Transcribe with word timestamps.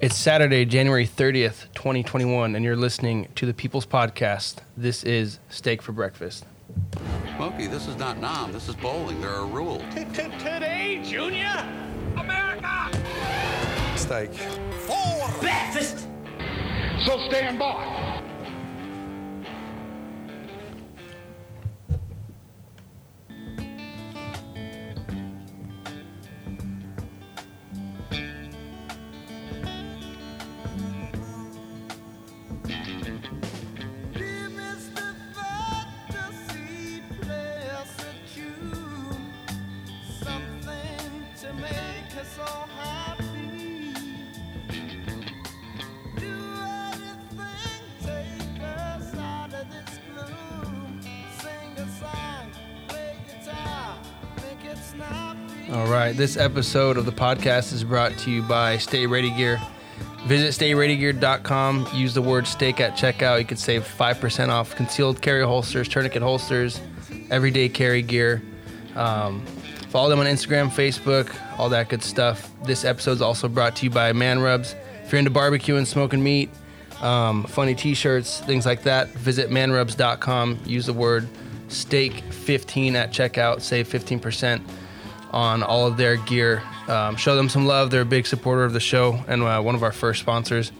It's 0.00 0.16
Saturday, 0.16 0.64
January 0.64 1.06
30th, 1.06 1.66
2021, 1.74 2.54
and 2.56 2.64
you're 2.64 2.74
listening 2.74 3.28
to 3.34 3.44
the 3.44 3.52
People's 3.52 3.84
Podcast. 3.84 4.56
This 4.74 5.04
is 5.04 5.40
Steak 5.50 5.82
for 5.82 5.92
Breakfast. 5.92 6.46
Smokey, 7.36 7.66
this 7.66 7.86
is 7.86 7.96
not 7.96 8.16
Nam. 8.16 8.50
This 8.50 8.70
is 8.70 8.76
bowling. 8.76 9.20
There 9.20 9.28
are 9.28 9.44
rules. 9.44 9.82
Today, 9.92 11.02
Junior, 11.04 11.52
America. 12.16 12.90
Steak. 13.94 14.30
Breakfast. 15.38 16.08
So 17.04 17.28
stand 17.28 17.58
by. 17.58 18.09
This 56.20 56.36
episode 56.36 56.98
of 56.98 57.06
the 57.06 57.12
podcast 57.12 57.72
is 57.72 57.82
brought 57.82 58.14
to 58.18 58.30
you 58.30 58.42
by 58.42 58.76
Stay 58.76 59.06
Ready 59.06 59.30
Gear. 59.30 59.58
Visit 60.26 60.52
stayreadygear.com. 60.52 61.88
Use 61.94 62.12
the 62.12 62.20
word 62.20 62.46
steak 62.46 62.78
at 62.78 62.92
checkout. 62.92 63.38
You 63.38 63.46
can 63.46 63.56
save 63.56 63.84
5% 63.84 64.48
off 64.50 64.76
concealed 64.76 65.22
carry 65.22 65.42
holsters, 65.42 65.88
tourniquet 65.88 66.20
holsters, 66.20 66.78
everyday 67.30 67.70
carry 67.70 68.02
gear. 68.02 68.42
Um, 68.96 69.46
follow 69.88 70.10
them 70.10 70.18
on 70.18 70.26
Instagram, 70.26 70.68
Facebook, 70.68 71.34
all 71.58 71.70
that 71.70 71.88
good 71.88 72.02
stuff. 72.02 72.52
This 72.64 72.84
episode 72.84 73.12
is 73.12 73.22
also 73.22 73.48
brought 73.48 73.74
to 73.76 73.86
you 73.86 73.90
by 73.90 74.12
Man 74.12 74.40
Rubs. 74.40 74.76
If 75.02 75.12
you're 75.12 75.20
into 75.20 75.30
barbecue 75.30 75.76
and 75.76 75.88
smoking 75.88 76.22
meat, 76.22 76.50
um, 77.00 77.44
funny 77.44 77.74
t 77.74 77.94
shirts, 77.94 78.40
things 78.40 78.66
like 78.66 78.82
that, 78.82 79.08
visit 79.08 79.48
manrubs.com. 79.48 80.58
Use 80.66 80.84
the 80.84 80.92
word 80.92 81.26
steak15 81.68 82.92
at 82.92 83.10
checkout. 83.10 83.62
Save 83.62 83.88
15% 83.88 84.60
on 85.32 85.62
all 85.62 85.86
of 85.86 85.96
their 85.96 86.16
gear. 86.16 86.62
Um, 86.88 87.16
show 87.16 87.36
them 87.36 87.48
some 87.48 87.66
love. 87.66 87.90
They're 87.90 88.02
a 88.02 88.06
big 88.06 88.26
supporter 88.26 88.64
of 88.64 88.72
the 88.72 88.80
show 88.80 89.22
and 89.28 89.42
uh, 89.42 89.60
one 89.60 89.74
of 89.74 89.82
our 89.82 89.92
first 89.92 90.20
sponsors. 90.20 90.72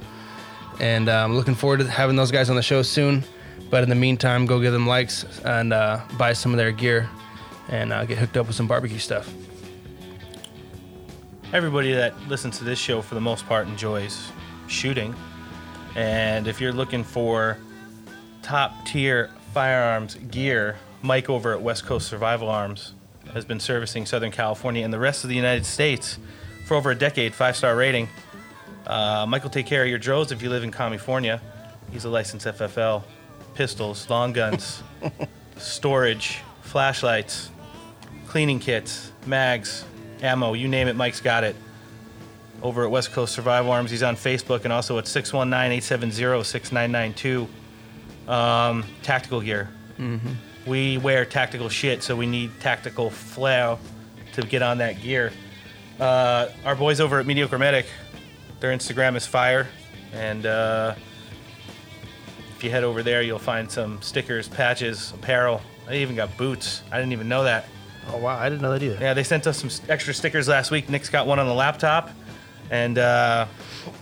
And 0.81 1.09
I'm 1.09 1.37
looking 1.37 1.55
forward 1.55 1.81
to 1.81 1.87
having 1.87 2.17
those 2.17 2.31
guys 2.31 2.51
on 2.51 2.56
the 2.56 2.62
show 2.62 2.83
soon. 2.83 3.25
But 3.71 3.83
in 3.84 3.89
the 3.89 3.95
meantime, 3.95 4.47
go 4.47 4.61
give 4.61 4.73
them 4.73 4.87
likes 4.87 5.25
and 5.45 5.73
uh, 5.73 6.01
buy 6.19 6.33
some 6.33 6.53
of 6.53 6.59
their 6.59 6.73
gear 6.73 7.09
and 7.69 7.93
uh, 7.93 8.05
get 8.05 8.19
hooked 8.19 8.37
up 8.37 8.47
with 8.47 8.56
some 8.56 8.67
barbecue 8.67 8.98
stuff. 8.98 9.33
everybody 11.53 11.93
that 11.93 12.15
listens 12.28 12.59
to 12.59 12.65
this 12.65 12.78
show 12.78 13.03
for 13.03 13.15
the 13.17 13.21
most 13.21 13.45
part 13.47 13.67
enjoys 13.67 14.31
shooting 14.69 15.15
and 15.97 16.47
if 16.47 16.61
you're 16.61 16.73
looking 16.73 17.03
for 17.03 17.59
top 18.41 18.87
tier 18.87 19.31
firearms 19.53 20.15
gear 20.31 20.77
mike 21.03 21.28
over 21.28 21.53
at 21.53 21.61
west 21.61 21.84
coast 21.84 22.06
survival 22.06 22.48
arms 22.48 22.95
has 23.33 23.45
been 23.45 23.61
servicing 23.61 24.06
southern 24.06 24.31
california 24.31 24.84
and 24.84 24.92
the 24.92 24.98
rest 24.98 25.25
of 25.25 25.31
the 25.31 25.36
united 25.36 25.64
states 25.64 26.19
for 26.67 26.77
over 26.77 26.91
a 26.91 26.95
decade 26.95 27.34
five 27.34 27.56
star 27.56 27.77
rating 27.77 28.09
uh, 28.87 29.27
will 29.31 29.50
take 29.50 29.67
care 29.67 29.83
of 29.83 29.89
your 29.89 29.98
drones 29.98 30.33
if 30.33 30.42
you 30.42 30.50
live 30.50 30.64
in 30.64 30.70
california 30.70 31.41
he's 31.91 32.05
a 32.05 32.09
licensed 32.09 32.47
ffl 32.47 33.03
pistols 33.55 34.09
long 34.09 34.33
guns 34.33 34.83
storage 35.56 36.41
flashlights 36.62 37.50
cleaning 38.31 38.60
kits, 38.60 39.10
mags, 39.27 39.84
ammo, 40.22 40.55
you 40.55 40.69
name 40.69 40.87
it, 40.87 40.94
Mike's 40.94 41.21
got 41.21 41.43
it. 41.43 41.56
Over 42.62 42.84
at 42.84 42.93
West 42.93 43.10
Coast 43.10 43.34
Survival 43.34 43.72
Arms, 43.72 43.91
he's 43.91 44.05
on 44.05 44.15
Facebook 44.15 44.62
and 44.62 44.72
also 44.72 44.99
at 44.99 45.06
619-870-6992. 45.06 47.49
Um, 48.28 48.84
tactical 49.03 49.41
gear. 49.41 49.69
We 50.66 50.98
wear 50.98 51.25
tactical 51.25 51.69
shit, 51.69 52.03
so 52.03 52.15
we 52.15 52.26
need 52.26 52.59
tactical 52.60 53.10
flair 53.10 53.78
to 54.32 54.43
get 54.43 54.62
on 54.62 54.78
that 54.78 55.00
gear. 55.00 55.32
Uh, 55.98 56.48
our 56.65 56.75
boys 56.75 57.00
over 57.00 57.19
at 57.19 57.26
Mediocre 57.26 57.59
Medic, 57.59 57.87
their 58.60 58.76
Instagram 58.76 59.16
is 59.16 59.26
fire, 59.26 59.69
and 60.12 60.47
uh, 60.47 60.94
if 62.56 62.65
you 62.65 62.70
head 62.70 62.84
over 62.84 63.03
there, 63.03 63.22
you'll 63.22 63.38
find 63.38 63.70
some 63.70 64.00
stickers, 64.03 64.49
patches, 64.49 65.12
apparel. 65.12 65.62
They 65.88 66.03
even 66.03 66.15
got 66.15 66.37
boots. 66.37 66.82
I 66.93 66.99
didn't 66.99 67.12
even 67.12 67.28
know 67.28 67.44
that. 67.44 67.66
Oh, 68.09 68.19
wow. 68.19 68.38
I 68.38 68.49
didn't 68.49 68.62
know 68.62 68.72
that 68.72 68.82
either. 68.82 68.99
Yeah, 69.00 69.15
they 69.15 69.25
sent 69.25 69.47
us 69.47 69.59
some 69.59 69.70
extra 69.88 70.15
stickers 70.15 70.49
last 70.49 70.70
week. 70.70 70.88
Nick's 70.88 71.09
got 71.09 71.26
one 71.26 71.38
on 71.38 71.47
the 71.47 71.54
laptop, 71.54 72.10
and 72.70 72.99
uh, 72.99 73.47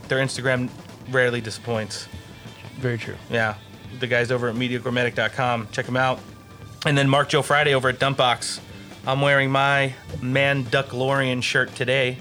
their 0.08 0.18
Instagram 0.18 0.68
rarely 1.10 1.40
disappoints. 1.40 2.08
Very 2.78 2.98
true. 2.98 3.16
Yeah, 3.30 3.54
the 4.00 4.06
guys 4.06 4.30
over 4.30 4.48
at 4.48 4.54
MediocreMedic.com. 4.54 5.68
Check 5.72 5.86
them 5.86 5.96
out. 5.96 6.20
And 6.86 6.96
then 6.96 7.08
Mark 7.08 7.28
Joe 7.28 7.42
Friday 7.42 7.74
over 7.74 7.88
at 7.88 7.98
Dumpbox. 7.98 8.60
I'm 9.06 9.20
wearing 9.20 9.50
my 9.50 9.94
Man 10.22 10.64
Ducklorian 10.64 11.42
shirt 11.42 11.74
today. 11.74 12.18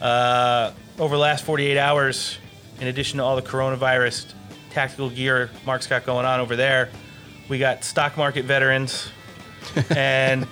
Uh, 0.00 0.72
over 0.98 1.14
the 1.14 1.20
last 1.20 1.44
48 1.44 1.78
hours, 1.78 2.38
in 2.80 2.88
addition 2.88 3.18
to 3.18 3.24
all 3.24 3.36
the 3.36 3.42
coronavirus 3.42 4.32
tactical 4.70 5.10
gear 5.10 5.50
Mark's 5.64 5.86
got 5.86 6.04
going 6.04 6.26
on 6.26 6.40
over 6.40 6.56
there, 6.56 6.90
we 7.48 7.58
got 7.58 7.84
stock 7.84 8.16
market 8.16 8.44
veterans 8.44 9.08
and 9.90 10.46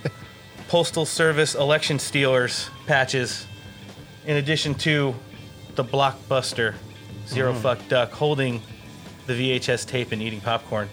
postal 0.69 1.05
service 1.05 1.55
election 1.57 1.99
stealers 1.99 2.71
patches, 2.87 3.47
in 4.25 4.37
addition 4.37 4.75
to 4.75 5.15
the 5.75 5.85
blockbuster 5.85 6.75
Zero 7.27 7.53
Fuck 7.55 7.89
Duck 7.89 8.13
holding 8.13 8.63
the 9.27 9.33
VHS 9.33 9.87
tape 9.87 10.13
and 10.13 10.23
eating 10.23 10.41
popcorn. 10.41 10.89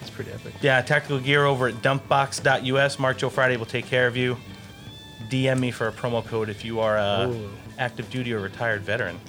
That's 0.00 0.10
pretty 0.10 0.32
epic. 0.32 0.54
Yeah, 0.60 0.80
tactical 0.82 1.20
gear 1.20 1.44
over 1.44 1.68
at 1.68 1.74
dumpbox.us. 1.76 2.98
Mark 2.98 3.18
Joe 3.18 3.28
Friday 3.28 3.56
will 3.56 3.66
take 3.66 3.86
care 3.86 4.06
of 4.06 4.16
you. 4.16 4.36
DM 5.28 5.60
me 5.60 5.70
for 5.70 5.88
a 5.88 5.92
promo 5.92 6.24
code 6.26 6.48
if 6.48 6.64
you 6.64 6.80
are 6.80 6.96
a 6.96 7.28
Ooh. 7.28 7.50
active 7.78 8.10
duty 8.10 8.32
or 8.32 8.40
retired 8.40 8.82
veteran. 8.82 9.20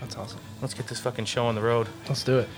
That's 0.00 0.16
awesome. 0.16 0.40
Let's 0.60 0.74
get 0.74 0.86
this 0.88 1.00
fucking 1.00 1.24
show 1.24 1.46
on 1.46 1.54
the 1.54 1.62
road. 1.62 1.88
Let's 2.08 2.24
do 2.24 2.40
it. 2.40 2.48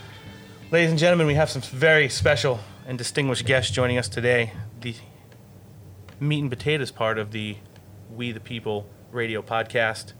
Ladies 0.71 0.89
and 0.89 0.99
gentlemen, 0.99 1.27
we 1.27 1.35
have 1.35 1.49
some 1.49 1.61
very 1.61 2.09
special 2.09 2.59
and 2.87 2.97
distinguished 2.97 3.45
guests 3.45 3.71
joining 3.71 3.97
us 3.97 4.09
today. 4.09 4.51
The 4.81 4.95
meat 6.19 6.39
and 6.41 6.49
potatoes 6.49 6.91
part 6.91 7.17
of 7.17 7.31
the 7.31 7.57
We 8.11 8.31
the 8.31 8.39
People 8.39 8.89
radio 9.11 9.41
podcast. 9.41 10.13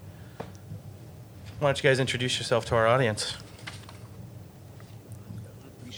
Why 1.60 1.70
don't 1.70 1.78
you 1.78 1.90
guys 1.90 2.00
introduce 2.00 2.38
yourself 2.38 2.66
to 2.66 2.76
our 2.76 2.88
audience? 2.88 3.36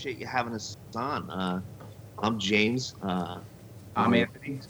Appreciate 0.08 0.22
you 0.22 0.28
having 0.28 0.54
us 0.54 0.78
on. 0.96 1.30
Uh, 1.30 1.62
I'm 2.20 2.40
James. 2.40 2.96
Uh, 3.02 3.40
I'm 3.94 4.14
Anthony. 4.14 4.62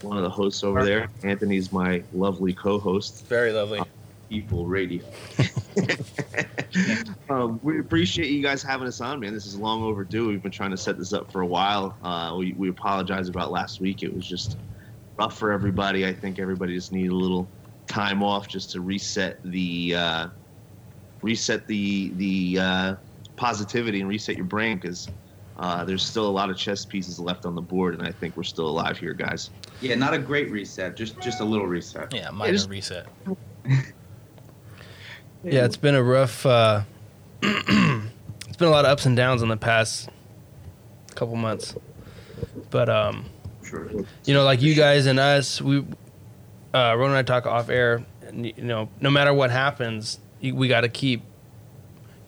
one 0.00 0.16
of 0.16 0.22
the 0.22 0.30
hosts 0.30 0.62
over 0.62 0.84
there. 0.84 1.08
Anthony's 1.24 1.72
my 1.72 2.04
lovely 2.12 2.54
co-host. 2.54 3.26
Very 3.26 3.50
lovely. 3.52 3.82
People 4.28 4.66
Radio. 4.66 5.04
Um, 7.28 7.58
we 7.64 7.80
appreciate 7.80 8.30
you 8.30 8.42
guys 8.42 8.62
having 8.62 8.86
us 8.86 9.00
on, 9.00 9.18
man. 9.18 9.34
This 9.34 9.46
is 9.46 9.56
long 9.56 9.82
overdue. 9.82 10.28
We've 10.28 10.42
been 10.42 10.52
trying 10.52 10.70
to 10.70 10.76
set 10.76 10.98
this 10.98 11.12
up 11.12 11.30
for 11.32 11.40
a 11.40 11.46
while. 11.46 11.96
Uh, 12.02 12.34
we, 12.36 12.52
we 12.52 12.68
apologize 12.68 13.28
about 13.28 13.50
last 13.50 13.80
week. 13.80 14.04
It 14.04 14.14
was 14.14 14.26
just 14.26 14.56
rough 15.16 15.36
for 15.36 15.50
everybody. 15.50 16.06
I 16.06 16.12
think 16.12 16.38
everybody 16.38 16.74
just 16.74 16.92
needed 16.92 17.10
a 17.10 17.16
little 17.16 17.48
time 17.88 18.22
off 18.22 18.46
just 18.46 18.70
to 18.72 18.80
reset 18.80 19.40
the 19.44 19.94
uh, 19.96 20.28
reset 21.22 21.66
the 21.66 22.12
the 22.16 22.58
uh, 22.60 22.94
positivity 23.40 24.00
and 24.00 24.08
reset 24.08 24.36
your 24.36 24.44
brain 24.44 24.76
because 24.78 25.08
uh, 25.58 25.82
there's 25.82 26.02
still 26.04 26.26
a 26.26 26.30
lot 26.30 26.50
of 26.50 26.58
chess 26.58 26.84
pieces 26.84 27.18
left 27.18 27.46
on 27.46 27.54
the 27.54 27.62
board, 27.62 27.94
and 27.94 28.06
I 28.06 28.12
think 28.12 28.36
we're 28.36 28.42
still 28.42 28.68
alive 28.68 28.98
here, 28.98 29.14
guys. 29.14 29.48
Yeah, 29.80 29.94
not 29.94 30.12
a 30.12 30.18
great 30.18 30.50
reset, 30.50 30.94
just 30.94 31.18
just 31.20 31.40
a 31.40 31.44
little 31.44 31.66
reset. 31.66 32.14
Yeah, 32.14 32.28
minor 32.30 32.52
just- 32.52 32.68
reset. 32.68 33.06
Yeah, 35.42 35.64
it's 35.64 35.78
been 35.78 35.94
a 35.94 36.02
rough. 36.02 36.44
Uh, 36.44 36.82
it's 37.42 38.56
been 38.58 38.68
a 38.68 38.70
lot 38.70 38.84
of 38.84 38.90
ups 38.90 39.06
and 39.06 39.16
downs 39.16 39.40
in 39.40 39.48
the 39.48 39.56
past 39.56 40.10
couple 41.14 41.34
months, 41.36 41.74
but 42.68 42.90
um, 42.90 43.24
Sure. 43.64 43.90
you 44.26 44.34
know, 44.34 44.44
like 44.44 44.60
you 44.60 44.74
guys 44.74 45.06
and 45.06 45.18
us, 45.18 45.62
we, 45.62 45.78
uh, 46.74 46.94
Ron 46.94 47.04
and 47.10 47.16
I 47.16 47.22
talk 47.22 47.46
off 47.46 47.70
air. 47.70 48.04
And, 48.26 48.46
you 48.46 48.52
know, 48.58 48.90
no 49.00 49.08
matter 49.10 49.32
what 49.32 49.50
happens, 49.50 50.20
we 50.42 50.68
got 50.68 50.82
to 50.82 50.88
keep 50.90 51.22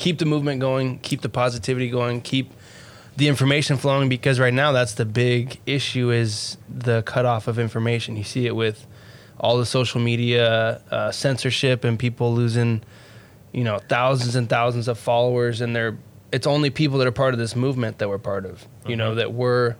keep 0.02 0.18
the 0.18 0.26
movement 0.26 0.60
going, 0.60 0.98
keep 0.98 1.20
the 1.20 1.28
positivity 1.28 1.88
going, 1.88 2.20
keep 2.20 2.52
the 3.16 3.28
information 3.28 3.76
flowing 3.76 4.08
because 4.08 4.40
right 4.40 4.54
now 4.54 4.72
that's 4.72 4.94
the 4.94 5.04
big 5.04 5.60
issue 5.66 6.10
is 6.10 6.56
the 6.68 7.02
cutoff 7.02 7.46
of 7.48 7.58
information. 7.58 8.16
You 8.16 8.24
see 8.24 8.46
it 8.46 8.56
with 8.56 8.86
all 9.38 9.58
the 9.58 9.66
social 9.66 10.00
media 10.00 10.82
uh, 10.90 11.10
censorship 11.12 11.84
and 11.84 11.98
people 11.98 12.34
losing 12.34 12.82
you 13.52 13.64
know, 13.64 13.78
thousands 13.78 14.34
and 14.34 14.48
thousands 14.48 14.88
of 14.88 14.98
followers, 14.98 15.60
and 15.60 15.76
they're 15.76 15.96
it's 16.32 16.46
only 16.46 16.70
people 16.70 16.98
that 16.98 17.06
are 17.06 17.12
part 17.12 17.34
of 17.34 17.38
this 17.38 17.54
movement 17.54 17.98
that 17.98 18.08
we're 18.08 18.18
part 18.18 18.46
of. 18.46 18.66
You 18.86 18.96
know, 18.96 19.14
that 19.16 19.34
we're, 19.34 19.76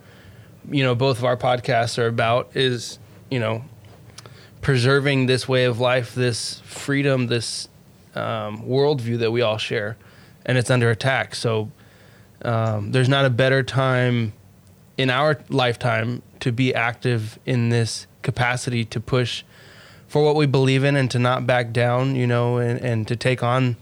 you 0.69 0.83
know, 0.83 0.93
both 0.93 1.17
of 1.17 1.25
our 1.25 1.35
podcasts 1.35 1.97
are 1.97 2.05
about 2.05 2.55
is, 2.55 2.99
you 3.31 3.39
know, 3.39 3.65
preserving 4.61 5.25
this 5.25 5.47
way 5.47 5.65
of 5.65 5.79
life, 5.79 6.13
this 6.13 6.59
freedom, 6.59 7.25
this 7.25 7.67
um, 8.13 8.63
worldview 8.63 9.17
that 9.19 9.31
we 9.31 9.41
all 9.41 9.57
share, 9.57 9.97
and 10.45 10.57
it's 10.57 10.69
under 10.69 10.89
attack. 10.89 11.35
So 11.35 11.71
um, 12.43 12.91
there's 12.91 13.09
not 13.09 13.25
a 13.25 13.29
better 13.29 13.63
time 13.63 14.33
in 14.97 15.09
our 15.09 15.39
lifetime 15.49 16.21
to 16.39 16.51
be 16.51 16.73
active 16.73 17.39
in 17.45 17.69
this 17.69 18.05
capacity 18.21 18.85
to 18.85 18.99
push 18.99 19.43
for 20.07 20.23
what 20.23 20.35
we 20.35 20.45
believe 20.45 20.83
in 20.83 20.95
and 20.95 21.09
to 21.11 21.19
not 21.19 21.47
back 21.47 21.73
down, 21.73 22.15
you 22.15 22.27
know, 22.27 22.57
and, 22.57 22.79
and 22.81 23.07
to 23.07 23.15
take 23.15 23.41
on 23.41 23.75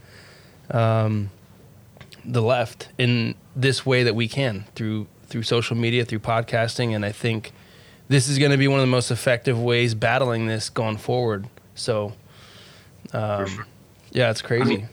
um, 0.69 1.29
the 2.23 2.41
left 2.41 2.87
in 2.97 3.35
this 3.55 3.85
way 3.85 4.03
that 4.03 4.15
we 4.15 4.27
can 4.27 4.65
through 4.75 5.07
through 5.25 5.43
social 5.43 5.77
media, 5.77 6.03
through 6.03 6.19
podcasting, 6.19 6.93
and 6.93 7.05
I 7.05 7.11
think 7.13 7.53
this 8.09 8.27
is 8.27 8.37
going 8.37 8.51
to 8.51 8.57
be 8.57 8.67
one 8.67 8.79
of 8.79 8.83
the 8.83 8.91
most 8.91 9.11
effective 9.11 9.57
ways 9.59 9.95
battling 9.95 10.45
this 10.45 10.69
going 10.69 10.97
forward. 10.97 11.47
So, 11.73 12.13
um, 13.13 13.47
sure. 13.47 13.65
yeah, 14.11 14.29
it's 14.29 14.41
crazy. 14.41 14.65
mean, 14.77 14.89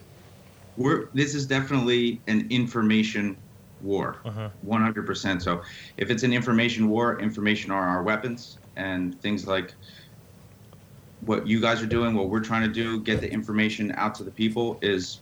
we're 0.79 1.11
this 1.13 1.35
is 1.35 1.47
definitely 1.47 2.23
an 2.29 2.47
information 2.51 3.37
war, 3.81 4.17
Uh-huh. 4.25 4.49
100%. 4.67 5.43
So 5.43 5.63
if 5.97 6.11
it's 6.11 6.23
an 6.23 6.33
information 6.33 6.89
war, 6.89 7.21
information 7.21 7.71
are 7.71 7.87
our 7.87 8.03
weapons, 8.03 8.59
and 8.77 9.21
things 9.21 9.47
like 9.47 9.75
what 11.21 11.47
you 11.47 11.61
guys 11.61 11.83
are 11.83 11.87
doing, 11.87 12.15
what 12.15 12.29
we're 12.31 12.41
trying 12.51 12.63
to 12.63 12.73
do, 12.73 13.01
get 13.01 13.21
the 13.21 13.31
information 13.31 13.93
out 13.97 14.15
to 14.17 14.25
the 14.25 14.31
people 14.31 14.79
is 14.83 15.19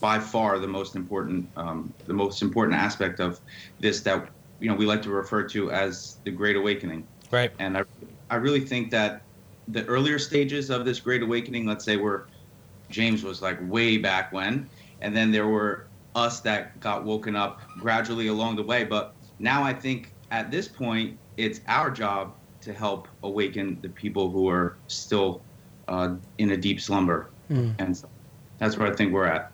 by 0.00 0.18
far 0.18 0.58
the 0.58 0.66
most 0.66 0.96
important, 0.96 1.48
um, 1.56 1.92
the 2.06 2.12
most 2.14 2.42
important 2.42 2.76
aspect 2.76 3.20
of 3.20 3.40
this 3.78 4.00
that 4.00 4.28
you 4.58 4.68
know 4.68 4.74
we 4.74 4.86
like 4.86 5.02
to 5.02 5.10
refer 5.10 5.42
to 5.48 5.70
as 5.70 6.16
the 6.24 6.30
Great 6.30 6.56
Awakening. 6.56 7.06
Right. 7.30 7.52
And 7.60 7.78
I, 7.78 7.84
I 8.28 8.36
really 8.36 8.60
think 8.60 8.90
that 8.90 9.22
the 9.68 9.84
earlier 9.86 10.18
stages 10.18 10.68
of 10.70 10.84
this 10.84 10.98
Great 10.98 11.22
Awakening, 11.22 11.64
let's 11.66 11.84
say 11.84 11.96
where 11.96 12.26
James 12.90 13.22
was 13.22 13.40
like 13.40 13.58
way 13.70 13.98
back 13.98 14.32
when, 14.32 14.68
and 15.02 15.16
then 15.16 15.30
there 15.30 15.46
were 15.46 15.86
us 16.14 16.40
that 16.40 16.78
got 16.80 17.04
woken 17.04 17.36
up 17.36 17.60
gradually 17.78 18.26
along 18.28 18.56
the 18.56 18.62
way. 18.62 18.84
But 18.84 19.14
now 19.38 19.62
I 19.62 19.72
think 19.72 20.12
at 20.30 20.50
this 20.50 20.68
point, 20.68 21.18
it's 21.36 21.60
our 21.68 21.90
job 21.90 22.34
to 22.62 22.72
help 22.72 23.08
awaken 23.22 23.78
the 23.80 23.88
people 23.88 24.30
who 24.30 24.48
are 24.48 24.76
still 24.88 25.40
uh, 25.88 26.16
in 26.38 26.50
a 26.50 26.56
deep 26.56 26.80
slumber. 26.80 27.30
And 27.78 27.96
so 27.96 28.08
that's 28.58 28.76
where 28.76 28.90
I 28.90 28.94
think 28.94 29.12
we're 29.12 29.26
at. 29.26 29.52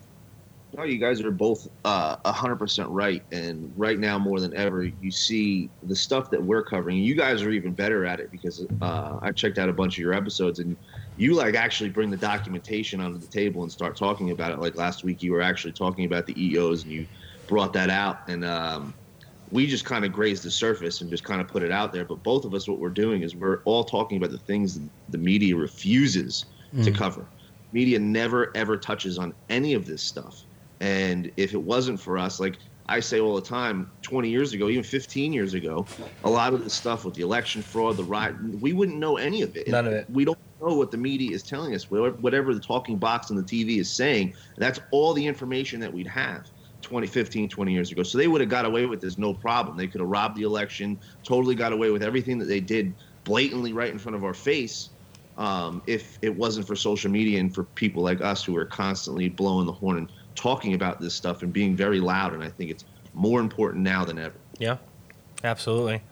No, 0.76 0.82
you 0.84 0.98
guys 0.98 1.22
are 1.22 1.31
both 1.31 1.69
uh, 1.84 2.16
a 2.25 2.32
hundred 2.32 2.56
percent 2.56 2.90
right, 2.90 3.22
and 3.32 3.72
right 3.76 3.99
now 3.99 4.19
more 4.19 4.40
than 4.40 4.54
ever, 4.54 4.84
you 4.84 5.10
see 5.10 5.70
the 5.84 5.96
stuff 5.96 6.28
that 6.31 6.42
we're 6.42 6.62
covering. 6.62 6.99
You 6.99 7.14
guys 7.14 7.42
are 7.42 7.50
even 7.50 7.72
better 7.72 8.04
at 8.04 8.20
it 8.20 8.31
because 8.31 8.66
uh, 8.82 9.19
I 9.22 9.32
checked 9.32 9.56
out 9.58 9.70
a 9.70 9.72
bunch 9.72 9.94
of 9.94 10.00
your 10.02 10.12
episodes, 10.12 10.58
and 10.58 10.76
you 11.16 11.34
like 11.34 11.54
actually 11.54 11.90
bring 11.90 12.10
the 12.10 12.16
documentation 12.16 13.00
onto 13.00 13.18
the 13.18 13.26
table 13.26 13.62
and 13.62 13.72
start 13.72 13.96
talking 13.96 14.30
about 14.30 14.52
it. 14.52 14.58
Like 14.58 14.76
last 14.76 15.04
week, 15.04 15.22
you 15.22 15.32
were 15.32 15.42
actually 15.42 15.72
talking 15.72 16.04
about 16.04 16.26
the 16.26 16.34
EOs, 16.42 16.82
and 16.82 16.92
you 16.92 17.06
brought 17.48 17.72
that 17.72 17.90
out, 17.90 18.28
and 18.28 18.44
um, 18.44 18.94
we 19.50 19.66
just 19.66 19.84
kind 19.84 20.04
of 20.04 20.12
grazed 20.12 20.42
the 20.42 20.50
surface 20.50 21.00
and 21.00 21.10
just 21.10 21.24
kind 21.24 21.40
of 21.40 21.48
put 21.48 21.62
it 21.62 21.72
out 21.72 21.92
there. 21.92 22.04
But 22.04 22.22
both 22.22 22.44
of 22.44 22.54
us, 22.54 22.68
what 22.68 22.78
we're 22.78 22.90
doing 22.90 23.22
is 23.22 23.34
we're 23.34 23.62
all 23.64 23.84
talking 23.84 24.18
about 24.18 24.30
the 24.30 24.38
things 24.38 24.78
the 25.08 25.18
media 25.18 25.56
refuses 25.56 26.44
to 26.82 26.90
cover. 26.90 27.26
Media 27.72 27.98
never 27.98 28.54
ever 28.56 28.76
touches 28.76 29.18
on 29.18 29.34
any 29.48 29.74
of 29.74 29.86
this 29.86 30.02
stuff. 30.02 30.44
And 30.80 31.32
if 31.36 31.54
it 31.54 31.62
wasn't 31.62 32.00
for 32.00 32.18
us, 32.18 32.38
like 32.38 32.58
I 32.88 33.00
say 33.00 33.21
all 33.21 33.35
the 33.35 33.43
time, 33.43 33.91
20 34.03 34.29
years 34.29 34.53
ago, 34.53 34.69
even 34.69 34.85
15 34.85 35.33
years 35.33 35.55
ago, 35.55 35.87
a 36.25 36.31
lot 36.31 36.55
of 36.55 36.62
the 36.62 36.71
stuff 36.71 37.05
with 37.05 37.15
the 37.15 37.23
election 37.23 37.62
fraud, 37.62 37.97
the 37.97 38.05
riot, 38.05 38.37
we 38.61 38.73
wouldn't 38.73 38.99
know 38.99 39.17
any 39.17 39.43
of 39.43 39.56
it. 39.56 39.69
None 39.69 39.87
of 39.87 39.93
it. 39.93 40.06
We 40.09 40.25
don't 40.25 40.38
know 40.61 40.77
what 40.77 40.91
the 40.91 40.97
media 40.97 41.35
is 41.35 41.43
telling 41.43 41.75
us. 41.75 41.91
Whatever 41.91 42.17
whatever 42.19 42.55
the 42.55 42.61
talking 42.61 42.99
box 42.99 43.31
on 43.31 43.37
the 43.37 43.43
TV 43.43 43.79
is 43.79 43.94
saying, 43.94 44.35
that's 44.56 44.79
all 44.93 45.15
the 45.15 45.27
information 45.27 45.81
that 45.81 45.93
we'd 45.93 46.06
have 46.06 46.47
20, 46.83 47.06
15, 47.06 47.49
20 47.49 47.73
years 47.73 47.91
ago. 47.91 48.03
So 48.03 48.19
they 48.19 48.29
would 48.29 48.41
have 48.41 48.50
got 48.50 48.65
away 48.65 48.87
with 48.87 49.00
this 49.00 49.19
no 49.19 49.35
problem. 49.35 49.77
They 49.77 49.88
could 49.88 50.00
have 50.00 50.09
robbed 50.09 50.37
the 50.37 50.43
election, 50.43 51.00
totally 51.27 51.55
got 51.55 51.73
away 51.73 51.91
with 51.91 52.03
everything 52.03 52.38
that 52.38 52.47
they 52.47 52.61
did 52.61 52.94
blatantly 53.25 53.73
right 53.73 53.91
in 53.91 53.99
front 53.99 54.15
of 54.15 54.23
our 54.23 54.35
face 54.35 54.91
um, 55.37 55.83
if 55.87 56.19
it 56.23 56.35
wasn't 56.35 56.67
for 56.67 56.77
social 56.77 57.11
media 57.11 57.38
and 57.41 57.55
for 57.55 57.65
people 57.65 58.03
like 58.03 58.21
us 58.23 58.44
who 58.44 58.56
are 58.56 58.65
constantly 58.65 59.29
blowing 59.29 59.67
the 59.67 59.73
horn 59.73 59.99
and 59.99 60.11
talking 60.37 60.75
about 60.75 61.00
this 61.00 61.15
stuff 61.15 61.43
and 61.43 61.53
being 61.53 61.75
very 61.75 62.00
loud. 62.00 62.33
And 62.35 62.43
I 62.43 62.49
think 62.49 62.71
it's 62.71 62.85
more 63.15 63.41
important 63.41 63.83
now 63.83 64.05
than 64.05 64.19
ever. 64.19 64.37
Yeah, 64.59 64.77
absolutely. 65.43 66.03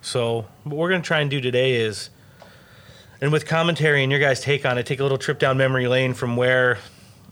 So, 0.00 0.46
what 0.64 0.76
we're 0.76 0.88
going 0.88 1.02
to 1.02 1.06
try 1.06 1.20
and 1.20 1.30
do 1.30 1.40
today 1.40 1.74
is, 1.74 2.10
and 3.20 3.32
with 3.32 3.46
commentary 3.46 4.02
and 4.02 4.10
your 4.10 4.20
guys' 4.20 4.40
take 4.40 4.64
on 4.64 4.78
it, 4.78 4.86
take 4.86 5.00
a 5.00 5.02
little 5.02 5.18
trip 5.18 5.38
down 5.38 5.56
memory 5.56 5.88
lane 5.88 6.14
from 6.14 6.36
where 6.36 6.78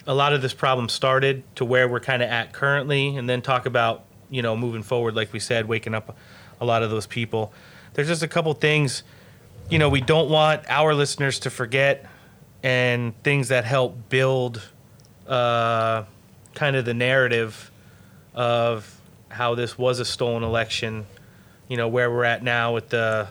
a 0.07 0.15
lot 0.15 0.33
of 0.33 0.43
this 0.43 0.55
problem 0.55 0.89
started 0.89 1.43
to 1.57 1.65
where 1.65 1.89
we're 1.89 2.01
kind 2.01 2.23
of 2.23 2.29
at 2.29 2.53
currently, 2.53 3.17
and 3.17 3.29
then 3.29 3.43
talk 3.43 3.67
about, 3.67 4.05
you 4.31 4.43
know, 4.43 4.57
moving 4.57 4.83
forward, 4.83 5.15
like 5.15 5.33
we 5.33 5.41
said, 5.41 5.67
waking 5.67 5.95
up 5.95 6.17
a 6.61 6.65
lot 6.65 6.83
of 6.83 6.91
those 6.91 7.07
people. 7.07 7.53
There's 7.95 8.09
just 8.09 8.23
a 8.23 8.29
couple 8.29 8.53
things, 8.55 9.03
you 9.71 9.79
know, 9.79 9.89
we 9.89 10.01
don't 10.01 10.29
want 10.29 10.65
our 10.69 10.95
listeners 10.95 11.39
to 11.41 11.51
forget 11.51 12.07
and 12.63 13.15
things 13.23 13.49
that 13.49 13.65
help 13.65 14.09
build 14.09 14.63
uh, 15.29 16.05
kind 16.55 16.77
of 16.77 16.85
the 16.85 16.95
narrative 16.95 17.71
of 18.35 19.01
how 19.29 19.55
this 19.55 19.77
was 19.77 20.01
a 20.01 20.05
stolen 20.05 20.43
election, 20.43 21.07
you 21.69 21.77
know, 21.77 21.89
where 21.89 22.11
we're 22.11 22.25
at 22.25 22.43
now 22.43 22.73
with 22.73 22.89
the 22.91 23.29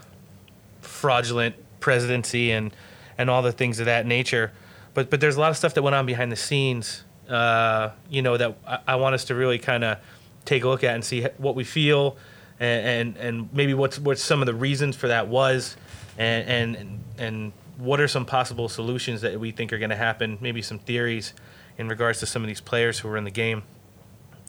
fraudulent 0.82 1.56
presidency 1.80 2.52
and, 2.52 2.74
and 3.18 3.30
all 3.30 3.42
the 3.42 3.52
things 3.52 3.80
of 3.80 3.86
that 3.86 4.06
nature. 4.06 4.52
But, 4.94 5.10
but 5.10 5.22
there's 5.22 5.36
a 5.36 5.40
lot 5.40 5.52
of 5.52 5.58
stuff 5.58 5.74
that 5.74 5.82
went 5.82 5.96
on 5.96 6.06
behind 6.06 6.32
the 6.32 6.36
scenes, 6.36 7.04
uh, 7.30 7.92
you 8.10 8.22
know, 8.22 8.38
that 8.38 8.58
I, 8.68 8.80
I 8.90 8.96
want 8.96 9.16
us 9.16 9.26
to 9.26 9.36
really 9.36 9.60
kind 9.60 9.84
of 9.84 9.98
take 10.46 10.64
a 10.64 10.68
look 10.68 10.84
at 10.84 10.94
and 10.94 11.04
see 11.04 11.26
what 11.38 11.56
we 11.56 11.64
feel 11.64 12.18
and, 12.60 13.16
and, 13.16 13.18
and 13.18 13.54
maybe 13.54 13.74
what's, 13.74 13.98
what 13.98 14.20
some 14.20 14.42
of 14.42 14.46
the 14.46 14.54
reasons 14.54 14.96
for 14.96 15.08
that 15.08 15.28
was 15.28 15.78
and, 16.18 16.76
and, 16.76 17.04
and 17.18 17.52
what 17.78 18.00
are 18.00 18.08
some 18.08 18.26
possible 18.26 18.70
solutions 18.70 19.22
that 19.22 19.40
we 19.40 19.52
think 19.52 19.74
are 19.74 19.80
going 19.80 19.90
to 19.90 19.96
happen, 19.96 20.38
maybe 20.42 20.62
some 20.62 20.80
theories 20.80 21.34
in 21.78 21.88
regards 21.88 22.20
to 22.20 22.26
some 22.26 22.44
of 22.44 22.48
these 22.48 22.62
players 22.62 23.00
who 23.00 23.10
are 23.10 23.18
in 23.18 23.24
the 23.24 23.32
game. 23.32 23.64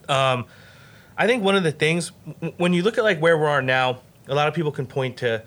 Um, 0.09 0.47
I 1.17 1.27
think 1.27 1.43
one 1.43 1.57
of 1.57 1.63
the 1.63 1.73
things 1.73 2.13
when 2.57 2.73
you 2.73 2.83
look 2.83 2.99
at 2.99 3.05
like 3.05 3.21
where 3.21 3.39
we 3.39 3.45
are 3.45 3.63
now, 3.63 4.01
a 4.27 4.35
lot 4.35 4.49
of 4.49 4.55
people 4.55 4.73
can 4.73 4.87
point 4.87 5.19
to 5.19 5.43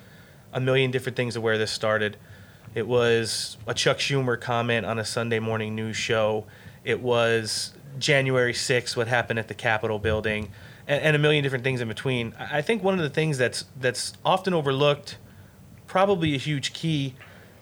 a 0.54 0.60
million 0.60 0.92
different 0.92 1.16
things 1.16 1.36
of 1.36 1.44
where 1.44 1.58
this 1.58 1.72
started. 1.72 2.18
It 2.74 2.88
was 2.88 3.58
a 3.66 3.74
Chuck 3.74 3.98
Schumer 3.98 4.40
comment 4.40 4.86
on 4.86 5.00
a 5.00 5.06
Sunday 5.06 5.40
morning 5.40 5.76
news 5.76 5.98
show. 5.98 6.46
It 6.84 7.02
was 7.02 7.74
January 8.00 8.54
6th, 8.54 8.96
what 8.96 9.08
happened 9.08 9.40
at 9.40 9.48
the 9.48 9.54
Capitol 9.54 10.00
building, 10.00 10.50
and, 10.88 11.02
and 11.02 11.16
a 11.16 11.20
million 11.20 11.44
different 11.44 11.64
things 11.64 11.82
in 11.82 11.88
between. 11.88 12.34
I 12.40 12.62
think 12.62 12.84
one 12.84 12.94
of 12.94 13.02
the 13.02 13.10
things 13.10 13.38
that's 13.38 13.66
that's 13.80 14.14
often 14.24 14.54
overlooked, 14.54 15.18
probably 15.86 16.34
a 16.34 16.38
huge 16.38 16.74
key, 16.74 17.16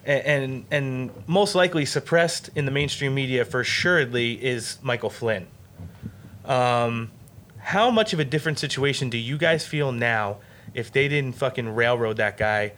and 0.06 0.66
and 0.72 1.12
most 1.28 1.56
likely 1.56 1.86
suppressed 1.86 2.50
in 2.56 2.66
the 2.66 2.72
mainstream 2.72 3.16
media 3.16 3.44
for 3.44 3.62
assuredly 3.62 4.34
is 4.34 4.78
Michael 4.82 5.10
Flynn. 5.10 5.48
Um, 6.46 7.12
how 7.58 7.90
much 7.90 8.14
of 8.14 8.20
a 8.20 8.26
different 8.26 8.60
situation 8.60 9.10
do 9.10 9.18
you 9.18 9.38
guys 9.38 9.66
feel 9.66 9.92
now 9.92 10.38
if 10.74 10.92
they 10.92 11.08
didn't 11.08 11.34
fucking 11.34 11.74
railroad 11.74 12.18
that 12.18 12.38
guy 12.38 12.74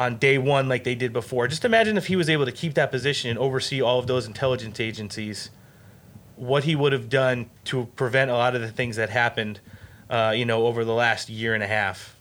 on 0.00 0.16
day 0.18 0.38
one 0.38 0.68
like 0.68 0.82
they 0.82 0.96
did 0.96 1.12
before? 1.12 1.46
Just 1.46 1.64
imagine 1.64 1.96
if 1.96 2.08
he 2.08 2.16
was 2.16 2.28
able 2.28 2.44
to 2.44 2.52
keep 2.52 2.74
that 2.74 2.90
position 2.90 3.30
and 3.30 3.38
oversee 3.38 3.80
all 3.80 4.00
of 4.00 4.08
those 4.08 4.26
intelligence 4.26 4.80
agencies, 4.80 5.50
what 6.34 6.64
he 6.64 6.74
would 6.74 6.92
have 6.92 7.08
done 7.08 7.48
to 7.66 7.86
prevent 7.94 8.30
a 8.30 8.34
lot 8.34 8.56
of 8.56 8.60
the 8.60 8.72
things 8.72 8.96
that 8.96 9.10
happened, 9.10 9.60
uh, 10.10 10.34
you 10.36 10.44
know, 10.44 10.66
over 10.66 10.84
the 10.84 10.94
last 10.94 11.28
year 11.30 11.54
and 11.54 11.62
a 11.62 11.68
half. 11.68 12.16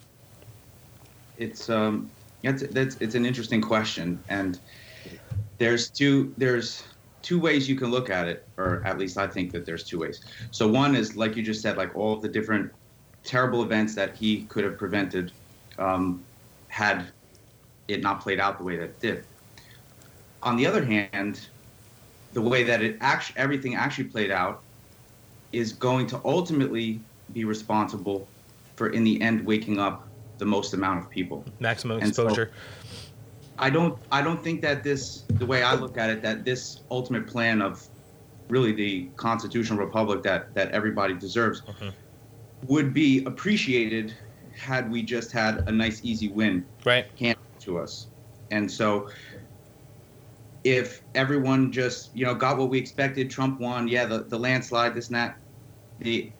it's 1.37 1.69
um 1.69 2.09
that's 2.53 2.95
it's 2.95 3.15
an 3.15 3.25
interesting 3.25 3.61
question 3.61 4.23
and 4.29 4.59
there's 5.57 5.89
two 5.89 6.33
there's 6.37 6.83
two 7.21 7.39
ways 7.39 7.67
you 7.67 7.75
can 7.75 7.89
look 7.89 8.09
at 8.09 8.27
it 8.27 8.47
or 8.57 8.83
at 8.85 8.99
least 8.99 9.17
i 9.17 9.27
think 9.27 9.51
that 9.51 9.65
there's 9.65 9.83
two 9.83 9.99
ways. 9.99 10.23
So 10.51 10.67
one 10.67 10.95
is 10.95 11.15
like 11.15 11.35
you 11.35 11.43
just 11.43 11.61
said 11.61 11.77
like 11.77 11.95
all 11.95 12.19
the 12.19 12.29
different 12.29 12.71
terrible 13.23 13.63
events 13.63 13.95
that 13.95 14.15
he 14.15 14.45
could 14.45 14.63
have 14.63 14.77
prevented 14.77 15.31
um, 15.79 16.23
had 16.67 17.11
it 17.87 18.01
not 18.01 18.21
played 18.21 18.39
out 18.39 18.59
the 18.59 18.63
way 18.63 18.77
that 18.77 18.83
it 18.83 18.99
did. 18.99 19.25
On 20.43 20.55
the 20.55 20.67
other 20.67 20.85
hand 20.85 21.49
the 22.33 22.41
way 22.41 22.63
that 22.63 22.81
it 22.81 22.97
actually 23.01 23.37
everything 23.37 23.75
actually 23.75 24.05
played 24.05 24.29
out 24.29 24.61
is 25.51 25.71
going 25.71 26.05
to 26.05 26.21
ultimately 26.25 26.99
be 27.31 27.45
responsible 27.45 28.27
for 28.75 28.89
in 28.89 29.03
the 29.03 29.19
end 29.21 29.45
waking 29.45 29.79
up 29.79 30.04
the 30.37 30.45
most 30.45 30.73
amount 30.73 30.99
of 30.99 31.09
people 31.09 31.45
Maximum 31.59 31.99
And 32.01 32.13
so- 32.13 32.23
exposure. 32.23 32.51
I 33.57 33.69
don't 33.69 33.97
I 34.11 34.21
don't 34.21 34.43
think 34.43 34.61
that 34.63 34.83
this 34.83 35.23
the 35.29 35.45
way 35.45 35.63
I 35.63 35.75
look 35.75 35.97
at 35.97 36.09
it 36.09 36.21
that 36.23 36.43
this 36.43 36.81
ultimate 36.91 37.25
plan 37.25 37.61
of 37.61 37.87
really 38.49 38.73
the 38.73 39.05
constitutional 39.15 39.79
republic 39.79 40.23
that 40.23 40.53
that 40.55 40.71
everybody 40.71 41.13
deserves, 41.13 41.61
mm-hmm. 41.61 41.89
would 42.67 42.93
be 42.93 43.23
appreciated 43.25 44.13
had 44.53 44.91
we 44.91 45.01
just 45.03 45.31
had 45.31 45.67
a 45.69 45.71
nice 45.71 46.01
easy 46.03 46.27
win 46.27 46.65
Right. 46.83 47.05
handed 47.19 47.37
to 47.61 47.79
us. 47.79 48.07
And 48.51 48.69
so 48.69 49.09
if 50.63 51.01
everyone 51.13 51.71
just, 51.71 52.15
you 52.15 52.25
know, 52.25 52.33
got 52.33 52.57
what 52.57 52.69
we 52.69 52.77
expected, 52.77 53.29
Trump 53.29 53.59
won, 53.59 53.87
yeah, 53.87 54.05
the, 54.05 54.19
the 54.23 54.37
landslide, 54.37 54.95
this 54.95 55.07
and 55.07 55.15
that, 55.15 55.37
the 55.99 56.31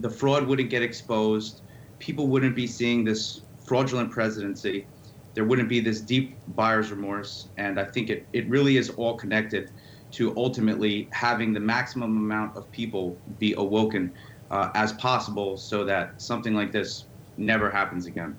the 0.00 0.10
fraud 0.10 0.46
wouldn't 0.46 0.70
get 0.70 0.82
exposed. 0.82 1.62
People 1.98 2.28
wouldn't 2.28 2.56
be 2.56 2.66
seeing 2.66 3.04
this 3.04 3.40
fraudulent 3.64 4.10
presidency. 4.10 4.86
There 5.34 5.44
wouldn't 5.44 5.68
be 5.68 5.80
this 5.80 6.00
deep 6.00 6.36
buyer's 6.54 6.90
remorse. 6.90 7.48
And 7.56 7.78
I 7.78 7.84
think 7.84 8.10
it, 8.10 8.26
it 8.32 8.48
really 8.48 8.76
is 8.76 8.90
all 8.90 9.16
connected 9.16 9.70
to 10.12 10.34
ultimately 10.36 11.08
having 11.12 11.52
the 11.52 11.60
maximum 11.60 12.16
amount 12.16 12.56
of 12.56 12.70
people 12.72 13.16
be 13.38 13.52
awoken 13.54 14.12
uh, 14.50 14.70
as 14.74 14.92
possible 14.94 15.56
so 15.56 15.84
that 15.84 16.20
something 16.20 16.54
like 16.54 16.72
this 16.72 17.04
never 17.36 17.70
happens 17.70 18.06
again. 18.06 18.36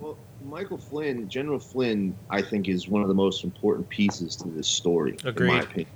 Well, 0.00 0.16
Michael 0.44 0.78
Flynn, 0.78 1.28
General 1.28 1.58
Flynn, 1.58 2.16
I 2.30 2.42
think 2.42 2.68
is 2.68 2.88
one 2.88 3.02
of 3.02 3.08
the 3.08 3.14
most 3.14 3.44
important 3.44 3.88
pieces 3.88 4.36
to 4.36 4.48
this 4.48 4.68
story. 4.68 5.16
In 5.50 5.56
my 5.56 5.60
opinion. 5.64 5.90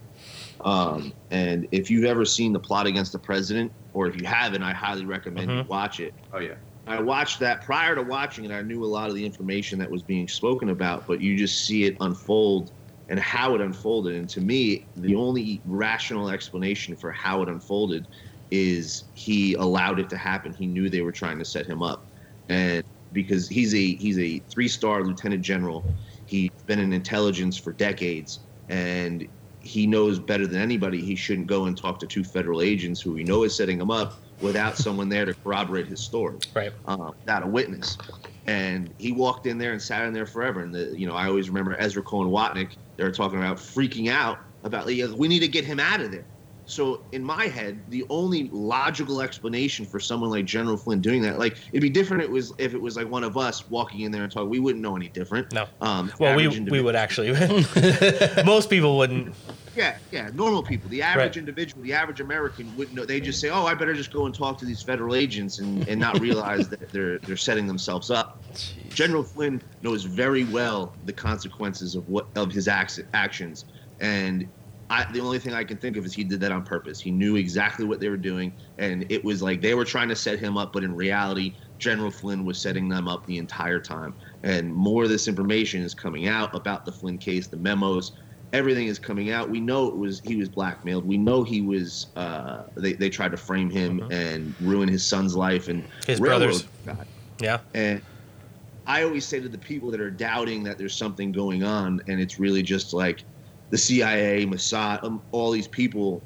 Um, 0.64 1.12
and 1.30 1.66
if 1.72 1.90
you've 1.90 2.04
ever 2.04 2.24
seen 2.24 2.52
the 2.52 2.60
plot 2.60 2.86
against 2.86 3.12
the 3.12 3.18
president, 3.18 3.72
or 3.92 4.06
if 4.06 4.20
you 4.20 4.26
haven't, 4.26 4.62
I 4.62 4.72
highly 4.72 5.04
recommend 5.04 5.50
you 5.50 5.58
Mhm. 5.58 5.68
watch 5.68 6.00
it. 6.00 6.14
Oh, 6.32 6.40
yeah. 6.40 6.54
I 6.86 7.00
watched 7.00 7.38
that 7.40 7.62
prior 7.62 7.94
to 7.94 8.02
watching 8.02 8.44
it. 8.44 8.50
I 8.50 8.62
knew 8.62 8.84
a 8.84 8.86
lot 8.86 9.08
of 9.08 9.14
the 9.14 9.24
information 9.24 9.78
that 9.78 9.90
was 9.90 10.02
being 10.02 10.26
spoken 10.28 10.70
about, 10.70 11.06
but 11.06 11.20
you 11.20 11.36
just 11.36 11.64
see 11.64 11.84
it 11.84 11.96
unfold 12.00 12.72
and 13.08 13.18
how 13.18 13.54
it 13.54 13.60
unfolded. 13.60 14.14
And 14.16 14.28
to 14.30 14.40
me, 14.40 14.88
the 14.96 15.14
only 15.14 15.62
rational 15.64 16.30
explanation 16.30 16.96
for 16.96 17.12
how 17.12 17.42
it 17.42 17.48
unfolded 17.48 18.08
is 18.50 19.04
he 19.12 19.54
allowed 19.54 20.00
it 20.00 20.08
to 20.10 20.16
happen. 20.16 20.52
He 20.52 20.66
knew 20.66 20.88
they 20.88 21.02
were 21.02 21.12
trying 21.12 21.38
to 21.38 21.44
set 21.44 21.66
him 21.66 21.82
up, 21.82 22.08
and 22.48 22.82
because 23.12 23.48
he's 23.48 23.74
a 23.74 23.94
he's 23.96 24.18
a 24.18 24.40
three 24.52 24.68
star 24.68 25.04
lieutenant 25.04 25.42
general, 25.42 25.94
he's 26.26 26.50
been 26.66 26.78
in 26.80 26.92
intelligence 26.92 27.56
for 27.58 27.72
decades, 27.72 28.46
and 28.68 29.28
he 29.60 29.86
knows 29.86 30.18
better 30.18 30.46
than 30.46 30.60
anybody 30.60 31.00
he 31.00 31.14
shouldn't 31.14 31.46
go 31.46 31.66
and 31.66 31.76
talk 31.76 31.98
to 32.00 32.06
two 32.06 32.24
federal 32.24 32.62
agents 32.62 33.00
who 33.00 33.12
we 33.12 33.24
know 33.24 33.42
is 33.42 33.54
setting 33.54 33.80
him 33.80 33.90
up 33.90 34.20
without 34.40 34.76
someone 34.76 35.08
there 35.08 35.26
to 35.26 35.34
corroborate 35.34 35.86
his 35.86 36.00
story 36.00 36.36
Right. 36.54 36.72
uh, 36.86 37.10
without 37.20 37.42
a 37.42 37.46
witness. 37.46 37.98
And 38.46 38.92
he 38.98 39.12
walked 39.12 39.46
in 39.46 39.58
there 39.58 39.72
and 39.72 39.80
sat 39.80 40.06
in 40.06 40.14
there 40.14 40.26
forever. 40.26 40.60
And 40.60 40.74
the, 40.74 40.98
you 40.98 41.06
know, 41.06 41.14
I 41.14 41.26
always 41.26 41.48
remember 41.48 41.76
Ezra 41.78 42.02
Cohen 42.02 42.28
Watnick. 42.28 42.70
They 42.96 43.04
were 43.04 43.10
talking 43.10 43.38
about 43.38 43.58
freaking 43.58 44.10
out 44.10 44.38
about 44.64 44.86
like, 44.86 45.10
we 45.16 45.28
need 45.28 45.40
to 45.40 45.48
get 45.48 45.64
him 45.64 45.78
out 45.78 46.00
of 46.00 46.10
there. 46.10 46.24
So 46.70 47.02
in 47.10 47.24
my 47.24 47.46
head, 47.46 47.82
the 47.88 48.04
only 48.10 48.48
logical 48.52 49.20
explanation 49.22 49.84
for 49.84 49.98
someone 49.98 50.30
like 50.30 50.44
General 50.44 50.76
Flynn 50.76 51.00
doing 51.00 51.20
that, 51.22 51.38
like 51.38 51.56
it'd 51.72 51.82
be 51.82 51.90
different. 51.90 52.22
It 52.22 52.30
was 52.30 52.52
if 52.58 52.74
it 52.74 52.80
was 52.80 52.96
like 52.96 53.08
one 53.10 53.24
of 53.24 53.36
us 53.36 53.68
walking 53.68 54.02
in 54.02 54.12
there 54.12 54.22
and 54.22 54.30
talking. 54.30 54.48
We 54.48 54.60
wouldn't 54.60 54.80
know 54.80 54.94
any 54.94 55.08
different. 55.08 55.52
No. 55.52 55.66
Um, 55.80 56.12
Well, 56.20 56.36
we 56.36 56.46
we 56.48 56.80
would 56.80 56.94
actually. 56.94 57.32
Most 58.44 58.70
people 58.70 58.96
wouldn't. 58.98 59.34
Yeah, 59.74 59.98
yeah, 60.12 60.30
normal 60.32 60.62
people. 60.62 60.88
The 60.90 61.02
average 61.02 61.30
Right. 61.30 61.36
individual, 61.38 61.82
the 61.82 61.92
average 61.92 62.20
American 62.20 62.74
wouldn't 62.76 62.96
know. 62.96 63.04
They 63.04 63.20
just 63.20 63.40
say, 63.40 63.50
"Oh, 63.50 63.66
I 63.66 63.74
better 63.74 63.94
just 63.94 64.12
go 64.12 64.26
and 64.26 64.34
talk 64.34 64.58
to 64.58 64.64
these 64.64 64.82
federal 64.82 65.14
agents," 65.14 65.58
and, 65.58 65.86
and 65.88 66.00
not 66.00 66.20
realize 66.20 66.68
that 66.68 66.90
they're 66.92 67.18
they're 67.20 67.36
setting 67.36 67.66
themselves 67.66 68.10
up. 68.10 68.44
General 68.90 69.22
Flynn 69.24 69.62
knows 69.82 70.04
very 70.04 70.44
well 70.44 70.94
the 71.04 71.12
consequences 71.12 71.94
of 71.96 72.08
what 72.08 72.28
of 72.36 72.52
his 72.52 72.68
ac- 72.68 73.02
actions, 73.14 73.64
and 74.00 74.48
I, 74.90 75.10
the 75.12 75.20
only 75.20 75.38
thing 75.38 75.54
I 75.54 75.62
can 75.62 75.76
think 75.76 75.96
of 75.96 76.04
is 76.04 76.12
he 76.12 76.24
did 76.24 76.40
that 76.40 76.50
on 76.50 76.64
purpose. 76.64 77.00
He 77.00 77.12
knew 77.12 77.36
exactly 77.36 77.84
what 77.84 78.00
they 78.00 78.08
were 78.08 78.16
doing, 78.16 78.52
and 78.78 79.10
it 79.10 79.24
was 79.24 79.40
like 79.40 79.60
they 79.60 79.74
were 79.74 79.84
trying 79.84 80.08
to 80.08 80.16
set 80.16 80.40
him 80.40 80.56
up, 80.56 80.72
but 80.72 80.82
in 80.82 80.94
reality, 80.94 81.54
General 81.78 82.10
Flynn 82.10 82.44
was 82.44 82.58
setting 82.58 82.88
them 82.88 83.06
up 83.06 83.24
the 83.26 83.38
entire 83.38 83.78
time. 83.78 84.14
And 84.42 84.74
more 84.74 85.04
of 85.04 85.08
this 85.08 85.28
information 85.28 85.82
is 85.82 85.94
coming 85.94 86.26
out 86.26 86.54
about 86.54 86.84
the 86.84 86.92
Flynn 86.92 87.18
case, 87.18 87.46
the 87.46 87.56
memos, 87.56 88.12
everything 88.52 88.86
is 88.86 88.98
coming 88.98 89.30
out. 89.30 89.48
We 89.48 89.60
know 89.60 89.86
it 89.88 89.96
was 89.96 90.20
he 90.20 90.36
was 90.36 90.48
blackmailed. 90.48 91.06
We 91.06 91.18
know 91.18 91.42
he 91.44 91.60
was. 91.60 92.06
Uh, 92.16 92.64
they 92.76 92.94
they 92.94 93.10
tried 93.10 93.30
to 93.30 93.36
frame 93.36 93.70
him 93.70 94.00
and 94.10 94.54
ruin 94.60 94.88
his 94.88 95.06
son's 95.06 95.36
life 95.36 95.68
and 95.68 95.84
His 96.06 96.20
brothers. 96.20 96.66
God. 96.84 97.06
Yeah. 97.40 97.60
And 97.74 98.02
I 98.86 99.02
always 99.04 99.24
say 99.24 99.40
to 99.40 99.48
the 99.48 99.58
people 99.58 99.90
that 99.92 100.00
are 100.00 100.10
doubting 100.10 100.64
that 100.64 100.78
there's 100.78 100.96
something 100.96 101.32
going 101.32 101.62
on, 101.62 102.02
and 102.08 102.20
it's 102.20 102.38
really 102.38 102.62
just 102.62 102.92
like 102.92 103.22
the 103.70 103.78
CIA, 103.78 104.44
Mossad, 104.46 105.02
um, 105.04 105.22
all 105.32 105.50
these 105.50 105.68
people 105.68 106.20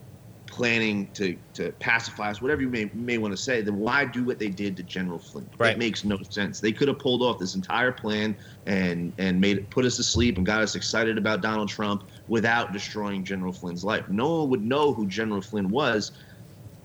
planning 0.46 1.08
to, 1.14 1.36
to 1.52 1.72
pacify 1.80 2.30
us, 2.30 2.40
whatever 2.40 2.62
you 2.62 2.68
may 2.68 2.88
may 2.94 3.18
want 3.18 3.32
to 3.32 3.36
say, 3.36 3.60
then 3.60 3.76
why 3.76 4.04
do 4.04 4.24
what 4.24 4.38
they 4.38 4.48
did 4.48 4.76
to 4.76 4.82
General 4.84 5.18
Flynn? 5.18 5.48
Right. 5.58 5.72
It 5.72 5.78
makes 5.78 6.04
no 6.04 6.16
sense. 6.30 6.60
They 6.60 6.70
could 6.72 6.86
have 6.88 6.98
pulled 6.98 7.22
off 7.22 7.38
this 7.40 7.54
entire 7.56 7.90
plan 7.92 8.36
and 8.66 9.12
and 9.18 9.40
made 9.40 9.58
it 9.58 9.70
put 9.70 9.84
us 9.84 9.96
to 9.96 10.02
sleep 10.04 10.36
and 10.36 10.46
got 10.46 10.62
us 10.62 10.74
excited 10.76 11.18
about 11.18 11.40
Donald 11.40 11.68
Trump 11.68 12.04
without 12.28 12.72
destroying 12.72 13.24
General 13.24 13.52
Flynn's 13.52 13.84
life. 13.84 14.08
No 14.08 14.40
one 14.40 14.50
would 14.50 14.64
know 14.64 14.92
who 14.94 15.06
General 15.06 15.40
Flynn 15.42 15.68
was, 15.70 16.12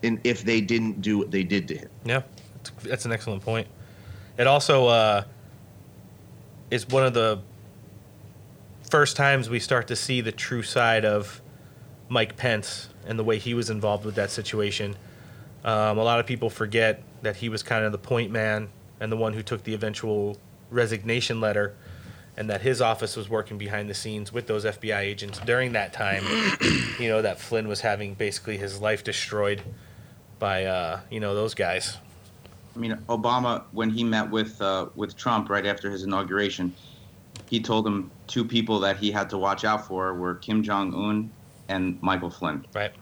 in, 0.02 0.20
if 0.24 0.42
they 0.44 0.60
didn't 0.60 1.00
do 1.00 1.16
what 1.18 1.30
they 1.30 1.44
did 1.44 1.68
to 1.68 1.76
him. 1.78 1.88
Yeah, 2.04 2.22
that's- 2.64 2.84
that's 2.84 3.04
an 3.04 3.12
excellent 3.12 3.42
point. 3.42 3.68
It 4.36 4.46
also 4.46 4.86
uh, 4.88 5.24
is 6.70 6.88
one 6.88 7.04
of 7.04 7.14
the 7.14 7.40
first 8.90 9.16
times 9.16 9.48
we 9.48 9.60
start 9.60 9.86
to 9.86 9.96
see 9.96 10.20
the 10.20 10.32
true 10.32 10.62
side 10.62 11.04
of 11.04 11.40
Mike 12.08 12.36
Pence 12.36 12.88
and 13.06 13.18
the 13.18 13.24
way 13.24 13.38
he 13.38 13.54
was 13.54 13.70
involved 13.70 14.04
with 14.04 14.16
that 14.16 14.30
situation. 14.30 14.96
Um, 15.64 15.96
a 15.96 16.02
lot 16.02 16.18
of 16.18 16.26
people 16.26 16.50
forget 16.50 17.02
that 17.22 17.36
he 17.36 17.48
was 17.48 17.62
kind 17.62 17.84
of 17.84 17.92
the 17.92 17.98
point 17.98 18.32
man 18.32 18.68
and 18.98 19.12
the 19.12 19.16
one 19.16 19.32
who 19.32 19.42
took 19.42 19.62
the 19.62 19.74
eventual 19.74 20.36
resignation 20.70 21.40
letter, 21.40 21.74
and 22.36 22.50
that 22.50 22.62
his 22.62 22.80
office 22.80 23.16
was 23.16 23.28
working 23.28 23.58
behind 23.58 23.88
the 23.88 23.94
scenes 23.94 24.32
with 24.32 24.46
those 24.46 24.64
FBI 24.64 24.98
agents 24.98 25.38
during 25.40 25.72
that 25.72 25.92
time. 25.92 26.24
you 26.98 27.08
know 27.08 27.22
that 27.22 27.38
Flynn 27.40 27.68
was 27.68 27.80
having 27.80 28.14
basically 28.14 28.56
his 28.56 28.80
life 28.80 29.04
destroyed 29.04 29.62
by 30.38 30.64
uh, 30.64 31.00
you 31.10 31.20
know 31.20 31.34
those 31.34 31.54
guys. 31.54 31.96
I 32.74 32.78
mean, 32.78 32.96
Obama, 33.08 33.64
when 33.72 33.90
he 33.90 34.04
met 34.04 34.30
with 34.30 34.60
uh, 34.60 34.86
with 34.94 35.16
Trump 35.16 35.48
right 35.48 35.66
after 35.66 35.90
his 35.90 36.02
inauguration, 36.02 36.74
he 37.50 37.60
told 37.60 37.84
him 37.84 38.10
two 38.28 38.44
people 38.44 38.78
that 38.78 38.96
he 38.96 39.10
had 39.10 39.28
to 39.30 39.36
watch 39.36 39.64
out 39.64 39.84
for 39.84 40.14
were 40.14 40.36
Kim 40.36 40.62
Jong 40.62 40.94
Un 40.94 41.30
and 41.68 42.00
Michael 42.00 42.30
Flynn. 42.30 42.64
Right. 42.72 42.92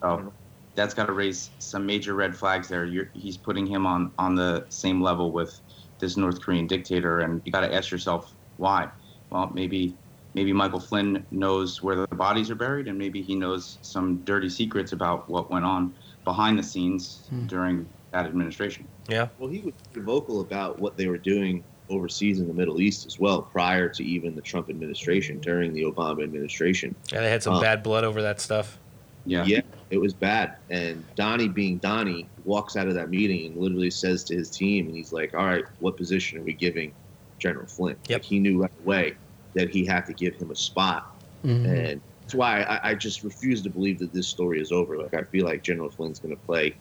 So 0.00 0.32
that's 0.74 0.94
got 0.94 1.06
to 1.06 1.12
raise 1.12 1.50
some 1.58 1.84
major 1.84 2.14
red 2.14 2.34
flags 2.34 2.68
there. 2.68 2.86
You're, 2.86 3.10
he's 3.12 3.36
putting 3.36 3.66
him 3.66 3.86
on 3.86 4.10
on 4.18 4.34
the 4.34 4.64
same 4.70 5.02
level 5.02 5.30
with 5.30 5.60
this 5.98 6.16
North 6.16 6.40
Korean 6.40 6.66
dictator, 6.66 7.20
and 7.20 7.42
you 7.44 7.52
got 7.52 7.60
to 7.60 7.74
ask 7.74 7.90
yourself 7.90 8.32
why. 8.56 8.88
Well, 9.28 9.50
maybe 9.52 9.94
maybe 10.32 10.54
Michael 10.54 10.80
Flynn 10.80 11.26
knows 11.30 11.82
where 11.82 11.96
the 11.96 12.06
bodies 12.06 12.50
are 12.50 12.54
buried, 12.54 12.88
and 12.88 12.96
maybe 12.96 13.20
he 13.20 13.34
knows 13.34 13.78
some 13.82 14.18
dirty 14.24 14.48
secrets 14.48 14.92
about 14.92 15.28
what 15.28 15.50
went 15.50 15.66
on 15.66 15.94
behind 16.24 16.58
the 16.58 16.62
scenes 16.62 17.26
hmm. 17.28 17.46
during 17.46 17.86
that 18.12 18.24
administration. 18.24 18.88
Yeah. 19.06 19.28
Well, 19.38 19.50
he 19.50 19.60
was 19.60 19.74
vocal 19.94 20.40
about 20.40 20.78
what 20.78 20.96
they 20.96 21.08
were 21.08 21.18
doing 21.18 21.62
overseas 21.90 22.40
in 22.40 22.48
the 22.48 22.54
Middle 22.54 22.80
East 22.80 23.06
as 23.06 23.18
well, 23.18 23.42
prior 23.42 23.88
to 23.88 24.04
even 24.04 24.34
the 24.34 24.40
Trump 24.42 24.68
administration, 24.70 25.38
during 25.40 25.72
the 25.72 25.82
Obama 25.82 26.22
administration. 26.22 26.94
Yeah, 27.12 27.20
they 27.20 27.30
had 27.30 27.42
some 27.42 27.54
Uh, 27.54 27.60
bad 27.60 27.82
blood 27.82 28.04
over 28.04 28.22
that 28.22 28.40
stuff. 28.40 28.78
Yeah. 29.26 29.44
Yeah, 29.44 29.60
it 29.90 29.98
was 29.98 30.14
bad. 30.14 30.56
And 30.70 31.04
Donnie, 31.14 31.48
being 31.48 31.78
Donnie, 31.78 32.26
walks 32.44 32.76
out 32.76 32.88
of 32.88 32.94
that 32.94 33.10
meeting 33.10 33.46
and 33.46 33.56
literally 33.56 33.90
says 33.90 34.24
to 34.24 34.34
his 34.34 34.48
team, 34.50 34.86
and 34.86 34.96
he's 34.96 35.12
like, 35.12 35.34
"All 35.34 35.44
right, 35.44 35.64
what 35.80 35.96
position 35.96 36.38
are 36.38 36.42
we 36.42 36.52
giving 36.54 36.92
General 37.38 37.66
Flynn?" 37.66 37.96
Yep. 38.08 38.20
Like 38.20 38.24
he 38.24 38.38
knew 38.38 38.62
right 38.62 38.70
away 38.84 39.14
that 39.54 39.68
he 39.70 39.84
had 39.84 40.06
to 40.06 40.12
give 40.14 40.34
him 40.36 40.50
a 40.50 40.56
spot, 40.56 41.14
and 41.42 42.00
that's 42.22 42.34
why 42.34 42.62
I, 42.62 42.90
I 42.90 42.94
just 42.94 43.22
refuse 43.22 43.60
to 43.62 43.70
believe 43.70 43.98
that 43.98 44.12
this 44.12 44.26
story 44.28 44.60
is 44.60 44.72
over. 44.72 44.96
Like 44.96 45.14
I 45.14 45.22
feel 45.24 45.44
like 45.44 45.62
General 45.62 45.90
Flynn's 45.90 46.18
going 46.20 46.34
to 46.34 46.42
play 46.42 46.74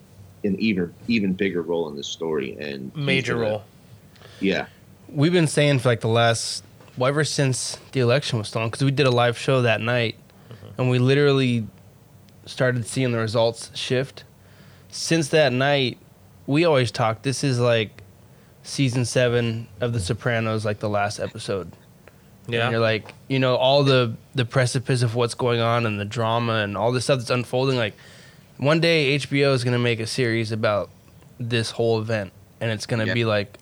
an 0.46 0.56
even 0.60 0.94
even 1.10 1.34
bigger 1.34 1.64
role 1.64 1.90
in 1.90 1.96
this 1.98 2.08
story, 2.08 2.56
and 2.60 2.96
Major 2.96 3.34
gonna- 3.36 3.46
role. 3.50 3.64
Yeah, 4.40 4.68
We've 5.10 5.32
been 5.32 5.48
saying 5.48 5.80
for 5.80 5.90
like 5.90 6.02
the 6.02 6.08
last, 6.08 6.64
well, 6.98 7.08
ever 7.08 7.24
since 7.24 7.78
the 7.92 8.00
election 8.02 8.40
was 8.40 8.50
stolen, 8.50 8.70
because 8.70 8.84
we 8.84 8.92
did 8.92 9.08
a 9.08 9.12
live 9.12 9.38
show 9.38 9.62
that 9.62 9.82
night, 9.82 10.16
mm-hmm. 10.52 10.82
and 10.82 10.90
we 10.90 11.00
literally 11.00 11.68
started 12.46 12.86
seeing 12.88 13.12
the 13.12 13.18
results 13.18 13.72
shift. 13.76 14.24
Since 14.90 15.30
that 15.30 15.54
night, 15.54 15.98
we 16.46 16.66
always 16.66 16.92
talk. 16.92 17.22
This 17.22 17.44
is 17.44 17.60
like 17.60 18.04
season 18.64 19.06
seven 19.06 19.68
of 19.80 19.94
The 19.94 20.00
Sopranos, 20.00 20.66
like 20.66 20.80
the 20.80 20.90
last 20.90 21.20
episode. 21.20 21.72
Yeah. 22.48 22.64
And 22.64 22.72
you're 22.72 22.82
like, 22.82 23.14
you 23.28 23.40
know, 23.40 23.56
all 23.56 23.84
the 23.84 24.16
the 24.36 24.46
precipice 24.46 25.02
of 25.04 25.16
what's 25.16 25.34
going 25.34 25.60
on 25.60 25.86
and 25.86 26.00
the 26.00 26.06
drama 26.06 26.56
and 26.56 26.78
all 26.78 26.92
this 26.92 27.06
stuff 27.06 27.20
that's 27.20 27.30
unfolding. 27.30 27.78
Like, 27.78 27.94
one 28.58 28.80
day 28.80 29.18
HBO 29.18 29.54
is 29.54 29.64
gonna 29.64 29.80
make 29.80 30.00
a 30.00 30.08
series 30.08 30.52
about 30.52 30.90
this 31.40 31.72
whole 31.72 32.00
event, 32.00 32.32
and 32.62 32.72
it's 32.72 32.86
gonna 32.86 33.06
Yeah. 33.06 33.14
be 33.14 33.26
like 33.26 33.58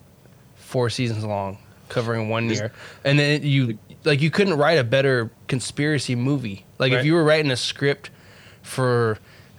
four 0.66 0.90
seasons 0.90 1.24
long, 1.24 1.58
covering 1.90 2.30
one 2.30 2.50
year. 2.50 2.72
And 3.04 3.18
then 3.20 3.44
you 3.44 3.78
like 4.04 4.22
you 4.22 4.32
couldn't 4.32 4.56
write 4.58 4.78
a 4.78 4.84
better 4.84 5.30
conspiracy 5.48 6.16
movie. 6.16 6.66
Like 6.80 6.92
Right. 6.92 7.00
if 7.00 7.06
you 7.06 7.14
were 7.14 7.24
writing 7.24 7.52
a 7.52 7.58
script 7.58 8.10
for 8.62 9.18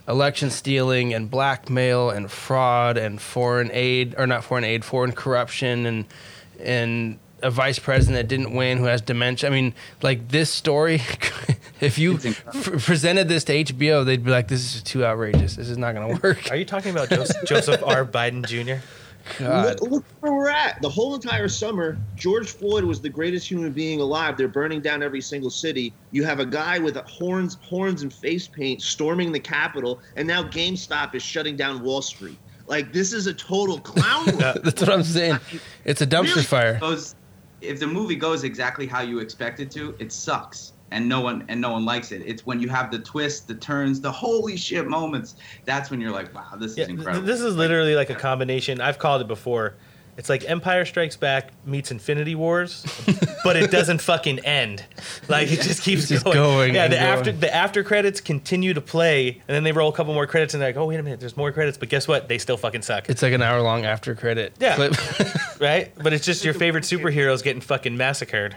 election 0.09 0.51
stealing 0.51 1.15
and 1.15 1.31
blackmail 1.31 2.11
and 2.11 2.31
fraud 2.31 2.97
and 2.97 3.21
foreign 3.21 3.71
aid 3.73 4.15
or 4.19 4.27
not 4.27 4.45
foreign 4.45 4.65
aid, 4.65 4.85
foreign 4.85 5.13
corruption 5.13 5.87
and 5.87 6.05
and 6.61 7.19
a 7.43 7.51
vice 7.51 7.79
president 7.79 8.17
that 8.17 8.29
didn't 8.29 8.55
win 8.55 8.79
who 8.79 8.85
has 8.85 9.01
dementia. 9.03 9.49
I 9.51 9.53
mean, 9.53 9.75
like 10.03 10.29
this 10.29 10.49
story, 10.51 11.03
if 11.81 11.99
you 11.99 12.19
presented 12.81 13.29
this 13.29 13.45
to 13.45 13.65
HBO, 13.65 14.05
they'd 14.07 14.25
be 14.25 14.31
like, 14.31 14.49
"This 14.49 14.75
is 14.75 14.83
too 14.83 15.05
outrageous. 15.05 15.57
This 15.57 15.69
is 15.69 15.77
not 15.77 15.95
going 15.95 16.09
to 16.17 16.23
work." 16.23 16.51
Are 16.51 16.57
you 16.57 16.65
talking 16.65 16.91
about 16.93 17.11
Joseph, 17.11 17.45
Joseph 17.47 17.83
R. 17.85 18.05
Biden 18.07 18.45
Jr.? 18.47 18.81
God. 19.39 19.81
Look, 19.81 19.91
look 19.91 20.05
where 20.21 20.33
we're 20.33 20.49
at. 20.51 20.81
The 20.83 20.89
whole 20.89 21.15
entire 21.15 21.49
summer, 21.49 21.99
George 22.15 22.51
Floyd 22.51 22.85
was 22.85 23.01
the 23.01 23.09
greatest 23.09 23.51
human 23.51 23.73
being 23.73 24.01
alive. 24.01 24.37
They're 24.37 24.49
burning 24.49 24.81
down 24.81 25.03
every 25.03 25.21
single 25.21 25.51
city. 25.51 25.93
You 26.13 26.25
have 26.25 26.41
a 26.41 26.47
guy 26.47 26.79
with 26.79 26.97
horns, 26.97 27.59
horns 27.63 28.03
and 28.03 28.13
face 28.13 28.47
paint 28.49 28.83
storming 28.83 29.33
the 29.33 29.41
Capitol, 29.41 30.01
and 30.17 30.27
now 30.27 30.43
GameStop 30.43 31.15
is 31.15 31.23
shutting 31.23 31.57
down 31.57 31.83
Wall 31.83 32.03
Street. 32.03 32.39
Like 32.67 32.93
this 32.93 33.13
is 33.13 33.27
a 33.27 33.35
total 33.35 33.79
clown. 33.81 34.27
That's 34.39 34.81
what 34.81 34.91
I'm 34.91 35.03
saying. 35.03 35.39
It's 35.85 36.01
a 36.01 36.07
dumpster 36.07 36.37
Really? 36.37 36.43
fire. 36.43 36.81
if 37.61 37.79
the 37.81 37.87
movie 37.87 38.17
goes 38.17 38.45
exactly 38.45 38.87
how 38.87 39.03
you 39.03 39.19
expect 39.21 39.61
it 39.61 39.71
to, 39.73 39.95
it 39.99 40.13
sucks. 40.13 40.73
And 40.93 41.09
no 41.09 41.21
one 41.21 41.45
and 41.49 41.61
no 41.61 41.73
one 41.73 41.85
likes 41.85 42.13
it. 42.13 42.23
It's 42.25 42.47
when 42.47 42.61
you 42.61 42.69
have 42.69 42.91
the 42.93 43.01
twists, 43.01 43.41
the 43.41 43.55
turns, 43.55 44.01
the 44.01 44.13
holy 44.13 44.57
shit 44.57 44.87
moments. 44.87 45.35
That's 45.65 45.91
when 45.91 46.01
you're 46.01 46.13
like, 46.13 46.33
wow, 46.35 46.45
this 46.57 46.77
Yeah, 46.77 46.83
is 46.83 46.89
th- 46.89 46.99
incredible. 46.99 47.27
this 47.27 47.41
is 47.41 47.57
literally 47.57 47.95
like 47.97 48.09
a 48.11 48.15
combination. 48.15 48.81
I've 48.81 48.99
called 48.99 49.21
it 49.21 49.27
before. 49.29 49.75
It's 50.17 50.31
like 50.31 50.49
Empire 50.49 50.87
Strikes 50.87 51.15
Back 51.17 51.51
meets 51.67 51.91
Infinity 51.91 52.35
Wars, 52.37 52.87
but 53.45 53.55
it 53.57 53.71
doesn't 53.71 54.01
fucking 54.11 54.39
end. 54.47 54.83
Like 55.29 55.53
it 55.53 55.61
just 55.61 55.83
keeps 55.83 56.03
It's 56.03 56.09
just 56.11 56.25
going. 56.25 56.37
going 56.37 56.75
Yeah, 56.75 56.89
the 56.89 56.97
going. 56.97 57.07
after 57.07 57.33
the 57.33 57.55
after 57.55 57.85
credits 57.85 58.23
continue 58.23 58.73
to 58.73 58.81
play, 58.81 59.29
and 59.29 59.55
then 59.55 59.63
they 59.65 59.73
roll 59.73 59.91
a 59.91 59.93
couple 59.93 60.15
more 60.15 60.27
credits, 60.27 60.55
and 60.55 60.63
they're 60.63 60.71
like, 60.71 60.77
oh 60.79 60.87
wait 60.87 60.99
a 61.01 61.03
minute, 61.03 61.21
there's 61.21 61.37
more 61.37 61.53
credits, 61.53 61.77
but 61.77 61.91
guess 61.91 62.09
what? 62.09 62.29
They 62.29 62.39
still 62.39 62.57
fucking 62.57 62.81
suck, 62.83 63.11
It's 63.11 63.21
like 63.21 63.35
an 63.35 63.43
hour 63.43 63.61
long 63.61 63.85
after 63.85 64.15
credit 64.15 64.55
Yeah. 64.59 64.77
clip. 64.77 64.95
right? 65.61 65.93
But 66.03 66.15
it's 66.15 66.25
just 66.25 66.45
your 66.47 66.55
favorite 66.55 66.85
superheroes 66.85 67.43
getting 67.43 67.61
fucking 67.61 67.97
massacred. 67.99 68.57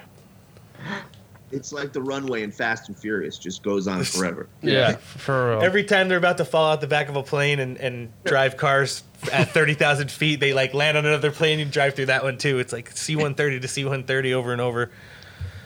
It's 1.51 1.73
like 1.73 1.93
the 1.93 2.01
runway 2.01 2.43
in 2.43 2.51
Fast 2.51 2.89
and 2.89 2.97
Furious, 2.97 3.37
just 3.37 3.63
goes 3.63 3.87
on 3.87 4.03
forever. 4.03 4.47
yeah, 4.61 4.95
for 4.95 5.51
real. 5.51 5.61
Every 5.61 5.83
time 5.83 6.09
they're 6.09 6.17
about 6.17 6.37
to 6.37 6.45
fall 6.45 6.71
out 6.71 6.81
the 6.81 6.87
back 6.87 7.09
of 7.09 7.15
a 7.15 7.23
plane 7.23 7.59
and, 7.59 7.77
and 7.77 8.11
drive 8.23 8.57
cars 8.57 9.03
at 9.31 9.49
30,000 9.49 10.11
feet, 10.11 10.39
they 10.39 10.53
like 10.53 10.73
land 10.73 10.97
on 10.97 11.05
another 11.05 11.31
plane 11.31 11.59
and 11.59 11.71
drive 11.71 11.95
through 11.95 12.07
that 12.07 12.23
one 12.23 12.37
too. 12.37 12.59
It's 12.59 12.73
like 12.73 12.91
C-130 12.91 13.61
to 13.61 13.67
C-130 13.67 14.33
over 14.33 14.51
and 14.51 14.61
over. 14.61 14.91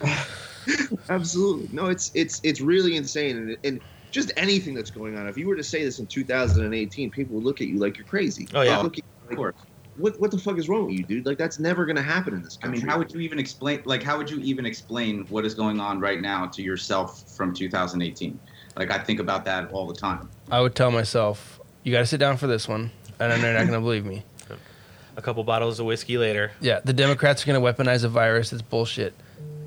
Absolutely. 1.10 1.70
No, 1.74 1.88
it's 1.88 2.12
it's 2.14 2.40
it's 2.44 2.62
really 2.62 2.96
insane, 2.96 3.38
and, 3.38 3.58
and 3.66 3.82
just 4.12 4.32
anything 4.38 4.74
that's 4.74 4.92
going 4.92 5.18
on. 5.18 5.28
If 5.28 5.38
you 5.38 5.48
were 5.48 5.56
to 5.56 5.64
say 5.64 5.84
this 5.84 6.00
in 6.00 6.06
2018, 6.06 7.10
people 7.10 7.36
would 7.36 7.44
look 7.44 7.62
at 7.62 7.68
you 7.68 7.78
like 7.78 7.98
you're 7.98 8.06
crazy. 8.06 8.48
Oh, 8.54 8.62
yeah. 8.62 8.78
They'd 8.78 8.84
look 8.84 8.94
at 8.94 8.98
you 9.00 9.04
of 9.24 9.30
like, 9.30 9.38
course. 9.38 9.56
What 9.98 10.20
what 10.20 10.32
the 10.32 10.38
fuck 10.38 10.58
is 10.58 10.70
wrong 10.70 10.86
with 10.86 10.96
you, 10.96 11.04
dude? 11.04 11.26
Like 11.26 11.38
that's 11.38 11.60
never 11.60 11.86
gonna 11.86 12.02
happen 12.02 12.34
in 12.34 12.42
this 12.42 12.58
country. 12.58 12.80
I 12.80 12.82
mean, 12.82 12.90
how 12.90 12.98
would 12.98 13.14
you 13.14 13.20
even 13.20 13.40
explain 13.40 13.82
like 13.86 14.04
how 14.04 14.18
would 14.18 14.30
you 14.30 14.40
even 14.40 14.66
explain 14.66 15.26
what 15.30 15.46
is 15.46 15.54
going 15.54 15.80
on 15.80 16.00
right 16.00 16.22
now 16.22 16.48
to 16.48 16.62
yourself 16.62 17.36
from 17.36 17.54
2018? 17.54 18.40
Like 18.76 18.92
I 18.92 18.98
think 19.00 19.20
about 19.20 19.46
that 19.46 19.72
all 19.72 19.88
the 19.88 19.94
time. 19.94 20.30
I 20.50 20.62
would 20.62 20.76
tell 20.76 20.92
myself, 20.92 21.60
you 21.84 21.92
got 21.92 22.00
to 22.00 22.06
sit 22.06 22.20
down 22.20 22.38
for 22.38 22.48
this 22.48 22.68
one, 22.68 22.92
and 23.20 23.32
then 23.32 23.42
they're 23.42 23.54
not 23.54 23.68
going 23.68 23.74
to 23.74 23.80
believe 23.80 24.06
me. 24.06 24.24
A 25.16 25.22
couple 25.22 25.44
bottles 25.44 25.80
of 25.80 25.86
whiskey 25.86 26.18
later. 26.18 26.52
Yeah, 26.60 26.80
the 26.84 26.94
Democrats 26.94 27.44
are 27.44 27.46
going 27.46 27.62
to 27.62 27.84
weaponize 27.84 28.04
a 28.04 28.08
virus 28.08 28.50
that's 28.50 28.64
bullshit, 28.64 29.14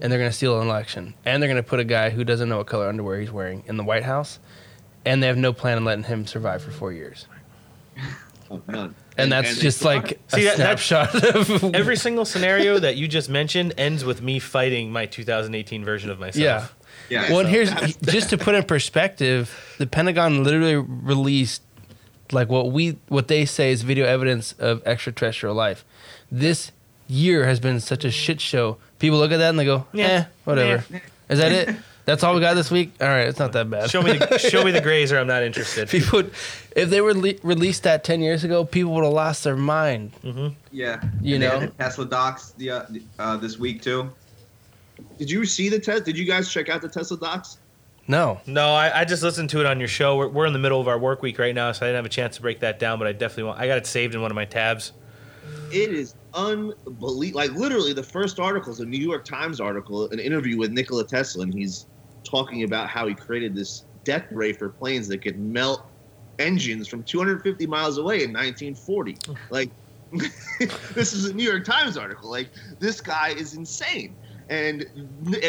and 0.01 0.11
they're 0.11 0.19
going 0.19 0.31
to 0.31 0.37
steal 0.37 0.61
an 0.61 0.67
election, 0.67 1.15
and 1.25 1.41
they're 1.41 1.49
going 1.49 1.63
to 1.63 1.69
put 1.69 1.79
a 1.79 1.85
guy 1.85 2.11
who 2.11 2.25
doesn't 2.25 2.49
know 2.49 2.57
what 2.59 2.67
color 2.67 2.89
underwear 2.89 3.21
he's 3.21 3.31
wearing 3.31 3.63
in 3.67 3.77
the 3.77 3.85
White 3.85 4.03
House, 4.03 4.41
and 5.05 5.23
they 5.23 5.29
have 5.29 5.37
no 5.37 5.53
plan 5.53 5.77
on 5.77 5.85
letting 5.85 6.05
him 6.05 6.27
survive 6.27 6.63
for 6.63 6.73
four 6.73 6.93
years. 6.93 7.29
Oh, 8.51 8.63
none. 8.69 8.95
And, 9.17 9.33
that's 9.33 9.57
they 9.57 9.63
just 9.63 9.83
like 9.85 10.03
aren't. 10.03 10.13
a 10.33 10.37
See, 10.37 10.45
that- 10.45 10.57
snapshot 10.57 11.15
of 11.37 11.65
Every 11.75 11.97
single 11.97 12.25
scenario 12.25 12.79
that 12.79 12.97
you 12.97 13.09
just 13.09 13.29
mentioned 13.31 13.75
ends 13.79 14.05
with 14.05 14.21
me 14.23 14.39
fighting 14.39 14.93
my 14.93 15.07
2018 15.07 15.85
version 15.85 16.11
of 16.11 16.19
myself. 16.19 16.37
yeah. 16.43 16.67
Yeah. 17.09 17.31
Well, 17.31 17.41
and 17.41 17.49
so 17.49 17.53
here's 17.53 17.97
just 18.03 18.31
to 18.31 18.39
put 18.39 18.55
in 18.55 18.65
perspective, 18.65 19.75
the 19.79 19.87
Pentagon 19.87 20.43
literally 20.43 20.77
released 20.77 21.63
like 22.33 22.49
what 22.49 22.73
we 22.73 22.99
what 23.09 23.29
they 23.29 23.45
say 23.45 23.71
is 23.71 23.83
video 23.83 24.07
evidence 24.07 24.53
of 24.59 24.83
extraterrestrial 24.87 25.55
life. 25.55 25.85
This 26.33 26.73
year 27.07 27.47
has 27.47 27.61
been 27.61 27.79
such 27.81 28.05
a 28.05 28.11
shit 28.11 28.41
show. 28.41 28.79
People 28.99 29.19
look 29.19 29.31
at 29.31 29.37
that 29.37 29.51
and 29.51 29.59
they 29.59 29.65
go, 29.65 29.87
Yeah. 29.93 30.07
"Eh, 30.07 30.25
whatever." 30.45 30.85
Is 31.29 31.39
that 31.39 31.53
it? 31.53 31.77
That's 32.07 32.23
all 32.23 32.35
we 32.35 32.41
got 32.41 32.55
this 32.55 32.71
week. 32.71 32.93
All 33.01 33.07
right, 33.09 33.27
it's 33.29 33.39
not 33.39 33.53
that 33.53 33.69
bad. 33.69 33.91
Show 33.91 34.01
me 34.01 34.17
the, 34.17 34.39
show 34.51 34.65
me 34.65 34.71
the 34.71 34.81
grays 34.81 35.13
or 35.13 35.19
I'm 35.19 35.27
not 35.27 35.43
interested. 35.43 35.89
people, 35.89 36.21
would- 36.21 36.33
if 36.75 36.89
they 36.89 37.01
were 37.01 37.13
le- 37.15 37.35
released 37.43 37.83
that 37.83 38.05
ten 38.05 38.21
years 38.21 38.45
ago, 38.45 38.65
people 38.65 38.93
would 38.95 39.05
have 39.05 39.13
lost 39.13 39.45
their 39.45 39.57
mind. 39.57 40.13
Yeah. 40.71 41.03
You 41.21 41.35
And 41.35 41.43
know? 41.45 41.61
had 41.61 41.79
Tesla 41.79 42.07
docs 42.07 42.51
the, 42.53 42.71
uh, 42.71 42.83
uh, 43.19 43.37
this 43.37 43.59
week 43.59 43.83
too. 43.83 44.11
Did 45.19 45.31
you 45.31 45.45
see 45.45 45.69
the 45.69 45.79
test? 45.79 46.05
Did 46.05 46.17
you 46.17 46.25
guys 46.25 46.51
check 46.51 46.69
out 46.69 46.81
the 46.81 46.89
Tesla 46.89 47.19
docs? 47.19 47.59
No, 48.09 48.41
No, 48.47 48.69
I, 48.69 49.01
I 49.01 49.05
just 49.05 49.25
listened 49.25 49.51
to 49.51 49.59
it 49.59 49.67
on 49.67 49.81
your 49.81 49.89
show. 49.89 50.17
We're, 50.17 50.29
we're 50.29 50.47
in 50.47 50.53
the 50.53 50.61
middle 50.61 50.81
of 50.81 50.87
our 50.87 50.97
work 50.99 51.23
week 51.23 51.41
right 51.41 51.53
now, 51.55 51.73
so 51.73 51.85
I 51.85 51.89
didn't 51.89 51.97
have 51.97 52.07
a 52.07 52.09
chance 52.09 52.37
to 52.37 52.43
break 52.43 52.61
that 52.61 52.79
down, 52.79 53.01
but 53.01 53.09
I 53.09 53.13
definitely 53.13 53.43
want. 53.45 53.59
I 53.59 53.67
got 53.67 53.79
it 53.79 53.87
saved 53.87 54.15
in 54.15 54.23
one 54.23 54.31
of 54.31 54.37
my 54.37 54.45
tabs. 54.45 54.93
It 55.73 55.91
is 55.93 56.15
unbelievable. 56.33 57.35
Like 57.35 57.51
literally, 57.53 57.93
the 57.93 58.05
first 58.05 58.39
article 58.39 58.73
is 58.73 58.79
a 58.79 58.85
New 58.87 59.01
York 59.05 59.25
Times 59.25 59.61
article, 59.61 60.09
an 60.11 60.21
interview 60.21 60.57
with 60.57 60.71
Nikola 60.71 61.05
Tesla, 61.05 61.43
and 61.43 61.53
he's 61.53 61.87
talking 62.29 62.63
about 62.63 62.89
how 62.89 63.07
he 63.07 63.15
created 63.15 63.55
this 63.55 63.85
death 64.05 64.25
ray 64.31 64.53
for 64.53 64.69
planes 64.69 65.09
that 65.09 65.23
could 65.23 65.39
melt 65.39 65.85
engines 66.39 66.87
from 66.89 67.03
250 67.03 67.67
miles 67.67 67.99
away 67.99 68.23
in 68.25 68.33
1940. 68.33 69.17
Like, 69.51 69.71
this 70.95 71.13
is 71.13 71.25
a 71.25 71.35
New 71.35 71.43
York 71.43 71.65
Times 71.65 71.97
article. 71.97 72.31
Like, 72.31 72.51
this 72.79 73.01
guy 73.01 73.31
is 73.31 73.55
insane. 73.55 74.17
And 74.49 74.87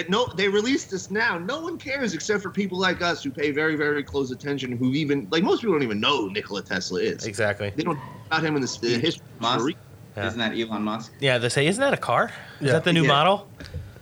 no, 0.09 0.27
they 0.35 0.47
released 0.49 0.89
this 0.89 1.11
now. 1.11 1.37
No 1.37 1.61
one 1.61 1.77
cares 1.77 2.15
except 2.15 2.41
for 2.41 2.49
people 2.49 2.79
like 2.79 3.01
us 3.03 3.23
who 3.23 3.29
pay 3.29 3.51
very, 3.51 3.75
very 3.75 4.03
close 4.03 4.31
attention. 4.31 4.71
Who 4.71 4.93
even 4.93 5.27
like 5.29 5.43
most 5.43 5.61
people 5.61 5.75
don't 5.75 5.83
even 5.83 5.99
know 5.99 6.23
who 6.23 6.31
Nikola 6.31 6.63
Tesla 6.63 6.99
is. 7.01 7.25
Exactly. 7.25 7.71
They 7.75 7.83
don't 7.83 7.95
know 7.97 8.03
about 8.25 8.43
him 8.43 8.55
in 8.55 8.63
the, 8.63 8.77
the 8.81 8.97
history. 8.97 9.23
Musk. 9.39 9.69
Yeah. 10.15 10.27
Isn't 10.27 10.39
that 10.39 10.57
Elon 10.57 10.81
Musk? 10.81 11.13
Yeah, 11.19 11.37
they 11.37 11.49
say, 11.49 11.67
isn't 11.67 11.79
that 11.79 11.93
a 11.93 11.97
car? 11.97 12.31
Is 12.59 12.67
Yeah. 12.67 12.73
that 12.73 12.83
the 12.85 12.93
new 12.93 13.03
Yeah. 13.03 13.07
model? 13.07 13.51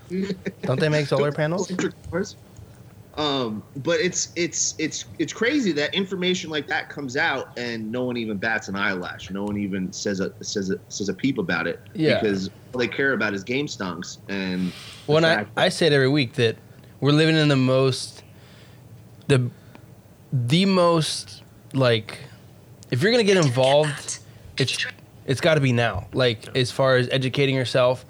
don't 0.62 0.80
they 0.80 0.88
make 0.88 1.08
solar 1.08 1.34
panels? 1.34 1.70
Electric 3.16 3.28
cars. 3.28 3.46
Um, 3.46 3.64
but 3.78 4.00
it's 4.00 4.32
it's 4.36 4.76
it's 4.78 5.06
it's 5.20 5.34
crazy 5.34 5.72
that 5.74 5.94
information 5.94 6.50
like 6.50 6.68
that 6.68 6.90
comes 6.90 7.16
out 7.16 7.58
and 7.58 7.92
no 7.92 8.04
one 8.04 8.18
even 8.18 8.38
bats 8.38 8.68
an 8.68 8.76
eyelash. 8.76 9.30
No 9.30 9.44
one 9.44 9.58
even 9.58 9.92
says 9.94 10.20
a 10.20 10.32
says 10.44 10.70
a 10.70 10.80
says 10.90 11.10
a 11.10 11.14
peep 11.14 11.38
about 11.38 11.68
it. 11.68 11.80
Yeah. 11.94 12.20
Because 12.20 12.50
all 12.74 12.80
they 12.80 12.88
care 12.88 13.14
about 13.14 13.34
is 13.34 13.44
game 13.44 13.68
stonks 13.68 14.18
and 14.30 14.72
When 15.06 15.24
I, 15.24 15.36
fact 15.36 15.52
I 15.58 15.70
say 15.70 15.88
it 15.88 15.94
every 15.94 16.10
week 16.10 16.34
that 16.34 16.58
we're 17.00 17.12
living 17.12 17.36
in 17.36 17.48
the 17.48 17.56
most 17.56 18.24
the 19.28 19.50
the 20.32 20.66
most 20.66 21.44
like 21.74 22.20
if 22.92 23.02
you're 23.02 23.12
gonna 23.12 23.24
get 23.24 23.38
involved 23.38 24.20
it's 24.58 24.86
it's 25.26 25.42
got 25.42 25.56
to 25.56 25.62
be 25.62 25.72
now 25.72 26.08
like 26.14 26.56
as 26.56 26.72
far 26.72 26.98
as 26.98 27.10
educating 27.10 27.56
yourself 27.56 28.06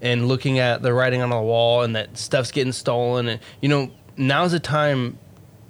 and 0.00 0.28
looking 0.28 0.58
at 0.58 0.82
the 0.82 0.92
writing 0.92 1.22
on 1.22 1.30
the 1.30 1.40
wall 1.40 1.82
and 1.82 1.96
that 1.96 2.16
stuff's 2.16 2.50
getting 2.50 2.72
stolen 2.72 3.28
and 3.28 3.40
you 3.60 3.68
know 3.68 3.90
now's 4.16 4.52
the 4.52 4.60
time 4.60 5.18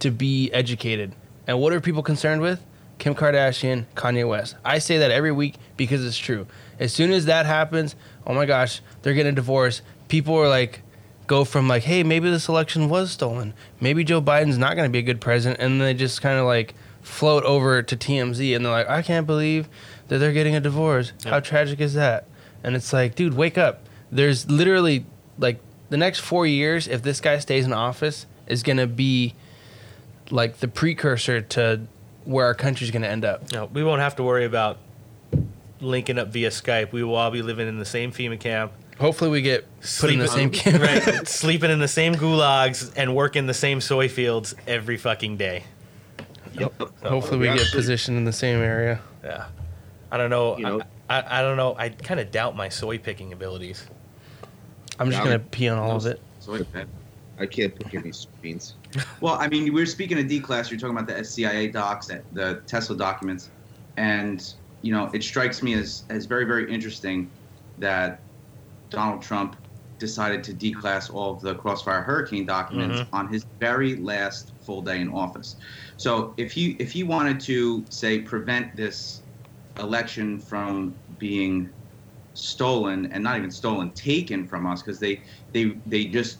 to 0.01 0.11
be 0.11 0.53
educated. 0.53 1.15
And 1.47 1.61
what 1.61 1.73
are 1.73 1.81
people 1.81 2.03
concerned 2.03 2.41
with? 2.41 2.65
Kim 2.99 3.15
kardashian 3.15 3.87
kanye 3.95 4.29
west. 4.29 4.57
I 4.65 4.79
say 4.79 4.99
that 4.99 5.11
every 5.11 5.33
week 5.33 5.57
because 5.77 6.05
it's 6.05 6.17
true. 6.17 6.47
As 6.79 6.93
soon 6.93 7.11
as 7.11 7.27
that 7.27 7.47
happens 7.47 7.97
oh 8.27 8.35
my 8.35 8.47
gosh 8.47 8.81
they're 9.03 9.15
getting 9.15 9.33
a 9.33 9.37
divorce. 9.37 9.83
People 10.09 10.35
are 10.37 10.49
like 10.49 10.81
go 11.27 11.45
from 11.45 11.69
like 11.69 11.83
hey 11.85 12.03
maybe 12.03 12.31
this 12.31 12.49
election 12.49 12.89
was 12.89 13.11
stolen. 13.11 13.55
Maybe 13.81 14.05
joe 14.05 14.23
biden's 14.23 14.59
not 14.59 14.77
going 14.77 14.89
to 14.89 14.93
be 14.93 15.01
a 15.01 15.03
good 15.03 15.21
president. 15.21 15.61
And 15.61 15.81
then 15.81 15.87
they 15.87 15.95
just 15.95 16.23
kind 16.23 16.39
of 16.39 16.47
like 16.47 16.75
float 17.03 17.45
over 17.45 17.83
to 17.83 17.97
tmz 17.97 18.57
and 18.57 18.65
they're 18.65 18.73
like 18.73 18.89
i 18.89 19.03
can't 19.03 19.27
believe 19.27 19.69
that 20.09 20.19
they're 20.19 20.33
getting 20.33 20.57
a 20.57 20.61
divorce. 20.61 21.13
How 21.25 21.41
tragic 21.41 21.81
is 21.81 21.95
that? 21.95 22.27
And 22.63 22.77
it's 22.77 22.93
like 22.93 23.15
dude 23.15 23.35
wake 23.35 23.59
up. 23.59 23.87
There's 24.11 24.49
literally 24.51 25.05
like 25.39 25.61
the 25.91 25.97
next 25.97 26.21
four 26.21 26.47
years 26.47 26.89
if 26.89 27.03
this 27.03 27.21
guy 27.21 27.39
stays 27.39 27.67
in 27.67 27.73
office 27.73 28.27
is 28.47 28.63
going 28.63 28.77
to 28.79 28.87
be 28.87 29.35
like 30.31 30.59
the 30.59 30.69
precursor 30.69 31.41
to 31.43 31.83
where 32.25 32.47
our 32.47 32.55
country's 32.55 32.91
going 32.91 33.03
to 33.03 33.09
end 33.09 33.25
up 33.25 33.53
No, 33.53 33.67
we 33.67 33.85
won't 33.85 34.01
have 34.01 34.17
to 34.17 34.23
worry 34.23 34.45
about 34.45 34.79
linking 35.81 36.19
up 36.19 36.29
via 36.29 36.49
Skype. 36.51 36.93
We 36.93 37.03
will 37.03 37.15
all 37.17 37.31
be 37.31 37.43
living 37.43 37.69
in 37.69 37.79
the 37.79 37.85
same 37.85 38.13
FEMA 38.13 38.39
camp, 38.41 38.73
hopefully 38.99 39.31
we 39.31 39.43
get 39.43 39.67
put 40.01 40.11
in 40.11 40.19
the 40.19 40.29
same 40.29 40.53
sleeping- 40.53 40.81
camp 40.81 41.07
right? 41.07 41.29
Sleeping 41.29 41.71
in 41.71 41.79
the 41.81 41.89
same 41.89 42.15
gulags 42.15 42.93
and 42.97 43.15
working 43.15 43.47
the 43.47 43.55
same 43.55 43.81
soy 43.81 44.09
fields 44.09 44.55
every 44.67 44.97
fucking 44.97 45.37
day. 45.37 45.65
Yep. 46.59 46.73
hopefully 47.03 47.39
we 47.49 47.59
get 47.59 47.71
positioned 47.73 48.17
in 48.17 48.25
the 48.25 48.33
same 48.33 48.61
area 48.61 49.01
Yeah, 49.25 49.47
I 50.13 50.17
don't 50.17 50.31
know. 50.31 50.57
You 50.57 50.63
know- 50.65 50.83
I, 51.11 51.21
I, 51.21 51.39
I 51.41 51.43
don't 51.43 51.57
know. 51.57 51.75
I 51.77 51.89
kind 51.91 52.21
of 52.21 52.31
doubt 52.31 52.57
my 52.57 52.69
soy 52.71 52.97
picking 52.99 53.33
abilities. 53.33 53.85
i'm 54.99 55.11
just 55.11 55.19
Yeah, 55.19 55.29
going 55.29 55.41
to 55.41 55.45
pee 55.47 55.69
on 55.69 55.77
all 55.79 55.97
of 55.97 56.07
it 56.07 56.21
So 56.41 56.53
wait, 56.53 56.73
man. 56.73 56.89
I 57.39 57.47
can't 57.47 57.75
pick 57.75 57.95
any 57.95 58.05
me 58.05 58.13
beans. 58.41 58.75
Well, 59.21 59.35
I 59.35 59.49
mean, 59.49 59.65
we 59.65 59.81
were 59.81 59.87
speaking 59.87 60.19
of 60.19 60.29
D 60.29 60.41
class. 60.41 60.71
You're 60.71 60.79
talking 60.79 60.97
about 60.97 61.09
the 61.09 61.15
SCIA 61.15 61.73
docs, 61.73 62.11
the 62.33 62.63
Tesla 62.67 62.97
documents, 62.97 63.51
and 63.97 64.55
you 64.83 64.93
know, 64.93 65.11
it 65.13 65.23
strikes 65.23 65.63
me 65.63 65.75
as 65.75 66.05
as 66.11 66.27
very 66.27 66.45
very 66.45 66.73
interesting 66.73 67.31
that 67.79 68.21
Donald 68.91 69.23
Trump 69.23 69.57
decided 69.99 70.45
to 70.45 70.53
declass 70.53 71.13
all 71.13 71.33
of 71.33 71.41
the 71.41 71.55
Crossfire 71.55 72.03
Hurricane 72.03 72.45
documents 72.45 73.01
mm-hmm. 73.01 73.15
on 73.15 73.29
his 73.29 73.47
very 73.59 73.97
last 73.97 74.53
full 74.61 74.83
day 74.83 75.01
in 75.01 75.09
office. 75.09 75.57
So 75.97 76.35
if 76.37 76.53
he 76.53 76.77
if 76.79 76.93
he 76.93 77.03
wanted 77.03 77.41
to 77.41 77.85
say 77.89 78.21
prevent 78.21 78.77
this 78.77 79.23
election 79.79 80.39
from 80.39 80.95
being 81.19 81.71
stolen 82.35 83.11
and 83.13 83.23
not 83.23 83.39
even 83.39 83.51
stolen, 83.51 83.91
taken 83.93 84.47
from 84.47 84.67
us 84.67 84.83
because 84.83 84.99
they 84.99 85.21
they 85.53 85.77
they 85.87 86.05
just 86.05 86.39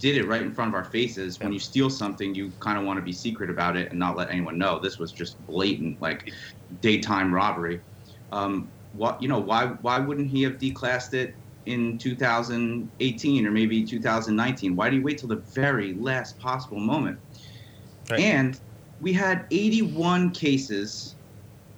did 0.00 0.16
it 0.16 0.26
right 0.26 0.42
in 0.42 0.52
front 0.52 0.68
of 0.68 0.74
our 0.74 0.84
faces. 0.84 1.38
When 1.40 1.52
you 1.52 1.58
steal 1.58 1.90
something, 1.90 2.34
you 2.34 2.52
kind 2.60 2.78
of 2.78 2.84
want 2.84 2.98
to 2.98 3.02
be 3.02 3.12
secret 3.12 3.50
about 3.50 3.76
it 3.76 3.90
and 3.90 3.98
not 3.98 4.16
let 4.16 4.30
anyone 4.30 4.58
know. 4.58 4.78
This 4.78 4.98
was 4.98 5.12
just 5.12 5.44
blatant, 5.46 6.00
like 6.00 6.24
daytime 6.80 7.32
robbery. 7.32 7.80
Um, 8.32 8.72
what 8.92 9.20
you 9.22 9.28
know? 9.28 9.38
Why 9.40 9.66
why 9.80 9.98
wouldn't 9.98 10.28
he 10.28 10.42
have 10.42 10.58
declassed 10.58 11.14
it 11.14 11.34
in 11.66 11.98
2018 11.98 13.46
or 13.46 13.50
maybe 13.50 13.86
2019? 13.86 14.76
Why 14.76 14.90
do 14.90 14.96
you 14.96 15.02
wait 15.02 15.18
till 15.18 15.28
the 15.28 15.44
very 15.54 15.94
last 15.94 16.38
possible 16.38 16.78
moment? 16.78 17.18
Right. 18.10 18.20
And 18.20 18.60
we 19.00 19.12
had 19.12 19.46
81 19.50 20.30
cases 20.32 21.16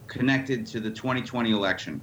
connected 0.09 0.67
to 0.69 0.81
the 0.81 0.91
2020 0.91 1.51
election. 1.51 2.03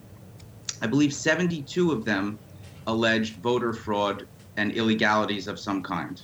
I 0.82 0.88
believe 0.88 1.14
72 1.14 1.92
of 1.92 2.06
them 2.06 2.40
alleged 2.88 3.42
voter 3.42 3.74
fraud 3.74 4.26
and 4.58 4.72
illegalities 4.72 5.48
of 5.48 5.60
some 5.60 5.82
kind. 5.82 6.22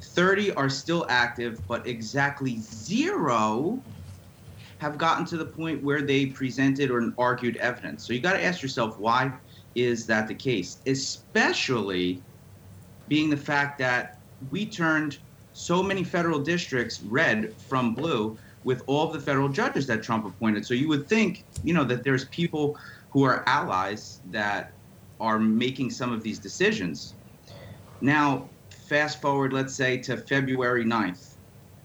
30 0.00 0.52
are 0.52 0.68
still 0.68 1.06
active, 1.08 1.60
but 1.66 1.86
exactly 1.86 2.58
zero 2.60 3.82
have 4.78 4.96
gotten 4.96 5.24
to 5.26 5.36
the 5.36 5.44
point 5.44 5.82
where 5.82 6.02
they 6.02 6.26
presented 6.26 6.90
or 6.90 7.12
argued 7.18 7.56
evidence. 7.56 8.06
So 8.06 8.12
you 8.12 8.20
got 8.20 8.34
to 8.34 8.44
ask 8.44 8.62
yourself 8.62 8.98
why 8.98 9.32
is 9.74 10.06
that 10.06 10.28
the 10.28 10.34
case? 10.34 10.78
Especially 10.86 12.22
being 13.08 13.30
the 13.30 13.36
fact 13.36 13.78
that 13.78 14.18
we 14.50 14.66
turned 14.66 15.18
so 15.52 15.82
many 15.82 16.04
federal 16.04 16.38
districts 16.38 17.00
red 17.02 17.52
from 17.54 17.94
blue 17.94 18.38
with 18.64 18.82
all 18.86 19.06
of 19.06 19.12
the 19.12 19.20
federal 19.20 19.48
judges 19.48 19.86
that 19.86 20.02
Trump 20.02 20.26
appointed. 20.26 20.64
So 20.64 20.74
you 20.74 20.88
would 20.88 21.08
think, 21.08 21.44
you 21.64 21.74
know, 21.74 21.84
that 21.84 22.04
there's 22.04 22.26
people 22.26 22.76
who 23.10 23.24
are 23.24 23.42
allies 23.48 24.20
that 24.30 24.72
are 25.20 25.38
making 25.38 25.90
some 25.90 26.12
of 26.12 26.22
these 26.22 26.38
decisions. 26.38 27.14
Now, 28.00 28.50
fast 28.88 29.20
forward, 29.20 29.52
let's 29.52 29.74
say, 29.74 29.98
to 29.98 30.16
February 30.16 30.84
9th, 30.84 31.36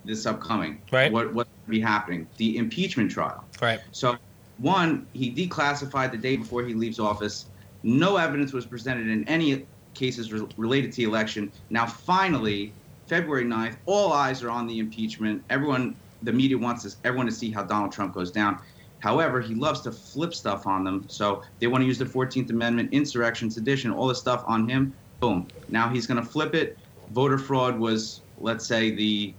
this 0.06 0.26
upcoming. 0.26 0.84
Right. 0.92 1.12
What 1.12 1.34
what 1.34 1.48
be 1.68 1.80
happening? 1.80 2.28
The 2.38 2.58
impeachment 2.58 3.12
trial. 3.12 3.48
Right. 3.62 3.80
So, 3.92 4.18
one, 4.58 5.08
he 5.14 5.34
declassified 5.34 6.12
the 6.12 6.18
day 6.18 6.38
before 6.38 6.64
he 6.64 6.74
leaves 6.74 7.00
office. 7.00 7.50
No 7.84 8.18
evidence 8.18 8.54
was 8.54 8.66
presented 8.66 9.08
in 9.08 9.28
any 9.28 9.68
cases 9.94 10.32
re- 10.32 10.48
related 10.58 10.92
to 10.94 10.98
the 10.98 11.04
election. 11.04 11.52
Now, 11.70 11.86
finally, 11.86 12.76
February 13.08 13.46
9th, 13.46 13.78
all 13.86 14.14
eyes 14.14 14.44
are 14.44 14.50
on 14.50 14.68
the 14.68 14.80
impeachment. 14.80 15.44
Everyone, 15.50 15.96
the 16.22 16.32
media 16.32 16.58
wants 16.58 16.84
this, 16.84 16.98
everyone 17.04 17.28
to 17.28 17.32
see 17.32 17.52
how 17.52 17.64
Donald 17.64 17.92
Trump 17.92 18.14
goes 18.14 18.32
down. 18.32 18.60
However, 19.00 19.42
he 19.42 19.54
loves 19.54 19.82
to 19.82 19.92
flip 19.92 20.34
stuff 20.34 20.66
on 20.66 20.86
them. 20.86 21.06
So 21.10 21.44
they 21.60 21.68
want 21.68 21.82
to 21.82 21.86
use 21.86 21.98
the 21.98 22.06
14th 22.06 22.50
Amendment, 22.50 22.94
insurrection, 22.94 23.52
sedition, 23.52 23.92
all 23.92 24.08
this 24.08 24.20
stuff 24.20 24.44
on 24.48 24.70
him. 24.70 24.96
Boom. 25.24 25.48
Now 25.70 25.88
he's 25.88 26.06
going 26.06 26.22
to 26.22 26.30
flip 26.30 26.54
it. 26.54 26.78
Voter 27.12 27.38
fraud 27.38 27.80
was, 27.80 28.20
let's 28.42 28.66
say, 28.66 28.92
the 28.94 29.34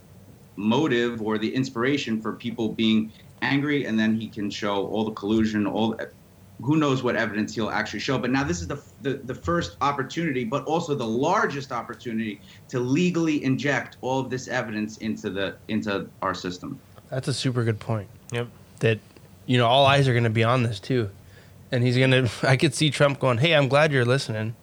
motive 0.55 1.21
or 1.21 1.37
the 1.37 1.53
inspiration 1.53 2.19
for 2.19 2.33
people 2.33 2.69
being 2.69 3.11
angry, 3.43 3.85
and 3.85 3.99
then 3.99 4.19
he 4.19 4.27
can 4.27 4.49
show 4.49 4.87
all 4.87 5.05
the 5.05 5.11
collusion, 5.11 5.67
all 5.67 5.95
who 6.63 6.77
knows 6.77 7.03
what 7.03 7.15
evidence 7.15 7.53
he'll 7.53 7.69
actually 7.69 7.99
show. 7.99 8.17
But 8.17 8.31
now 8.31 8.43
this 8.43 8.61
is 8.61 8.67
the, 8.67 8.81
the 9.03 9.13
the 9.25 9.35
first 9.35 9.77
opportunity, 9.81 10.43
but 10.43 10.65
also 10.65 10.95
the 10.95 11.05
largest 11.05 11.71
opportunity 11.71 12.41
to 12.69 12.79
legally 12.79 13.43
inject 13.43 13.97
all 14.01 14.19
of 14.19 14.31
this 14.31 14.47
evidence 14.47 14.97
into 14.97 15.29
the 15.29 15.55
into 15.67 16.09
our 16.23 16.33
system. 16.33 16.79
That's 17.11 17.27
a 17.27 17.33
super 17.33 17.63
good 17.63 17.79
point. 17.79 18.07
Yep. 18.31 18.47
That 18.79 18.97
you 19.45 19.59
know 19.59 19.67
all 19.67 19.85
eyes 19.85 20.07
are 20.07 20.13
going 20.13 20.23
to 20.23 20.31
be 20.31 20.43
on 20.43 20.63
this 20.63 20.79
too, 20.79 21.11
and 21.71 21.83
he's 21.83 21.95
going 21.95 22.09
to. 22.25 22.29
I 22.41 22.57
could 22.57 22.73
see 22.73 22.89
Trump 22.89 23.19
going, 23.19 23.37
"Hey, 23.37 23.53
I'm 23.53 23.67
glad 23.67 23.91
you're 23.91 24.03
listening, 24.03 24.55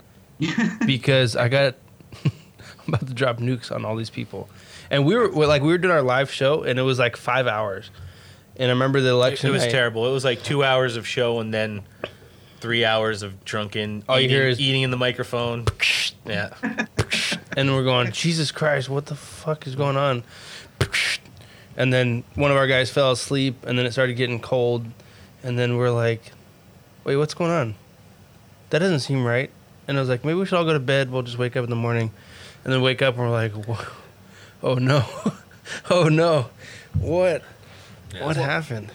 because 0.86 1.36
I 1.36 1.48
got 1.48 1.74
I'm 2.24 2.32
about 2.94 3.06
to 3.06 3.14
drop 3.14 3.38
nukes 3.38 3.70
on 3.74 3.84
all 3.84 3.96
these 3.96 4.10
people." 4.10 4.48
And 4.90 5.06
we 5.06 5.14
were 5.16 5.28
like 5.28 5.62
we 5.62 5.68
were 5.68 5.78
doing 5.78 5.92
our 5.92 6.02
live 6.02 6.30
show, 6.30 6.62
and 6.62 6.78
it 6.78 6.82
was 6.82 6.98
like 6.98 7.16
five 7.16 7.46
hours. 7.46 7.90
And 8.56 8.66
I 8.70 8.72
remember 8.74 9.00
the 9.00 9.08
election. 9.10 9.48
it 9.48 9.52
was 9.52 9.62
night- 9.62 9.70
terrible. 9.70 10.06
It 10.06 10.12
was 10.12 10.24
like 10.24 10.42
two 10.42 10.62
hours 10.62 10.96
of 10.96 11.06
show 11.06 11.40
and 11.40 11.52
then 11.54 11.82
three 12.60 12.84
hours 12.84 13.22
of 13.22 13.44
drunken 13.44 14.04
All 14.08 14.20
you 14.20 14.26
eating, 14.26 14.36
hear 14.36 14.48
is- 14.48 14.60
eating 14.60 14.82
in 14.82 14.90
the 14.90 14.96
microphone. 14.98 15.64
Yeah. 16.24 16.54
and 17.56 17.74
we're 17.74 17.82
going, 17.82 18.12
Jesus 18.12 18.52
Christ, 18.52 18.88
what 18.88 19.06
the 19.06 19.16
fuck 19.16 19.66
is 19.66 19.74
going 19.74 19.96
on? 19.96 20.22
And 21.76 21.92
then 21.92 22.22
one 22.36 22.52
of 22.52 22.56
our 22.56 22.68
guys 22.68 22.90
fell 22.90 23.10
asleep, 23.10 23.64
and 23.66 23.76
then 23.76 23.86
it 23.86 23.90
started 23.92 24.14
getting 24.14 24.38
cold, 24.38 24.86
and 25.42 25.58
then 25.58 25.76
we're 25.76 25.90
like, 25.90 26.30
wait, 27.02 27.16
what's 27.16 27.34
going 27.34 27.50
on? 27.50 27.74
That 28.70 28.78
doesn't 28.78 29.00
seem 29.00 29.24
right. 29.24 29.50
And 29.88 29.96
I 29.96 30.00
was 30.00 30.08
like, 30.08 30.24
maybe 30.24 30.38
we 30.38 30.46
should 30.46 30.56
all 30.56 30.64
go 30.64 30.72
to 30.72 30.80
bed. 30.80 31.10
We'll 31.10 31.22
just 31.22 31.38
wake 31.38 31.56
up 31.56 31.64
in 31.64 31.70
the 31.70 31.76
morning, 31.76 32.10
and 32.64 32.72
then 32.72 32.82
wake 32.82 33.02
up 33.02 33.14
and 33.16 33.24
we're 33.24 33.30
like, 33.30 33.52
oh 34.62 34.74
no, 34.74 35.04
oh 35.90 36.08
no, 36.08 36.50
what, 36.98 37.42
what 38.20 38.36
happened? 38.36 38.92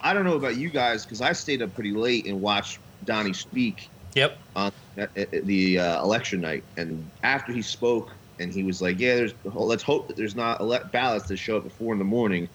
I 0.00 0.12
don't 0.14 0.24
know 0.24 0.36
about 0.36 0.56
you 0.56 0.68
guys 0.70 1.04
because 1.04 1.20
I 1.20 1.32
stayed 1.32 1.62
up 1.62 1.74
pretty 1.74 1.92
late 1.92 2.26
and 2.26 2.40
watched 2.40 2.78
Donnie 3.04 3.32
speak 3.32 3.88
Yep. 4.14 4.38
on 4.56 4.72
at, 4.96 5.10
at 5.16 5.46
the 5.46 5.78
uh, 5.78 6.02
election 6.02 6.40
night, 6.40 6.64
and 6.76 7.08
after 7.22 7.52
he 7.52 7.62
spoke, 7.62 8.10
and 8.40 8.52
he 8.52 8.62
was 8.64 8.80
like, 8.82 8.98
"Yeah, 8.98 9.16
there's 9.16 9.34
let's 9.44 9.82
hope 9.82 10.08
that 10.08 10.16
there's 10.16 10.34
not 10.36 10.60
ele- 10.60 10.84
ballots 10.92 11.28
that 11.28 11.36
show 11.36 11.56
up 11.58 11.66
at 11.66 11.72
four 11.72 11.92
in 11.92 11.98
the 11.98 12.04
morning," 12.04 12.48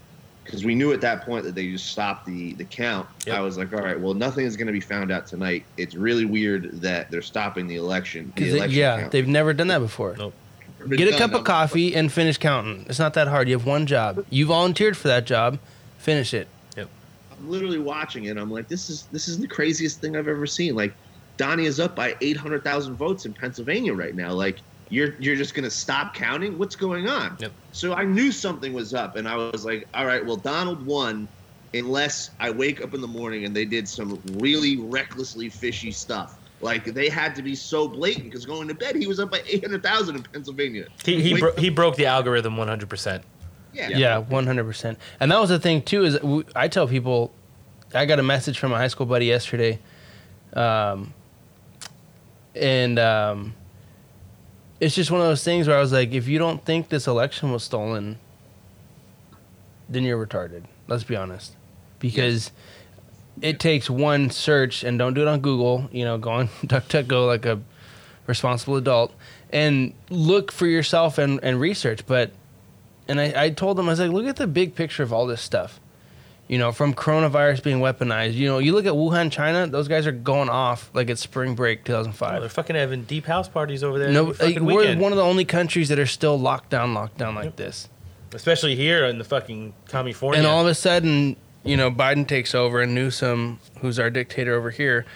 because 0.44 0.64
we 0.66 0.76
knew 0.76 0.92
at 0.94 1.02
that 1.02 1.24
point 1.26 1.44
that 1.46 1.56
they 1.56 1.70
just 1.72 1.88
stopped 1.88 2.26
the 2.26 2.54
the 2.54 2.66
count. 2.66 3.08
Yep. 3.26 3.36
I 3.38 3.42
was 3.42 3.58
like, 3.58 3.74
"All 3.74 3.80
right, 3.82 4.00
well, 4.00 4.14
nothing 4.14 4.46
is 4.46 4.56
going 4.58 4.68
to 4.68 4.74
be 4.74 4.80
found 4.82 5.12
out 5.12 5.26
tonight. 5.28 5.66
It's 5.78 5.96
really 5.96 6.26
weird 6.26 6.82
that 6.82 7.10
they're 7.12 7.22
stopping 7.22 7.68
the 7.68 7.76
election." 7.78 8.28
The 8.28 8.32
Because 8.42 8.54
election 8.56 8.78
yeah, 8.80 9.00
count. 9.02 9.12
they've 9.12 9.28
never 9.28 9.54
done 9.54 9.68
that 9.68 9.80
before. 9.80 10.16
Nope. 10.18 10.34
Get 10.90 11.08
a 11.08 11.18
cup 11.18 11.30
of 11.32 11.36
I'm- 11.38 11.44
coffee 11.46 11.96
and 11.96 12.12
finish 12.12 12.38
counting. 12.38 12.86
It's 12.90 13.00
not 13.00 13.14
that 13.14 13.28
hard. 13.30 13.48
You 13.48 13.58
have 13.58 13.66
one 13.66 13.86
job. 13.86 14.26
You 14.30 14.46
volunteered 14.46 14.98
for 14.98 15.08
that 15.08 15.26
job. 15.26 15.58
Finish 15.98 16.34
it. 16.34 16.48
Yep. 16.76 16.90
I'm 17.32 17.50
literally 17.50 17.80
watching 17.80 18.26
it. 18.26 18.38
I'm 18.38 18.52
like, 18.52 18.68
this 18.68 18.90
is 18.90 19.04
this 19.12 19.28
is 19.30 19.40
the 19.40 19.48
craziest 19.48 20.02
thing 20.02 20.18
I've 20.18 20.28
ever 20.28 20.46
seen. 20.46 20.76
Like, 20.76 20.94
Donnie 21.38 21.66
is 21.66 21.80
up 21.80 21.96
by 21.96 22.16
800,000 22.20 22.96
votes 22.96 23.26
in 23.26 23.34
Pennsylvania 23.34 23.94
right 23.94 24.14
now. 24.14 24.34
Like, 24.34 24.58
you're 24.90 25.16
you're 25.20 25.36
just 25.36 25.54
gonna 25.54 25.70
stop 25.70 26.14
counting? 26.14 26.58
What's 26.58 26.76
going 26.76 27.08
on? 27.08 27.38
Yep. 27.40 27.52
So 27.72 27.94
I 27.94 28.04
knew 28.04 28.32
something 28.32 28.74
was 28.74 28.94
up, 28.94 29.16
and 29.16 29.28
I 29.28 29.36
was 29.36 29.66
like, 29.66 29.88
all 29.94 30.06
right, 30.06 30.26
well, 30.26 30.36
Donald 30.38 30.86
won, 30.86 31.28
unless 31.74 32.32
I 32.40 32.52
wake 32.52 32.82
up 32.82 32.94
in 32.94 33.02
the 33.02 33.08
morning 33.08 33.46
and 33.46 33.56
they 33.56 33.66
did 33.66 33.88
some 33.88 34.22
really 34.34 34.78
recklessly 34.78 35.50
fishy 35.50 35.92
stuff. 35.92 36.38
Like 36.62 36.86
they 36.86 37.10
had 37.10 37.36
to 37.36 37.42
be 37.42 37.56
so 37.56 37.88
blatant 37.88 38.26
because 38.26 38.46
going 38.46 38.68
to 38.70 38.74
bed 38.74 38.96
he 38.96 39.06
was 39.06 39.20
up 39.20 39.32
by 39.32 39.42
800,000 39.46 40.16
in 40.16 40.24
Pennsylvania. 40.24 40.88
He 41.04 41.22
he, 41.22 41.40
bro- 41.40 41.56
he 41.58 41.70
broke 41.70 41.98
the 41.98 42.06
algorithm 42.06 42.56
100%. 42.56 43.22
yeah. 43.74 43.90
Yeah, 43.90 44.18
one 44.20 44.46
hundred 44.46 44.66
percent. 44.66 44.98
And 45.20 45.32
that 45.32 45.42
was 45.42 45.50
the 45.50 45.60
thing 45.60 45.82
too. 45.82 46.04
Is 46.04 46.20
I 46.56 46.68
tell 46.68 46.88
people, 46.88 47.34
I 47.94 48.06
got 48.06 48.20
a 48.20 48.24
message 48.24 48.60
from 48.60 48.72
a 48.72 48.78
high 48.78 48.88
school 48.88 49.06
buddy 49.08 49.26
yesterday, 49.26 49.80
um, 50.54 51.14
and 52.56 53.00
um, 53.00 53.56
it's 54.84 54.96
just 54.96 55.12
one 55.12 55.22
of 55.22 55.28
those 55.28 55.46
things 55.46 55.66
where 55.66 55.78
I 55.78 55.80
was 55.80 55.94
like, 55.94 56.12
if 56.12 56.28
you 56.28 56.38
don't 56.38 56.64
think 56.66 56.90
this 56.90 57.08
election 57.08 57.54
was 57.54 57.64
stolen, 57.64 58.20
then 59.88 60.04
you're 60.04 60.24
retarded. 60.24 60.64
Let's 60.88 61.06
be 61.06 61.16
honest, 61.16 61.56
because 62.00 62.52
it 63.42 63.62
takes 63.62 63.90
one 63.90 64.30
search, 64.30 64.84
and 64.84 65.00
don't 65.00 65.14
do 65.14 65.22
it 65.22 65.28
on 65.30 65.40
Google. 65.40 65.90
You 65.94 66.04
know, 66.04 66.18
go 66.18 66.32
on 66.32 66.48
DuckDuckGo 66.66 67.26
like 67.26 67.46
a 67.46 67.62
responsible 68.28 68.76
adult, 68.76 69.14
and 69.52 69.94
look 70.10 70.52
for 70.52 70.68
yourself 70.68 71.18
and, 71.18 71.40
and 71.42 71.62
research. 71.62 72.06
But 72.06 72.32
and 73.08 73.22
I, 73.22 73.46
I 73.46 73.50
told 73.52 73.78
them, 73.78 73.88
I 73.88 73.94
was 73.94 74.02
like, 74.02 74.12
look 74.12 74.26
at 74.26 74.36
the 74.36 74.48
big 74.48 74.76
picture 74.76 75.04
of 75.04 75.14
all 75.14 75.26
this 75.26 75.42
stuff. 75.42 75.80
You 76.54 76.60
know, 76.60 76.72
from 76.72 76.94
coronavirus 76.94 77.64
being 77.64 77.80
weaponized. 77.80 78.36
You 78.36 78.48
know, 78.48 78.60
you 78.60 78.74
look 78.74 78.86
at 78.86 78.94
Wuhan, 78.94 79.32
China, 79.32 79.66
those 79.66 79.88
guys 79.88 80.06
are 80.06 80.12
going 80.12 80.50
off 80.50 80.92
like 80.94 81.10
it's 81.10 81.20
spring 81.20 81.56
break 81.56 81.84
Oh, 82.38 82.40
they're 82.40 82.48
fucking 82.48 82.76
having 82.76 83.06
deep 83.06 83.26
house 83.26 83.50
parties 83.50 83.84
over 83.84 83.98
there. 83.98 84.12
no, 84.12 84.36
like, 84.40 84.60
we're 84.60 84.96
one 84.96 85.12
of 85.12 85.18
the 85.18 85.24
only 85.24 85.46
countries 85.46 85.90
that 85.90 85.98
are 85.98 86.06
still 86.06 86.40
locked 86.40 86.70
down, 86.70 86.94
locked 86.94 87.18
down 87.18 87.34
like 87.34 87.56
this. 87.56 87.90
Especially 88.36 88.76
here 88.76 89.04
in 89.06 89.18
the 89.18 89.24
fucking 89.24 89.74
California. 89.88 90.38
And 90.38 90.48
all 90.48 90.62
of 90.62 90.68
a 90.68 90.76
sudden, 90.76 91.38
you 91.64 91.76
know, 91.76 91.90
Biden 91.90 92.28
takes 92.28 92.54
over 92.54 92.82
and 92.82 92.94
Newsom, 92.94 93.60
who's 93.80 93.98
our 93.98 94.12
dictator 94.12 94.54
over 94.54 94.70
here, 94.70 95.08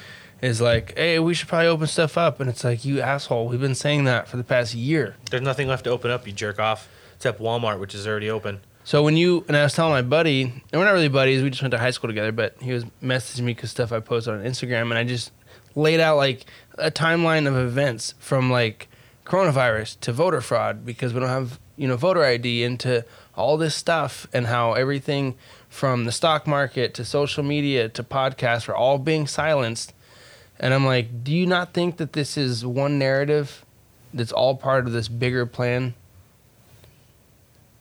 is 0.41 0.60
like, 0.60 0.97
hey, 0.97 1.19
we 1.19 1.36
should 1.36 1.50
probably 1.50 1.67
open 1.67 1.86
stuff 1.86 2.17
up, 2.17 2.39
and 2.39 2.50
it's 2.50 2.63
like, 2.63 2.84
you 2.84 3.00
asshole, 3.00 3.47
we've 3.47 3.62
been 3.62 3.76
saying 3.76 4.06
that 4.06 4.28
for 4.28 4.38
the 4.38 4.43
past 4.43 4.73
year. 4.73 5.15
There's 5.30 5.43
nothing 5.43 5.67
left 5.67 5.84
to 5.84 5.91
open 5.91 6.10
up, 6.10 6.26
you 6.26 6.34
jerk 6.34 6.58
off, 6.58 6.89
except 7.15 7.39
Walmart, 7.39 7.80
which 7.80 7.93
is 7.93 8.08
already 8.08 8.32
open. 8.32 8.62
So 8.88 9.04
when 9.04 9.17
you 9.17 9.43
and 9.50 9.58
I 9.58 9.63
was 9.63 9.73
telling 9.73 9.91
my 9.91 10.02
buddy, 10.02 10.43
and 10.43 10.63
we're 10.71 10.86
not 10.86 10.93
really 10.93 11.10
buddies, 11.10 11.43
we 11.43 11.50
just 11.50 11.62
went 11.62 11.73
to 11.73 11.78
high 11.78 11.91
school 11.91 12.08
together, 12.08 12.32
but 12.32 12.56
he 12.62 12.71
was 12.71 12.86
messaging 13.04 13.41
me 13.41 13.54
because 13.54 13.69
stuff 13.69 13.91
I 13.91 14.00
posted 14.00 14.34
on 14.36 14.45
Instagram, 14.45 14.84
and 14.84 14.93
I 14.93 15.04
just 15.04 15.34
laid 15.76 16.00
out 16.00 16.15
like 16.15 16.45
a 16.78 16.89
timeline 16.89 17.47
of 17.47 17.58
events 17.58 18.13
from 18.17 18.50
like 18.50 18.88
coronavirus 19.26 20.00
to 20.00 20.13
voter 20.13 20.39
fraud 20.39 20.86
because 20.86 21.13
we 21.13 21.19
don't 21.19 21.28
have 21.28 21.60
you 21.76 21.86
know 21.86 21.97
voter 21.97 22.23
ID 22.23 22.63
into 22.63 23.04
all 23.36 23.58
this 23.58 23.76
stuff 23.76 24.26
and 24.32 24.47
how 24.47 24.71
everything 24.71 25.36
from 25.67 26.06
the 26.06 26.12
stock 26.13 26.47
market 26.47 26.93
to 26.93 27.04
social 27.04 27.43
media 27.43 27.89
to 27.89 28.04
podcasts 28.06 28.69
are 28.69 28.76
all 28.76 28.97
being 28.97 29.28
silenced. 29.28 29.93
And 30.62 30.73
I'm 30.73 30.86
like, 30.86 31.26
do 31.26 31.34
you 31.34 31.45
not 31.45 31.73
think 31.73 31.97
that 31.97 32.13
this 32.13 32.38
is 32.38 32.65
one 32.65 32.97
narrative 32.97 33.65
that's 34.13 34.32
all 34.32 34.56
part 34.56 34.88
of 34.88 34.93
this 34.93 35.10
bigger 35.10 35.45
plan? 35.45 35.93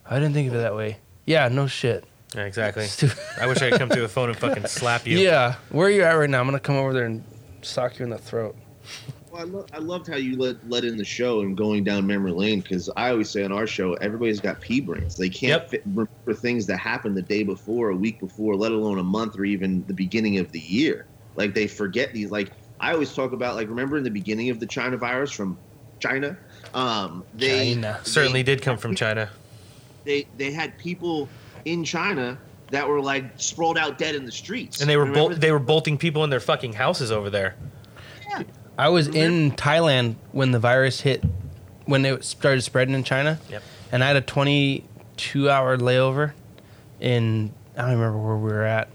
I 0.09 0.19
didn't 0.19 0.33
think 0.33 0.49
of 0.49 0.55
it 0.55 0.59
that 0.59 0.75
way. 0.75 0.97
Yeah, 1.25 1.47
no 1.49 1.67
shit. 1.67 2.03
Yeah, 2.35 2.45
exactly. 2.45 2.87
I 3.41 3.47
wish 3.47 3.61
I 3.61 3.69
could 3.69 3.79
come 3.79 3.89
through 3.89 4.01
the 4.01 4.07
phone 4.09 4.29
and 4.29 4.37
fucking 4.37 4.65
slap 4.67 5.07
you. 5.07 5.17
Yeah, 5.17 5.55
where 5.69 5.87
are 5.87 5.91
you 5.91 6.03
at 6.03 6.13
right 6.13 6.29
now? 6.29 6.39
I'm 6.39 6.47
gonna 6.47 6.59
come 6.59 6.75
over 6.75 6.93
there 6.93 7.05
and 7.05 7.23
sock 7.61 7.99
you 7.99 8.03
in 8.05 8.09
the 8.09 8.17
throat. 8.17 8.55
Well, 9.31 9.41
I, 9.41 9.43
lo- 9.45 9.65
I 9.73 9.77
loved 9.79 10.07
how 10.07 10.15
you 10.17 10.37
let 10.37 10.57
let 10.69 10.83
in 10.85 10.97
the 10.97 11.05
show 11.05 11.41
and 11.41 11.55
going 11.57 11.83
down 11.83 12.05
memory 12.07 12.31
lane 12.31 12.61
because 12.61 12.89
I 12.95 13.09
always 13.11 13.29
say 13.29 13.43
on 13.43 13.51
our 13.51 13.67
show 13.67 13.93
everybody's 13.95 14.39
got 14.39 14.61
pea 14.61 14.81
brains. 14.81 15.15
They 15.15 15.29
can't 15.29 15.49
Yep. 15.63 15.69
fit, 15.69 15.81
remember 15.85 16.33
things 16.33 16.65
that 16.67 16.77
happened 16.77 17.15
the 17.17 17.21
day 17.21 17.43
before, 17.43 17.89
a 17.89 17.95
week 17.95 18.19
before, 18.19 18.55
let 18.55 18.71
alone 18.71 18.99
a 18.99 19.03
month 19.03 19.37
or 19.37 19.45
even 19.45 19.83
the 19.87 19.93
beginning 19.93 20.37
of 20.37 20.51
the 20.51 20.59
year. 20.59 21.05
Like 21.35 21.53
they 21.53 21.67
forget 21.67 22.13
these. 22.13 22.31
Like 22.31 22.51
I 22.79 22.93
always 22.93 23.13
talk 23.13 23.31
about. 23.33 23.55
Like 23.55 23.69
remember 23.69 23.97
in 23.97 24.03
the 24.03 24.09
beginning 24.11 24.49
of 24.49 24.59
the 24.59 24.65
China 24.67 24.97
virus 24.97 25.31
from 25.31 25.57
China. 25.99 26.37
Um, 26.73 27.23
they 27.33 27.73
China. 27.73 27.99
Certainly 28.03 28.43
they- 28.43 28.55
did 28.55 28.61
come 28.61 28.77
from 28.77 28.95
China. 28.95 29.29
They 30.07 30.25
they 30.37 30.51
had 30.51 30.77
people 30.77 31.29
in 31.65 31.83
China 31.83 32.37
that 32.71 32.87
were 32.87 33.01
like 33.01 33.25
sprawled 33.35 33.77
out 33.77 33.97
dead 33.97 34.15
in 34.15 34.25
the 34.25 34.31
streets, 34.31 34.81
And 34.81 34.89
they 34.89 34.97
were 34.97 35.03
Remember 35.03 35.29
bol- 35.29 35.37
they 35.37 35.51
were 35.51 35.59
bolting 35.59 35.97
people 35.97 36.23
in 36.23 36.29
their 36.29 36.39
fucking 36.39 36.73
houses 36.73 37.11
over 37.11 37.29
there. 37.29 37.55
Yeah. 38.29 38.43
I 38.77 38.89
was 38.89 39.07
in 39.07 39.51
Thailand 39.51 40.15
when 40.31 40.51
the 40.51 40.59
virus 40.59 41.01
hit, 41.01 41.23
when 41.85 42.05
it 42.05 42.23
started 42.23 42.61
spreading 42.61 42.93
in 42.93 43.03
China. 43.03 43.39
Yep. 43.49 43.63
And 43.91 44.03
I 44.03 44.07
had 44.07 44.15
a 44.17 44.21
22 44.21 45.49
hour 45.49 45.77
layover 45.77 46.33
in, 46.99 47.53
I 47.75 47.83
don't 47.83 47.91
remember 47.91 48.17
where 48.17 48.35
we 48.37 48.51
were 48.51 48.63
at. 48.63 48.89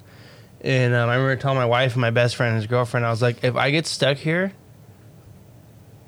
And 0.61 0.95
um, 0.95 1.09
I 1.09 1.15
remember 1.17 1.37
telling 1.41 1.59
my 1.59 1.67
wife 1.67 1.93
and 1.95 2.01
my 2.01 2.11
best 2.11 2.37
friend 2.37 2.53
and 2.53 2.63
his 2.63 2.69
girlfriend, 2.69 3.05
I 3.05 3.11
was 3.11 3.23
like, 3.23 3.43
if 3.43 3.57
I 3.57 3.71
get 3.71 3.87
stuck 3.87 4.19
here, 4.19 4.53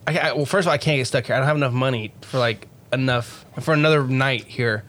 I, 0.06 0.18
I, 0.18 0.32
well, 0.32 0.46
first 0.46 0.66
of 0.66 0.68
all, 0.68 0.74
I 0.74 0.78
can't 0.78 0.98
get 0.98 1.06
stuck 1.06 1.26
here. 1.26 1.34
I 1.34 1.38
don't 1.38 1.48
have 1.48 1.56
enough 1.56 1.72
money 1.72 2.12
for 2.20 2.38
like 2.38 2.68
enough, 2.98 3.44
for 3.60 3.74
another 3.74 4.04
night 4.04 4.44
here. 4.44 4.84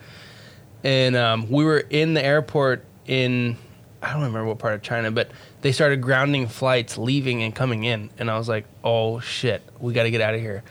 And 0.84 1.16
um, 1.16 1.50
we 1.50 1.66
were 1.66 1.80
in 1.80 2.14
the 2.14 2.24
airport 2.24 2.86
in, 3.08 3.58
I 4.02 4.14
don't 4.14 4.24
remember 4.24 4.46
what 4.46 4.60
part 4.60 4.76
of 4.76 4.82
China, 4.82 5.12
but 5.12 5.32
they 5.62 5.72
started 5.72 6.02
grounding 6.02 6.48
flights 6.48 6.98
leaving 6.98 7.42
and 7.42 7.56
coming 7.56 7.84
in. 7.84 8.12
And 8.18 8.30
I 8.30 8.38
was 8.38 8.48
like, 8.48 8.66
oh 8.84 9.20
shit, 9.20 9.64
we 9.80 9.94
got 9.94 10.04
to 10.04 10.12
get 10.12 10.22
out 10.22 10.36
of 10.36 10.42
here. 10.42 10.64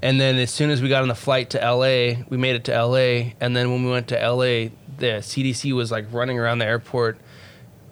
And 0.00 0.20
then 0.20 0.36
as 0.36 0.50
soon 0.52 0.70
as 0.70 0.80
we 0.80 0.88
got 0.88 1.02
on 1.02 1.08
the 1.08 1.14
flight 1.14 1.50
to 1.50 1.58
LA, 1.58 2.22
we 2.28 2.36
made 2.36 2.54
it 2.54 2.64
to 2.64 2.84
LA. 2.84 3.32
And 3.40 3.56
then 3.56 3.72
when 3.72 3.84
we 3.84 3.90
went 3.90 4.08
to 4.08 4.14
LA, 4.14 4.70
the 4.98 5.20
CDC 5.20 5.72
was 5.72 5.90
like 5.90 6.06
running 6.12 6.38
around 6.38 6.58
the 6.58 6.66
airport, 6.66 7.18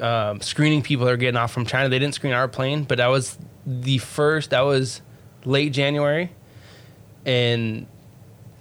um, 0.01 0.41
screening 0.41 0.83
people 0.83 1.07
that 1.07 1.13
are 1.13 1.17
getting 1.17 1.37
off 1.37 1.53
from 1.53 1.67
China. 1.67 1.89
They 1.89 1.99
didn't 1.99 2.15
screen 2.15 2.33
our 2.33 2.47
plane, 2.47 2.85
but 2.85 2.99
that 2.99 3.09
was 3.09 3.37
the 3.67 3.99
first, 3.99 4.51
that 4.51 4.61
was 4.61 5.03
late 5.45 5.73
January. 5.73 6.31
And 7.25 7.89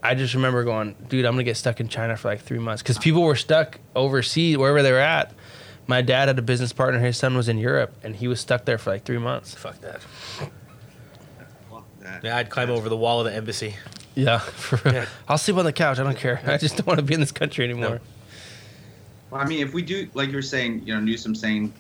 I 0.06 0.14
just 0.14 0.34
remember 0.36 0.64
going, 0.64 0.96
dude, 1.10 1.26
I'm 1.26 1.34
gonna 1.34 1.44
get 1.44 1.58
stuck 1.58 1.80
in 1.80 1.88
China 1.88 2.16
for 2.16 2.28
like 2.28 2.42
three 2.42 2.60
months 2.60 2.84
because 2.84 2.98
people 3.00 3.24
were 3.24 3.36
stuck 3.36 3.80
overseas 3.96 4.58
wherever 4.58 4.84
they 4.84 4.92
were 4.92 5.00
at. 5.00 5.34
My 5.88 6.02
dad 6.02 6.28
had 6.28 6.38
a 6.38 6.44
business 6.44 6.74
partner; 6.74 7.00
his 7.00 7.18
son 7.18 7.36
was 7.36 7.50
in 7.50 7.58
Europe, 7.58 7.96
and 8.04 8.16
he 8.16 8.28
was 8.28 8.40
stuck 8.40 8.66
there 8.66 8.78
for 8.78 8.92
like 8.92 9.04
three 9.04 9.18
months. 9.18 9.56
Fuck 9.56 9.82
that. 9.82 10.02
Fuck 10.02 11.86
that. 12.02 12.24
Yeah, 12.24 12.38
I'd 12.38 12.50
climb 12.50 12.70
over 12.70 12.88
the 12.88 12.98
wall 12.98 13.20
of 13.20 13.26
the 13.26 13.34
embassy. 13.34 13.76
Yeah, 14.14 14.38
for, 14.40 14.90
Yeah. 14.90 15.06
I'll 15.28 15.38
sleep 15.38 15.58
on 15.58 15.66
the 15.66 15.74
couch. 15.74 16.00
I 16.00 16.04
don't 16.04 16.18
care. 16.18 16.42
I 16.46 16.58
just 16.58 16.78
don't 16.78 16.88
want 16.88 17.00
to 17.00 17.06
be 17.06 17.16
in 17.16 17.20
this 17.20 17.32
country 17.32 17.66
anymore. 17.66 18.00
Well, 19.32 19.42
I 19.42 19.46
mean, 19.46 19.66
if 19.66 19.74
we 19.74 19.82
do, 19.82 20.08
like 20.14 20.30
you 20.30 20.36
were 20.36 20.42
saying, 20.42 20.84
you 20.86 20.94
know, 20.94 21.00
Newsom 21.00 21.36
saying 21.36 21.74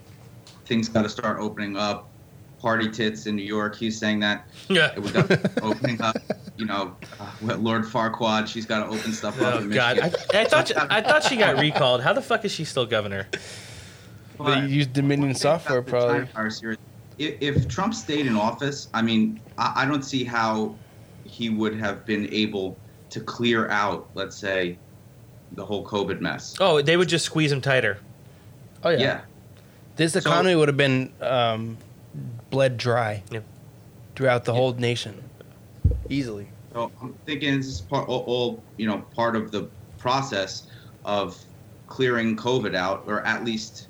things 0.66 0.90
got 0.90 1.04
to 1.04 1.10
start 1.10 1.40
opening 1.40 1.78
up, 1.78 2.10
party 2.66 2.90
tits 2.90 3.28
in 3.28 3.36
New 3.36 3.44
York, 3.44 3.76
he's 3.76 3.96
saying 3.96 4.20
that 4.22 4.48
Yeah. 4.70 4.98
we 4.98 5.12
got 5.12 5.30
opening 5.62 6.02
up, 6.02 6.16
you 6.58 6.66
know, 6.66 6.96
uh, 7.20 7.56
Lord 7.58 7.84
Farquaad, 7.84 8.48
she's 8.48 8.66
got 8.66 8.80
to 8.80 8.86
open 8.88 9.12
stuff 9.14 9.40
up 9.40 9.62
Oh 9.62 9.70
God! 9.70 10.00
I, 10.00 10.06
I 10.34 10.46
thought 10.46 10.68
she, 10.70 10.74
I 10.76 11.00
thought 11.00 11.22
she 11.24 11.38
got 11.38 11.60
recalled. 11.60 12.02
How 12.02 12.12
the 12.12 12.24
fuck 12.24 12.44
is 12.44 12.52
she 12.52 12.64
still 12.66 12.88
governor? 12.88 13.28
They 14.44 14.66
use 14.66 14.88
Dominion 14.88 15.36
software, 15.36 15.84
probably. 15.84 16.28
China 16.34 16.76
If, 17.20 17.36
if 17.40 17.68
Trump 17.68 17.94
stayed 17.94 18.26
in 18.26 18.36
office, 18.36 18.90
I 18.96 19.04
mean, 19.04 19.40
I, 19.60 19.84
I 19.84 19.86
don't 19.86 20.04
see 20.04 20.24
how 20.24 20.74
he 21.24 21.50
would 21.52 21.76
have 21.80 22.04
been 22.08 22.28
able 22.34 22.80
to 23.12 23.20
clear 23.20 23.70
out, 23.70 24.10
let's 24.16 24.36
say, 24.36 24.80
the 25.52 25.64
whole 25.64 25.86
COVID 25.86 26.20
mess. 26.20 26.56
Oh, 26.60 26.82
they 26.82 26.98
would 26.98 27.10
just 27.10 27.26
squeeze 27.26 27.52
him 27.52 27.62
tighter. 27.62 28.00
Oh 28.84 28.90
yeah. 28.90 28.98
yeah. 29.00 29.22
This 29.98 30.14
So- 30.14 30.20
economy 30.20 30.56
would 30.56 30.68
have 30.68 30.78
been 30.78 31.14
um, 31.22 31.78
bled 32.56 32.78
dry 32.78 33.22
Yep. 33.32 33.44
throughout 34.16 34.46
the 34.46 34.54
whole 34.54 34.72
nation, 34.72 35.30
easily. 36.10 36.48
So 36.72 36.90
I'm 37.02 37.14
thinking 37.26 37.58
this 37.58 37.66
is 37.68 37.82
part, 37.82 38.08
all, 38.08 38.24
all 38.32 38.64
you 38.78 38.88
know, 38.88 39.06
part 39.14 39.36
of 39.36 39.52
the 39.52 39.70
process 39.98 40.66
of 41.04 41.38
clearing 41.88 42.38
COVID 42.38 42.74
out, 42.74 43.04
or 43.08 43.28
at 43.28 43.44
least 43.44 43.90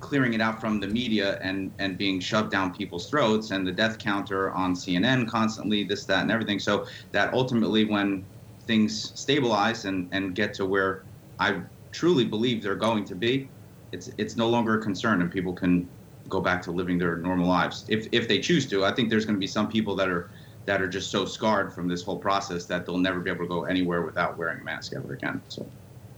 clearing 0.00 0.34
it 0.34 0.40
out 0.40 0.60
from 0.60 0.80
the 0.80 0.88
media 0.88 1.38
and 1.42 1.70
and 1.78 1.96
being 1.96 2.18
shoved 2.18 2.50
down 2.50 2.74
people's 2.74 3.08
throats, 3.08 3.52
and 3.52 3.64
the 3.64 3.70
death 3.70 3.98
counter 4.00 4.50
on 4.50 4.74
CNN 4.74 5.28
constantly, 5.28 5.84
this, 5.84 6.04
that, 6.06 6.22
and 6.22 6.30
everything. 6.32 6.58
So 6.58 6.84
that 7.12 7.32
ultimately, 7.32 7.84
when 7.84 8.26
things 8.66 9.12
stabilize 9.14 9.84
and 9.84 10.08
and 10.10 10.34
get 10.34 10.54
to 10.54 10.66
where 10.66 11.04
I 11.38 11.60
truly 11.92 12.24
believe 12.24 12.64
they're 12.64 12.74
going 12.74 13.04
to 13.04 13.14
be, 13.14 13.52
it's 13.92 14.10
it's 14.18 14.36
no 14.36 14.48
longer 14.48 14.80
a 14.80 14.82
concern, 14.82 15.22
and 15.22 15.30
people 15.30 15.54
can 15.54 15.88
go 16.28 16.40
back 16.40 16.62
to 16.62 16.70
living 16.70 16.98
their 16.98 17.16
normal 17.16 17.48
lives 17.48 17.84
if 17.88 18.06
if 18.12 18.28
they 18.28 18.38
choose 18.38 18.68
to. 18.70 18.84
I 18.84 18.92
think 18.92 19.10
there's 19.10 19.24
going 19.24 19.36
to 19.36 19.40
be 19.40 19.46
some 19.46 19.68
people 19.68 19.94
that 19.96 20.08
are 20.08 20.30
that 20.66 20.80
are 20.80 20.88
just 20.88 21.10
so 21.10 21.24
scarred 21.24 21.72
from 21.72 21.88
this 21.88 22.02
whole 22.02 22.18
process 22.18 22.66
that 22.66 22.86
they'll 22.86 22.98
never 22.98 23.20
be 23.20 23.30
able 23.30 23.44
to 23.44 23.48
go 23.48 23.64
anywhere 23.64 24.02
without 24.02 24.38
wearing 24.38 24.60
a 24.60 24.64
mask 24.64 24.92
ever 24.94 25.14
again. 25.14 25.42
So 25.48 25.66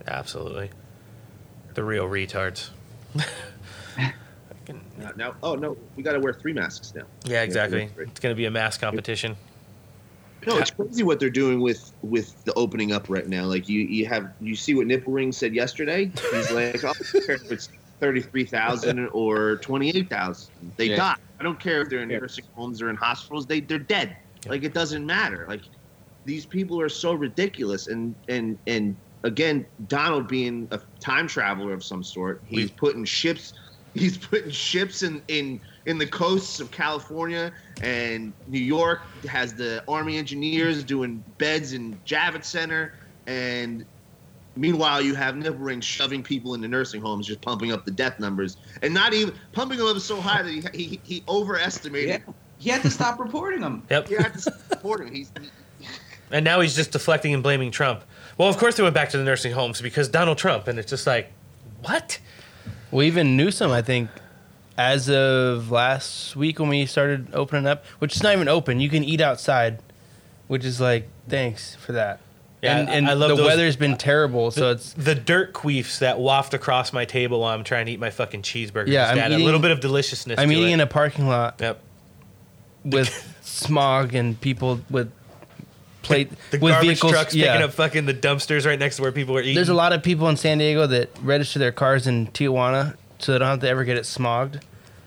Absolutely. 0.06 0.70
The 1.74 1.84
real 1.84 2.08
retards. 2.08 2.70
Now, 4.96 5.10
now, 5.16 5.34
oh 5.42 5.54
no, 5.54 5.76
we 5.96 6.02
got 6.02 6.12
to 6.12 6.20
wear 6.20 6.32
three 6.32 6.52
masks 6.52 6.94
now. 6.94 7.04
Yeah, 7.24 7.42
exactly. 7.42 7.90
It's 7.98 8.20
gonna 8.20 8.34
be 8.34 8.46
a 8.46 8.50
mask 8.50 8.80
competition. 8.80 9.36
No, 10.46 10.58
it's 10.58 10.70
crazy 10.70 11.02
what 11.02 11.20
they're 11.20 11.30
doing 11.30 11.60
with 11.60 11.92
with 12.02 12.42
the 12.44 12.52
opening 12.54 12.92
up 12.92 13.08
right 13.08 13.26
now. 13.26 13.44
Like 13.44 13.68
you, 13.68 13.80
you 13.80 14.06
have 14.06 14.32
you 14.40 14.54
see 14.54 14.74
what 14.74 14.86
Nipple 14.86 15.12
Ring 15.12 15.32
said 15.32 15.54
yesterday. 15.54 16.10
He's 16.30 16.50
like, 16.50 16.84
oh, 16.84 16.90
I 16.90 16.92
don't 16.92 17.26
care 17.26 17.34
if 17.36 17.50
it's 17.50 17.68
thirty 18.00 18.20
three 18.20 18.44
thousand 18.44 19.08
or 19.08 19.56
twenty 19.58 19.90
eight 19.90 20.10
thousand. 20.10 20.50
They 20.76 20.90
Yeah. 20.90 20.96
die. 20.96 21.16
I 21.40 21.42
don't 21.42 21.60
care 21.60 21.82
if 21.82 21.90
they're 21.90 22.02
in 22.02 22.08
nursing 22.08 22.44
homes 22.54 22.80
or 22.80 22.90
in 22.90 22.96
hospitals. 22.96 23.46
They 23.46 23.60
they're 23.60 23.78
dead. 23.78 24.16
Like 24.46 24.62
it 24.64 24.74
doesn't 24.74 25.04
matter. 25.04 25.46
Like 25.48 25.62
these 26.24 26.46
people 26.46 26.80
are 26.80 26.88
so 26.88 27.14
ridiculous. 27.14 27.88
And 27.88 28.14
and 28.28 28.58
and 28.66 28.96
again, 29.24 29.66
Donald 29.86 30.28
being 30.28 30.68
a 30.70 30.80
time 31.00 31.26
traveler 31.26 31.72
of 31.72 31.84
some 31.84 32.02
sort, 32.02 32.42
he's 32.46 32.70
putting 32.70 33.04
ships. 33.04 33.52
He's 33.96 34.18
putting 34.18 34.50
ships 34.50 35.04
in 35.04 35.22
in 35.28 35.60
in 35.86 35.98
the 35.98 36.06
coasts 36.08 36.58
of 36.58 36.72
California 36.72 37.52
and 37.80 38.34
New 38.48 38.58
York 38.58 39.02
has 39.28 39.54
the 39.54 39.84
Army 39.86 40.16
engineers 40.16 40.82
doing 40.82 41.22
beds 41.38 41.74
in 41.74 41.94
Javits 42.04 42.46
Center, 42.46 42.94
and 43.28 43.86
meanwhile 44.56 45.00
you 45.00 45.14
have 45.14 45.36
Nipple 45.36 45.58
Ring 45.58 45.80
shoving 45.80 46.22
people 46.22 46.54
into 46.54 46.68
nursing 46.68 47.00
homes, 47.00 47.26
just 47.26 47.40
pumping 47.40 47.72
up 47.72 47.84
the 47.84 47.90
death 47.90 48.18
numbers, 48.20 48.56
and 48.82 48.92
not 48.94 49.12
even 49.14 49.34
pumping 49.52 49.78
them 49.78 49.88
up 49.88 49.98
so 49.98 50.20
high 50.20 50.42
that 50.42 50.74
he 50.74 50.86
he, 50.86 51.00
he 51.02 51.24
overestimated. 51.28 52.22
yeah, 52.26 52.32
he 52.58 52.70
had 52.70 52.82
to 52.82 52.90
stop 52.90 53.18
reporting 53.18 53.60
them. 53.60 53.82
Yep. 53.90 54.08
He 54.08 54.14
had 54.14 54.32
to 54.34 54.40
support 54.40 55.00
him. 55.00 55.12
He's 55.12 55.32
he, 55.40 55.86
And 56.30 56.44
now 56.44 56.60
he's 56.60 56.74
just 56.74 56.92
deflecting 56.92 57.34
and 57.34 57.42
blaming 57.42 57.70
Trump. 57.70 58.04
Well, 58.38 58.48
of 58.48 58.56
course 58.56 58.76
they 58.76 58.82
went 58.82 58.94
back 58.94 59.10
to 59.10 59.18
the 59.18 59.24
nursing 59.24 59.52
homes 59.52 59.80
because 59.80 60.08
Donald 60.08 60.38
Trump, 60.38 60.66
and 60.66 60.78
it's 60.78 60.90
just 60.90 61.06
like, 61.06 61.32
what? 61.82 62.18
Well, 62.90 63.02
even 63.02 63.36
Newsom, 63.36 63.70
I 63.70 63.82
think, 63.82 64.10
as 64.76 65.08
of 65.08 65.70
last 65.70 66.34
week 66.34 66.58
when 66.58 66.68
we 66.68 66.86
started 66.86 67.28
opening 67.32 67.66
up, 67.66 67.84
which 67.98 68.16
is 68.16 68.22
not 68.22 68.32
even 68.32 68.48
open, 68.48 68.80
you 68.80 68.88
can 68.88 69.04
eat 69.04 69.20
outside, 69.20 69.80
which 70.48 70.64
is 70.64 70.80
like, 70.80 71.08
thanks 71.28 71.74
for 71.76 71.92
that. 71.92 72.20
Yeah, 72.64 72.78
and 72.78 72.88
and 72.88 73.08
I 73.08 73.12
love 73.14 73.30
the 73.30 73.36
those- 73.36 73.46
weather's 73.46 73.76
been 73.76 73.92
uh, 73.94 73.96
terrible, 73.98 74.50
so 74.50 74.70
it's 74.70 74.92
The 74.94 75.14
dirt 75.14 75.52
queefs 75.52 75.98
that 76.00 76.18
waft 76.18 76.54
across 76.54 76.92
my 76.92 77.04
table 77.04 77.40
while 77.40 77.52
I'm 77.54 77.64
trying 77.64 77.86
to 77.86 77.92
eat 77.92 78.00
my 78.00 78.10
fucking 78.10 78.42
cheeseburger. 78.42 78.88
Yeah, 78.88 79.02
Just 79.04 79.12
I'm 79.12 79.18
add 79.18 79.30
a 79.30 79.34
eating- 79.34 79.44
little 79.44 79.60
bit 79.60 79.70
of 79.70 79.80
deliciousness. 79.80 80.38
I'm 80.38 80.48
to 80.48 80.54
eating 80.54 80.70
it. 80.70 80.74
in 80.74 80.80
a 80.80 80.86
parking 80.86 81.28
lot, 81.28 81.56
Yep. 81.60 81.80
with 82.84 83.38
smog 83.42 84.14
and 84.14 84.40
people 84.40 84.80
with 84.90 85.10
plate 86.02 86.30
The 86.50 86.58
with 86.58 86.72
garbage 86.72 86.88
vehicles. 86.88 87.12
trucks 87.12 87.34
yeah. 87.34 87.52
picking 87.52 87.64
up 87.64 87.72
fucking 87.72 88.06
the 88.06 88.12
dumpsters 88.14 88.66
right 88.66 88.78
next 88.78 88.96
to 88.96 89.02
where 89.02 89.12
people 89.12 89.36
are 89.36 89.40
eating. 89.40 89.54
There's 89.54 89.70
a 89.70 89.74
lot 89.74 89.92
of 89.94 90.02
people 90.02 90.28
in 90.28 90.36
San 90.36 90.58
Diego 90.58 90.86
that 90.86 91.10
register 91.22 91.58
their 91.58 91.72
cars 91.72 92.06
in 92.06 92.26
Tijuana 92.28 92.96
so 93.18 93.32
they 93.32 93.38
don't 93.38 93.48
have 93.48 93.60
to 93.60 93.68
ever 93.68 93.84
get 93.84 93.96
it 93.96 94.02
smogged. 94.04 94.60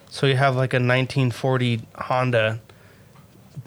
So 0.10 0.26
you 0.26 0.36
have 0.38 0.56
like 0.56 0.74
a 0.74 0.78
1940 0.78 1.82
Honda 1.96 2.60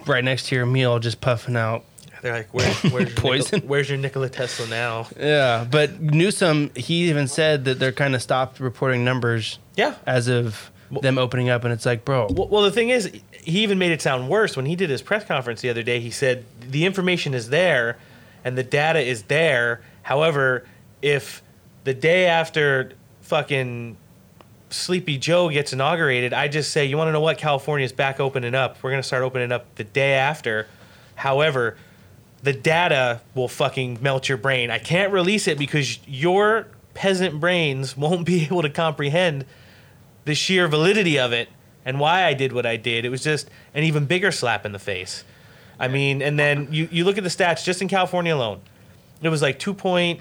right 0.06 0.24
next 0.24 0.46
to 0.48 0.54
your 0.56 0.66
meal 0.66 0.98
just 0.98 1.20
puffing 1.20 1.54
out. 1.56 1.84
They're 2.22 2.32
like, 2.34 2.48
where's, 2.52 2.82
where's 2.92 3.08
your 3.08 3.16
Poison. 3.16 3.56
Nikola, 3.56 3.68
where's 3.70 3.88
your 3.88 3.98
Nikola 3.98 4.28
Tesla 4.28 4.66
now? 4.68 5.06
Yeah, 5.18 5.66
but 5.70 6.00
Newsom, 6.00 6.70
he 6.76 7.08
even 7.08 7.28
said 7.28 7.64
that 7.64 7.78
they're 7.78 7.92
kind 7.92 8.14
of 8.14 8.22
stopped 8.22 8.60
reporting 8.60 9.04
numbers 9.04 9.58
Yeah. 9.76 9.94
as 10.06 10.28
of 10.28 10.70
them 11.02 11.18
opening 11.18 11.48
up, 11.48 11.64
and 11.64 11.72
it's 11.72 11.86
like, 11.86 12.04
bro, 12.04 12.26
Well, 12.30 12.48
well, 12.48 12.62
the 12.62 12.70
thing 12.72 12.88
is, 12.90 13.10
he 13.32 13.60
even 13.62 13.78
made 13.78 13.92
it 13.92 14.02
sound 14.02 14.28
worse 14.28 14.56
when 14.56 14.66
he 14.66 14.76
did 14.76 14.90
his 14.90 15.02
press 15.02 15.24
conference 15.24 15.60
the 15.60 15.70
other 15.70 15.82
day. 15.82 16.00
He 16.00 16.10
said 16.10 16.44
the 16.60 16.84
information 16.84 17.32
is 17.32 17.48
there, 17.48 17.96
and 18.44 18.58
the 18.58 18.64
data 18.64 18.98
is 19.00 19.22
there. 19.24 19.80
However, 20.02 20.66
if 21.00 21.42
the 21.84 21.94
day 21.94 22.26
after 22.26 22.92
fucking 23.22 23.96
Sleepy 24.70 25.16
Joe 25.16 25.48
gets 25.48 25.72
inaugurated, 25.72 26.32
I 26.34 26.48
just 26.48 26.70
say, 26.72 26.84
you 26.86 26.96
want 26.96 27.08
to 27.08 27.12
know 27.12 27.20
what? 27.20 27.38
California's 27.38 27.92
back 27.92 28.20
opening 28.20 28.54
up. 28.54 28.76
We're 28.82 28.90
gonna 28.90 29.02
start 29.02 29.22
opening 29.22 29.52
up 29.52 29.72
the 29.76 29.84
day 29.84 30.12
after. 30.14 30.66
However, 31.14 31.76
the 32.42 32.52
data 32.52 33.20
will 33.34 33.48
fucking 33.48 33.98
melt 34.00 34.28
your 34.28 34.38
brain. 34.38 34.70
I 34.70 34.78
can't 34.78 35.12
release 35.12 35.46
it 35.46 35.58
because 35.58 35.98
your 36.06 36.68
peasant 36.94 37.40
brains 37.40 37.96
won't 37.96 38.26
be 38.26 38.44
able 38.44 38.62
to 38.62 38.70
comprehend 38.70 39.44
the 40.24 40.34
sheer 40.34 40.68
validity 40.68 41.18
of 41.18 41.32
it 41.32 41.48
and 41.84 41.98
why 41.98 42.24
I 42.24 42.34
did 42.34 42.52
what 42.52 42.66
I 42.66 42.76
did. 42.76 43.04
It 43.04 43.08
was 43.08 43.22
just 43.22 43.48
an 43.74 43.84
even 43.84 44.06
bigger 44.06 44.30
slap 44.30 44.66
in 44.66 44.72
the 44.72 44.78
face. 44.78 45.24
I 45.78 45.88
mean, 45.88 46.20
and 46.20 46.38
then 46.38 46.68
you, 46.70 46.88
you 46.90 47.04
look 47.04 47.16
at 47.16 47.24
the 47.24 47.30
stats 47.30 47.64
just 47.64 47.80
in 47.80 47.88
California 47.88 48.34
alone. 48.34 48.60
It 49.22 49.30
was 49.30 49.40
like 49.40 49.58
two 49.58 49.72
point, 49.72 50.20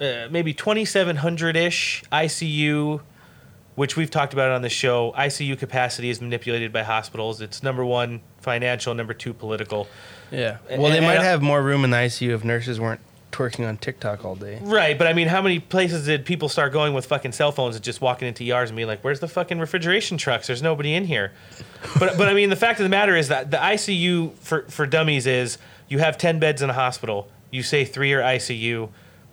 uh, 0.00 0.28
maybe 0.30 0.54
2,700 0.54 1.56
ish 1.56 2.04
ICU, 2.12 3.00
which 3.74 3.96
we've 3.96 4.10
talked 4.10 4.32
about 4.32 4.52
on 4.52 4.62
the 4.62 4.68
show. 4.68 5.12
ICU 5.16 5.58
capacity 5.58 6.08
is 6.08 6.20
manipulated 6.20 6.72
by 6.72 6.84
hospitals. 6.84 7.40
It's 7.40 7.62
number 7.62 7.84
one 7.84 8.20
financial, 8.38 8.94
number 8.94 9.14
two 9.14 9.34
political. 9.34 9.88
Yeah. 10.34 10.56
Well, 10.78 10.90
they 10.90 10.98
And- 10.98 11.06
might 11.06 11.16
and- 11.16 11.24
have 11.24 11.42
more 11.42 11.62
room 11.62 11.84
in 11.84 11.90
the 11.90 11.96
ICU 11.96 12.34
if 12.34 12.44
nurses 12.44 12.78
weren't 12.80 13.00
twerking 13.32 13.66
on 13.68 13.76
TikTok 13.76 14.24
all 14.24 14.36
day. 14.36 14.58
Right, 14.62 14.96
but 14.96 15.08
I 15.08 15.12
mean, 15.12 15.26
how 15.26 15.42
many 15.42 15.58
places 15.58 16.06
did 16.06 16.24
people 16.24 16.48
start 16.48 16.72
going 16.72 16.94
with 16.94 17.06
fucking 17.06 17.32
cell 17.32 17.50
phones 17.50 17.74
and 17.74 17.84
just 17.84 18.00
walking 18.00 18.28
into 18.28 18.44
ERs 18.44 18.70
and 18.70 18.76
being 18.76 18.86
like, 18.86 19.02
"Where's 19.02 19.18
the 19.18 19.26
fucking 19.26 19.58
refrigeration 19.58 20.18
trucks? 20.18 20.46
There's 20.46 20.62
nobody 20.62 20.94
in 20.94 21.06
here." 21.06 21.32
But 21.98 22.16
but 22.16 22.28
I 22.28 22.34
mean, 22.34 22.48
the 22.50 22.56
fact 22.56 22.78
of 22.80 22.84
the 22.84 22.88
matter 22.90 23.14
is 23.16 23.28
that 23.28 23.50
the 23.50 23.56
ICU 23.58 24.34
for 24.38 24.62
for 24.68 24.86
dummies 24.86 25.26
is 25.26 25.58
you 25.88 25.98
have 25.98 26.16
ten 26.16 26.38
beds 26.38 26.62
in 26.62 26.70
a 26.70 26.74
hospital. 26.74 27.28
You 27.50 27.62
say 27.62 27.84
three 27.84 28.12
are 28.14 28.22
ICU, 28.22 28.88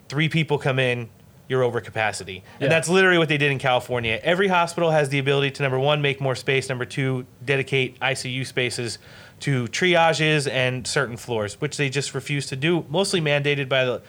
three 0.08 0.28
people 0.28 0.58
come 0.58 0.78
in, 0.78 1.08
you're 1.48 1.62
over 1.62 1.80
capacity, 1.80 2.42
Yeah. 2.58 2.64
and 2.66 2.72
that's 2.72 2.88
literally 2.88 3.18
what 3.18 3.28
they 3.28 3.38
did 3.38 3.50
in 3.50 3.58
California. 3.58 4.20
Every 4.22 4.48
hospital 4.48 4.90
has 4.90 5.08
the 5.08 5.18
ability 5.18 5.52
to 5.52 5.62
number 5.62 5.78
one 5.78 6.02
make 6.02 6.20
more 6.20 6.34
space, 6.36 6.68
number 6.68 6.84
two 6.84 7.24
dedicate 7.44 7.98
ICU 8.00 8.44
spaces 8.46 8.98
to 9.42 9.64
triages 9.66 10.48
and 10.48 10.86
certain 10.86 11.16
floors, 11.16 11.60
which 11.60 11.76
they 11.76 11.90
just 11.90 12.14
refuse 12.14 12.46
to 12.46 12.56
do, 12.56 12.86
mostly 12.88 13.20
mandated 13.20 13.68
by 13.68 13.84
the 13.84 14.02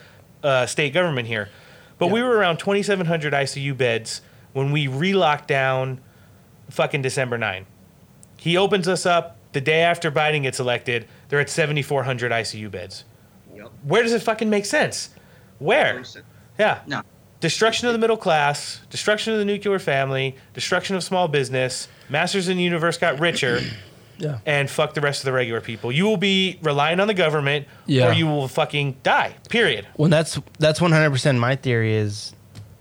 uh, 0.44 0.66
state 0.68 0.94
government 0.94 1.28
here. 1.28 1.50
But 1.98 2.08
we 2.08 2.22
were 2.22 2.38
around 2.38 2.58
2,700 2.58 3.34
ICU 3.34 3.76
beds 3.76 4.22
when 4.54 4.72
we 4.72 4.88
re-locked 4.88 5.48
down 5.48 6.02
fucking 6.70 7.02
December 7.02 7.40
9. 7.40 7.66
He 8.38 8.58
opens 8.58 8.88
us 8.88 9.08
up 9.08 9.38
the 9.54 9.62
day 9.62 9.82
after 9.82 10.12
Biden 10.12 10.44
gets 10.44 10.60
elected. 10.60 11.08
They're 11.30 11.40
at 11.40 11.50
7,400 11.50 12.32
ICU 12.32 12.70
beds. 12.70 13.04
Yep. 13.56 13.72
Where 13.84 14.04
does 14.04 14.14
it 14.14 14.22
fucking 14.22 14.50
make 14.50 14.66
sense? 14.66 15.10
Where? 15.58 16.04
Yeah. 16.60 16.82
No. 16.86 17.02
Destruction 17.40 17.88
of 17.88 17.94
the 17.94 18.00
middle 18.00 18.18
class, 18.18 18.82
destruction 18.90 19.34
of 19.34 19.40
the 19.40 19.46
nuclear 19.46 19.80
family, 19.80 20.36
destruction 20.54 20.96
of 20.96 21.04
small 21.04 21.28
business. 21.28 21.88
Masters 22.10 22.50
in 22.50 22.58
the 22.58 22.64
universe 22.64 22.98
got 22.98 23.20
richer. 23.20 23.62
Yeah. 24.18 24.40
and 24.46 24.70
fuck 24.70 24.94
the 24.94 25.02
rest 25.02 25.22
of 25.22 25.26
the 25.26 25.34
regular 25.34 25.60
people. 25.62 25.92
You 25.92 26.06
will 26.06 26.18
be 26.18 26.60
relying 26.62 27.00
on 27.00 27.08
the 27.08 27.14
government, 27.14 27.68
Yeah. 27.88 28.10
or 28.10 28.14
you 28.14 28.26
will 28.28 28.48
fucking 28.48 28.98
die. 29.04 29.36
Period. 29.50 29.88
Well, 29.98 30.10
that's 30.10 30.40
that's 30.60 30.80
one 30.80 30.92
hundred 30.92 31.10
percent 31.12 31.40
my 31.40 31.56
theory 31.56 31.94
is 31.96 32.34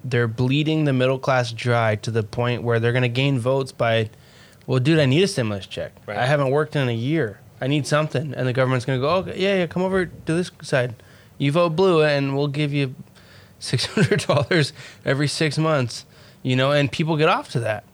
they're 0.04 0.28
bleeding 0.28 0.84
the 0.84 0.92
middle 0.92 1.18
class 1.18 1.52
dry 1.52 1.96
to 1.96 2.10
the 2.10 2.22
point 2.22 2.62
where 2.62 2.78
they're 2.80 2.92
gonna 2.92 3.08
gain 3.08 3.38
votes 3.38 3.72
by, 3.72 4.10
well, 4.66 4.78
dude, 4.80 4.98
I 4.98 5.06
need 5.06 5.22
a 5.22 5.28
stimulus 5.28 5.66
check. 5.66 5.92
Right. 6.06 6.16
I 6.18 6.26
haven't 6.26 6.50
worked 6.50 6.76
in 6.76 6.88
a 6.88 6.92
year. 6.92 7.38
I 7.60 7.68
need 7.68 7.86
something, 7.86 8.34
and 8.34 8.46
the 8.48 8.52
government's 8.52 8.84
gonna 8.84 8.98
go, 8.98 9.10
okay, 9.18 9.38
yeah, 9.38 9.58
yeah, 9.58 9.66
come 9.68 9.82
over 9.82 10.06
to 10.06 10.34
this 10.34 10.50
side. 10.62 10.96
You 11.38 11.52
vote 11.52 11.70
blue, 11.70 12.02
and 12.02 12.36
we'll 12.36 12.48
give 12.48 12.72
you 12.72 12.94
six 13.58 13.86
hundred 13.86 14.20
dollars 14.26 14.72
every 15.04 15.28
six 15.28 15.56
months. 15.58 16.04
You 16.42 16.56
know, 16.56 16.72
and 16.72 16.90
people 16.90 17.16
get 17.16 17.28
off 17.28 17.50
to 17.50 17.60
that. 17.60 17.84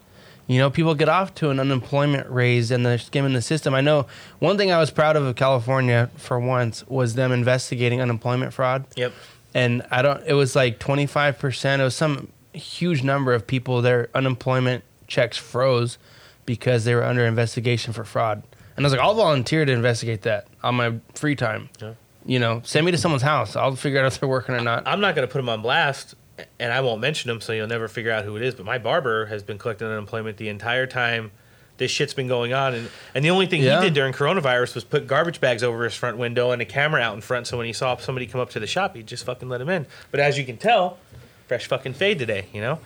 You 0.49 0.59
know, 0.59 0.71
people 0.71 0.95
get 0.95 1.09
off 1.11 1.35
to 1.37 1.51
an 1.51 1.61
unemployment 1.61 2.29
raise 2.31 2.71
and 2.71 2.85
they're 2.85 2.99
skimming 2.99 3.35
the 3.35 3.43
system. 3.43 3.75
I 3.75 3.81
know 3.83 4.07
one 4.41 4.57
thing 4.57 4.73
I 4.73 4.79
was 4.79 4.91
proud 4.91 5.15
of 5.15 5.23
of 5.25 5.37
California 5.37 6.11
for 6.17 6.41
once 6.41 6.85
was 6.89 7.15
them 7.15 7.31
investigating 7.33 8.01
unemployment 8.01 8.53
fraud 8.55 8.87
Yep. 8.97 9.13
and 9.55 9.83
I 9.91 10.01
don't. 10.03 10.23
It 10.27 10.33
was 10.33 10.57
like 10.57 10.79
twenty 10.79 11.07
five 11.07 11.39
percent. 11.39 11.81
It 11.83 11.85
was 11.85 11.95
some 11.95 12.33
huge 12.55 13.03
number 13.05 13.35
of 13.35 13.47
people. 13.47 13.83
Their 13.83 14.09
unemployment 14.15 14.85
checks 15.07 15.37
froze 15.37 15.99
because 16.47 16.85
they 16.87 16.95
were 16.95 17.05
under 17.05 17.27
investigation 17.27 17.93
for 17.93 18.05
fraud. 18.05 18.43
And 18.77 18.85
I 18.85 18.87
was 18.87 18.93
like, 18.93 19.03
I'll 19.03 19.15
volunteer 19.15 19.65
to 19.67 19.73
investigate 19.73 20.23
that 20.23 20.47
on 20.63 20.77
my 20.77 20.95
free 21.15 21.37
time. 21.37 21.69
Yeah. 21.81 21.93
You 22.25 22.39
know, 22.39 22.63
send 22.65 22.87
me 22.87 22.93
to 22.93 22.99
someone's 22.99 23.23
house. 23.23 23.55
I'll 23.57 23.75
figure 23.77 24.01
out 24.01 24.07
if 24.07 24.19
they're 24.21 24.29
working 24.29 24.55
or 24.55 24.61
not. 24.61 24.83
I'm 24.87 25.01
not 25.01 25.15
going 25.15 25.27
to 25.27 25.33
put 25.33 25.39
them 25.41 25.49
on 25.49 25.61
blast, 25.63 26.15
and 26.59 26.73
I 26.73 26.81
won't 26.81 27.01
mention 27.01 27.31
him, 27.31 27.41
so 27.41 27.53
you'll 27.53 27.67
never 27.67 27.89
figure 27.89 28.11
out 28.13 28.25
who 28.25 28.37
it 28.37 28.43
is. 28.43 28.55
But 28.55 28.67
my 28.67 28.79
barber 28.79 29.27
has 29.27 29.43
been 29.43 29.59
collecting 29.59 29.89
unemployment 29.89 30.37
the 30.37 30.49
entire 30.49 30.87
time 30.87 31.31
this 31.79 31.91
shit's 31.93 32.13
been 32.15 32.27
going 32.27 32.53
on, 32.53 32.75
and 32.75 32.91
and 33.15 33.25
the 33.25 33.31
only 33.31 33.47
thing 33.47 33.63
Yeah. 33.63 33.79
he 33.81 33.87
did 33.87 33.95
during 33.95 34.13
coronavirus 34.13 34.75
was 34.75 34.83
put 34.85 35.07
garbage 35.07 35.41
bags 35.41 35.63
over 35.63 35.85
his 35.85 35.95
front 35.95 36.17
window 36.19 36.51
and 36.51 36.61
a 36.61 36.65
camera 36.65 37.01
out 37.01 37.15
in 37.15 37.21
front, 37.21 37.47
so 37.47 37.57
when 37.57 37.67
he 37.67 37.73
saw 37.73 37.97
somebody 37.99 38.27
come 38.27 38.41
up 38.41 38.51
to 38.51 38.61
the 38.61 38.67
shop, 38.67 38.97
he'd 38.97 39.07
just 39.07 39.25
fucking 39.25 39.49
let 39.49 39.61
him 39.61 39.69
in. 39.69 39.87
But 40.11 40.19
as 40.21 40.37
you 40.37 40.45
can 40.45 40.57
tell, 40.57 40.99
fresh 41.47 41.67
fucking 41.67 41.93
fade 41.95 42.19
today, 42.19 42.47
you 42.53 42.61
know, 42.61 42.81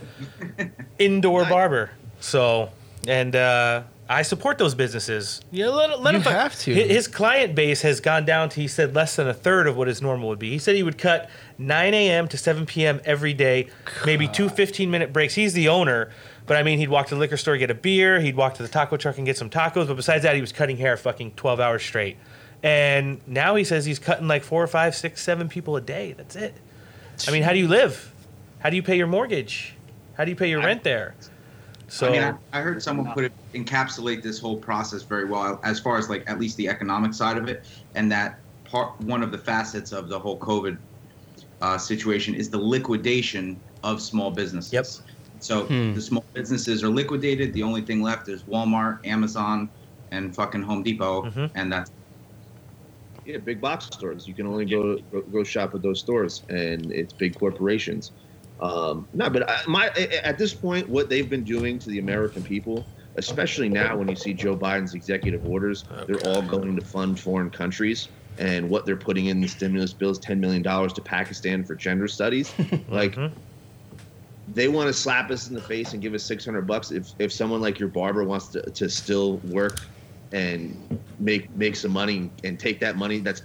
indoor 0.99 1.45
barber. 1.45 1.91
So 2.21 2.71
and. 3.07 3.35
uh 3.37 3.83
I 4.09 4.23
support 4.23 4.59
those 4.59 4.75
businesses. 4.75 5.41
You 5.51 5.65
know, 5.65 5.75
let, 5.75 6.01
let 6.03 6.13
You 6.13 6.21
him 6.21 6.33
have 6.33 6.59
to. 6.63 6.75
Hi- 6.75 6.81
His 6.83 7.09
client 7.09 7.55
base 7.55 7.81
has 7.81 8.01
gone 8.01 8.27
down 8.27 8.51
to, 8.51 8.61
he 8.61 8.69
said, 8.69 8.95
less 8.95 9.17
than 9.17 9.27
a 9.27 9.33
third 9.33 9.67
of 9.67 9.75
what 9.79 9.89
his 9.89 10.03
normal 10.03 10.29
would 10.29 10.41
be. 10.41 10.51
He 10.51 10.59
said 10.59 10.75
he 10.75 10.83
would 10.83 10.99
cut 10.99 11.31
9 11.67 11.95
a.m. 11.95 12.29
to 12.29 12.37
7 12.37 12.67
p.m. 12.67 13.01
every 13.05 13.33
day, 13.35 13.69
maybe 14.05 14.29
two 14.29 14.49
15 14.49 14.91
minute 14.91 15.13
breaks. 15.13 15.35
He's 15.35 15.53
the 15.53 15.69
owner, 15.69 16.11
but 16.47 16.57
I 16.57 16.63
mean, 16.63 16.79
he'd 16.79 16.89
walk 16.89 17.07
to 17.09 17.15
the 17.15 17.21
liquor 17.21 17.37
store, 17.37 17.57
get 17.57 17.71
a 17.71 17.75
beer, 17.75 18.21
he'd 18.21 18.37
walk 18.37 18.55
to 18.55 18.63
the 18.63 18.69
taco 18.69 18.97
truck 18.97 19.17
and 19.17 19.27
get 19.27 19.37
some 19.37 19.51
tacos, 19.51 19.87
but 19.87 19.97
besides 19.97 20.23
that, 20.25 20.35
he 20.35 20.41
was 20.41 20.53
cutting 20.53 20.77
hair 20.77 20.97
fucking 20.97 21.33
12 21.33 21.61
hours 21.61 21.83
straight. 21.83 22.17
And 22.63 23.21
now 23.27 23.55
he 23.57 23.65
says 23.65 23.85
he's 23.85 23.99
cutting 23.99 24.29
like 24.29 24.45
four 24.45 24.63
or 24.63 24.69
five, 24.69 24.95
six, 24.95 25.23
seven 25.23 25.49
people 25.49 25.77
a 25.77 25.81
day. 25.81 26.13
That's 26.13 26.37
it. 26.37 26.55
I 27.27 27.31
mean, 27.31 27.43
how 27.43 27.53
do 27.53 27.59
you 27.59 27.69
live? 27.69 28.13
How 28.61 28.71
do 28.71 28.77
you 28.77 28.83
pay 28.83 28.97
your 28.97 29.09
mortgage? 29.09 29.75
How 30.15 30.25
do 30.25 30.31
you 30.31 30.37
pay 30.37 30.49
your 30.49 30.61
rent 30.61 30.85
there? 30.85 31.15
So, 31.89 32.09
I 32.09 32.11
mean, 32.11 32.23
I, 32.23 32.59
I 32.59 32.63
heard 32.63 32.83
someone 32.83 33.13
put 33.13 33.25
it 33.25 33.33
encapsulate 33.53 34.23
this 34.23 34.39
whole 34.39 34.57
process 34.57 35.03
very 35.03 35.27
well, 35.27 35.61
as 35.63 35.79
far 35.79 35.99
as 35.99 36.09
like 36.09 36.29
at 36.31 36.39
least 36.39 36.57
the 36.57 36.69
economic 36.69 37.13
side 37.13 37.37
of 37.37 37.49
it, 37.49 37.67
and 37.95 38.11
that 38.11 38.39
part 38.65 38.99
one 39.03 39.23
of 39.23 39.31
the 39.31 39.37
facets 39.37 39.93
of 39.93 40.09
the 40.09 40.19
whole 40.19 40.39
COVID 40.39 40.79
uh, 41.63 41.79
situation 41.79 42.35
is 42.35 42.51
the 42.51 42.59
liquidation 42.59 43.63
of 43.83 44.03
small 44.03 44.31
businesses. 44.33 44.73
Yep. 44.73 44.87
So 45.39 45.65
Hmm. 45.67 45.95
the 45.95 46.01
small 46.03 46.27
businesses 46.35 46.85
are 46.85 46.91
liquidated. 46.91 47.53
The 47.55 47.63
only 47.63 47.83
thing 47.83 48.03
left 48.03 48.29
is 48.29 48.45
Walmart, 48.45 48.99
Amazon, 49.07 49.71
and 50.11 50.35
fucking 50.35 50.63
Home 50.63 50.83
Depot, 50.83 51.23
Mhm. 51.23 51.51
and 51.55 51.73
that's 51.73 51.91
Yeah, 53.25 53.39
big 53.39 53.61
box 53.61 53.87
stores. 53.87 54.27
You 54.27 54.35
can 54.35 54.47
only 54.49 54.65
go 54.65 54.99
go, 55.13 55.23
go 55.33 55.45
shop 55.45 55.75
at 55.77 55.83
those 55.83 56.01
stores, 56.01 56.43
and 56.49 56.91
it's 56.93 57.13
big 57.15 57.35
corporations. 57.37 58.13
Um, 58.59 59.09
no, 59.13 59.31
but 59.31 59.49
I, 59.49 59.59
my 59.69 59.89
at 60.25 60.39
this 60.39 60.55
point, 60.55 60.89
what 60.89 61.09
they've 61.09 61.31
been 61.31 61.45
doing 61.45 61.79
to 61.81 61.91
the 61.91 61.99
American 62.01 62.43
people, 62.43 62.89
especially 63.17 63.69
now 63.69 63.97
when 63.97 64.09
you 64.09 64.17
see 64.17 64.35
Joe 64.35 64.57
Biden's 64.57 64.95
executive 64.95 65.45
orders, 65.45 65.85
they're 66.07 66.21
all 66.21 66.43
going 66.43 66.75
to 66.77 66.83
fund 66.83 67.19
foreign 67.21 67.51
countries, 67.51 68.09
and 68.39 68.69
what 68.69 68.87
they're 68.87 68.97
putting 68.97 69.27
in 69.27 69.41
the 69.41 69.49
stimulus 69.49 69.93
bills, 69.93 70.19
ten 70.19 70.41
million 70.41 70.63
dollars 70.63 70.93
to 70.95 71.03
Pakistan 71.03 71.65
for 71.65 71.75
gender 71.75 72.09
studies, 72.09 72.53
like. 72.89 73.17
Mhm. 73.17 73.33
They 74.49 74.67
want 74.67 74.89
to 74.89 74.93
slap 74.93 75.31
us 75.31 75.49
in 75.49 75.55
the 75.55 75.61
face 75.61 75.93
and 75.93 76.03
give 76.03 76.15
us 76.15 76.27
six 76.27 76.45
hundred 76.45 76.67
bucks 76.67 76.91
if, 76.91 77.07
if 77.21 77.33
someone 77.33 77.61
like 77.61 77.79
your 77.79 77.89
barber 77.89 78.25
wants 78.25 78.49
to, 78.49 78.61
to 78.73 78.89
still 78.89 79.39
work 79.45 79.79
and 80.33 80.99
make 81.19 81.55
make 81.55 81.77
some 81.77 81.93
money 81.93 82.33
and 82.43 82.59
take 82.59 82.81
that 82.81 82.97
money 82.97 83.21
that's 83.21 83.43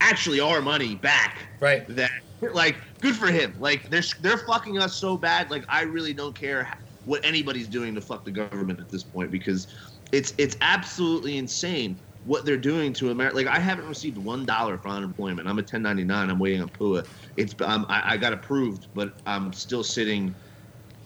actually 0.00 0.38
our 0.38 0.62
money 0.62 0.94
back. 0.94 1.48
Right. 1.60 1.84
That 1.88 2.10
like 2.52 2.76
good 3.00 3.16
for 3.16 3.26
him. 3.26 3.56
Like 3.58 3.88
they're 3.90 4.02
they're 4.20 4.38
fucking 4.38 4.78
us 4.78 4.98
so 4.98 5.16
bad. 5.16 5.50
Like 5.50 5.64
I 5.68 5.82
really 5.82 6.12
don't 6.12 6.38
care 6.38 6.70
what 7.04 7.24
anybody's 7.24 7.68
doing 7.68 7.94
to 7.94 8.00
fuck 8.00 8.24
the 8.24 8.30
government 8.30 8.80
at 8.80 8.90
this 8.90 9.04
point 9.04 9.30
because 9.30 9.66
it's 10.12 10.32
it's 10.38 10.56
absolutely 10.60 11.38
insane 11.38 12.00
what 12.26 12.44
they're 12.44 12.56
doing 12.58 12.92
to 12.92 13.10
America. 13.10 13.36
Like 13.36 13.46
I 13.46 13.60
haven't 13.60 13.86
received 13.86 14.18
one 14.18 14.44
dollar 14.44 14.78
for 14.78 14.88
unemployment. 14.88 15.48
I'm 15.48 15.58
a 15.58 15.62
1099. 15.62 16.28
I'm 16.28 16.38
waiting 16.40 16.60
on 16.60 16.68
PUA. 16.70 17.04
It's 17.36 17.54
um, 17.60 17.86
I, 17.88 18.14
I 18.14 18.16
got 18.16 18.32
approved, 18.32 18.88
but 18.94 19.10
I'm 19.26 19.52
still 19.52 19.84
sitting 19.84 20.36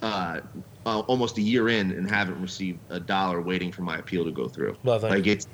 uh, 0.00 0.40
uh, 0.86 1.00
almost 1.00 1.36
a 1.36 1.42
year 1.42 1.68
in 1.68 1.90
and 1.92 2.08
haven't 2.08 2.40
received 2.40 2.80
a 2.88 2.98
dollar, 2.98 3.42
waiting 3.42 3.70
for 3.70 3.82
my 3.82 3.98
appeal 3.98 4.24
to 4.24 4.32
go 4.32 4.48
through. 4.48 4.78
Lovely. 4.82 5.10
Like 5.10 5.26
it's 5.26 5.46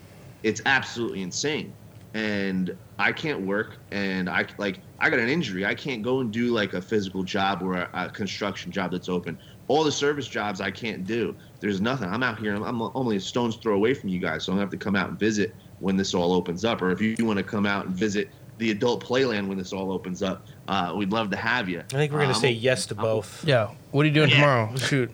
it's 0.44 0.60
absolutely 0.66 1.22
insane, 1.22 1.74
and 2.14 2.78
I 3.00 3.10
can't 3.10 3.44
work, 3.44 3.78
and 3.90 4.30
I 4.30 4.46
like 4.58 4.84
I 5.00 5.10
got 5.10 5.18
an 5.18 5.28
injury. 5.28 5.66
I 5.66 5.74
can't 5.74 6.02
go 6.02 6.20
and 6.20 6.32
do 6.32 6.52
like 6.54 6.74
a 6.74 6.80
physical 6.80 7.24
job 7.24 7.60
or 7.62 7.74
a, 7.74 7.90
a 7.92 8.10
construction 8.10 8.70
job 8.70 8.92
that's 8.92 9.08
open. 9.08 9.36
All 9.66 9.82
the 9.82 9.90
service 9.90 10.28
jobs 10.28 10.60
I 10.60 10.70
can't 10.70 11.04
do. 11.06 11.36
There's 11.60 11.80
nothing. 11.80 12.08
I'm 12.08 12.22
out 12.22 12.38
here. 12.38 12.54
I'm, 12.54 12.62
I'm 12.62 12.90
only 12.94 13.16
a 13.16 13.20
stone's 13.20 13.56
throw 13.56 13.74
away 13.74 13.94
from 13.94 14.08
you 14.08 14.18
guys, 14.20 14.44
so 14.44 14.52
I'm 14.52 14.56
gonna 14.56 14.64
have 14.64 14.70
to 14.70 14.76
come 14.76 14.96
out 14.96 15.08
and 15.08 15.18
visit 15.18 15.54
when 15.80 15.96
this 15.96 16.14
all 16.14 16.32
opens 16.32 16.64
up. 16.64 16.82
Or 16.82 16.90
if 16.90 17.00
you 17.00 17.14
want 17.20 17.38
to 17.38 17.42
come 17.42 17.66
out 17.66 17.86
and 17.86 17.94
visit 17.94 18.28
the 18.58 18.70
adult 18.70 19.04
playland 19.04 19.48
when 19.48 19.58
this 19.58 19.72
all 19.72 19.92
opens 19.92 20.22
up, 20.22 20.46
uh, 20.68 20.92
we'd 20.96 21.12
love 21.12 21.30
to 21.30 21.36
have 21.36 21.68
you. 21.68 21.80
I 21.80 21.82
think 21.96 22.12
we're 22.12 22.20
gonna 22.20 22.32
Um, 22.34 22.40
say 22.40 22.50
yes 22.52 22.86
to 22.86 22.94
both. 22.94 23.44
Yeah. 23.46 23.70
What 23.90 24.02
are 24.04 24.08
you 24.08 24.14
doing 24.14 24.30
Yeah. 24.30 24.36
tomorrow? 24.36 24.76
Shoot. 24.76 25.10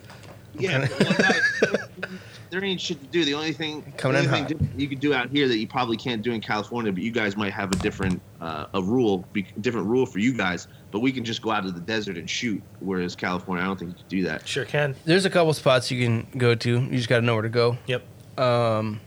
Yeah, 0.58 0.86
well, 1.00 1.76
there 2.50 2.62
ain't 2.62 2.78
shit 2.80 3.00
to 3.00 3.06
do. 3.06 3.24
The 3.24 3.32
only 3.34 3.52
thing, 3.54 3.82
Coming 3.96 4.22
the 4.22 4.28
in 4.28 4.34
only 4.34 4.54
thing 4.54 4.68
you 4.76 4.86
could 4.86 5.00
do 5.00 5.14
out 5.14 5.30
here 5.30 5.48
that 5.48 5.56
you 5.56 5.66
probably 5.66 5.96
can't 5.96 6.20
do 6.22 6.32
in 6.32 6.40
California, 6.42 6.92
but 6.92 7.02
you 7.02 7.10
guys 7.10 7.36
might 7.36 7.52
have 7.54 7.72
a 7.72 7.76
different 7.76 8.20
uh, 8.40 8.66
a 8.74 8.82
rule, 8.82 9.24
be, 9.32 9.46
different 9.62 9.86
rule 9.86 10.04
for 10.04 10.18
you 10.18 10.34
guys. 10.34 10.68
But 10.92 11.00
we 11.00 11.10
can 11.10 11.24
just 11.24 11.42
go 11.42 11.50
out 11.50 11.64
to 11.64 11.72
the 11.72 11.80
desert 11.80 12.16
and 12.18 12.28
shoot. 12.30 12.62
Whereas 12.80 13.16
California, 13.16 13.64
I 13.64 13.66
don't 13.66 13.78
think 13.78 13.90
you 13.92 13.96
can 13.96 14.08
do 14.08 14.22
that. 14.24 14.46
Sure 14.46 14.64
can. 14.66 14.94
There's 15.04 15.24
a 15.24 15.30
couple 15.30 15.52
spots 15.54 15.90
you 15.90 16.00
can 16.04 16.26
go 16.38 16.54
to. 16.54 16.80
You 16.80 16.90
just 16.96 17.08
got 17.08 17.16
to 17.20 17.26
know 17.26 17.32
where 17.34 17.42
to 17.42 17.48
go. 17.48 17.76
Yep. 17.86 18.04
Um, 18.38 19.00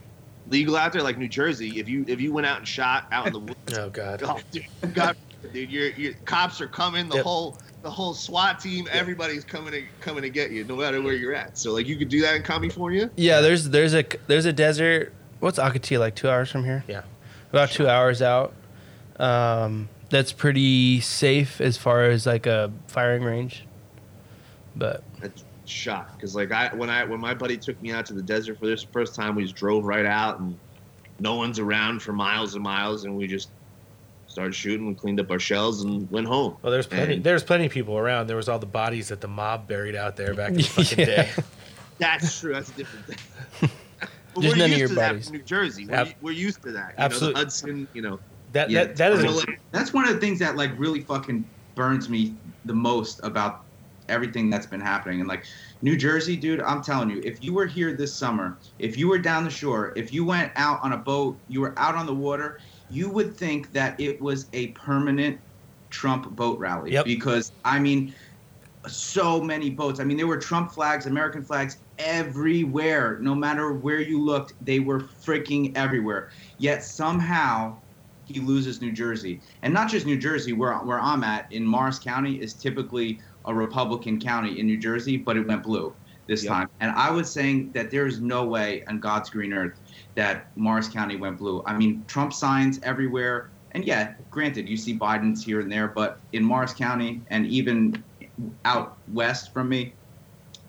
Legal 0.50 0.76
out 0.76 0.94
there, 0.94 1.02
like 1.04 1.18
New 1.18 1.28
Jersey, 1.28 1.80
if 1.80 1.88
you 1.90 2.04
if 2.08 2.20
you 2.22 2.32
went 2.34 2.46
out 2.48 2.58
and 2.60 2.68
shot 2.68 3.06
out 3.12 3.26
in 3.28 3.34
the 3.34 3.40
woods, 3.40 3.56
Oh 3.78 3.90
God. 3.90 4.22
oh, 4.24 4.40
dude, 4.52 4.66
God, 4.94 5.16
dude, 5.54 5.72
your 5.72 5.90
your 5.92 6.14
cops 6.26 6.60
are 6.62 6.68
coming. 6.68 7.08
The 7.10 7.16
Yep. 7.18 7.24
whole 7.24 7.58
the 7.82 7.90
whole 7.90 8.14
SWAT 8.16 8.60
team, 8.60 8.88
everybody's 8.92 9.44
coming 9.44 9.72
to 9.72 9.84
coming 10.02 10.22
to 10.24 10.30
get 10.30 10.52
you, 10.52 10.64
no 10.64 10.76
matter 10.76 11.02
where 11.02 11.14
you're 11.16 11.34
at. 11.34 11.58
So 11.58 11.72
like 11.74 11.88
you 11.88 11.96
could 11.98 12.10
do 12.10 12.22
that 12.22 12.36
in 12.36 12.44
California. 12.44 13.10
yeah, 13.16 13.42
there's 13.42 13.70
there's 13.70 13.94
a 13.96 14.04
there's 14.28 14.46
a 14.46 14.54
desert. 14.54 15.14
What's 15.40 15.58
Akatia 15.60 16.00
like? 16.00 16.14
Two 16.16 16.30
hours 16.30 16.52
from 16.52 16.64
here. 16.64 16.84
Yeah. 16.88 17.02
About 17.52 17.70
two 17.72 17.88
hours 17.88 18.22
out. 18.22 18.54
Um, 19.18 19.90
that's 20.16 20.32
pretty 20.32 21.02
safe 21.02 21.60
as 21.60 21.76
far 21.78 22.06
as 22.06 22.26
like 22.26 22.46
a 22.46 22.72
firing 22.88 23.22
range. 23.22 23.66
But 24.78 25.04
That's 25.20 25.44
shot 25.66 26.16
because 26.16 26.36
like 26.36 26.54
I 26.54 26.74
when 26.74 26.90
I 26.90 27.04
when 27.04 27.20
my 27.20 27.34
buddy 27.34 27.58
took 27.58 27.82
me 27.82 27.92
out 27.92 28.06
to 28.06 28.14
the 28.14 28.22
desert 28.22 28.58
for 28.60 28.66
this 28.66 28.84
first 28.84 29.14
time, 29.14 29.36
we 29.36 29.44
just 29.44 29.56
drove 29.56 29.84
right 29.84 30.06
out 30.06 30.40
and 30.40 30.58
no 31.20 31.36
one's 31.36 31.60
around 31.60 32.02
for 32.02 32.14
miles 32.14 32.56
and 32.56 32.64
miles, 32.64 33.04
and 33.04 33.18
we 33.18 33.28
just 33.28 33.50
started 34.28 34.56
shooting. 34.56 34.88
We 34.88 34.94
cleaned 34.94 35.20
up 35.20 35.30
our 35.32 35.40
shells 35.40 35.84
and 35.84 36.10
went 36.10 36.28
home. 36.28 36.56
Well, 36.62 36.72
there's 36.72 36.88
plenty. 36.88 37.16
And 37.16 37.24
There's 37.24 37.44
plenty 37.44 37.66
of 37.66 37.74
people 37.74 37.98
around. 37.98 38.28
There 38.28 38.38
was 38.38 38.48
all 38.48 38.60
the 38.60 38.66
bodies 38.66 39.10
that 39.10 39.20
the 39.20 39.28
mob 39.28 39.68
buried 39.68 39.96
out 39.98 40.16
there 40.16 40.34
back 40.34 40.52
in 40.52 40.56
the 40.58 40.64
fucking 40.64 41.00
Yeah. 41.00 41.06
day. 41.06 41.30
that's 42.00 42.40
true. 42.40 42.54
That's 42.54 42.70
a 42.70 42.74
different 42.74 43.06
thing. 43.06 43.70
But 44.34 44.42
Just 44.42 44.56
we're 44.56 44.60
none 44.60 44.66
of 44.74 44.78
used 44.78 44.80
your 44.80 44.88
to 44.90 44.96
that 44.96 45.24
from 45.24 45.34
New 45.34 45.44
Jersey. 45.44 45.88
We're, 45.88 45.96
Ab- 45.96 46.16
we're 46.22 46.32
used 46.34 46.62
to 46.64 46.72
that. 46.74 46.90
You 46.98 47.06
Absolute- 47.06 47.28
Know, 47.28 47.34
the 47.34 47.40
Hudson, 47.46 47.88
you 47.94 48.02
know. 48.02 48.20
That 48.56 48.70
Yeah. 48.70 48.86
that 48.86 48.96
that 48.96 49.12
is 49.12 49.24
You 49.24 49.32
like, 49.32 49.62
That's 49.74 49.94
one 49.94 50.08
of 50.08 50.14
the 50.14 50.20
things 50.20 50.40
that 50.40 50.56
like 50.56 50.72
really 50.80 51.02
fucking 51.02 51.46
burns 51.76 52.10
me 52.10 52.38
the 52.64 52.74
most 52.74 53.20
about 53.22 53.66
everything 54.08 54.50
that's 54.50 54.66
been 54.66 54.80
happening. 54.80 55.20
And 55.20 55.28
like 55.28 55.46
New 55.82 55.98
Jersey, 55.98 56.38
dude, 56.38 56.62
I'm 56.62 56.82
telling 56.82 57.10
you, 57.10 57.20
if 57.24 57.44
you 57.44 57.54
were 57.54 57.66
here 57.66 57.98
this 57.98 58.16
summer, 58.16 58.58
if 58.80 58.98
you 58.98 59.10
were 59.10 59.20
down 59.20 59.44
the 59.44 59.50
shore, 59.50 59.92
if 59.98 60.14
you 60.14 60.24
went 60.24 60.54
out 60.56 60.80
on 60.84 60.94
a 60.94 60.98
boat, 60.98 61.38
you 61.50 61.60
were 61.60 61.78
out 61.78 61.96
on 61.96 62.06
the 62.06 62.14
water, 62.16 62.60
you 62.88 63.10
would 63.10 63.36
think 63.36 63.74
that 63.74 64.00
it 64.00 64.22
was 64.22 64.48
a 64.54 64.68
permanent 64.68 65.38
Trump 65.90 66.34
boat 66.34 66.58
rally. 66.58 66.94
Yep. 66.94 67.06
Because 67.06 67.52
I 67.66 67.78
mean, 67.80 68.16
so 68.88 69.42
many 69.42 69.70
boats. 69.70 70.00
I 70.00 70.06
mean, 70.06 70.16
there 70.16 70.28
were 70.28 70.38
Trump 70.40 70.72
flags, 70.72 71.08
American 71.08 71.44
flags 71.44 71.78
everywhere. 71.98 73.20
No 73.20 73.36
matter 73.36 73.74
where 73.74 74.00
you 74.00 74.24
looked, 74.24 74.54
they 74.62 74.80
were 74.80 75.02
freaking 75.02 75.76
everywhere. 75.76 76.30
Yet 76.58 76.84
somehow 76.84 77.82
he 78.26 78.40
loses 78.40 78.82
New 78.82 78.92
Jersey, 78.92 79.42
and 79.62 79.74
not 79.74 79.90
just 79.90 80.06
New 80.06 80.18
Jersey. 80.18 80.54
Where 80.54 80.74
where 80.80 81.00
I'm 81.00 81.24
at 81.24 81.52
in 81.52 81.66
Morris 81.66 82.00
County 82.00 82.36
is 82.42 82.56
typically 82.56 83.20
a 83.46 83.54
Republican 83.54 84.20
county 84.20 84.60
in 84.60 84.66
New 84.66 84.78
Jersey, 84.78 85.18
but 85.18 85.38
it 85.38 85.48
went 85.48 85.64
blue 85.64 85.96
this 86.28 86.44
Yep. 86.44 86.52
time. 86.54 86.68
And 86.80 86.92
I 86.92 87.12
was 87.12 87.32
saying 87.32 87.72
that 87.74 87.92
there 87.92 88.08
is 88.08 88.20
no 88.20 88.46
way 88.46 88.84
on 88.88 89.00
God's 89.00 89.30
green 89.30 89.54
earth 89.54 89.80
that 90.16 90.50
Morris 90.56 90.88
County 90.90 91.16
went 91.16 91.38
blue. 91.38 91.62
I 91.68 91.78
mean, 91.78 92.04
Trump 92.08 92.34
signs 92.34 92.80
everywhere. 92.82 93.52
And 93.72 93.86
yeah, 93.86 94.14
granted, 94.32 94.68
you 94.68 94.78
see 94.78 94.98
Biden's 94.98 95.44
here 95.44 95.60
and 95.60 95.72
there, 95.72 95.90
but 95.90 96.22
in 96.32 96.44
Morris 96.44 96.74
County 96.74 97.22
and 97.28 97.46
even 97.46 98.04
out 98.64 98.98
west 99.08 99.54
from 99.54 99.70
me, 99.70 99.96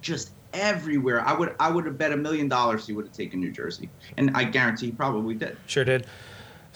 just 0.03 0.33
everywhere. 0.53 1.21
I 1.27 1.33
would 1.33 1.55
I 1.61 1.71
would 1.71 1.87
have 1.87 1.99
bet 1.99 2.13
a 2.13 2.17
million 2.17 2.49
dollars 2.49 2.87
he 2.87 2.93
would 2.93 3.05
have 3.07 3.15
taken 3.15 3.41
New 3.41 3.53
Jersey, 3.53 3.91
and 4.17 4.31
I 4.35 4.45
guarantee 4.45 4.87
he 4.87 4.93
probably 4.93 5.35
did. 5.35 5.57
sure 5.67 5.85
did. 5.85 6.07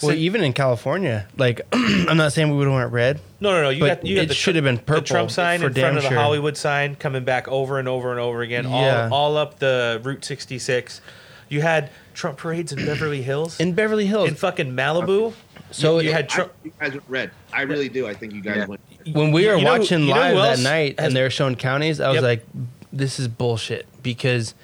Well, 0.02 0.12
So- 0.12 0.18
even 0.18 0.42
in 0.42 0.52
California, 0.52 1.26
like 1.36 1.60
I'm 1.72 2.16
not 2.16 2.32
saying 2.32 2.50
we 2.50 2.56
would 2.56 2.66
have 2.66 2.74
went 2.74 2.92
red. 2.92 3.20
No, 3.40 3.52
no, 3.52 3.62
no. 3.62 3.70
You 3.70 3.80
But 3.80 4.00
got 4.02 4.06
you 4.06 4.16
got 4.16 4.22
it 4.24 4.28
the 4.28 4.34
should 4.34 4.54
have 4.56 4.64
been 4.64 4.76
The 4.76 4.82
purple 4.82 5.02
Trump 5.04 5.30
sign 5.30 5.60
for 5.60 5.66
in 5.68 5.72
front 5.74 5.74
damn 5.74 5.96
of 5.96 6.02
the 6.02 6.08
sure. 6.08 6.18
Hollywood 6.18 6.56
sign 6.56 6.94
coming 6.96 7.24
back 7.24 7.48
over 7.48 7.78
and 7.78 7.88
over 7.88 8.10
and 8.10 8.20
over 8.20 8.42
again, 8.42 8.64
Yeah. 8.64 9.08
all 9.10 9.30
all 9.30 9.36
up 9.36 9.58
the 9.58 10.00
Route 10.02 10.24
66. 10.24 11.00
You 11.48 11.62
had 11.62 11.90
Trump 12.14 12.38
parades 12.38 12.70
in 12.72 12.84
Beverly 12.86 13.22
Hills, 13.22 13.58
In 13.58 13.72
Beverly 13.72 14.06
Hills, 14.06 14.28
in 14.28 14.34
fucking 14.36 14.72
Malibu. 14.72 15.32
So 15.72 15.98
you, 15.98 16.04
you 16.04 16.10
it- 16.10 16.14
had 16.14 16.24
I, 16.24 16.28
Trump. 16.28 16.52
you 16.64 16.72
guys 16.78 16.90
went 16.92 17.02
red. 17.08 17.30
I 17.52 17.62
really 17.62 17.88
do. 17.88 18.06
I 18.06 18.14
think 18.14 18.32
you 18.34 18.40
guys 18.40 18.56
Yeah. 18.58 18.66
went. 18.66 18.80
when 19.12 19.32
we 19.32 19.46
were 19.46 19.56
you 19.56 19.64
know 19.64 19.74
who- 19.74 19.80
watching 19.80 20.00
you 20.02 20.14
know 20.14 20.20
live 20.34 20.58
that 20.58 20.62
night 20.62 20.98
has- 21.00 21.06
and 21.08 21.16
they 21.16 21.22
were 21.22 21.30
showing 21.30 21.56
counties, 21.56 22.00
I 22.00 22.08
was 22.08 22.16
Yep. 22.16 22.22
like, 22.24 22.46
this 22.92 23.18
is 23.18 23.28
bullshit 23.28 23.86
because 24.02 24.54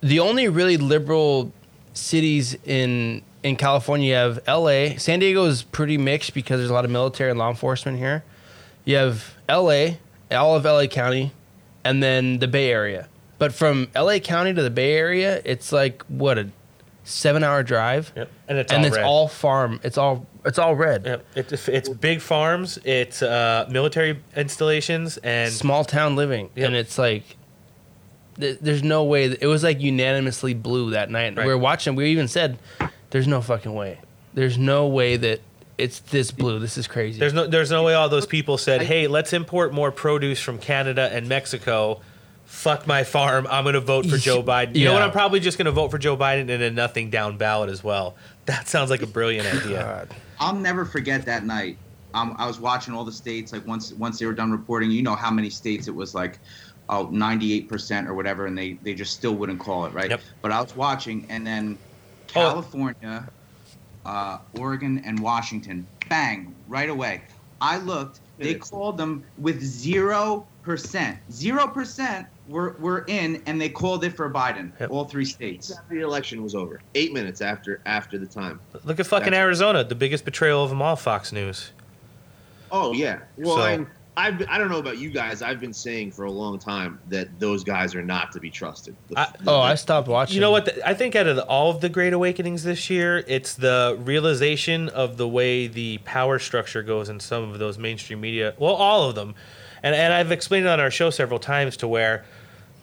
the 0.00 0.20
only 0.20 0.46
really 0.48 0.76
liberal 0.76 1.52
cities 1.94 2.56
in 2.64 3.22
in 3.46 3.56
California 3.56 4.08
you 4.08 4.14
have 4.14 4.40
LA. 4.48 4.96
San 4.98 5.20
Diego 5.20 5.44
is 5.44 5.62
pretty 5.62 5.96
mixed 5.96 6.34
because 6.34 6.58
there's 6.58 6.70
a 6.70 6.74
lot 6.74 6.84
of 6.84 6.90
military 6.90 7.30
and 7.30 7.38
law 7.38 7.48
enforcement 7.48 7.98
here. 7.98 8.24
You 8.84 8.96
have 8.96 9.34
LA, 9.48 9.96
all 10.32 10.56
of 10.56 10.64
LA 10.64 10.86
County, 10.86 11.32
and 11.84 12.02
then 12.02 12.38
the 12.40 12.48
Bay 12.48 12.70
Area. 12.70 13.08
But 13.38 13.52
from 13.52 13.88
LA 13.94 14.18
County 14.18 14.52
to 14.54 14.62
the 14.62 14.70
Bay 14.70 14.94
Area, 14.94 15.40
it's 15.44 15.70
like 15.72 16.02
what 16.04 16.38
a 16.38 16.48
seven 17.04 17.44
hour 17.44 17.62
drive. 17.62 18.12
Yep. 18.16 18.30
And 18.48 18.58
it's 18.58 18.72
and 18.72 18.80
all 18.82 18.86
it's 18.86 18.96
red. 18.96 19.04
all 19.04 19.28
farm. 19.28 19.80
It's 19.84 19.98
all 19.98 20.26
it's 20.44 20.58
all 20.58 20.74
red. 20.74 21.04
Yep. 21.06 21.26
It's 21.36 21.68
it's 21.68 21.88
big 21.88 22.20
farms. 22.20 22.78
It's 22.84 23.22
uh, 23.22 23.68
military 23.70 24.20
installations 24.36 25.18
and 25.18 25.52
small 25.52 25.84
town 25.84 26.16
living, 26.16 26.50
Yep. 26.56 26.66
and 26.66 26.76
it's 26.76 26.98
like 26.98 27.36
th- 28.40 28.58
there's 28.60 28.82
no 28.82 29.04
way. 29.04 29.28
That, 29.28 29.42
it 29.42 29.46
was 29.46 29.62
like 29.62 29.80
unanimously 29.80 30.54
blue 30.54 30.90
that 30.90 31.10
night. 31.10 31.36
Right. 31.36 31.46
We 31.46 31.52
were 31.52 31.58
watching. 31.58 31.94
We 31.94 32.06
even 32.10 32.28
said, 32.28 32.58
"There's 33.10 33.26
no 33.26 33.40
fucking 33.40 33.74
way. 33.74 33.98
There's 34.34 34.58
no 34.58 34.86
way 34.86 35.16
that 35.16 35.40
it's 35.78 36.00
this 36.00 36.30
blue. 36.30 36.58
This 36.58 36.78
is 36.78 36.86
crazy." 36.86 37.18
There's 37.18 37.32
no 37.32 37.46
there's 37.46 37.70
no 37.70 37.82
way 37.84 37.94
all 37.94 38.08
those 38.08 38.26
people 38.26 38.58
said, 38.58 38.82
"Hey, 38.82 39.06
let's 39.06 39.32
import 39.32 39.72
more 39.72 39.90
produce 39.90 40.40
from 40.40 40.58
Canada 40.58 41.08
and 41.12 41.28
Mexico." 41.28 42.00
Fuck 42.46 42.86
my 42.86 43.02
farm. 43.02 43.46
I'm 43.50 43.64
gonna 43.64 43.80
vote 43.80 44.06
for 44.06 44.16
Joe 44.16 44.40
Biden. 44.44 44.76
You 44.76 44.84
know 44.84 44.92
what? 44.92 45.02
I'm 45.02 45.10
probably 45.10 45.40
just 45.40 45.58
gonna 45.58 45.72
vote 45.72 45.90
for 45.90 45.98
Joe 45.98 46.16
Biden 46.16 46.48
and 46.48 46.62
a 46.62 46.70
nothing 46.70 47.10
down 47.10 47.36
ballot 47.38 47.70
as 47.70 47.82
well. 47.82 48.14
That 48.46 48.68
sounds 48.68 48.88
like 48.88 49.02
a 49.02 49.06
brilliant 49.06 49.46
idea. 49.62 49.82
God. 49.82 50.14
I'll 50.38 50.54
never 50.54 50.84
forget 50.84 51.24
that 51.26 51.44
night. 51.44 51.76
Um, 52.14 52.34
I 52.38 52.46
was 52.46 52.60
watching 52.60 52.94
all 52.94 53.04
the 53.04 53.12
states. 53.12 53.52
Like 53.52 53.66
once 53.66 53.92
once 53.94 54.18
they 54.18 54.26
were 54.26 54.32
done 54.32 54.52
reporting, 54.52 54.90
you 54.90 55.02
know 55.02 55.16
how 55.16 55.30
many 55.30 55.50
states 55.50 55.88
it 55.88 55.94
was 55.94 56.14
like, 56.14 56.38
oh, 56.88 57.06
98% 57.08 58.06
or 58.06 58.14
whatever, 58.14 58.46
and 58.46 58.56
they 58.56 58.74
they 58.82 58.94
just 58.94 59.12
still 59.12 59.34
wouldn't 59.34 59.58
call 59.58 59.84
it 59.86 59.92
right. 59.92 60.10
Yep. 60.10 60.20
But 60.40 60.52
I 60.52 60.60
was 60.60 60.74
watching, 60.76 61.26
and 61.28 61.46
then 61.46 61.76
Oh. 62.36 62.40
California, 62.50 63.28
uh, 64.04 64.38
Oregon, 64.58 65.02
and 65.04 65.18
Washington, 65.20 65.86
bang, 66.08 66.54
right 66.68 66.88
away. 66.90 67.22
I 67.60 67.78
looked. 67.78 68.20
They 68.38 68.48
Minutes. 68.48 68.68
called 68.70 68.98
them 68.98 69.24
with 69.38 69.62
zero 69.62 70.46
percent. 70.62 71.18
Zero 71.32 71.66
percent 71.66 72.26
were 72.48 72.76
were 72.78 73.06
in, 73.08 73.42
and 73.46 73.58
they 73.58 73.70
called 73.70 74.04
it 74.04 74.14
for 74.14 74.28
Biden. 74.30 74.72
Yep. 74.78 74.90
All 74.90 75.06
three 75.06 75.24
states. 75.24 75.72
The 75.88 76.00
election 76.00 76.42
was 76.42 76.54
over. 76.54 76.80
Eight 76.94 77.14
minutes 77.14 77.40
after 77.40 77.80
after 77.86 78.18
the 78.18 78.26
time. 78.26 78.60
Look 78.84 79.00
at 79.00 79.06
fucking 79.06 79.24
That's- 79.30 79.40
Arizona, 79.42 79.84
the 79.84 79.94
biggest 79.94 80.26
betrayal 80.26 80.62
of 80.62 80.68
them 80.68 80.82
all. 80.82 80.96
Fox 80.96 81.32
News. 81.32 81.70
Oh 82.70 82.92
yeah. 82.92 83.20
Well, 83.38 83.56
So- 83.56 83.62
I, 83.62 83.86
I've 84.18 84.42
I 84.48 84.56
don't 84.56 84.70
know 84.70 84.78
about 84.78 84.98
you 84.98 85.10
guys. 85.10 85.42
I've 85.42 85.60
been 85.60 85.72
saying 85.74 86.12
for 86.12 86.24
a 86.24 86.30
long 86.30 86.58
time 86.58 86.98
that 87.08 87.28
those 87.38 87.62
guys 87.62 87.94
are 87.94 88.02
not 88.02 88.32
to 88.32 88.40
be 88.40 88.50
trusted. 88.50 88.96
The- 89.08 89.18
I- 89.18 89.32
the- 89.40 89.50
Oh, 89.50 89.60
I 89.60 89.74
stopped 89.74 90.08
watching. 90.08 90.34
You 90.36 90.40
know 90.40 90.50
what? 90.50 90.64
The, 90.64 90.88
I 90.88 90.94
think 90.94 91.14
out 91.14 91.26
of 91.26 91.36
the, 91.36 91.44
all 91.44 91.70
of 91.70 91.80
the 91.82 91.88
great 91.88 92.12
awakenings 92.14 92.64
this 92.64 92.88
year, 92.88 93.24
it's 93.28 93.54
the 93.54 93.96
realization 94.00 94.88
of 94.88 95.16
the 95.18 95.28
way 95.28 95.66
the 95.66 95.98
power 95.98 96.38
structure 96.38 96.82
goes 96.82 97.08
in 97.08 97.20
some 97.20 97.50
of 97.52 97.58
those 97.58 97.76
mainstream 97.78 98.20
media. 98.20 98.54
Well, 98.58 98.74
all 98.74 99.08
of 99.08 99.14
them, 99.14 99.34
and 99.82 99.94
and 99.94 100.12
I've 100.14 100.32
explained 100.32 100.66
it 100.66 100.70
on 100.70 100.80
our 100.80 100.90
show 100.90 101.10
several 101.10 101.38
times 101.38 101.76
to 101.78 101.88
where 101.88 102.24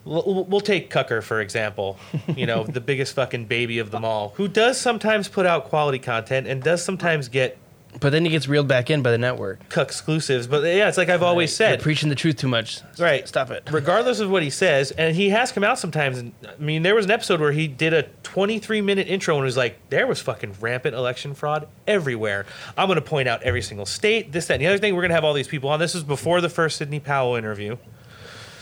We'll, 0.05 0.43
we'll 0.49 0.59
take 0.59 0.89
Cucker 0.89 1.23
for 1.23 1.39
example. 1.39 1.97
You 2.35 2.45
know, 2.45 2.63
the 2.65 2.81
biggest 2.81 3.13
fucking 3.15 3.45
baby 3.45 3.79
of 3.79 3.89
them 3.91 4.03
all, 4.03 4.33
who 4.35 4.47
does 4.49 4.77
sometimes 4.79 5.29
put 5.29 5.45
out 5.45 5.65
quality 5.65 5.99
content 5.99 6.45
and 6.47 6.61
does 6.61 6.83
sometimes 6.83 7.27
get 7.29 7.57
But 7.99 8.11
then 8.11 8.25
he 8.25 8.31
gets 8.31 8.47
reeled 8.47 8.67
back 8.67 8.89
in 8.89 9.01
by 9.01 9.11
the 9.11 9.17
network. 9.17 9.69
cuck 9.69 9.87
exclusives. 9.87 10.47
But 10.47 10.63
yeah, 10.63 10.87
it's 10.89 10.97
like 10.97 11.09
I've 11.09 11.23
always 11.23 11.51
You're 11.51 11.69
said. 11.69 11.81
preaching 11.81 12.09
the 12.09 12.15
truth 12.15 12.37
too 12.37 12.47
much. 12.47 12.81
Right. 12.99 13.27
Stop 13.27 13.51
it. 13.51 13.69
regardless 13.71 14.19
of 14.19 14.29
what 14.29 14.43
he 14.43 14.49
says, 14.49 14.91
and 14.91 15.15
he 15.15 15.29
has 15.29 15.51
come 15.51 15.63
out 15.63 15.79
sometimes. 15.79 16.17
And 16.17 16.33
I 16.47 16.55
mean, 16.61 16.83
there 16.83 16.95
was 16.95 17.05
an 17.05 17.11
episode 17.11 17.39
where 17.39 17.51
he 17.51 17.67
did 17.67 17.93
a 17.93 18.03
23 18.23 18.81
minute 18.81 19.07
intro 19.07 19.35
and 19.35 19.43
was 19.43 19.57
like, 19.57 19.77
"There 19.89 20.07
was 20.07 20.21
fucking 20.21 20.55
rampant 20.59 20.95
election 20.95 21.33
fraud 21.33 21.67
everywhere. 21.87 22.45
I'm 22.77 22.87
going 22.87 22.95
to 22.95 23.01
point 23.01 23.27
out 23.27 23.43
every 23.43 23.61
single 23.61 23.85
state, 23.85 24.31
this, 24.31 24.47
that, 24.47 24.55
and 24.55 24.61
the 24.63 24.67
other 24.67 24.77
thing. 24.79 24.95
We're 24.95 25.01
going 25.01 25.09
to 25.11 25.15
have 25.15 25.23
all 25.23 25.33
these 25.33 25.47
people 25.47 25.69
on. 25.69 25.79
This 25.79 25.93
was 25.93 26.03
before 26.03 26.41
the 26.41 26.49
first 26.49 26.77
Sidney 26.77 26.99
Powell 26.99 27.35
interview. 27.35 27.77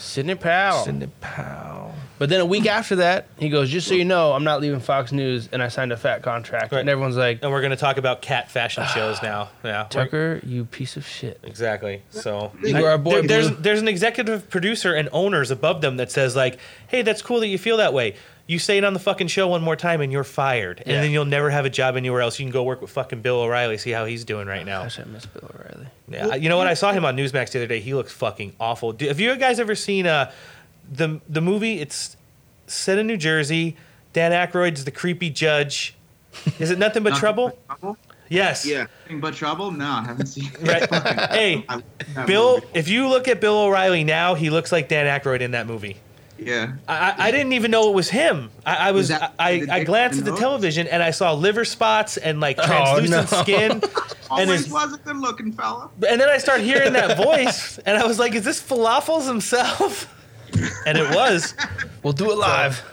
Sidney 0.02 0.36
Powell. 0.36 0.84
Sidney 0.84 1.08
Powell. 1.22 1.94
But 2.20 2.30
then 2.30 2.40
a 2.40 2.46
week 2.46 2.68
after 2.68 2.98
that, 2.98 3.28
he 3.40 3.50
goes, 3.50 3.70
"Just 3.70 3.88
so 3.88 3.96
you 3.96 4.06
know, 4.06 4.34
I'm 4.34 4.44
not 4.44 4.62
leaving 4.62 4.80
Fox 4.80 5.12
News, 5.12 5.50
and 5.52 5.64
I 5.64 5.70
signed 5.70 5.92
a 5.92 5.98
fat 5.98 6.22
contract." 6.22 6.72
Right. 6.72 6.80
And 6.82 6.88
everyone's 6.90 7.18
like, 7.18 7.40
And 7.42 7.52
we're 7.52 7.62
going 7.62 7.72
to 7.72 7.78
talk 7.78 7.98
about 7.98 8.22
cat 8.22 8.52
fashion 8.52 8.84
ah, 8.86 8.94
shows 8.94 9.24
now. 9.24 9.50
Yeah, 9.64 9.88
"Tucker, 9.90 10.40
you 10.46 10.66
piece 10.66 10.98
of 10.98 11.08
shit." 11.08 11.40
Exactly. 11.42 12.04
So 12.12 12.52
You 12.64 12.86
our 12.86 13.00
boy, 13.00 13.12
there- 13.12 13.22
there's 13.24 13.48
Blue. 13.50 13.62
there's 13.62 13.82
an 13.82 13.88
executive 13.88 14.50
producer 14.52 14.94
and 14.94 15.10
owners 15.12 15.50
above 15.50 15.82
them 15.82 15.98
that 15.98 16.12
says 16.12 16.36
like, 16.36 16.60
"Hey, 16.88 17.02
that's 17.02 17.24
cool 17.24 17.40
that 17.40 17.48
you 17.48 17.58
feel 17.58 17.78
that 17.78 17.94
way. 17.94 18.16
You 18.48 18.60
say 18.60 18.78
it 18.78 18.84
on 18.84 18.94
the 18.94 19.00
fucking 19.00 19.28
show 19.28 19.48
one 19.48 19.62
more 19.62 19.76
time 19.78 20.02
and 20.02 20.12
you're 20.12 20.24
fired, 20.26 20.82
and 20.86 21.04
then 21.04 21.12
you'll 21.12 21.24
never 21.26 21.50
have 21.50 21.64
a 21.66 21.70
job 21.70 21.96
anywhere 21.96 22.22
else. 22.22 22.38
You 22.40 22.46
can 22.46 22.52
go 22.52 22.64
work 22.64 22.82
with 22.82 22.90
fucking 22.92 23.22
Bill 23.22 23.40
O'Reilly, 23.42 23.78
see 23.78 23.92
how 23.92 24.06
he's 24.06 24.26
doing 24.26 24.48
right 24.48 24.66
now." 24.66 24.84
Gosh, 24.84 25.00
I 25.00 25.04
miss 25.06 25.26
Bill 25.26 25.50
O'Reilly. 25.56 25.88
Yeah, 26.10 26.36
you 26.36 26.50
know 26.50 26.58
what? 26.58 26.68
I 26.68 26.74
saw 26.74 26.92
him 26.92 27.06
on 27.06 27.16
Newsmax 27.16 27.52
the 27.52 27.60
other 27.60 27.68
day. 27.68 27.80
He 27.80 27.94
looks 27.94 28.12
fucking 28.12 28.54
awful. 28.60 28.92
Do- 28.92 29.08
Have 29.08 29.20
you 29.20 29.36
guys 29.38 29.60
ever 29.60 29.76
seen 29.76 30.06
uh, 30.08 30.32
the 30.92 31.22
the 31.30 31.40
movie? 31.42 31.80
It's 31.80 32.18
set 32.68 32.98
in 32.98 33.08
New 33.08 33.18
Jersey. 33.18 33.78
Dan 34.14 34.32
Aykroyd's 34.34 34.84
the 34.84 34.92
creepy 34.92 35.30
judge. 35.30 35.96
Is 36.60 36.72
it 36.72 36.80
nothing 36.80 37.04
but 37.04 37.16
trouble? 37.18 37.58
trouble? 37.68 37.98
Yes. 38.28 38.66
Yeah. 38.66 38.88
Nothing 39.06 39.20
but 39.22 39.34
trouble? 39.34 39.72
No, 39.72 39.86
I 39.86 40.04
haven't 40.06 40.26
seen 40.28 40.50
it. 40.60 40.68
Right. 40.68 41.30
hey, 41.32 41.66
Bill. 42.26 42.56
movie. 42.56 42.68
If 42.74 42.88
you 42.90 43.08
look 43.08 43.28
at 43.28 43.40
Bill 43.42 43.58
O'Reilly 43.58 44.04
now, 44.04 44.34
he 44.36 44.50
looks 44.50 44.72
like 44.72 44.88
Dan 44.90 45.06
Aykroyd 45.06 45.42
in 45.42 45.52
that 45.52 45.68
movie. 45.68 45.98
Yeah. 46.42 46.74
I, 46.88 47.12
I 47.12 47.16
I 47.28 47.32
didn't 47.32 47.54
even 47.54 47.70
know 47.72 47.90
it 47.90 47.94
was 47.96 48.10
him. 48.10 48.50
I, 48.66 48.76
I 48.90 48.92
was, 48.92 49.10
Was 49.10 49.20
that 49.20 49.34
I, 49.38 49.60
the 49.60 49.74
I 49.74 49.84
glanced 49.84 50.20
at 50.20 50.26
the 50.26 50.32
the 50.32 50.38
television 50.38 50.88
and 50.88 51.04
I 51.04 51.12
saw 51.12 51.34
liver 51.34 51.64
spots 51.66 52.18
and 52.18 52.40
like 52.40 52.58
Oh, 52.60 52.66
translucent 52.66 53.32
no. 53.32 53.42
skin. 53.44 53.72
and, 53.72 53.84
Always 54.30 54.64
his, 54.66 54.72
was 54.74 54.94
a 54.94 54.98
good 54.98 55.18
looking 55.18 55.52
fella. 55.52 55.90
and 56.08 56.20
then 56.20 56.30
I 56.30 56.38
started 56.40 56.64
hearing 56.64 56.94
that 56.94 57.16
voice 57.18 57.78
and 57.80 57.98
I 57.98 58.06
was 58.08 58.18
like, 58.18 58.34
"Is 58.34 58.44
this 58.44 58.62
Falafels 58.62 59.28
himself?" 59.28 60.14
And 60.86 60.98
it 60.98 61.16
was. 61.16 61.54
We'll 62.04 62.12
do 62.12 62.30
it 62.32 62.38
live. 62.38 62.84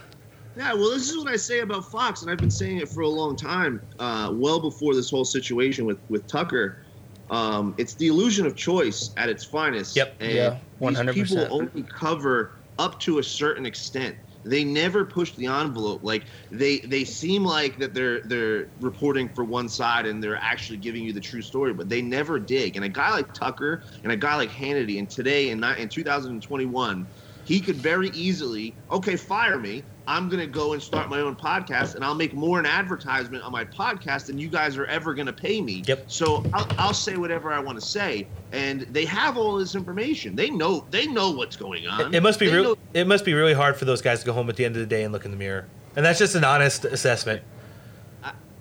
Yeah, 0.57 0.75
well, 0.75 0.91
this 0.91 1.11
is 1.11 1.17
what 1.19 1.27
I 1.29 1.35
say 1.37 1.61
about 1.61 1.91
Fox, 1.91 2.23
and 2.23 2.31
I've 2.31 2.39
been 2.39 2.51
saying 2.53 2.79
it 2.79 2.89
for 2.89 3.01
a 3.01 3.09
long 3.09 3.35
time, 3.35 3.81
uh, 3.99 4.31
well 4.33 4.61
before 4.61 4.95
this 4.95 5.11
whole 5.11 5.25
situation 5.25 5.85
with 5.87 5.99
with 6.09 6.27
Tucker. 6.29 6.85
Um, 7.31 7.75
it's 7.79 7.95
the 7.95 8.07
illusion 8.09 8.47
of 8.47 8.55
choice 8.57 9.11
at 9.17 9.29
its 9.29 9.45
finest. 9.45 9.97
Yep. 9.97 10.15
And 10.21 10.33
Yeah, 10.33 10.57
100%. 10.81 11.15
people 11.15 11.47
only 11.51 11.83
cover 11.83 12.53
up 12.79 13.01
to 13.01 13.19
a 13.19 13.23
certain 13.23 13.67
extent. 13.67 14.17
They 14.45 14.65
never 14.65 15.05
push 15.05 15.35
the 15.35 15.47
envelope. 15.47 16.01
Like 16.03 16.27
they 16.51 16.79
they 16.81 17.05
seem 17.05 17.45
like 17.45 17.79
that 17.79 17.93
they're 17.93 18.21
they're 18.25 18.69
reporting 18.81 19.29
for 19.35 19.45
one 19.45 19.69
side 19.69 20.07
and 20.07 20.23
they're 20.23 20.39
actually 20.41 20.79
giving 20.79 21.03
you 21.03 21.13
the 21.13 21.21
true 21.21 21.43
story, 21.43 21.75
but 21.75 21.89
they 21.89 22.01
never 22.01 22.39
dig. 22.39 22.77
And 22.77 22.85
a 22.85 22.89
guy 22.89 23.11
like 23.11 23.33
Tucker 23.35 23.83
and 24.05 24.13
a 24.13 24.17
guy 24.17 24.37
like 24.37 24.51
Hannity, 24.51 24.99
and 24.99 25.11
today 25.11 25.51
in 25.51 25.61
ni- 25.61 25.79
in 25.79 25.89
2021, 25.89 27.09
he 27.49 27.61
could 27.61 27.77
very 27.77 28.11
easily 28.11 28.75
okay 28.93 29.17
fire 29.17 29.59
me. 29.59 29.83
I'm 30.07 30.29
gonna 30.29 30.47
go 30.47 30.75
and 30.75 30.83
start 30.83 31.09
my 31.09 31.21
own 31.21 31.35
podcast, 31.35 31.95
and 31.95 32.05
I'll 32.05 32.15
make 32.15 32.33
more 32.35 32.59
an 32.59 32.67
advertisement 32.67 33.43
on 33.43 33.53
my 33.53 33.65
podcast 33.65 34.27
than 34.27 34.39
you 34.39 34.49
guys 34.49 34.77
are 34.77 34.85
ever 34.87 35.15
gonna 35.15 35.33
pay 35.33 35.61
me. 35.63 35.83
Yep. 35.87 36.05
So 36.11 36.45
I'll, 36.53 36.67
I'll 36.79 36.95
say 36.95 37.17
whatever 37.17 37.51
I 37.53 37.59
want 37.59 37.81
to 37.81 37.87
say, 37.87 38.27
and 38.53 38.83
they 38.83 39.05
have 39.07 39.37
all 39.39 39.57
this 39.57 39.75
information. 39.75 40.37
They 40.37 40.51
know 40.51 40.87
they 40.91 41.07
know 41.07 41.31
what's 41.31 41.57
going 41.57 41.87
on. 41.87 42.15
It 42.15 42.23
must 42.23 42.39
be 42.39 42.47
They 42.49 42.55
real. 42.55 42.65
know- 42.65 42.77
It 42.95 43.07
must 43.07 43.25
be 43.25 43.33
really 43.35 43.55
hard 43.55 43.77
for 43.77 43.87
those 43.87 44.03
guys 44.03 44.21
to 44.21 44.27
go 44.27 44.33
home 44.35 44.49
at 44.51 44.57
the 44.57 44.65
end 44.67 44.77
of 44.77 44.81
the 44.81 44.87
day 44.87 45.03
and 45.05 45.13
look 45.13 45.25
in 45.25 45.31
the 45.31 45.37
mirror. 45.39 45.67
And 45.97 46.05
that's 46.05 46.19
just 46.19 46.35
an 46.35 46.45
honest 46.45 46.85
assessment. 46.85 47.43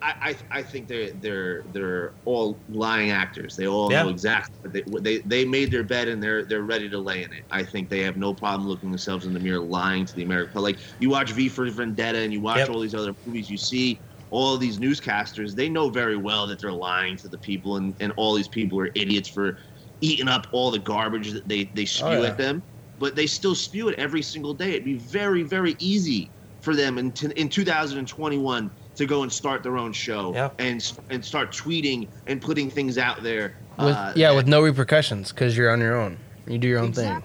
I, 0.02 0.14
I, 0.52 0.60
I 0.60 0.64
think 0.64 0.88
they're 0.88 1.12
they're 1.16 1.64
they're 1.70 2.14
all 2.26 2.64
lying 2.68 3.10
actors. 3.10 3.56
They 3.56 3.68
all 3.68 3.90
Yeah. 3.90 4.04
know 4.04 4.10
exactly. 4.10 4.84
What 4.86 5.04
they, 5.04 5.18
they 5.18 5.22
they 5.26 5.46
made 5.46 5.72
their 5.72 5.84
bed 5.84 6.08
and 6.08 6.22
they're 6.22 6.46
they're 6.46 6.62
ready 6.64 6.88
to 6.90 7.00
lay 7.00 7.24
in 7.24 7.34
it. 7.34 7.44
I 7.50 7.64
think 7.64 7.90
they 7.90 8.02
have 8.02 8.16
no 8.18 8.34
problem 8.34 8.68
looking 8.70 8.92
themselves 8.92 9.26
in 9.26 9.34
the 9.34 9.40
mirror, 9.40 9.60
lying 9.60 10.06
to 10.06 10.14
the 10.16 10.24
American. 10.24 10.62
Like 10.62 10.80
you 11.00 11.10
watch 11.10 11.32
V 11.32 11.50
for 11.50 11.70
Vendetta 11.70 12.20
and 12.20 12.32
you 12.32 12.42
watch 12.42 12.60
Yep. 12.60 12.70
all 12.70 12.80
these 12.80 12.94
other 12.94 13.14
movies, 13.26 13.50
you 13.50 13.58
see 13.58 14.02
all 14.30 14.58
these 14.58 14.78
newscasters. 14.78 15.56
They 15.56 15.70
know 15.70 15.90
very 15.90 16.18
well 16.18 16.46
that 16.48 16.62
they're 16.62 16.72
lying 16.72 17.18
to 17.18 17.30
the 17.30 17.40
people, 17.40 17.78
and, 17.78 17.96
and 18.00 18.14
all 18.18 18.36
these 18.36 18.50
people 18.50 18.80
are 18.80 18.92
idiots 18.96 19.30
for 19.30 19.58
eating 20.02 20.28
up 20.28 20.46
all 20.52 20.70
the 20.70 20.80
garbage 20.80 21.32
that 21.32 21.48
they 21.48 21.72
they 21.76 21.86
spew 21.86 22.06
Oh, 22.06 22.24
yeah. 22.24 22.30
at 22.30 22.38
them. 22.38 22.64
But 23.00 23.16
they 23.16 23.28
still 23.28 23.56
spew 23.56 23.90
it 23.90 23.96
every 24.00 24.22
single 24.22 24.54
day. 24.54 24.72
It'd 24.72 24.86
be 24.86 25.00
very 25.00 25.44
very 25.44 25.76
easy 25.80 26.34
for 26.62 26.76
them 26.76 26.98
in, 26.98 27.12
t- 27.12 27.32
in 27.36 27.50
2021 27.50 28.72
to 28.98 29.06
go 29.06 29.24
and 29.24 29.32
start 29.32 29.64
their 29.64 29.78
own 29.78 29.94
show 29.94 30.34
Yeah. 30.34 30.50
and 30.60 30.92
and 31.10 31.24
start 31.24 31.52
tweeting 31.52 32.08
and 32.28 32.42
putting 32.42 32.70
things 32.70 32.98
out 32.98 33.24
there. 33.24 33.56
With, 33.78 33.96
uh, 33.96 34.14
yeah, 34.16 34.32
with 34.32 34.48
no 34.48 34.62
repercussions 34.62 35.32
because 35.32 35.56
you're 35.56 35.72
on 35.72 35.80
your 35.80 35.96
own. 35.96 36.18
You 36.48 36.58
do 36.58 36.68
your 36.68 36.80
own 36.80 36.94
thing. 36.94 37.24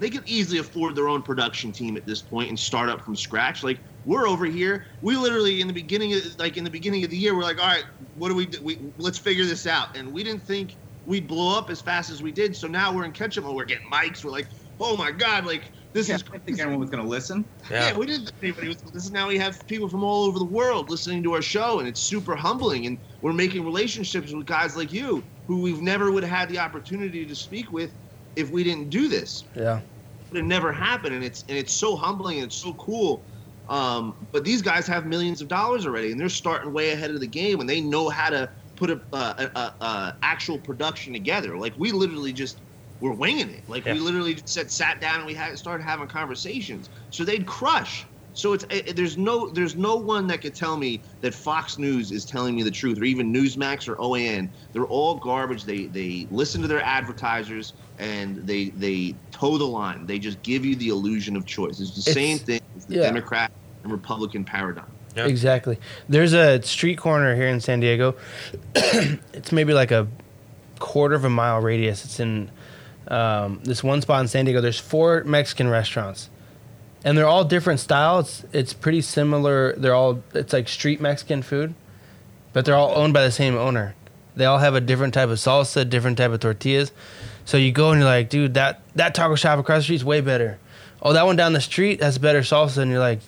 They 0.00 0.10
could 0.10 0.22
easily 0.26 0.58
afford 0.58 0.96
their 0.96 1.08
own 1.08 1.22
production 1.22 1.72
team 1.72 1.96
at 1.96 2.06
this 2.06 2.22
point 2.22 2.48
and 2.48 2.58
start 2.58 2.88
up 2.88 3.04
from 3.04 3.14
scratch. 3.14 3.62
Like 3.62 3.78
we're 4.04 4.26
over 4.26 4.46
here, 4.46 4.86
we 5.02 5.16
literally 5.16 5.60
in 5.60 5.66
the 5.66 5.72
beginning 5.74 6.14
of 6.14 6.38
like 6.38 6.56
in 6.56 6.64
the 6.64 6.70
beginning 6.70 7.04
of 7.04 7.10
the 7.10 7.16
year, 7.16 7.36
we're 7.36 7.42
like, 7.42 7.60
all 7.60 7.68
right, 7.68 7.84
what 8.16 8.28
do 8.28 8.34
we 8.34 8.46
do? 8.46 8.60
We 8.62 8.78
let's 8.98 9.18
figure 9.18 9.44
this 9.44 9.66
out, 9.66 9.96
and 9.96 10.12
we 10.12 10.24
didn't 10.24 10.42
think 10.42 10.74
we'd 11.06 11.26
blow 11.28 11.56
up 11.56 11.70
as 11.70 11.80
fast 11.80 12.10
as 12.10 12.22
we 12.22 12.32
did. 12.32 12.56
So 12.56 12.66
now 12.66 12.92
we're 12.92 13.04
in 13.04 13.12
catch 13.12 13.38
up 13.38 13.44
mode. 13.44 13.54
We're 13.54 13.64
getting 13.64 13.88
mics. 13.90 14.24
We're 14.24 14.30
like, 14.32 14.46
oh 14.80 14.96
my 14.96 15.12
god, 15.12 15.44
like 15.44 15.64
this 15.92 16.08
Yeah, 16.08 16.16
is 16.16 16.24
I 16.32 16.38
think 16.38 16.60
everyone 16.60 16.80
was 16.80 16.90
going 16.90 17.02
to 17.02 17.08
listen. 17.08 17.44
Yeah, 17.70 17.96
we 17.96 18.06
didn't 18.06 18.26
think 18.26 18.36
anybody 18.42 18.68
was 18.68 18.76
this 18.92 19.04
is 19.04 19.10
now 19.10 19.28
we 19.28 19.38
have 19.38 19.58
people 19.66 19.88
from 19.88 20.04
all 20.04 20.24
over 20.24 20.38
the 20.38 20.44
world 20.44 20.88
listening 20.90 21.22
to 21.24 21.34
our 21.34 21.42
show 21.42 21.78
and 21.78 21.88
it's 21.88 22.00
super 22.00 22.36
humbling 22.36 22.86
and 22.86 22.98
we're 23.22 23.32
making 23.32 23.64
relationships 23.64 24.32
with 24.32 24.46
guys 24.46 24.76
like 24.76 24.92
you 24.92 25.24
who 25.46 25.60
we've 25.62 25.82
never 25.82 26.12
would 26.12 26.22
have 26.22 26.38
had 26.38 26.48
the 26.48 26.58
opportunity 26.58 27.26
to 27.26 27.34
speak 27.34 27.72
with 27.72 27.92
if 28.36 28.50
we 28.50 28.62
didn't 28.62 28.90
do 28.90 29.08
this. 29.08 29.44
Yeah. 29.54 29.80
But 30.30 30.38
it 30.38 30.44
never 30.44 30.72
happened 30.72 31.14
and 31.14 31.24
it's 31.24 31.44
and 31.48 31.58
it's 31.58 31.74
so 31.74 31.96
humbling 31.96 32.36
and 32.38 32.46
it's 32.46 32.56
so 32.60 32.74
cool. 32.74 33.26
Um, 33.68 34.28
but 34.32 34.44
these 34.44 34.62
guys 34.62 34.86
have 34.86 35.06
millions 35.06 35.40
of 35.40 35.48
dollars 35.48 35.86
already 35.86 36.12
and 36.12 36.20
they're 36.20 36.28
starting 36.28 36.72
way 36.72 36.90
ahead 36.90 37.10
of 37.10 37.20
the 37.20 37.26
game 37.26 37.60
and 37.60 37.68
they 37.68 37.80
know 37.80 38.08
how 38.08 38.30
to 38.30 38.48
put 38.76 38.90
a, 38.90 39.00
a, 39.12 39.50
a, 39.54 39.84
a 39.84 40.14
actual 40.22 40.58
production 40.58 41.12
together. 41.12 41.56
Like 41.58 41.74
we 41.76 41.92
literally 41.92 42.32
just 42.32 42.62
were 43.00 43.12
winging 43.12 43.50
it. 43.50 43.62
Like 43.68 43.84
Yeah. 43.86 43.94
we 43.94 44.00
literally 44.00 44.34
just 44.34 44.48
sat, 44.48 44.70
sat 44.70 45.00
down 45.00 45.16
and 45.16 45.26
we 45.26 45.34
had 45.34 45.56
started 45.58 45.82
having 45.84 46.06
conversations. 46.08 46.88
So 47.10 47.24
they'd 47.24 47.46
crush. 47.46 48.04
So 48.32 48.52
it's 48.52 48.64
it, 48.70 48.94
there's 48.94 49.18
no 49.18 49.48
there's 49.48 49.74
no 49.74 49.96
one 49.96 50.28
that 50.28 50.40
could 50.40 50.54
tell 50.54 50.76
me 50.76 51.00
that 51.20 51.34
Fox 51.34 51.78
News 51.78 52.12
is 52.12 52.24
telling 52.24 52.54
me 52.54 52.62
the 52.62 52.70
truth, 52.70 52.98
or 53.00 53.04
even 53.04 53.32
Newsmax 53.32 53.88
or 53.88 53.96
OAN. 53.96 54.48
They're 54.72 54.84
all 54.84 55.16
garbage. 55.16 55.64
They 55.64 55.86
they 55.86 56.28
listen 56.30 56.62
to 56.62 56.68
their 56.68 56.80
advertisers 56.82 57.72
and 57.98 58.36
they 58.46 58.66
they 58.70 59.16
toe 59.32 59.58
the 59.58 59.64
line. 59.66 60.06
They 60.06 60.20
just 60.20 60.40
give 60.42 60.64
you 60.64 60.76
the 60.76 60.88
illusion 60.90 61.34
of 61.36 61.44
choice. 61.44 61.80
It's 61.80 61.90
the 61.94 62.08
It's- 62.10 62.14
same 62.14 62.38
thing 62.38 62.60
as 62.76 62.84
the 62.86 62.96
yeah. 62.96 63.02
Democrat 63.02 63.50
and 63.82 63.90
Republican 63.90 64.44
paradigm. 64.44 64.86
Yeah. 65.16 65.26
Exactly. 65.26 65.76
There's 66.08 66.32
a 66.32 66.62
street 66.62 66.98
corner 66.98 67.34
here 67.34 67.48
in 67.48 67.58
San 67.60 67.80
Diego. 67.80 68.14
it's 68.76 69.50
maybe 69.50 69.74
like 69.74 69.90
a 69.90 70.06
quarter 70.78 71.16
of 71.16 71.24
a 71.24 71.30
mile 71.30 71.60
radius. 71.60 72.04
It's 72.04 72.20
in 72.20 72.48
um, 73.10 73.60
this 73.64 73.82
one 73.82 74.00
spot 74.00 74.20
in 74.20 74.28
San 74.28 74.44
Diego. 74.44 74.60
There's 74.60 74.78
four 74.78 75.24
Mexican 75.24 75.68
restaurants, 75.68 76.30
and 77.04 77.18
they're 77.18 77.26
all 77.26 77.44
different 77.44 77.80
styles. 77.80 78.44
It's, 78.52 78.72
pretty 78.72 79.02
similar. 79.02 79.74
They're 79.76 79.94
all 79.94 80.22
it's 80.32 80.52
like 80.52 80.68
street 80.68 81.00
Mexican 81.00 81.42
food, 81.42 81.74
but 82.52 82.64
they're 82.64 82.76
all 82.76 82.96
owned 82.96 83.12
by 83.12 83.24
the 83.24 83.32
same 83.32 83.56
owner. 83.56 83.94
They 84.36 84.44
all 84.44 84.58
have 84.58 84.74
a 84.74 84.80
different 84.80 85.12
type 85.12 85.28
of 85.28 85.38
salsa, 85.38 85.88
different 85.88 86.18
type 86.18 86.30
of 86.30 86.40
tortillas. 86.40 86.92
So 87.44 87.56
you 87.56 87.72
go 87.72 87.90
and 87.90 88.00
you're 88.00 88.08
like, 88.08 88.30
dude, 88.30 88.54
that 88.54 88.80
that 88.94 89.14
taco 89.14 89.34
shop 89.34 89.58
across 89.58 89.80
the 89.80 89.84
street 89.84 89.96
is 89.96 90.04
way 90.04 90.20
better. 90.20 90.58
Oh, 91.02 91.12
that 91.12 91.26
one 91.26 91.34
down 91.34 91.52
the 91.52 91.60
street 91.60 92.02
has 92.02 92.16
better 92.18 92.40
salsa, 92.40 92.78
and 92.78 92.90
you're 92.90 93.00
like, 93.00 93.20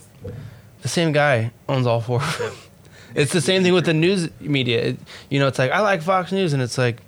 the 0.83 0.89
same 0.89 1.11
guy 1.13 1.51
owns 1.69 1.87
all 1.87 2.01
four. 2.01 2.23
it's 3.15 3.33
the 3.33 3.41
same 3.41 3.65
thing 3.65 3.73
with 3.73 3.87
the 3.87 3.95
news 3.95 4.29
media. 4.41 4.81
It, 4.83 4.99
you 5.29 5.41
know, 5.41 5.49
it's 5.49 5.59
like 5.59 5.73
I 5.73 5.81
like 5.81 6.03
Fox 6.03 6.31
News, 6.31 6.53
and 6.53 6.63
it's 6.63 6.79
like 6.79 7.03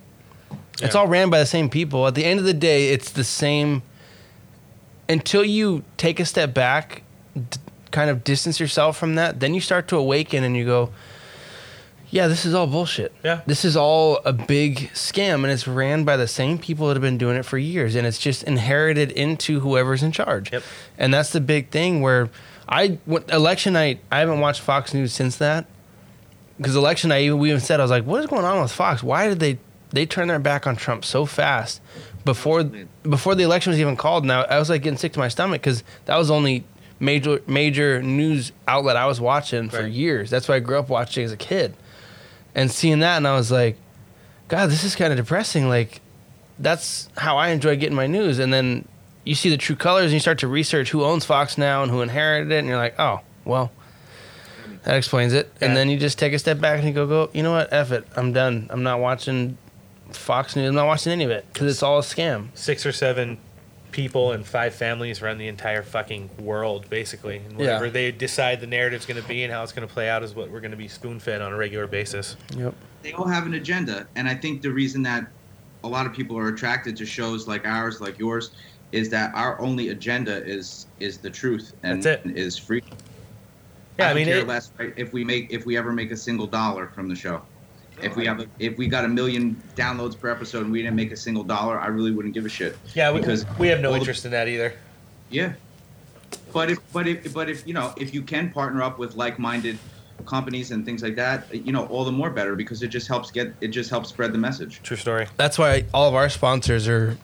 it's 0.83 0.95
all 0.95 1.07
ran 1.07 1.31
by 1.31 1.39
the 1.39 1.47
same 1.47 1.69
people. 1.69 2.07
At 2.07 2.15
the 2.15 2.25
end 2.25 2.41
of 2.41 2.47
the 2.47 2.55
day, 2.55 2.89
it's 2.89 3.11
the 3.11 3.25
same. 3.25 3.83
Until 5.09 5.45
you 5.45 5.85
take 5.97 6.19
a 6.19 6.25
step 6.25 6.55
back, 6.55 7.03
d- 7.35 7.59
kind 7.91 8.11
of 8.11 8.25
distance 8.25 8.59
yourself 8.59 8.97
from 8.97 9.15
that, 9.17 9.41
then 9.41 9.55
you 9.55 9.61
start 9.61 9.87
to 9.89 9.97
awaken, 9.97 10.43
and 10.43 10.57
you 10.57 10.65
go, 10.65 10.91
yeah, 12.15 12.29
this 12.29 12.47
is 12.47 12.55
all 12.55 12.69
bullshit. 12.69 13.13
Yeah. 13.25 13.41
This 13.45 13.65
is 13.65 13.77
all 13.77 14.21
a 14.25 14.33
big 14.33 14.91
scam 14.93 15.43
and 15.43 15.47
it's 15.47 15.67
ran 15.67 16.05
by 16.05 16.17
the 16.17 16.29
same 16.29 16.59
people 16.59 16.87
that 16.87 16.95
have 16.95 17.03
been 17.03 17.19
doing 17.19 17.37
it 17.37 17.45
for 17.45 17.59
years 17.59 17.97
and 17.97 18.07
it's 18.07 18.19
just 18.19 18.45
inherited 18.45 19.11
into 19.11 19.59
whoever's 19.59 20.01
in 20.01 20.13
charge. 20.13 20.53
Yep. 20.53 20.63
And 20.97 21.13
that's 21.13 21.31
the 21.31 21.41
big 21.41 21.71
thing 21.71 22.03
where 22.03 22.31
I 22.69 22.99
election 23.09 23.73
night 23.73 23.99
I 24.13 24.21
haven't 24.21 24.39
watched 24.39 24.61
Fox 24.61 24.95
News 24.95 25.13
since 25.13 25.39
that. 25.39 25.67
Because 26.57 26.77
election 26.77 27.09
night 27.09 27.37
we 27.37 27.49
even 27.49 27.61
said 27.61 27.81
I 27.81 27.83
was 27.83 27.91
like, 27.91 28.05
what 28.05 28.21
is 28.21 28.27
going 28.27 28.45
on 28.45 28.63
with 28.63 28.71
Fox? 28.71 29.03
Why 29.03 29.27
did 29.27 29.41
they 29.41 29.59
they 29.95 30.07
turned 30.07 30.29
their 30.29 30.39
back 30.39 30.67
on 30.67 30.77
Trump 30.77 31.05
so 31.05 31.25
fast 31.25 31.81
before 32.25 32.65
before 33.03 33.35
the 33.35 33.43
election 33.45 33.71
was 33.71 33.81
even 33.81 33.97
called? 33.97 34.25
Now 34.25 34.43
I 34.43 34.59
was 34.59 34.69
like 34.69 34.83
getting 34.83 34.99
sick 34.99 35.13
to 35.15 35.19
my 35.19 35.29
stomach 35.29 35.61
because 35.63 35.83
that 36.07 36.17
was 36.17 36.29
the 36.29 36.35
only 36.35 36.65
major 37.01 37.41
major 37.47 38.03
news 38.03 38.53
outlet 38.67 38.97
I 38.97 39.07
was 39.07 39.21
watching 39.21 39.69
for 39.71 39.83
Right. 39.83 39.93
years. 39.93 40.31
That's 40.31 40.49
why 40.49 40.57
I 40.57 40.61
grew 40.61 40.79
up 40.79 40.89
watching 40.89 41.25
as 41.25 41.33
a 41.33 41.37
kid. 41.37 41.75
And 42.55 42.71
seeing 42.71 43.01
that 43.01 43.17
and 43.17 43.27
i 43.27 43.35
was 43.35 43.51
like 43.51 43.77
god 44.49 44.67
this 44.71 44.85
is 44.85 44.95
kind 44.97 45.13
of 45.13 45.17
depressing. 45.17 45.69
Like 45.69 46.01
that's 46.59 47.09
how 47.17 47.37
i 47.37 47.49
enjoy 47.49 47.77
getting 47.77 47.97
my 47.97 48.07
news. 48.07 48.39
And 48.39 48.53
then 48.53 48.87
you 49.25 49.35
see 49.35 49.49
the 49.51 49.57
true 49.57 49.77
colors 49.77 50.05
and 50.07 50.13
you 50.13 50.21
start 50.21 50.39
to 50.41 50.49
research 50.49 50.91
who 50.91 51.03
owns 51.03 51.25
fox 51.25 51.57
now 51.57 51.83
and 51.83 51.91
who 51.91 52.01
inherited 52.03 52.53
it 52.53 52.59
and 52.59 52.69
you're 52.69 52.77
like 52.77 52.95
oh 52.99 53.21
well 53.45 53.71
that 54.85 54.97
explains 54.97 55.33
it. 55.33 55.51
And 55.63 55.75
then 55.75 55.89
you 55.89 55.97
just 55.99 56.19
take 56.19 56.35
a 56.35 56.39
step 56.39 56.61
back 56.61 56.79
and 56.79 56.87
you 56.87 56.93
go 56.95 57.07
go 57.07 57.31
you 57.33 57.43
know 57.43 57.53
what? 57.53 57.73
F 57.73 57.91
it. 57.91 58.07
I'm 58.17 58.33
done. 58.33 58.67
I'm 58.71 58.83
not 58.83 59.01
watching 59.01 59.57
fox 60.17 60.57
news 60.57 60.69
i'm 60.69 60.75
not 60.75 60.87
watching 60.87 61.13
any 61.13 61.25
of 61.25 61.31
it 61.31 61.45
because 61.53 61.71
it's 61.71 61.83
all 61.83 61.99
a 61.99 62.03
scam 62.03 62.49
Six 62.55 62.85
or 62.87 62.93
seven 62.93 63.39
people 63.93 64.33
and 64.33 64.45
five 64.45 64.75
families 64.75 65.23
run 65.23 65.39
the 65.39 65.47
entire 65.47 65.81
fucking 65.81 66.29
world, 66.41 66.91
basically. 66.91 67.37
And 67.37 67.57
whatever 67.57 67.85
Yeah. 67.85 67.91
they 67.93 68.11
decide 68.11 68.61
the 68.61 68.67
narrative's 68.67 69.07
going 69.07 69.23
to 69.23 69.29
be 69.29 69.45
and 69.45 69.53
how 69.53 69.63
it's 69.63 69.71
going 69.71 69.87
to 69.87 69.95
play 69.95 70.09
out 70.09 70.25
is 70.25 70.35
what 70.35 70.51
we're 70.51 70.59
going 70.59 70.73
to 70.73 70.77
be 70.77 70.89
spoon 70.89 71.21
fed 71.21 71.41
on 71.41 71.53
a 71.53 71.57
regular 71.57 71.87
basis. 71.87 72.37
yep 72.57 72.75
they 73.05 73.13
all 73.13 73.27
have 73.29 73.47
an 73.47 73.55
agenda 73.55 74.07
and 74.17 74.29
i 74.29 74.35
think 74.35 74.63
the 74.63 74.71
reason 74.71 75.01
that 75.05 75.25
a 75.85 75.89
lot 75.89 76.07
of 76.07 76.13
people 76.13 76.37
are 76.37 76.49
attracted 76.49 76.97
to 76.97 77.07
shows 77.07 77.47
like 77.47 77.65
ours 77.67 78.01
like 78.01 78.19
yours 78.19 78.51
is 78.91 79.09
that 79.11 79.33
our 79.35 79.61
only 79.61 79.91
agenda 79.91 80.45
is 80.45 80.87
is 80.99 81.19
the 81.19 81.31
truth 81.31 81.73
and 81.85 82.03
That's 82.03 82.27
it. 82.27 82.37
is 82.37 82.59
free 82.59 82.83
Yeah, 83.99 84.07
I, 84.07 84.09
don't 84.09 84.17
mean, 84.17 84.27
care 84.27 84.39
it, 84.39 84.47
less 84.49 84.73
right, 84.77 84.93
if 84.97 85.13
we 85.13 85.23
make 85.23 85.53
if 85.53 85.67
we 85.67 85.77
ever 85.77 85.93
make 85.93 86.11
a 86.11 86.17
single 86.17 86.49
dollar 86.49 86.89
from 86.89 87.09
the 87.09 87.15
show 87.15 87.43
if 88.03 88.17
we 88.17 88.27
have 88.27 88.41
a, 88.41 88.47
if 88.59 88.77
we 88.77 88.87
got 88.89 89.05
a 89.05 89.09
million 89.09 89.61
downloads 89.77 90.19
per 90.19 90.29
episode 90.31 90.63
and 90.65 90.73
we 90.73 90.83
didn't 90.83 90.97
make 90.97 91.13
a 91.13 91.17
single 91.17 91.43
dollar 91.45 91.79
i 91.81 91.87
really 91.87 92.11
wouldn't 92.11 92.35
give 92.35 92.45
a 92.45 92.49
shit 92.49 92.77
yeah, 92.95 93.11
we, 93.13 93.21
because 93.21 93.47
we 93.59 93.69
have 93.69 93.81
no 93.81 93.89
all 93.89 93.95
the- 93.95 93.99
interest 94.01 94.25
in 94.25 94.31
that 94.33 94.49
either. 94.49 94.75
yeah 95.31 95.53
but 96.53 96.71
if 96.71 96.79
but 96.93 97.07
if 97.07 97.33
but 97.33 97.49
if 97.49 97.67
you 97.67 97.75
know 97.75 97.93
if 97.97 98.13
you 98.15 98.23
can 98.23 98.51
partner 98.51 98.83
up 98.83 98.99
with 98.99 99.15
like-minded 99.17 99.79
companies 100.27 100.71
and 100.71 100.85
things 100.85 101.03
like 101.03 101.17
that 101.17 101.53
you 101.55 101.73
know 101.73 101.87
all 101.87 102.05
the 102.05 102.13
more 102.13 102.31
better 102.31 102.55
because 102.55 102.83
it 102.83 102.89
just 102.89 103.09
helps 103.09 103.31
get 103.31 103.53
it 103.61 103.69
just 103.69 103.91
helps 103.91 104.09
spread 104.09 104.33
the 104.33 104.39
message 104.39 104.81
True 104.83 104.97
story. 104.97 105.27
that's 105.37 105.59
why 105.59 105.85
all 105.93 106.09
of 106.09 106.15
our 106.15 106.29
sponsors 106.29 106.87
are 106.89 107.17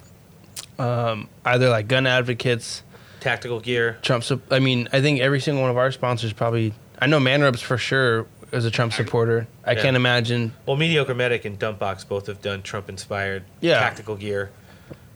um, 0.78 1.28
either 1.44 1.68
like 1.68 1.88
gun 1.88 2.06
advocates 2.06 2.82
Tactical 3.20 3.60
gear. 3.60 3.98
Trump. 4.00 4.24
I 4.50 4.60
mean, 4.60 4.88
I 4.94 5.02
think 5.02 5.20
every 5.20 5.40
single 5.40 5.60
one 5.60 5.70
of 5.70 5.76
our 5.76 5.92
sponsors 5.92 6.32
probably. 6.32 6.72
I 6.98 7.06
know 7.06 7.18
Manrubs 7.20 7.60
for 7.60 7.76
sure 7.76 8.26
is 8.52 8.64
a 8.64 8.70
Trump 8.70 8.92
supporter. 8.92 9.46
I 9.64 9.72
Yeah. 9.72 9.82
can't 9.82 9.96
imagine. 9.96 10.52
Well, 10.66 10.76
Mediocre 10.76 11.14
Medic 11.14 11.44
and 11.44 11.58
Dumpbox 11.58 12.08
both 12.08 12.26
have 12.26 12.40
done 12.42 12.62
Trump 12.62 12.88
inspired 12.88 13.44
Yeah. 13.60 13.78
tactical 13.80 14.16
gear. 14.16 14.50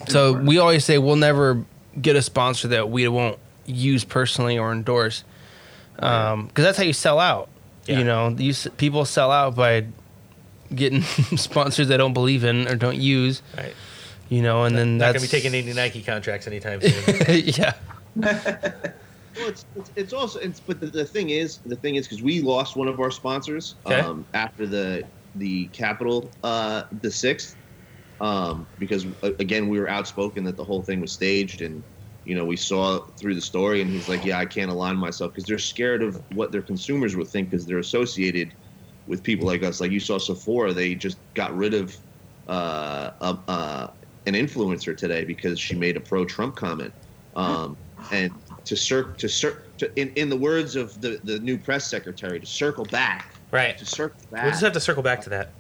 So 0.09 0.33
we 0.33 0.59
always 0.59 0.85
say 0.85 0.99
we'll 0.99 1.17
never 1.17 1.65
get 2.01 2.17
a 2.17 2.23
sponsor 2.23 2.69
that 2.69 2.91
we 2.91 3.07
won't 3.09 3.39
use 3.67 4.05
personally 4.05 4.59
or 4.59 4.73
endorse, 4.73 5.25
um, 5.99 6.47
because 6.47 6.65
that's 6.65 6.77
how 6.79 6.85
you 6.85 6.93
sell 6.93 7.19
out. 7.19 7.49
Yeah. 7.87 7.99
You 7.99 8.05
know, 8.05 8.29
you 8.39 8.53
people 8.77 9.05
sell 9.05 9.31
out 9.31 9.55
by 9.55 9.85
getting 10.75 11.03
sponsors 11.37 11.89
they 11.89 11.97
don't 11.97 12.13
believe 12.15 12.45
in 12.45 12.67
or 12.69 12.75
don't 12.77 12.97
use. 12.99 13.43
Right. 13.57 13.75
You 14.29 14.43
know, 14.43 14.65
and 14.65 14.77
then 14.77 14.99
that's 14.99 15.15
Not 15.15 15.19
going 15.21 15.29
to 15.29 15.37
be 15.37 15.43
taking 15.43 15.55
any 15.55 15.73
Nike 15.75 16.03
contracts 16.03 16.47
anytime 16.47 16.81
soon. 16.81 17.17
yeah. 17.47 17.73
Well, 19.37 19.49
it's, 19.49 19.67
it's, 19.75 19.91
it's 19.97 20.13
also, 20.13 20.39
it's, 20.39 20.61
but 20.61 20.81
the, 20.81 20.87
the 20.87 21.05
thing 21.05 21.31
is, 21.31 21.61
the 21.65 21.77
thing 21.77 21.97
is, 21.97 22.07
because 22.07 22.23
we 22.23 22.41
lost 22.41 22.77
one 22.77 22.89
of 22.89 23.01
our 23.01 23.11
sponsors 23.11 23.77
Okay. 23.87 24.01
um, 24.01 24.27
after 24.35 24.67
the 24.67 25.05
the 25.37 25.67
Capitol 25.69 26.33
uh, 26.45 26.85
the 27.03 27.11
sixth, 27.11 27.57
um, 28.21 28.69
because 28.79 29.07
uh, 29.25 29.33
again 29.41 29.69
we 29.69 29.81
were 29.81 29.89
outspoken 29.89 30.45
that 30.45 30.57
the 30.57 30.65
whole 30.65 30.83
thing 30.83 31.01
was 31.01 31.13
staged, 31.13 31.63
and 31.63 31.83
you 32.25 32.37
know 32.37 32.45
we 32.45 32.57
saw 32.57 33.01
through 33.21 33.35
the 33.35 33.41
story, 33.41 33.83
and 33.83 33.91
he's 33.91 34.09
like, 34.09 34.25
yeah, 34.25 34.39
I 34.39 34.47
can't 34.47 34.71
align 34.71 34.97
myself 34.97 35.33
because 35.33 35.47
they're 35.49 35.59
scared 35.59 36.03
of 36.03 36.23
what 36.29 36.53
their 36.53 36.63
consumers 36.63 37.17
would 37.17 37.29
think 37.29 37.51
because 37.51 37.67
they're 37.67 37.79
associated 37.79 38.55
with 39.07 39.23
people 39.25 39.47
like 39.47 39.65
us. 39.65 39.81
Like 39.81 39.91
you 39.91 40.01
saw 40.01 40.19
Sephora, 40.19 40.73
they 40.73 40.95
just 40.95 41.19
got 41.35 41.55
rid 41.57 41.75
of 41.75 41.97
uh, 42.47 43.11
uh, 43.21 43.37
uh, 43.49 43.87
an 44.27 44.35
influencer 44.35 44.97
today 44.97 45.25
because 45.25 45.59
she 45.59 45.75
made 45.75 45.97
a 45.97 46.01
pro-Trump 46.01 46.57
comment. 46.57 46.95
Um, 47.35 47.77
and 48.11 48.33
to 48.65 48.77
cir- 48.77 49.13
to 49.19 49.29
cir- 49.29 49.63
to 49.79 50.01
in, 50.01 50.09
in 50.11 50.29
the 50.29 50.37
words 50.37 50.77
of 50.77 51.01
the, 51.01 51.21
the 51.25 51.39
new 51.41 51.59
press 51.59 51.87
secretary, 51.87 52.41
to 52.41 52.47
circle 52.47 52.85
back, 52.87 53.35
right. 53.51 53.77
to 53.79 53.85
circle 53.87 54.21
back 54.31 54.43
We'll 54.43 54.53
just 54.53 54.63
have 54.63 54.73
to 54.73 54.81
circle 54.81 55.03
back 55.03 55.21
to 55.23 55.31
that. 55.31 55.51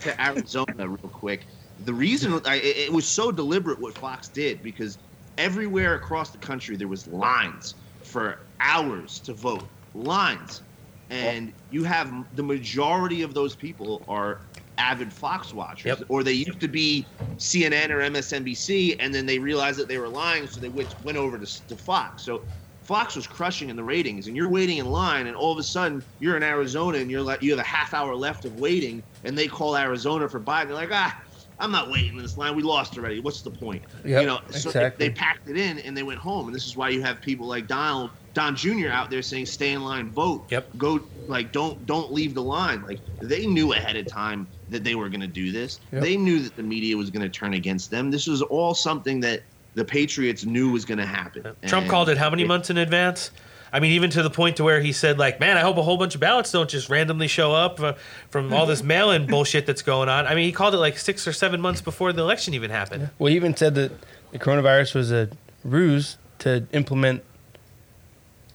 to 0.00 0.22
Arizona 0.24 0.88
real 0.88 1.10
quick. 1.12 1.46
The 1.84 1.94
reason 1.94 2.40
I, 2.46 2.56
it 2.56 2.76
it 2.76 2.92
was 2.92 3.06
so 3.06 3.32
deliberate 3.32 3.80
what 3.80 3.96
Fox 3.98 4.28
did 4.28 4.62
because 4.62 4.98
everywhere 5.38 5.94
across 5.94 6.30
the 6.30 6.38
country 6.38 6.76
there 6.76 6.88
was 6.88 7.06
lines 7.08 7.74
for 8.02 8.38
hours 8.60 9.18
to 9.20 9.32
vote, 9.32 9.64
lines, 9.94 10.62
and 11.10 11.52
you 11.70 11.82
have 11.84 12.12
the 12.36 12.42
majority 12.42 13.22
of 13.22 13.34
those 13.34 13.56
people 13.56 14.04
are 14.06 14.40
avid 14.78 15.12
Fox 15.12 15.52
watchers, 15.52 15.98
Yep. 15.98 16.08
or 16.08 16.22
they 16.22 16.32
used 16.32 16.60
to 16.60 16.68
be 16.68 17.06
CNN 17.36 17.90
or 17.90 17.98
MSNBC, 17.98 18.96
and 19.00 19.14
then 19.14 19.26
they 19.26 19.38
realized 19.38 19.78
that 19.78 19.88
they 19.88 19.98
were 19.98 20.08
lying, 20.08 20.46
so 20.46 20.60
they 20.60 20.68
went, 20.68 20.94
went 21.02 21.18
over 21.18 21.38
to, 21.38 21.66
to 21.68 21.76
Fox. 21.76 22.24
So 22.24 22.44
Fox 22.82 23.16
was 23.16 23.26
crushing 23.26 23.70
in 23.70 23.76
the 23.76 23.84
ratings, 23.84 24.26
and 24.26 24.36
you're 24.36 24.50
waiting 24.50 24.78
in 24.78 24.86
line, 24.86 25.26
and 25.26 25.36
all 25.36 25.52
of 25.52 25.58
a 25.58 25.62
sudden 25.62 26.02
you're 26.18 26.36
in 26.36 26.42
Arizona, 26.42 26.98
and 26.98 27.10
you're 27.10 27.22
like 27.22 27.42
you 27.42 27.50
have 27.50 27.60
a 27.60 27.62
half 27.62 27.94
hour 27.94 28.14
left 28.14 28.44
of 28.44 28.54
waiting, 28.54 29.02
and 29.24 29.36
they 29.36 29.48
call 29.48 29.76
Arizona 29.76 30.28
for 30.28 30.40
Biden. 30.40 30.66
They're 30.66 30.74
like, 30.74 30.92
ah, 30.92 31.14
I'm 31.58 31.70
not 31.70 31.90
waiting 31.90 32.16
in 32.16 32.22
this 32.22 32.36
line. 32.36 32.56
We 32.56 32.62
lost 32.62 32.98
already. 32.98 33.20
What's 33.20 33.42
the 33.42 33.50
point? 33.50 33.82
Yep, 34.04 34.20
you 34.20 34.26
know, 34.26 34.38
so 34.50 34.68
exactly. 34.68 35.08
they 35.08 35.14
packed 35.14 35.48
it 35.48 35.56
in 35.56 35.78
and 35.78 35.96
they 35.96 36.02
went 36.02 36.18
home, 36.20 36.46
and 36.46 36.54
this 36.54 36.66
is 36.66 36.76
why 36.76 36.90
you 36.90 37.00
have 37.02 37.20
people 37.22 37.46
like 37.46 37.66
Donald 37.66 38.10
Don 38.34 38.56
Jr. 38.56 38.88
out 38.88 39.10
there 39.10 39.22
saying, 39.22 39.46
"Stay 39.46 39.72
in 39.72 39.82
line, 39.82 40.10
vote." 40.10 40.44
Yep. 40.50 40.76
Go 40.76 41.00
like 41.28 41.52
don't 41.52 41.86
don't 41.86 42.12
leave 42.12 42.34
the 42.34 42.42
line. 42.42 42.82
Like 42.82 43.00
they 43.22 43.46
knew 43.46 43.72
ahead 43.72 43.96
of 43.96 44.06
time 44.06 44.46
that 44.70 44.84
they 44.84 44.94
were 44.94 45.08
going 45.08 45.20
to 45.20 45.26
do 45.26 45.52
this. 45.52 45.80
Yep. 45.92 46.02
They 46.02 46.16
knew 46.16 46.40
that 46.40 46.56
the 46.56 46.62
media 46.62 46.96
was 46.96 47.10
going 47.10 47.22
to 47.22 47.28
turn 47.28 47.54
against 47.54 47.90
them. 47.90 48.10
This 48.10 48.26
was 48.26 48.42
all 48.42 48.74
something 48.74 49.20
that 49.20 49.42
the 49.74 49.84
Patriots 49.84 50.44
knew 50.44 50.70
was 50.70 50.84
going 50.84 50.98
to 50.98 51.06
happen. 51.06 51.42
Trump 51.42 51.84
And 51.84 51.90
called 51.90 52.08
it 52.08 52.18
how 52.18 52.30
many 52.30 52.44
months 52.44 52.70
in 52.70 52.78
advance? 52.78 53.30
I 53.72 53.80
mean, 53.80 53.92
even 53.92 54.10
to 54.10 54.22
the 54.22 54.30
point 54.30 54.56
to 54.58 54.64
where 54.64 54.80
he 54.80 54.92
said, 54.92 55.18
like, 55.18 55.40
man, 55.40 55.56
I 55.56 55.60
hope 55.60 55.76
a 55.78 55.82
whole 55.82 55.96
bunch 55.96 56.14
of 56.14 56.20
ballots 56.20 56.52
don't 56.52 56.70
just 56.70 56.88
randomly 56.88 57.26
show 57.26 57.52
up 57.52 57.80
uh, 57.80 57.94
from 58.30 58.52
all 58.52 58.66
this 58.66 58.84
mail-in 58.84 59.26
bullshit 59.30 59.66
that's 59.66 59.82
going 59.82 60.08
on. 60.08 60.28
I 60.28 60.36
mean, 60.36 60.44
he 60.44 60.52
called 60.52 60.74
it 60.74 60.78
like 60.78 60.96
six 60.96 61.26
or 61.26 61.32
seven 61.32 61.60
months 61.60 61.80
before 61.80 62.12
the 62.12 62.22
election 62.22 62.54
even 62.54 62.70
happened. 62.70 63.10
Well, 63.18 63.30
he 63.30 63.36
even 63.36 63.56
said 63.56 63.74
that 63.74 63.90
the 64.30 64.38
coronavirus 64.38 64.94
was 64.94 65.10
a 65.10 65.28
ruse 65.64 66.18
to 66.38 66.68
implement 66.70 67.24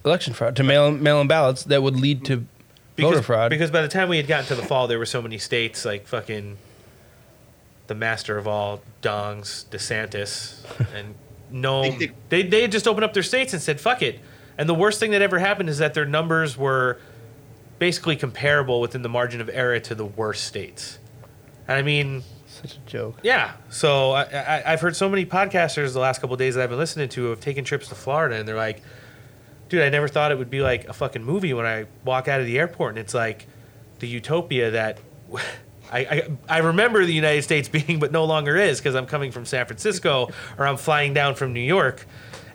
election 0.04 0.32
fraud, 0.34 0.56
to 0.56 0.62
mail 0.64 0.90
mail 0.90 1.20
in 1.20 1.26
ballots 1.28 1.64
that 1.64 1.82
would 1.82 1.96
lead 1.96 2.24
to 2.26 2.44
Because, 2.96 3.10
voter 3.12 3.22
fraud. 3.22 3.50
Because 3.50 3.70
by 3.70 3.82
the 3.82 3.88
time 3.88 4.08
we 4.08 4.16
had 4.16 4.26
gotten 4.26 4.46
to 4.46 4.54
the 4.54 4.62
fall, 4.62 4.86
there 4.88 4.98
were 4.98 5.06
so 5.06 5.20
many 5.22 5.38
states 5.38 5.84
like 5.84 6.06
fucking 6.06 6.56
the 7.86 7.94
master 7.94 8.38
of 8.38 8.46
all 8.46 8.82
dongs, 9.02 9.66
DeSantis, 9.66 10.64
and 10.94 11.14
no, 11.50 11.82
They- 11.82 11.90
they- 12.06 12.12
they 12.28 12.42
they 12.42 12.62
had 12.62 12.72
just 12.72 12.86
opened 12.86 13.04
up 13.04 13.12
their 13.14 13.22
states 13.22 13.52
and 13.52 13.60
said 13.62 13.80
fuck 13.80 14.02
it. 14.02 14.20
And 14.58 14.68
the 14.68 14.74
worst 14.74 15.00
thing 15.00 15.10
that 15.12 15.22
ever 15.22 15.38
happened 15.38 15.68
is 15.68 15.78
that 15.78 15.94
their 15.94 16.04
numbers 16.04 16.56
were 16.56 16.98
basically 17.78 18.14
comparable 18.14 18.80
within 18.80 19.00
the 19.02 19.08
margin 19.08 19.40
of 19.40 19.48
error 19.52 19.80
to 19.80 19.94
the 19.94 20.04
worst 20.04 20.44
states. 20.44 20.98
And 21.66 21.78
I 21.78 21.82
mean, 21.82 22.22
Such 22.46 22.74
a 22.76 22.78
joke. 22.80 23.18
yeah. 23.22 23.52
So 23.70 24.10
I, 24.12 24.22
I, 24.24 24.62
I've 24.72 24.80
heard 24.82 24.94
so 24.96 25.08
many 25.08 25.24
podcasters 25.24 25.94
the 25.94 25.98
last 26.00 26.20
couple 26.20 26.34
of 26.34 26.38
days 26.38 26.56
that 26.56 26.62
I've 26.62 26.68
been 26.68 26.78
listening 26.78 27.08
to 27.10 27.30
have 27.30 27.40
taken 27.40 27.64
trips 27.64 27.88
to 27.88 27.94
Florida, 27.94 28.36
and 28.36 28.46
they're 28.46 28.56
like, 28.56 28.82
"Dude, 29.70 29.80
I 29.82 29.88
never 29.88 30.06
thought 30.08 30.30
it 30.32 30.36
would 30.38 30.50
be 30.50 30.60
like 30.60 30.86
a 30.88 30.92
fucking 30.92 31.24
movie 31.24 31.54
when 31.54 31.64
I 31.64 31.86
walk 32.04 32.28
out 32.28 32.40
of 32.40 32.46
the 32.46 32.58
airport, 32.58 32.90
and 32.90 32.98
it's 32.98 33.14
like 33.14 33.46
the 34.00 34.06
utopia 34.06 34.72
that." 34.72 34.98
I, 35.92 35.98
I, 35.98 36.22
I 36.48 36.58
remember 36.58 37.04
the 37.04 37.12
United 37.12 37.42
States 37.42 37.68
being, 37.76 37.98
but 37.98 38.12
no 38.12 38.24
longer 38.24 38.56
is 38.56 38.78
because 38.78 38.94
I'm 38.94 39.06
coming 39.06 39.32
from 39.32 39.44
San 39.44 39.66
Francisco 39.66 40.28
or 40.58 40.66
I'm 40.66 40.76
flying 40.76 41.14
down 41.14 41.34
from 41.34 41.52
New 41.52 41.58
York, 41.58 42.06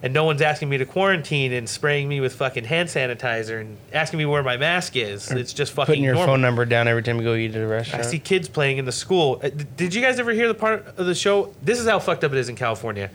and 0.01 0.13
no 0.13 0.23
one's 0.23 0.41
asking 0.41 0.69
me 0.69 0.77
to 0.77 0.85
quarantine 0.85 1.51
and 1.51 1.67
spraying 1.67 2.07
me 2.07 2.21
with 2.21 2.33
fucking 2.35 2.63
hand 2.63 2.87
sanitizer 2.87 3.59
and 3.59 3.75
asking 3.91 4.19
me 4.19 4.25
where 4.25 4.41
my 4.41 4.55
mask 4.55 4.95
is. 4.95 5.29
It's 5.31 5.51
just 5.51 5.73
fucking 5.73 5.87
Putting 5.91 6.03
your 6.05 6.13
normal. 6.13 6.35
phone 6.35 6.41
number 6.41 6.63
down 6.63 6.87
every 6.87 7.03
time 7.03 7.17
you 7.17 7.23
go 7.23 7.33
eat 7.33 7.53
at 7.55 7.61
a 7.61 7.67
restaurant. 7.67 8.05
I 8.05 8.07
see 8.07 8.19
kids 8.19 8.47
playing 8.47 8.77
in 8.77 8.85
the 8.85 8.93
school. 8.93 9.41
Uh, 9.43 9.49
Did 9.49 9.93
you 9.93 10.01
guys 10.01 10.17
ever 10.17 10.31
hear 10.31 10.47
the 10.47 10.53
part 10.53 10.85
of 10.95 11.05
the 11.05 11.15
show? 11.15 11.53
This 11.61 11.79
is 11.81 11.87
how 11.89 11.99
fucked 11.99 12.23
up 12.23 12.31
it 12.31 12.37
is 12.37 12.47
in 12.47 12.55
California. 12.55 13.09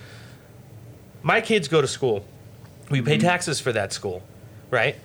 My 1.22 1.40
kids 1.40 1.66
go 1.66 1.80
to 1.80 1.88
school. 1.88 2.26
We 2.90 3.00
pay 3.00 3.16
mm-hmm. 3.16 3.26
taxes 3.26 3.60
for 3.60 3.72
that 3.72 3.92
school, 3.92 4.22
right? 4.70 4.96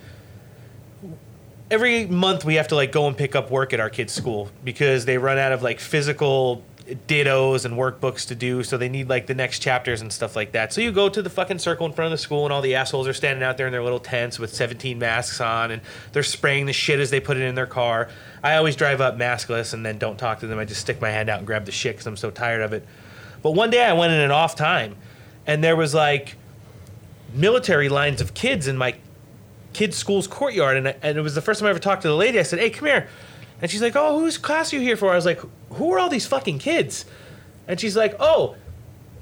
every 1.70 2.06
month 2.06 2.44
we 2.44 2.54
have 2.54 2.68
to 2.68 2.74
like 2.74 2.92
go 2.92 3.08
and 3.08 3.16
pick 3.16 3.34
up 3.34 3.50
work 3.50 3.72
at 3.72 3.80
our 3.80 3.90
kids' 3.90 4.12
school 4.12 4.50
because 4.64 5.04
they 5.04 5.18
run 5.18 5.38
out 5.38 5.52
of 5.52 5.62
like 5.62 5.80
physical 5.80 6.62
dittos 7.08 7.64
and 7.64 7.74
workbooks 7.74 8.28
to 8.28 8.34
do, 8.36 8.62
so 8.62 8.78
they 8.78 8.88
need 8.88 9.08
like 9.08 9.26
the 9.26 9.34
next 9.34 9.58
chapters 9.58 10.00
and 10.00 10.12
stuff 10.12 10.36
like 10.36 10.52
that. 10.52 10.72
So 10.72 10.80
you 10.80 10.92
go 10.92 11.08
to 11.08 11.20
the 11.20 11.30
fucking 11.30 11.58
circle 11.58 11.84
in 11.84 11.92
front 11.92 12.12
of 12.12 12.18
the 12.18 12.22
school, 12.22 12.44
and 12.44 12.52
all 12.52 12.62
the 12.62 12.76
assholes 12.76 13.08
are 13.08 13.12
standing 13.12 13.42
out 13.42 13.56
there 13.56 13.66
in 13.66 13.72
their 13.72 13.82
little 13.82 13.98
tents 13.98 14.38
with 14.38 14.54
17 14.54 14.96
masks 14.96 15.40
on, 15.40 15.72
and 15.72 15.82
they're 16.12 16.22
spraying 16.22 16.66
the 16.66 16.72
shit 16.72 17.00
as 17.00 17.10
they 17.10 17.18
put 17.18 17.36
it 17.36 17.42
in 17.42 17.56
their 17.56 17.66
car. 17.66 18.08
I 18.42 18.54
always 18.54 18.76
drive 18.76 19.00
up 19.00 19.16
maskless 19.16 19.74
and 19.74 19.84
then 19.84 19.98
don't 19.98 20.16
talk 20.16 20.40
to 20.40 20.46
them. 20.46 20.60
I 20.60 20.64
just 20.64 20.80
stick 20.80 21.00
my 21.00 21.10
hand 21.10 21.28
out 21.28 21.38
and 21.38 21.46
grab 21.46 21.64
the 21.64 21.72
shit 21.72 21.96
because 21.96 22.06
I'm 22.06 22.16
so 22.16 22.30
tired 22.30 22.62
of 22.62 22.72
it. 22.72 22.86
But 23.42 23.52
one 23.52 23.70
day 23.70 23.84
I 23.84 23.92
went 23.92 24.12
in 24.12 24.20
an 24.20 24.30
off 24.30 24.54
time, 24.54 24.94
and 25.44 25.64
there 25.64 25.74
was 25.74 25.92
like 25.92 26.36
military 27.36 27.88
lines 27.88 28.20
of 28.20 28.34
kids 28.34 28.66
in 28.66 28.76
my 28.76 28.94
kids' 29.72 29.96
school's 29.96 30.26
courtyard, 30.26 30.76
and, 30.76 30.88
I- 30.88 30.96
and 31.02 31.18
it 31.18 31.20
was 31.20 31.34
the 31.34 31.42
first 31.42 31.60
time 31.60 31.66
I 31.66 31.70
ever 31.70 31.78
talked 31.78 32.02
to 32.02 32.08
the 32.08 32.16
lady. 32.16 32.38
I 32.38 32.42
said, 32.42 32.58
"Hey, 32.58 32.70
come 32.70 32.86
here," 32.86 33.08
and 33.60 33.70
she's 33.70 33.82
like, 33.82 33.94
"Oh, 33.96 34.18
whose 34.18 34.38
class 34.38 34.72
are 34.72 34.76
you 34.76 34.82
here 34.82 34.96
for?" 34.96 35.12
I 35.12 35.16
was 35.16 35.26
like, 35.26 35.40
"Who 35.74 35.92
are 35.92 35.98
all 35.98 36.08
these 36.08 36.26
fucking 36.26 36.58
kids?" 36.58 37.04
And 37.68 37.78
she's 37.80 37.96
like, 37.96 38.14
"Oh." 38.20 38.56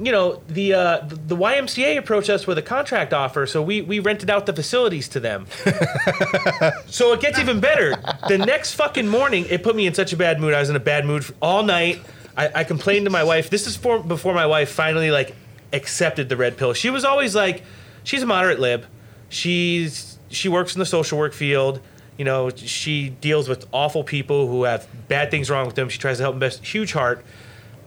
You 0.01 0.11
know 0.11 0.43
the 0.49 0.75
uh, 0.75 0.99
the 1.07 1.15
the 1.15 1.37
YMCA 1.37 1.97
approached 1.99 2.29
us 2.29 2.49
with 2.49 2.59
a 2.59 2.63
contract 2.63 3.13
offer, 3.15 3.47
so 3.47 3.63
we, 3.63 3.81
we 3.81 4.01
rented 4.01 4.29
out 4.29 4.45
the 4.45 4.53
facilities 4.53 5.07
to 5.11 5.21
them. 5.21 5.47
so 6.87 7.13
it 7.13 7.21
gets 7.21 7.39
even 7.39 7.61
better. 7.61 7.95
The 8.29 8.39
next 8.39 8.75
fucking 8.75 9.07
morning, 9.07 9.47
it 9.49 9.63
put 9.63 9.77
me 9.77 9.87
in 9.87 9.95
such 9.95 10.13
a 10.13 10.17
bad 10.17 10.41
mood. 10.41 10.53
I 10.53 10.59
was 10.59 10.69
in 10.69 10.75
a 10.75 10.81
bad 10.81 11.05
mood 11.05 11.25
all 11.41 11.63
night. 11.63 12.01
I, 12.37 12.51
I 12.57 12.65
complained 12.65 13.07
to 13.07 13.11
my 13.11 13.23
wife. 13.23 13.51
This 13.51 13.69
is 13.69 13.77
for, 13.77 14.03
before 14.03 14.35
my 14.35 14.47
wife 14.47 14.69
finally 14.73 15.13
like 15.13 15.37
accepted 15.73 16.29
the 16.29 16.37
red 16.37 16.57
pill. 16.57 16.73
She 16.73 16.91
was 16.91 17.05
always 17.05 17.37
like, 17.37 17.63
she's 18.05 18.23
a 18.23 18.27
moderate 18.27 18.61
lib. 18.61 18.87
She's 19.29 20.19
she 20.31 20.49
works 20.49 20.75
in 20.75 20.79
the 20.79 20.87
social 20.87 21.19
work 21.19 21.33
field. 21.33 21.81
You 22.17 22.25
know, 22.25 22.51
she 22.51 23.09
deals 23.11 23.49
with 23.49 23.67
awful 23.73 24.05
people 24.05 24.47
who 24.47 24.63
have 24.65 24.87
bad 25.09 25.31
things 25.33 25.51
wrong 25.51 25.67
with 25.67 25.75
them. 25.75 25.89
She 25.89 25.99
tries 25.99 26.19
to 26.19 26.23
help 26.23 26.35
them 26.35 26.41
best. 26.41 26.65
Huge 26.65 26.93
heart, 26.93 27.25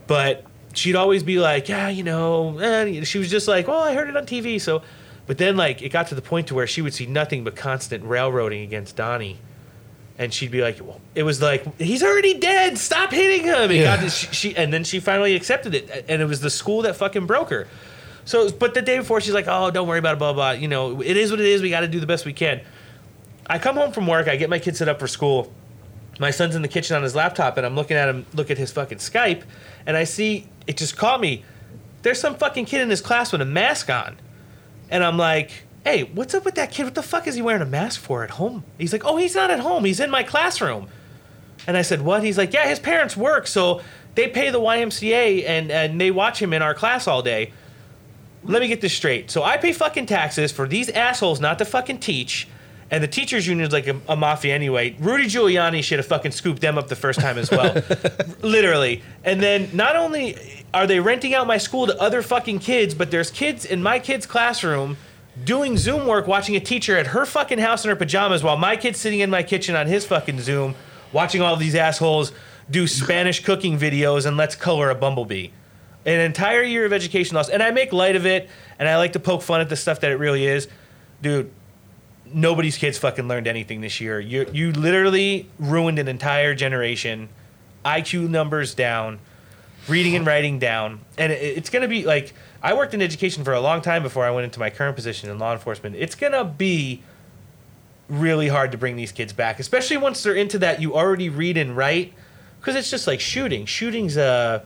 but 0.06 0.44
she'd 0.74 0.96
always 0.96 1.22
be 1.22 1.38
like, 1.38 1.68
yeah, 1.68 1.88
you 1.88 2.02
know. 2.04 2.58
eh," 2.58 3.04
she 3.04 3.18
was 3.18 3.30
just 3.30 3.48
like, 3.48 3.66
well, 3.68 3.80
I 3.80 3.94
heard 3.94 4.08
it 4.10 4.16
on 4.16 4.26
TV, 4.26 4.60
so. 4.60 4.82
But 5.26 5.38
then, 5.38 5.56
like, 5.56 5.80
it 5.82 5.90
got 5.90 6.08
to 6.08 6.14
the 6.14 6.22
point 6.22 6.48
to 6.48 6.54
where 6.54 6.66
she 6.66 6.80
would 6.82 6.92
see 6.94 7.06
nothing 7.06 7.44
but 7.44 7.54
constant 7.56 8.04
railroading 8.04 8.62
against 8.62 8.96
Donnie 8.96 9.38
and 10.20 10.34
she'd 10.34 10.50
be 10.50 10.60
like, 10.60 10.80
well, 10.82 11.00
"It 11.14 11.22
was 11.22 11.40
like 11.40 11.78
he's 11.80 12.02
already 12.02 12.34
dead. 12.38 12.76
Stop 12.76 13.12
hitting 13.12 13.44
him." 13.44 13.68
Got 13.68 13.70
Yeah. 13.70 13.96
to, 13.98 14.10
she, 14.10 14.26
she 14.32 14.56
and 14.56 14.72
then 14.72 14.82
she 14.84 14.98
finally 15.00 15.36
accepted 15.36 15.74
it, 15.76 16.04
and 16.08 16.20
it 16.20 16.24
was 16.24 16.40
the 16.40 16.50
school 16.50 16.82
that 16.82 16.96
fucking 16.96 17.26
broke 17.26 17.50
her. 17.50 17.68
So, 18.24 18.50
but 18.50 18.74
the 18.74 18.82
day 18.82 18.98
before, 18.98 19.20
she's 19.20 19.34
like, 19.34 19.46
"Oh, 19.48 19.70
don't 19.70 19.88
worry 19.88 19.98
about 19.98 20.14
it." 20.14 20.18
Blah 20.18 20.32
blah. 20.32 20.50
You 20.52 20.68
know, 20.68 21.00
it 21.00 21.16
is 21.16 21.30
what 21.30 21.40
it 21.40 21.46
is. 21.46 21.62
We 21.62 21.70
got 21.70 21.80
to 21.80 21.88
do 21.88 22.00
the 22.00 22.06
best 22.06 22.26
we 22.26 22.32
can. 22.32 22.60
I 23.46 23.58
come 23.58 23.76
home 23.76 23.92
from 23.92 24.06
work. 24.06 24.28
I 24.28 24.36
get 24.36 24.50
my 24.50 24.58
kid 24.58 24.76
set 24.76 24.88
up 24.88 24.98
for 25.00 25.08
school. 25.08 25.52
My 26.20 26.30
son's 26.30 26.56
in 26.56 26.62
the 26.62 26.68
kitchen 26.68 26.96
on 26.96 27.02
his 27.02 27.14
laptop, 27.14 27.56
and 27.56 27.64
I'm 27.64 27.74
looking 27.74 27.96
at 27.96 28.08
him 28.08 28.26
look 28.34 28.50
at 28.50 28.58
his 28.58 28.72
fucking 28.72 28.98
Skype, 28.98 29.44
and 29.86 29.96
I 29.96 30.04
see 30.04 30.48
it 30.66 30.76
just 30.76 30.96
caught 30.96 31.20
me. 31.20 31.44
There's 32.02 32.20
some 32.20 32.36
fucking 32.36 32.66
kid 32.66 32.80
in 32.80 32.90
his 32.90 33.00
class 33.00 33.32
with 33.32 33.40
a 33.40 33.46
mask 33.46 33.90
on. 33.90 34.16
And 34.90 35.04
I'm 35.04 35.16
like, 35.16 35.50
hey, 35.84 36.04
what's 36.04 36.34
up 36.34 36.44
with 36.44 36.54
that 36.54 36.70
kid? 36.70 36.84
What 36.84 36.94
the 36.94 37.02
fuck 37.02 37.26
is 37.26 37.34
he 37.34 37.42
wearing 37.42 37.62
a 37.62 37.66
mask 37.66 38.00
for 38.00 38.24
at 38.24 38.30
home? 38.30 38.64
He's 38.78 38.92
like, 38.92 39.04
oh, 39.04 39.16
he's 39.16 39.34
not 39.34 39.50
at 39.50 39.60
home. 39.60 39.84
He's 39.84 40.00
in 40.00 40.10
my 40.10 40.22
classroom. 40.22 40.88
And 41.66 41.76
I 41.76 41.82
said, 41.82 42.02
what? 42.02 42.22
He's 42.22 42.38
like, 42.38 42.52
yeah, 42.52 42.68
his 42.68 42.78
parents 42.78 43.16
work, 43.16 43.46
so 43.46 43.82
they 44.14 44.28
pay 44.28 44.50
the 44.50 44.60
YMCA 44.60 45.44
and, 45.46 45.70
and 45.70 46.00
they 46.00 46.10
watch 46.10 46.40
him 46.40 46.52
in 46.52 46.62
our 46.62 46.74
class 46.74 47.06
all 47.06 47.22
day. 47.22 47.52
Let 48.48 48.62
me 48.62 48.68
get 48.68 48.80
this 48.80 48.94
straight. 48.94 49.30
So 49.30 49.42
I 49.42 49.58
pay 49.58 49.72
fucking 49.72 50.06
taxes 50.06 50.50
for 50.50 50.66
these 50.66 50.88
assholes 50.88 51.38
not 51.40 51.58
to 51.58 51.64
fucking 51.64 52.00
teach. 52.00 52.48
And 52.90 53.04
the 53.04 53.08
teachers 53.08 53.46
union's 53.46 53.74
like 53.74 53.86
a, 53.86 54.00
a 54.08 54.16
mafia 54.16 54.54
anyway. 54.54 54.96
Rudy 54.98 55.26
Giuliani 55.26 55.84
should 55.84 55.98
have 55.98 56.06
fucking 56.06 56.32
scooped 56.32 56.62
them 56.62 56.78
up 56.78 56.88
the 56.88 56.96
first 56.96 57.20
time 57.20 57.36
as 57.36 57.50
well. 57.50 57.82
Literally. 58.42 59.02
And 59.24 59.42
then 59.42 59.68
not 59.74 59.94
only 59.94 60.64
are 60.72 60.86
they 60.86 60.98
renting 60.98 61.34
out 61.34 61.46
my 61.46 61.58
school 61.58 61.86
to 61.86 62.00
other 62.00 62.22
fucking 62.22 62.60
kids, 62.60 62.94
but 62.94 63.10
there's 63.10 63.30
kids 63.30 63.66
in 63.66 63.82
my 63.82 63.98
kid's 63.98 64.24
classroom 64.24 64.96
doing 65.44 65.76
Zoom 65.76 66.06
work 66.06 66.26
watching 66.26 66.56
a 66.56 66.60
teacher 66.60 66.96
at 66.96 67.08
her 67.08 67.26
fucking 67.26 67.58
house 67.58 67.84
in 67.84 67.90
her 67.90 67.96
pajamas 67.96 68.42
while 68.42 68.56
my 68.56 68.76
kid's 68.76 68.98
sitting 68.98 69.20
in 69.20 69.28
my 69.28 69.42
kitchen 69.42 69.76
on 69.76 69.86
his 69.86 70.06
fucking 70.06 70.40
Zoom 70.40 70.74
watching 71.12 71.42
all 71.42 71.56
these 71.56 71.74
assholes 71.74 72.32
do 72.70 72.86
Spanish 72.86 73.44
cooking 73.44 73.78
videos 73.78 74.24
and 74.24 74.38
let's 74.38 74.54
color 74.54 74.88
a 74.88 74.94
bumblebee. 74.94 75.48
An 76.06 76.20
entire 76.20 76.62
year 76.62 76.86
of 76.86 76.92
education 76.92 77.34
loss. 77.34 77.48
And 77.48 77.62
I 77.62 77.70
make 77.70 77.92
light 77.92 78.16
of 78.16 78.24
it 78.24 78.48
and 78.78 78.88
I 78.88 78.96
like 78.96 79.12
to 79.14 79.20
poke 79.20 79.42
fun 79.42 79.60
at 79.60 79.68
the 79.68 79.76
stuff 79.76 80.00
that 80.00 80.10
it 80.10 80.16
really 80.16 80.46
is. 80.46 80.68
Dude, 81.20 81.50
nobody's 82.32 82.76
kids 82.76 82.98
fucking 82.98 83.28
learned 83.28 83.46
anything 83.46 83.80
this 83.80 84.00
year. 84.00 84.20
You 84.20 84.46
you 84.52 84.72
literally 84.72 85.48
ruined 85.58 85.98
an 85.98 86.08
entire 86.08 86.54
generation. 86.54 87.28
IQ 87.84 88.28
numbers 88.28 88.74
down, 88.74 89.18
reading 89.88 90.14
and 90.16 90.26
writing 90.26 90.58
down, 90.58 91.00
and 91.16 91.32
it, 91.32 91.36
it's 91.36 91.70
gonna 91.70 91.88
be 91.88 92.04
like 92.04 92.34
I 92.62 92.74
worked 92.74 92.92
in 92.92 93.00
education 93.00 93.44
for 93.44 93.52
a 93.52 93.60
long 93.60 93.80
time 93.80 94.02
before 94.02 94.24
I 94.24 94.30
went 94.30 94.44
into 94.44 94.60
my 94.60 94.70
current 94.70 94.96
position 94.96 95.30
in 95.30 95.38
law 95.38 95.52
enforcement. 95.52 95.96
It's 95.96 96.14
gonna 96.14 96.44
be 96.44 97.02
really 98.08 98.48
hard 98.48 98.72
to 98.72 98.78
bring 98.78 98.96
these 98.96 99.12
kids 99.12 99.32
back, 99.32 99.60
especially 99.60 99.96
once 99.96 100.22
they're 100.22 100.34
into 100.34 100.58
that 100.58 100.80
you 100.80 100.94
already 100.94 101.28
read 101.28 101.56
and 101.56 101.76
write, 101.76 102.12
because 102.60 102.74
it's 102.74 102.90
just 102.90 103.06
like 103.06 103.20
shooting. 103.20 103.64
Shooting's 103.64 104.16
a 104.16 104.64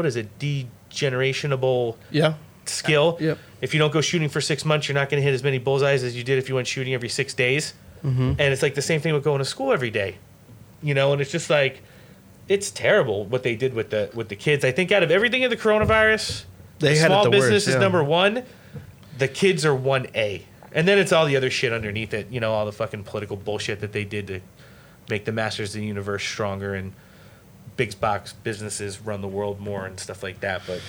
what 0.00 0.06
is 0.06 0.16
it 0.16 0.38
degenerationable 0.38 1.96
Yeah. 2.10 2.34
skill. 2.64 3.18
Yep. 3.20 3.38
If 3.60 3.74
you 3.74 3.78
don't 3.78 3.92
go 3.92 4.00
shooting 4.00 4.30
for 4.30 4.40
six 4.40 4.64
months, 4.64 4.88
you're 4.88 4.94
not 4.94 5.10
going 5.10 5.20
to 5.20 5.24
hit 5.24 5.34
as 5.34 5.42
many 5.42 5.58
bullseyes 5.58 6.02
as 6.02 6.16
you 6.16 6.24
did 6.24 6.38
if 6.38 6.48
you 6.48 6.54
went 6.54 6.66
shooting 6.66 6.94
every 6.94 7.10
six 7.10 7.34
days. 7.34 7.74
Mm-hmm. 8.04 8.22
And 8.22 8.40
it's 8.40 8.62
like 8.62 8.74
the 8.74 8.82
same 8.82 9.00
thing 9.02 9.12
with 9.12 9.22
going 9.24 9.40
to 9.40 9.44
school 9.44 9.72
every 9.74 9.90
day, 9.90 10.16
you 10.82 10.94
know. 10.94 11.12
And 11.12 11.20
it's 11.20 11.30
just 11.30 11.50
like, 11.50 11.82
it's 12.48 12.70
terrible 12.70 13.26
what 13.26 13.42
they 13.42 13.54
did 13.54 13.74
with 13.74 13.90
the 13.90 14.10
with 14.14 14.30
the 14.30 14.36
kids. 14.36 14.64
I 14.64 14.72
think 14.72 14.90
out 14.90 15.02
of 15.02 15.10
everything 15.10 15.42
in 15.42 15.50
the 15.50 15.56
coronavirus, 15.56 16.44
They 16.78 16.94
the 16.94 17.00
had 17.00 17.06
small 17.08 17.24
the 17.24 17.30
business 17.30 17.66
worst, 17.66 17.68
is 17.68 17.76
number 17.76 18.02
one. 18.02 18.44
The 19.18 19.28
kids 19.28 19.66
are 19.66 19.74
one 19.74 20.06
A, 20.14 20.46
and 20.72 20.88
then 20.88 20.98
it's 20.98 21.12
all 21.12 21.26
the 21.26 21.36
other 21.36 21.50
shit 21.50 21.74
underneath 21.74 22.14
it. 22.14 22.28
You 22.30 22.40
know, 22.40 22.52
all 22.54 22.64
the 22.64 22.72
fucking 22.72 23.04
political 23.04 23.36
bullshit 23.36 23.80
that 23.80 23.92
they 23.92 24.04
did 24.04 24.26
to 24.28 24.40
make 25.10 25.26
the 25.26 25.32
masters 25.32 25.74
of 25.74 25.80
the 25.82 25.86
universe 25.86 26.24
stronger 26.24 26.74
and 26.74 26.92
big 27.80 27.98
box 27.98 28.34
businesses 28.34 29.00
run 29.00 29.22
the 29.22 29.28
world 29.28 29.58
more 29.58 29.86
and 29.86 29.98
stuff 29.98 30.22
like 30.22 30.38
that. 30.40 30.60
But 30.66 30.82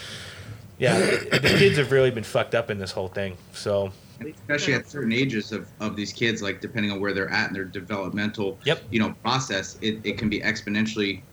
yeah, 0.78 1.00
the 1.00 1.56
kids 1.58 1.78
have 1.78 1.90
really 1.94 2.12
been 2.12 2.26
fucked 2.26 2.54
up 2.54 2.70
in 2.70 2.80
this 2.80 2.92
whole 2.92 3.08
thing. 3.08 3.38
So 3.54 3.94
especially 4.20 4.74
at 4.74 4.90
certain 4.90 5.14
ages 5.14 5.54
of, 5.54 5.70
of 5.80 5.96
these 5.96 6.12
kids 6.12 6.42
like 6.42 6.60
depending 6.60 6.92
on 6.92 7.00
where 7.00 7.14
they're 7.14 7.32
at 7.32 7.48
in 7.48 7.54
their 7.54 7.64
developmental 7.64 8.60
Yep. 8.66 8.84
you 8.92 9.00
know 9.00 9.16
process 9.24 9.78
it, 9.82 10.00
it 10.04 10.20
can 10.20 10.30
be 10.30 10.40
exponentially 10.42 11.24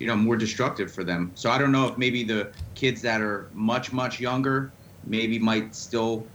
you 0.00 0.08
know 0.08 0.16
more 0.16 0.34
destructive 0.36 0.90
for 0.90 1.04
them 1.04 1.30
so 1.36 1.52
i 1.52 1.56
don't 1.56 1.70
know 1.70 1.86
if 1.86 1.96
maybe 1.96 2.24
the 2.24 2.50
kids 2.74 3.00
that 3.02 3.20
are 3.20 3.48
much 3.52 3.92
much 3.92 4.18
younger 4.18 4.72
maybe 5.06 5.38
might 5.38 5.72
still 5.72 6.26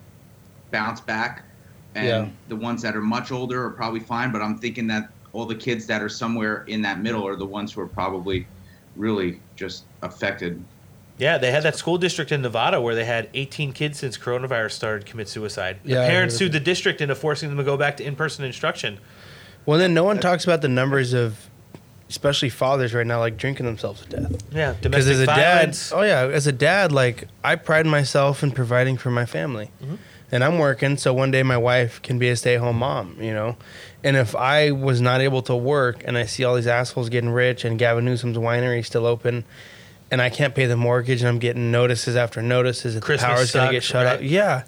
bounce 0.72 1.02
back 1.02 1.44
and 1.96 2.08
Yeah. 2.08 2.28
the 2.48 2.56
ones 2.56 2.82
that 2.84 2.96
are 2.96 3.02
much 3.02 3.34
older 3.34 3.66
are 3.66 3.72
probably 3.72 4.00
fine 4.00 4.32
but 4.32 4.42
i'm 4.42 4.58
thinking 4.60 4.88
that 4.88 5.10
all 5.34 5.46
the 5.46 5.56
kids 5.56 5.86
that 5.88 6.02
are 6.02 6.08
somewhere 6.10 6.64
in 6.70 6.82
that 6.84 7.02
middle 7.02 7.28
are 7.28 7.36
the 7.36 7.46
ones 7.46 7.74
who 7.74 7.82
are 7.82 7.88
probably 7.90 8.48
really 8.98 9.40
just 9.56 9.86
affected 10.02 10.64
yeah, 11.18 11.40
they 11.40 11.52
had 11.52 11.64
that 11.64 11.76
school 11.76 11.98
district 11.98 12.32
in 12.32 12.42
Nevada 12.42 12.80
where 12.80 12.94
they 12.94 13.06
had 13.06 13.30
18 13.34 13.74
kids 13.74 13.98
since 14.00 14.18
coronavirus 14.18 14.72
started 14.72 15.06
commit 15.08 15.28
suicide. 15.28 15.80
The 15.84 15.94
Yeah, 15.94 16.04
I 16.04 16.08
parents 16.08 16.36
sued 16.36 16.52
the 16.52 16.60
district 16.60 17.02
into 17.02 17.16
forcing 17.16 17.50
them 17.50 17.58
to 17.58 17.64
go 17.64 17.76
back 17.76 17.98
to 17.98 18.04
in-person 18.04 18.46
instruction. 18.46 19.00
Well, 19.66 19.80
then 19.80 19.94
no 19.94 20.04
one 20.04 20.20
talks 20.20 20.44
about 20.44 20.62
the 20.62 20.70
numbers 20.70 21.14
of, 21.14 21.50
especially 22.08 22.50
fathers 22.50 22.94
right 22.94 23.06
now, 23.06 23.20
like 23.20 23.36
drinking 23.36 23.66
themselves 23.66 24.02
to 24.02 24.08
death. 24.10 24.44
Yeah, 24.54 24.74
Because 24.74 25.06
domestic 25.06 25.14
as 25.14 25.20
a 25.22 25.26
violence. 25.26 25.90
dad, 25.90 25.96
oh 25.98 26.02
yeah, 26.04 26.22
as 26.22 26.46
a 26.46 26.52
dad, 26.52 26.92
like 26.92 27.28
I 27.44 27.56
pride 27.56 27.88
myself 27.88 28.44
in 28.44 28.52
providing 28.52 28.98
for 28.98 29.10
my 29.10 29.26
family, 29.26 29.72
mm-hmm. 29.82 29.96
And 30.32 30.44
I'm 30.44 30.60
working 30.60 30.98
so 30.98 31.14
one 31.14 31.32
day 31.32 31.44
my 31.44 31.58
wife 31.58 32.02
can 32.02 32.20
be 32.20 32.30
a 32.30 32.36
stay-at-home 32.36 32.78
mom, 32.78 33.18
you 33.20 33.34
know. 33.34 33.56
And 34.04 34.16
if 34.16 34.36
I 34.36 34.72
was 34.72 35.02
not 35.02 35.22
able 35.22 35.42
to 35.44 35.56
work, 35.56 36.04
and 36.06 36.18
I 36.18 36.26
see 36.26 36.44
all 36.44 36.56
these 36.56 36.68
assholes 36.68 37.10
getting 37.10 37.30
rich, 37.30 37.66
and 37.66 37.80
Gavin 37.80 38.06
Newsom's 38.06 38.38
winery 38.38 38.86
still 38.86 39.06
open, 39.06 39.46
and 40.12 40.22
I 40.22 40.30
can't 40.30 40.56
pay 40.56 40.66
the 40.66 40.78
mortgage, 40.78 41.22
and 41.22 41.28
I'm 41.28 41.40
getting 41.40 41.72
notices 41.72 42.16
after 42.16 42.42
notices 42.42 42.96
that 42.96 43.04
Christmas 43.04 43.30
the 43.30 43.36
power's 43.36 43.52
gonna 43.52 43.72
get 43.72 43.84
shut 43.84 44.06
right? 44.06 44.16
out. 44.16 44.24
Yeah, 44.24 44.64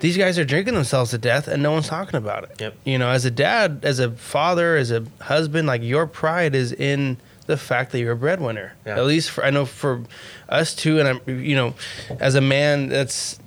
these 0.00 0.16
guys 0.16 0.38
are 0.38 0.44
drinking 0.44 0.74
themselves 0.74 1.10
to 1.10 1.18
death, 1.18 1.46
and 1.46 1.62
no 1.62 1.72
one's 1.72 1.88
talking 1.88 2.16
about 2.16 2.44
it. 2.44 2.60
Yep. 2.60 2.76
You 2.84 2.98
know, 2.98 3.08
as 3.10 3.24
a 3.24 3.30
dad, 3.30 3.80
as 3.82 3.98
a 3.98 4.10
father, 4.10 4.76
as 4.76 4.90
a 4.90 5.04
husband, 5.20 5.66
like 5.68 5.82
your 5.82 6.06
pride 6.06 6.54
is 6.54 6.72
in 6.72 7.18
the 7.46 7.56
fact 7.56 7.92
that 7.92 8.00
you're 8.00 8.12
a 8.12 8.16
breadwinner. 8.16 8.74
Yeah. 8.86 8.96
At 8.96 9.04
least 9.04 9.30
for 9.30 9.44
I 9.44 9.50
know 9.50 9.66
for 9.66 10.02
us 10.48 10.74
too, 10.74 11.00
and 11.00 11.08
I'm 11.08 11.20
you 11.26 11.54
know, 11.54 11.74
as 12.18 12.34
a 12.34 12.40
man, 12.40 12.88
that's 12.88 13.38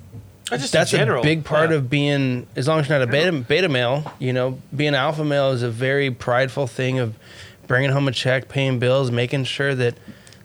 just 0.49 0.73
in 0.73 0.79
that's 0.79 0.91
general, 0.91 1.21
a 1.21 1.23
big 1.23 1.43
part 1.43 1.69
yeah. 1.69 1.77
of 1.77 1.89
being. 1.89 2.47
As 2.55 2.67
long 2.67 2.79
as 2.79 2.89
you're 2.89 2.99
not 2.99 3.07
a 3.07 3.11
beta 3.11 3.31
beta 3.31 3.69
male, 3.69 4.11
you 4.19 4.33
know, 4.33 4.59
being 4.75 4.95
alpha 4.95 5.23
male 5.23 5.51
is 5.51 5.63
a 5.63 5.69
very 5.69 6.11
prideful 6.11 6.67
thing 6.67 6.99
of 6.99 7.15
bringing 7.67 7.91
home 7.91 8.07
a 8.07 8.11
check, 8.11 8.49
paying 8.49 8.79
bills, 8.79 9.11
making 9.11 9.45
sure 9.45 9.73
that 9.75 9.95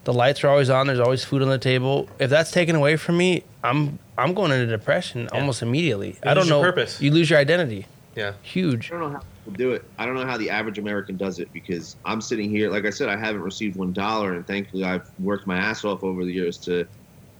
the 0.05 0.13
lights 0.13 0.43
are 0.45 0.49
always 0.49 0.71
on. 0.71 0.87
There's 0.87 1.01
always 1.01 1.25
food 1.25 1.43
on 1.43 1.49
the 1.49 1.59
table. 1.59 2.09
If 2.19 2.31
that's 2.31 2.51
taken 2.51 2.77
away 2.77 2.97
from 2.97 3.17
me, 3.17 3.45
I'm 3.63 3.99
I'm 4.17 4.35
going 4.35 4.53
into 4.53 4.67
depression 4.67 5.29
almost 5.33 5.63
immediately. 5.63 6.17
I 6.23 6.35
don't 6.35 6.49
know. 6.49 6.63
purpose. 6.63 7.01
You 7.01 7.11
lose 7.11 7.31
your 7.31 7.39
identity. 7.39 7.87
Yeah. 8.15 8.33
Huge. 8.43 8.91
I 8.91 8.99
don't 8.99 9.13
know 9.13 9.19
how 9.19 9.25
people 9.45 9.53
do 9.53 9.73
it. 9.73 9.85
I 9.97 10.07
don't 10.07 10.17
know 10.17 10.27
how 10.27 10.37
the 10.37 10.51
average 10.51 10.79
American 10.79 11.17
does 11.17 11.39
it 11.39 11.53
because 11.53 11.97
I'm 12.05 12.21
sitting 12.21 12.51
here, 12.51 12.69
like 12.71 12.85
I 12.85 12.91
said, 12.91 13.09
I 13.09 13.17
haven't 13.17 13.43
received 13.43 13.77
one 13.77 13.93
dollar, 13.93 14.35
and 14.35 14.47
thankfully 14.47 14.85
I've 14.85 15.09
worked 15.21 15.47
my 15.47 15.57
ass 15.57 15.85
off 15.85 16.03
over 16.03 16.25
the 16.25 16.33
years 16.33 16.59
to 16.59 16.87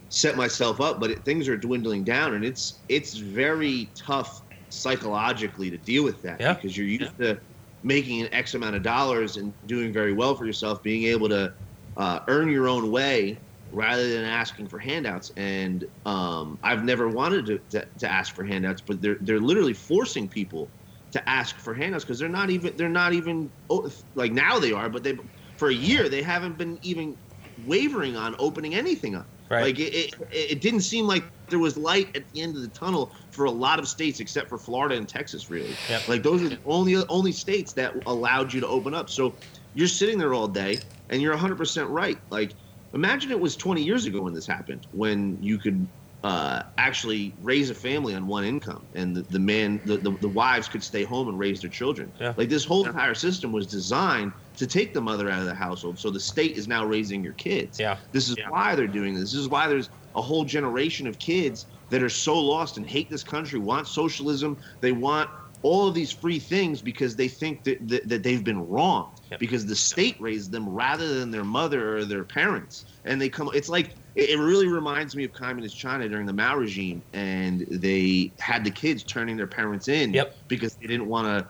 set 0.09 0.35
myself 0.35 0.81
up. 0.81 0.99
But 0.99 1.11
it, 1.11 1.25
things 1.25 1.47
are 1.47 1.57
dwindling 1.57 2.03
down, 2.03 2.33
and 2.33 2.43
it's 2.45 2.83
it's 2.89 3.17
very 3.17 3.93
tough 4.05 4.41
psychologically 4.69 5.69
to 5.71 5.77
deal 5.77 6.03
with 6.03 6.21
that 6.23 6.39
Yeah. 6.39 6.53
because 6.53 6.77
you're 6.77 6.87
used 6.87 7.17
to 7.19 7.39
making 7.83 8.21
an 8.21 8.33
X 8.33 8.53
amount 8.53 8.75
of 8.75 8.83
dollars 8.83 9.37
and 9.37 9.53
doing 9.65 9.93
very 9.93 10.13
well 10.13 10.35
for 10.35 10.45
yourself, 10.45 10.83
being 10.83 11.03
able 11.05 11.29
to 11.29 11.53
uh, 11.97 12.19
earn 12.27 12.49
your 12.49 12.67
own 12.67 12.91
way 12.91 13.41
rather 13.71 14.09
than 14.09 14.25
asking 14.25 14.67
for 14.67 14.79
handouts. 14.79 15.31
And 15.37 15.85
um, 16.05 16.59
I've 16.63 16.83
never 16.83 17.07
wanted 17.07 17.45
to, 17.47 17.59
to, 17.71 17.87
to 17.99 18.07
ask 18.11 18.35
for 18.35 18.43
handouts, 18.43 18.81
but 18.85 19.01
they're 19.01 19.17
they're 19.21 19.39
literally 19.39 19.73
forcing 19.73 20.29
people 20.29 20.73
to 21.11 21.29
ask 21.29 21.57
for 21.57 21.73
handouts 21.73 22.03
because 22.03 22.19
they're 22.19 22.29
not 22.29 22.49
even 22.49 22.75
they're 22.77 22.89
not 22.89 23.13
even 23.13 23.51
oh, 23.69 23.89
like 24.15 24.31
now 24.31 24.59
they 24.59 24.71
are, 24.71 24.89
but 24.89 25.03
they 25.03 25.17
for 25.57 25.69
a 25.69 25.73
year 25.73 26.09
they 26.09 26.21
haven't 26.21 26.57
been 26.57 26.77
even 26.81 27.17
wavering 27.57 28.15
on 28.15 28.35
opening 28.39 28.75
anything 28.75 29.15
up. 29.15 29.29
Right. 29.49 29.63
Like 29.63 29.79
it, 29.79 29.93
it, 29.93 30.15
it 30.31 30.61
didn't 30.61 30.81
seem 30.81 31.07
like 31.07 31.23
there 31.49 31.59
was 31.59 31.75
light 31.75 32.15
at 32.15 32.23
the 32.31 32.41
end 32.41 32.55
of 32.55 32.61
the 32.61 32.67
tunnel 32.67 33.11
for 33.31 33.45
a 33.45 33.51
lot 33.51 33.79
of 33.79 33.87
states 33.87 34.19
except 34.19 34.47
for 34.47 34.57
Florida 34.57 34.95
and 34.95 35.09
Texas, 35.09 35.49
really. 35.49 35.75
Yep. 35.89 36.07
Like 36.07 36.23
those 36.23 36.43
are 36.43 36.49
the 36.49 36.59
only 36.65 36.95
only 37.07 37.31
states 37.31 37.73
that 37.73 37.95
allowed 38.05 38.53
you 38.53 38.61
to 38.61 38.67
open 38.67 38.93
up. 38.93 39.09
So 39.09 39.33
you're 39.73 39.87
sitting 39.87 40.17
there 40.17 40.33
all 40.33 40.47
day, 40.47 40.79
and 41.09 41.21
you're 41.21 41.35
100% 41.35 41.89
right. 41.89 42.17
Like 42.29 42.51
imagine 42.93 43.31
it 43.31 43.39
was 43.39 43.55
20 43.55 43.83
years 43.83 44.05
ago 44.05 44.21
when 44.21 44.33
this 44.33 44.45
happened, 44.45 44.85
when 44.91 45.37
you 45.41 45.57
could 45.57 45.87
uh, 46.23 46.63
actually 46.77 47.33
raise 47.41 47.69
a 47.69 47.75
family 47.75 48.13
on 48.13 48.27
one 48.27 48.43
income, 48.43 48.85
and 48.93 49.15
the, 49.15 49.21
the 49.23 49.39
man, 49.39 49.79
the, 49.85 49.97
the 49.97 50.11
the 50.11 50.27
wives 50.27 50.67
could 50.67 50.83
stay 50.83 51.03
home 51.03 51.27
and 51.27 51.39
raise 51.39 51.61
their 51.61 51.69
children. 51.69 52.11
Yeah. 52.19 52.33
Like 52.37 52.49
this 52.49 52.65
whole 52.65 52.85
entire 52.85 53.15
system 53.15 53.51
was 53.51 53.65
designed 53.65 54.33
to 54.59 54.67
take 54.67 54.93
the 54.93 55.01
mother 55.01 55.29
out 55.29 55.39
of 55.39 55.45
the 55.45 55.55
household, 55.55 55.97
so 55.97 56.09
the 56.09 56.19
state 56.19 56.57
is 56.57 56.67
now 56.67 56.85
raising 56.85 57.23
your 57.23 57.33
kids. 57.33 57.79
Yeah. 57.79 57.97
This 58.11 58.29
is 58.29 58.35
why 58.49 58.75
they're 58.75 58.87
doing 58.87 59.13
this. 59.15 59.31
This 59.31 59.39
is 59.39 59.47
why 59.47 59.67
there's 59.67 59.89
a 60.15 60.21
whole 60.21 60.43
generation 60.43 61.07
of 61.07 61.17
kids 61.17 61.65
that 61.89 62.03
are 62.03 62.09
so 62.09 62.37
lost 62.37 62.75
and 62.77 62.85
hate 62.87 63.09
this 63.09 63.23
country, 63.23 63.57
want 63.57 63.87
socialism. 63.87 64.57
They 64.81 64.91
want 64.91 65.29
all 65.61 65.87
of 65.87 65.93
these 65.93 66.11
free 66.11 66.39
things 66.39 66.81
because 66.81 67.15
they 67.15 67.27
think 67.29 67.63
that, 67.63 67.87
that, 67.87 68.07
that 68.09 68.21
they've 68.23 68.43
been 68.43 68.67
wrong 68.67 69.11
Yep. 69.31 69.39
because 69.39 69.65
the 69.65 69.75
state 69.75 70.19
raised 70.19 70.51
them 70.51 70.67
rather 70.67 71.19
than 71.19 71.31
their 71.31 71.43
mother 71.43 71.97
or 71.97 72.03
their 72.05 72.23
parents. 72.23 72.85
And 73.05 73.21
they 73.21 73.29
come, 73.29 73.49
it's 73.53 73.69
like, 73.69 73.95
it, 74.15 74.31
it 74.31 74.37
really 74.39 74.67
reminds 74.67 75.15
me 75.15 75.23
of 75.23 75.31
communist 75.33 75.77
China 75.77 76.09
during 76.09 76.25
the 76.25 76.33
Mao 76.33 76.55
regime. 76.57 77.01
And 77.13 77.65
they 77.69 78.33
had 78.39 78.63
the 78.63 78.71
kids 78.71 79.03
turning 79.03 79.37
their 79.37 79.47
parents 79.47 79.87
in 79.87 80.13
Yep. 80.13 80.35
because 80.47 80.75
they 80.75 80.87
didn't 80.87 81.07
want 81.07 81.27
to 81.27 81.47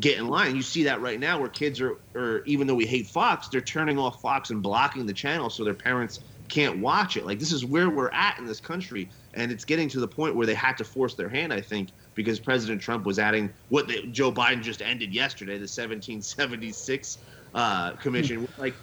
get 0.00 0.18
in 0.18 0.28
line. 0.28 0.56
You 0.56 0.62
see 0.62 0.84
that 0.84 1.00
right 1.00 1.20
now 1.20 1.38
where 1.38 1.48
kids 1.48 1.80
are, 1.80 1.96
or 2.14 2.42
even 2.46 2.66
though 2.66 2.74
we 2.74 2.86
hate 2.86 3.06
Fox, 3.06 3.48
they're 3.48 3.60
turning 3.60 3.98
off 3.98 4.20
Fox 4.20 4.50
and 4.50 4.62
blocking 4.62 5.06
the 5.06 5.12
channel 5.12 5.50
so 5.50 5.62
their 5.62 5.74
parents 5.74 6.20
can't 6.48 6.78
watch 6.78 7.16
it. 7.16 7.24
Like 7.24 7.38
this 7.38 7.52
is 7.52 7.64
where 7.64 7.90
we're 7.90 8.10
at 8.10 8.38
in 8.38 8.46
this 8.46 8.60
country, 8.60 9.08
and 9.34 9.52
it's 9.52 9.64
getting 9.64 9.88
to 9.90 10.00
the 10.00 10.08
point 10.08 10.34
where 10.34 10.46
they 10.46 10.54
had 10.54 10.76
to 10.78 10.84
force 10.84 11.14
their 11.14 11.28
hand. 11.28 11.52
I 11.52 11.60
think 11.60 11.90
because 12.14 12.40
President 12.40 12.80
Trump 12.80 13.06
was 13.06 13.18
adding 13.18 13.50
what 13.68 13.88
the, 13.88 14.06
Joe 14.08 14.32
Biden 14.32 14.62
just 14.62 14.82
ended 14.82 15.14
yesterday, 15.14 15.54
the 15.54 15.60
1776 15.60 17.18
uh, 17.54 17.92
commission. 17.92 18.48
like 18.58 18.74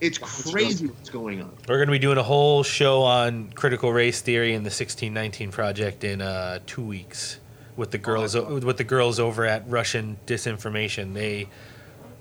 it's 0.00 0.18
crazy 0.18 0.86
what's 0.86 1.08
going 1.08 1.40
on. 1.40 1.56
We're 1.68 1.76
going 1.76 1.88
to 1.88 1.92
be 1.92 1.98
doing 1.98 2.18
a 2.18 2.22
whole 2.22 2.62
show 2.62 3.02
on 3.02 3.50
critical 3.52 3.92
race 3.92 4.20
theory 4.20 4.54
and 4.54 4.64
the 4.66 4.68
1619 4.68 5.50
project 5.50 6.04
in 6.04 6.20
uh, 6.20 6.58
two 6.66 6.82
weeks 6.82 7.38
with 7.76 7.90
the 7.90 7.98
girls 7.98 8.34
with 8.36 8.76
the 8.76 8.84
girls 8.84 9.18
over 9.18 9.44
at 9.44 9.68
Russian 9.68 10.16
Disinformation. 10.26 11.14
They 11.14 11.48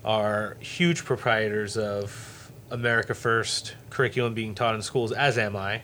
are 0.04 0.58
huge 0.60 1.06
proprietors 1.06 1.78
of 1.78 2.52
America 2.72 3.14
First 3.14 3.76
curriculum 3.90 4.34
being 4.34 4.56
taught 4.56 4.76
in 4.76 4.82
schools, 4.82 5.12
as 5.12 5.38
am 5.38 5.56
I. 5.56 5.84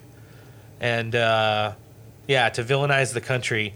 And 0.80 1.16
uh, 1.16 1.74
yeah, 2.28 2.50
to 2.50 2.64
villainize 2.64 3.14
the 3.14 3.22
country, 3.22 3.74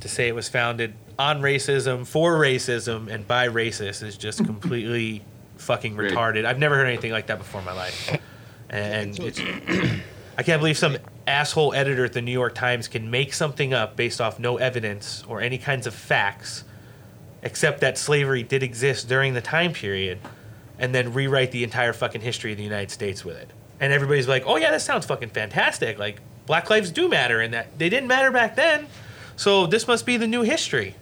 to 0.00 0.08
say 0.08 0.28
it 0.28 0.34
was 0.34 0.48
founded 0.48 0.94
on 1.18 1.40
racism, 1.40 2.06
for 2.06 2.38
racism, 2.38 3.08
and 3.08 3.26
by 3.26 3.48
racists 3.48 4.02
is 4.02 4.16
just 4.16 4.44
completely 4.44 5.24
fucking 5.56 5.96
retarded. 5.96 6.44
I've 6.44 6.58
never 6.58 6.76
heard 6.76 6.86
anything 6.86 7.12
like 7.12 7.26
that 7.26 7.38
before 7.38 7.60
in 7.60 7.66
my 7.66 7.72
life. 7.72 8.18
And 8.70 9.18
it's, 9.18 9.40
I 10.36 10.42
can't 10.42 10.60
believe 10.60 10.76
some 10.76 10.98
asshole 11.28 11.74
editor 11.74 12.04
at 12.04 12.12
the 12.12 12.22
New 12.22 12.32
York 12.32 12.54
Times 12.54 12.88
can 12.88 13.10
make 13.10 13.32
something 13.32 13.72
up 13.72 13.96
based 13.96 14.20
off 14.20 14.38
no 14.38 14.56
evidence 14.56 15.22
or 15.28 15.40
any 15.40 15.58
kinds 15.58 15.86
of 15.86 15.94
facts, 15.94 16.64
except 17.42 17.80
that 17.80 17.98
slavery 17.98 18.42
did 18.42 18.62
exist 18.62 19.08
during 19.08 19.34
the 19.34 19.40
time 19.40 19.72
period, 19.72 20.18
and 20.78 20.94
then 20.94 21.12
rewrite 21.12 21.52
the 21.52 21.64
entire 21.64 21.92
fucking 21.92 22.20
history 22.20 22.52
of 22.52 22.58
the 22.58 22.64
United 22.64 22.90
States 22.90 23.24
with 23.24 23.36
it. 23.36 23.50
And 23.80 23.92
everybody's 23.92 24.26
like, 24.26 24.44
"Oh 24.46 24.56
yeah, 24.56 24.70
that 24.70 24.82
sounds 24.82 25.06
fucking 25.06 25.30
fantastic! 25.30 25.98
Like 25.98 26.20
black 26.46 26.70
lives 26.70 26.90
do 26.90 27.08
matter, 27.08 27.40
and 27.40 27.52
that 27.54 27.78
they 27.78 27.88
didn't 27.88 28.08
matter 28.08 28.32
back 28.32 28.56
then, 28.56 28.86
so 29.36 29.66
this 29.66 29.86
must 29.86 30.06
be 30.06 30.16
the 30.16 30.26
new 30.26 30.42
history." 30.42 30.96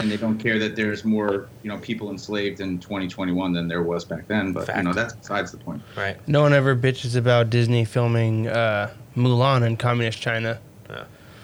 and 0.00 0.10
they 0.10 0.16
don't 0.16 0.38
care 0.38 0.58
that 0.58 0.76
there's 0.76 1.04
more, 1.04 1.48
you 1.62 1.68
know, 1.68 1.78
people 1.78 2.10
enslaved 2.10 2.60
in 2.60 2.78
2021 2.78 3.52
than 3.52 3.68
there 3.68 3.82
was 3.82 4.04
back 4.04 4.26
then. 4.28 4.52
But 4.52 4.66
Fact. 4.66 4.78
you 4.78 4.84
know, 4.84 4.92
that's 4.92 5.14
besides 5.14 5.50
the 5.50 5.58
point. 5.58 5.82
Right? 5.96 6.16
No 6.28 6.42
one 6.42 6.52
ever 6.52 6.76
bitches 6.76 7.16
about 7.16 7.50
Disney 7.50 7.84
filming 7.84 8.48
uh, 8.48 8.92
Mulan 9.18 9.66
in 9.66 9.76
communist 9.76 10.20
China, 10.20 10.60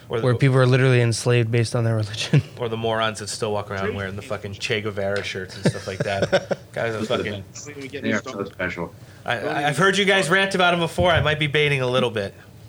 Or 0.09 0.19
the, 0.19 0.25
where 0.25 0.35
people 0.35 0.57
are 0.59 0.67
literally 0.67 1.01
enslaved 1.01 1.51
based 1.51 1.75
on 1.75 1.85
their 1.85 1.97
religion. 2.03 2.43
or 2.59 2.69
the 2.69 2.77
morons 2.77 3.19
that 3.21 3.29
still 3.29 3.53
walk 3.53 3.71
around 3.71 3.95
wearing 3.95 4.17
the 4.17 4.23
fucking 4.23 4.53
Che 4.55 4.81
Guevara 4.83 5.23
shirts 5.25 5.57
and 5.57 5.65
stuff 5.67 5.87
like 5.87 5.99
that. 6.01 6.59
Guys 6.73 6.95
are 6.95 7.05
fucking. 7.05 7.43
Don't 7.65 7.91
They 7.91 8.01
me 8.03 8.13
are 8.13 8.19
started. 8.19 8.47
so 8.49 8.53
special. 8.53 8.95
I, 9.25 9.39
I- 9.39 9.69
I've 9.69 9.79
heard 9.79 9.97
you 9.99 10.05
guys 10.05 10.29
rant 10.31 10.55
about 10.55 10.75
him 10.75 10.81
before. 10.81 11.11
I 11.11 11.21
might 11.23 11.39
be 11.39 11.47
baiting 11.47 11.81
a 11.81 11.87
little 11.87 12.11
bit. 12.11 12.35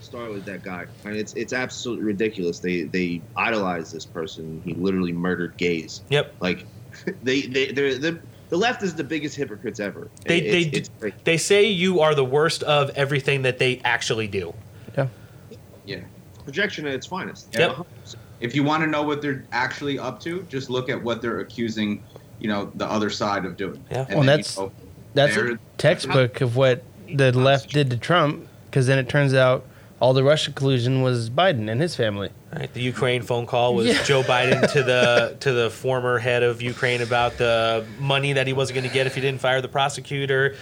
start 0.00 0.30
with 0.32 0.44
that 0.44 0.62
guy. 0.62 0.86
I 1.04 1.08
mean, 1.08 1.16
it's 1.16 1.32
it's 1.34 1.52
absolutely 1.52 2.04
ridiculous. 2.04 2.58
They 2.58 2.82
they 2.84 3.22
idolize 3.36 3.92
this 3.92 4.04
person. 4.06 4.60
He 4.64 4.74
literally 4.74 5.12
murdered 5.12 5.56
gays. 5.56 6.02
Yep. 6.10 6.34
Like 6.40 6.66
they 7.22 7.42
they 7.42 7.72
they're, 7.72 7.98
the 7.98 8.18
the 8.52 8.58
left 8.58 8.82
is 8.82 8.94
the 8.94 9.02
biggest 9.02 9.34
hypocrites 9.34 9.80
ever. 9.80 10.08
They 10.26 10.36
It's- 10.42 10.52
they 10.52 10.78
it's 10.78 10.90
they 11.24 11.38
say 11.38 11.64
you 11.64 12.00
are 12.00 12.14
the 12.14 12.24
worst 12.24 12.62
of 12.64 12.90
everything 12.90 13.40
that 13.42 13.58
they 13.58 13.80
actually 13.82 14.26
do. 14.28 14.52
Yeah. 14.96 15.06
Yeah. 15.86 16.00
projection 16.44 16.86
at 16.86 16.92
its 16.92 17.06
finest. 17.06 17.46
Yep. 17.54 17.86
If 18.40 18.54
you 18.54 18.62
want 18.62 18.82
to 18.82 18.88
know 18.88 19.04
what 19.04 19.22
they're 19.22 19.44
actually 19.52 19.98
up 19.98 20.20
to, 20.24 20.42
just 20.50 20.68
look 20.68 20.90
at 20.90 21.02
what 21.02 21.22
they're 21.22 21.38
accusing, 21.38 22.02
you 22.40 22.48
know, 22.48 22.70
the 22.74 22.84
other 22.84 23.08
side 23.08 23.46
of 23.46 23.56
doing. 23.56 23.82
Yeah. 23.90 24.00
And 24.00 24.08
Well, 24.16 24.18
then 24.26 24.38
you 24.40 24.44
that's- 24.44 24.58
know, 24.58 24.72
That's 25.14 25.36
a 25.36 25.58
textbook 25.78 26.40
of 26.42 26.54
what 26.56 26.82
the 27.14 27.32
left 27.32 27.70
did 27.72 27.88
to 27.90 27.96
Trump, 27.96 28.46
because 28.66 28.86
then 28.86 28.98
it 28.98 29.08
turns 29.08 29.32
out 29.34 29.64
all 30.02 30.12
the 30.12 30.24
Russia 30.24 30.50
collusion 30.50 31.00
was 31.02 31.30
Biden 31.30 31.70
and 31.70 31.80
his 31.80 31.94
family. 31.94 32.30
Right. 32.52 32.72
The 32.74 32.80
Ukraine 32.82 33.22
phone 33.22 33.46
call 33.46 33.76
was 33.76 33.86
Yeah. 33.86 34.02
Joe 34.02 34.22
Biden 34.22 34.60
to 34.72 34.82
the 34.82 35.36
to 35.44 35.52
the 35.52 35.70
former 35.70 36.18
head 36.18 36.42
of 36.42 36.60
Ukraine 36.60 37.02
about 37.02 37.38
the 37.38 37.86
money 38.00 38.32
that 38.32 38.48
he 38.48 38.52
wasn't 38.52 38.74
going 38.78 38.88
to 38.88 38.92
get 38.92 39.06
if 39.06 39.14
he 39.14 39.20
didn't 39.20 39.40
fire 39.40 39.60
the 39.60 39.68
prosecutor. 39.68 40.56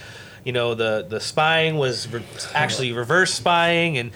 You 0.44 0.52
know, 0.52 0.74
the 0.74 1.06
the 1.08 1.20
spying 1.20 1.76
was 1.76 2.06
re- 2.12 2.22
actually 2.54 2.92
reverse 2.92 3.32
spying, 3.32 3.96
and 3.96 4.10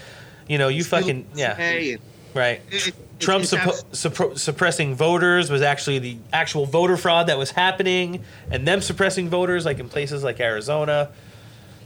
you 0.46 0.58
know, 0.58 0.68
you 0.68 0.84
fucking 0.84 1.26
yeah, 1.34 1.54
Hey, 1.54 1.92
and 1.94 2.02
right. 2.34 2.60
it- 2.70 2.88
it- 2.88 2.94
Trump 3.20 3.44
it's 3.44 3.52
suppo- 3.52 4.36
suppressing 4.36 4.94
voters 4.96 5.48
was 5.48 5.62
actually 5.62 6.00
the 6.00 6.18
actual 6.32 6.66
voter 6.66 6.96
fraud 6.98 7.28
that 7.28 7.38
was 7.38 7.50
happening, 7.52 8.22
and 8.50 8.66
them 8.68 8.82
suppressing 8.82 9.30
voters, 9.30 9.64
like 9.64 9.78
in 9.78 9.88
places 9.88 10.22
like 10.22 10.40
Arizona. 10.40 11.10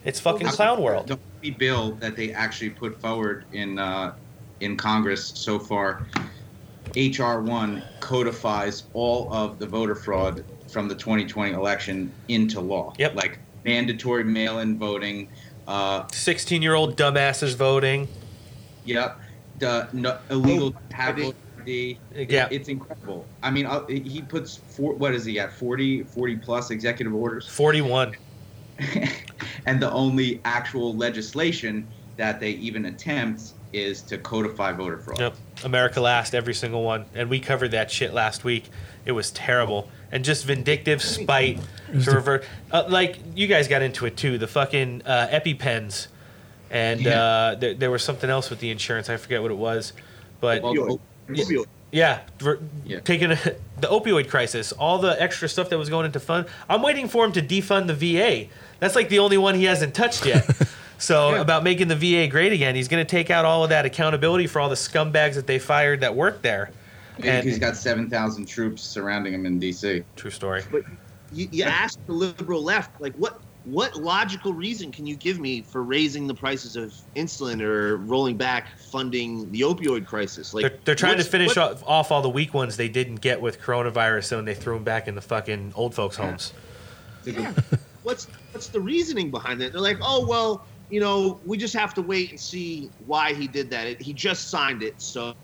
It's 0.05 0.19
fucking 0.21 0.47
clown 0.49 0.81
world. 0.81 1.19
The 1.41 1.49
only 1.49 1.59
bill 1.59 1.93
that 2.01 2.17
they 2.17 2.33
actually 2.33 2.71
put 2.71 3.01
forward 3.01 3.45
in 3.53 3.79
uh, 3.79 4.15
in 4.61 4.77
Congress 4.77 5.25
so 5.37 5.59
far, 5.59 6.05
HR 6.97 7.41
one 7.41 7.83
codifies 8.01 8.85
all 8.93 9.33
of 9.33 9.59
the 9.61 9.67
voter 9.67 9.95
fraud 9.95 10.45
from 10.69 10.89
the 10.89 10.95
2020 10.97 11.53
election 11.53 12.13
into 12.29 12.61
law. 12.61 12.93
Yep. 12.99 13.15
Like 13.15 13.39
mandatory 13.65 14.25
mail-in 14.25 14.79
voting. 14.79 15.29
Uh, 15.69 16.07
16 16.13 16.61
year 16.61 16.75
old 16.75 16.97
dumbasses 16.97 17.55
voting. 17.55 18.09
Yep. 18.85 19.21
The 19.61 19.89
no, 19.93 20.19
illegal 20.31 20.75
Oh, 20.77 20.95
have 20.95 21.19
I. 21.19 21.33
It- 21.67 21.99
Yeah. 22.31 22.49
It's 22.51 22.69
incredible. 22.69 23.27
I 23.43 23.51
mean, 23.51 23.67
uh, 23.67 23.87
he 23.87 24.23
puts 24.23 24.57
four, 24.57 24.95
what 24.95 25.15
is 25.15 25.25
he 25.25 25.39
at? 25.39 25.53
40, 25.53 26.03
40 26.05 26.37
plus 26.37 26.71
executive 26.71 27.15
orders. 27.15 27.47
41. 27.47 28.17
and 29.67 29.81
the 29.81 29.91
only 29.93 30.41
actual 30.45 30.95
legislation 30.97 31.87
that 32.17 32.41
they 32.41 32.51
even 32.51 32.87
attempt 32.87 33.53
is 33.73 34.01
to 34.03 34.19
codify 34.19 34.73
voter 34.73 34.99
fraud. 34.99 35.21
Yep. 35.21 35.35
America 35.65 36.01
last, 36.01 36.35
every 36.35 36.55
single 36.55 36.83
one. 36.83 37.05
And 37.15 37.29
we 37.29 37.39
covered 37.41 37.73
that 37.73 37.91
shit 37.91 38.15
last 38.15 38.45
week. 38.45 38.65
It 39.05 39.13
was 39.13 39.31
terrible. 39.31 39.91
And 40.11 40.25
just 40.25 40.45
vindictive 40.47 41.03
spite 41.03 41.59
to 41.93 42.11
revert. 42.11 42.45
Uh, 42.73 42.85
like, 42.89 43.19
you 43.35 43.47
guys 43.47 43.69
got 43.69 43.83
into 43.83 44.07
it 44.07 44.17
too. 44.17 44.39
The 44.39 44.47
fucking 44.47 45.03
uh, 45.05 45.29
EpiPens. 45.31 46.09
And 46.71 47.01
Yeah. 47.03 47.23
uh, 47.23 47.55
there, 47.57 47.75
there 47.75 47.91
was 47.91 48.03
something 48.03 48.29
else 48.31 48.49
with 48.51 48.61
the 48.61 48.71
insurance. 48.71 49.11
I 49.11 49.17
forget 49.19 49.43
what 49.43 49.51
it 49.51 49.57
was. 49.59 49.93
But 50.41 50.63
Opioid. 50.63 50.99
Yeah. 51.31 51.45
Yeah, 51.91 52.21
Yeah. 52.85 53.01
taking 53.01 53.33
a, 53.33 53.37
the 53.81 53.87
opioid 53.89 54.29
crisis, 54.29 54.73
all 54.73 54.99
the 54.99 55.21
extra 55.21 55.49
stuff 55.49 55.71
that 55.71 55.79
was 55.79 55.89
going 55.89 56.07
into 56.07 56.21
fund. 56.21 56.47
I'm 56.69 56.83
waiting 56.83 57.09
for 57.09 57.25
him 57.25 57.33
to 57.33 57.43
defund 57.43 57.87
the 57.87 57.95
VA. 57.95 58.49
That's 58.81 58.95
like 58.95 59.09
the 59.09 59.19
only 59.19 59.39
one 59.39 59.55
he 59.55 59.65
hasn't 59.65 59.95
touched 59.95 60.25
yet. 60.27 60.49
so 60.99 61.41
about 61.41 61.65
making 61.65 61.89
the 61.89 61.97
VA 61.97 62.29
great 62.29 62.53
again, 62.53 62.75
he's 62.75 62.89
going 62.89 63.05
to 63.05 63.11
take 63.11 63.31
out 63.31 63.45
all 63.45 63.65
of 63.65 63.71
that 63.71 63.85
accountability 63.85 64.47
for 64.47 64.61
all 64.61 64.69
the 64.69 64.75
scumbags 64.75 65.35
that 65.35 65.47
they 65.47 65.59
fired 65.59 66.01
that 66.01 66.15
worked 66.15 66.43
there. 66.43 66.71
And- 67.23 67.45
he's 67.45 67.59
got 67.59 67.77
seven 67.77 68.09
thousand 68.09 68.47
troops 68.47 68.83
surrounding 68.83 69.35
him 69.35 69.47
in 69.47 69.59
D.C. 69.59 70.05
True 70.17 70.31
story. 70.31 70.63
But 70.71 70.85
you, 71.33 71.49
you 71.51 71.65
ask 71.65 71.99
the 72.07 72.13
liberal 72.13 72.63
left, 72.63 73.01
like, 73.01 73.15
what 73.17 73.41
what 73.65 73.97
logical 73.97 74.55
reason 74.55 74.91
can 74.91 75.05
you 75.07 75.15
give 75.17 75.39
me 75.39 75.61
for 75.61 75.83
raising 75.83 76.27
the 76.27 76.35
prices 76.35 76.75
of 76.75 76.95
insulin 77.17 77.61
or 77.61 77.97
rolling 77.99 78.37
back 78.37 78.79
funding 78.79 79.51
the 79.51 79.61
opioid 79.63 80.07
crisis? 80.07 80.55
Like, 80.55 80.63
They're, 80.63 80.79
they're 80.85 80.95
trying 80.95 81.19
to 81.19 81.25
finish 81.25 81.49
what- 81.57 81.73
off, 81.73 81.83
off 81.87 82.13
all 82.13 82.23
the 82.23 82.31
weak 82.31 82.55
ones 82.55 82.77
they 82.77 82.89
didn't 82.89 83.17
get 83.17 83.41
with 83.41 83.61
coronavirus, 83.61 84.25
so 84.25 84.39
and 84.39 84.47
they 84.47 84.55
threw 84.55 84.75
them 84.75 84.85
back 84.85 85.09
in 85.09 85.15
the 85.17 85.21
fucking 85.21 85.73
old 85.75 85.95
folks' 85.95 86.17
homes. 86.17 86.53
what's 88.09 88.27
what's 88.53 88.69
the 88.69 88.81
reasoning 88.81 89.31
behind 89.31 89.61
it? 89.63 89.73
They're 89.73 89.83
like, 89.83 89.99
oh 90.03 90.27
well, 90.27 90.67
you 90.89 91.01
know, 91.01 91.41
we 91.45 91.59
just 91.59 91.75
have 91.75 91.93
to 91.95 92.03
wait 92.03 92.31
and 92.31 92.41
see 92.41 92.91
why 93.07 93.35
he 93.35 93.47
did 93.47 93.71
that. 93.71 93.87
It, 93.87 94.03
he 94.03 94.15
just 94.15 94.51
signed 94.51 94.83
it, 94.83 94.95
so 94.99 95.35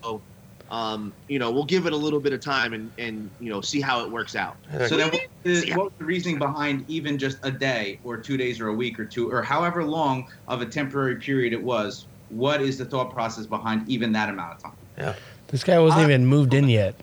um, 0.70 1.14
you 1.28 1.38
know, 1.38 1.50
we'll 1.50 1.66
give 1.66 1.86
it 1.86 1.92
a 1.92 1.96
little 1.96 2.20
bit 2.20 2.32
of 2.32 2.40
time 2.40 2.72
and 2.72 2.90
and 2.96 3.30
you 3.38 3.50
know, 3.50 3.60
see 3.60 3.80
how 3.80 4.02
it 4.04 4.10
works 4.10 4.34
out. 4.34 4.56
So 4.88 4.96
then, 4.96 5.10
what 5.10 5.20
was, 5.44 5.62
the, 5.62 5.72
what 5.74 5.84
was 5.84 5.92
the 5.98 6.06
reasoning 6.06 6.38
behind 6.38 6.84
even 6.88 7.18
just 7.18 7.36
a 7.42 7.50
day 7.50 8.00
or 8.02 8.16
two 8.16 8.38
days 8.38 8.60
or 8.60 8.68
a 8.68 8.74
week 8.74 8.98
or 8.98 9.04
two 9.04 9.30
or 9.30 9.42
however 9.42 9.84
long 9.84 10.26
of 10.48 10.62
a 10.62 10.66
temporary 10.66 11.16
period 11.16 11.52
it 11.52 11.62
was? 11.62 12.06
What 12.30 12.62
is 12.62 12.78
the 12.78 12.86
thought 12.86 13.12
process 13.12 13.46
behind 13.46 13.88
even 13.88 14.10
that 14.12 14.30
amount 14.30 14.54
of 14.54 14.62
time? 14.62 14.72
Yeah, 14.96 15.14
This 15.48 15.62
guy 15.62 15.78
wasn't 15.78 16.02
Uh, 16.02 16.06
even 16.06 16.26
moved 16.26 16.54
in 16.54 16.68
yet. 16.68 16.98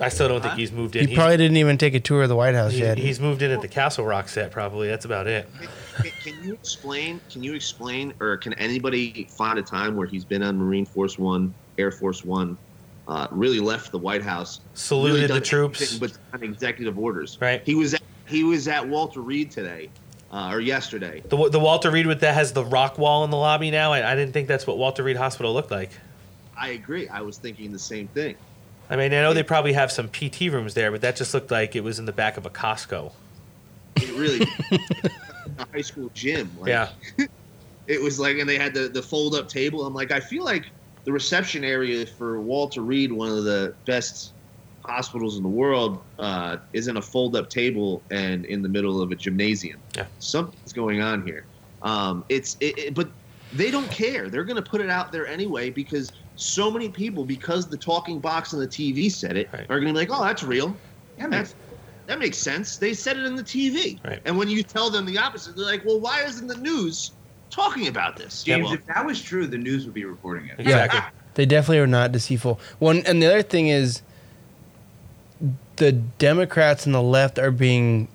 I 0.00 0.08
still 0.08 0.28
don't 0.28 0.42
think 0.42 0.54
he's 0.54 0.72
moved 0.72 0.96
in. 0.96 1.02
He 1.02 1.06
He's- 1.10 1.16
probably 1.16 1.36
didn't 1.36 1.56
even 1.56 1.78
take 1.78 1.94
a 1.94 2.00
tour 2.00 2.22
of 2.24 2.28
the 2.28 2.36
White 2.36 2.54
House 2.54 2.72
he- 2.72 2.80
yet. 2.80 2.98
he's 2.98 3.20
moved 3.20 3.42
in 3.42 3.50
at 3.52 3.60
the 3.62 3.68
Castle 3.68 4.04
Rock 4.04 4.28
set, 4.28 4.50
probably. 4.50 4.88
That's 4.88 5.04
about 5.04 5.26
it. 5.28 5.48
Can, 6.02 6.10
can 6.22 6.44
you 6.44 6.54
explain? 6.54 7.20
Can 7.30 7.44
you 7.44 7.54
explain, 7.54 8.12
or 8.20 8.36
can 8.36 8.54
anybody 8.54 9.28
find 9.30 9.58
a 9.58 9.62
time 9.62 9.96
where 9.96 10.06
he's 10.06 10.24
been 10.24 10.42
on 10.42 10.58
Marine 10.58 10.84
Force 10.84 11.16
One, 11.18 11.54
Air 11.78 11.92
Force 11.92 12.24
One, 12.24 12.58
uh, 13.06 13.28
really 13.30 13.60
left 13.60 13.92
the 13.92 13.98
White 13.98 14.22
House, 14.22 14.60
Saluted 14.74 15.30
really 15.30 15.38
the 15.38 15.44
troops. 15.44 15.98
but 15.98 16.12
on 16.32 16.42
executive 16.42 16.98
orders? 16.98 17.38
Right. 17.40 17.62
He 17.64 17.74
was 17.76 17.94
at, 17.94 18.02
he 18.26 18.42
was 18.42 18.66
at 18.66 18.88
Walter 18.88 19.20
Reed 19.20 19.52
today, 19.52 19.90
uh, 20.32 20.50
or 20.52 20.60
yesterday. 20.60 21.22
The, 21.28 21.50
the 21.50 21.60
Walter 21.60 21.92
Reed 21.92 22.06
with 22.08 22.18
that 22.20 22.34
has 22.34 22.52
the 22.52 22.64
rock 22.64 22.98
wall 22.98 23.22
in 23.22 23.30
the 23.30 23.36
lobby 23.36 23.70
now. 23.70 23.92
I, 23.92 24.12
I 24.12 24.16
didn't 24.16 24.32
think 24.32 24.48
that's 24.48 24.66
what 24.66 24.76
Walter 24.76 25.04
Reed 25.04 25.16
Hospital 25.16 25.52
looked 25.52 25.70
like. 25.70 25.90
I 26.58 26.70
agree. 26.70 27.06
I 27.08 27.20
was 27.20 27.36
thinking 27.38 27.70
the 27.70 27.78
same 27.78 28.08
thing. 28.08 28.34
I 28.90 28.96
mean, 28.96 29.12
I 29.12 29.22
know 29.22 29.32
they 29.34 29.42
probably 29.42 29.72
have 29.72 29.90
some 29.90 30.08
PT 30.08 30.42
rooms 30.52 30.74
there, 30.74 30.90
but 30.90 31.00
that 31.00 31.16
just 31.16 31.32
looked 31.34 31.50
like 31.50 31.74
it 31.74 31.82
was 31.82 31.98
in 31.98 32.04
the 32.04 32.12
back 32.12 32.36
of 32.36 32.44
a 32.46 32.50
Costco. 32.50 33.12
It 33.96 34.10
really, 34.14 34.46
a 35.58 35.66
high 35.72 35.80
school 35.80 36.10
gym. 36.14 36.50
Like, 36.60 36.68
Yeah. 36.68 36.88
it 37.86 38.00
was 38.00 38.18
like, 38.20 38.38
and 38.38 38.48
they 38.48 38.58
had 38.58 38.74
the 38.74 38.88
the 38.88 39.02
fold 39.02 39.34
up 39.34 39.48
table. 39.48 39.86
I'm 39.86 39.94
like, 39.94 40.10
I 40.12 40.20
feel 40.20 40.44
like 40.44 40.66
the 41.04 41.12
reception 41.12 41.64
area 41.64 42.06
for 42.06 42.40
Walter 42.40 42.80
Reed, 42.82 43.12
one 43.12 43.30
of 43.30 43.44
the 43.44 43.74
best 43.86 44.32
hospitals 44.84 45.36
in 45.38 45.42
the 45.42 45.48
world, 45.48 46.02
uh, 46.18 46.58
is 46.72 46.88
in 46.88 46.96
a 46.98 47.02
fold 47.02 47.36
up 47.36 47.48
table 47.48 48.02
and 48.10 48.44
in 48.46 48.62
the 48.62 48.68
middle 48.68 49.00
of 49.00 49.10
a 49.12 49.14
gymnasium. 49.14 49.80
Yeah. 49.96 50.06
Something's 50.18 50.72
going 50.72 51.00
on 51.00 51.24
here. 51.26 51.44
Um, 51.82 52.24
it's 52.28 52.56
it, 52.60 52.78
it- 52.78 52.94
but 52.94 53.08
they 53.52 53.70
don't 53.70 53.90
care. 53.90 54.28
They're 54.28 54.44
going 54.44 54.62
to 54.62 54.68
put 54.68 54.80
it 54.80 54.90
out 54.90 55.12
there 55.12 55.26
anyway 55.26 55.70
because 55.70 56.10
so 56.36 56.70
many 56.70 56.88
people, 56.88 57.24
because 57.24 57.68
the 57.68 57.76
talking 57.76 58.18
box 58.18 58.52
on 58.54 58.60
the 58.60 58.66
TV 58.66 59.10
said 59.10 59.36
it, 59.36 59.48
Right. 59.52 59.62
are 59.70 59.80
going 59.80 59.94
to 59.94 60.00
be 60.00 60.06
like, 60.06 60.10
oh, 60.10 60.22
that's 60.24 60.42
real. 60.42 60.74
Yeah, 61.18 61.28
That's, 61.28 61.54
that 62.06 62.18
makes 62.18 62.36
sense. 62.38 62.76
They 62.76 62.92
said 62.92 63.16
it 63.16 63.24
in 63.24 63.36
the 63.36 63.42
TV. 63.42 64.04
Right. 64.04 64.20
And 64.24 64.36
when 64.36 64.48
you 64.48 64.62
tell 64.62 64.90
them 64.90 65.06
the 65.06 65.16
opposite, 65.18 65.56
they're 65.56 65.64
like, 65.64 65.84
well, 65.84 66.00
why 66.00 66.22
isn't 66.24 66.46
the 66.48 66.56
news 66.56 67.12
talking 67.50 67.86
about 67.86 68.16
this? 68.16 68.42
James, 68.42 68.64
Well, 68.64 68.74
if 68.74 68.84
that 68.86 69.06
was 69.06 69.22
true, 69.22 69.46
the 69.46 69.58
news 69.58 69.84
would 69.84 69.94
be 69.94 70.04
reporting 70.04 70.48
it. 70.48 70.58
Exactly. 70.60 71.00
They 71.34 71.46
definitely 71.46 71.80
are 71.80 71.88
not 71.88 72.12
deceitful. 72.12 72.60
One 72.78 72.98
and 73.06 73.20
the 73.20 73.26
other 73.26 73.42
thing 73.42 73.66
is 73.66 74.02
the 75.76 75.90
Democrats 75.90 76.86
and 76.86 76.94
the 76.94 77.02
left 77.02 77.40
are 77.40 77.50
being 77.50 78.06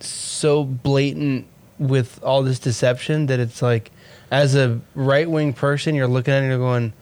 so 0.00 0.64
blatant 0.64 1.46
with 1.78 2.18
all 2.22 2.42
this 2.42 2.58
deception 2.58 3.26
that 3.26 3.38
it's 3.40 3.60
like 3.60 3.90
as 4.30 4.54
a 4.54 4.80
right 4.94 5.28
wing 5.30 5.52
person 5.52 5.94
you're 5.94 6.06
looking 6.08 6.32
at 6.32 6.38
it 6.38 6.40
and 6.40 6.48
you're 6.48 6.58
going, 6.58 6.94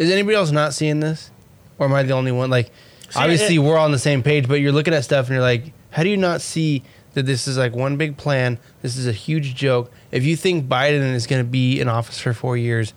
Is 0.00 0.10
anybody 0.10 0.34
else 0.34 0.50
not 0.50 0.72
seeing 0.72 1.00
this? 1.00 1.30
Or 1.78 1.86
am 1.86 1.92
I 1.92 2.02
the 2.02 2.14
only 2.14 2.32
one? 2.32 2.48
Like 2.50 2.70
obviously 3.14 3.56
it- 3.56 3.58
we're 3.60 3.76
all 3.76 3.84
on 3.84 3.92
the 3.92 3.98
same 3.98 4.22
page, 4.22 4.48
but 4.48 4.54
you're 4.60 4.72
looking 4.72 4.94
at 4.94 5.04
stuff 5.04 5.26
and 5.26 5.34
you're 5.34 5.42
like, 5.42 5.72
How 5.90 6.02
do 6.02 6.08
you 6.08 6.16
not 6.16 6.40
see 6.40 6.82
that 7.14 7.26
this 7.26 7.46
is 7.46 7.58
like 7.58 7.74
one 7.74 7.96
big 7.96 8.16
plan? 8.16 8.58
This 8.82 8.96
is 8.96 9.06
a 9.06 9.12
huge 9.12 9.54
joke. 9.54 9.90
If 10.10 10.24
you 10.24 10.36
think 10.36 10.66
Biden 10.68 11.14
is 11.14 11.26
gonna 11.26 11.44
be 11.44 11.80
in 11.80 11.88
office 11.88 12.18
for 12.18 12.32
four 12.32 12.56
years, 12.56 12.94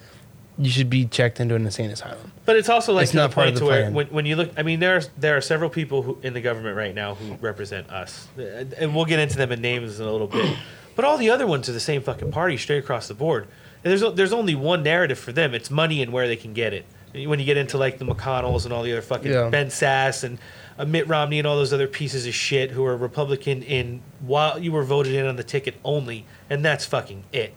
you 0.58 0.70
should 0.70 0.90
be 0.90 1.06
checked 1.06 1.40
into 1.40 1.56
an 1.56 1.66
insane 1.66 1.90
asylum. 1.90 2.32
But 2.46 2.56
it's 2.58 2.70
also 2.70 2.94
like 2.94 3.04
It's 3.04 3.12
to 3.12 3.18
not 3.18 3.30
the 3.32 3.36
part 3.36 3.46
point 3.48 3.56
of 3.56 3.60
to 3.60 3.66
the 3.66 3.70
where 3.72 3.92
when, 3.92 4.08
when 4.08 4.26
you 4.26 4.36
look, 4.36 4.52
I 4.56 4.64
mean, 4.64 4.80
there 4.80 4.96
are, 4.98 5.02
there 5.18 5.36
are 5.36 5.42
several 5.42 5.70
people 5.70 6.04
who 6.04 6.18
in 6.24 6.34
the 6.34 6.42
government 6.42 6.78
right 6.78 6.94
now 6.94 7.16
who 7.16 7.34
represent 7.42 7.90
us, 7.90 8.28
and 8.38 8.96
we'll 8.96 9.06
get 9.06 9.20
into 9.20 9.36
them 9.36 9.52
in 9.52 9.62
names 9.62 10.00
in 10.00 10.06
a 10.06 10.12
little 10.12 10.28
bit. 10.28 10.56
But 10.96 11.06
all 11.06 11.18
the 11.18 11.32
other 11.32 11.48
ones 11.48 11.68
are 11.68 11.72
the 11.74 11.80
same 11.80 12.02
fucking 12.04 12.32
party 12.32 12.56
straight 12.58 12.78
across 12.78 13.08
the 13.08 13.16
board. 13.16 13.48
And 13.84 13.92
there's 13.92 14.14
there's 14.14 14.32
only 14.32 14.54
one 14.56 14.84
narrative 14.84 15.18
for 15.18 15.32
them. 15.32 15.54
It's 15.56 15.72
money 15.72 16.02
and 16.04 16.14
where 16.14 16.28
they 16.28 16.36
can 16.36 16.54
get 16.54 16.72
it. 16.74 16.86
When 17.14 17.40
you 17.40 17.46
get 17.46 17.58
into 17.58 17.78
like 17.78 18.00
the 18.00 18.06
McConnells 18.06 18.66
and 18.66 18.74
all 18.74 18.82
the 18.84 18.92
other 18.92 19.02
fucking 19.02 19.32
Yeah. 19.32 19.50
Ben 19.50 19.68
Sasse 19.68 20.24
and 20.24 20.40
uh, 20.80 20.86
Mitt 20.86 21.08
Romney 21.08 21.38
and 21.38 21.48
all 21.48 21.56
those 21.56 21.72
other 21.72 21.88
pieces 21.88 22.26
of 22.26 22.34
shit 22.34 22.72
who 22.72 22.84
are 22.86 22.98
Republican 22.98 23.62
in 23.62 24.02
while 24.22 24.58
you 24.58 24.72
were 24.72 24.84
voted 24.84 25.14
in 25.14 25.26
on 25.28 25.36
the 25.36 25.44
ticket 25.44 25.76
only, 25.84 26.26
and 26.50 26.66
that's 26.66 26.86
fucking 26.86 27.24
it. 27.32 27.54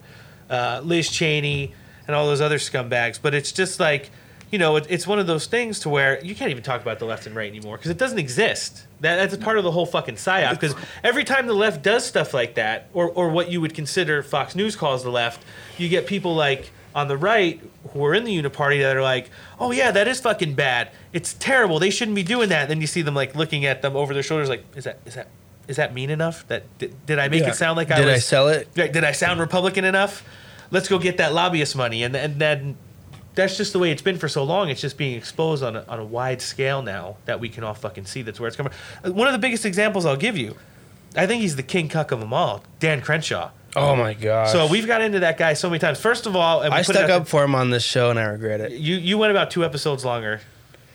Uh, 0.50 0.80
Liz 0.84 1.08
Cheney 1.10 1.72
and 2.06 2.14
all 2.14 2.26
those 2.26 2.40
other 2.42 2.58
scumbags. 2.58 3.18
But 3.20 3.34
it's 3.34 3.50
just 3.50 3.80
like, 3.80 4.10
you 4.52 4.58
know, 4.58 4.76
it, 4.76 4.86
it's 4.90 5.06
one 5.06 5.18
of 5.18 5.26
those 5.26 5.46
things 5.46 5.80
to 5.80 5.88
where 5.88 6.22
you 6.24 6.34
can't 6.34 6.50
even 6.50 6.62
talk 6.62 6.82
about 6.82 6.98
the 6.98 7.04
left 7.06 7.26
and 7.26 7.34
right 7.34 7.48
anymore 7.50 7.76
because 7.78 7.90
it 7.90 7.98
doesn't 7.98 8.18
exist. 8.18 8.86
That, 9.00 9.16
that's 9.16 9.34
a 9.34 9.38
part 9.38 9.58
of 9.58 9.64
the 9.64 9.72
whole 9.72 9.86
fucking 9.86 10.14
psyop. 10.16 10.50
Because 10.50 10.74
every 11.02 11.24
time 11.24 11.46
the 11.46 11.52
left 11.54 11.82
does 11.82 12.04
stuff 12.04 12.32
like 12.34 12.54
that, 12.54 12.88
or, 12.92 13.08
or 13.10 13.30
what 13.30 13.50
you 13.50 13.60
would 13.60 13.74
consider 13.74 14.22
Fox 14.22 14.54
News 14.54 14.76
calls 14.76 15.02
the 15.02 15.10
left, 15.10 15.44
you 15.78 15.88
get 15.88 16.06
people 16.06 16.34
like 16.36 16.70
on 16.96 17.06
the 17.08 17.16
right 17.16 17.60
who 17.92 18.04
are 18.04 18.14
in 18.14 18.24
the 18.24 18.36
uniparty 18.42 18.80
that 18.80 18.96
are 18.96 19.02
like, 19.02 19.30
oh 19.60 19.70
yeah, 19.70 19.90
that 19.92 20.08
is 20.08 20.18
fucking 20.18 20.54
bad. 20.54 20.88
It's 21.12 21.34
terrible. 21.34 21.78
They 21.78 21.90
shouldn't 21.90 22.14
be 22.16 22.22
doing 22.24 22.48
that. 22.48 22.62
And 22.62 22.70
then 22.70 22.80
you 22.80 22.86
see 22.88 23.02
them 23.02 23.14
like 23.14 23.36
looking 23.36 23.66
at 23.66 23.82
them 23.82 23.94
over 23.94 24.14
their 24.14 24.22
shoulders, 24.22 24.48
like, 24.48 24.64
is 24.74 24.84
that 24.84 24.98
is 25.04 25.14
that 25.14 25.28
is 25.68 25.76
that 25.76 25.92
mean 25.94 26.10
enough? 26.10 26.46
That 26.48 26.62
did, 26.78 27.06
did 27.06 27.18
I 27.18 27.28
make 27.28 27.42
Yeah. 27.42 27.50
it 27.50 27.54
sound 27.56 27.76
like 27.76 27.90
I 27.90 27.96
Did 27.98 28.06
was? 28.06 28.14
I 28.14 28.18
sell 28.18 28.48
it? 28.48 28.68
Right, 28.76 28.90
Did 28.92 29.04
I 29.04 29.12
sound 29.12 29.38
Republican 29.40 29.84
enough? 29.84 30.24
Let's 30.70 30.88
go 30.88 30.98
get 30.98 31.18
that 31.18 31.34
lobbyist 31.34 31.76
money, 31.76 32.02
and 32.02 32.16
and 32.16 32.40
then 32.40 32.76
that's 33.34 33.58
just 33.58 33.74
the 33.74 33.78
way 33.78 33.90
it's 33.90 34.00
been 34.02 34.16
for 34.16 34.28
so 34.28 34.42
long. 34.42 34.70
It's 34.70 34.80
just 34.80 34.96
being 34.96 35.14
exposed 35.18 35.62
on 35.62 35.76
a, 35.76 35.84
on 35.88 35.98
a 36.00 36.04
wide 36.04 36.40
scale 36.40 36.80
now 36.80 37.18
that 37.26 37.38
we 37.40 37.50
can 37.50 37.62
all 37.62 37.74
fucking 37.74 38.06
see 38.06 38.22
that's 38.22 38.40
where 38.40 38.48
it's 38.48 38.56
coming. 38.56 38.72
from. 38.72 39.10
Uh, 39.10 39.14
one 39.14 39.26
of 39.28 39.32
the 39.34 39.38
biggest 39.38 39.66
examples 39.66 40.06
I'll 40.06 40.16
give 40.16 40.38
you, 40.38 40.56
I 41.14 41.26
think 41.26 41.42
he's 41.42 41.56
the 41.56 41.62
king 41.62 41.88
cuck 41.90 42.10
of 42.12 42.20
them 42.20 42.32
all, 42.32 42.64
Dan 42.80 43.02
Crenshaw. 43.02 43.50
Oh 43.76 43.94
my 43.94 44.14
god. 44.14 44.48
So 44.48 44.66
we've 44.66 44.86
got 44.86 45.02
into 45.02 45.20
that 45.20 45.38
guy 45.38 45.52
so 45.52 45.68
many 45.68 45.78
times. 45.78 46.00
First 46.00 46.26
of 46.26 46.34
all, 46.34 46.62
and 46.62 46.72
I 46.72 46.82
stuck 46.82 47.10
up 47.10 47.28
for 47.28 47.44
him 47.44 47.54
on 47.54 47.70
this 47.70 47.84
show 47.84 48.10
and 48.10 48.18
I 48.18 48.24
regret 48.24 48.60
it. 48.60 48.72
You 48.72 48.96
you 48.96 49.18
went 49.18 49.30
about 49.30 49.50
two 49.50 49.64
episodes 49.64 50.04
longer 50.04 50.40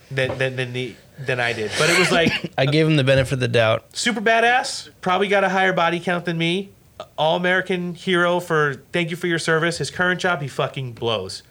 than 0.09 0.37
than 0.37 0.55
than, 0.55 0.73
the, 0.73 0.95
than 1.19 1.39
I 1.39 1.53
did, 1.53 1.71
but 1.77 1.89
it 1.89 1.97
was 1.99 2.11
like 2.11 2.31
I 2.57 2.65
gave 2.65 2.87
him 2.87 2.95
the 2.95 3.03
benefit 3.03 3.33
of 3.33 3.39
the 3.39 3.47
doubt. 3.47 3.95
super 3.95 4.21
badass. 4.21 4.89
Probably 5.01 5.27
got 5.27 5.43
a 5.43 5.49
higher 5.49 5.73
body 5.73 5.99
count 5.99 6.25
than 6.25 6.37
me. 6.37 6.71
All 7.17 7.35
American 7.35 7.95
hero 7.95 8.39
for 8.39 8.75
thank 8.91 9.09
you 9.09 9.15
for 9.15 9.27
your 9.27 9.39
service. 9.39 9.77
His 9.77 9.89
current 9.89 10.19
job, 10.19 10.41
he 10.41 10.47
fucking 10.47 10.93
blows. 10.93 11.43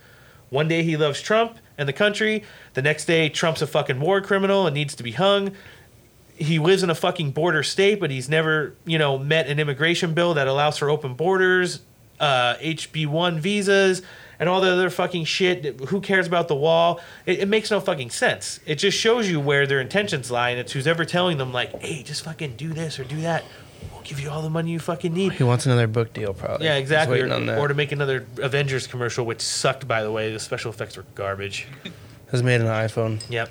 One 0.50 0.66
day 0.68 0.82
he 0.82 0.96
loves 0.96 1.20
Trump 1.20 1.58
and 1.78 1.88
the 1.88 1.92
country. 1.92 2.44
The 2.74 2.82
next 2.82 3.06
day, 3.06 3.28
Trump's 3.28 3.62
a 3.62 3.66
fucking 3.66 4.00
war 4.00 4.20
criminal 4.20 4.66
and 4.66 4.74
needs 4.74 4.94
to 4.96 5.02
be 5.02 5.12
hung. 5.12 5.52
He 6.40 6.58
lives 6.58 6.82
in 6.82 6.90
a 6.90 6.94
fucking 6.94 7.32
border 7.32 7.62
state, 7.62 8.00
but 8.00 8.10
he's 8.10 8.28
never, 8.28 8.74
you 8.86 8.98
know, 8.98 9.18
met 9.18 9.46
an 9.46 9.60
immigration 9.60 10.14
bill 10.14 10.34
that 10.34 10.48
allows 10.48 10.78
for 10.78 10.88
open 10.88 11.14
borders, 11.14 11.80
uh, 12.18 12.54
HB1 12.56 13.38
visas, 13.40 14.00
and 14.38 14.48
all 14.48 14.62
the 14.62 14.72
other 14.72 14.88
fucking 14.88 15.24
shit. 15.26 15.78
Who 15.88 16.00
cares 16.00 16.26
about 16.26 16.48
the 16.48 16.56
wall? 16.56 17.00
It, 17.26 17.40
it 17.40 17.48
makes 17.48 17.70
no 17.70 17.78
fucking 17.78 18.10
sense. 18.10 18.58
It 18.64 18.76
just 18.76 18.96
shows 18.98 19.28
you 19.28 19.38
where 19.38 19.66
their 19.66 19.80
intentions 19.80 20.30
lie, 20.30 20.50
and 20.50 20.58
it's 20.58 20.72
who's 20.72 20.86
ever 20.86 21.04
telling 21.04 21.36
them, 21.36 21.52
like, 21.52 21.78
hey, 21.82 22.02
just 22.02 22.24
fucking 22.24 22.56
do 22.56 22.72
this 22.72 22.98
or 22.98 23.04
do 23.04 23.20
that. 23.20 23.44
We'll 23.92 24.02
give 24.02 24.18
you 24.18 24.30
all 24.30 24.40
the 24.40 24.50
money 24.50 24.70
you 24.70 24.78
fucking 24.78 25.12
need. 25.12 25.32
He 25.32 25.44
wants 25.44 25.66
another 25.66 25.86
book 25.86 26.14
deal, 26.14 26.32
probably. 26.32 26.66
Yeah, 26.66 26.76
exactly. 26.76 27.20
Or, 27.20 27.58
or 27.58 27.68
to 27.68 27.74
make 27.74 27.92
another 27.92 28.26
Avengers 28.38 28.86
commercial, 28.86 29.26
which 29.26 29.42
sucked, 29.42 29.86
by 29.86 30.02
the 30.02 30.10
way. 30.10 30.32
The 30.32 30.38
special 30.38 30.70
effects 30.70 30.96
were 30.96 31.04
garbage. 31.14 31.66
Has 32.30 32.42
made 32.42 32.60
an 32.60 32.68
iPhone. 32.68 33.22
Yep. 33.28 33.50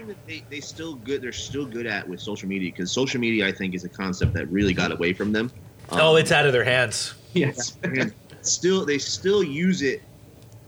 Thing 0.00 0.08
that 0.08 0.26
they, 0.26 0.42
they 0.50 0.60
still 0.60 0.94
good 0.94 1.22
they're 1.22 1.32
still 1.32 1.64
good 1.64 1.86
at 1.86 2.08
with 2.08 2.20
social 2.20 2.48
media 2.48 2.70
because 2.70 2.90
social 2.90 3.20
media 3.20 3.46
I 3.46 3.52
think 3.52 3.74
is 3.74 3.84
a 3.84 3.88
concept 3.88 4.32
that 4.34 4.46
really 4.46 4.74
got 4.74 4.92
away 4.92 5.12
from 5.12 5.32
them. 5.32 5.50
oh, 5.90 6.12
Um, 6.12 6.18
it's 6.18 6.32
out 6.32 6.46
of 6.46 6.52
their 6.52 6.64
hands. 6.64 7.14
Yes. 7.34 7.76
still 8.42 8.84
they 8.84 8.98
still 8.98 9.42
use 9.42 9.82
it 9.82 10.02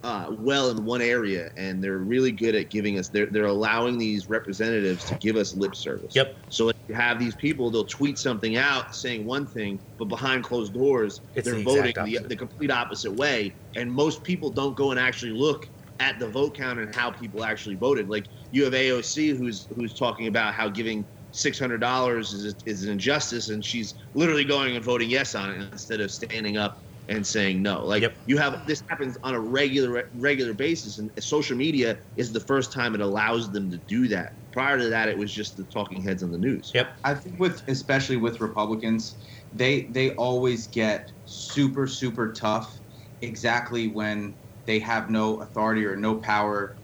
uh, 0.05 0.27
well 0.31 0.71
in 0.71 0.85
one 0.85 1.01
area, 1.01 1.53
and 1.57 1.83
they're 1.83 1.99
really 1.99 2.33
good 2.33 2.57
at 2.57 2.71
giving 2.71 2.99
us. 2.99 3.09
They're 3.09 3.27
they're 3.27 3.47
allowing 3.47 3.99
these 3.99 4.29
representatives 4.29 5.05
to 5.07 5.15
give 5.17 5.37
us 5.37 5.55
lip 5.55 5.77
service. 5.77 6.15
Yep. 6.15 6.37
So 6.49 6.67
like, 6.67 6.77
you 6.89 6.95
have 6.95 7.19
these 7.19 7.37
people, 7.37 7.71
they'll 7.71 7.85
tweet 7.85 8.19
something 8.19 8.57
out 8.57 8.95
saying 8.95 9.25
one 9.25 9.47
thing, 9.47 9.79
but 9.99 10.07
behind 10.07 10.45
closed 10.45 10.75
doors, 10.75 11.21
It's 11.35 11.47
they're 11.47 11.59
the 11.59 11.63
voting 11.63 11.95
the, 12.05 12.19
the 12.19 12.37
complete 12.37 12.71
opposite 12.71 13.13
way. 13.13 13.55
And 13.77 13.91
most 13.91 14.25
people 14.25 14.51
don't 14.51 14.77
go 14.77 14.91
and 14.91 14.99
actually 14.99 15.33
look 15.33 15.69
at 16.01 16.19
the 16.19 16.29
vote 16.29 16.55
count 16.55 16.81
and 16.81 16.95
how 16.95 17.11
people 17.11 17.45
actually 17.45 17.77
voted. 17.77 18.09
Like 18.09 18.27
you 18.53 18.63
have 18.65 18.75
AOC 18.75 19.37
who's 19.37 19.67
who's 19.75 19.95
talking 19.95 20.29
about 20.29 20.55
how 20.55 20.69
giving 20.69 21.05
six 21.33 21.59
hundred 21.59 21.79
dollars 21.81 22.33
is 22.33 22.55
is 22.67 22.85
an 22.85 22.93
injustice, 22.93 23.49
and 23.49 23.65
she's 23.65 23.95
literally 24.15 24.45
going 24.45 24.77
and 24.77 24.85
voting 24.85 25.11
yes 25.11 25.35
on 25.35 25.51
it 25.51 25.73
instead 25.73 26.01
of 26.01 26.13
standing 26.13 26.57
up 26.57 26.79
and 27.09 27.27
saying 27.27 27.63
no. 27.63 27.85
Like 27.85 28.03
Yep. 28.03 28.17
you 28.27 28.37
have 28.39 28.67
this 28.67 28.83
happens 28.89 29.19
on 29.25 29.35
a 29.35 29.41
regular 29.41 30.05
regular 30.15 30.55
basis, 30.55 30.99
and 30.99 31.11
social 31.19 31.57
media 31.57 31.99
is 32.17 32.33
the 32.33 32.41
first 32.41 32.73
time 32.73 32.95
it 32.95 33.01
allows 33.01 33.51
them 33.51 33.71
to 33.71 33.79
do 33.79 34.07
that. 34.09 34.35
Prior 34.53 34.79
to 34.79 34.91
that, 34.91 35.09
it 35.09 35.17
was 35.17 35.33
just 35.33 35.57
the 35.57 35.65
talking 35.65 36.03
heads 36.03 36.23
on 36.23 36.31
the 36.31 36.39
news. 36.39 36.71
Yep. 36.75 36.93
I 37.05 37.15
think 37.15 37.41
with 37.41 37.63
especially 37.69 38.19
with 38.19 38.41
Republicans, 38.41 39.17
they 39.51 39.87
they 39.95 40.15
always 40.17 40.69
get 40.69 41.11
super 41.25 41.87
super 41.87 42.33
tough 42.33 42.79
exactly 43.23 43.89
when 43.89 44.37
they 44.67 44.79
have 44.79 45.11
no 45.11 45.41
authority 45.41 45.85
or 45.87 45.97
no 45.97 46.17
power 46.21 46.77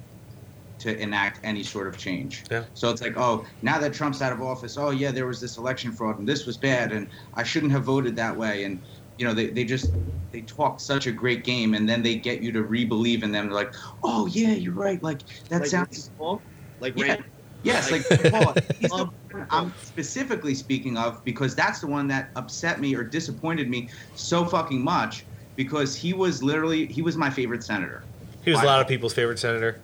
to 0.79 0.97
enact 0.99 1.41
any 1.43 1.63
sort 1.63 1.89
of 1.89 1.99
change. 1.99 2.45
Yeah. 2.51 2.65
So 2.75 2.91
it's 2.91 3.03
like, 3.03 3.17
oh, 3.17 3.45
now 3.63 3.79
that 3.79 3.93
Trump's 3.93 4.23
out 4.23 4.33
of 4.33 4.41
office, 4.41 4.77
oh 4.79 4.91
yeah, 4.91 5.11
there 5.11 5.27
was 5.27 5.41
this 5.41 5.57
election 5.59 5.93
fraud 5.93 6.19
and 6.19 6.29
this 6.29 6.47
was 6.47 6.57
bad 6.57 6.93
and 6.93 7.09
I 7.35 7.43
shouldn't 7.43 7.73
have 7.73 7.85
voted 7.85 8.17
that 8.17 8.37
way 8.37 8.65
and 8.65 8.81
you 9.19 9.27
know, 9.27 9.35
they, 9.35 9.49
they 9.49 9.65
just 9.65 9.93
they 10.31 10.43
talk 10.43 10.79
such 10.79 11.07
a 11.07 11.13
great 11.13 11.43
game 11.43 11.75
and 11.75 11.89
then 11.89 12.03
they 12.03 12.15
get 12.15 12.41
you 12.41 12.53
to 12.53 12.63
re-believe 12.63 13.25
in 13.25 13.33
them. 13.33 13.47
They're 13.47 13.55
like, 13.55 13.75
oh 14.05 14.27
yeah, 14.27 14.53
you're 14.53 14.75
right. 14.75 15.03
Like 15.03 15.21
that 15.49 15.63
Like 15.63 15.71
sounds 15.71 16.09
Rand 16.09 16.19
Paul, 16.19 16.43
like 16.81 16.97
Yeah. 16.97 17.07
Rand- 17.07 17.25
Yes, 17.65 17.91
like 17.91 18.05
Paul, 18.31 18.55
he's 18.79 18.91
the 18.91 19.11
one 19.31 19.47
I'm 19.51 19.75
specifically 19.83 20.55
speaking 20.55 20.97
of 20.97 21.23
because 21.25 21.57
that's 21.57 21.81
the 21.81 21.89
one 21.89 22.07
that 22.09 22.31
upset 22.37 22.81
me 22.81 22.95
or 22.95 23.03
disappointed 23.03 23.69
me 23.69 23.89
so 24.15 24.45
fucking 24.45 24.83
much 24.83 25.25
because 25.57 25.97
he 25.97 26.13
was 26.13 26.43
literally 26.43 26.87
he 26.87 27.03
was 27.03 27.17
my 27.17 27.29
favorite 27.29 27.65
senator. 27.65 28.05
He 28.45 28.53
was 28.53 28.63
a 28.63 28.65
lot 28.65 28.81
of 28.81 28.89
people's 28.89 29.13
favorite 29.13 29.39
senator. 29.39 29.81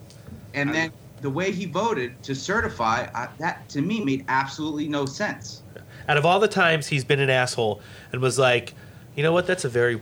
And 0.55 0.73
then 0.73 0.93
the 1.21 1.31
way 1.31 1.53
he 1.53 1.67
voted 1.67 2.23
to 2.23 2.35
certify 2.35 3.07
uh, 3.15 3.29
that 3.39 3.69
to 3.71 3.83
me 3.83 4.05
made 4.05 4.25
absolutely 4.29 4.89
no 4.89 5.07
sense. 5.07 5.63
Out 6.09 6.17
of 6.17 6.27
all 6.27 6.39
the 6.39 6.49
times 6.49 6.87
he's 6.87 7.05
been 7.05 7.21
an 7.21 7.31
asshole 7.31 7.81
and 8.13 8.21
was 8.21 8.39
like, 8.39 8.75
you 9.17 9.23
know 9.23 9.33
what, 9.33 9.47
that's 9.47 9.65
a 9.65 9.69
very 9.69 10.01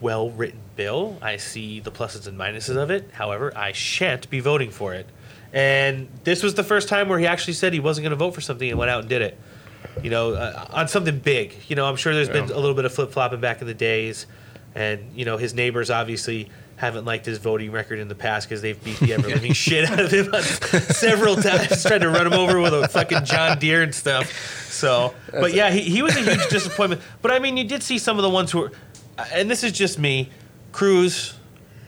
well 0.00 0.30
written 0.30 0.60
bill. 0.76 1.16
I 1.22 1.36
see 1.36 1.80
the 1.80 1.90
pluses 1.90 2.26
and 2.26 2.38
minuses 2.38 2.76
of 2.76 2.90
it. 2.90 3.10
However, 3.12 3.52
I 3.56 3.72
shan't 3.72 4.28
be 4.30 4.40
voting 4.40 4.70
for 4.70 4.94
it. 4.94 5.06
And 5.52 6.08
this 6.24 6.42
was 6.42 6.54
the 6.54 6.64
first 6.64 6.88
time 6.88 7.08
where 7.08 7.18
he 7.18 7.26
actually 7.26 7.52
said 7.54 7.72
he 7.72 7.80
wasn't 7.80 8.02
going 8.02 8.10
to 8.10 8.16
vote 8.16 8.32
for 8.32 8.40
something 8.40 8.68
and 8.68 8.78
went 8.78 8.90
out 8.90 9.00
and 9.00 9.08
did 9.08 9.22
it. 9.22 9.38
You 10.02 10.10
know, 10.10 10.34
uh, 10.34 10.66
on 10.70 10.88
something 10.88 11.20
big. 11.20 11.54
You 11.68 11.76
know, 11.76 11.86
I'm 11.86 11.96
sure 11.96 12.12
there's 12.12 12.28
been 12.28 12.50
a 12.50 12.58
little 12.58 12.74
bit 12.74 12.84
of 12.84 12.92
flip 12.92 13.12
flopping 13.12 13.40
back 13.40 13.60
in 13.60 13.68
the 13.68 13.74
days. 13.74 14.26
And, 14.74 15.12
you 15.14 15.24
know, 15.24 15.36
his 15.36 15.54
neighbors 15.54 15.88
obviously 15.88 16.50
haven't 16.76 17.04
liked 17.04 17.26
his 17.26 17.38
voting 17.38 17.70
record 17.70 17.98
in 17.98 18.08
the 18.08 18.14
past 18.14 18.48
because 18.48 18.62
they've 18.62 18.82
beat 18.82 18.98
the 18.98 19.12
ever 19.14 19.28
living 19.28 19.52
shit 19.52 19.88
out 19.90 20.00
of 20.00 20.10
him 20.10 20.32
several 20.42 21.36
times, 21.36 21.82
tried 21.82 21.98
to 21.98 22.08
run 22.08 22.26
him 22.26 22.32
over 22.32 22.60
with 22.60 22.74
a 22.74 22.88
fucking 22.88 23.24
John 23.24 23.58
Deere 23.58 23.82
and 23.82 23.94
stuff. 23.94 24.30
So, 24.70 25.14
but 25.30 25.54
yeah, 25.54 25.70
he, 25.70 25.80
he 25.80 26.02
was 26.02 26.16
a 26.16 26.20
huge 26.20 26.48
disappointment. 26.48 27.00
But 27.22 27.30
I 27.30 27.38
mean, 27.38 27.56
you 27.56 27.64
did 27.64 27.82
see 27.82 27.98
some 27.98 28.18
of 28.18 28.22
the 28.22 28.30
ones 28.30 28.50
who 28.50 28.60
were, 28.60 28.72
uh, 29.16 29.24
and 29.32 29.50
this 29.50 29.62
is 29.62 29.72
just 29.72 29.98
me 29.98 30.30
Cruz, 30.72 31.34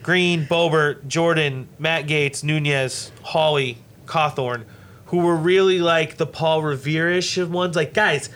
Greene, 0.02 0.46
Boebert, 0.46 1.08
Jordan, 1.08 1.68
Matt 1.78 2.06
Gaetz, 2.06 2.44
Nunes, 2.44 3.10
Hawley, 3.22 3.78
Cawthorn, 4.06 4.64
who 5.06 5.18
were 5.18 5.36
really 5.36 5.80
like 5.80 6.16
the 6.16 6.26
Paul 6.26 6.62
Revere 6.62 7.10
ish 7.10 7.38
of 7.38 7.50
ones. 7.50 7.74
Like, 7.74 7.92
guys, 7.92 8.30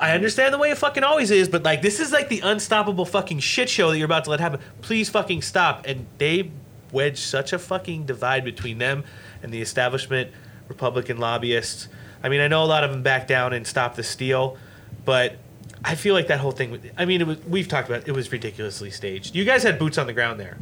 I 0.00 0.12
understand 0.12 0.54
the 0.54 0.58
way 0.58 0.70
it 0.70 0.78
fucking 0.78 1.04
always 1.04 1.30
is, 1.30 1.48
but 1.48 1.62
like, 1.62 1.82
this 1.82 2.00
is 2.00 2.12
like 2.12 2.28
the 2.28 2.40
unstoppable 2.40 3.04
fucking 3.04 3.40
shit 3.40 3.68
show 3.68 3.90
that 3.90 3.98
you're 3.98 4.06
about 4.06 4.24
to 4.24 4.30
let 4.30 4.40
happen. 4.40 4.60
Please 4.80 5.10
fucking 5.10 5.42
stop. 5.42 5.86
And 5.86 6.06
they 6.18 6.50
wedged 6.92 7.18
such 7.18 7.52
a 7.52 7.58
fucking 7.58 8.06
divide 8.06 8.44
between 8.44 8.78
them 8.78 9.04
and 9.42 9.52
the 9.52 9.60
establishment 9.60 10.30
Republican 10.68 11.18
lobbyists. 11.18 11.88
I 12.22 12.28
mean, 12.28 12.40
I 12.40 12.48
know 12.48 12.62
a 12.62 12.66
lot 12.66 12.84
of 12.84 12.90
them 12.90 13.02
backed 13.02 13.28
down 13.28 13.52
and 13.52 13.66
stopped 13.66 13.96
the 13.96 14.02
steal, 14.02 14.56
but 15.04 15.36
I 15.84 15.94
feel 15.94 16.14
like 16.14 16.28
that 16.28 16.40
whole 16.40 16.52
thing. 16.52 16.80
I 16.96 17.04
mean, 17.04 17.20
it 17.20 17.26
was, 17.26 17.38
we've 17.44 17.68
talked 17.68 17.88
about 17.88 18.02
it, 18.02 18.08
it 18.08 18.12
was 18.12 18.32
ridiculously 18.32 18.90
staged. 18.90 19.34
You 19.34 19.44
guys 19.44 19.62
had 19.62 19.78
boots 19.78 19.98
on 19.98 20.06
the 20.06 20.12
ground 20.12 20.40
there, 20.40 20.58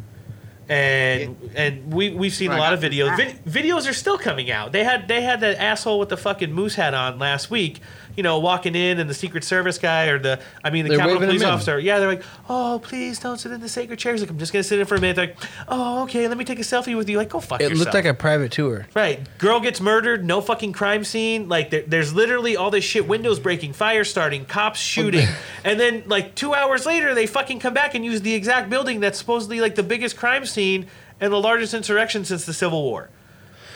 and 0.68 1.36
and 1.54 1.92
we 1.92 2.10
we've 2.10 2.34
seen 2.34 2.50
a 2.50 2.58
lot 2.58 2.72
of 2.72 2.80
videos. 2.80 3.10
Ah. 3.10 3.16
Vid- 3.16 3.44
videos 3.44 3.88
are 3.88 3.94
still 3.94 4.18
coming 4.18 4.50
out. 4.50 4.72
They 4.72 4.84
had 4.84 5.08
they 5.08 5.22
had 5.22 5.40
that 5.40 5.58
asshole 5.58 5.98
with 5.98 6.08
the 6.08 6.16
fucking 6.16 6.52
moose 6.52 6.74
hat 6.74 6.94
on 6.94 7.18
last 7.18 7.50
week. 7.50 7.80
You 8.16 8.22
know, 8.22 8.38
walking 8.38 8.74
in 8.74 9.00
and 9.00 9.08
the 9.10 9.14
Secret 9.14 9.44
Service 9.44 9.78
guy 9.78 10.06
or 10.06 10.18
the 10.18 10.40
I 10.62 10.70
mean 10.70 10.84
the 10.84 10.90
They're 10.90 10.98
Capitol 10.98 11.20
Police 11.20 11.42
officer. 11.42 11.78
Yeah, 11.78 11.98
they're 11.98 12.08
like, 12.08 12.22
oh 12.48 12.80
please 12.82 13.18
don't 13.18 13.38
sit 13.38 13.52
in 13.52 13.60
the 13.60 13.68
sacred 13.68 13.98
chairs. 13.98 14.20
Like 14.20 14.30
I'm 14.30 14.38
just 14.38 14.52
gonna 14.52 14.62
sit 14.62 14.78
in 14.78 14.86
for 14.86 14.94
a 14.94 15.00
minute. 15.00 15.16
They're 15.16 15.26
like, 15.26 15.36
oh 15.68 16.04
okay, 16.04 16.28
let 16.28 16.38
me 16.38 16.44
take 16.44 16.58
a 16.58 16.62
selfie 16.62 16.96
with 16.96 17.08
you. 17.08 17.16
Like 17.16 17.30
go 17.30 17.40
fuck 17.40 17.60
It 17.60 17.64
yourself. 17.70 17.78
looked 17.86 17.94
like 17.94 18.04
a 18.04 18.14
private 18.14 18.52
tour. 18.52 18.86
Right. 18.94 19.26
Girl 19.38 19.60
gets 19.60 19.80
murdered, 19.80 20.24
no 20.24 20.40
fucking 20.40 20.72
crime 20.72 21.04
scene. 21.04 21.48
Like, 21.48 21.70
there, 21.70 21.82
there's 21.86 22.14
literally 22.14 22.56
all 22.56 22.70
this 22.70 22.84
shit 22.84 23.08
windows 23.08 23.38
breaking, 23.40 23.72
fire 23.72 24.04
starting, 24.04 24.44
cops 24.44 24.78
oh, 24.78 24.82
shooting. 24.82 25.26
and 25.64 25.80
then, 25.80 26.04
like, 26.06 26.34
two 26.34 26.54
hours 26.54 26.86
later, 26.86 27.14
they 27.14 27.26
fucking 27.26 27.58
come 27.60 27.74
back 27.74 27.94
and 27.94 28.04
use 28.04 28.20
the 28.22 28.34
exact 28.34 28.70
building 28.70 29.00
that's 29.00 29.18
supposedly, 29.18 29.60
like, 29.60 29.74
the 29.74 29.82
biggest 29.82 30.16
crime 30.16 30.46
scene 30.46 30.86
and 31.20 31.32
the 31.32 31.40
largest 31.40 31.74
insurrection 31.74 32.24
since 32.24 32.46
the 32.46 32.52
Civil 32.54 32.82
War. 32.82 33.10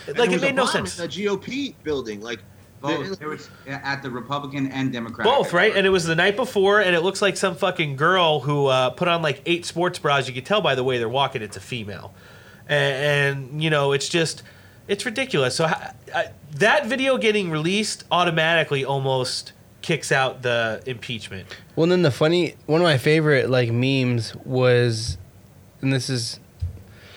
And 0.06 0.18
Like, 0.18 0.30
there 0.30 0.38
it 0.38 0.42
made 0.42 0.54
no 0.54 0.64
bomb 0.64 0.86
sense. 0.86 0.98
in 0.98 1.08
The 1.08 1.26
GOP 1.26 1.74
building, 1.82 2.20
like 2.20 2.40
Both. 2.80 3.18
There 3.18 3.28
was 3.28 3.48
at 3.66 4.02
the 4.02 4.10
Republican 4.10 4.68
and 4.68 4.92
Democratic. 4.92 5.32
Both, 5.32 5.52
right? 5.52 5.74
And 5.74 5.86
it 5.86 5.90
was 5.90 6.04
the 6.04 6.14
night 6.14 6.36
before, 6.36 6.80
and 6.80 6.94
it 6.94 7.00
looks 7.00 7.20
like 7.20 7.36
some 7.36 7.56
fucking 7.56 7.96
girl 7.96 8.40
who 8.40 8.66
uh, 8.66 8.90
put 8.90 9.08
on 9.08 9.20
like 9.22 9.42
eight 9.46 9.64
sports 9.64 9.98
bras. 9.98 10.28
You 10.28 10.34
can 10.34 10.44
tell 10.44 10.60
by 10.60 10.74
the 10.74 10.84
way 10.84 10.98
they're 10.98 11.08
walking, 11.08 11.42
it's 11.42 11.56
a 11.56 11.60
female. 11.60 12.14
And, 12.68 13.48
and 13.48 13.62
you 13.62 13.70
know, 13.70 13.92
it's 13.92 14.08
just, 14.08 14.42
it's 14.86 15.04
ridiculous. 15.04 15.56
So 15.56 15.64
I, 15.64 15.92
I, 16.14 16.26
that 16.56 16.86
video 16.86 17.18
getting 17.18 17.50
released 17.50 18.04
automatically 18.10 18.84
almost 18.84 19.52
kicks 19.82 20.12
out 20.12 20.42
the 20.42 20.82
impeachment. 20.86 21.46
Well, 21.76 21.86
then 21.86 22.02
the 22.02 22.10
funny 22.10 22.54
one 22.66 22.80
of 22.80 22.84
my 22.84 22.98
favorite 22.98 23.50
like 23.50 23.72
memes 23.72 24.34
was, 24.44 25.18
and 25.80 25.92
this 25.92 26.10
is 26.10 26.40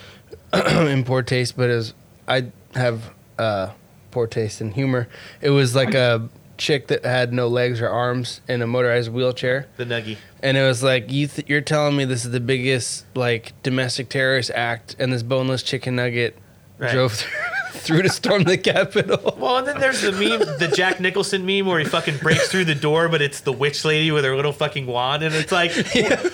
in 0.53 1.03
poor 1.03 1.21
taste, 1.21 1.55
but 1.55 1.69
as 1.69 1.93
I 2.27 2.51
have 2.73 3.13
uh, 3.37 3.71
poor 4.11 4.27
taste 4.27 4.61
in 4.61 4.71
humor. 4.71 5.07
It 5.41 5.49
was 5.51 5.75
like 5.75 5.93
a 5.93 6.29
chick 6.57 6.87
that 6.87 7.03
had 7.03 7.33
no 7.33 7.47
legs 7.47 7.81
or 7.81 7.89
arms 7.89 8.41
in 8.47 8.61
a 8.61 8.67
motorized 8.67 9.11
wheelchair, 9.11 9.67
The 9.77 9.85
nuggy. 9.85 10.17
and 10.43 10.57
it 10.57 10.61
was 10.63 10.83
like 10.83 11.11
you 11.11 11.25
th- 11.27 11.49
you're 11.49 11.61
telling 11.61 11.95
me 11.97 12.05
this 12.05 12.23
is 12.23 12.31
the 12.31 12.39
biggest 12.39 13.05
like 13.15 13.53
domestic 13.63 14.09
terrorist 14.09 14.51
act, 14.53 14.95
and 14.99 15.11
this 15.11 15.23
boneless 15.23 15.63
chicken 15.63 15.95
nugget 15.95 16.37
Right. 16.77 16.91
drove 16.93 17.13
through, 17.13 17.31
through 17.73 18.01
to 18.03 18.09
storm 18.09 18.43
the 18.43 18.57
Capitol. 18.57 19.35
Well, 19.39 19.57
and 19.57 19.67
then 19.67 19.79
there's 19.79 20.01
the 20.01 20.11
meme, 20.11 20.39
the 20.59 20.71
Jack 20.75 20.99
Nicholson 20.99 21.45
meme, 21.47 21.65
where 21.67 21.77
he 21.79 21.85
fucking 21.85 22.17
breaks 22.17 22.47
through 22.47 22.65
the 22.65 22.73
door, 22.75 23.07
but 23.09 23.21
it's 23.23 23.41
the 23.41 23.51
witch 23.51 23.83
lady 23.85 24.11
with 24.11 24.23
her 24.25 24.35
little 24.35 24.51
fucking 24.53 24.85
wand, 24.87 25.21
and 25.23 25.33
it's 25.35 25.51
like 25.51 25.71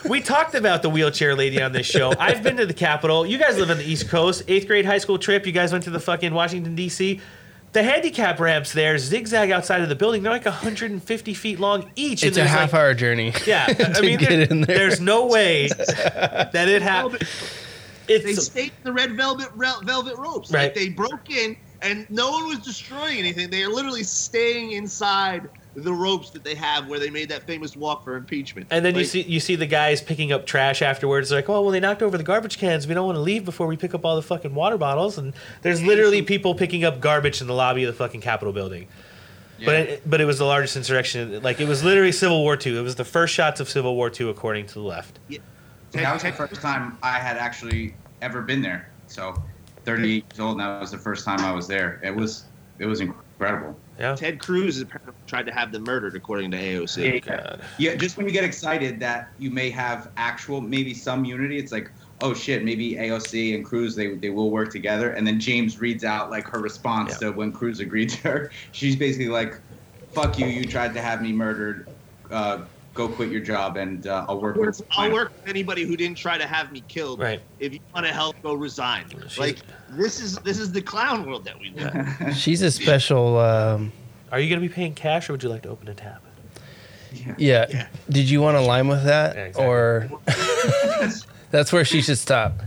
we 0.10 0.20
talked 0.22 0.56
about 0.56 0.82
the 0.84 0.90
wheelchair 0.90 1.36
lady 1.36 1.62
on 1.62 1.72
this 1.74 1.86
show. 1.86 2.14
I've 2.20 2.44
been 2.44 2.58
to 2.58 2.66
the 2.66 2.74
Capitol. 2.74 3.26
You 3.26 3.38
guys 3.38 3.58
live 3.58 3.70
on 3.72 3.78
the 3.78 3.84
East 3.90 4.08
Coast. 4.10 4.44
Eighth 4.50 4.68
grade 4.68 4.86
high 4.86 4.98
school 5.00 5.18
trip. 5.20 5.46
You 5.46 5.52
guys 5.54 5.72
went 5.72 5.84
to 5.86 5.90
the 5.90 6.00
fucking 6.02 6.34
Washington 6.34 6.76
D.C. 6.76 7.20
The 7.74 7.84
handicap 7.84 8.40
ramps 8.40 8.74
there 8.74 8.98
zigzag 8.98 9.52
outside 9.52 9.82
of 9.82 9.90
the 9.90 9.96
building. 9.96 10.24
They're 10.24 10.32
like 10.32 10.46
150 10.46 11.34
feet 11.34 11.60
long 11.60 11.92
each. 11.96 12.24
It's 12.24 12.38
and 12.38 12.46
a 12.48 12.50
half 12.50 12.74
like, 12.74 12.82
hour 12.82 12.94
journey. 12.94 13.34
Yeah, 13.46 13.66
I 13.70 13.74
to 13.74 14.02
mean, 14.02 14.18
get 14.18 14.30
there- 14.30 14.42
in 14.42 14.62
there. 14.62 14.78
there's 14.78 15.00
no 15.02 15.28
way 15.28 15.68
that 15.78 16.56
it 16.68 16.82
happened. 16.82 17.28
They 18.08 18.14
It's 18.16 18.46
stayed 18.46 18.72
in 18.78 18.84
the 18.84 18.94
red 18.94 19.16
velvet 19.18 19.50
velvet 19.84 20.16
ropes. 20.18 20.50
Right. 20.52 20.64
Like 20.64 20.76
they 20.76 20.90
broke 20.90 21.30
in, 21.30 21.58
and 21.82 22.10
no 22.10 22.32
one 22.32 22.48
was 22.48 22.60
destroying 22.60 23.20
anything. 23.20 23.50
They 23.50 23.64
are 23.64 23.70
literally 23.70 24.04
staying 24.04 24.72
inside 24.72 25.50
the 25.84 25.94
ropes 25.94 26.32
that 26.32 26.44
they 26.44 26.56
have, 26.56 26.88
where 26.88 27.00
they 27.00 27.12
made 27.12 27.30
that 27.30 27.44
famous 27.44 27.76
walk 27.76 28.04
for 28.04 28.16
impeachment. 28.16 28.68
And 28.72 28.84
then 28.84 28.96
you 28.96 29.06
see 29.06 29.22
you 29.22 29.40
see 29.40 29.56
the 29.56 29.68
guys 29.68 30.02
picking 30.02 30.32
up 30.32 30.48
trash 30.48 30.82
afterwards. 30.82 31.30
They're 31.30 31.38
like, 31.40 31.50
oh 31.50 31.62
well, 31.62 31.72
they 31.72 31.80
knocked 31.80 32.02
over 32.02 32.18
the 32.18 32.24
garbage 32.24 32.58
cans. 32.58 32.88
We 32.88 32.96
don't 32.96 33.06
want 33.06 33.18
to 33.18 33.22
leave 33.22 33.46
before 33.46 33.68
we 33.68 33.78
pick 33.78 33.94
up 33.94 34.04
all 34.04 34.16
the 34.16 34.24
fucking 34.24 34.56
water 34.56 34.78
bottles. 34.78 35.20
And 35.20 35.34
there's 35.62 35.84
literally 35.84 36.24
people 36.24 36.56
picking 36.56 36.84
up 36.84 37.00
garbage 37.00 37.42
in 37.42 37.48
the 37.48 37.54
lobby 37.54 37.84
of 37.84 37.94
the 37.94 37.98
fucking 37.98 38.22
Capitol 38.22 38.54
building. 38.54 38.88
But 39.64 39.76
it, 39.76 40.10
but 40.10 40.22
it 40.22 40.26
was 40.26 40.40
the 40.40 40.46
largest 40.46 40.76
insurrection. 40.76 41.42
Like 41.44 41.60
it 41.60 41.68
was 41.68 41.84
literally 41.84 42.12
Civil 42.12 42.42
War 42.42 42.58
II. 42.64 42.78
It 42.78 42.82
was 42.82 42.96
the 42.96 43.06
first 43.06 43.34
shots 43.34 43.60
of 43.60 43.70
Civil 43.70 43.96
War 43.96 44.12
II, 44.12 44.30
according 44.30 44.66
to 44.68 44.74
the 44.76 44.82
left. 44.82 45.20
Yeah. 45.28 45.40
that 45.92 46.14
was 46.14 46.24
the 46.24 46.32
first 46.32 46.62
time 46.62 46.98
I 47.04 47.20
had 47.20 47.38
actually 47.38 47.96
ever 48.22 48.42
been 48.42 48.62
there. 48.62 48.90
So, 49.08 49.42
38 49.86 50.26
years 50.32 50.40
old, 50.40 50.52
and 50.54 50.60
that 50.60 50.80
was 50.80 50.92
the 50.92 50.98
first 50.98 51.24
time 51.24 51.40
I 51.40 51.52
was 51.52 51.68
there. 51.68 52.00
It 52.04 52.16
was 52.16 52.46
it 52.80 52.86
was 52.86 53.00
incredible. 53.00 53.27
Yeah. 54.00 54.16
Ted 54.16 54.40
Cruz 54.40 54.80
apparently 54.80 55.14
tried 55.26 55.46
to 55.48 55.52
have 55.52 55.72
them 55.72 55.84
murdered, 55.84 56.16
according 56.16 56.52
to 56.52 56.58
AOC. 56.58 57.26
God. 57.26 57.62
Yeah, 57.80 57.96
just 57.96 58.18
when 58.18 58.28
you 58.28 58.32
get 58.32 58.44
excited 58.44 59.00
that 59.00 59.30
you 59.38 59.50
may 59.50 59.70
have 59.72 60.12
actual, 60.18 60.62
maybe 60.62 60.94
some 60.94 61.26
unity, 61.26 61.58
it's 61.58 61.72
like, 61.72 61.92
oh 62.22 62.34
shit, 62.34 62.64
maybe 62.64 62.94
AOC 62.94 63.56
and 63.56 63.66
Cruz 63.66 63.96
they 63.96 64.16
they 64.16 64.30
will 64.30 64.52
work 64.52 64.72
together. 64.72 65.12
And 65.12 65.26
then 65.26 65.40
James 65.40 65.80
reads 65.80 66.04
out 66.04 66.30
like 66.30 66.48
her 66.48 66.60
response 66.60 67.18
Yeah. 67.22 67.30
to 67.30 67.36
when 67.36 67.52
Cruz 67.52 67.80
agreed 67.80 68.10
to 68.10 68.28
her. 68.28 68.52
She's 68.72 68.96
basically 68.96 69.30
like, 69.30 69.60
"Fuck 70.14 70.38
you, 70.38 70.46
you 70.48 70.66
tried 70.66 70.94
to 70.94 71.02
have 71.02 71.22
me 71.22 71.34
murdered. 71.34 71.88
Uh, 72.30 72.66
go 72.98 73.08
quit 73.08 73.30
your 73.32 73.40
job 73.42 73.78
and 73.78 74.06
uh, 74.08 74.26
I'll 74.28 74.42
work 74.42 74.56
with." 74.58 74.82
I'll 74.92 75.12
work 75.14 75.32
with 75.38 75.48
anybody 75.48 75.84
who 75.86 75.96
didn't 75.96 76.18
try 76.18 76.38
to 76.38 76.46
have 76.48 76.72
me 76.72 76.84
killed. 76.88 77.20
Right. 77.20 77.40
If 77.60 77.72
you 77.74 77.80
want 77.94 78.06
to 78.08 78.12
help, 78.12 78.36
go 78.42 78.54
resign. 78.56 79.06
She's- 79.10 79.38
Like 79.38 79.58
this 79.92 80.20
is 80.20 80.38
this 80.40 80.58
is 80.60 80.72
the 80.72 80.82
clown 80.82 81.26
world 81.26 81.46
that 81.46 81.58
we 81.60 81.70
live. 81.72 81.96
in. 82.20 82.34
She's 82.44 82.62
a 82.62 82.72
special. 82.72 83.38
Um, 83.38 83.94
Are 84.32 84.40
you 84.42 84.50
going 84.50 84.62
to 84.62 84.68
be 84.68 84.74
paying 84.74 84.94
cash 84.96 85.30
or 85.30 85.34
would 85.34 85.44
you 85.44 85.50
like 85.50 85.62
to 85.64 85.70
open 85.70 85.88
a 85.88 85.94
tab? 85.94 86.22
yeah. 87.38 87.66
Yeah. 87.70 87.88
Did 88.10 88.30
you 88.30 88.42
want 88.42 88.58
to 88.58 88.62
line 88.62 88.88
with 88.90 89.06
that, 89.06 89.36
Yeah, 89.36 89.46
exactly. 89.46 89.66
or 89.66 90.10
that's 91.52 91.72
where 91.72 91.86
she 91.86 92.02
should 92.02 92.18
stop? 92.18 92.62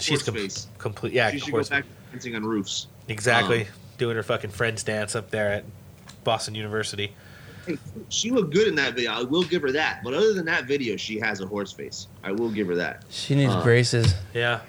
She's 0.00 0.22
com- 0.22 0.36
complete. 0.78 1.12
Yeah, 1.12 1.30
she 1.30 1.38
should 1.40 1.50
course. 1.52 1.68
go 1.68 1.76
back 1.76 1.84
to 1.84 1.90
dancing 2.12 2.36
on 2.36 2.44
roofs. 2.44 2.86
Exactly. 3.08 3.62
Um, 3.62 3.68
Doing 3.98 4.16
her 4.16 4.22
fucking 4.22 4.50
friends 4.50 4.82
dance 4.84 5.16
up 5.16 5.30
there 5.30 5.50
at 5.52 5.64
Boston 6.22 6.54
University. 6.54 7.12
Hey, 7.66 7.78
she 8.08 8.30
looked 8.30 8.52
good 8.54 8.68
in 8.68 8.74
that 8.76 8.94
video. 8.94 9.12
I 9.12 9.22
will 9.22 9.42
give 9.42 9.62
her 9.62 9.72
that. 9.72 10.00
But 10.04 10.14
other 10.14 10.32
than 10.34 10.44
that 10.46 10.66
video, 10.66 10.96
she 10.96 11.18
has 11.20 11.40
a 11.40 11.46
horse 11.46 11.72
face. 11.72 12.06
I 12.22 12.32
will 12.32 12.50
give 12.50 12.66
her 12.68 12.74
that. 12.76 13.04
She 13.10 13.34
needs 13.34 13.52
Uh, 13.52 13.62
braces. 13.62 14.14
Yeah. 14.34 14.60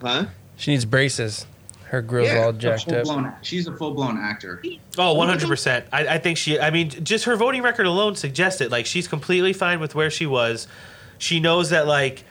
Huh? 0.00 0.26
She 0.56 0.70
needs 0.72 0.84
braces. 0.84 1.46
Her 1.86 2.02
grill's 2.02 2.28
Yeah, 2.28 2.44
all 2.44 2.52
jacked 2.52 2.88
up. 2.88 3.04
full-blown- 3.06 3.32
she's 3.42 3.66
a 3.68 3.72
full 3.76 3.92
blown 3.94 4.18
actor. 4.18 4.62
Oh, 4.98 5.14
100%. 5.14 5.84
I, 5.92 6.06
I 6.08 6.18
think 6.18 6.38
she, 6.38 6.58
I 6.58 6.70
mean, 6.70 6.90
just 7.04 7.24
her 7.26 7.36
voting 7.36 7.62
record 7.62 7.86
alone 7.86 8.16
suggests 8.16 8.60
it. 8.60 8.70
Like, 8.70 8.86
she's 8.86 9.06
completely 9.06 9.52
fine 9.52 9.78
with 9.80 9.94
where 9.94 10.10
she 10.10 10.26
was. 10.26 10.66
She 11.18 11.38
knows 11.40 11.70
that, 11.70 11.86
like, 11.86 12.16
d- 12.16 12.24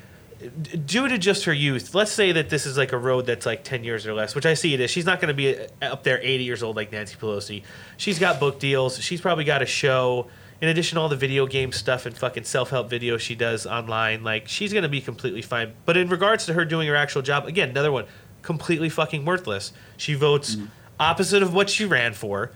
due 0.86 1.07
to 1.07 1.18
just 1.18 1.45
her 1.45 1.53
youth, 1.53 1.95
let's 1.95 2.11
say 2.11 2.32
that 2.32 2.49
this 2.49 2.65
is 2.65 2.78
like 2.78 2.91
a 2.91 2.98
road 2.98 3.26
that's 3.26 3.45
like 3.45 3.64
10 3.64 3.84
years 3.84 4.06
or 4.06 4.14
less, 4.14 4.36
which 4.36 4.45
I 4.45 4.53
see 4.53 4.74
it 4.74 4.80
is. 4.80 4.90
She's 4.91 5.06
not 5.06 5.20
going 5.20 5.30
to 5.30 5.34
be 5.34 5.57
uh, 5.57 5.94
up 5.94 6.03
there 6.03 6.20
80 6.22 6.44
years 6.44 6.64
old 6.64 6.76
like 6.76 6.91
Nancy 6.91 7.15
Pelosi. 7.15 7.64
She's 7.98 8.20
got 8.20 8.40
book 8.40 8.60
deals. 8.60 8.99
She's 8.99 9.22
probably 9.22 9.44
got 9.44 9.61
a 9.61 9.65
show. 9.65 10.28
In 10.61 10.70
addition 10.70 10.95
to 10.95 11.02
all 11.02 11.10
the 11.10 11.15
video 11.15 11.45
game 11.45 11.72
stuff 11.72 12.06
and 12.06 12.18
fucking 12.18 12.45
self 12.45 12.70
help 12.70 12.90
videos 12.90 13.20
she 13.20 13.36
does 13.36 13.65
online, 13.65 14.24
like, 14.24 14.48
she's 14.48 14.72
going 14.72 14.84
to 14.84 14.90
be 14.90 15.02
completely 15.02 15.41
fine. 15.41 15.74
But 15.86 15.98
in 15.98 16.10
regards 16.10 16.45
to 16.45 16.53
her 16.53 16.64
doing 16.64 16.88
her 16.88 16.95
actual 16.95 17.22
job, 17.22 17.48
again, 17.48 17.70
another 17.70 17.91
one, 17.91 18.06
completely 18.41 18.90
fucking 18.90 19.26
worthless. 19.26 19.74
She 19.98 20.14
votes 20.14 20.56
opposite 20.99 21.44
of 21.44 21.53
what 21.53 21.70
she 21.70 21.86
ran 21.86 22.14
for. 22.14 22.52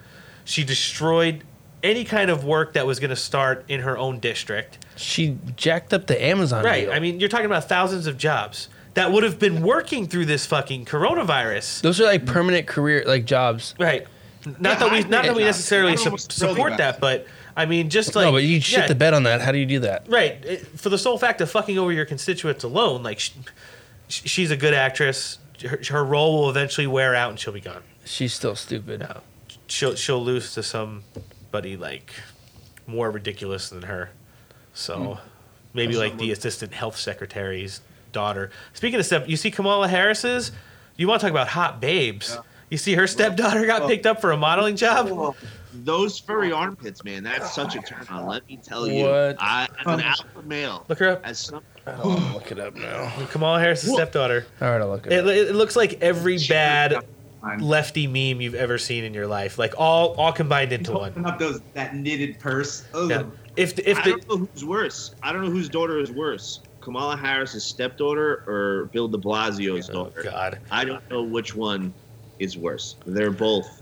She 0.46 0.64
destroyed 0.64 1.44
any 1.84 2.04
kind 2.04 2.30
of 2.30 2.44
work 2.44 2.74
that 2.74 2.86
was 2.88 3.00
going 3.00 3.10
to 3.12 3.16
start 3.16 3.66
in 3.68 3.82
her 3.82 3.98
own 3.98 4.20
district. 4.20 4.86
She 4.96 5.38
jacked 5.56 5.94
up 5.94 6.08
the 6.08 6.22
Amazon. 6.24 6.64
Right. 6.66 6.86
deal. 6.86 6.94
I 6.94 7.00
mean, 7.00 7.20
you're 7.20 7.30
talking 7.30 7.46
about 7.46 7.70
thousands 7.70 8.08
of 8.08 8.18
jobs 8.18 8.70
that 8.96 9.12
would 9.12 9.24
have 9.24 9.38
been 9.38 9.62
working 9.62 10.08
through 10.08 10.26
this 10.26 10.46
fucking 10.46 10.86
coronavirus. 10.86 11.82
those 11.82 12.02
are 12.02 12.06
like 12.06 12.26
permanent 12.26 12.68
career 12.68 13.04
like 13.06 13.26
jobs. 13.26 13.76
Right. 13.80 14.08
Not 14.46 14.58
Yeah, 14.62 14.76
that 14.80 14.92
we 14.92 14.98
I 15.00 15.02
not 15.02 15.26
that 15.26 15.36
we 15.36 15.44
necessarily 15.44 15.98
su- 15.98 16.18
support 16.18 16.78
that, 16.78 17.00
but 17.00 17.28
I 17.56 17.66
mean, 17.66 17.90
just 17.90 18.16
like 18.16 18.26
no, 18.26 18.32
but 18.32 18.44
you 18.44 18.62
shit 18.62 18.80
yeah, 18.80 18.88
the 18.88 18.96
bed 18.96 19.14
on 19.14 19.24
that. 19.24 19.42
How 19.42 19.52
do 19.52 19.58
you 19.58 19.66
do 19.66 19.80
that? 19.80 20.06
Right. 20.10 20.44
It- 20.46 20.68
For 20.80 20.90
the 20.90 20.98
sole 20.98 21.18
fact 21.18 21.42
of 21.42 21.52
fucking 21.52 21.78
over 21.78 21.92
your 21.92 22.06
constituents 22.06 22.64
alone, 22.64 23.04
like 23.04 23.20
sh- 23.20 23.32
sh- 24.08 24.22
she's 24.26 24.52
a 24.52 24.58
good 24.58 24.74
actress. 24.74 25.38
Her, 25.64 25.80
her 25.90 26.06
role 26.06 26.40
will 26.42 26.50
eventually 26.50 26.88
wear 26.88 27.14
out 27.14 27.30
and 27.32 27.40
she'll 27.40 27.54
be 27.54 27.62
gone. 27.62 27.82
She's 28.06 28.34
still 28.34 28.56
stupid. 28.56 29.02
No. 29.02 29.22
She'll 29.68 29.96
she'll 29.96 30.24
lose 30.24 30.54
to 30.54 30.64
somebody 31.48 31.78
like 31.78 32.12
more 32.88 33.10
ridiculous 33.10 33.70
than 33.70 33.84
her. 33.84 34.10
So 34.74 35.16
hmm. 35.16 35.28
maybe 35.74 35.96
like 35.96 36.18
the 36.18 36.32
assistant 36.32 36.74
health 36.74 36.98
secretary's 36.98 37.82
daughter. 38.12 38.52
Speaking 38.74 39.00
of 39.00 39.06
step, 39.06 39.30
you 39.30 39.38
see 39.38 39.50
Kamala 39.50 39.88
Harris's. 39.88 40.52
You 40.98 41.08
want 41.08 41.22
to 41.22 41.28
talk 41.28 41.32
about 41.32 41.48
hot 41.48 41.80
babes? 41.80 42.38
You 42.70 42.78
see 42.78 42.96
her 42.96 43.08
stepdaughter 43.08 43.66
got 43.66 43.88
picked 43.88 44.06
up 44.06 44.20
for 44.20 44.32
a 44.32 44.38
modeling 44.38 44.76
job. 44.76 45.36
Those 45.74 46.20
furry 46.20 46.52
armpits, 46.52 47.04
man, 47.04 47.24
that's 47.24 47.54
such 47.54 47.76
a 47.76 47.82
turn 47.82 48.06
on. 48.10 48.26
Let 48.26 48.48
me 48.48 48.58
tell 48.58 48.88
you. 48.88 49.06
What? 49.06 49.38
I, 49.40 49.68
as 49.80 49.86
an 49.86 49.94
um, 49.94 50.00
alpha 50.02 50.42
male, 50.44 50.86
Look 50.90 51.00
her 51.00 51.10
up. 51.10 51.22
as 51.24 51.40
some, 51.40 51.62
I'll 51.86 52.10
look 52.34 52.52
it 52.52 52.60
up 52.60 52.76
now. 52.76 53.14
Kamala 53.30 53.60
Harris's 53.60 53.94
stepdaughter. 53.94 54.46
All 54.60 54.70
right, 54.72 54.82
I'll 54.82 54.90
look 54.90 55.06
it 55.06 55.14
It, 55.14 55.24
up. 55.24 55.30
it 55.30 55.56
looks 55.56 55.76
like 55.76 56.02
every 56.02 56.40
bad 56.50 57.06
I'm 57.48 57.60
lefty 57.60 58.08
meme 58.08 58.42
you've 58.42 58.56
ever 58.56 58.78
seen 58.78 59.04
in 59.04 59.14
your 59.14 59.28
life, 59.28 59.58
like 59.58 59.74
all 59.78 60.14
all 60.16 60.32
combined 60.34 60.72
into 60.74 60.92
open 60.98 61.24
one. 61.24 61.32
up 61.34 61.40
those 61.40 61.62
that 61.74 61.96
knitted 61.96 62.40
purse. 62.40 62.84
Ugh. 62.94 63.10
Yeah. 63.10 63.24
If 63.56 63.80
if 63.80 63.98
I 64.00 64.04
the 64.04 64.10
don't 64.12 64.30
know 64.30 64.38
who's 64.54 64.66
worse. 64.66 65.16
I 65.24 65.32
don't 65.32 65.44
know 65.44 65.50
whose 65.52 65.70
daughter 65.70 66.00
is 66.00 66.12
worse. 66.12 66.62
Kamala 66.82 67.18
Harris's 67.18 67.64
stepdaughter 67.66 68.44
or 68.48 68.86
Bill 68.94 69.08
De 69.08 69.18
Blasio's 69.18 69.90
oh 69.90 69.94
daughter. 70.06 70.24
god, 70.24 70.60
I 70.72 70.86
don't 70.86 71.08
know 71.10 71.24
which 71.24 71.54
one 71.56 71.94
is 72.40 72.58
worse. 72.58 72.96
They're 73.06 73.32
both, 73.32 73.82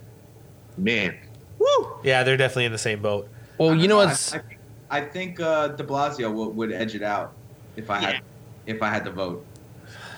man. 0.77 1.15
Woo! 1.59 1.97
yeah, 2.03 2.23
they're 2.23 2.37
definitely 2.37 2.65
in 2.65 2.71
the 2.71 2.77
same 2.77 3.01
boat. 3.01 3.29
Well, 3.57 3.75
you 3.75 3.87
know 3.87 3.99
I- 3.99 4.05
what's 4.05 4.33
I, 4.33 4.39
think- 4.39 4.59
I 4.89 5.01
think 5.01 5.39
uh, 5.39 5.69
De 5.69 5.83
Blasio 5.83 6.31
would, 6.33 6.55
would 6.55 6.71
edge 6.71 6.95
it 6.95 7.01
out 7.03 7.33
if 7.75 7.89
I 7.89 8.01
Yeah. 8.01 8.11
had 8.13 8.21
if 8.65 8.81
I 8.81 8.89
had 8.89 9.03
to 9.05 9.11
vote. 9.11 9.45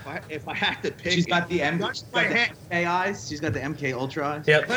If 0.07 0.13
I, 0.13 0.34
if 0.34 0.47
I 0.47 0.53
had 0.53 0.81
to 0.84 0.91
pick, 0.91 1.13
She's 1.13 1.25
got 1.25 1.49
the 1.49 1.61
M. 1.61 1.79
That's 1.79 2.05
my 2.13 2.23
got 2.23 2.49
the. 2.69 2.75
MK 2.75 2.88
eyes. 2.88 3.27
She's 3.27 3.39
got 3.39 3.53
the 3.53 3.59
MK 3.59 3.93
Ultra 3.93 4.27
eyes. 4.27 4.47
Yep. 4.47 4.69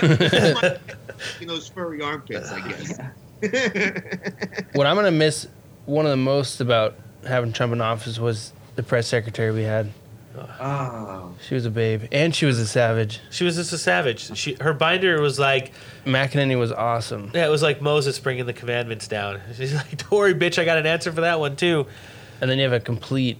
in 1.40 1.48
those 1.48 1.68
furry 1.68 2.02
armpits, 2.02 2.50
I 2.50 2.68
guess. 2.68 2.98
what 4.74 4.86
I'm 4.86 4.96
gonna 4.96 5.10
miss. 5.10 5.46
One 5.86 6.04
of 6.04 6.10
the 6.10 6.16
most 6.16 6.60
about 6.60 6.94
having 7.26 7.52
Trump 7.52 7.72
in 7.72 7.80
office 7.80 8.18
was 8.18 8.52
the 8.76 8.82
press 8.82 9.06
secretary 9.06 9.52
we 9.52 9.62
had. 9.62 9.90
Ah. 10.38 11.22
Oh. 11.22 11.34
She 11.46 11.54
was 11.54 11.66
a 11.66 11.70
babe, 11.70 12.04
and 12.12 12.34
she 12.34 12.46
was 12.46 12.58
a 12.58 12.66
savage. 12.66 13.20
She 13.30 13.44
was 13.44 13.56
just 13.56 13.72
a 13.72 13.78
savage. 13.78 14.36
She 14.36 14.56
her 14.60 14.72
binder 14.72 15.20
was 15.20 15.38
like 15.38 15.72
McEnany 16.04 16.58
was 16.58 16.72
awesome. 16.72 17.30
yeah, 17.34 17.46
it 17.46 17.50
was 17.50 17.62
like 17.62 17.80
Moses 17.80 18.18
bringing 18.18 18.46
the 18.46 18.52
commandments 18.52 19.08
down. 19.08 19.40
She's 19.56 19.74
like, 19.74 19.96
"Don't 19.96 20.10
worry, 20.10 20.34
bitch, 20.34 20.58
I 20.58 20.64
got 20.64 20.78
an 20.78 20.86
answer 20.86 21.12
for 21.12 21.22
that 21.22 21.40
one 21.40 21.56
too." 21.56 21.86
And 22.40 22.50
then 22.50 22.58
you 22.58 22.64
have 22.64 22.72
a 22.72 22.80
complete 22.80 23.38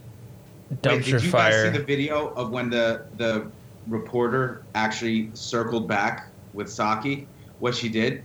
Wait, 0.71 0.83
did 0.83 1.07
you 1.07 1.19
fire. 1.21 1.65
guys 1.65 1.73
see 1.73 1.79
the 1.79 1.85
video 1.85 2.29
of 2.35 2.51
when 2.51 2.71
the 2.71 3.07
the 3.17 3.47
reporter 3.89 4.63
actually 4.75 5.31
circled 5.35 5.89
back 5.89 6.29
with 6.53 6.69
Psaki? 6.69 7.27
What 7.59 7.75
she 7.75 7.89
did? 7.89 8.25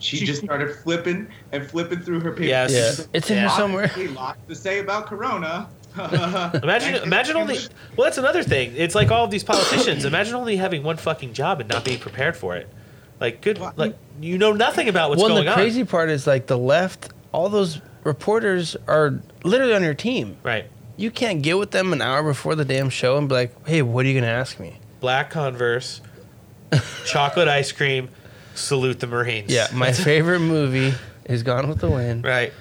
She 0.00 0.24
just 0.24 0.42
started 0.44 0.76
flipping 0.76 1.26
and 1.52 1.68
flipping 1.68 2.00
through 2.00 2.20
her 2.20 2.30
papers. 2.30 2.48
Yes. 2.72 2.98
yeah, 3.00 3.06
it's 3.12 3.30
in 3.30 3.36
Yeah. 3.36 3.48
here 3.48 3.50
somewhere. 3.50 3.86
Hey, 3.88 4.06
lots 4.08 4.38
to 4.48 4.54
say 4.54 4.78
about 4.78 5.06
Corona. 5.06 5.68
Imagine, 6.62 7.02
imagine 7.02 7.36
only. 7.36 7.56
Well, 7.96 8.04
that's 8.04 8.18
another 8.18 8.44
thing. 8.44 8.72
It's 8.76 8.94
like 8.94 9.10
all 9.10 9.24
of 9.24 9.30
these 9.32 9.42
politicians. 9.42 10.04
Imagine 10.04 10.36
only 10.36 10.56
having 10.56 10.84
one 10.84 10.96
fucking 10.96 11.32
job 11.32 11.60
and 11.60 11.68
not 11.68 11.84
being 11.84 11.98
prepared 11.98 12.36
for 12.36 12.54
it. 12.54 12.68
Like, 13.20 13.40
good. 13.40 13.58
Well, 13.58 13.72
Like, 13.76 13.96
you 14.20 14.38
know 14.38 14.52
nothing 14.52 14.88
about 14.88 15.08
what's 15.10 15.20
well, 15.20 15.30
and 15.30 15.36
going 15.38 15.46
the 15.46 15.50
on. 15.52 15.56
crazy 15.56 15.84
part 15.84 16.10
is 16.10 16.24
like 16.26 16.46
the 16.46 16.58
left. 16.58 17.08
All 17.32 17.48
those 17.48 17.80
reporters 18.04 18.76
are 18.86 19.18
literally 19.42 19.74
on 19.74 19.82
your 19.82 19.94
team. 19.94 20.36
Right. 20.44 20.66
You 20.98 21.10
can't 21.10 21.40
get 21.42 21.56
with 21.56 21.70
them 21.70 21.92
an 21.94 22.02
hour 22.02 22.22
before 22.22 22.54
the 22.56 22.64
damn 22.64 22.90
show 22.90 23.16
and 23.16 23.28
be 23.28 23.34
like, 23.34 23.66
"Hey, 23.66 23.80
what 23.82 24.04
are 24.04 24.08
you 24.08 24.20
gonna 24.20 24.30
ask 24.32 24.58
me?" 24.60 24.78
Black 25.00 25.30
Converse, 25.30 26.00
chocolate 27.06 27.48
ice 27.48 27.72
cream. 27.72 28.10
Salute 28.54 28.98
the 28.98 29.06
Marines. 29.06 29.52
Yeah, 29.52 29.68
my 29.72 29.92
favorite 29.92 30.40
movie 30.40 30.92
is 31.26 31.44
Gone 31.44 31.68
with 31.68 31.78
the 31.78 31.88
Wind. 31.88 32.24
Right. 32.24 32.52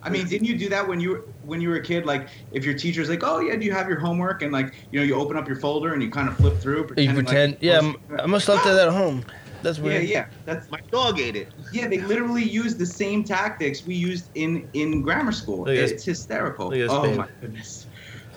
I 0.00 0.08
mean, 0.08 0.28
didn't 0.28 0.46
you 0.46 0.56
do 0.56 0.68
that 0.68 0.86
when 0.86 1.00
you 1.00 1.10
were 1.10 1.24
when 1.42 1.60
you 1.60 1.68
were 1.68 1.74
a 1.76 1.82
kid? 1.82 2.06
Like, 2.06 2.28
if 2.52 2.64
your 2.64 2.74
teacher's 2.74 3.08
like, 3.08 3.24
"Oh 3.24 3.40
yeah, 3.40 3.56
do 3.56 3.66
you 3.66 3.72
have 3.72 3.88
your 3.88 3.98
homework?" 3.98 4.42
and 4.42 4.52
like, 4.52 4.72
you 4.92 5.00
know, 5.00 5.04
you 5.04 5.16
open 5.16 5.36
up 5.36 5.48
your 5.48 5.56
folder 5.56 5.92
and 5.94 6.00
you 6.02 6.08
kind 6.10 6.28
of 6.28 6.36
flip 6.36 6.58
through, 6.60 6.86
You 6.96 7.12
pretend, 7.12 7.54
like, 7.54 7.58
yeah, 7.62 7.74
I 7.74 7.78
m- 7.78 7.96
I 8.20 8.26
must 8.26 8.48
left 8.48 8.64
that 8.64 8.78
at 8.86 8.92
home. 8.92 9.24
That's 9.62 9.78
yeah, 9.78 9.84
weird. 9.84 10.04
yeah. 10.04 10.26
That's 10.44 10.70
My 10.70 10.80
dog 10.90 11.18
ate 11.20 11.36
it. 11.36 11.48
yeah. 11.72 11.88
They 11.88 11.98
literally 11.98 12.42
use 12.44 12.76
the 12.76 12.86
same 12.86 13.24
tactics 13.24 13.84
we 13.86 13.94
used 13.94 14.30
in 14.34 14.68
in 14.74 15.02
grammar 15.02 15.32
school. 15.32 15.58
Look 15.60 15.68
at 15.68 15.74
this- 15.76 15.90
It's 15.92 16.04
hysterical. 16.04 16.66
look 16.66 16.74
at 16.74 16.78
this 16.80 16.90
oh 16.92 17.02
babe. 17.02 17.16
my 17.16 17.28
goodness. 17.40 17.86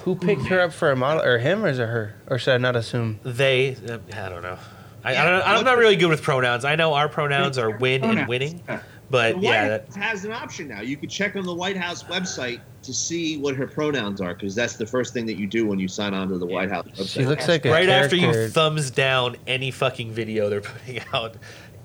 Who 0.05 0.15
picked 0.15 0.45
her 0.45 0.61
up 0.61 0.71
for 0.71 0.91
a 0.91 0.95
model, 0.95 1.23
or 1.23 1.37
him, 1.39 1.63
or 1.65 1.67
is 1.67 1.77
it 1.77 1.87
her, 1.87 2.15
or 2.27 2.39
should 2.39 2.53
I 2.53 2.57
not 2.57 2.75
assume? 2.77 3.19
They. 3.23 3.75
Uh, 3.87 3.97
I 4.15 4.29
don't 4.29 4.41
know. 4.41 4.57
I, 5.03 5.09
I 5.09 5.13
Yeah, 5.13 5.29
don't, 5.29 5.47
I'm 5.47 5.63
not 5.65 5.77
really 5.77 5.97
good 5.97 6.07
with 6.09 6.21
pronouns. 6.21 6.63
I 6.65 6.75
know 6.75 6.93
our 6.93 7.09
pronouns 7.09 7.57
are 7.57 7.71
win 7.77 8.03
and 8.03 8.27
winning, 8.27 8.61
Yeah. 8.67 8.79
The 9.09 9.17
but 9.17 9.35
White 9.35 9.43
yeah, 9.43 9.69
House 9.69 9.95
that, 9.95 10.03
has 10.03 10.25
an 10.25 10.31
option 10.31 10.67
now. 10.67 10.81
You 10.81 10.95
could 10.95 11.09
check 11.09 11.35
on 11.35 11.43
the 11.43 11.53
White 11.53 11.77
House 11.77 12.03
website 12.03 12.61
to 12.83 12.93
see 12.93 13.37
what 13.37 13.55
her 13.55 13.65
pronouns 13.65 14.21
are, 14.21 14.35
because 14.35 14.53
that's 14.53 14.75
the 14.75 14.85
first 14.85 15.13
thing 15.13 15.25
that 15.25 15.37
you 15.37 15.47
do 15.47 15.65
when 15.65 15.79
you 15.79 15.87
sign 15.87 16.13
on 16.13 16.29
to 16.29 16.37
the 16.37 16.45
White 16.45 16.69
House 16.69 16.85
website. 16.87 17.09
She 17.09 17.25
looks 17.25 17.47
like 17.47 17.65
a 17.65 17.71
right 17.71 17.89
after 17.89 18.15
you 18.15 18.49
thumbs 18.49 18.91
down 18.91 19.35
any 19.47 19.71
fucking 19.71 20.11
video 20.11 20.49
they're 20.49 20.61
putting 20.61 21.01
out, 21.11 21.35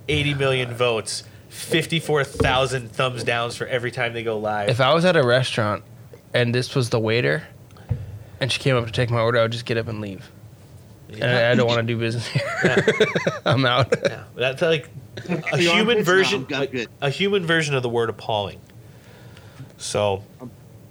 80 0.09 0.35
million 0.35 0.75
votes, 0.75 1.23
54,000 1.49 2.93
thumbs 2.93 3.25
downs 3.25 3.57
for 3.57 3.67
every 3.67 3.91
time 3.91 4.13
they 4.13 4.23
go 4.23 4.39
live. 4.39 4.69
If 4.69 4.81
I 4.81 4.93
was 4.93 5.07
at 5.07 5.17
a 5.17 5.25
restaurant 5.25 5.83
and 6.35 6.55
this 6.55 6.75
was 6.75 6.91
the 6.91 7.01
waiter, 7.01 7.45
and 8.39 8.53
she 8.53 8.61
came 8.61 8.77
up 8.77 8.85
to 8.85 8.93
take 8.93 9.11
my 9.11 9.21
order, 9.21 9.39
I 9.39 9.43
would 9.43 9.53
just 9.53 9.65
get 9.65 9.79
up 9.79 9.89
and 9.89 10.01
leave. 10.03 10.31
And 11.13 11.25
I, 11.25 11.51
I 11.53 11.55
don't 11.55 11.67
want 11.67 11.79
to 11.79 11.83
do 11.85 11.99
business 11.99 12.27
here. 12.27 12.43
I'm 13.47 13.65
out. 13.67 13.93
Yeah, 14.03 14.25
that's 14.35 14.63
like 14.63 14.89
a 15.29 15.37
The 15.53 15.59
human 15.59 15.99
armpits? 15.99 16.07
version, 16.07 16.47
No, 16.51 16.63
I'm 16.63 16.67
good. 16.67 16.89
a 17.01 17.11
human 17.11 17.47
version 17.47 17.75
of 17.75 17.83
the 17.83 17.89
word 17.89 18.09
appalling. 18.11 18.59
So, 19.79 20.23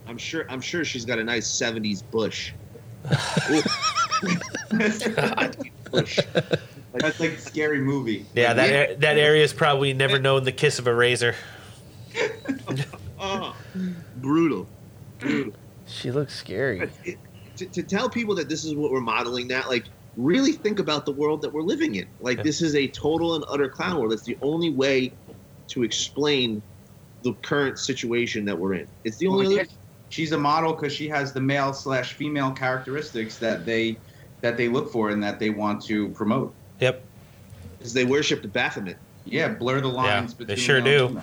I'm 0.07 0.17
sure. 0.17 0.45
I'm 0.49 0.61
sure 0.61 0.85
she's 0.85 1.03
got 1.05 1.17
a 1.19 1.23
nice 1.23 1.47
'70s 1.49 2.03
bush. 2.11 2.51
bush. 5.91 6.19
That's 6.93 7.19
like 7.19 7.31
a 7.31 7.37
scary 7.39 7.79
movie. 7.79 8.25
Yeah, 8.35 8.53
that 8.53 8.89
ar- 8.91 8.95
that 8.95 9.17
area 9.17 9.43
is 9.43 9.51
probably 9.53 9.93
never 9.93 10.19
known 10.19 10.43
the 10.43 10.51
kiss 10.51 10.79
of 10.79 10.87
a 10.87 10.93
razor. 10.93 11.35
Oh, 13.25 13.55
brutal. 14.17 14.67
Brutal. 15.19 15.53
She 15.87 16.11
looks 16.11 16.35
scary. 16.35 16.89
It- 17.05 17.17
to, 17.55 17.65
to 17.67 17.83
tell 17.83 18.09
people 18.09 18.35
that 18.35 18.49
this 18.49 18.65
is 18.65 18.75
what 18.75 18.91
we're 18.91 18.99
modeling 18.99 19.47
that 19.49 19.69
like 19.69 19.85
really 20.17 20.51
think 20.51 20.79
about 20.79 21.05
the 21.05 21.11
world 21.11 21.41
that 21.41 21.51
we're 21.51 21.61
living 21.61 21.95
in. 21.95 22.07
Like 22.21 22.43
this 22.43 22.61
is 22.61 22.75
a 22.75 22.87
total 22.87 23.35
and 23.35 23.43
utter 23.47 23.67
clown 23.69 23.99
world. 23.99 24.13
It's 24.13 24.23
the 24.23 24.37
only 24.41 24.69
way 24.69 25.11
to 25.69 25.83
explain 25.83 26.61
the 27.23 27.33
current 27.35 27.79
situation 27.79 28.45
that 28.45 28.57
we're 28.57 28.75
in. 28.75 28.87
It's 29.03 29.17
the 29.17 29.27
only 29.27 29.47
Well, 29.47 29.59
other. 29.61 29.69
she's 30.09 30.31
a 30.33 30.37
model 30.37 30.73
because 30.73 30.93
she 30.93 31.07
has 31.09 31.33
the 31.33 31.41
male 31.41 31.73
slash 31.73 32.13
female 32.13 32.51
characteristics 32.51 33.37
that 33.37 33.65
they 33.65 33.97
that 34.41 34.57
they 34.57 34.67
look 34.67 34.91
for 34.91 35.09
and 35.09 35.23
that 35.23 35.39
they 35.39 35.49
want 35.49 35.81
to 35.83 36.09
promote. 36.09 36.53
Yep. 36.81 37.01
Because 37.77 37.93
they 37.93 38.03
worship 38.03 38.41
the 38.41 38.49
Baphomet. 38.49 38.97
Yeah, 39.25 39.47
blur 39.47 39.79
the 39.79 39.87
lines 39.87 40.33
they 40.33 40.43
between 40.45 40.57
sure 40.57 40.81
do. 40.81 41.21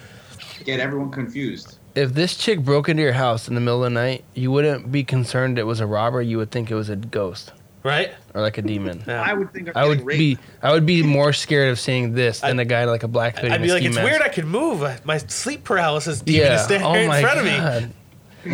Get 0.65 0.81
everyone 0.81 1.11
confused. 1.11 1.79
If 1.95 2.15
this 2.15 2.35
chick 2.35 2.61
broke 2.61 2.89
into 2.89 3.03
your 3.03 3.12
house 3.12 3.47
in 3.47 3.55
the 3.55 3.61
middle 3.61 3.85
of 3.85 3.93
the 3.93 4.01
night, 4.01 4.25
you 4.35 4.51
wouldn't 4.51 4.91
be 4.91 5.05
concerned 5.05 5.59
it 5.59 5.65
was 5.65 5.81
a 5.81 5.87
robber. 5.87 6.23
You 6.23 6.39
would 6.39 6.51
think 6.51 6.71
it 6.71 6.75
was 6.75 6.89
a 6.89 6.97
ghost 6.97 7.53
Right? 7.82 8.12
or 8.35 8.43
like 8.43 8.59
a 8.59 8.62
demon. 8.62 9.02
Yeah. 9.09 9.23
I 9.23 9.32
would 9.32 9.52
think 9.52 9.69
I'm 9.69 9.77
I 9.77 9.86
would 9.86 10.05
raped. 10.05 10.19
be 10.19 10.39
I 10.62 10.73
would 10.73 10.85
be 10.86 11.02
more 11.02 11.32
scared 11.32 11.70
of 11.70 11.81
seeing 11.81 12.12
this 12.12 12.40
than 12.40 12.59
a 12.59 12.65
guy 12.65 12.85
like 12.85 13.02
a 13.02 13.09
black 13.09 13.39
hoodie. 13.39 13.52
I'd 13.55 13.62
be 13.62 13.73
like, 13.73 13.82
it's 13.82 13.94
mask." 13.97 14.09
weird 14.11 14.23
I 14.23 14.28
could 14.28 14.44
move. 14.44 14.82
My 15.05 15.16
sleep 15.19 15.65
paralysis 15.65 16.20
demon 16.20 16.43
Yeah. 16.47 16.55
is 16.57 16.62
standing 16.65 16.86
Oh 16.86 17.07
my 17.09 17.19
in 17.19 17.23
front 17.24 17.39
of 17.39 17.44
me. 17.44 17.57
god. 17.57 17.90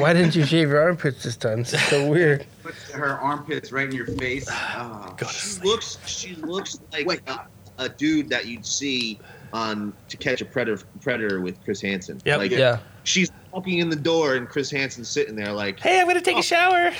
Why 0.00 0.12
didn't 0.12 0.34
you 0.34 0.44
shave 0.44 0.68
your 0.70 0.80
armpits 0.80 1.22
this 1.24 1.36
time? 1.36 1.60
It's 1.60 1.80
so 1.88 2.06
weird. 2.10 2.46
Puts 2.62 2.90
her 2.92 3.18
armpits 3.18 3.70
right 3.72 3.88
in 3.88 3.94
your 3.94 4.06
face. 4.06 4.48
Ah. 4.52 5.14
She 5.30 5.60
looks. 5.62 5.98
She 6.06 6.34
looks 6.36 6.80
like 7.04 7.22
a, 7.28 7.46
a 7.78 7.88
dude 7.88 8.28
that 8.30 8.46
you'd 8.46 8.66
see 8.66 9.18
on 9.52 9.92
To 10.08 10.16
Catch 10.16 10.40
a 10.40 10.44
Predator, 10.44 10.84
Predator 11.00 11.40
with 11.40 11.62
Chris 11.64 11.80
Hansen. 11.80 12.20
Yep. 12.24 12.38
Like 12.38 12.50
Yeah. 12.52 12.78
she's 13.04 13.30
walking 13.52 13.78
in 13.78 13.88
the 13.90 13.96
door 13.96 14.34
and 14.34 14.48
Chris 14.48 14.70
Hansen's 14.70 15.08
sitting 15.08 15.34
there 15.36 15.52
like. 15.52 15.78
Hey, 15.80 16.00
I'm 16.00 16.06
gonna 16.06 16.20
take 16.20 16.38
a 16.38 16.42
shower. 16.42 16.90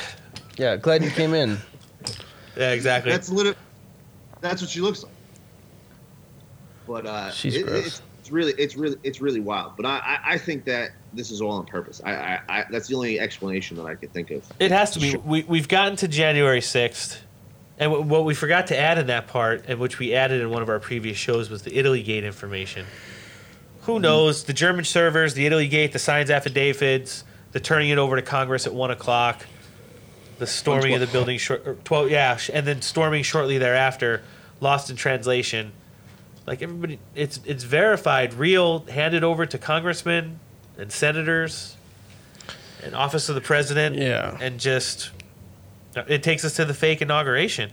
Yeah. 0.56 0.76
Glad 0.76 1.02
you 1.04 1.10
came 1.10 1.34
in. 1.34 1.58
Yeah, 2.56 2.70
exactly. 2.72 3.12
That's 3.12 3.28
literally. 3.28 3.58
That's 4.40 4.60
what 4.62 4.70
she 4.70 4.80
looks 4.80 5.02
like. 5.02 5.12
But 6.86 7.06
uh, 7.06 7.30
She's 7.30 7.56
it- 7.56 7.66
gross. 7.66 7.86
it's, 7.86 8.02
it's 8.20 8.30
really, 8.30 8.52
it's 8.58 8.76
really, 8.76 8.96
it's 9.02 9.20
really 9.20 9.40
wild. 9.40 9.72
But 9.76 9.86
I, 9.86 9.98
I, 10.24 10.34
I 10.34 10.38
think 10.38 10.64
that 10.64 10.90
this 11.12 11.30
is 11.30 11.40
all 11.40 11.52
on 11.52 11.66
purpose. 11.66 12.00
I, 12.04 12.12
I, 12.14 12.40
I, 12.48 12.64
that's 12.70 12.88
the 12.88 12.94
only 12.94 13.18
explanation 13.20 13.76
that 13.76 13.86
I 13.86 13.94
could 13.94 14.12
think 14.12 14.30
of. 14.30 14.44
It 14.60 14.70
has 14.70 14.92
to 14.92 15.00
be. 15.00 15.10
Sure. 15.12 15.20
We, 15.20 15.42
we've 15.44 15.68
gotten 15.68 15.96
to 15.96 16.08
January 16.08 16.60
6th. 16.60 17.18
And 17.78 17.92
wh- 17.92 18.06
what 18.08 18.24
we 18.24 18.34
forgot 18.34 18.68
to 18.68 18.76
add 18.78 18.98
in 18.98 19.08
that 19.08 19.26
part, 19.28 19.64
and 19.68 19.78
which 19.78 19.98
we 19.98 20.14
added 20.14 20.40
in 20.40 20.50
one 20.50 20.62
of 20.62 20.68
our 20.68 20.80
previous 20.80 21.16
shows, 21.18 21.50
was 21.50 21.62
the 21.62 21.76
Italy 21.78 22.02
Gate 22.02 22.24
information. 22.24 22.86
Who 23.82 24.00
knows? 24.00 24.44
The 24.44 24.52
German 24.54 24.84
servers, 24.84 25.34
the 25.34 25.46
Italy 25.46 25.68
Gate, 25.68 25.92
the 25.92 25.98
signs 25.98 26.30
affidavits, 26.30 27.22
the 27.52 27.60
turning 27.60 27.90
it 27.90 27.98
over 27.98 28.16
to 28.16 28.22
Congress 28.22 28.66
at 28.66 28.74
1 28.74 28.90
o'clock, 28.90 29.44
the 30.38 30.46
storming 30.46 30.94
of 30.94 31.00
the 31.00 31.06
building, 31.06 31.38
short, 31.38 31.66
or 31.66 31.74
12, 31.84 32.10
yeah, 32.10 32.36
sh- 32.36 32.50
and 32.52 32.66
then 32.66 32.82
storming 32.82 33.22
shortly 33.22 33.58
thereafter, 33.58 34.22
lost 34.60 34.90
in 34.90 34.96
translation. 34.96 35.72
Like 36.46 36.62
everybody, 36.62 36.98
it's 37.14 37.40
it's 37.44 37.64
verified, 37.64 38.34
real, 38.34 38.80
handed 38.86 39.24
over 39.24 39.46
to 39.46 39.58
congressmen 39.58 40.38
and 40.78 40.92
senators 40.92 41.76
and 42.84 42.94
office 42.94 43.28
of 43.28 43.34
the 43.34 43.40
president 43.40 43.96
Yeah. 43.96 44.36
and 44.40 44.60
just 44.60 45.10
it 46.06 46.22
takes 46.22 46.44
us 46.44 46.54
to 46.56 46.64
the 46.66 46.74
fake 46.74 47.00
inauguration 47.02 47.72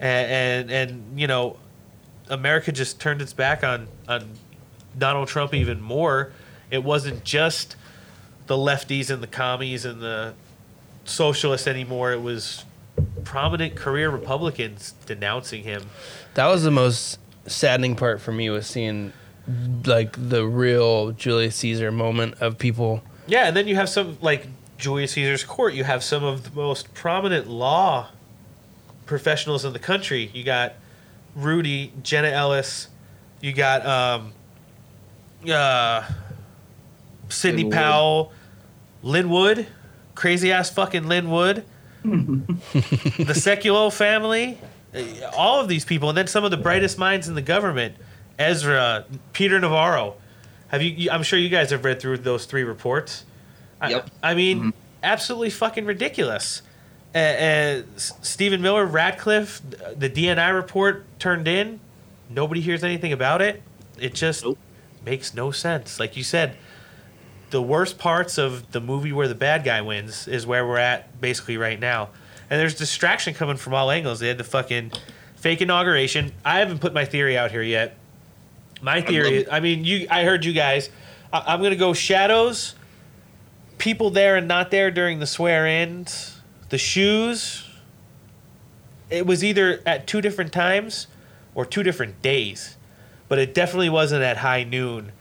and 0.00 0.70
and, 0.70 0.70
and 0.70 1.20
you 1.20 1.28
know 1.28 1.56
america 2.28 2.72
just 2.72 2.98
turned 3.00 3.22
its 3.22 3.32
back 3.32 3.62
on 3.62 3.86
on 4.08 4.28
donald 4.98 5.28
trump 5.28 5.54
even 5.54 5.80
more 5.80 6.32
it 6.72 6.82
wasn't 6.82 7.22
just 7.22 7.76
the 8.48 8.56
lefties 8.56 9.08
and 9.10 9.22
the 9.22 9.26
commies 9.28 9.84
and 9.84 10.00
the 10.02 10.34
socialists 11.04 11.66
anymore 11.66 12.12
it 12.12 12.20
was 12.22 12.64
prominent 13.24 13.74
career 13.74 14.10
republicans 14.10 14.94
denouncing 15.06 15.62
him 15.62 15.82
That 16.34 16.46
was 16.46 16.62
the 16.62 16.70
most 16.70 17.18
saddening 17.46 17.96
part 17.96 18.20
for 18.20 18.32
me 18.32 18.50
was 18.50 18.66
seeing 18.66 19.12
like 19.86 20.16
the 20.28 20.46
real 20.46 21.12
Julius 21.12 21.56
Caesar 21.56 21.90
moment 21.90 22.34
of 22.40 22.58
people. 22.58 23.02
Yeah, 23.26 23.46
and 23.46 23.56
then 23.56 23.66
you 23.66 23.74
have 23.76 23.88
some 23.88 24.18
like 24.20 24.46
Julius 24.78 25.12
Caesar's 25.12 25.44
court. 25.44 25.74
You 25.74 25.84
have 25.84 26.02
some 26.02 26.24
of 26.24 26.44
the 26.44 26.50
most 26.60 26.92
prominent 26.94 27.48
law 27.48 28.08
professionals 29.06 29.64
in 29.64 29.72
the 29.72 29.78
country. 29.78 30.30
You 30.32 30.44
got 30.44 30.74
Rudy, 31.34 31.92
Jenna 32.02 32.28
Ellis. 32.28 32.88
You 33.40 33.52
got 33.52 33.84
um, 33.84 34.32
uh, 35.50 36.08
Sidney 37.28 37.68
Powell, 37.68 38.32
Lin 39.02 39.28
Wood, 39.28 39.66
crazy 40.14 40.52
ass 40.52 40.70
fucking 40.70 41.06
Lin 41.08 41.30
Wood, 41.30 41.64
the 42.04 43.34
Sekulow 43.34 43.92
family, 43.92 44.58
uh, 44.94 45.02
all 45.36 45.60
of 45.60 45.68
these 45.68 45.84
people, 45.84 46.08
and 46.08 46.18
then 46.18 46.26
some 46.26 46.44
of 46.44 46.50
the 46.50 46.56
brightest 46.56 46.98
minds 46.98 47.28
in 47.28 47.34
the 47.34 47.42
government, 47.42 47.94
Ezra, 48.38 49.04
Peter 49.32 49.58
Navarro. 49.60 50.16
Have 50.68 50.82
you? 50.82 50.90
you- 50.90 51.10
I'm 51.10 51.22
sure 51.22 51.38
you 51.38 51.48
guys 51.48 51.70
have 51.70 51.84
read 51.84 52.00
through 52.00 52.18
those 52.18 52.44
three 52.46 52.64
reports. 52.64 53.24
I- 53.80 53.90
Yep. 53.90 54.10
I, 54.22 54.34
mean, 54.34 54.72
absolutely 55.02 55.50
fucking 55.50 55.84
ridiculous. 55.86 56.62
Uh, 57.14 57.18
uh, 57.18 57.82
Stephen 57.96 58.62
Miller, 58.62 58.86
Ratcliffe, 58.86 59.60
the 59.96 60.08
DNI 60.08 60.54
report 60.54 61.04
turned 61.18 61.46
in. 61.46 61.78
Nobody 62.30 62.60
hears 62.62 62.82
anything 62.82 63.12
about 63.12 63.42
it. 63.42 63.62
It 64.00 64.14
just 64.14 64.44
Nope. 64.44 64.58
makes 65.04 65.34
no 65.34 65.50
sense. 65.50 66.00
Like 66.00 66.16
you 66.16 66.22
said, 66.22 66.56
the 67.52 67.62
worst 67.62 67.98
parts 67.98 68.38
of 68.38 68.72
the 68.72 68.80
movie 68.80 69.12
where 69.12 69.28
the 69.28 69.34
bad 69.34 69.62
guy 69.62 69.82
wins 69.82 70.26
is 70.26 70.46
where 70.46 70.66
we're 70.66 70.78
at 70.78 71.20
basically 71.20 71.58
right 71.58 71.78
now. 71.78 72.08
And 72.48 72.58
there's 72.58 72.74
distraction 72.74 73.34
coming 73.34 73.58
from 73.58 73.74
all 73.74 73.90
angles. 73.90 74.20
They 74.20 74.28
had 74.28 74.38
the 74.38 74.44
fucking 74.44 74.92
fake 75.36 75.60
inauguration. 75.60 76.32
I 76.44 76.58
haven't 76.58 76.80
put 76.80 76.94
my 76.94 77.04
theory 77.04 77.36
out 77.36 77.50
here 77.50 77.62
yet. 77.62 77.96
My 78.80 79.02
theory, 79.02 79.48
I 79.48 79.60
mean, 79.60 79.84
you. 79.84 80.08
I 80.10 80.24
heard 80.24 80.44
you 80.44 80.52
guys. 80.52 80.88
I, 81.32 81.44
I'm 81.46 81.62
gonna 81.62 81.76
go 81.76 81.92
shadows, 81.92 82.74
people 83.78 84.10
there 84.10 84.36
and 84.36 84.48
not 84.48 84.70
there 84.70 84.90
during 84.90 85.20
the 85.20 85.26
swear-ins, 85.26 86.40
the 86.70 86.78
shoes. 86.78 87.68
It 89.08 89.26
was 89.26 89.44
either 89.44 89.82
at 89.84 90.06
two 90.06 90.20
different 90.20 90.52
times 90.52 91.06
or 91.54 91.66
two 91.66 91.82
different 91.82 92.22
days, 92.22 92.76
but 93.28 93.38
it 93.38 93.54
definitely 93.54 93.90
wasn't 93.90 94.22
at 94.22 94.38
high 94.38 94.64
noon 94.64 95.12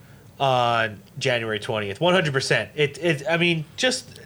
on 0.41 0.99
January 1.19 1.59
20th. 1.59 1.99
100%. 1.99 2.69
It, 2.76 2.97
it 2.97 3.23
I 3.30 3.38
mean, 3.38 3.63
just 3.77 4.19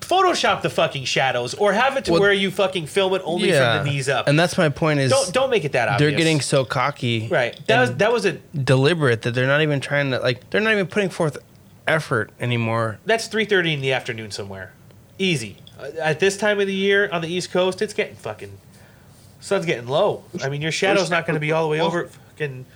Photoshop 0.00 0.62
the 0.62 0.68
fucking 0.68 1.04
shadows 1.04 1.54
or 1.54 1.72
have 1.72 1.96
it 1.96 2.04
to 2.06 2.12
Well, 2.12 2.20
where 2.20 2.32
you 2.32 2.50
fucking 2.50 2.86
film 2.86 3.14
it 3.14 3.22
only 3.24 3.48
yeah, 3.50 3.78
from 3.78 3.86
the 3.86 3.92
knees 3.92 4.08
up. 4.08 4.26
and 4.28 4.38
that's 4.38 4.58
my 4.58 4.68
point. 4.68 5.00
Is 5.00 5.10
don't 5.10 5.32
don't 5.32 5.50
make 5.50 5.64
it 5.64 5.72
that 5.72 5.88
obvious. 5.88 6.10
they're 6.10 6.18
getting 6.18 6.40
so 6.42 6.64
cocky, 6.64 7.28
right. 7.28 7.58
That 7.68 7.80
was 7.80 7.94
that 7.96 8.12
was 8.12 8.26
a 8.26 8.32
deliberate 8.32 9.22
that 9.22 9.30
they're 9.34 9.46
not 9.46 9.62
even 9.62 9.80
trying 9.80 10.10
to 10.10 10.18
like. 10.18 10.50
They're 10.50 10.60
not 10.60 10.72
even 10.72 10.88
putting 10.88 11.08
forth 11.08 11.38
effort 11.86 12.32
anymore. 12.38 12.98
that's 13.06 13.28
3:30 13.28 13.74
in 13.74 13.80
the 13.80 13.92
afternoon 13.92 14.30
somewhere. 14.30 14.72
Easy. 15.18 15.56
Uh, 15.78 15.90
At 16.00 16.20
this 16.20 16.36
time 16.36 16.60
of 16.60 16.66
the 16.66 16.74
year 16.74 17.08
on 17.10 17.22
the 17.22 17.28
East 17.28 17.50
Coast, 17.50 17.80
it's 17.80 17.94
getting 17.94 18.16
fucking 18.16 18.58
sun's 19.40 19.64
getting 19.64 19.86
low. 19.86 20.24
I 20.42 20.48
mean, 20.50 20.60
your 20.60 20.72
shadow's 20.72 21.10
not 21.10 21.26
going 21.26 21.34
to 21.34 21.40
be 21.40 21.52
all 21.52 21.62
the 21.62 21.70
way 21.70 21.80
over 21.80 22.04
at 22.04 22.10
fucking 22.10 22.66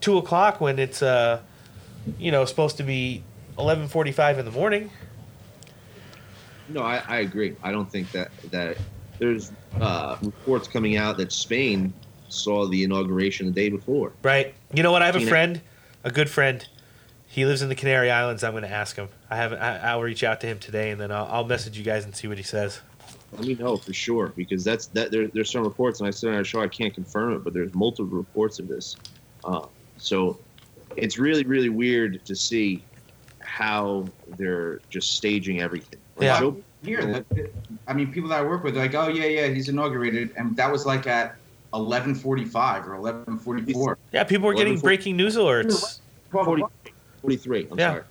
two 0.00 0.16
o'clock 0.18 0.60
when 0.60 0.78
it's 0.78 1.02
uh, 1.02 1.40
you 2.18 2.30
know, 2.30 2.44
supposed 2.44 2.76
to 2.78 2.82
be 2.82 3.22
11:45 3.58 4.38
in 4.38 4.44
the 4.44 4.50
morning. 4.50 4.90
No, 6.68 6.82
I, 6.82 7.02
I 7.08 7.18
agree. 7.18 7.56
I 7.62 7.72
don't 7.72 7.90
think 7.90 8.10
that 8.12 8.30
that 8.50 8.76
there's 9.18 9.52
uh, 9.80 10.16
reports 10.22 10.68
coming 10.68 10.96
out 10.96 11.16
that 11.18 11.32
Spain 11.32 11.92
saw 12.28 12.66
the 12.66 12.84
inauguration 12.84 13.46
the 13.46 13.52
day 13.52 13.68
before. 13.68 14.12
Right. 14.22 14.54
You 14.72 14.82
know 14.82 14.92
what? 14.92 15.02
I 15.02 15.06
have 15.06 15.16
a 15.16 15.26
friend, 15.26 15.60
a 16.04 16.10
good 16.10 16.30
friend. 16.30 16.66
He 17.26 17.44
lives 17.44 17.62
in 17.62 17.68
the 17.68 17.74
Canary 17.74 18.10
Islands. 18.10 18.42
I'm 18.42 18.52
going 18.52 18.62
to 18.62 18.70
ask 18.70 18.96
him. 18.96 19.08
I 19.30 19.36
have. 19.36 19.52
I, 19.52 19.78
I'll 19.78 20.02
reach 20.02 20.24
out 20.24 20.40
to 20.42 20.46
him 20.46 20.58
today, 20.58 20.90
and 20.90 21.00
then 21.00 21.10
I'll, 21.10 21.26
I'll 21.26 21.44
message 21.44 21.76
you 21.76 21.84
guys 21.84 22.04
and 22.04 22.14
see 22.14 22.28
what 22.28 22.38
he 22.38 22.44
says. 22.44 22.80
Let 23.32 23.46
me 23.46 23.54
know 23.54 23.76
for 23.76 23.92
sure 23.92 24.32
because 24.36 24.64
that's 24.64 24.86
that. 24.88 25.10
There, 25.10 25.28
there's 25.28 25.50
some 25.50 25.62
reports, 25.62 26.00
and 26.00 26.06
I 26.06 26.10
said 26.10 26.30
on 26.30 26.36
our 26.36 26.44
show 26.44 26.60
I 26.60 26.68
can't 26.68 26.94
confirm 26.94 27.34
it, 27.34 27.44
but 27.44 27.52
there's 27.52 27.74
multiple 27.74 28.16
reports 28.16 28.58
of 28.58 28.68
this. 28.68 28.96
Uh, 29.44 29.66
so 29.98 30.38
it's 30.98 31.18
really, 31.18 31.44
really 31.44 31.68
weird 31.68 32.24
to 32.24 32.34
see 32.36 32.82
how 33.40 34.06
they're 34.36 34.80
just 34.90 35.12
staging 35.16 35.60
everything. 35.60 36.00
Like, 36.16 36.24
Yeah. 36.26 36.40
Joe- 36.40 36.62
Here, 36.84 37.24
the- 37.30 37.50
I 37.88 37.92
mean, 37.92 38.12
people 38.12 38.28
that 38.30 38.38
I 38.40 38.44
work 38.44 38.62
with, 38.62 38.76
are 38.76 38.80
like, 38.80 38.94
oh 38.94 39.08
yeah, 39.08 39.24
yeah, 39.26 39.46
he's 39.48 39.68
inaugurated, 39.68 40.30
and 40.36 40.56
that 40.56 40.70
was 40.70 40.86
like 40.86 41.06
at 41.08 41.34
11:45 41.74 42.86
or 42.86 42.94
11:44. 42.94 43.96
Yeah, 44.12 44.22
people 44.24 44.46
were 44.46 44.54
getting 44.54 44.78
breaking 44.78 45.16
news 45.16 45.36
alerts. 45.36 45.98
12 46.30 46.46
40, 46.46 46.62
43. 47.22 47.68
I'm 47.70 47.78
Yeah. 47.78 47.90
sorry. 47.90 48.02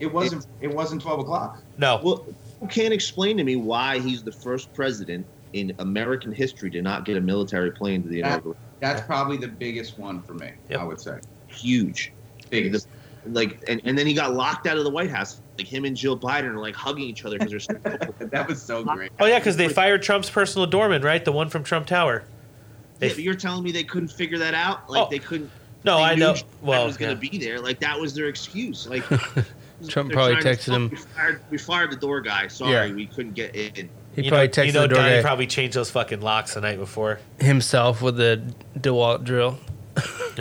It 0.00 0.12
wasn't. 0.12 0.46
It 0.60 0.74
wasn't 0.74 1.00
twelve 1.00 1.20
o'clock. 1.20 1.62
No. 1.78 2.00
Well, 2.02 2.26
you 2.60 2.68
can't 2.68 2.92
explain 2.92 3.36
to 3.38 3.44
me 3.44 3.56
why 3.56 4.00
he's 4.00 4.22
the 4.22 4.32
first 4.32 4.72
president 4.74 5.24
in 5.52 5.72
American 5.78 6.32
history 6.32 6.70
to 6.70 6.82
not 6.82 7.04
get 7.04 7.16
a 7.16 7.20
military 7.20 7.70
plane 7.70 8.02
to 8.02 8.08
the 8.08 8.20
That- 8.22 8.32
inauguration. 8.32 8.60
That's 8.80 9.00
probably 9.02 9.36
the 9.36 9.48
biggest 9.48 9.98
one 9.98 10.20
for 10.22 10.34
me. 10.34 10.50
Yep. 10.68 10.80
I 10.80 10.84
would 10.84 11.00
say 11.00 11.20
Huge. 11.52 12.12
biggest. 12.50 12.88
Like, 13.26 13.62
and, 13.68 13.80
and 13.84 13.96
then 13.96 14.06
he 14.06 14.14
got 14.14 14.34
locked 14.34 14.66
out 14.66 14.76
of 14.78 14.84
the 14.84 14.90
White 14.90 15.10
House. 15.10 15.40
Like 15.56 15.68
him 15.68 15.84
and 15.84 15.96
Jill 15.96 16.18
Biden 16.18 16.44
are 16.54 16.58
like 16.58 16.74
hugging 16.74 17.04
each 17.04 17.24
other 17.24 17.38
because 17.38 17.50
they're 17.50 17.60
so 17.60 17.74
that 18.18 18.48
was 18.48 18.60
so 18.60 18.82
great. 18.82 19.12
oh 19.20 19.26
yeah, 19.26 19.38
because 19.38 19.56
they 19.56 19.68
fired 19.68 20.02
Trump's 20.02 20.28
personal 20.30 20.66
doorman, 20.66 21.02
right? 21.02 21.24
The 21.24 21.30
one 21.30 21.48
from 21.50 21.62
Trump 21.62 21.86
Tower. 21.86 22.24
They- 22.98 23.08
Yeah, 23.08 23.14
but 23.14 23.22
you're 23.22 23.34
telling 23.34 23.62
me 23.62 23.70
they 23.70 23.84
couldn't 23.84 24.08
figure 24.08 24.38
that 24.38 24.54
out? 24.54 24.90
Like 24.90 25.06
Oh, 25.06 25.10
they 25.10 25.18
couldn't. 25.18 25.50
No, 25.84 25.98
they 25.98 26.02
I 26.04 26.14
know. 26.14 26.34
Joe 26.34 26.42
Biden 26.42 26.62
Well, 26.62 26.86
was 26.86 26.96
going 26.96 27.10
yeah. 27.10 27.14
to 27.20 27.30
be 27.30 27.38
there. 27.38 27.60
Like 27.60 27.78
that 27.80 27.98
was 28.00 28.14
their 28.14 28.26
excuse. 28.28 28.88
Like 28.88 29.04
Trump 29.88 30.10
probably 30.12 30.36
trying 30.36 30.56
to- 30.56 30.60
texted 30.62 30.72
him. 30.74 30.88
We 30.90 30.96
fired, 30.96 31.40
we 31.50 31.58
fired 31.58 31.90
the 31.92 31.96
door 31.96 32.20
guy. 32.22 32.48
Sorry, 32.48 32.72
Yeah. 32.88 32.94
we 32.94 33.06
couldn't 33.06 33.34
get 33.34 33.54
in. 33.54 33.88
He 34.16 34.22
you 34.22 34.30
probably 34.30 34.46
know, 34.48 34.52
texted 34.52 34.66
you 34.66 34.72
know 34.72 34.82
the 34.82 34.88
door 34.88 34.98
Donnie 34.98 35.16
guy 35.16 35.22
probably 35.22 35.46
changed 35.46 35.76
those 35.76 35.90
fucking 35.90 36.20
locks 36.22 36.54
the 36.54 36.60
night 36.62 36.78
before. 36.78 37.18
himself 37.40 38.00
with 38.02 38.16
the 38.16 38.42
DeWalt 38.78 39.24
drill. 39.24 39.58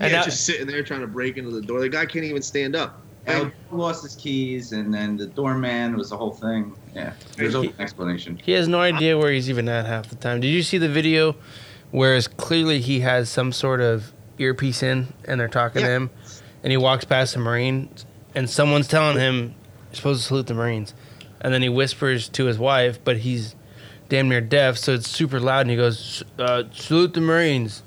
And 0.00 0.10
yeah, 0.12 0.18
now- 0.18 0.24
just 0.24 0.44
sitting 0.44 0.66
there 0.66 0.82
trying 0.82 1.00
to 1.00 1.06
break 1.06 1.36
into 1.36 1.50
the 1.50 1.62
door. 1.62 1.80
The 1.80 1.88
guy 1.88 2.06
can't 2.06 2.24
even 2.24 2.42
stand 2.42 2.76
up. 2.76 3.02
And 3.26 3.52
lost 3.70 4.04
his 4.04 4.14
keys, 4.16 4.72
and 4.72 4.94
then 4.94 5.18
the 5.18 5.26
doorman 5.26 5.98
was 5.98 6.08
the 6.08 6.16
whole 6.16 6.30
thing. 6.30 6.72
Yeah, 6.94 7.12
there's 7.36 7.52
no 7.52 7.70
explanation. 7.78 8.40
He 8.42 8.52
has 8.52 8.68
no 8.68 8.80
idea 8.80 9.18
where 9.18 9.30
he's 9.30 9.50
even 9.50 9.68
at 9.68 9.84
half 9.84 10.08
the 10.08 10.16
time. 10.16 10.40
Did 10.40 10.48
you 10.48 10.62
see 10.62 10.78
the 10.78 10.88
video? 10.88 11.36
Whereas 11.90 12.26
clearly 12.26 12.80
he 12.80 13.00
has 13.00 13.28
some 13.28 13.52
sort 13.52 13.82
of 13.82 14.12
earpiece 14.38 14.82
in, 14.82 15.12
and 15.26 15.38
they're 15.38 15.46
talking 15.48 15.82
to 15.82 15.88
Yeah. 15.88 15.96
him, 15.96 16.10
and 16.62 16.70
he 16.70 16.78
walks 16.78 17.04
past 17.04 17.36
a 17.36 17.38
marine, 17.38 17.90
and 18.34 18.48
someone's 18.48 18.88
telling 18.88 19.18
him 19.18 19.54
you're 19.90 19.96
supposed 19.96 20.22
to 20.22 20.26
salute 20.28 20.46
the 20.46 20.54
marines, 20.54 20.94
and 21.42 21.52
then 21.52 21.60
he 21.60 21.68
whispers 21.68 22.30
to 22.30 22.46
his 22.46 22.56
wife, 22.58 22.98
but 23.04 23.18
he's 23.18 23.54
damn 24.08 24.30
near 24.30 24.40
deaf, 24.40 24.78
so 24.78 24.94
it's 24.94 25.08
super 25.08 25.38
loud, 25.38 25.62
and 25.62 25.70
he 25.70 25.76
goes, 25.76 26.22
uh, 26.38 26.62
"Salute 26.72 27.12
the 27.12 27.20
marines," 27.20 27.82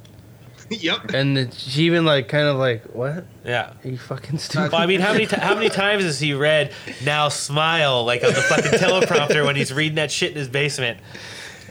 yep. 0.80 1.12
and 1.14 1.36
then 1.36 1.52
she 1.52 1.84
even 1.84 2.06
like 2.06 2.30
kind 2.30 2.48
of 2.48 2.58
like, 2.58 2.84
"What? 2.94 3.26
Yeah. 3.46 3.74
Are 3.84 3.90
you 3.90 3.98
fucking 3.98 4.38
stupid?" 4.38 4.72
Well, 4.72 4.82
I 4.82 4.86
mean, 4.86 5.02
how 5.02 5.12
many 5.12 5.26
ti 5.26 5.36
how 5.36 5.54
many 5.54 5.70
times 5.84 6.04
has 6.04 6.20
he 6.20 6.34
read 6.34 6.74
"Now 7.04 7.30
smile" 7.30 8.06
like 8.06 8.24
on 8.24 8.34
the 8.34 8.42
fucking 8.42 8.80
teleprompter 8.80 9.46
when 9.46 9.56
he's 9.56 9.74
reading 9.74 9.96
that 9.96 10.12
shit 10.12 10.32
in 10.32 10.38
his 10.38 10.48
basement? 10.48 11.00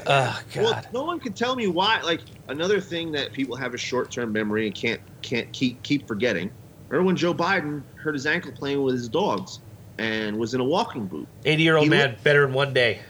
Oh 0.06 0.40
god. 0.54 0.62
Well, 0.62 0.72
God. 0.72 0.88
no 0.92 1.04
one 1.04 1.20
can 1.20 1.32
tell 1.32 1.56
me 1.56 1.66
why. 1.66 2.00
Like 2.02 2.20
another 2.48 2.80
thing 2.80 3.12
that 3.12 3.32
people 3.32 3.56
have 3.56 3.74
a 3.74 3.78
short-term 3.78 4.32
memory 4.32 4.66
and 4.66 4.74
can't 4.74 5.00
can't 5.22 5.50
keep 5.52 5.82
keep 5.82 6.06
forgetting. 6.06 6.50
Remember 6.88 7.06
when 7.06 7.16
Joe 7.16 7.32
Biden 7.32 7.82
hurt 7.96 8.14
his 8.14 8.26
ankle 8.26 8.52
playing 8.52 8.82
with 8.82 8.94
his 8.94 9.08
dogs 9.08 9.60
and 9.98 10.38
was 10.38 10.54
in 10.54 10.60
a 10.60 10.64
walking 10.64 11.06
boot? 11.06 11.28
Eighty-year-old 11.44 11.84
He 11.84 11.90
man, 11.90 12.16
better 12.22 12.44
in 12.44 12.52
one 12.52 12.74
day. 12.74 13.00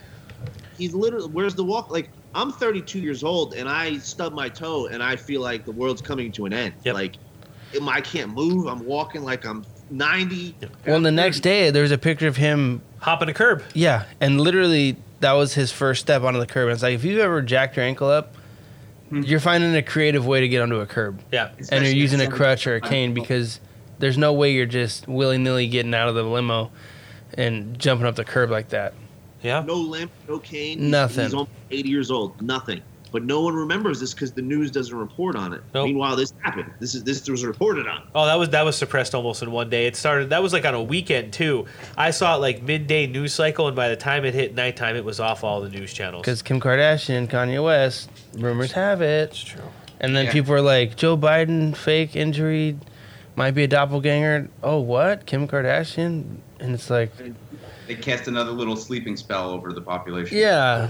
He's 0.76 0.94
literally 0.94 1.28
where's 1.28 1.54
the 1.54 1.64
walk? 1.64 1.90
Like 1.90 2.10
I'm 2.34 2.52
32 2.52 3.00
years 3.00 3.24
old 3.24 3.54
and 3.54 3.68
I 3.68 3.98
stub 3.98 4.32
my 4.32 4.48
toe 4.48 4.86
and 4.86 5.02
I 5.02 5.16
feel 5.16 5.40
like 5.40 5.64
the 5.64 5.72
world's 5.72 6.02
coming 6.02 6.30
to 6.32 6.46
an 6.46 6.52
end. 6.52 6.74
Yep. 6.84 6.94
Like 6.94 7.16
um, 7.78 7.88
I 7.88 8.00
can't 8.00 8.32
move. 8.32 8.66
I'm 8.66 8.84
walking 8.84 9.22
like 9.22 9.44
I'm 9.44 9.64
90. 9.90 10.56
well, 10.86 11.00
the 11.00 11.10
next 11.10 11.40
day 11.40 11.70
there's 11.70 11.90
a 11.90 11.98
picture 11.98 12.28
of 12.28 12.36
him 12.36 12.82
Hopping 13.00 13.30
a 13.30 13.34
curb. 13.34 13.62
Yeah, 13.72 14.04
and 14.20 14.40
literally 14.40 14.96
that 15.20 15.32
was 15.32 15.54
his 15.54 15.72
first 15.72 16.02
step 16.02 16.22
onto 16.22 16.38
the 16.38 16.46
curb. 16.46 16.68
And 16.68 16.74
it's 16.74 16.82
like 16.82 16.94
if 16.94 17.04
you've 17.04 17.18
ever 17.18 17.40
jacked 17.40 17.76
your 17.76 17.84
ankle 17.84 18.08
up, 18.08 18.36
hmm. 19.08 19.22
you're 19.22 19.40
finding 19.40 19.74
a 19.74 19.82
creative 19.82 20.26
way 20.26 20.40
to 20.40 20.48
get 20.48 20.60
onto 20.60 20.80
a 20.80 20.86
curb, 20.86 21.20
Yeah. 21.32 21.50
and 21.72 21.84
you're 21.84 21.94
using 21.94 22.20
a 22.20 22.28
crutch 22.28 22.66
or 22.66 22.76
a 22.76 22.80
cane 22.80 23.14
because 23.14 23.58
there's 23.98 24.18
no 24.18 24.34
way 24.34 24.52
you're 24.52 24.66
just 24.66 25.08
willy 25.08 25.38
nilly 25.38 25.66
getting 25.66 25.94
out 25.94 26.08
of 26.08 26.14
the 26.14 26.22
limo 26.22 26.70
and 27.34 27.78
jumping 27.78 28.06
up 28.06 28.16
the 28.16 28.24
curb 28.24 28.50
like 28.50 28.68
that. 28.70 28.92
Yeah. 29.42 29.62
No 29.66 29.74
limp, 29.74 30.10
no 30.28 30.38
cane. 30.38 30.78
He's- 30.78 30.90
Nothing. 30.90 31.24
He's 31.24 31.34
almost 31.34 31.50
80 31.70 31.88
years 31.88 32.10
old. 32.10 32.40
Nothing. 32.42 32.82
But 33.12 33.24
no 33.24 33.40
one 33.40 33.54
remembers 33.56 33.98
this 33.98 34.14
because 34.14 34.30
the 34.30 34.42
news 34.42 34.70
doesn't 34.70 34.96
report 34.96 35.34
on 35.34 35.52
it. 35.52 35.62
Nope. 35.74 35.86
Meanwhile, 35.86 36.14
this 36.14 36.32
happened. 36.42 36.70
This 36.78 36.94
is 36.94 37.02
this 37.02 37.28
was 37.28 37.44
reported 37.44 37.88
on. 37.88 38.02
Oh, 38.14 38.24
that 38.26 38.36
was 38.36 38.50
that 38.50 38.64
was 38.64 38.76
suppressed 38.76 39.16
almost 39.16 39.42
in 39.42 39.50
one 39.50 39.68
day. 39.68 39.86
It 39.88 39.96
started. 39.96 40.30
That 40.30 40.44
was 40.44 40.52
like 40.52 40.64
on 40.64 40.74
a 40.74 40.82
weekend 40.82 41.32
too. 41.32 41.66
I 41.98 42.12
saw 42.12 42.36
it 42.36 42.38
like 42.38 42.62
midday 42.62 43.08
news 43.08 43.32
cycle, 43.34 43.66
and 43.66 43.74
by 43.74 43.88
the 43.88 43.96
time 43.96 44.24
it 44.24 44.32
hit 44.34 44.54
nighttime, 44.54 44.94
it 44.94 45.04
was 45.04 45.18
off 45.18 45.42
all 45.42 45.60
the 45.60 45.68
news 45.68 45.92
channels. 45.92 46.22
Because 46.22 46.40
Kim 46.40 46.60
Kardashian, 46.60 47.26
Kanye 47.28 47.64
West, 47.64 48.08
rumors 48.34 48.70
have 48.72 49.02
it, 49.02 49.30
it's 49.30 49.42
true. 49.42 49.60
and 50.00 50.14
then 50.14 50.26
Yeah. 50.26 50.32
people 50.32 50.54
are 50.54 50.60
like, 50.62 50.94
Joe 50.96 51.16
Biden 51.16 51.74
fake 51.76 52.14
injury, 52.14 52.76
might 53.34 53.50
be 53.56 53.64
a 53.64 53.68
doppelganger. 53.68 54.48
Oh, 54.62 54.78
what? 54.78 55.26
Kim 55.26 55.48
Kardashian? 55.48 56.36
And 56.60 56.74
it's 56.74 56.88
like, 56.88 57.10
They 57.90 57.96
cast 57.96 58.28
another 58.28 58.52
little 58.52 58.76
sleeping 58.76 59.16
spell 59.16 59.50
over 59.50 59.72
the 59.72 59.80
population. 59.80 60.38
yeah, 60.38 60.88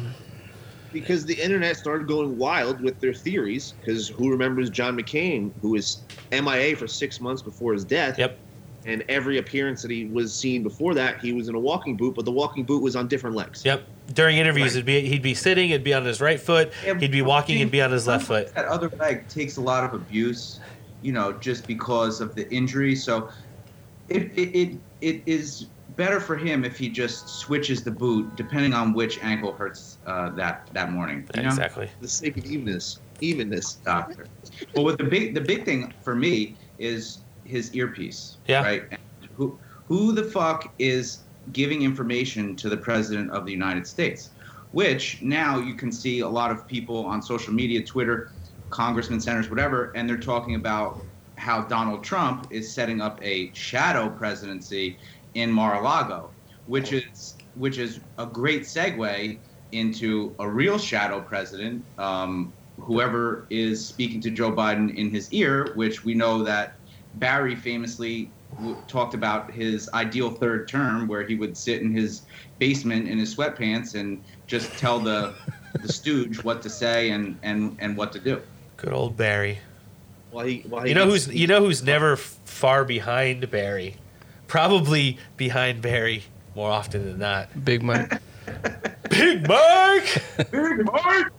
Because 0.93 1.25
the 1.25 1.33
internet 1.33 1.79
started 1.79 2.07
going 2.07 2.37
wild 2.37 2.83
with 2.83 3.01
their 3.01 3.15
theories. 3.15 3.73
Because 3.81 4.09
who 4.09 4.31
remembers 4.31 4.69
John 4.69 4.99
McCain, 4.99 5.51
who 5.63 5.71
was 5.71 6.03
MIA 6.31 6.77
for 6.77 6.87
six 6.87 7.19
months 7.19 7.41
before 7.41 7.73
his 7.73 7.87
death? 7.87 8.19
Yep. 8.19 8.37
And 8.85 9.03
every 9.09 9.39
appearance 9.39 9.81
that 9.81 9.91
he 9.91 10.05
was 10.09 10.35
seen 10.35 10.63
before 10.63 10.93
that, 10.93 11.21
he 11.21 11.33
was 11.33 11.49
in 11.49 11.55
a 11.55 11.59
walking 11.59 11.97
boot, 11.97 12.15
but 12.17 12.27
the 12.27 12.33
walking 12.33 12.65
boot 12.65 12.83
was 12.83 12.97
on 12.97 13.09
different 13.09 13.35
legs. 13.35 13.65
Yep. 13.65 13.83
During 14.13 14.37
interviews, 14.37 14.73
Right. 14.75 14.77
it'd 14.77 14.85
be 14.85 15.01
he'd 15.09 15.23
be 15.23 15.33
sitting, 15.33 15.71
it'd 15.71 15.83
be 15.83 15.95
on 15.95 16.05
his 16.05 16.21
right 16.21 16.39
foot, 16.39 16.71
Yeah, 16.85 16.99
he'd 16.99 17.11
be 17.13 17.23
walking, 17.23 17.55
dude, 17.55 17.63
and 17.63 17.71
be 17.71 17.81
on 17.81 17.93
his 17.93 18.07
left 18.07 18.27
foot. 18.27 18.55
That 18.55 18.67
other 18.67 18.91
leg 18.99 19.27
takes 19.29 19.57
a 19.57 19.63
lot 19.63 19.85
of 19.85 19.95
abuse, 19.95 20.61
you 21.01 21.13
know, 21.13 21.33
just 21.33 21.67
because 21.67 22.21
of 22.21 22.35
the 22.35 22.47
injury. 22.53 22.95
So 22.95 23.31
it 24.11 24.25
it, 24.37 24.55
it, 24.55 24.79
it 25.01 25.23
is 25.25 25.67
better 26.01 26.19
for 26.19 26.35
him 26.35 26.65
if 26.65 26.79
he 26.79 26.89
just 26.89 27.29
switches 27.29 27.85
the 27.85 27.91
boot 27.91 28.35
depending 28.35 28.73
on 28.73 28.95
which 28.95 29.23
ankle 29.23 29.53
hurts 29.53 29.99
uh, 30.07 30.31
that 30.31 30.67
that 30.73 30.91
morning. 30.91 31.29
You 31.37 31.43
know? 31.43 31.49
Exactly. 31.49 31.91
The 32.01 32.09
sake 32.09 32.39
of 32.39 32.47
evenness. 32.47 33.01
Evenness. 33.21 33.75
doctor. 33.75 34.25
Well, 34.75 34.87
with 34.87 34.97
the 34.97 35.05
big 35.05 35.35
the 35.35 35.43
big 35.43 35.67
thing 35.67 35.93
for 36.01 36.15
me 36.15 36.57
is 36.79 37.19
his 37.45 37.75
earpiece. 37.75 38.39
Yeah. 38.47 38.63
Right. 38.63 38.85
And 38.91 39.01
who 39.37 39.59
who 39.89 40.13
the 40.13 40.25
fuck 40.25 40.73
is 40.79 41.19
giving 41.53 41.83
information 41.83 42.57
to 42.57 42.71
the 42.71 42.79
president 42.79 43.31
of 43.33 43.45
the 43.45 43.53
United 43.53 43.87
States? 43.87 44.31
Which 44.73 45.21
now 45.21 45.59
you 45.59 45.75
can 45.75 45.93
see 45.93 46.21
a 46.21 46.29
lot 46.29 46.51
of 46.51 46.67
people 46.67 47.05
on 47.05 47.21
social 47.21 47.53
media, 47.53 47.85
Twitter, 47.85 48.33
congressmen, 48.71 49.21
senators, 49.21 49.51
whatever, 49.51 49.93
and 49.95 50.09
they're 50.09 50.17
talking 50.17 50.55
about 50.55 51.05
how 51.37 51.63
Donald 51.63 52.03
Trump 52.05 52.47
is 52.51 52.73
setting 52.73 53.03
up 53.03 53.19
a 53.23 53.51
shadow 53.53 54.09
presidency 54.09 54.97
in 55.35 55.51
Mar-a-Lago, 55.51 56.31
which 56.67 56.93
is 56.93 57.35
which 57.57 57.79
is 57.79 58.01
a 58.19 58.27
great 58.27 58.63
segue 58.63 59.39
into 59.73 60.35
a 60.39 60.49
real 60.49 60.79
shadow 60.79 61.21
president, 61.21 61.85
um, 61.99 62.53
whoever 62.79 63.47
is 63.51 63.85
speaking 63.85 64.21
to 64.21 64.31
Joe 64.31 64.53
Biden 64.53 64.95
in 64.97 65.11
his 65.11 65.33
ear, 65.33 65.73
which 65.75 66.05
we 66.05 66.15
know 66.15 66.43
that 66.45 66.75
Barry 67.15 67.55
famously 67.55 68.31
w- 68.57 68.77
talked 68.89 69.15
about 69.15 69.51
his 69.51 69.89
ideal 69.95 70.31
third 70.31 70.69
term, 70.69 71.09
where 71.09 71.27
he 71.27 71.35
would 71.35 71.57
sit 71.57 71.83
in 71.83 71.93
his 71.93 72.23
basement 72.59 73.09
in 73.09 73.19
his 73.19 73.35
sweatpants 73.35 73.95
and 73.95 74.23
just 74.47 74.71
tell 74.79 74.99
the 74.99 75.35
the 75.83 75.93
stooge 75.93 76.43
what 76.45 76.63
to 76.63 76.71
say 76.71 77.11
and 77.11 77.39
and 77.43 77.77
and 77.81 77.97
what 77.97 78.13
to 78.13 78.19
do. 78.19 78.41
Good 78.77 78.93
old 78.93 79.17
Barry. 79.17 79.59
While 80.31 80.47
he, 80.47 80.65
while 80.69 80.83
he 80.83 80.91
You 80.91 80.95
know 80.95 81.07
who's 81.07 81.29
you 81.29 81.47
know 81.47 81.61
who's 81.61 81.83
never 81.83 82.17
far 82.17 82.85
behind 82.85 83.51
Barry? 83.51 83.97
Probably 84.51 85.17
behind 85.37 85.81
Barry 85.81 86.25
more 86.57 86.73
often 86.73 87.05
than 87.05 87.21
not. 87.21 87.65
Big 87.65 87.85
Mike. 87.85 88.21
Big 89.09 89.47
Mike. 89.47 90.23
Big 90.51 90.85
Mark! 90.85 91.33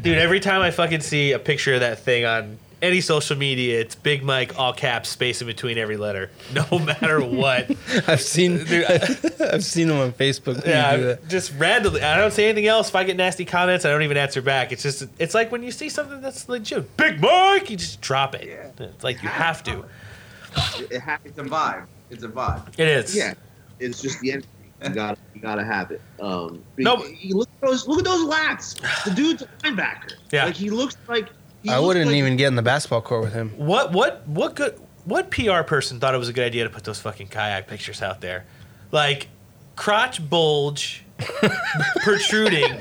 Dude, 0.00 0.16
every 0.16 0.40
time 0.40 0.62
I 0.62 0.70
fucking 0.70 1.02
see 1.02 1.32
a 1.32 1.38
picture 1.38 1.74
of 1.74 1.80
that 1.80 1.98
thing 1.98 2.24
on 2.24 2.58
any 2.80 3.02
social 3.02 3.36
media, 3.36 3.80
it's 3.80 3.94
Big 3.94 4.22
Mike, 4.22 4.58
all 4.58 4.72
caps, 4.72 5.10
space 5.10 5.42
in 5.42 5.46
between 5.46 5.76
every 5.76 5.98
letter. 5.98 6.30
No 6.54 6.78
matter 6.78 7.22
what. 7.22 7.70
I've 8.08 8.22
seen, 8.22 8.60
I've 9.40 9.62
seen 9.62 9.90
him 9.90 9.98
on 9.98 10.12
Facebook. 10.12 10.46
when 10.46 10.56
you 10.56 11.02
do 11.02 11.08
yeah, 11.08 11.16
just 11.28 11.52
randomly. 11.58 12.00
I 12.00 12.16
don't 12.16 12.32
say 12.32 12.46
anything 12.46 12.66
else. 12.66 12.88
If 12.88 12.96
I 12.96 13.04
get 13.04 13.18
nasty 13.18 13.44
comments, 13.44 13.84
I 13.84 13.90
don't 13.90 14.04
even 14.04 14.16
answer 14.16 14.40
back. 14.40 14.72
It's 14.72 14.82
just, 14.82 15.06
it's 15.18 15.34
like 15.34 15.52
when 15.52 15.62
you 15.62 15.70
see 15.70 15.90
something 15.90 16.22
that's 16.22 16.48
legit. 16.48 16.96
Big 16.96 17.20
Mike, 17.20 17.68
you 17.68 17.76
just 17.76 18.00
drop 18.00 18.34
it. 18.34 18.48
Yeah. 18.48 18.86
It's 18.86 19.04
like 19.04 19.22
you 19.22 19.28
have 19.28 19.62
to. 19.64 19.84
It 20.90 21.00
ha- 21.00 21.18
It's 21.24 21.38
a 21.38 21.42
vibe. 21.42 21.86
It's 22.10 22.22
a 22.24 22.28
vibe. 22.28 22.68
It 22.78 22.88
is. 22.88 23.14
Yeah, 23.16 23.34
it's 23.80 24.00
just 24.02 24.20
the 24.20 24.32
energy. 24.32 24.48
You 24.82 24.90
gotta, 24.90 25.16
you 25.34 25.40
gotta 25.40 25.64
have 25.64 25.92
it. 25.92 26.00
Um, 26.20 26.62
No, 26.76 26.96
no, 26.96 27.04
look 27.30 27.48
at 27.62 27.68
those, 27.68 27.86
look 27.86 27.98
at 28.00 28.04
those 28.04 28.26
lats. 28.28 29.04
The 29.04 29.12
dude's 29.12 29.42
a 29.42 29.46
linebacker. 29.62 30.14
Yeah. 30.32 30.46
like 30.46 30.54
he 30.56 30.70
looks 30.70 30.96
like. 31.08 31.28
He 31.62 31.70
I 31.70 31.76
looks 31.76 31.86
wouldn't 31.86 32.06
like- 32.06 32.16
even 32.16 32.36
get 32.36 32.48
in 32.48 32.56
the 32.56 32.62
basketball 32.62 33.00
court 33.02 33.22
with 33.22 33.32
him. 33.32 33.50
What 33.56 33.92
what 33.92 34.26
what 34.26 34.56
good 34.56 34.78
what 35.04 35.30
PR 35.30 35.62
person 35.62 36.00
thought 36.00 36.14
it 36.14 36.18
was 36.18 36.28
a 36.28 36.32
good 36.32 36.44
idea 36.46 36.64
to 36.64 36.70
put 36.70 36.82
those 36.84 36.98
fucking 37.00 37.28
kayak 37.28 37.68
pictures 37.68 38.02
out 38.02 38.20
there? 38.20 38.44
Like 38.90 39.28
crotch 39.76 40.28
bulge 40.28 41.04
protruding, 42.02 42.80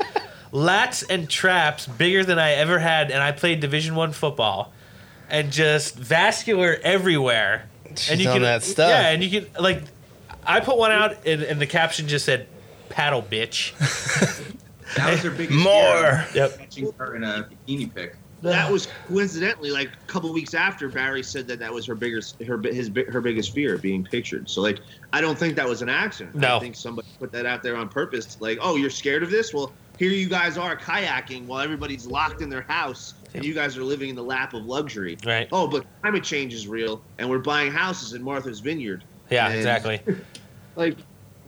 lats 0.52 1.03
and 1.10 1.30
traps 1.30 1.85
bigger 1.88 2.23
than 2.23 2.39
I 2.39 2.52
ever 2.53 2.80
had 2.80 3.11
and 3.11 3.22
I 3.22 3.31
played 3.31 3.60
division 3.60 3.95
1 3.95 4.11
football 4.14 4.73
and 5.32 5.52
just 5.52 5.95
vascular 5.95 6.78
everywhere. 6.84 7.68
She's 7.95 8.28
on 8.28 8.41
that 8.41 8.64
stuff. 8.64 8.90
Yeah, 8.90 9.10
and 9.10 9.24
you 9.24 9.41
can 9.41 9.62
like, 9.62 9.82
I 10.45 10.60
put 10.60 10.78
one 10.78 10.91
out, 10.91 11.26
and, 11.26 11.41
and 11.41 11.60
the 11.60 11.68
caption 11.68 12.08
just 12.08 12.26
said, 12.26 12.48
"Paddle, 12.90 13.24
bitch." 13.24 13.74
That 14.98 15.10
was 15.10 15.22
her 15.22 15.32
biggest 15.32 15.58
More. 15.58 15.72
fear. 15.72 16.28
Yep. 16.36 16.58
Catching 16.58 16.91
her 16.98 17.16
in 17.16 17.24
a 17.24 17.48
bikini 17.68 17.94
pic. 17.94 18.18
That 18.41 18.72
was 18.72 18.88
coincidentally 19.08 19.70
like 19.70 19.88
a 19.88 20.12
couple 20.12 20.34
weeks 20.34 20.53
after 20.53 20.90
Barry 20.90 21.22
said 21.22 21.48
that 21.48 21.60
that 21.60 21.72
was 21.72 21.86
her 21.86 21.94
biggest 21.94 22.41
her 22.41 22.60
his 22.62 22.91
her 23.10 23.22
biggest 23.22 23.53
fear 23.53 23.78
being 23.78 24.03
pictured. 24.03 24.49
So 24.49 24.62
like 24.62 24.80
I 25.14 25.22
don't 25.22 25.38
think 25.38 25.56
that 25.56 25.68
was 25.68 25.82
an 25.82 25.90
accident. 25.90 26.36
No. 26.36 26.58
I 26.58 26.60
think 26.60 26.76
somebody 26.76 27.08
put 27.20 27.32
that 27.34 27.45
out 27.45 27.62
there 27.62 27.78
on 27.78 27.88
purpose. 27.88 28.38
Like, 28.41 28.58
oh, 28.62 28.76
you're 28.76 28.90
scared 28.90 29.22
of 29.22 29.30
this? 29.30 29.53
Well, 29.53 29.72
here 29.98 30.10
you 30.10 30.28
guys 30.28 30.58
are 30.58 30.76
kayaking 30.76 31.45
while 31.45 31.62
everybody's 31.62 32.08
locked 32.08 32.41
in 32.41 32.49
their 32.49 32.64
house 32.64 33.14
and 33.34 33.44
you 33.45 33.53
guys 33.53 33.78
are 33.78 33.84
living 33.84 34.10
in 34.10 34.16
the 34.16 34.24
lap 34.24 34.53
of 34.53 34.66
luxury. 34.66 35.18
Right. 35.26 35.48
Oh, 35.52 35.68
but 35.68 35.86
climate 36.02 36.24
change 36.24 36.53
is 36.53 36.68
real 36.68 37.02
and 37.18 37.30
we're 37.30 37.40
buying 37.40 37.72
houses 37.72 38.14
in 38.14 38.22
Martha's 38.24 38.60
Vineyard. 38.60 39.03
Yeah, 39.30 39.48
And- 39.48 39.56
exactly. 39.58 40.02
Like 40.78 40.95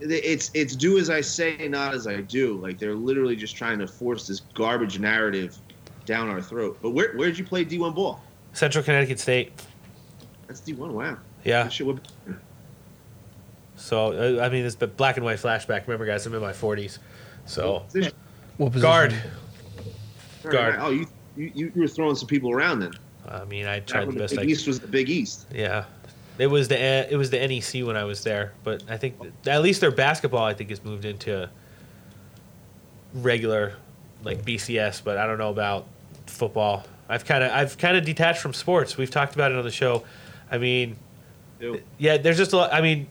it's 0.00 0.50
it's 0.52 0.76
do 0.76 0.98
as 0.98 1.08
I 1.08 1.22
say, 1.22 1.66
not 1.68 1.94
as 1.94 2.06
I 2.06 2.20
do. 2.20 2.54
Like 2.58 2.78
they're 2.78 2.94
literally 2.94 3.36
just 3.36 3.56
trying 3.56 3.78
to 3.78 3.86
force 3.86 4.26
this 4.26 4.40
garbage 4.52 4.98
narrative 4.98 5.56
down 6.04 6.28
our 6.28 6.42
throat. 6.42 6.76
But 6.82 6.90
where 6.90 7.12
where 7.16 7.28
did 7.28 7.38
you 7.38 7.44
play 7.44 7.64
D1 7.64 7.94
ball? 7.94 8.22
Central 8.52 8.84
Connecticut 8.84 9.18
State. 9.18 9.52
That's 10.46 10.60
D1. 10.60 10.90
Wow. 10.90 11.16
Yeah. 11.42 11.68
Shit 11.68 11.86
would- 11.86 12.06
So 13.76 14.38
uh, 14.38 14.44
I 14.44 14.48
mean, 14.50 14.64
it's 14.66 14.74
the 14.76 14.86
black 14.86 15.16
and 15.16 15.24
white 15.24 15.38
flashback. 15.38 15.86
Remember, 15.86 16.04
guys, 16.06 16.26
I'm 16.26 16.34
in 16.34 16.40
my 16.42 16.52
40s. 16.52 16.98
So 17.46 17.84
What 18.58 18.72
position? 18.72 18.80
guard. 18.82 19.14
Guard. 20.42 20.76
Oh, 20.78 20.90
you, 20.90 21.06
you 21.36 21.52
you 21.54 21.72
were 21.74 21.88
throwing 21.88 22.16
some 22.16 22.28
people 22.28 22.50
around 22.50 22.80
then. 22.80 22.92
I 23.28 23.44
mean, 23.44 23.66
I 23.66 23.80
tried 23.80 24.08
the 24.08 24.12
the 24.12 24.18
best 24.18 24.36
Big 24.36 24.48
I 24.48 24.50
East 24.50 24.66
was 24.66 24.80
the 24.80 24.86
Big 24.86 25.08
East. 25.08 25.46
Yeah, 25.52 25.84
it 26.38 26.46
was 26.46 26.68
the 26.68 26.76
uh, 26.76 27.06
it 27.10 27.16
was 27.16 27.30
the 27.30 27.38
NEC 27.38 27.86
when 27.86 27.96
I 27.96 28.04
was 28.04 28.22
there, 28.22 28.52
but 28.62 28.82
I 28.88 28.96
think 28.96 29.16
at 29.46 29.62
least 29.62 29.80
their 29.80 29.90
basketball 29.90 30.44
I 30.44 30.54
think 30.54 30.70
has 30.70 30.84
moved 30.84 31.04
into 31.04 31.48
regular 33.14 33.74
like 34.24 34.44
BCS, 34.44 35.02
but 35.04 35.18
I 35.18 35.26
don't 35.26 35.38
know 35.38 35.50
about 35.50 35.86
football. 36.26 36.84
I've 37.08 37.24
kind 37.24 37.44
of 37.44 37.52
I've 37.52 37.78
kind 37.78 37.96
of 37.96 38.04
detached 38.04 38.40
from 38.40 38.54
sports. 38.54 38.96
We've 38.96 39.10
talked 39.10 39.34
about 39.34 39.52
it 39.52 39.58
on 39.58 39.64
the 39.64 39.70
show. 39.70 40.04
I 40.50 40.58
mean, 40.58 40.96
Ew. 41.60 41.80
yeah, 41.98 42.16
there's 42.16 42.38
just 42.38 42.52
a 42.52 42.56
lot. 42.56 42.72
I 42.72 42.80
mean, 42.80 43.06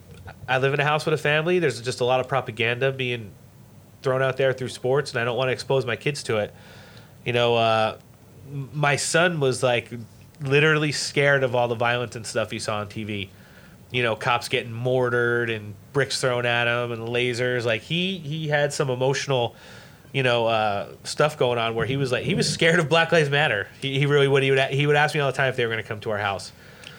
I 0.48 0.58
live 0.58 0.74
in 0.74 0.80
a 0.80 0.86
house 0.86 1.06
with 1.06 1.14
a 1.14 1.18
family. 1.18 1.60
There's 1.60 1.82
just 1.82 2.02
a 2.02 2.06
lot 2.06 2.20
of 2.20 2.28
propaganda 2.28 2.92
being 2.92 3.32
thrown 4.02 4.22
out 4.22 4.38
there 4.38 4.54
through 4.54 4.70
sports, 4.70 5.12
and 5.12 5.20
I 5.20 5.24
don't 5.24 5.38
want 5.38 5.50
to 5.50 5.54
expose 5.54 5.86
my 5.86 5.96
kids 5.96 6.24
to 6.24 6.38
it. 6.38 6.54
You 7.26 7.34
know, 7.34 7.56
uh, 7.56 7.98
my 8.52 8.96
son 8.96 9.40
was 9.40 9.64
like 9.64 9.90
literally 10.42 10.92
scared 10.92 11.44
of 11.44 11.56
all 11.56 11.68
the 11.68 11.76
violence 11.76 12.16
and 12.16 12.26
stuff 12.26 12.52
he 12.52 12.60
saw 12.60 12.78
on 12.80 12.88
TV. 12.88 13.30
You 13.92 14.02
know, 14.02 14.16
cops 14.16 14.50
getting 14.50 14.72
mortared 14.74 15.50
and 15.50 15.76
bricks 15.94 16.20
thrown 16.20 16.46
at 16.46 16.68
him 16.68 16.92
and 16.92 17.08
lasers. 17.08 17.64
Like 17.66 17.82
he 17.82 18.18
he 18.18 18.48
had 18.48 18.74
some 18.74 18.90
emotional, 18.90 19.56
you 20.12 20.24
know, 20.24 20.48
uh, 20.48 20.88
stuff 21.04 21.38
going 21.38 21.60
on 21.60 21.76
where 21.76 21.86
he 21.86 21.96
was 21.96 22.12
like 22.12 22.24
he 22.24 22.34
was 22.34 22.52
scared 22.52 22.80
of 22.80 22.90
Black 22.90 23.12
Lives 23.12 23.30
Matter. 23.30 23.68
He, 23.82 24.00
he 24.00 24.06
really 24.08 24.28
would. 24.28 24.42
He 24.44 24.50
would 24.50 24.60
he 24.72 24.88
would 24.88 24.96
ask 24.96 25.14
me 25.14 25.22
all 25.22 25.32
the 25.32 25.38
time 25.38 25.50
if 25.50 25.56
they 25.56 25.66
were 25.66 25.72
going 25.72 25.84
to 25.84 25.88
come 25.88 26.00
to 26.02 26.10
our 26.12 26.18
house. 26.18 26.52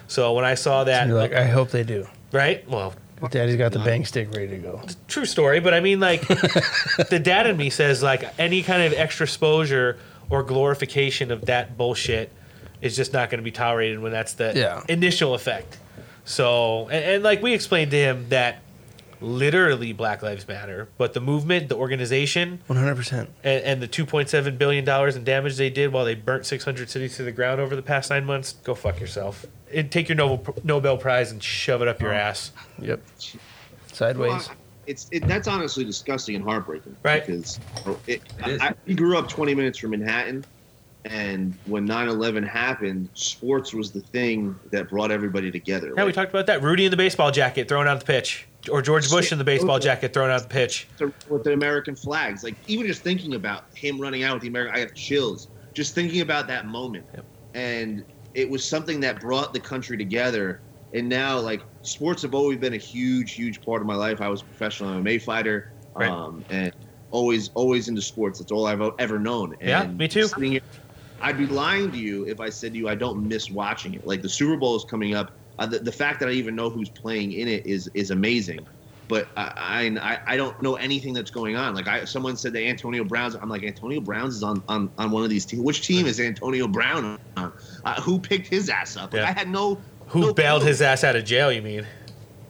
So 0.07 0.35
when 0.35 0.45
I 0.45 0.55
saw 0.55 0.85
that, 0.85 1.09
You're 1.09 1.17
like, 1.17 1.33
I 1.33 1.47
hope 1.47 1.71
they 1.71 1.83
do. 1.83 2.07
right? 2.31 2.69
Well, 2.69 2.95
Daddy's 3.31 3.57
got 3.57 3.73
the 3.73 3.79
bang 3.79 4.05
stick 4.05 4.29
ready 4.35 4.49
to 4.49 4.59
go. 4.59 4.83
true 5.09 5.25
story, 5.25 5.59
but 5.59 5.73
I 5.73 5.81
mean, 5.81 5.99
like, 5.99 6.21
the 7.09 7.19
dad 7.23 7.47
in 7.47 7.57
me 7.57 7.71
says, 7.71 8.03
like, 8.03 8.23
any 8.39 8.63
kind 8.63 8.83
of 8.83 8.93
extra 8.93 9.25
exposure 9.25 9.97
or 10.31 10.43
glorification 10.43 11.31
of 11.31 11.47
that 11.47 11.77
bullshit 11.77 12.31
is 12.81 12.97
just 12.97 13.13
not 13.13 13.31
going 13.31 13.39
to 13.39 13.45
be 13.45 13.51
tolerated 13.51 13.99
when 13.99 14.13
that's 14.13 14.35
the 14.35 14.53
Yeah. 14.55 14.83
initial 14.89 15.35
effect. 15.35 15.79
So, 16.25 16.89
and, 16.89 17.05
and 17.05 17.23
like 17.23 17.43
we 17.43 17.53
explained 17.55 17.91
to 17.93 17.97
him 17.99 18.29
that 18.31 18.59
literally 19.21 19.93
Black 19.93 20.23
Lives 20.23 20.47
Matter, 20.47 20.89
but 20.99 21.15
the 21.15 21.21
movement, 21.21 21.69
the 21.69 21.77
organization, 21.77 22.61
100%. 22.69 23.29
and, 23.43 23.65
and 23.65 23.83
the 23.83 23.89
2.7 23.89 24.59
billion 24.59 24.85
dollars 24.85 25.17
in 25.17 25.25
damage 25.25 25.57
they 25.57 25.71
did 25.71 25.93
while 25.93 26.05
they 26.05 26.15
burnt 26.15 26.45
600 26.45 26.91
cities 26.91 27.17
to 27.17 27.23
the 27.23 27.33
ground 27.33 27.61
over 27.61 27.75
the 27.77 27.83
past 27.83 28.11
nine 28.11 28.25
months, 28.25 28.55
go 28.65 28.75
fuck 28.75 29.01
yourself. 29.01 29.47
And 29.73 29.91
take 29.91 30.09
your 30.09 30.17
Nobel 30.17 30.55
Nobel 30.63 30.97
Prize 30.99 31.31
and 31.33 31.43
shove 31.43 31.81
it 31.83 31.89
up 31.89 32.01
your 32.03 32.13
ass. 32.13 32.53
Yep. 32.81 33.01
Sideways. 33.93 34.51
It's 34.87 35.09
it, 35.11 35.27
that's 35.27 35.49
honestly 35.49 35.85
disgusting 35.85 36.37
and 36.37 36.45
heartbreaking. 36.45 36.97
Right. 37.03 37.27
Because 37.27 37.59
it, 38.07 38.23
It. 38.47 38.61
I, 38.63 38.75
I 38.89 38.93
grew 38.93 39.19
up 39.19 39.29
20 39.29 39.55
minutes 39.55 39.79
from 39.79 39.91
Manhattan, 39.91 40.45
and 41.05 41.55
when 41.67 41.87
9/11 41.87 42.47
happened, 42.47 43.09
sports 43.15 43.73
was 43.75 43.91
the 43.91 44.01
thing 44.01 44.59
that 44.71 44.89
brought 44.89 45.11
everybody 45.11 45.51
together. 45.51 45.93
Yeah, 45.97 46.05
we 46.05 46.13
talked 46.13 46.31
about 46.31 46.47
that. 46.47 46.63
Rudy 46.63 46.85
in 46.85 46.91
the 46.91 46.97
baseball 46.97 47.31
jacket 47.31 47.69
thrown 47.69 47.87
out 47.87 48.01
the 48.01 48.07
pitch, 48.07 48.47
or 48.71 48.83
George 48.83 49.11
Bush 49.11 49.33
in 49.33 49.39
the 49.39 49.45
baseball 49.45 49.79
jacket 49.79 50.13
thrown 50.13 50.31
out 50.31 50.43
the 50.43 50.49
pitch. 50.49 50.89
with 51.29 51.45
the 51.45 51.53
American 51.53 51.95
flags. 51.95 52.43
Like 52.45 52.57
even 52.67 52.87
just 52.87 53.03
thinking 53.03 53.35
about 53.35 53.65
him 53.75 54.01
running 54.01 54.23
out 54.23 54.35
with 54.35 54.43
the 54.43 54.49
American, 54.49 54.75
I 54.77 54.85
got 54.85 54.95
chills 54.95 55.49
just 55.75 55.95
thinking 55.95 56.21
about 56.21 56.47
that 56.47 56.67
moment. 56.67 57.05
Yep. 57.15 57.25
And 57.55 58.05
it 58.33 58.49
was 58.49 58.65
something 58.65 59.01
that 59.01 59.21
brought 59.21 59.53
the 59.53 59.61
country 59.61 59.97
together. 59.97 60.61
And 60.95 61.09
now, 61.09 61.39
like 61.41 61.61
sports 61.83 62.23
have 62.23 62.35
always 62.35 62.59
been 62.59 62.73
a 62.75 62.79
huge, 62.79 63.35
huge 63.35 63.61
part 63.63 63.83
of 63.83 63.87
my 63.87 63.97
life. 63.97 64.21
I 64.21 64.29
was 64.29 64.41
a 64.43 64.45
professional 64.45 64.91
MMA 65.03 65.21
fighter, 65.23 65.67
Right. 65.95 66.09
um, 66.11 66.45
and 66.49 66.73
always, 67.11 67.51
always 67.55 67.89
into 67.89 68.01
sports. 68.01 68.39
That's 68.39 68.53
all 68.53 68.67
I've 68.67 68.81
ever 68.99 69.19
known. 69.19 69.55
And 69.61 69.69
Yeah, 69.69 69.87
me 69.89 70.09
too. 70.09 70.29
here- 70.41 70.61
I'd 71.21 71.39
be 71.39 71.47
lying 71.47 71.91
to 71.93 71.99
you 71.99 72.27
if 72.27 72.41
I 72.41 72.49
said 72.51 72.73
to 72.73 72.79
you 72.79 72.89
I 72.89 72.95
don't 72.95 73.29
miss 73.29 73.51
watching 73.51 73.95
it. 73.95 74.07
Like 74.07 74.23
the 74.23 74.29
Super 74.29 74.57
Bowl 74.57 74.77
is 74.77 74.85
coming 74.89 75.15
up. 75.15 75.33
Uh, 75.59 75.67
the, 75.67 75.79
the 75.79 75.93
fact 75.93 76.21
that 76.21 76.29
I 76.29 76.33
even 76.33 76.55
know 76.57 76.71
who's 76.71 76.91
playing 76.91 77.33
in 77.33 77.47
it 77.49 77.65
is 77.67 77.89
is 77.95 78.11
amazing. 78.11 78.61
But 79.07 79.29
I, 79.37 79.93
I 80.01 80.19
I 80.27 80.37
don't 80.37 80.61
know 80.63 80.75
anything 80.77 81.13
that's 81.13 81.31
going 81.31 81.57
on. 81.57 81.75
Like 81.75 81.87
I, 81.87 82.05
someone 82.05 82.37
said 82.37 82.53
that 82.55 82.63
Antonio 82.63 83.05
Brown's. 83.05 83.35
I'm 83.37 83.49
like 83.49 83.63
Antonio 83.63 84.01
Brown's 84.01 84.37
is 84.37 84.43
on 84.43 84.63
on, 84.69 84.91
on 84.99 85.11
one 85.13 85.23
of 85.23 85.31
these 85.31 85.45
teams. 85.47 85.63
Which 85.63 85.87
team 85.87 86.07
is 86.07 86.19
Antonio 86.19 86.67
Brown 86.67 87.19
on? 87.37 87.53
Uh, 87.85 88.01
who 88.01 88.19
picked 88.19 88.49
his 88.49 88.69
ass 88.69 88.97
up? 88.97 89.13
Like, 89.13 89.23
Yeah. 89.23 89.29
I 89.29 89.33
had 89.33 89.49
no. 89.49 89.83
Who 90.09 90.21
no 90.21 90.35
bailed 90.35 90.61
clue. 90.63 90.69
his 90.69 90.83
ass 90.83 91.05
out 91.05 91.17
of 91.17 91.25
jail? 91.25 91.51
You 91.53 91.63
mean? 91.63 91.87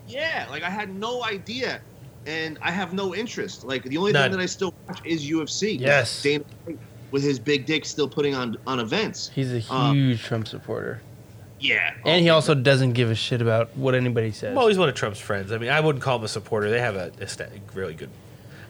Yeah, 0.07 0.47
like 0.51 0.63
I 0.63 0.71
had 0.71 0.95
no 0.95 1.25
idea, 1.25 1.81
and 2.27 2.59
I 2.63 2.71
have 2.71 2.93
no 2.93 3.15
interest. 3.15 3.65
Like 3.65 3.83
the 3.85 3.97
only 3.97 4.13
None. 4.13 4.31
thing 4.31 4.39
that 4.39 4.43
I 4.43 4.47
still 4.47 4.75
watch 4.87 5.01
is 5.05 5.25
UFC. 5.29 5.79
Yes. 5.79 6.23
Dana 6.23 6.45
with 7.11 7.23
his 7.23 7.39
big 7.39 7.65
dick 7.65 7.85
still 7.85 8.09
putting 8.09 8.35
on 8.35 8.57
on 8.67 8.81
events. 8.81 9.31
He's 9.35 9.53
a 9.53 9.73
Um, 9.73 9.95
huge 9.97 10.23
Trump 10.23 10.49
supporter. 10.49 11.01
Yeah, 11.61 11.95
And 12.05 12.21
he 12.23 12.29
also 12.29 12.55
doesn't 12.55 12.93
give 12.93 13.11
a 13.11 13.15
shit 13.15 13.41
about 13.41 13.75
what 13.75 13.95
anybody 13.95 14.33
says. 14.33 14.55
Well, 14.55 14.69
he's 14.69 14.77
one 14.77 14.91
of 14.91 14.95
Trump's 14.97 15.21
friends. 15.21 15.51
I 15.51 15.57
mean, 15.57 15.71
I 15.71 15.81
wouldn't 15.81 16.05
call 16.05 16.19
him 16.19 16.25
a 16.25 16.29
supporter. 16.29 16.69
They 16.69 16.81
have 16.81 16.95
a, 16.97 17.11
a 17.19 17.49
really 17.73 17.95
good. 17.95 18.11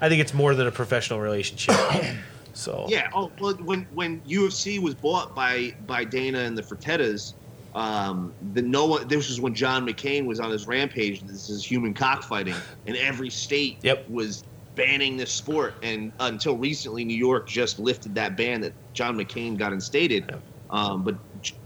I 0.00 0.08
think 0.08 0.20
it's 0.20 0.32
more 0.32 0.54
than 0.54 0.68
a 0.68 0.70
professional 0.70 1.18
relationship. 1.18 1.74
so 2.52 2.86
Yeah. 2.88 3.08
Oh, 3.12 3.32
well, 3.40 3.54
when 3.54 3.86
when 3.94 4.20
UFC 4.20 4.78
was 4.80 4.94
bought 4.94 5.34
by 5.34 5.74
by 5.88 6.04
Dana 6.04 6.40
and 6.40 6.56
the 6.56 6.62
Fertittas, 6.62 7.34
um, 7.74 8.32
the 8.52 8.62
no 8.62 8.86
one. 8.86 9.08
This 9.08 9.28
was 9.28 9.40
when 9.40 9.54
John 9.54 9.86
McCain 9.86 10.26
was 10.26 10.40
on 10.40 10.50
his 10.50 10.66
rampage. 10.66 11.22
This 11.22 11.48
is 11.50 11.64
human 11.64 11.92
cockfighting, 11.94 12.54
and 12.86 12.96
every 12.96 13.30
state 13.30 13.78
Yep. 13.82 14.08
was 14.08 14.44
banning 14.76 15.16
this 15.16 15.30
sport. 15.32 15.74
And 15.82 16.12
until 16.20 16.56
recently, 16.56 17.04
New 17.04 17.16
York 17.16 17.48
just 17.48 17.78
lifted 17.78 18.14
that 18.16 18.36
ban 18.36 18.60
that 18.62 18.72
John 18.92 19.16
McCain 19.16 19.56
got 19.56 19.72
instated. 19.72 20.24
Yep. 20.28 20.40
Um, 20.70 21.02
but 21.04 21.16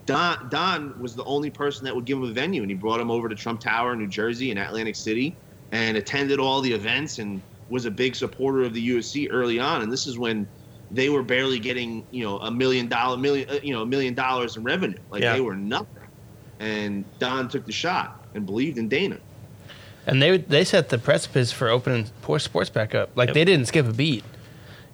Don 0.06 0.48
Don 0.48 0.98
was 1.00 1.14
the 1.14 1.24
only 1.24 1.50
person 1.50 1.84
that 1.84 1.94
would 1.94 2.04
give 2.04 2.18
him 2.18 2.24
a 2.24 2.32
venue, 2.32 2.62
and 2.62 2.70
he 2.70 2.76
brought 2.76 3.00
him 3.00 3.10
over 3.10 3.28
to 3.28 3.34
Trump 3.34 3.60
Tower 3.60 3.92
in 3.92 3.98
New 3.98 4.08
Jersey 4.08 4.50
and 4.50 4.58
Atlantic 4.58 4.96
City, 4.96 5.34
and 5.72 5.96
attended 5.96 6.40
all 6.40 6.60
the 6.60 6.72
events 6.72 7.18
and 7.18 7.42
was 7.68 7.84
a 7.84 7.90
big 7.90 8.16
supporter 8.16 8.62
of 8.62 8.72
the 8.72 8.88
UFC 8.88 9.28
early 9.30 9.58
on. 9.60 9.82
And 9.82 9.92
this 9.92 10.06
is 10.06 10.18
when 10.18 10.48
they 10.90 11.10
were 11.10 11.22
barely 11.22 11.58
getting 11.58 12.02
you 12.10 12.24
know 12.24 12.38
a 12.38 12.50
million 12.50 12.88
dollar 12.88 13.18
million 13.18 13.46
uh, 13.50 13.58
you 13.62 13.74
know 13.74 13.82
a 13.82 13.86
million 13.86 14.14
dollars 14.14 14.56
in 14.56 14.62
revenue 14.64 14.96
like 15.10 15.20
Yeah. 15.22 15.34
they 15.34 15.40
were 15.42 15.54
nothing 15.54 15.97
and 16.60 17.04
don 17.18 17.48
took 17.48 17.64
the 17.66 17.72
shot 17.72 18.24
and 18.34 18.44
believed 18.46 18.78
in 18.78 18.88
dana 18.88 19.18
And 20.06 20.20
they 20.22 20.38
they 20.38 20.64
set 20.64 20.88
the 20.88 20.98
precipice 20.98 21.52
for 21.52 21.68
opening 21.68 22.06
poor 22.22 22.38
sports 22.38 22.70
back 22.70 22.94
up. 22.94 23.10
Like 23.14 23.28
Yep. 23.28 23.34
they 23.34 23.44
didn't 23.44 23.66
skip 23.66 23.86
a 23.86 23.92
beat. 23.92 24.24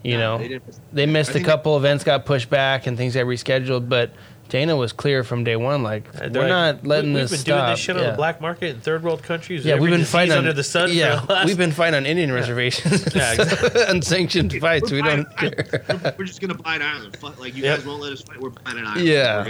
You 0.03 0.19
know, 0.19 0.36
they 0.39 0.49
they, 0.49 0.59
didn't- 0.97 1.12
missed 1.12 1.31
I 1.31 1.32
a 1.32 1.35
think- 1.35 1.47
couple 1.47 1.77
events, 1.78 2.05
got 2.05 2.27
pushed 2.27 2.51
back, 2.51 2.86
and 2.86 2.97
things 2.99 3.15
got 3.15 3.24
rescheduled. 3.24 3.89
But 3.89 4.11
Dana 4.51 4.77
was 4.77 4.93
clear 4.93 5.24
from 5.24 5.43
day 5.45 5.57
one. 5.57 5.82
Like 5.82 6.05
Uh, 6.15 6.28
we're 6.31 6.41
like, 6.41 6.49
not 6.49 6.86
letting 6.86 7.15
we, 7.15 7.20
this 7.20 7.31
We've 7.31 7.39
been 7.39 7.45
stop. 7.47 7.61
doing 7.61 7.70
this 7.70 7.81
shit 7.81 7.97
on 7.97 8.07
the 8.11 8.12
black 8.12 8.41
market 8.43 8.74
in 8.74 8.81
third 8.81 9.03
world 9.03 9.23
countries. 9.23 9.65
Yeah, 9.65 9.78
we've 9.78 9.91
been 9.91 10.05
fighting 10.05 10.32
on, 10.32 10.39
under 10.39 10.53
the 10.53 10.62
sun. 10.62 10.91
Yeah, 10.93 11.20
for 11.20 11.27
the 11.28 11.32
last, 11.32 11.47
we've 11.47 11.57
been 11.57 11.73
fighting 11.73 11.95
on 11.97 12.05
Indian 12.05 12.31
reservations, 12.41 13.15
Yeah, 13.15 13.36
unsanctioned 13.89 14.53
fights. 14.61 14.91
We 14.91 15.01
We're 15.01 15.09
don't 15.16 15.36
buying- 15.36 15.53
care. 15.53 15.85
we're, 15.89 16.15
we're 16.19 16.24
just 16.27 16.41
gonna 16.43 16.55
buy 16.55 16.74
an 16.77 16.82
island 16.82 17.16
Fuck, 17.16 17.41
like 17.41 17.57
you 17.57 17.62
Yep. 17.65 17.78
guys 17.78 17.86
won't 17.86 18.03
let 18.03 18.12
us 18.12 18.20
fight 18.20 18.39
we're 18.41 18.51
buying 18.51 18.78
an 18.78 18.86
island 18.86 19.07
Yeah. 19.09 19.45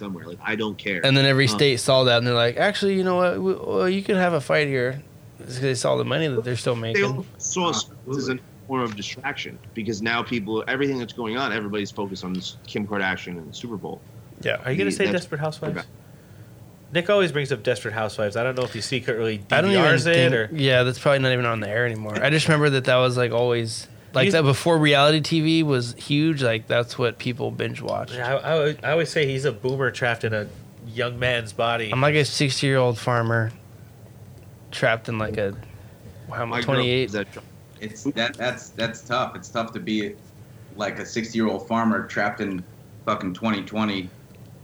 We're 0.00 0.08
gonna 0.08 0.24
somewhere 0.24 0.26
like 0.26 0.38
i 0.44 0.54
don't 0.56 0.76
care 0.78 1.00
And 1.04 1.16
then 1.16 1.24
every 1.24 1.44
Um, 1.46 1.56
state 1.56 1.76
saw 1.80 2.04
that, 2.04 2.18
and 2.18 2.26
they're 2.26 2.34
like, 2.34 2.56
actually, 2.56 2.94
you 2.96 3.04
know 3.04 3.16
what? 3.16 3.40
We, 3.40 3.54
well, 3.54 3.88
you 3.88 4.02
could 4.02 4.16
have 4.16 4.32
a 4.32 4.40
fight 4.40 4.66
here. 4.68 5.02
It's 5.40 5.54
'cause 5.54 5.60
they 5.60 5.74
saw 5.74 5.96
the 5.96 6.04
money 6.04 6.28
that 6.28 6.42
they're 6.44 6.56
still 6.56 6.76
making. 6.76 7.04
all 7.04 7.26
saw 7.38 7.72
sports 7.72 8.18
as 8.18 8.28
a 8.30 8.38
form 8.66 8.80
of 8.82 8.96
distraction 8.96 9.58
because 9.74 10.02
now 10.02 10.22
people 10.22 10.64
everything 10.66 10.98
that's 10.98 11.12
going 11.12 11.36
on 11.36 11.52
everybody's 11.52 11.90
focused 11.92 12.24
on 12.24 12.32
this 12.32 12.56
kim 12.66 12.84
kardashian 12.86 13.38
and 13.38 13.48
the 13.50 13.54
super 13.54 13.76
bowl 13.76 14.00
Yeah. 14.42 14.56
Are 14.64 14.72
you 14.72 14.78
gonna 14.78 14.90
say 14.90 15.10
Desperate 15.12 15.40
Housewives? 15.40 15.84
Nick 16.92 17.10
always 17.10 17.32
brings 17.32 17.52
up 17.52 17.62
Desperate 17.62 17.94
Housewives. 17.94 18.36
I 18.36 18.42
don't 18.44 18.56
know 18.56 18.62
if 18.64 18.72
he 18.72 18.80
secretly 18.80 19.42
I 19.50 19.60
don't 19.60 19.70
even 19.72 19.84
it 19.94 20.00
think. 20.00 20.34
or 20.34 20.48
Yeah, 20.52 20.82
that's 20.84 20.98
probably 20.98 21.18
not 21.20 21.32
even 21.32 21.44
on 21.44 21.60
the 21.60 21.68
air 21.68 21.84
anymore. 21.86 22.16
I 22.22 22.30
just 22.30 22.48
remember 22.48 22.70
that 22.70 22.84
that 22.84 22.96
was 22.96 23.16
like 23.16 23.32
always 23.32 23.88
like 24.16 24.24
He's- 24.24 24.32
that 24.32 24.42
before 24.42 24.78
reality 24.78 25.20
TV 25.20 25.62
was 25.62 25.94
huge. 25.98 26.42
Like 26.42 26.66
that's 26.66 26.98
what 26.98 27.18
people 27.18 27.50
binge 27.52 27.80
watch. 27.80 28.12
Yeah, 28.14 28.34
I, 28.34 28.38
I, 28.38 28.52
always- 28.58 28.76
I 28.82 28.90
always 28.92 29.10
say 29.10 29.26
he's 29.26 29.44
a 29.44 29.52
boomer 29.52 29.90
trapped 29.92 30.24
in 30.24 30.34
a 30.34 30.48
young 30.88 31.18
man's 31.18 31.52
body. 31.52 31.90
I'm 31.92 32.00
like 32.00 32.14
a 32.16 32.24
60 32.24 32.66
year 32.66 32.78
old 32.78 32.98
farmer 32.98 33.52
trapped 34.70 35.08
in 35.08 35.18
like 35.18 35.36
a 35.36 35.54
how 36.30 36.42
am 36.42 36.52
I 36.52 36.56
My 36.56 36.60
28? 36.62 37.08
is 37.10 37.14
It's 37.80 38.02
that 38.04 38.34
that's 38.36 38.70
that's 38.70 39.02
tough. 39.02 39.36
It's 39.36 39.48
tough 39.48 39.72
to 39.74 39.80
be 39.80 40.14
like 40.76 40.98
a 40.98 41.06
60 41.06 41.38
year 41.38 41.46
old 41.48 41.68
farmer 41.68 42.06
trapped 42.06 42.40
in 42.40 42.64
fucking 43.04 43.34
2020. 43.34 44.08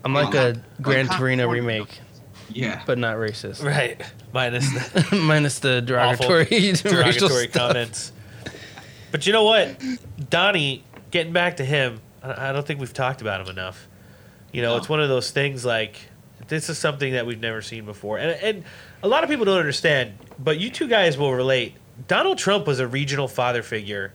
I'm 0.04 0.14
like 0.14 0.34
a 0.34 0.54
not- 0.54 0.82
Gran 0.82 1.06
like 1.06 1.18
Torino 1.18 1.48
remake, 1.48 2.00
Yeah. 2.48 2.82
but 2.86 2.98
not 2.98 3.16
racist. 3.16 3.64
right, 3.64 4.00
minus 4.32 4.68
the 4.72 5.16
Minus 5.22 5.60
the 5.60 5.80
derogatory, 5.80 6.46
racial 6.50 6.90
derogatory 6.90 7.48
stuff. 7.48 7.52
comments. 7.68 8.12
But 9.12 9.26
you 9.26 9.32
know 9.32 9.44
what, 9.44 9.80
Donnie, 10.30 10.82
getting 11.10 11.32
back 11.32 11.58
to 11.58 11.64
him, 11.64 12.00
I 12.22 12.50
don't 12.52 12.66
think 12.66 12.80
we've 12.80 12.92
talked 12.92 13.20
about 13.20 13.40
him 13.42 13.48
enough. 13.48 13.86
You 14.52 14.62
know, 14.62 14.72
No. 14.72 14.76
it's 14.78 14.88
one 14.88 15.00
of 15.00 15.08
those 15.08 15.30
things 15.30 15.64
like 15.64 15.96
this 16.48 16.68
is 16.68 16.78
something 16.78 17.12
that 17.12 17.24
we've 17.26 17.40
never 17.40 17.62
seen 17.62 17.84
before, 17.84 18.18
and 18.18 18.30
and 18.42 18.64
a 19.02 19.08
lot 19.08 19.22
of 19.22 19.30
people 19.30 19.44
don't 19.44 19.58
understand, 19.58 20.14
but 20.38 20.58
you 20.58 20.70
two 20.70 20.88
guys 20.88 21.16
will 21.16 21.32
relate. 21.34 21.74
Donald 22.08 22.38
Trump 22.38 22.66
was 22.66 22.80
a 22.80 22.86
regional 22.86 23.28
father 23.28 23.62
figure 23.62 24.12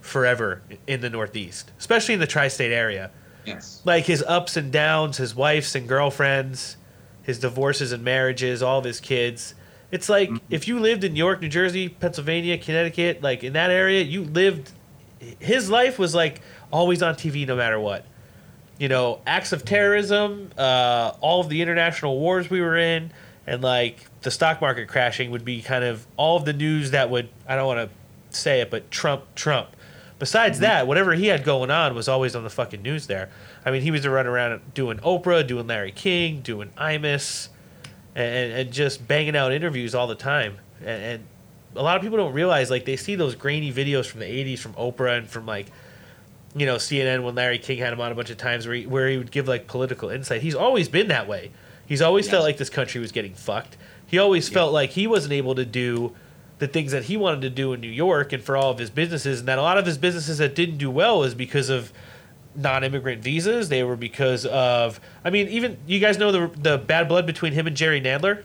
forever 0.00 0.62
in 0.86 1.00
the 1.00 1.10
Northeast, 1.10 1.72
especially 1.78 2.14
in 2.14 2.20
the 2.20 2.26
tri-state 2.26 2.72
area. 2.72 3.10
Yes. 3.44 3.80
like 3.84 4.06
his 4.06 4.24
ups 4.26 4.56
and 4.56 4.72
downs, 4.72 5.18
his 5.18 5.32
wives 5.34 5.76
and 5.76 5.88
girlfriends, 5.88 6.76
his 7.22 7.38
divorces 7.38 7.92
and 7.92 8.02
marriages, 8.02 8.60
all 8.60 8.80
of 8.80 8.84
his 8.84 8.98
kids. 8.98 9.54
It's 9.90 10.08
like 10.08 10.30
if 10.50 10.66
you 10.66 10.80
lived 10.80 11.04
in 11.04 11.12
New 11.12 11.18
York, 11.18 11.40
New 11.40 11.48
Jersey, 11.48 11.88
Pennsylvania, 11.88 12.58
Connecticut, 12.58 13.22
like 13.22 13.44
in 13.44 13.52
that 13.52 13.70
area, 13.70 14.02
you 14.02 14.24
lived. 14.24 14.72
His 15.38 15.70
life 15.70 15.98
was 15.98 16.14
like 16.14 16.40
always 16.72 17.02
on 17.02 17.14
TV, 17.14 17.46
no 17.46 17.56
matter 17.56 17.78
what. 17.78 18.04
You 18.78 18.88
know, 18.88 19.20
acts 19.26 19.52
of 19.52 19.64
terrorism, 19.64 20.50
uh, 20.58 21.12
all 21.20 21.40
of 21.40 21.48
the 21.48 21.62
international 21.62 22.18
wars 22.18 22.50
we 22.50 22.60
were 22.60 22.76
in, 22.76 23.10
and 23.46 23.62
like 23.62 24.04
the 24.22 24.30
stock 24.30 24.60
market 24.60 24.88
crashing 24.88 25.30
would 25.30 25.44
be 25.44 25.62
kind 25.62 25.84
of 25.84 26.06
all 26.16 26.36
of 26.36 26.44
the 26.44 26.52
news 26.52 26.90
that 26.90 27.08
would. 27.08 27.28
I 27.48 27.56
don't 27.56 27.66
want 27.66 27.88
to 27.88 28.36
say 28.36 28.60
it, 28.60 28.70
but 28.70 28.90
Trump, 28.90 29.22
Trump. 29.34 29.68
Besides 30.18 30.60
that, 30.60 30.86
whatever 30.86 31.12
he 31.12 31.26
had 31.26 31.44
going 31.44 31.70
on 31.70 31.94
was 31.94 32.08
always 32.08 32.34
on 32.34 32.42
the 32.42 32.50
fucking 32.50 32.80
news 32.80 33.06
there. 33.06 33.28
I 33.66 33.70
mean, 33.70 33.82
he 33.82 33.90
was 33.90 34.06
running 34.06 34.32
around 34.32 34.62
doing 34.72 34.96
Oprah, 34.98 35.46
doing 35.46 35.66
Larry 35.66 35.92
King, 35.92 36.40
doing 36.40 36.70
Imus, 36.78 37.48
and, 38.16 38.52
and 38.52 38.72
just 38.72 39.06
banging 39.06 39.36
out 39.36 39.52
interviews 39.52 39.94
all 39.94 40.06
the 40.06 40.14
time. 40.14 40.56
And, 40.80 41.02
and 41.02 41.24
a 41.76 41.82
lot 41.82 41.96
of 41.96 42.02
people 42.02 42.16
don't 42.16 42.32
realize, 42.32 42.70
like, 42.70 42.86
they 42.86 42.96
see 42.96 43.14
those 43.14 43.34
grainy 43.34 43.70
videos 43.70 44.06
from 44.06 44.20
the 44.20 44.26
80s 44.26 44.58
from 44.58 44.72
Oprah 44.72 45.18
and 45.18 45.28
from, 45.28 45.44
like, 45.44 45.66
you 46.56 46.64
know, 46.64 46.76
CNN 46.76 47.22
when 47.22 47.34
Larry 47.34 47.58
King 47.58 47.78
had 47.78 47.92
him 47.92 48.00
on 48.00 48.10
a 48.10 48.14
bunch 48.14 48.30
of 48.30 48.38
times 48.38 48.66
where 48.66 48.74
he, 48.74 48.86
where 48.86 49.08
he 49.10 49.18
would 49.18 49.30
give, 49.30 49.46
like, 49.46 49.66
political 49.66 50.08
insight. 50.08 50.40
He's 50.40 50.54
always 50.54 50.88
been 50.88 51.08
that 51.08 51.28
way. 51.28 51.52
He's 51.84 52.00
always 52.00 52.28
felt 52.28 52.42
like 52.42 52.56
this 52.56 52.70
country 52.70 53.00
was 53.00 53.12
getting 53.12 53.34
fucked. 53.34 53.76
He 54.06 54.18
always 54.18 54.48
felt 54.48 54.72
like 54.72 54.90
he 54.90 55.06
wasn't 55.06 55.34
able 55.34 55.54
to 55.54 55.64
do 55.64 56.16
the 56.58 56.66
things 56.66 56.92
that 56.92 57.04
he 57.04 57.16
wanted 57.18 57.42
to 57.42 57.50
do 57.50 57.74
in 57.74 57.80
New 57.80 57.90
York 57.90 58.32
and 58.32 58.42
for 58.42 58.56
all 58.56 58.70
of 58.70 58.78
his 58.78 58.88
businesses, 58.88 59.40
and 59.40 59.48
that 59.48 59.58
a 59.58 59.62
lot 59.62 59.76
of 59.76 59.84
his 59.84 59.98
businesses 59.98 60.38
that 60.38 60.54
didn't 60.54 60.78
do 60.78 60.90
well 60.90 61.20
was 61.20 61.34
because 61.34 61.68
of 61.68 61.92
non-immigrant 62.56 63.22
visas. 63.22 63.68
They 63.68 63.82
were 63.82 63.96
because 63.96 64.46
of, 64.46 65.00
I 65.24 65.30
mean, 65.30 65.48
even 65.48 65.78
you 65.86 65.98
guys 66.00 66.18
know 66.18 66.32
the 66.32 66.50
the 66.60 66.78
bad 66.78 67.08
blood 67.08 67.26
between 67.26 67.52
him 67.52 67.66
and 67.66 67.76
Jerry 67.76 68.00
Nadler. 68.00 68.44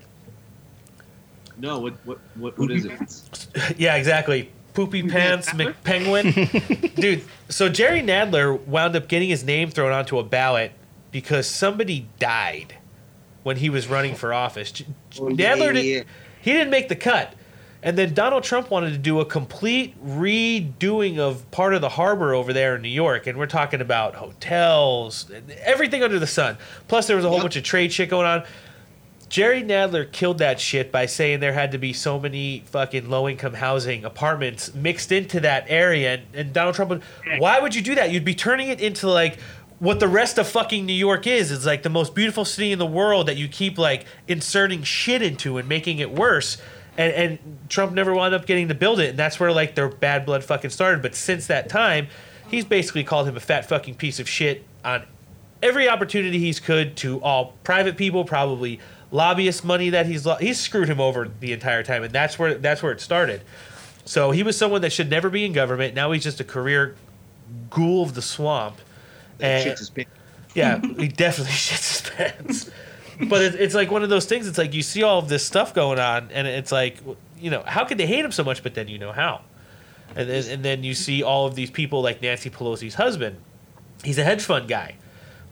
No, 1.57 1.79
what 1.79 1.93
what 2.05 2.19
what, 2.35 2.57
what 2.57 2.71
is 2.71 2.85
it? 2.85 3.75
yeah, 3.77 3.95
exactly. 3.95 4.51
Poopy 4.73 5.03
Pants 5.03 5.49
McPenguin. 5.49 6.95
Dude, 6.95 7.23
so 7.49 7.67
Jerry 7.67 8.01
Nadler 8.01 8.59
wound 8.65 8.95
up 8.95 9.07
getting 9.09 9.27
his 9.29 9.43
name 9.43 9.69
thrown 9.69 9.91
onto 9.91 10.17
a 10.17 10.23
ballot 10.23 10.71
because 11.11 11.45
somebody 11.45 12.07
died 12.19 12.77
when 13.43 13.57
he 13.57 13.69
was 13.69 13.87
running 13.87 14.15
for 14.15 14.33
office. 14.33 14.71
J- 14.71 14.85
Oh, 15.19 15.23
Nadler 15.25 15.67
yeah, 15.67 15.71
did, 15.73 15.85
yeah. 15.85 16.03
he 16.41 16.53
didn't 16.53 16.69
make 16.69 16.87
the 16.87 16.95
cut. 16.95 17.33
And 17.83 17.97
then 17.97 18.13
Donald 18.13 18.43
Trump 18.43 18.69
wanted 18.69 18.91
to 18.91 18.97
do 18.99 19.19
a 19.21 19.25
complete 19.25 19.95
redoing 20.05 21.17
of 21.17 21.49
part 21.49 21.73
of 21.73 21.81
the 21.81 21.89
harbor 21.89 22.33
over 22.33 22.53
there 22.53 22.75
in 22.75 22.81
New 22.83 22.89
York. 22.89 23.25
And 23.25 23.39
we're 23.39 23.47
talking 23.47 23.81
about 23.81 24.15
hotels, 24.15 25.31
everything 25.63 26.03
under 26.03 26.19
the 26.19 26.27
sun. 26.27 26.57
Plus, 26.87 27.07
there 27.07 27.15
was 27.15 27.25
a 27.25 27.27
whole 27.29 27.37
Yep. 27.37 27.43
bunch 27.45 27.55
of 27.55 27.63
trade 27.63 27.91
shit 27.91 28.09
going 28.09 28.27
on. 28.27 28.43
Jerry 29.29 29.63
Nadler 29.63 30.11
killed 30.11 30.39
that 30.39 30.59
shit 30.59 30.91
by 30.91 31.05
saying 31.05 31.39
there 31.39 31.53
had 31.53 31.71
to 31.71 31.77
be 31.77 31.93
so 31.93 32.19
many 32.19 32.63
fucking 32.67 33.09
low 33.09 33.29
income 33.29 33.53
housing 33.53 34.03
apartments 34.03 34.75
mixed 34.75 35.11
into 35.11 35.39
that 35.39 35.65
area. 35.69 36.15
And, 36.15 36.23
and 36.33 36.53
Donald 36.53 36.75
Trump 36.75 36.89
would, 36.91 37.01
why 37.39 37.59
would 37.59 37.73
you 37.73 37.81
do 37.81 37.95
that? 37.95 38.11
You'd 38.11 38.25
be 38.25 38.35
turning 38.35 38.67
it 38.67 38.81
into 38.81 39.07
like 39.09 39.39
what 39.79 39.99
the 40.01 40.07
rest 40.09 40.37
of 40.37 40.47
fucking 40.47 40.85
New 40.85 40.93
York 40.93 41.25
is. 41.25 41.49
It's 41.49 41.65
like 41.65 41.81
the 41.81 41.89
most 41.89 42.13
beautiful 42.13 42.43
city 42.45 42.73
in 42.73 42.77
the 42.77 42.85
world 42.85 43.27
that 43.27 43.37
you 43.37 43.47
keep 43.47 43.77
like 43.79 44.05
inserting 44.27 44.83
shit 44.83 45.21
into 45.21 45.57
and 45.57 45.67
making 45.67 45.99
it 45.99 46.11
worse. 46.11 46.57
And, 47.01 47.13
and 47.13 47.69
Trump 47.69 47.93
never 47.93 48.13
wound 48.13 48.33
up 48.33 48.45
getting 48.45 48.67
to 48.67 48.75
build 48.75 48.99
it. 48.99 49.11
And 49.11 49.19
that's 49.19 49.39
where 49.39 49.51
like 49.51 49.75
their 49.75 49.89
bad 49.89 50.25
blood 50.25 50.43
fucking 50.43 50.69
started. 50.71 51.01
But 51.01 51.15
since 51.15 51.47
that 51.47 51.69
time, 51.69 52.07
he's 52.49 52.65
basically 52.65 53.03
called 53.03 53.27
him 53.27 53.35
a 53.37 53.39
fat 53.39 53.67
fucking 53.67 53.95
piece 53.95 54.19
of 54.19 54.27
shit 54.29 54.63
on 54.83 55.03
every 55.63 55.87
opportunity 55.89 56.37
he's 56.39 56.59
could 56.59 56.95
to 56.97 57.21
all 57.21 57.53
private 57.63 57.97
people, 57.97 58.23
probably 58.25 58.79
lobbyist 59.11 59.63
money 59.65 59.89
that 59.89 60.05
he's 60.05 60.25
lo- 60.25 60.35
he's 60.37 60.59
screwed 60.59 60.87
him 60.89 60.99
over 61.01 61.29
the 61.39 61.51
entire 61.53 61.83
time, 61.83 62.03
and 62.03 62.13
that's 62.13 62.39
where 62.39 62.55
that's 62.55 62.81
where 62.83 62.91
it 62.91 63.01
started. 63.01 63.41
So 64.05 64.31
he 64.31 64.41
was 64.43 64.57
someone 64.57 64.81
that 64.81 64.91
should 64.91 65.09
never 65.09 65.29
be 65.29 65.45
in 65.45 65.53
government. 65.53 65.93
Now 65.93 66.11
he's 66.11 66.23
just 66.23 66.39
a 66.39 66.43
career 66.43 66.95
ghoul 67.69 68.03
of 68.03 68.13
the 68.15 68.21
swamp. 68.21 68.77
That 69.37 69.47
And- 69.47 69.63
shit's 69.63 69.79
his 69.79 69.89
pants. 69.91 70.11
yeah, 70.55 70.79
he 70.97 71.07
definitely 71.07 71.53
shits 71.53 72.01
his 72.01 72.09
pants. 72.15 72.71
But 73.29 73.41
it, 73.41 73.55
it's 73.55 73.75
like 73.75 73.91
one 73.91 74.03
of 74.03 74.09
those 74.09 74.25
things. 74.25 74.47
It's 74.47 74.57
like 74.57 74.73
you 74.73 74.81
see 74.81 75.03
all 75.03 75.19
of 75.19 75.29
this 75.29 75.45
stuff 75.45 75.73
going 75.73 75.99
on, 75.99 76.29
and 76.31 76.47
it's 76.47 76.71
like, 76.71 76.99
you 77.39 77.49
know, 77.49 77.63
how 77.65 77.85
could 77.85 77.97
they 77.97 78.07
hate 78.07 78.25
him 78.25 78.31
so 78.31 78.43
much? 78.43 78.63
But 78.63 78.73
then 78.73 78.87
you 78.87 78.97
know 78.97 79.11
how, 79.11 79.41
and 80.15 80.29
then 80.29 80.49
and 80.49 80.65
then 80.65 80.83
you 80.83 80.93
see 80.93 81.23
all 81.23 81.45
of 81.45 81.55
these 81.55 81.71
people 81.71 82.01
like 82.01 82.21
Nancy 82.21 82.49
Pelosi's 82.49 82.95
husband. 82.95 83.37
He's 84.03 84.17
a 84.17 84.23
hedge 84.23 84.43
fund 84.43 84.67
guy. 84.67 84.95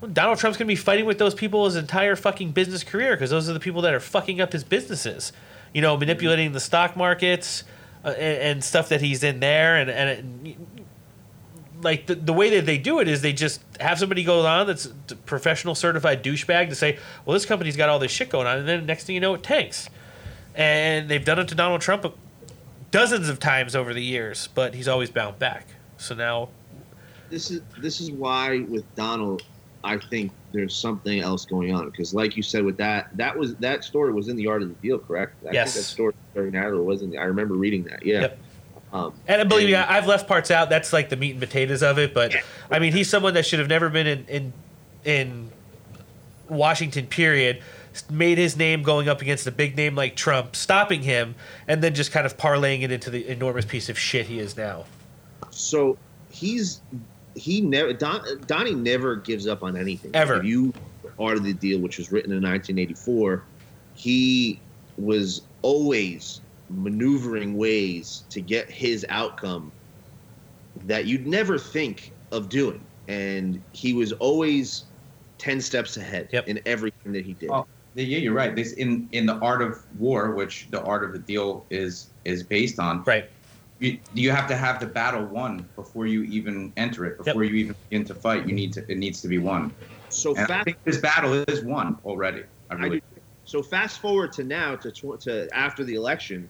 Well, 0.01 0.11
Donald 0.11 0.39
Trump's 0.39 0.57
gonna 0.57 0.67
be 0.67 0.75
fighting 0.75 1.05
with 1.05 1.19
those 1.19 1.35
people 1.35 1.65
his 1.65 1.75
entire 1.75 2.15
fucking 2.15 2.51
business 2.51 2.83
career 2.83 3.15
because 3.15 3.29
those 3.29 3.49
are 3.49 3.53
the 3.53 3.59
people 3.59 3.81
that 3.83 3.93
are 3.93 3.99
fucking 3.99 4.41
up 4.41 4.53
his 4.53 4.63
businesses. 4.63 5.31
You 5.73 5.81
know, 5.81 5.97
manipulating 5.97 6.51
the 6.53 6.59
stock 6.59 6.97
markets 6.97 7.63
uh, 8.03 8.09
and, 8.09 8.41
and 8.41 8.63
stuff 8.63 8.89
that 8.89 9.01
he's 9.01 9.23
in 9.23 9.39
there, 9.39 9.75
and 9.75 9.89
and 9.89 10.47
it, 10.47 10.57
like 11.81 12.07
the, 12.07 12.15
the 12.15 12.33
way 12.33 12.49
that 12.51 12.65
they 12.65 12.77
do 12.77 12.99
it 12.99 13.07
is 13.07 13.21
they 13.21 13.33
just 13.33 13.61
have 13.79 13.99
somebody 13.99 14.23
go 14.23 14.45
on 14.45 14.67
that's 14.67 14.85
a 15.11 15.15
professional 15.25 15.75
certified 15.75 16.23
douchebag 16.23 16.69
to 16.69 16.75
say, 16.75 16.97
well, 17.25 17.33
this 17.33 17.45
company's 17.45 17.77
got 17.77 17.89
all 17.89 17.99
this 17.99 18.11
shit 18.11 18.29
going 18.29 18.47
on, 18.47 18.57
and 18.59 18.67
then 18.67 18.85
next 18.85 19.05
thing 19.05 19.15
you 19.15 19.21
know, 19.21 19.33
it 19.33 19.43
tanks. 19.43 19.89
And 20.55 21.09
they've 21.09 21.23
done 21.23 21.39
it 21.39 21.47
to 21.49 21.55
Donald 21.55 21.81
Trump 21.81 22.05
dozens 22.91 23.29
of 23.29 23.39
times 23.39 23.75
over 23.75 23.93
the 23.93 24.03
years, 24.03 24.49
but 24.55 24.73
he's 24.73 24.87
always 24.87 25.09
bound 25.09 25.39
back. 25.39 25.67
So 25.97 26.15
now, 26.15 26.49
this 27.29 27.51
is 27.51 27.61
this 27.77 28.01
is 28.01 28.11
why 28.11 28.59
with 28.67 28.83
Donald, 28.95 29.43
I 29.83 29.97
think 29.97 30.31
there's 30.51 30.75
something 30.75 31.19
else 31.19 31.45
going 31.45 31.73
on 31.73 31.89
because, 31.89 32.13
like 32.13 32.35
you 32.35 32.43
said, 32.43 32.63
with 32.65 32.77
that 32.77 33.09
that 33.15 33.37
was 33.37 33.55
that 33.57 33.83
story 33.83 34.11
was 34.11 34.27
in 34.27 34.35
the 34.35 34.47
art 34.47 34.61
of 34.63 34.69
the 34.69 34.75
deal, 34.75 34.97
correct? 34.99 35.35
I 35.47 35.51
Yes. 35.53 35.73
think 35.73 35.85
that 35.85 35.89
story 35.91 36.13
Jerry 36.33 36.51
Nadler 36.51 36.83
was 36.83 37.01
in. 37.03 37.11
The, 37.11 37.17
I 37.19 37.25
remember 37.25 37.53
reading 37.53 37.83
that. 37.83 38.05
Yeah. 38.05 38.21
Yep. 38.21 38.39
Um, 38.91 39.13
and 39.27 39.47
believe 39.49 39.67
me, 39.67 39.75
I- 39.75 39.97
I've 39.97 40.07
left 40.07 40.27
parts 40.27 40.49
out. 40.51 40.69
That's 40.69 40.91
like 40.93 41.09
the 41.09 41.15
meat 41.15 41.31
and 41.31 41.39
potatoes 41.39 41.83
of 41.83 41.99
it. 41.99 42.13
But 42.13 42.35
I 42.71 42.79
mean, 42.79 42.91
he's 42.93 43.09
someone 43.09 43.33
that 43.35 43.45
should 43.45 43.59
have 43.59 43.67
never 43.67 43.89
been 43.89 44.07
in 44.07 44.25
in, 44.27 44.53
in 45.05 45.51
Washington. 46.47 47.07
Period. 47.07 47.61
Made 48.09 48.37
his 48.37 48.55
name 48.55 48.83
going 48.83 49.09
up 49.09 49.21
against 49.21 49.45
a 49.47 49.51
big 49.51 49.75
name 49.75 49.95
like 49.95 50.15
Trump, 50.15 50.55
stopping 50.55 51.01
him, 51.01 51.35
and 51.67 51.81
then 51.83 51.93
just 51.95 52.11
kind 52.11 52.25
of 52.25 52.37
parlaying 52.37 52.83
it 52.83 52.91
into 52.91 53.09
the 53.09 53.27
enormous 53.27 53.65
piece 53.65 53.89
of 53.89 53.97
shit 53.97 54.27
he 54.27 54.39
is 54.39 54.55
now. 54.55 54.85
so 55.49 55.97
he's 56.29 56.81
he 57.35 57.61
never 57.61 57.91
Don, 57.93 58.21
Donnie 58.45 58.75
never 58.75 59.15
gives 59.15 59.47
up 59.47 59.63
on 59.63 59.75
anything 59.75 60.11
Ever. 60.13 60.35
If 60.37 60.45
you 60.45 60.73
art 61.19 61.37
of 61.37 61.43
the 61.43 61.53
deal, 61.53 61.79
which 61.79 61.97
was 61.97 62.11
written 62.11 62.31
in 62.31 62.37
1984, 62.43 63.43
he 63.95 64.59
was 64.97 65.41
always 65.63 66.41
maneuvering 66.69 67.55
ways 67.57 68.23
to 68.29 68.41
get 68.41 68.69
his 68.69 69.05
outcome 69.09 69.71
that 70.85 71.05
you'd 71.05 71.27
never 71.27 71.57
think 71.57 72.13
of 72.31 72.49
doing, 72.49 72.85
and 73.07 73.61
he 73.73 73.93
was 73.93 74.11
always 74.13 74.85
ten 75.37 75.59
steps 75.61 75.97
ahead 75.97 76.29
Yep. 76.31 76.47
in 76.47 76.59
everything 76.65 77.11
that 77.13 77.25
he 77.25 77.33
did. 77.33 77.49
Well, 77.49 77.67
yeah, 77.95 78.17
you're 78.17 78.33
right. 78.33 78.55
This 78.55 78.73
in 78.73 79.09
in 79.11 79.25
the 79.25 79.35
art 79.39 79.61
of 79.61 79.77
war, 79.97 80.35
which 80.35 80.67
the 80.71 80.81
art 80.83 81.03
of 81.03 81.11
the 81.11 81.19
deal 81.19 81.65
is 81.69 82.11
is 82.23 82.43
based 82.43 82.79
on. 82.79 83.03
Right. 83.03 83.29
You, 83.79 83.97
you 84.13 84.29
have 84.31 84.45
to 84.47 84.57
have 84.57 84.79
the 84.81 84.87
battle 84.87 85.25
won 85.25 85.69
before 85.77 86.05
you 86.05 86.23
even 86.23 86.73
enter 86.75 87.05
it. 87.05 87.17
Before 87.17 87.43
you 87.45 87.55
even 87.55 87.75
begin 87.89 88.05
to 88.07 88.15
fight, 88.15 88.47
you 88.47 88.53
need 88.53 88.73
to 88.73 88.85
it 88.91 88.97
needs 88.97 89.21
to 89.21 89.27
be 89.27 89.37
won. 89.37 89.73
so 90.09 90.35
fast, 90.35 90.51
I 90.51 90.63
think 90.63 90.77
this 90.83 90.97
battle 90.97 91.33
is 91.47 91.63
won 91.63 91.97
already. 92.03 92.43
I 92.69 92.75
I 92.75 92.77
really. 92.77 93.01
do. 93.15 93.21
So 93.45 93.63
fast 93.63 93.99
forward 93.99 94.31
to 94.33 94.43
now 94.43 94.75
to 94.75 94.91
tw- 94.91 95.19
to 95.21 95.47
after 95.53 95.83
the 95.83 95.95
election, 95.95 96.49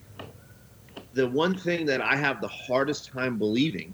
the 1.14 1.28
one 1.28 1.56
thing 1.58 1.86
that 1.88 2.02
I 2.02 2.16
have 2.16 2.42
the 2.42 2.48
hardest 2.48 3.12
time 3.12 3.38
believing 3.38 3.94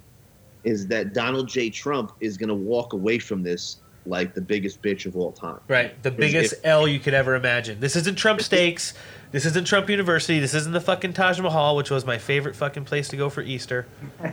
is 0.63 0.87
that 0.87 1.13
Donald 1.13 1.47
J. 1.47 1.69
Trump 1.69 2.11
is 2.19 2.37
going 2.37 2.49
to 2.49 2.55
walk 2.55 2.93
away 2.93 3.19
from 3.19 3.43
this 3.43 3.77
like 4.07 4.33
the 4.35 4.41
biggest 4.41 4.81
bitch 4.81 5.05
of 5.05 5.15
all 5.15 5.31
time. 5.31 5.59
Right. 5.67 6.01
The 6.03 6.11
biggest 6.11 6.53
if- 6.53 6.59
L 6.63 6.87
you 6.87 6.99
could 6.99 7.13
ever 7.13 7.35
imagine. 7.35 7.79
This 7.79 7.95
isn't 7.95 8.15
Trump 8.17 8.41
Steaks. 8.41 8.93
This 9.31 9.45
isn't 9.45 9.65
Trump 9.67 9.89
University. 9.89 10.39
This 10.39 10.53
isn't 10.53 10.73
the 10.73 10.81
fucking 10.81 11.13
Taj 11.13 11.39
Mahal, 11.39 11.75
which 11.75 11.89
was 11.89 12.05
my 12.05 12.17
favorite 12.17 12.55
fucking 12.55 12.85
place 12.85 13.07
to 13.09 13.17
go 13.17 13.29
for 13.29 13.41
Easter. 13.41 13.87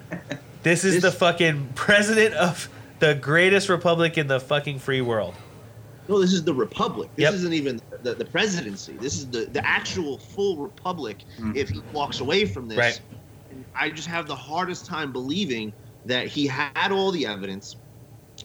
This 0.62 0.84
is 0.84 0.94
This- 0.94 1.02
the 1.02 1.10
fucking 1.18 1.70
president 1.74 2.34
of 2.36 2.68
the 3.00 3.16
greatest 3.16 3.68
republic 3.68 4.16
in 4.16 4.28
the 4.28 4.38
fucking 4.38 4.78
free 4.78 5.00
world. 5.00 5.34
No, 6.08 6.20
this 6.20 6.32
is 6.32 6.44
the 6.44 6.54
republic. 6.54 7.10
This 7.16 7.24
Yep. 7.24 7.34
isn't 7.34 7.52
even 7.52 7.80
the, 8.02 8.14
the 8.14 8.24
presidency. 8.24 8.94
This 8.94 9.16
is 9.16 9.28
the, 9.28 9.46
the 9.46 9.64
actual 9.66 10.18
full 10.18 10.56
republic 10.56 11.24
mm. 11.38 11.56
if 11.56 11.68
he 11.68 11.80
walks 11.92 12.20
away 12.20 12.44
from 12.44 12.68
this. 12.68 12.78
Right. 12.78 13.00
And 13.50 13.64
I 13.74 13.90
just 13.90 14.08
have 14.08 14.26
the 14.26 14.36
hardest 14.36 14.86
time 14.86 15.12
believing 15.12 15.72
that 16.06 16.26
he 16.26 16.46
had 16.46 16.90
all 16.90 17.10
the 17.10 17.26
evidence. 17.26 17.76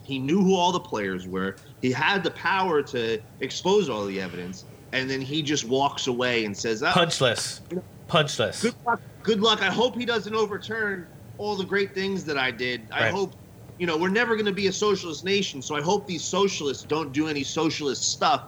He 0.04 0.20
knew 0.20 0.42
who 0.42 0.56
all 0.56 0.72
the 0.72 0.80
players 0.80 1.28
were. 1.28 1.56
He 1.82 1.92
had 1.92 2.24
the 2.24 2.32
power 2.32 2.82
to 2.84 3.20
expose 3.40 3.90
all 3.90 4.06
the 4.06 4.22
evidence. 4.22 4.66
And 4.94 5.10
then 5.10 5.22
he 5.22 5.42
just 5.42 5.66
walks 5.66 6.08
away 6.08 6.46
and 6.46 6.56
says, 6.56 6.82
oh, 6.84 6.92
Punchless. 6.94 7.62
Punchless. 8.08 8.62
good 8.62 8.76
luck. 8.86 9.02
Good 9.24 9.42
luck. 9.42 9.62
I 9.62 9.70
hope 9.72 9.96
he 9.96 10.06
doesn't 10.06 10.34
overturn 10.34 11.08
all 11.38 11.56
the 11.56 11.66
great 11.66 11.94
things 11.94 12.24
that 12.26 12.38
I 12.38 12.52
did. 12.52 12.88
I 12.92 13.04
Right. 13.04 13.14
hope, 13.14 13.34
you 13.78 13.86
know, 13.86 13.98
we're 13.98 14.10
never 14.10 14.36
going 14.36 14.46
to 14.46 14.54
be 14.54 14.68
a 14.68 14.72
socialist 14.74 15.24
nation, 15.26 15.62
so 15.62 15.76
I 15.76 15.82
hope 15.82 16.08
these 16.08 16.24
socialists 16.24 16.84
don't 16.84 17.12
do 17.12 17.28
any 17.28 17.44
socialist 17.44 18.12
stuff. 18.12 18.44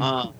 uh, 0.00 0.30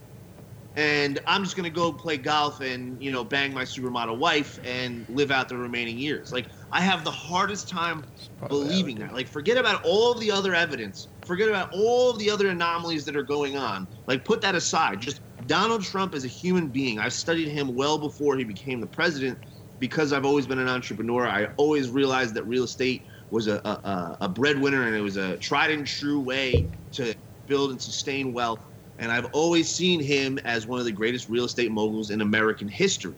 and 0.78 1.18
I'm 1.26 1.42
just 1.42 1.56
to 1.56 1.70
go 1.70 1.92
play 1.92 2.16
golf 2.18 2.60
and, 2.60 3.02
you 3.02 3.10
know, 3.10 3.24
bang 3.24 3.52
my 3.52 3.64
supermodel 3.64 4.18
wife 4.18 4.56
and 4.64 5.04
live 5.08 5.32
out 5.32 5.48
the 5.48 5.56
remaining 5.56 5.98
years. 5.98 6.30
Like, 6.32 6.48
I 6.72 6.80
have 6.82 7.02
the 7.04 7.10
hardest 7.10 7.68
time 7.68 8.04
believing 8.48 8.98
that. 9.00 9.12
Like, 9.12 9.26
forget 9.26 9.58
about 9.58 9.80
all 9.84 10.14
the 10.14 10.30
other 10.30 10.54
evidence. 10.54 11.08
Forget 11.26 11.48
about 11.48 11.68
all 11.72 12.12
the 12.16 12.30
other 12.30 12.48
anomalies 12.48 13.04
that 13.06 13.16
are 13.16 13.24
going 13.24 13.56
on. 13.56 13.88
Like, 14.06 14.24
put 14.24 14.40
that 14.42 14.54
aside. 14.54 15.00
Just 15.00 15.20
Donald 15.46 15.82
Trump 15.82 16.14
as 16.14 16.24
a 16.24 16.28
human 16.28 16.70
being. 16.70 17.00
I've 17.00 17.12
studied 17.12 17.48
him 17.48 17.74
well 17.74 17.98
before 17.98 18.36
he 18.38 18.44
became 18.44 18.80
the 18.80 18.86
president 18.86 19.38
because 19.80 20.12
I've 20.12 20.24
always 20.24 20.46
been 20.46 20.60
an 20.60 20.68
entrepreneur. 20.68 21.26
I 21.26 21.48
always 21.58 21.90
realized 21.90 22.34
that 22.36 22.44
real 22.46 22.64
estate 22.64 23.02
was 23.30 23.48
a, 23.48 23.60
a- 23.64 24.16
a 24.22 24.28
breadwinner 24.28 24.84
and 24.86 24.94
it 24.94 25.00
was 25.00 25.16
a 25.16 25.38
tried 25.38 25.72
and 25.72 25.86
true 25.86 26.20
way 26.20 26.68
to 26.92 27.16
build 27.46 27.72
and 27.72 27.82
sustain 27.82 28.32
wealth. 28.32 28.60
And 28.98 29.12
I've 29.12 29.26
always 29.32 29.68
seen 29.68 30.00
him 30.00 30.38
as 30.44 30.66
one 30.66 30.78
of 30.80 30.84
the 30.84 30.92
greatest 30.92 31.28
real 31.28 31.44
estate 31.44 31.70
moguls 31.70 32.10
in 32.10 32.20
American 32.20 32.66
history. 32.68 33.14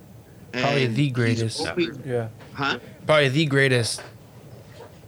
Probably 0.53 0.87
the 0.87 1.11
greatest. 1.11 1.67
always- 1.67 1.99
Yeah. 2.05 2.29
huh? 2.53 2.79
Probably 3.07 3.29
the 3.29 3.47
greatest. 3.47 4.03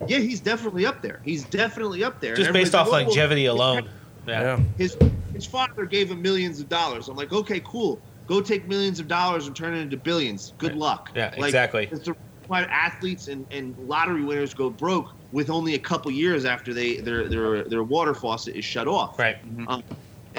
Yeah, 0.07 0.19
he's 0.19 0.41
definitely 0.41 0.87
up 0.87 1.03
there. 1.03 1.21
He's 1.25 1.45
definitely 1.45 2.03
up 2.03 2.21
there. 2.21 2.35
Just 2.35 2.53
based 2.53 2.75
off 2.75 2.91
like, 2.91 3.07
longevity 3.07 3.47
alone. 3.47 3.89
Yeah. 4.27 4.41
Yeah. 4.41 4.61
His 4.79 4.97
his 5.35 5.47
father 5.47 5.85
gave 5.87 6.11
him 6.11 6.21
millions 6.23 6.61
of 6.61 6.69
dollars. 6.69 7.09
I'm 7.09 7.17
like, 7.17 7.33
okay, 7.33 7.61
cool. 7.65 8.01
Go 8.27 8.41
take 8.41 8.69
millions 8.69 9.01
of 9.01 9.09
dollars 9.09 9.47
and 9.47 9.57
turn 9.57 9.75
it 9.75 9.79
into 9.79 9.97
billions. 9.97 10.53
Good 10.59 10.73
Right. 10.73 10.79
luck. 10.79 11.11
Yeah, 11.15 11.33
Like, 11.39 11.49
exactly. 11.49 11.89
It's 11.91 12.07
the 12.07 12.15
why 12.49 12.63
athletes 12.65 13.29
and, 13.29 13.47
and 13.51 13.75
lottery 13.89 14.25
winners 14.25 14.53
go 14.55 14.71
broke 14.71 15.13
with 15.33 15.49
only 15.51 15.75
a 15.75 15.79
couple 15.79 16.11
years 16.11 16.45
after 16.45 16.75
they 16.75 16.97
their 16.97 17.29
their 17.29 17.65
their 17.65 17.83
water 17.83 18.15
faucet 18.15 18.55
is 18.57 18.65
shut 18.65 18.87
off. 18.89 19.19
Right. 19.19 19.37
Um, 19.69 19.83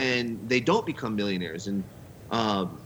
and 0.04 0.38
they 0.50 0.60
don't 0.60 0.86
become 0.86 1.16
millionaires. 1.16 1.68
And 1.68 1.82
um, 2.30 2.78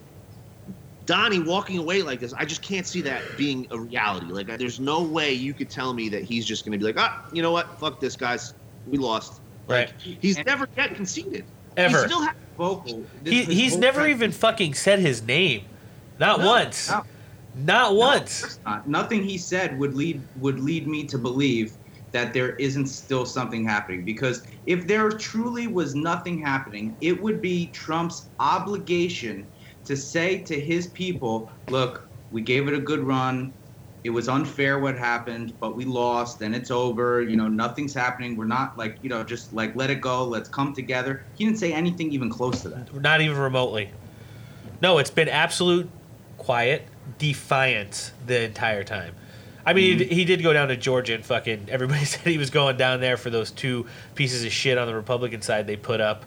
Donnie 1.07 1.39
walking 1.39 1.77
away 1.79 2.01
like 2.03 2.19
this, 2.19 2.31
I 2.33 2.45
just 2.45 2.61
can't 2.61 2.85
see 2.85 3.01
that 3.01 3.23
being 3.37 3.65
a 3.71 3.79
reality. 3.79 4.27
Like, 4.27 4.47
there's 4.59 4.79
no 4.79 5.01
way 5.01 5.33
you 5.33 5.53
could 5.53 5.69
tell 5.69 5.93
me 5.93 6.09
that 6.09 6.23
he's 6.23 6.45
just 6.45 6.63
going 6.63 6.73
to 6.73 6.77
be 6.77 6.83
like, 6.85 6.99
ah, 6.99 7.25
you 7.33 7.41
know 7.41 7.51
what? 7.51 7.79
Fuck 7.79 7.99
this, 7.99 8.15
guys. 8.15 8.53
We 8.87 8.97
lost. 8.99 9.41
Right. 9.67 9.87
Like, 9.87 10.17
he's 10.21 10.37
never 10.45 10.67
yet 10.77 10.95
conceded. 10.95 11.43
Ever. 11.75 11.97
He 11.97 12.05
still 12.07 12.21
has 12.21 12.35
Vocal. 12.57 13.03
He, 13.23 13.43
he's 13.43 13.77
never 13.77 14.01
thing- 14.01 14.09
even 14.11 14.31
fucking 14.31 14.73
said 14.73 14.99
his 14.99 15.21
name. 15.21 15.65
Not 16.19 16.39
No, 16.39 16.47
once. 16.47 16.89
no. 16.89 17.03
Not 17.55 17.95
once. 17.95 18.41
course 18.41 18.59
not. 18.65 18.87
Nothing 18.87 19.23
he 19.23 19.37
said 19.37 19.77
would 19.79 19.93
lead 19.95 20.21
would 20.39 20.59
lead 20.59 20.87
me 20.87 21.03
to 21.05 21.17
believe 21.19 21.76
that 22.11 22.33
there 22.33 22.55
isn't 22.55 22.87
still 22.87 23.25
something 23.25 23.65
happening. 23.65 24.03
Because 24.05 24.43
if 24.65 24.87
there 24.87 25.09
truly 25.09 25.67
was 25.67 25.95
nothing 25.95 26.39
happening, 26.39 26.95
it 27.01 27.21
would 27.21 27.41
be 27.41 27.67
Trump's 27.67 28.29
obligation 28.39 29.45
to 29.85 29.95
say 29.95 30.39
to 30.39 30.59
his 30.59 30.87
people, 30.87 31.49
"Look, 31.69 32.07
we 32.31 32.41
gave 32.41 32.67
it 32.67 32.73
a 32.73 32.79
good 32.79 33.01
run. 33.01 33.53
It 34.03 34.11
was 34.11 34.29
unfair 34.29 34.79
what 34.79 34.97
happened, 34.97 35.53
but 35.59 35.75
we 35.75 35.83
lost, 35.83 36.41
and 36.41 36.55
it's 36.55 36.71
over. 36.71 37.21
You 37.21 37.35
know, 37.35 37.47
nothing's 37.47 37.93
happening. 37.93 38.37
We're 38.37 38.45
not 38.45 38.77
like 38.77 38.97
you 39.01 39.09
know, 39.09 39.23
just 39.23 39.53
like 39.53 39.75
let 39.75 39.89
it 39.89 40.01
go. 40.01 40.23
Let's 40.23 40.49
come 40.49 40.73
together." 40.73 41.23
He 41.35 41.45
didn't 41.45 41.59
say 41.59 41.73
anything 41.73 42.11
even 42.11 42.29
close 42.29 42.61
to 42.61 42.69
that. 42.69 42.93
Not 42.93 43.21
even 43.21 43.37
remotely. 43.37 43.91
No, 44.81 44.97
it's 44.99 45.09
been 45.09 45.27
absolute 45.27 45.89
quiet 46.37 46.87
defiance 47.17 48.11
the 48.25 48.43
entire 48.43 48.83
time. 48.83 49.15
I 49.67 49.73
mean, 49.73 49.99
he, 49.99 50.05
he 50.05 50.25
did 50.25 50.41
go 50.41 50.53
down 50.53 50.69
to 50.69 50.77
Georgia 50.77 51.13
and 51.13 51.25
fucking 51.25 51.67
everybody 51.69 52.05
said 52.05 52.21
he 52.25 52.37
was 52.37 52.49
going 52.49 52.77
down 52.77 53.01
there 53.01 53.17
for 53.17 53.29
those 53.29 53.51
two 53.51 53.85
pieces 54.15 54.45
of 54.45 54.51
shit 54.51 54.77
on 54.77 54.87
the 54.87 54.95
Republican 54.95 55.41
side 55.41 55.67
they 55.67 55.75
put 55.75 55.99
up, 55.99 56.25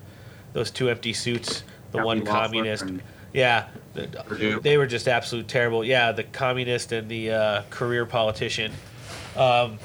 those 0.52 0.70
two 0.70 0.90
empty 0.90 1.14
suits, 1.14 1.62
the 1.92 1.98
Kathy 1.98 2.04
one 2.06 2.24
communist. 2.26 2.84
Yeah, 3.32 3.68
the- 3.94 4.60
they 4.62 4.76
were 4.76 4.86
just 4.86 5.08
absolute 5.08 5.48
terrible. 5.48 5.84
Yeah, 5.84 6.12
the 6.12 6.24
communist 6.24 6.92
and 6.92 7.08
the 7.08 7.30
uh, 7.30 7.62
career 7.70 8.04
politician. 8.04 8.72
Um, 9.36 9.78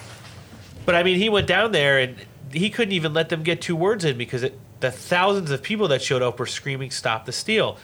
but 0.85 0.95
I 0.95 1.03
mean, 1.03 1.17
he 1.17 1.29
went 1.29 1.47
down 1.47 1.71
there 1.71 1.99
and 1.99 2.17
he 2.51 2.69
couldn't 2.69 2.91
even 2.93 3.13
let 3.13 3.29
them 3.29 3.41
get 3.43 3.61
two 3.61 3.75
words 3.75 4.03
in 4.03 4.17
because 4.17 4.43
it, 4.43 4.59
the 4.81 4.91
thousands 4.91 5.49
of 5.51 5.63
people 5.63 5.87
that 5.89 6.01
showed 6.01 6.21
up 6.21 6.39
were 6.39 6.45
screaming, 6.45 6.91
"Stop 6.91 7.25
the 7.25 7.31
steal!" 7.31 7.77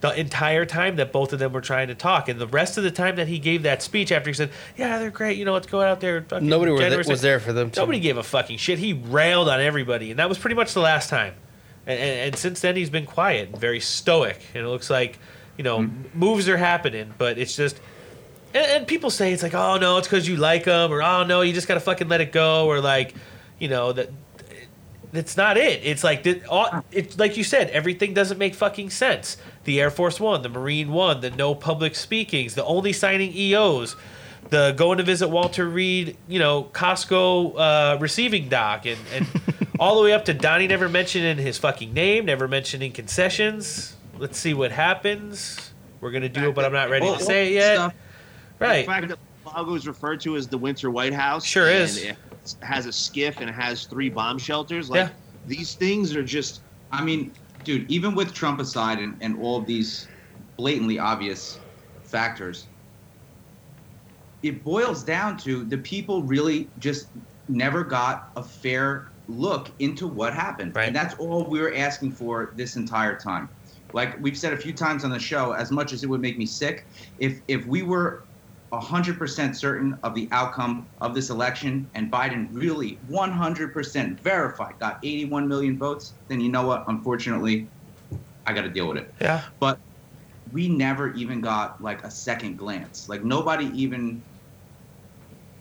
The 0.00 0.18
entire 0.18 0.64
time 0.64 0.96
that 0.96 1.12
both 1.12 1.34
of 1.34 1.38
them 1.38 1.52
were 1.52 1.60
trying 1.60 1.88
to 1.88 1.94
talk, 1.94 2.30
and 2.30 2.40
the 2.40 2.46
rest 2.46 2.78
of 2.78 2.84
the 2.84 2.90
time 2.90 3.16
that 3.16 3.28
he 3.28 3.38
gave 3.38 3.64
that 3.64 3.82
speech 3.82 4.10
after 4.10 4.30
he 4.30 4.34
said, 4.34 4.50
"Yeah, 4.76 4.98
they're 4.98 5.10
great," 5.10 5.36
you 5.36 5.44
know, 5.44 5.52
let's 5.52 5.66
go 5.66 5.82
out 5.82 6.00
there. 6.00 6.24
Nobody 6.40 6.72
were 6.72 6.78
was 6.78 7.06
6th." 7.06 7.20
there 7.20 7.38
for 7.38 7.52
them. 7.52 7.70
To, 7.72 7.80
Nobody 7.80 8.00
gave 8.00 8.16
a 8.16 8.22
fucking 8.22 8.56
shit. 8.56 8.78
He 8.78 8.94
railed 8.94 9.50
on 9.50 9.60
everybody, 9.60 10.10
and 10.10 10.18
that 10.18 10.28
was 10.28 10.38
pretty 10.38 10.56
much 10.56 10.72
the 10.72 10.80
last 10.80 11.10
time. 11.10 11.34
And, 11.86 12.00
and, 12.00 12.18
and 12.28 12.36
since 12.36 12.60
then, 12.60 12.76
he's 12.76 12.88
been 12.88 13.04
quiet 13.04 13.50
and 13.50 13.58
very 13.58 13.80
stoic. 13.80 14.40
And 14.54 14.64
it 14.64 14.68
looks 14.68 14.88
like, 14.88 15.18
you 15.58 15.64
know, 15.64 15.80
Mm-hmm. 15.80 16.18
moves 16.18 16.48
are 16.48 16.56
happening, 16.56 17.12
but 17.18 17.36
it's 17.36 17.54
just. 17.54 17.78
And, 18.54 18.86
people 18.86 19.10
say 19.10 19.32
it's 19.32 19.42
like, 19.42 19.54
oh 19.54 19.76
no, 19.76 19.98
it's 19.98 20.08
because 20.08 20.26
you 20.26 20.36
like 20.36 20.64
him, 20.64 20.92
or 20.92 21.02
oh 21.02 21.24
no, 21.24 21.42
you 21.42 21.52
just 21.52 21.68
gotta 21.68 21.78
fucking 21.80 22.08
let 22.08 22.20
it 22.22 22.32
go, 22.32 22.66
or 22.66 22.80
like, 22.80 23.14
you 23.58 23.68
know 23.68 23.92
that. 23.92 24.08
That's 25.12 25.36
not 25.36 25.56
it. 25.56 25.80
It's 25.82 26.04
like 26.04 26.24
all, 26.48 26.84
it's 26.92 27.18
like 27.18 27.36
you 27.36 27.42
said. 27.42 27.70
Everything 27.70 28.14
doesn't 28.14 28.38
make 28.38 28.54
fucking 28.54 28.90
sense. 28.90 29.38
The 29.64 29.80
Air 29.80 29.90
Force 29.90 30.18
One, 30.18 30.42
the 30.42 30.48
Marine 30.48 30.90
One, 30.92 31.20
the 31.20 31.30
no 31.30 31.54
public 31.54 31.94
speakings, 31.94 32.54
the 32.54 32.64
only 32.64 32.92
signing 32.92 33.32
EOs, 33.34 33.94
the 34.48 34.72
going 34.76 34.98
to 34.98 35.04
visit 35.04 35.28
Walter 35.28 35.68
Reed, 35.68 36.16
you 36.28 36.38
know, 36.38 36.64
Costco 36.64 37.54
uh, 37.58 37.98
receiving 38.00 38.48
dock, 38.48 38.86
and, 38.86 38.98
and 39.14 39.26
all 39.78 39.96
the 39.98 40.02
way 40.02 40.12
up 40.12 40.24
to 40.26 40.34
Donnie 40.34 40.66
never 40.66 40.88
mentioning 40.88 41.36
his 41.36 41.58
fucking 41.58 41.92
name, 41.92 42.24
never 42.24 42.48
mentioning 42.48 42.92
concessions. 42.92 43.96
Let's 44.18 44.38
see 44.38 44.54
what 44.54 44.72
happens. 44.72 45.72
We're 46.00 46.10
gonna 46.10 46.28
do 46.30 46.48
it, 46.48 46.54
but 46.54 46.64
I'm 46.64 46.72
not 46.72 46.88
ready 46.88 47.06
to 47.06 47.22
say 47.22 47.48
it 47.48 47.52
yet. 47.54 47.74
stuff- 47.76 47.94
Right. 48.58 48.86
The 48.86 48.92
fact 48.92 49.08
that 49.08 49.18
Lago 49.46 49.74
is 49.74 49.86
referred 49.86 50.20
to 50.22 50.36
as 50.36 50.46
the 50.46 50.58
Winter 50.58 50.90
White 50.90 51.14
House. 51.14 51.44
Sure 51.46 51.66
and 51.66 51.78
is. 51.82 51.96
It 52.02 52.16
has 52.60 52.84
a 52.86 52.90
SCIF 52.90 53.40
and 53.40 53.48
it 53.48 53.54
has 53.54 53.84
three 53.86 54.10
bomb 54.10 54.38
shelters. 54.38 54.90
Like 54.90 55.08
Yeah. 55.08 55.08
these 55.46 55.74
things 55.74 56.14
are 56.14 56.22
just 56.22 56.60
I 56.92 57.02
mean, 57.02 57.32
dude, 57.64 57.90
even 57.90 58.14
with 58.14 58.32
Trump 58.32 58.60
aside 58.60 58.98
and, 58.98 59.16
and 59.20 59.38
all 59.40 59.58
of 59.58 59.66
these 59.66 60.08
blatantly 60.56 60.98
obvious 60.98 61.60
factors, 62.04 62.66
it 64.42 64.64
boils 64.64 65.04
down 65.04 65.36
to 65.38 65.64
the 65.64 65.78
people 65.78 66.22
really 66.22 66.68
just 66.78 67.08
never 67.48 67.84
got 67.84 68.30
a 68.36 68.42
fair 68.42 69.08
look 69.28 69.70
into 69.78 70.06
what 70.06 70.34
happened. 70.34 70.74
Right. 70.74 70.88
And 70.88 70.96
that's 70.96 71.14
all 71.14 71.48
we 71.48 71.60
were 71.60 71.74
asking 71.74 72.12
for 72.12 72.52
this 72.56 72.76
entire 72.76 73.18
time. 73.18 73.48
Like 73.92 74.20
we've 74.20 74.38
said 74.38 74.52
a 74.52 74.56
few 74.56 74.72
times 74.72 75.04
on 75.04 75.10
the 75.10 75.18
show, 75.18 75.52
as 75.52 75.70
much 75.70 75.92
as 75.92 76.04
it 76.04 76.06
would 76.08 76.20
make 76.20 76.38
me 76.38 76.46
sick, 76.46 76.86
if 77.18 77.40
if 77.48 77.66
we 77.66 77.82
were 77.82 78.24
100% 78.72 79.56
certain 79.56 79.98
of 80.02 80.14
the 80.14 80.28
outcome 80.30 80.86
of 81.00 81.14
this 81.14 81.30
election 81.30 81.88
and 81.94 82.10
Biden 82.10 82.48
really 82.52 82.98
100% 83.10 84.20
verified 84.20 84.78
got 84.78 84.98
81 85.02 85.48
million 85.48 85.76
votes, 85.76 86.12
then 86.28 86.40
you 86.40 86.50
know 86.50 86.66
what? 86.66 86.84
Unfortunately, 86.86 87.66
I 88.46 88.52
got 88.52 88.62
to 88.62 88.70
deal 88.70 88.86
with 88.86 88.98
it. 88.98 89.12
Yeah. 89.20 89.42
But 89.58 89.78
we 90.52 90.68
never 90.68 91.12
even 91.14 91.40
got 91.40 91.82
like 91.82 92.04
a 92.04 92.10
second 92.10 92.58
glance. 92.58 93.08
Like 93.08 93.24
nobody 93.24 93.66
even 93.74 94.22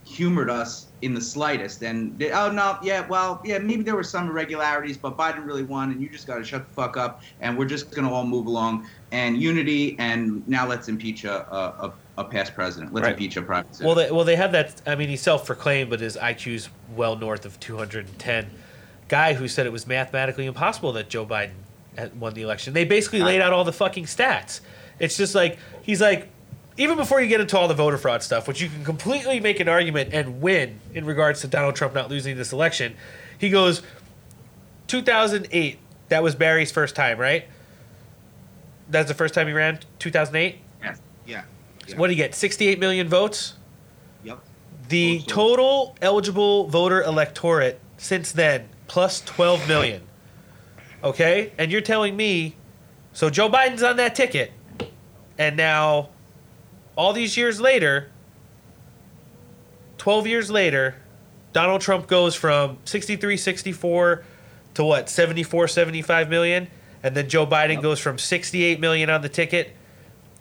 humored 0.09 0.49
us 0.49 0.87
in 1.01 1.13
the 1.13 1.21
slightest. 1.21 1.83
And 1.83 2.17
they, 2.17 2.31
oh 2.31 2.51
no, 2.51 2.77
yeah, 2.81 3.07
well, 3.07 3.41
yeah, 3.45 3.59
maybe 3.59 3.83
there 3.83 3.95
were 3.95 4.03
some 4.03 4.27
irregularities, 4.27 4.97
but 4.97 5.15
Biden 5.17 5.45
really 5.45 5.63
won, 5.63 5.91
and 5.91 6.01
you 6.01 6.09
just 6.09 6.25
got 6.25 6.37
to 6.37 6.43
shut 6.43 6.67
the 6.67 6.73
fuck 6.73 6.97
up, 6.97 7.21
and 7.41 7.57
we're 7.57 7.65
just 7.65 7.91
gonna 7.91 8.11
all 8.11 8.25
move 8.25 8.47
along 8.47 8.87
and 9.11 9.39
unity. 9.39 9.95
And 9.99 10.47
now 10.47 10.67
let's 10.67 10.87
impeach 10.87 11.23
a 11.25 11.47
a, 11.53 11.87
a, 11.87 11.93
a 12.19 12.23
past 12.25 12.53
president. 12.53 12.93
Let's 12.93 13.05
Right. 13.05 13.13
impeach 13.13 13.37
a 13.37 13.41
private 13.41 13.67
citizen. 13.73 13.85
Well, 13.87 13.95
they, 13.95 14.11
well, 14.11 14.25
they 14.25 14.35
have 14.35 14.51
that. 14.51 14.81
I 14.85 14.95
mean, 14.95 15.07
he's 15.09 15.21
self-proclaimed, 15.21 15.89
but 15.89 16.01
his 16.01 16.17
IQ's 16.17 16.69
well 16.95 17.15
north 17.15 17.45
of 17.45 17.59
210. 17.59 18.51
Guy 19.07 19.33
who 19.33 19.47
said 19.47 19.65
it 19.65 19.71
was 19.71 19.87
mathematically 19.87 20.45
impossible 20.45 20.91
that 20.93 21.09
Joe 21.09 21.25
Biden 21.25 21.51
had 21.97 22.19
won 22.19 22.33
the 22.33 22.41
election. 22.41 22.73
They 22.73 22.85
basically 22.85 23.21
laid 23.23 23.41
out 23.41 23.53
all 23.53 23.63
the 23.63 23.73
fucking 23.73 24.05
stats. 24.05 24.59
It's 24.99 25.17
just 25.17 25.33
like 25.33 25.57
he's 25.81 26.01
like, 26.01 26.27
even 26.77 26.97
before 26.97 27.19
you 27.21 27.27
get 27.27 27.41
into 27.41 27.57
all 27.57 27.67
the 27.67 27.73
voter 27.73 27.97
fraud 27.97 28.21
stuff, 28.21 28.47
which 28.47 28.61
you 28.61 28.69
can 28.69 28.83
completely 28.83 29.39
make 29.39 29.59
an 29.59 29.67
argument 29.69 30.13
and 30.13 30.41
win 30.41 30.79
in 30.93 31.05
regards 31.05 31.41
to 31.41 31.47
Donald 31.47 31.75
Trump 31.75 31.93
not 31.93 32.09
losing 32.09 32.37
this 32.37 32.51
election, 32.53 32.95
he 33.37 33.49
goes, 33.49 33.81
2008. 34.87 35.79
That 36.09 36.23
was 36.23 36.35
Barry's 36.35 36.71
first 36.71 36.95
time, 36.95 37.17
right? 37.17 37.45
That's 38.89 39.07
the 39.07 39.13
first 39.13 39.33
time 39.33 39.47
he 39.47 39.53
ran. 39.53 39.79
2008. 39.99 40.59
Yeah. 41.89 41.97
What 41.97 42.07
did 42.07 42.13
he 42.13 42.17
get? 42.17 42.35
68 42.35 42.79
million 42.79 43.07
votes. 43.07 43.53
Yep. 44.23 44.39
The 44.89 45.19
so- 45.19 45.25
total 45.27 45.97
eligible 46.01 46.67
voter 46.67 47.01
electorate 47.01 47.79
since 47.97 48.31
then 48.31 48.69
plus 48.87 49.21
12 49.21 49.67
million. 49.67 50.01
Okay? 51.03 51.53
And 51.57 51.71
you're 51.71 51.81
telling 51.81 52.15
me 52.15 52.55
so 53.13 53.29
Joe 53.29 53.49
Biden's 53.49 53.83
on 53.83 53.97
that 53.97 54.15
ticket. 54.15 54.51
And 55.37 55.55
now 55.55 56.09
all 56.95 57.13
these 57.13 57.37
years 57.37 57.61
later 57.61 58.09
12 59.97 60.27
years 60.27 60.51
later 60.51 60.95
Donald 61.53 61.81
Trump 61.81 62.07
goes 62.07 62.35
from 62.35 62.77
63 62.85 63.37
64 63.37 64.23
to 64.75 64.83
what? 64.83 65.09
74 65.09 65.67
75 65.67 66.29
million 66.29 66.67
and 67.03 67.15
then 67.15 67.29
Joe 67.29 67.45
Biden 67.45 67.81
goes 67.81 67.99
from 67.99 68.17
68 68.17 68.79
million 68.79 69.09
on 69.09 69.21
the 69.21 69.29
ticket 69.29 69.75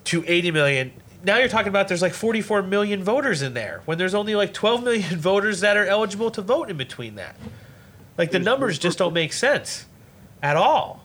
to 0.04 0.24
80 0.26 0.50
million. 0.50 0.92
Now 1.24 1.38
you're 1.38 1.48
talking 1.48 1.68
about 1.68 1.88
there's 1.88 2.02
like 2.02 2.12
44 2.14 2.62
million 2.62 3.02
voters 3.02 3.42
in 3.42 3.54
there 3.54 3.82
when 3.86 3.98
there's 3.98 4.14
only 4.14 4.34
like 4.34 4.54
12 4.54 4.84
million 4.84 5.18
voters 5.18 5.60
that 5.60 5.76
are 5.76 5.86
eligible 5.86 6.30
to 6.32 6.42
vote 6.42 6.70
in 6.70 6.76
between 6.76 7.16
that. 7.16 7.36
Like 8.16 8.30
the 8.30 8.38
There's- 8.38 8.44
numbers 8.44 8.78
just 8.78 8.98
don't 8.98 9.12
make 9.14 9.32
sense 9.32 9.86
at 10.42 10.56
all. 10.56 11.04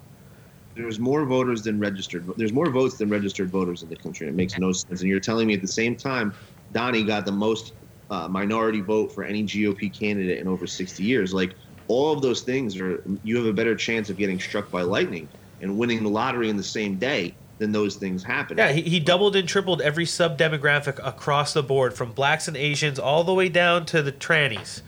There's 0.76 1.00
more 1.00 1.24
voters 1.26 1.62
than 1.62 1.80
registered. 1.80 2.26
There's 2.36 2.52
more 2.54 2.70
votes 2.72 2.98
than 2.98 3.08
registered 3.08 3.50
voters 3.50 3.84
in 3.84 3.90
the 3.90 3.96
country. 3.96 4.28
It 4.28 4.34
makes 4.34 4.58
no 4.58 4.72
sense. 4.72 5.02
And 5.02 5.10
you're 5.10 5.20
telling 5.20 5.46
me 5.48 5.54
at 5.54 5.62
the 5.62 5.68
same 5.68 5.96
time, 5.96 6.34
Donnie 6.72 7.04
got 7.04 7.26
the 7.28 7.32
most 7.32 7.74
uh, 8.10 8.28
minority 8.28 8.82
vote 8.82 9.12
for 9.12 9.24
any 9.24 9.44
GOP 9.44 9.94
candidate 9.94 10.40
in 10.40 10.48
over 10.48 10.66
60 10.66 11.04
years. 11.04 11.32
Like 11.32 11.54
all 11.88 12.12
of 12.12 12.24
those 12.24 12.42
things 12.42 12.80
are, 12.80 13.04
you 13.24 13.38
have 13.38 13.46
a 13.46 13.54
better 13.54 13.76
chance 13.76 14.10
of 14.10 14.18
getting 14.18 14.40
struck 14.40 14.72
by 14.72 14.82
lightning 14.82 15.28
and 15.62 15.78
winning 15.78 16.02
the 16.02 16.10
lottery 16.10 16.50
in 16.50 16.58
the 16.58 16.64
same 16.64 16.96
day 16.96 17.36
than 17.58 17.72
those 17.72 17.96
things 17.96 18.24
happen. 18.24 18.58
Yeah, 18.58 18.72
he, 18.72 18.82
he 18.82 19.00
doubled 19.00 19.36
and 19.36 19.48
tripled 19.48 19.82
every 19.82 20.06
sub 20.06 20.38
demographic 20.38 21.00
across 21.06 21.54
the 21.54 21.64
board 21.64 21.94
from 21.94 22.12
blacks 22.12 22.48
and 22.48 22.58
Asians 22.58 23.00
all 23.00 23.24
the 23.24 23.34
way 23.34 23.50
down 23.50 23.86
to 23.88 24.02
the 24.02 24.12
trannies. 24.12 24.82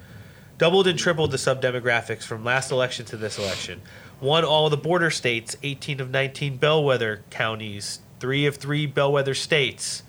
Doubled 0.58 0.88
and 0.88 0.98
tripled 0.98 1.32
the 1.32 1.38
sub 1.38 1.62
demographics 1.62 2.24
from 2.24 2.44
last 2.44 2.72
election 2.72 3.06
to 3.08 3.18
this 3.18 3.38
election. 3.38 3.82
Won 4.22 4.46
all 4.46 4.70
the 4.70 4.78
border 4.78 5.12
states, 5.12 5.58
18 5.64 6.00
of 6.00 6.10
19 6.10 6.58
bellwether 6.58 7.24
counties, 7.30 8.00
three 8.20 8.46
of 8.46 8.56
three 8.56 8.86
bellwether 8.86 9.34
states. 9.34 10.04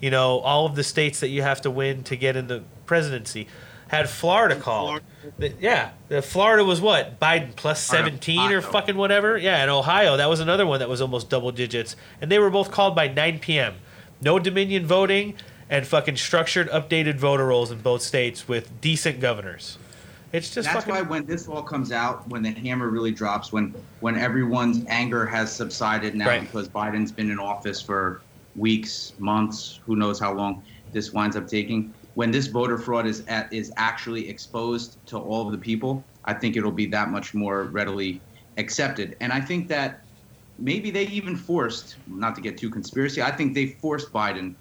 You 0.00 0.10
know, 0.10 0.38
all 0.38 0.66
of 0.66 0.76
the 0.76 0.84
states 0.84 1.20
that 1.20 1.28
you 1.28 1.42
have 1.42 1.60
to 1.62 1.70
win 1.70 2.04
to 2.04 2.16
get 2.16 2.36
in 2.36 2.46
the 2.46 2.62
presidency. 2.86 3.48
Had 3.92 4.08
Florida 4.08 4.56
called. 4.56 5.02
The- 5.38 5.52
Yeah, 5.60 5.90
the 6.08 6.22
Florida 6.22 6.64
was 6.64 6.80
what 6.80 7.20
Biden 7.20 7.54
seventeen 7.76 8.50
or 8.50 8.62
fucking 8.62 8.96
whatever. 8.96 9.36
Yeah, 9.36 9.60
and 9.60 9.70
Ohio 9.70 10.16
that 10.16 10.30
was 10.30 10.40
another 10.40 10.64
one 10.66 10.78
that 10.80 10.88
was 10.88 11.02
almost 11.02 11.28
double 11.28 11.52
digits, 11.52 11.94
and 12.20 12.32
they 12.32 12.38
were 12.38 12.48
both 12.48 12.70
called 12.70 12.96
by 12.96 13.06
9 13.08 13.38
p.m. 13.40 13.74
No 14.22 14.38
Dominion 14.38 14.86
voting 14.86 15.34
and 15.68 15.86
fucking 15.86 16.16
structured, 16.16 16.70
updated 16.70 17.16
voter 17.16 17.46
rolls 17.46 17.70
in 17.70 17.80
both 17.82 18.00
states 18.00 18.48
with 18.48 18.80
decent 18.80 19.20
governors. 19.20 19.76
It's 20.32 20.48
just 20.54 20.72
That's 20.72 20.86
fucking. 20.86 20.94
why 20.94 21.02
when 21.02 21.26
this 21.26 21.46
all 21.46 21.62
comes 21.62 21.92
out, 21.92 22.26
when 22.28 22.42
the 22.42 22.50
hammer 22.50 22.88
really 22.88 23.10
drops, 23.12 23.52
when 23.52 23.74
when 24.00 24.16
everyone's 24.16 24.86
anger 24.88 25.26
has 25.26 25.52
subsided 25.52 26.14
now 26.14 26.28
Right. 26.28 26.40
because 26.40 26.66
Biden's 26.66 27.12
been 27.12 27.30
in 27.30 27.38
office 27.38 27.82
for 27.82 28.22
weeks, 28.56 29.12
months, 29.18 29.80
who 29.84 29.96
knows 29.96 30.18
how 30.18 30.32
long 30.32 30.62
this 30.94 31.12
winds 31.12 31.36
up 31.36 31.46
taking. 31.46 31.92
When 32.14 32.30
this 32.30 32.46
voter 32.46 32.76
fraud 32.78 33.06
is 33.06 33.22
at, 33.26 33.52
is 33.52 33.72
actually 33.76 34.28
exposed 34.28 34.98
to 35.06 35.18
all 35.18 35.46
of 35.46 35.52
the 35.52 35.58
people, 35.58 36.04
I 36.24 36.34
think 36.34 36.56
it'll 36.56 36.70
be 36.70 36.86
that 36.86 37.08
much 37.10 37.32
more 37.34 37.64
readily 37.64 38.20
accepted. 38.58 39.16
And 39.20 39.32
I 39.32 39.40
think 39.40 39.68
that 39.68 40.02
maybe 40.58 40.90
they 40.90 41.06
even 41.06 41.36
forced, 41.36 41.96
not 42.06 42.34
to 42.34 42.40
get 42.42 42.58
too 42.58 42.68
conspiracy, 42.68 43.22
I 43.22 43.30
think 43.30 43.54
they 43.54 43.66
forced 43.66 44.12
Biden 44.12 44.54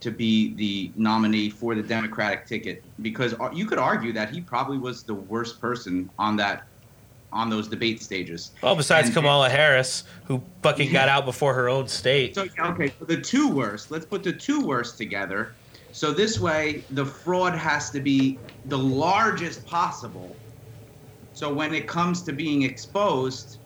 to 0.00 0.10
be 0.10 0.54
the 0.54 0.92
nominee 0.96 1.50
for 1.50 1.74
the 1.74 1.82
Democratic 1.82 2.46
ticket 2.46 2.84
because 3.02 3.34
you 3.52 3.66
could 3.66 3.78
argue 3.78 4.12
that 4.12 4.30
he 4.30 4.40
probably 4.40 4.78
was 4.78 5.02
the 5.02 5.14
worst 5.14 5.60
person 5.60 6.08
on 6.18 6.36
that 6.36 6.64
on 7.30 7.50
those 7.50 7.68
debate 7.68 8.00
stages. 8.02 8.52
well, 8.62 8.74
besides 8.74 9.08
And- 9.08 9.14
Kamala 9.16 9.50
Harris, 9.50 10.04
who 10.24 10.42
fucking 10.62 10.92
got 10.92 11.08
out 11.14 11.24
before 11.26 11.52
her 11.54 11.68
own 11.68 11.88
state. 11.88 12.34
So 12.34 12.46
okay, 12.58 12.92
so 12.98 13.04
the 13.04 13.20
two 13.20 13.48
worst. 13.48 13.90
Let's 13.90 14.06
put 14.06 14.22
the 14.22 14.32
two 14.32 14.64
worst 14.64 14.96
together. 14.96 15.54
So 15.90 16.12
this 16.12 16.38
way, 16.38 16.86
the 16.90 17.06
fraud 17.06 17.54
has 17.54 17.90
to 17.90 18.00
be 18.00 18.42
the 18.64 18.78
largest 18.78 19.64
possible. 19.66 20.40
So 21.32 21.52
when 21.52 21.74
it 21.74 21.86
comes 21.88 22.22
to 22.24 22.32
being 22.32 22.62
exposed, 22.62 23.58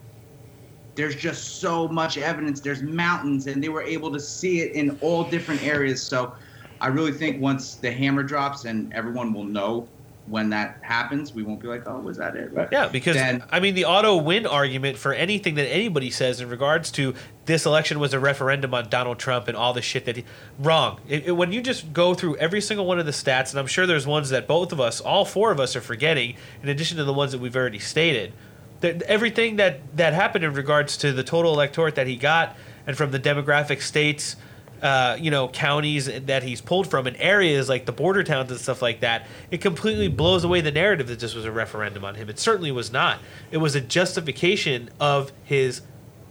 there's 0.95 1.17
just 1.17 1.61
so 1.61 1.89
much 1.89 2.19
evidence. 2.19 2.61
There's 2.61 2.83
mountains, 2.83 3.47
and 3.47 3.63
they 3.63 3.71
were 3.71 3.83
able 3.83 4.13
to 4.13 4.21
see 4.21 4.61
it 4.61 4.75
in 4.75 4.99
all 5.01 5.31
different 5.31 5.63
areas. 5.63 6.07
So 6.07 6.35
I 6.81 6.89
really 6.89 7.13
think 7.13 7.41
once 7.41 7.77
the 7.77 7.91
hammer 7.91 8.23
drops 8.23 8.65
and 8.65 8.93
everyone 8.93 9.33
will 9.33 9.45
know 9.45 9.91
when 10.27 10.51
that 10.51 10.79
happens, 10.83 11.35
we 11.35 11.43
won't 11.43 11.61
be 11.61 11.67
like, 11.67 11.83
oh, 11.87 11.99
was 11.99 12.17
that 12.17 12.37
it? 12.37 12.53
Right? 12.53 12.69
Yeah, 12.71 12.89
because 12.89 13.17
Then- 13.17 13.43
I 13.51 13.59
mean, 13.59 13.75
the 13.75 13.87
auto 13.87 14.17
win 14.17 14.47
argument 14.47 14.97
for 14.97 15.13
anything 15.13 15.57
that 15.57 15.67
anybody 15.67 16.11
says 16.11 16.41
in 16.41 16.49
regards 16.49 16.93
to 16.93 17.15
this 17.47 17.67
election 17.67 17.99
was 17.99 18.15
a 18.15 18.21
referendum 18.21 18.73
on 18.73 18.89
Donald 18.89 19.19
Trump 19.19 19.49
and 19.49 19.57
all 19.57 19.73
the 19.73 19.83
shit 19.83 20.05
that 20.05 20.17
he 20.17 20.25
wrong. 20.61 21.01
It, 21.09 21.27
it- 21.27 21.33
when 21.33 21.53
you 21.53 21.61
just 21.61 21.93
go 21.93 22.15
through 22.15 22.37
every 22.37 22.61
single 22.61 22.87
one 22.87 23.01
of 23.01 23.07
the 23.07 23.13
stats, 23.13 23.51
and 23.51 23.59
I'm 23.59 23.67
sure 23.67 23.85
there's 23.87 24.07
ones 24.07 24.31
that 24.31 24.47
both 24.47 24.73
of 24.73 24.81
us, 24.81 25.01
all 25.01 25.25
four 25.25 25.51
of 25.51 25.59
us, 25.59 25.75
are 25.75 25.81
forgetting, 25.81 26.37
in 26.63 26.69
addition 26.69 26.97
to 26.99 27.05
the 27.05 27.13
ones 27.13 27.33
that 27.33 27.41
we've 27.41 27.57
already 27.57 27.81
stated. 27.81 28.33
That 28.81 29.03
everything 29.03 29.57
that 29.57 29.97
that 29.97 30.13
happened 30.13 30.45
in 30.45 30.55
regards 30.55 30.97
to 30.99 31.13
the 31.13 31.23
total 31.25 31.53
electorate 31.53 31.95
that 31.97 32.07
he 32.07 32.17
got, 32.17 32.57
and 32.87 32.97
from 32.97 33.11
the 33.11 33.19
demographic 33.21 33.83
states. 33.83 34.37
Uh, 34.83 35.17
you 35.21 35.31
know, 35.31 35.47
counties 35.47 36.07
that 36.27 36.43
he's 36.43 36.61
pulled 36.61 36.91
from 36.91 37.07
and 37.07 37.17
areas 37.21 37.69
like 37.69 37.87
the 37.87 37.93
border 37.93 38.25
towns 38.25 38.51
and 38.51 38.59
stuff 38.59 38.83
like 38.83 38.99
that, 38.99 39.29
it 39.53 39.61
completely 39.61 40.09
blows 40.09 40.43
away 40.43 40.61
the 40.61 40.73
narrative 40.73 41.07
that 41.07 41.21
this 41.21 41.35
was 41.37 41.45
a 41.45 41.53
referendum 41.53 42.05
on 42.05 42.17
him. 42.17 42.29
It 42.29 42.39
certainly 42.41 42.73
was 42.73 42.91
not. 42.91 43.21
It 43.53 43.59
was 43.59 43.77
a 43.77 43.81
justification 43.81 44.91
of 44.99 45.31
his 45.45 45.83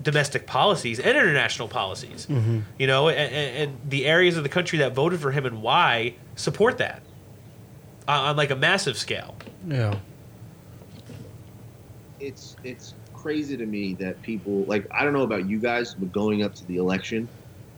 domestic 0.02 0.45
policies 0.48 0.99
and 0.99 1.18
international 1.18 1.69
policies. 1.69 2.28
You 2.78 2.88
know, 2.88 3.07
and, 3.07 3.34
and, 3.34 3.57
and 3.72 3.90
the 3.90 4.06
areas 4.06 4.36
of 4.36 4.44
the 4.44 4.49
country 4.49 4.80
that 4.80 4.94
voted 4.94 5.22
for 5.22 5.32
him 5.32 5.45
and 5.45 5.61
why 5.61 6.15
support 6.36 6.78
that 6.80 7.03
on, 8.07 8.32
on 8.32 8.36
like 8.36 8.52
a 8.52 8.56
massive 8.56 8.98
scale. 8.98 9.36
Yeah. 9.65 9.95
it's 12.19 12.56
it's 12.64 12.95
crazy 13.14 13.56
to 13.56 13.65
me 13.65 13.94
that 13.95 14.22
people 14.22 14.64
like 14.65 14.88
I 14.91 15.03
don't 15.03 15.14
know 15.14 15.23
about 15.23 15.48
you 15.48 15.60
guys, 15.60 15.94
but 15.94 16.11
going 16.11 16.44
up 16.44 16.56
to 16.56 16.65
the 16.68 16.78
election, 16.78 17.30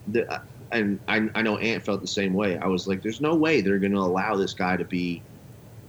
the, 0.07 0.41
and 0.73 0.99
I, 1.07 1.29
I 1.35 1.41
know 1.41 1.57
Ant 1.57 1.83
felt 1.83 2.01
the 2.01 2.07
same 2.07 2.33
way. 2.33 2.57
I 2.57 2.67
was 2.67 2.87
like, 2.87 3.01
there's 3.01 3.21
no 3.21 3.35
way 3.35 3.61
they're 3.61 3.79
going 3.79 3.91
to 3.93 3.99
allow 3.99 4.35
this 4.35 4.53
guy 4.53 4.75
to 4.77 4.83
be 4.85 5.21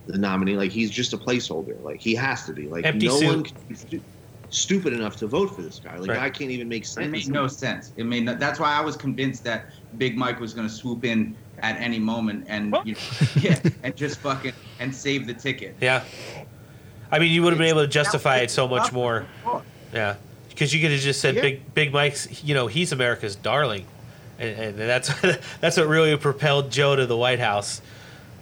the 0.06 0.19
nominee. 0.19 0.56
Like 0.56 0.70
he's 0.70 0.90
just 0.90 1.12
a 1.12 1.19
placeholder. 1.19 1.82
Like 1.82 2.01
he 2.01 2.15
has 2.15 2.44
to 2.47 2.52
be. 2.52 2.69
Like 2.69 2.85
Empty 2.85 3.09
no 3.09 3.19
suit. 3.19 3.27
one 3.27 3.43
can 3.44 3.56
be 3.69 3.74
stu- 3.74 4.01
stupid 4.51 4.93
enough 4.93 5.16
to 5.16 5.27
vote 5.27 5.48
for 5.55 5.62
this 5.62 5.78
guy. 5.82 5.97
Like 5.97 6.11
Right. 6.11 6.19
I 6.20 6.31
can't 6.31 6.51
even 6.51 6.69
make 6.69 6.85
sense. 6.85 7.06
It 7.09 7.11
sense. 7.11 7.27
made 7.27 7.32
no 7.35 7.47
sense. 7.48 7.93
It 7.97 8.05
made 8.05 8.24
no, 8.24 8.35
that's 8.35 8.61
why 8.61 8.73
I 8.73 8.81
was 8.82 8.97
convinced 8.97 9.43
that 9.44 9.66
Big 9.98 10.16
Mike 10.16 10.39
was 10.40 10.52
going 10.55 10.69
to 10.69 10.73
swoop 10.73 11.05
in 11.05 11.35
at 11.61 11.77
any 11.81 11.98
moment 11.98 12.44
and 12.48 12.77
you 12.85 12.93
know, 12.94 13.01
yeah, 13.40 13.59
and 13.82 13.97
just 13.97 14.19
fucking 14.20 14.52
and 14.81 14.94
save 14.94 15.27
the 15.27 15.35
ticket. 15.35 15.77
Yeah. 15.81 16.05
I 17.11 17.19
mean, 17.19 17.32
you 17.32 17.43
would 17.43 17.52
have 17.52 17.59
been 17.59 17.69
able 17.69 17.82
to 17.82 17.86
justify 17.89 18.39
it 18.39 18.51
so 18.51 18.66
much 18.69 18.93
more. 18.93 19.24
Yeah, 19.93 20.16
because 20.48 20.74
you 20.74 20.81
could 20.81 20.90
have 20.90 21.01
just 21.01 21.20
said 21.20 21.36
Yeah. 21.36 21.43
Big 21.43 21.74
Big 21.74 21.93
Mike's. 21.93 22.43
You 22.43 22.55
know, 22.55 22.66
he's 22.66 22.90
America's 22.93 23.36
darling, 23.36 23.86
and, 24.39 24.59
and 24.59 24.78
that's 24.78 25.09
that's 25.61 25.77
what 25.77 25.86
really 25.86 26.16
propelled 26.16 26.70
Joe 26.70 26.97
to 26.97 27.06
the 27.06 27.16
White 27.16 27.40
House. 27.40 27.81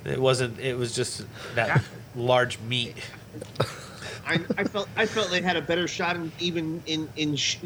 It 0.04 0.20
wasn't. 0.20 0.58
It 0.58 0.76
was 0.76 0.94
just 0.94 1.24
that 1.54 1.82
large 2.16 2.58
meat. 2.60 2.96
I, 4.26 4.40
I 4.56 4.64
felt 4.64 4.88
I 4.96 5.06
felt 5.06 5.30
they 5.30 5.40
had 5.42 5.56
a 5.56 5.62
better 5.62 5.88
shot 5.88 6.16
in 6.16 6.30
even 6.40 6.82
in 6.86 7.08
in 7.16 7.36
sh- 7.36 7.58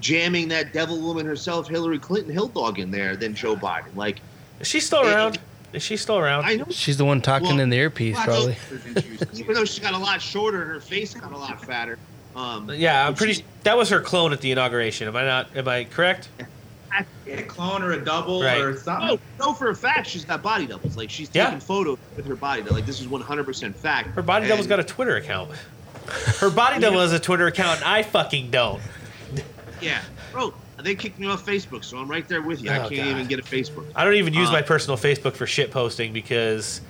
jamming 0.00 0.48
that 0.48 0.72
devil 0.72 1.00
woman 1.00 1.26
herself, 1.26 1.68
Hillary 1.68 1.98
Clinton, 1.98 2.32
Hill 2.32 2.48
Dog 2.48 2.78
in 2.78 2.90
there 2.90 3.16
than 3.16 3.34
Joe 3.34 3.56
Biden. 3.56 3.94
Like 3.94 4.20
Is 4.60 4.68
she 4.68 4.80
still 4.80 5.02
around? 5.02 5.38
Is 5.72 5.82
she 5.82 5.96
still 5.96 6.18
around? 6.18 6.44
I 6.44 6.54
know. 6.54 6.66
She's 6.70 6.96
the 6.96 7.04
one 7.04 7.20
talking 7.20 7.48
Well, 7.48 7.60
in 7.60 7.70
the 7.70 7.76
earpiece, 7.76 8.16
well, 8.16 8.24
probably. 8.24 8.56
Even 9.34 9.54
though 9.54 9.64
she 9.64 9.80
got 9.80 9.94
a 9.94 9.98
lot 9.98 10.22
shorter 10.22 10.64
her 10.64 10.80
face 10.80 11.12
got 11.12 11.32
a 11.32 11.36
lot 11.36 11.62
fatter. 11.64 11.98
Um, 12.34 12.70
yeah, 12.72 13.06
I'm 13.06 13.14
pretty. 13.14 13.34
she- 13.34 13.44
that 13.64 13.76
was 13.76 13.90
her 13.90 14.00
clone 14.00 14.32
at 14.32 14.40
the 14.40 14.52
inauguration. 14.52 15.08
Am 15.08 15.16
I 15.16 15.24
not? 15.24 15.56
Am 15.56 15.68
I 15.68 15.84
correct? 15.84 16.28
a 17.26 17.42
clone 17.42 17.82
or 17.82 17.92
a 17.92 18.04
double 18.04 18.42
Right. 18.42 18.60
or 18.60 18.76
something. 18.78 19.08
No, 19.38 19.46
no, 19.46 19.52
for 19.52 19.70
a 19.70 19.74
fact, 19.76 20.06
she's 20.08 20.24
got 20.24 20.42
body 20.42 20.66
doubles. 20.66 20.96
Like 20.96 21.10
she's 21.10 21.28
Yeah. 21.32 21.46
taking 21.46 21.60
photos 21.60 21.98
with 22.16 22.26
her 22.26 22.36
body. 22.36 22.62
Like 22.62 22.86
this 22.86 23.00
is 23.00 23.06
100% 23.08 23.74
fact. 23.76 24.14
Her 24.14 24.22
body 24.22 24.46
double's 24.48 24.66
got 24.66 24.80
a 24.80 24.84
Twitter 24.84 25.16
account. 25.16 25.50
Her 26.38 26.50
body 26.50 26.80
double 26.80 27.00
has 27.00 27.12
a 27.12 27.18
Twitter 27.18 27.46
account, 27.48 27.80
and 27.80 27.84
I 27.88 28.02
fucking 28.02 28.50
don't. 28.50 28.80
Yeah, 29.80 30.00
bro. 30.32 30.54
They 30.82 30.94
kicked 30.94 31.18
me 31.18 31.26
off 31.26 31.44
Facebook, 31.44 31.84
so 31.84 31.96
I'm 31.98 32.06
right 32.08 32.26
there 32.28 32.42
with 32.42 32.62
you. 32.62 32.70
I 32.70 32.76
Oh, 32.78 32.88
can't 32.88 32.96
God. 32.96 33.06
even 33.08 33.26
get 33.26 33.38
a 33.38 33.42
Facebook. 33.42 33.86
I 33.96 34.04
don't 34.04 34.14
even 34.14 34.34
use 34.34 34.50
Uh, 34.50 34.52
my 34.52 34.62
personal 34.62 34.96
Facebook 34.96 35.34
for 35.34 35.46
shit 35.46 35.70
posting 35.70 36.12
because 36.12 36.80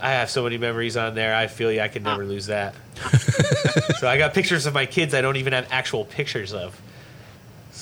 I 0.00 0.10
have 0.10 0.30
so 0.30 0.44
many 0.44 0.58
memories 0.58 0.96
on 0.96 1.14
there. 1.14 1.34
I 1.34 1.46
feel 1.46 1.80
I 1.80 1.88
could 1.88 2.04
never 2.04 2.24
lose 2.24 2.46
that. 2.46 2.74
so 3.98 4.06
I 4.08 4.18
got 4.18 4.34
pictures 4.34 4.66
of 4.66 4.74
my 4.74 4.86
kids 4.86 5.14
I 5.14 5.22
don't 5.22 5.36
even 5.36 5.52
have 5.54 5.66
actual 5.70 6.04
pictures 6.04 6.52
of. 6.52 6.78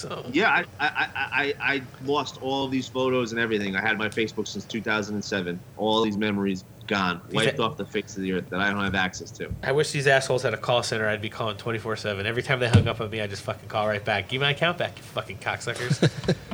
So 0.01 0.25
Yeah, 0.33 0.49
I, 0.51 0.65
I, 0.79 0.89
I, 0.89 1.09
I, 1.15 1.55
I 1.61 1.83
lost 2.03 2.39
all 2.41 2.69
these 2.69 2.89
photos 2.89 3.33
and 3.33 3.41
everything. 3.41 3.77
I 3.77 3.81
had 3.81 3.99
my 3.99 4.09
Facebook 4.09 4.49
since 4.49 4.65
2007. 4.65 5.61
All 5.77 6.03
these 6.03 6.17
memories 6.17 6.65
gone, 6.87 7.21
wiped 7.33 7.59
Yeah. 7.59 7.65
off 7.65 7.77
the 7.77 7.85
face 7.87 8.17
of 8.17 8.23
the 8.23 8.33
earth 8.33 8.47
that 8.51 8.61
I 8.61 8.71
don't 8.71 8.83
have 8.83 8.95
access 8.95 9.31
to. 9.33 9.55
I 9.63 9.73
wish 9.73 9.93
these 9.93 10.07
assholes 10.07 10.43
had 10.43 10.55
a 10.55 10.57
call 10.59 10.83
center. 10.83 11.07
I'd 11.09 11.21
be 11.21 11.29
calling 11.29 11.57
24 11.59 11.97
7. 11.97 12.27
Every 12.27 12.43
time 12.43 12.61
they 12.61 12.69
hung 12.69 12.89
up 12.89 13.01
on 13.01 13.11
me, 13.11 13.21
I 13.21 13.27
just 13.27 13.43
fucking 13.43 13.69
call 13.69 13.87
right 13.87 14.05
back. 14.05 14.29
Give 14.29 14.41
my 14.41 14.51
account 14.53 14.79
back, 14.79 14.97
you 14.97 15.03
fucking 15.05 15.39
cocksuckers. 15.39 16.37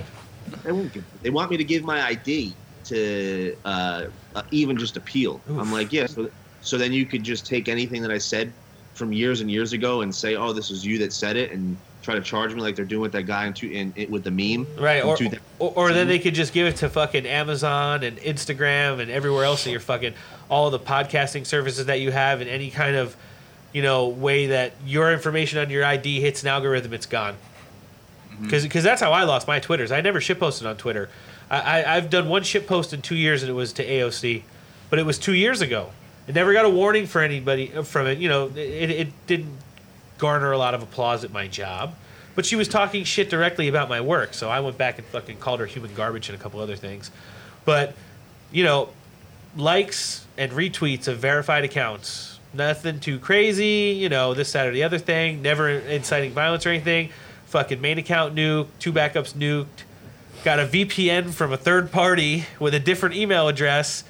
They 0.63 0.73
won't 0.73 0.93
give. 0.93 1.05
They 1.23 1.31
want 1.31 1.51
me 1.53 1.57
to 1.57 1.65
give 1.65 1.85
my 1.85 2.05
ID 2.05 2.59
to 2.85 3.57
uh, 3.65 4.07
uh, 4.35 4.43
even 4.51 4.77
just 4.77 4.97
appeal. 4.97 5.41
I'm 5.49 5.71
like, 5.71 5.93
yeah. 5.93 6.07
So, 6.07 6.29
so 6.61 6.77
then 6.77 6.93
you 6.93 7.07
could 7.07 7.23
just 7.23 7.47
take 7.47 7.69
anything 7.69 8.03
that 8.03 8.11
I 8.11 8.19
said 8.19 8.53
from 8.95 9.13
years 9.13 9.41
and 9.41 9.51
years 9.51 9.73
ago 9.73 10.01
and 10.03 10.13
say, 10.13 10.35
oh, 10.35 10.53
this 10.53 10.71
was 10.71 10.85
you 10.85 10.99
that 10.99 11.13
said 11.13 11.37
it, 11.37 11.53
and 11.53 11.77
try 12.07 12.15
to 12.15 12.21
charge 12.21 12.55
me 12.55 12.61
like 12.61 12.77
they're 12.77 12.85
doing 12.85 13.03
with 13.03 13.13
that 13.13 13.25
guy 13.25 13.47
in, 13.47 13.53
two, 13.53 13.69
in, 13.69 13.93
in 13.97 14.09
with 14.13 14.23
the 14.23 14.31
meme. 14.31 14.65
right. 14.79 15.05
Or, 15.05 15.19
or, 15.59 15.73
or 15.77 15.93
then 15.93 16.07
they 16.07 16.21
could 16.21 16.35
just 16.35 16.53
give 16.53 16.69
it 16.69 16.77
to 16.77 16.89
fucking 16.89 17.27
Amazon 17.27 18.05
and 18.05 18.17
Instagram 18.19 19.01
and 19.01 19.11
everywhere 19.11 19.45
else 19.45 19.65
that 19.65 19.73
you're 19.73 19.81
fucking, 19.81 20.15
all 20.49 20.71
the 20.71 20.79
podcasting 20.79 21.45
services 21.45 21.87
that 21.87 22.01
you 22.01 22.13
have 22.13 22.41
and 22.41 22.49
any 22.49 22.71
kind 22.71 22.95
of, 22.95 23.17
you 23.73 23.83
know, 23.83 24.07
way 24.07 24.47
that 24.47 24.75
your 24.87 25.13
information 25.13 25.59
on 25.59 25.69
your 25.69 25.85
ID 25.85 26.21
hits 26.21 26.43
an 26.43 26.49
algorithm, 26.49 26.95
it's 26.95 27.07
gone. 27.07 27.37
Because 28.41 28.85
that's 28.85 29.01
how 29.01 29.11
I 29.11 29.25
lost 29.25 29.49
my 29.49 29.59
Twitters. 29.59 29.91
I 29.91 30.01
never 30.01 30.21
shit 30.21 30.39
posted 30.39 30.69
on 30.69 30.77
Twitter. 30.77 31.09
I, 31.51 31.59
I, 31.83 31.97
I've 31.97 32.09
done 32.09 32.29
one 32.29 32.45
shit 32.45 32.69
post 32.69 32.93
in 32.93 33.03
two 33.03 33.17
years 33.17 33.43
and 33.43 33.51
it 33.51 33.55
was 33.55 33.73
to 33.75 33.85
AOC, 33.85 34.43
but 34.91 35.01
it 35.01 35.07
was 35.07 35.19
two 35.19 35.35
years 35.35 35.61
ago. 35.61 35.91
It 36.29 36.37
never 36.37 36.53
got 36.53 36.65
a 36.65 36.71
warning 36.71 37.07
for 37.07 37.21
anybody 37.21 37.73
uh, 37.75 37.83
from 37.83 38.07
it. 38.07 38.19
You 38.19 38.29
know, 38.29 38.47
it, 38.55 38.91
it 38.91 39.27
didn't 39.27 39.57
garner 40.19 40.53
a 40.53 40.59
lot 40.59 40.75
of 40.75 40.83
applause 40.83 41.25
at 41.25 41.33
my 41.33 41.47
job, 41.47 41.95
but 42.35 42.45
she 42.47 42.57
was 42.57 42.69
talking 42.69 43.05
shit 43.05 43.31
directly 43.31 43.69
about 43.69 43.89
my 43.89 44.01
work. 44.01 44.35
So 44.35 44.49
I 44.49 44.61
went 44.61 44.79
back 44.79 44.99
and 44.99 45.07
fucking 45.09 45.39
called 45.39 45.61
her 45.61 45.67
human 45.67 45.95
garbage 45.95 46.29
and 46.29 46.39
a 46.39 46.43
couple 46.43 46.61
other 46.61 46.77
things. 46.77 47.11
But, 47.65 47.95
you 48.53 48.65
know, 48.65 48.91
likes 49.57 50.27
and 50.37 50.53
retweets 50.53 51.09
of 51.09 51.19
verified 51.19 51.65
accounts. 51.65 52.39
Nothing 52.53 53.01
too 53.01 53.19
crazy, 53.19 53.97
you 53.99 54.09
know, 54.09 54.35
this, 54.35 54.53
that, 54.53 54.67
or 54.67 54.73
the 54.73 54.85
other 54.85 54.99
thing. 54.99 55.43
Never 55.43 55.69
inciting 55.69 56.33
violence 56.33 56.67
or 56.67 56.71
anything. 56.71 57.11
Fucking 57.47 57.81
main 57.81 57.99
account 57.99 58.35
nuked, 58.35 58.69
two 58.79 58.93
backups 58.93 59.35
nuked. 59.35 59.85
Got 60.45 60.61
a 60.61 60.67
VPN 60.67 61.33
from 61.33 61.53
a 61.53 61.57
third 61.57 61.91
party 61.91 62.45
with 62.61 62.75
a 62.75 62.81
different 62.81 63.15
email 63.15 63.49
address. 63.49 64.05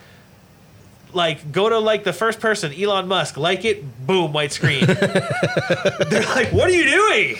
Like, 1.16 1.50
go 1.50 1.68
to 1.68 1.78
like 1.78 2.04
the 2.04 2.12
first 2.12 2.38
person, 2.40 2.72
Elon 2.72 3.08
Musk, 3.08 3.36
like 3.36 3.64
it, 3.64 4.06
boom, 4.06 4.32
white 4.32 4.52
screen. 4.52 4.84
They're 4.86 6.22
like, 6.34 6.52
what 6.52 6.68
are 6.68 6.70
you 6.70 6.84
doing? 6.84 7.36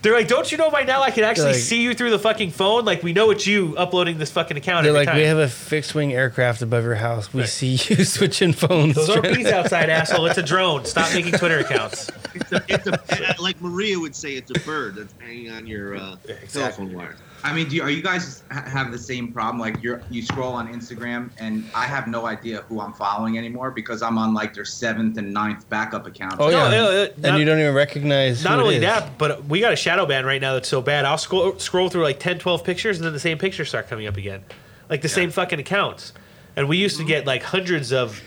They're 0.00 0.14
like, 0.14 0.26
don't 0.26 0.50
you 0.50 0.58
know 0.58 0.68
by 0.70 0.82
now 0.82 1.02
I 1.02 1.12
can 1.12 1.22
actually 1.22 1.52
Like- 1.52 1.56
see 1.60 1.80
you 1.82 1.94
through 1.94 2.10
the 2.10 2.18
fucking 2.18 2.50
phone? 2.50 2.84
Like, 2.84 3.04
we 3.04 3.12
know 3.12 3.30
it's 3.30 3.46
you 3.46 3.76
uploading 3.76 4.18
this 4.18 4.32
fucking 4.32 4.56
account 4.56 4.82
They're 4.82 4.90
every 4.90 5.00
like, 5.00 5.08
time. 5.08 5.16
we 5.18 5.22
have 5.24 5.38
a 5.38 5.46
fixed 5.48 5.94
wing 5.94 6.12
aircraft 6.12 6.60
above 6.62 6.82
your 6.82 6.96
house. 6.96 7.32
We 7.32 7.46
see 7.46 7.72
you 7.88 8.04
switching 8.04 8.52
phones. 8.52 8.96
Those 8.96 9.10
are 9.10 9.22
bees 9.34 9.46
outside, 9.46 9.90
asshole. 9.90 10.26
It's 10.26 10.38
a 10.38 10.42
drone. 10.42 10.84
Stop 10.86 11.12
making 11.14 11.32
Twitter 11.34 11.58
accounts. 11.60 12.10
It's 12.34 12.50
a, 12.50 12.64
it's 12.68 12.86
a, 12.88 13.40
like 13.40 13.60
Maria 13.60 13.96
would 14.00 14.16
say, 14.16 14.32
it's 14.32 14.50
a 14.50 14.58
bird 14.64 14.96
that's 14.96 15.14
hanging 15.20 15.52
on 15.52 15.66
your 15.68 15.96
uh, 15.96 16.16
telephone 16.50 16.92
wire. 16.94 17.14
I 17.44 17.52
mean, 17.52 17.68
do 17.68 17.74
you, 17.76 17.82
are 17.82 17.90
you 17.90 18.02
guys 18.02 18.44
have 18.50 18.92
the 18.92 18.98
same 18.98 19.32
problem? 19.32 19.58
Like 19.58 19.82
you're 19.82 20.00
you 20.10 20.22
scroll 20.22 20.52
on 20.52 20.72
Instagram 20.72 21.30
and 21.38 21.64
I 21.74 21.86
have 21.86 22.06
no 22.06 22.26
idea 22.26 22.62
who 22.62 22.80
I'm 22.80 22.92
following 22.92 23.36
anymore 23.36 23.70
because 23.72 24.00
I'm 24.00 24.16
on 24.16 24.32
like 24.32 24.54
their 24.54 24.64
seventh 24.64 25.18
and 25.18 25.32
ninth 25.32 25.68
backup 25.68 26.06
accounts. 26.06 26.36
Oh 26.38 26.50
yeah, 26.50 26.70
No, 26.70 27.02
and 27.04 27.22
not- 27.22 27.38
you 27.38 27.44
don't 27.44 27.58
even 27.58 27.74
recognize. 27.74 28.44
Not 28.44 28.54
who 28.58 28.62
only 28.62 28.76
is. 28.76 28.82
that, 28.82 29.18
but 29.18 29.44
we 29.46 29.60
got 29.60 29.72
a 29.72 29.76
shadow 29.76 30.06
ban 30.06 30.24
right 30.24 30.40
now 30.40 30.54
that's 30.54 30.68
so 30.68 30.80
bad. 30.80 31.04
I'll 31.04 31.18
scroll 31.18 31.58
scroll 31.58 31.88
through 31.88 32.04
like 32.04 32.20
10, 32.20 32.38
12 32.38 32.62
pictures, 32.64 32.98
and 32.98 33.04
then 33.06 33.12
the 33.12 33.20
same 33.20 33.38
pictures 33.38 33.68
start 33.68 33.88
coming 33.88 34.06
up 34.06 34.16
again, 34.16 34.44
like 34.88 35.02
the 35.02 35.08
same 35.08 35.30
fucking 35.30 35.58
accounts. 35.58 36.12
And 36.54 36.68
we 36.68 36.76
used 36.76 36.98
to 36.98 37.04
get 37.04 37.26
like 37.26 37.42
hundreds 37.42 37.92
of 37.92 38.20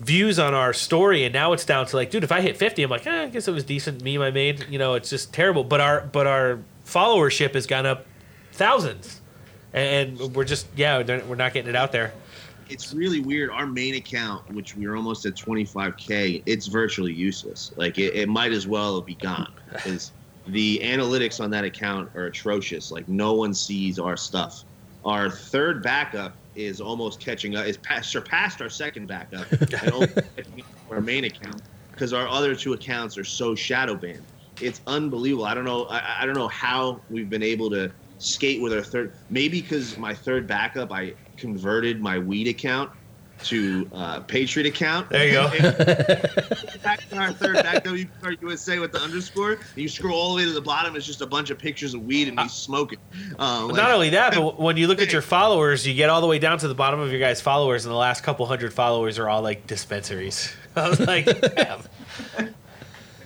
views 0.00 0.38
on 0.38 0.54
our 0.54 0.72
story, 0.72 1.24
and 1.24 1.32
now 1.32 1.52
it's 1.54 1.64
down 1.64 1.86
to 1.86 1.96
like, 1.96 2.10
dude, 2.10 2.22
if 2.24 2.30
I 2.30 2.40
hit 2.40 2.56
fifty, 2.56 2.82
I'm 2.82 2.90
like, 2.90 3.06
eh, 3.06 3.22
I 3.24 3.28
guess 3.28 3.48
it 3.48 3.52
was 3.52 3.64
decent 3.64 4.04
meme 4.04 4.20
I 4.22 4.30
made. 4.30 4.66
You 4.70 4.78
know, 4.78 4.94
it's 4.94 5.10
just 5.10 5.32
terrible. 5.32 5.64
But 5.64 5.80
our 5.80 6.02
but 6.02 6.26
our 6.26 6.60
followership 6.86 7.54
has 7.54 7.66
gone 7.66 7.84
up 7.84 8.06
thousands, 8.52 9.20
and 9.72 10.18
we're 10.34 10.44
just 10.44 10.66
yeah, 10.76 11.02
we're 11.26 11.34
not 11.34 11.52
getting 11.52 11.68
it 11.68 11.76
out 11.76 11.92
there. 11.92 12.12
it's 12.68 12.94
really 12.94 13.20
weird. 13.20 13.50
Our 13.50 13.66
main 13.66 13.94
account, 13.96 14.50
which 14.54 14.76
we're 14.76 14.96
almost 14.96 15.26
at 15.26 15.34
25k, 15.34 16.42
it's 16.46 16.66
virtually 16.66 17.12
useless. 17.12 17.72
Like 17.76 17.98
it, 17.98 18.14
it 18.14 18.28
might 18.28 18.52
as 18.52 18.66
well 18.66 19.00
be 19.00 19.14
gone 19.16 19.52
because 19.72 20.12
the 20.46 20.80
analytics 20.82 21.42
on 21.42 21.50
that 21.50 21.64
account 21.64 22.10
are 22.14 22.26
atrocious. 22.26 22.90
Like 22.90 23.08
no 23.08 23.34
one 23.34 23.52
sees 23.52 23.98
our 23.98 24.16
stuff. 24.16 24.64
Our 25.04 25.30
third 25.30 25.82
backup 25.82 26.34
is 26.54 26.80
almost 26.80 27.20
catching 27.20 27.54
up. 27.56 27.66
Is 27.66 27.76
past, 27.76 28.10
surpassed 28.10 28.62
our 28.62 28.70
second 28.70 29.06
backup 29.06 29.50
and 29.52 29.92
almost 29.92 30.14
catching 30.14 30.60
up 30.60 30.66
to 30.88 30.94
our 30.94 31.00
main 31.00 31.24
account 31.24 31.62
because 31.92 32.12
our 32.12 32.26
other 32.28 32.54
two 32.54 32.72
accounts 32.72 33.16
are 33.18 33.24
so 33.24 33.54
shadow 33.54 33.94
banned. 33.94 34.22
It's 34.60 34.80
unbelievable. 34.86 35.44
I 35.44 35.54
don't 35.54 35.64
know. 35.64 35.84
I, 35.84 36.22
I 36.22 36.26
don't 36.26 36.36
know 36.36 36.48
how 36.48 37.00
we've 37.10 37.28
been 37.30 37.42
able 37.42 37.70
to 37.70 37.90
skate 38.18 38.60
with 38.60 38.72
our 38.72 38.82
third. 38.82 39.12
Maybe 39.30 39.60
because 39.60 39.96
my 39.98 40.14
third 40.14 40.46
backup, 40.46 40.92
I 40.92 41.14
converted 41.36 42.00
my 42.00 42.18
weed 42.18 42.48
account 42.48 42.90
to 43.44 43.88
uh, 43.92 44.20
Patriot 44.20 44.66
account. 44.66 45.10
There 45.10 45.26
you 45.26 45.32
go. 45.34 45.48
back 46.82 47.06
to 47.10 47.16
our 47.18 47.32
third 47.32 47.56
backup, 47.56 47.94
you 47.94 48.08
start 48.18 48.40
USA 48.40 48.78
with 48.78 48.92
the 48.92 48.98
underscore. 48.98 49.58
You 49.74 49.88
scroll 49.88 50.18
all 50.18 50.30
the 50.30 50.36
way 50.36 50.44
to 50.44 50.52
the 50.52 50.60
bottom. 50.60 50.96
It's 50.96 51.06
just 51.06 51.20
a 51.20 51.26
bunch 51.26 51.50
of 51.50 51.58
pictures 51.58 51.94
of 51.94 52.02
weed 52.04 52.28
and 52.28 52.36
me 52.36 52.48
smoking. 52.48 52.98
But 53.36 53.66
like- 53.66 53.76
not 53.76 53.90
only 53.90 54.10
that, 54.10 54.34
but 54.34 54.58
when 54.60 54.76
you 54.76 54.86
look 54.88 55.02
at 55.02 55.12
your 55.12 55.22
followers, 55.22 55.86
you 55.86 55.94
get 55.94 56.08
all 56.08 56.20
the 56.20 56.26
way 56.26 56.38
down 56.38 56.58
to 56.58 56.68
the 56.68 56.74
bottom 56.74 57.00
of 57.00 57.10
your 57.10 57.20
guys' 57.20 57.40
followers, 57.40 57.84
and 57.84 57.92
the 57.92 57.98
last 57.98 58.22
couple 58.22 58.46
hundred 58.46 58.72
followers 58.72 59.18
are 59.18 59.28
all 59.28 59.42
like 59.42 59.66
dispensaries. 59.66 60.54
I 60.76 60.88
was 60.88 61.00
like, 61.00 61.26
damn. 61.56 61.80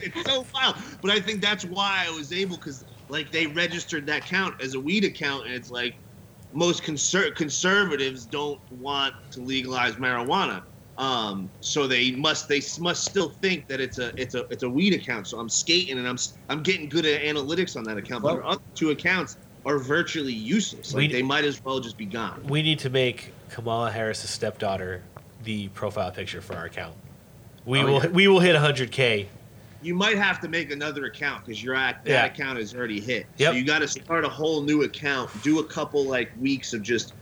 It's 0.02 0.22
so 0.30 0.44
wild. 0.54 0.76
But 1.02 1.10
I 1.10 1.20
think 1.20 1.40
that's 1.40 1.64
why 1.64 2.04
I 2.06 2.10
was 2.10 2.32
able 2.32 2.56
because 2.56 2.84
like 3.08 3.30
they 3.32 3.46
registered 3.46 4.06
that 4.06 4.22
count 4.24 4.60
as 4.62 4.74
a 4.74 4.80
weed 4.80 5.04
account, 5.04 5.46
and 5.46 5.54
it's 5.54 5.70
like 5.70 5.94
most 6.52 6.82
conser- 6.82 7.34
conservatives 7.34 8.26
don't 8.26 8.60
want 8.80 9.14
to 9.32 9.40
legalize 9.40 9.94
marijuana. 9.94 10.62
Um, 10.98 11.48
so 11.60 11.86
they 11.86 12.10
must 12.12 12.48
they 12.48 12.60
must 12.78 13.04
still 13.04 13.30
think 13.30 13.66
that 13.68 13.80
it's 13.80 13.98
a 13.98 14.12
it's 14.20 14.34
a 14.34 14.44
it's 14.50 14.64
a 14.64 14.68
weed 14.68 14.92
account. 14.92 15.26
So 15.28 15.38
I'm 15.38 15.48
skating 15.48 15.98
and 15.98 16.06
I'm 16.06 16.18
I'm 16.48 16.62
getting 16.62 16.88
good 16.88 17.06
at 17.06 17.22
analytics 17.22 17.76
on 17.76 17.84
that 17.84 17.96
account. 17.96 18.22
But 18.22 18.34
our 18.36 18.44
other 18.44 18.62
two 18.74 18.90
accounts 18.90 19.36
are 19.64 19.78
virtually 19.78 20.32
useless. 20.32 20.92
Like 20.92 21.00
We- 21.00 21.08
they 21.12 21.22
might 21.22 21.44
as 21.44 21.62
well 21.64 21.80
just 21.80 21.96
be 21.96 22.04
gone. 22.06 22.42
we 22.48 22.62
need 22.62 22.78
to 22.80 22.90
make 22.90 23.32
Kamala 23.50 23.90
Harris's 23.90 24.30
stepdaughter 24.30 25.02
the 25.44 25.68
profile 25.68 26.10
picture 26.10 26.40
for 26.42 26.54
our 26.54 26.66
account. 26.66 26.94
We 27.64 27.80
Oh, 27.80 27.86
will 27.86 27.92
yeah. 28.02 28.06
we 28.08 28.28
will 28.28 28.40
hit 28.40 28.54
100k. 28.56 29.26
You 29.82 29.94
might 29.94 30.16
have 30.18 30.40
to 30.40 30.48
make 30.48 30.70
another 30.70 31.06
account 31.06 31.44
because 31.44 31.62
your 31.62 31.74
act 31.74 32.04
that 32.04 32.10
Yeah. 32.10 32.24
account 32.26 32.58
is 32.58 32.74
already 32.74 33.00
hit. 33.00 33.26
Yep. 33.38 33.52
So 33.52 33.56
you 33.56 33.64
got 33.64 33.78
to 33.80 33.88
start 33.88 34.24
a 34.24 34.28
whole 34.28 34.62
new 34.62 34.82
account. 34.82 35.30
Do 35.42 35.58
a 35.60 35.64
couple 35.64 36.04
like 36.04 36.30
weeks 36.38 36.72
of 36.72 36.82
just 36.82 37.14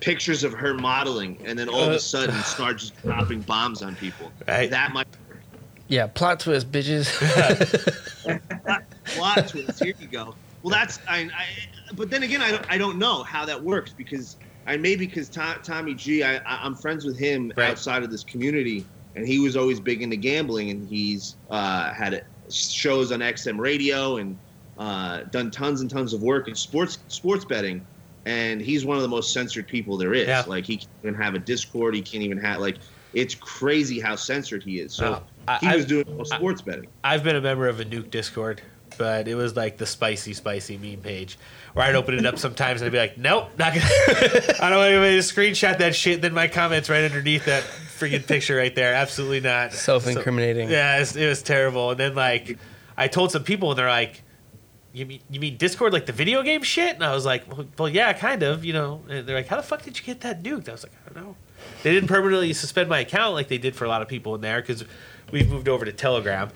pictures 0.00 0.44
of 0.44 0.52
her 0.52 0.74
modeling, 0.74 1.38
and 1.44 1.58
then 1.58 1.68
all 1.68 1.82
of 1.82 1.88
Uh, 1.90 1.96
a 1.96 1.98
sudden 2.00 2.34
start 2.42 2.78
just 2.78 3.00
dropping 3.02 3.40
bombs 3.42 3.82
on 3.82 3.96
people. 3.96 4.32
Right. 4.48 4.70
That 4.70 4.92
might 4.92 5.06
Yeah, 5.88 6.06
plot 6.08 6.40
twist, 6.40 6.70
bitches. 6.72 7.06
plot 9.14 9.48
twist. 9.48 9.82
Here 9.82 9.94
you 10.00 10.06
go. 10.08 10.34
Well, 10.62 10.70
that's 10.72 10.98
I, 11.08 11.18
I. 11.36 11.46
But 11.94 12.10
then 12.10 12.22
again, 12.24 12.42
I 12.42 12.50
don't, 12.50 12.64
I 12.68 12.78
don't 12.78 12.98
know 12.98 13.22
how 13.22 13.44
that 13.46 13.62
works 13.62 13.94
because 13.96 14.36
I 14.66 14.76
maybe 14.76 15.06
because 15.06 15.28
To- 15.30 15.60
Tommy 15.62 15.94
G. 15.94 16.24
I, 16.24 16.40
I'm 16.44 16.74
friends 16.74 17.04
with 17.04 17.16
him 17.18 17.52
Right. 17.56 17.70
outside 17.70 18.02
of 18.02 18.10
this 18.10 18.24
community, 18.24 18.84
and 19.16 19.26
he 19.26 19.38
was 19.40 19.56
always 19.56 19.80
big 19.80 20.02
into 20.02 20.16
gambling, 20.16 20.70
and 20.70 20.88
he's 20.88 21.34
uh, 21.50 21.92
had 21.92 22.24
shows 22.50 23.10
on 23.12 23.20
XM 23.20 23.58
radio 23.58 24.18
and 24.18 24.38
uh, 24.78 25.22
done 25.32 25.50
tons 25.50 25.80
and 25.80 25.90
tons 25.90 26.12
of 26.12 26.22
work 26.22 26.46
in 26.48 26.54
sports 26.54 26.98
sports 27.08 27.44
betting. 27.44 27.84
and 28.26 28.60
he's 28.60 28.84
one 28.84 28.96
of 28.96 29.02
the 29.02 29.08
most 29.08 29.32
censored 29.32 29.66
people 29.66 29.96
there 29.96 30.12
is. 30.14 30.28
Yeah. 30.28 30.44
Like 30.46 30.64
he 30.64 30.76
can't 30.76 30.88
even 31.02 31.14
have 31.14 31.34
a 31.34 31.38
Discord. 31.38 31.94
He 31.94 32.02
can't 32.02 32.22
even 32.22 32.38
have 32.38 32.60
like 32.60 32.76
it's 33.14 33.34
crazy 33.34 33.98
how 34.00 34.14
censored 34.16 34.62
he 34.62 34.78
is. 34.80 34.92
So 34.92 35.22
Oh, 35.48 35.56
he 35.60 35.68
I- 35.68 35.76
was 35.76 35.86
doing 35.86 36.04
no 36.16 36.24
sports 36.24 36.60
betting. 36.60 36.88
I've 37.04 37.22
been 37.24 37.36
a 37.36 37.40
member 37.40 37.66
of 37.68 37.80
a 37.80 37.84
nuke 37.84 38.10
Discord, 38.10 38.60
but 38.98 39.26
it 39.28 39.34
was 39.36 39.56
like 39.56 39.78
the 39.78 39.86
spicy, 39.86 40.34
spicy 40.34 40.76
meme 40.76 41.00
page 41.00 41.38
where 41.72 41.86
I'd 41.86 41.94
open 41.94 42.14
it 42.18 42.26
up 42.26 42.38
sometimes 42.38 42.80
and 42.82 42.88
I'd 42.88 42.92
be 42.92 42.98
like, 42.98 43.16
nope, 43.16 43.48
not 43.58 43.72
gonna. 43.74 43.86
I 44.60 44.68
don't 44.70 44.78
want 44.78 44.90
anybody 44.92 45.16
to 45.16 45.22
screenshot 45.22 45.78
that 45.78 45.94
shit. 45.94 46.20
Then 46.20 46.34
my 46.34 46.48
comments 46.48 46.90
right 46.90 47.04
underneath 47.04 47.44
that 47.46 47.64
freaking 47.98 48.26
picture 48.26 48.56
right 48.56 48.74
there. 48.74 48.94
Absolutely 48.94 49.40
not. 49.40 49.72
Self-incriminating. 49.72 50.68
So- 50.68 50.72
yeah, 50.72 50.96
it 50.96 51.00
was, 51.00 51.16
it 51.16 51.26
was 51.26 51.42
terrible. 51.42 51.90
And 51.90 52.00
then 52.00 52.14
like, 52.14 52.58
I 52.96 53.08
told 53.08 53.32
some 53.32 53.44
people 53.44 53.70
and 53.70 53.78
they're 53.78 53.88
like, 53.88 54.22
you 54.92 55.04
mean 55.04 55.20
you 55.30 55.40
mean 55.40 55.58
Discord 55.58 55.92
like 55.92 56.06
the 56.06 56.12
video 56.12 56.42
game 56.42 56.62
shit? 56.62 56.94
And 56.94 57.04
I 57.04 57.12
was 57.14 57.26
like, 57.26 57.46
well, 57.50 57.66
well, 57.78 57.88
yeah, 57.88 58.12
kind 58.14 58.42
of. 58.42 58.64
You 58.64 58.72
know. 58.72 59.02
And 59.08 59.26
they're 59.26 59.36
like, 59.36 59.46
how 59.46 59.56
the 59.56 59.62
fuck 59.62 59.82
did 59.82 59.98
you 59.98 60.04
get 60.04 60.22
that 60.22 60.42
nuked? 60.42 60.68
I 60.68 60.72
was 60.72 60.84
like, 60.84 60.92
I 61.06 61.12
don't 61.12 61.22
know. 61.22 61.36
They 61.82 61.92
didn't 61.92 62.08
permanently 62.08 62.52
suspend 62.54 62.88
my 62.88 63.00
account 63.00 63.34
like 63.34 63.48
they 63.48 63.58
did 63.58 63.76
for 63.76 63.84
a 63.84 63.88
lot 63.88 64.00
of 64.00 64.08
people 64.08 64.34
in 64.34 64.40
there 64.40 64.60
because 64.60 64.84
we've 65.32 65.50
moved 65.50 65.68
over 65.68 65.84
to 65.84 65.92
Telegram. 65.92 66.50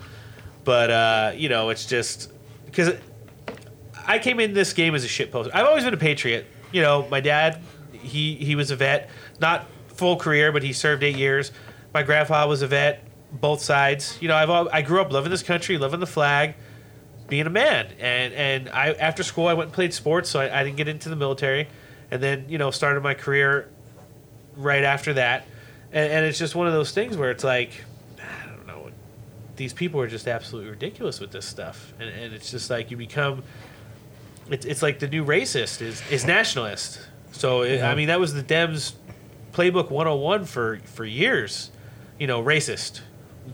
But 0.63 0.89
uh, 0.89 1.31
you 1.35 1.49
know, 1.49 1.69
it's 1.69 1.85
just 1.85 2.31
because 2.65 2.95
I 4.07 4.17
came 4.17 4.39
in 4.39 4.53
this 4.53 4.73
game 4.73 4.95
as 4.95 5.03
a 5.03 5.07
shit 5.07 5.31
poster. 5.31 5.51
I've 5.55 5.67
always 5.67 5.83
been 5.83 5.93
a 5.93 5.97
patriot. 5.97 6.47
You 6.71 6.81
know, 6.81 7.07
my 7.11 7.19
dad, 7.19 7.61
he 7.91 8.35
he 8.35 8.55
was 8.55 8.71
a 8.71 8.75
vet, 8.75 9.09
not 9.39 9.65
full 10.01 10.17
career, 10.17 10.51
but 10.51 10.63
he 10.63 10.73
served 10.73 11.03
eight 11.03 11.15
years. 11.15 11.51
My 11.93 12.01
grandpa 12.01 12.47
was 12.47 12.63
a 12.63 12.67
vet, 12.67 13.03
both 13.31 13.61
sides. 13.61 14.17
You 14.19 14.29
know, 14.29 14.35
I've 14.35 14.49
al- 14.49 14.69
I 14.73 14.81
grew 14.81 14.99
up 14.99 15.11
loving 15.11 15.29
this 15.29 15.43
country, 15.43 15.77
loving 15.77 15.99
the 15.99 16.07
flag, 16.07 16.55
being 17.27 17.45
a 17.45 17.51
man. 17.51 17.85
And 17.99 18.33
and 18.33 18.69
I 18.69 18.93
after 18.93 19.21
school 19.21 19.45
I 19.47 19.53
went 19.53 19.67
and 19.67 19.73
played 19.75 19.93
sports, 19.93 20.27
so 20.27 20.39
I, 20.39 20.61
I 20.61 20.63
didn't 20.63 20.77
get 20.77 20.87
into 20.87 21.07
the 21.07 21.15
military, 21.15 21.67
and 22.09 22.19
then 22.19 22.45
you 22.49 22.57
know 22.57 22.71
started 22.71 23.03
my 23.03 23.13
career 23.13 23.69
right 24.57 24.83
after 24.83 25.13
that. 25.13 25.45
And, 25.93 26.11
and 26.11 26.25
it's 26.25 26.39
just 26.39 26.55
one 26.55 26.65
of 26.65 26.73
those 26.73 26.91
things 26.93 27.15
where 27.15 27.29
it's 27.29 27.43
like, 27.43 27.69
I 28.17 28.47
don't 28.47 28.65
know, 28.65 28.89
these 29.55 29.71
people 29.71 30.01
are 30.01 30.07
just 30.07 30.27
absolutely 30.27 30.71
ridiculous 30.71 31.19
with 31.19 31.29
this 31.29 31.45
stuff, 31.45 31.93
and, 31.99 32.09
and 32.09 32.33
it's 32.33 32.49
just 32.49 32.71
like 32.71 32.89
you 32.89 32.97
become. 32.97 33.43
It's, 34.49 34.65
it's 34.65 34.81
like 34.81 34.97
the 34.97 35.07
new 35.07 35.23
racist 35.23 35.83
is 35.83 36.01
is 36.09 36.25
nationalist. 36.25 37.01
So 37.33 37.61
it, 37.61 37.83
I 37.83 37.93
mean 37.93 38.07
that 38.07 38.19
was 38.19 38.33
the 38.33 38.41
Dems 38.43 38.93
playbook 39.51 39.89
101 39.91 40.45
for 40.45 40.79
for 40.85 41.05
years. 41.05 41.71
You 42.19 42.27
know, 42.27 42.43
racist. 42.43 43.01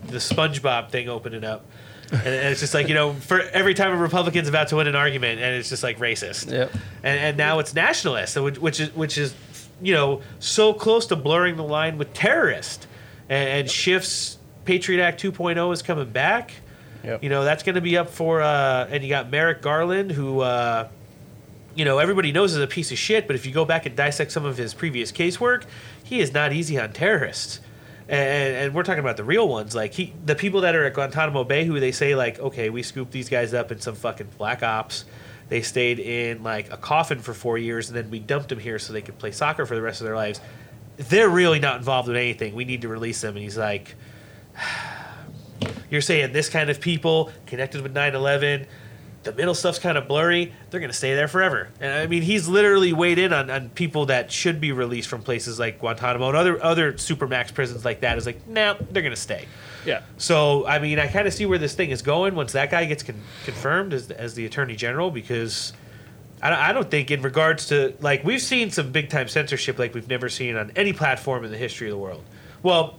The 0.06 0.18
SpongeBob 0.18 0.90
thing 0.90 1.08
opening 1.08 1.44
up. 1.44 1.64
And, 2.10 2.26
and 2.26 2.48
it's 2.48 2.60
just 2.60 2.74
like 2.74 2.88
you 2.88 2.94
know, 2.94 3.12
for 3.14 3.40
every 3.40 3.74
time 3.74 3.92
a 3.92 3.96
Republican's 3.96 4.48
about 4.48 4.68
to 4.68 4.76
win 4.76 4.86
an 4.86 4.94
argument, 4.96 5.40
and 5.40 5.54
it's 5.54 5.68
just 5.68 5.82
like 5.82 5.98
racist 5.98 6.50
Yep. 6.50 6.72
and, 7.02 7.20
and 7.20 7.36
now 7.36 7.58
it's 7.58 7.74
nationalist, 7.74 8.36
which, 8.40 8.58
which 8.58 8.80
is 8.80 8.94
which 8.94 9.18
is 9.18 9.34
you 9.82 9.92
know 9.94 10.22
so 10.38 10.72
close 10.72 11.06
to 11.06 11.16
blurring 11.16 11.56
the 11.56 11.64
line 11.64 11.98
with 11.98 12.12
terrorist, 12.14 12.86
and, 13.28 13.48
and 13.48 13.70
shifts 13.70 14.38
Patriot 14.64 15.02
Act 15.02 15.22
2.0 15.22 15.72
is 15.72 15.82
coming 15.82 16.08
back. 16.10 16.52
Yep. 17.04 17.22
You 17.22 17.28
know 17.28 17.44
that's 17.44 17.62
going 17.62 17.74
to 17.76 17.80
be 17.82 17.96
up 17.96 18.08
for, 18.10 18.40
uh, 18.42 18.88
and 18.90 19.02
you 19.02 19.08
got 19.10 19.30
Merrick 19.30 19.60
Garland, 19.62 20.10
who 20.10 20.40
uh, 20.40 20.88
you 21.78 21.84
know 21.84 21.98
everybody 21.98 22.32
knows 22.32 22.54
is 22.54 22.58
a 22.60 22.66
piece 22.66 22.90
of 22.90 22.98
shit, 22.98 23.28
but 23.28 23.36
if 23.36 23.46
you 23.46 23.52
go 23.52 23.64
back 23.64 23.86
and 23.86 23.94
dissect 23.94 24.32
some 24.32 24.44
of 24.44 24.56
his 24.56 24.74
previous 24.74 25.12
casework, 25.12 25.62
he 26.02 26.18
is 26.18 26.32
not 26.34 26.52
easy 26.52 26.76
on 26.76 26.92
terrorists. 26.92 27.60
And, 28.08 28.56
and 28.56 28.74
we're 28.74 28.82
talking 28.82 28.98
about 28.98 29.16
the 29.16 29.22
real 29.22 29.48
ones, 29.48 29.76
like 29.76 29.94
he, 29.94 30.12
the 30.24 30.34
people 30.34 30.62
that 30.62 30.74
are 30.74 30.84
at 30.84 30.94
Guantanamo 30.94 31.44
Bay, 31.44 31.64
who 31.64 31.78
they 31.78 31.92
say 31.92 32.16
like, 32.16 32.40
okay, 32.40 32.68
we 32.68 32.82
scooped 32.82 33.12
these 33.12 33.28
guys 33.28 33.54
up 33.54 33.70
in 33.70 33.80
some 33.80 33.94
fucking 33.94 34.26
black 34.36 34.64
ops. 34.64 35.04
They 35.50 35.62
stayed 35.62 36.00
in 36.00 36.42
like 36.42 36.72
a 36.72 36.76
coffin 36.76 37.20
for 37.20 37.32
four 37.32 37.58
years, 37.58 37.88
and 37.88 37.96
then 37.96 38.10
we 38.10 38.18
dumped 38.18 38.48
them 38.48 38.58
here 38.58 38.80
so 38.80 38.92
they 38.92 39.02
could 39.02 39.18
play 39.18 39.30
soccer 39.30 39.64
for 39.64 39.76
the 39.76 39.82
rest 39.82 40.00
of 40.00 40.06
their 40.06 40.16
lives. 40.16 40.40
They're 40.96 41.28
really 41.28 41.60
not 41.60 41.76
involved 41.76 42.08
with 42.08 42.16
anything. 42.16 42.56
We 42.56 42.64
need 42.64 42.82
to 42.82 42.88
release 42.88 43.20
them. 43.20 43.36
And 43.36 43.42
he's 43.44 43.56
like, 43.56 43.94
you're 45.90 46.00
saying 46.00 46.32
this 46.32 46.48
kind 46.48 46.70
of 46.70 46.80
people 46.80 47.30
connected 47.46 47.82
with 47.82 47.94
9-11 47.94 48.66
the 49.30 49.36
middle 49.36 49.54
stuff's 49.54 49.78
kind 49.78 49.98
of 49.98 50.08
blurry 50.08 50.52
they're 50.70 50.80
going 50.80 50.90
to 50.90 50.96
stay 50.96 51.14
there 51.14 51.28
forever. 51.28 51.68
And 51.80 51.92
i 51.92 52.06
mean 52.06 52.22
he's 52.22 52.48
literally 52.48 52.92
weighed 52.92 53.18
in 53.18 53.32
on, 53.32 53.50
on 53.50 53.68
people 53.70 54.06
that 54.06 54.32
should 54.32 54.60
be 54.60 54.72
released 54.72 55.08
from 55.08 55.22
places 55.22 55.58
like 55.58 55.80
guantanamo 55.80 56.28
and 56.28 56.36
other 56.36 56.62
other 56.62 56.94
supermax 56.94 57.52
prisons 57.52 57.84
like 57.84 58.00
that. 58.00 58.18
Is 58.18 58.26
like 58.26 58.46
no 58.46 58.76
they're 58.90 59.02
going 59.02 59.14
to 59.14 59.20
stay. 59.20 59.46
Yeah. 59.86 60.02
so 60.18 60.66
i 60.66 60.80
mean 60.80 60.98
i 60.98 61.06
kind 61.06 61.26
of 61.26 61.32
see 61.32 61.46
where 61.46 61.56
this 61.58 61.74
thing 61.74 61.90
is 61.90 62.02
going 62.02 62.34
once 62.34 62.52
that 62.52 62.70
guy 62.70 62.84
gets 62.84 63.02
con- 63.02 63.22
confirmed 63.44 63.94
as, 63.94 64.10
as 64.10 64.34
the 64.34 64.44
attorney 64.44 64.76
general 64.76 65.10
because 65.10 65.72
I 66.42 66.50
don't, 66.50 66.58
I 66.58 66.72
don't 66.72 66.90
think 66.90 67.10
in 67.10 67.22
regards 67.22 67.68
to 67.68 67.94
like 68.00 68.22
we've 68.24 68.42
seen 68.42 68.70
some 68.70 68.92
big 68.92 69.08
time 69.08 69.28
censorship 69.28 69.78
like 69.78 69.94
we've 69.94 70.08
never 70.08 70.28
seen 70.28 70.56
on 70.56 70.72
any 70.76 70.92
platform 70.92 71.44
in 71.44 71.50
the 71.50 71.56
history 71.56 71.88
of 71.88 71.92
the 71.92 71.98
world. 71.98 72.24
Well 72.62 72.98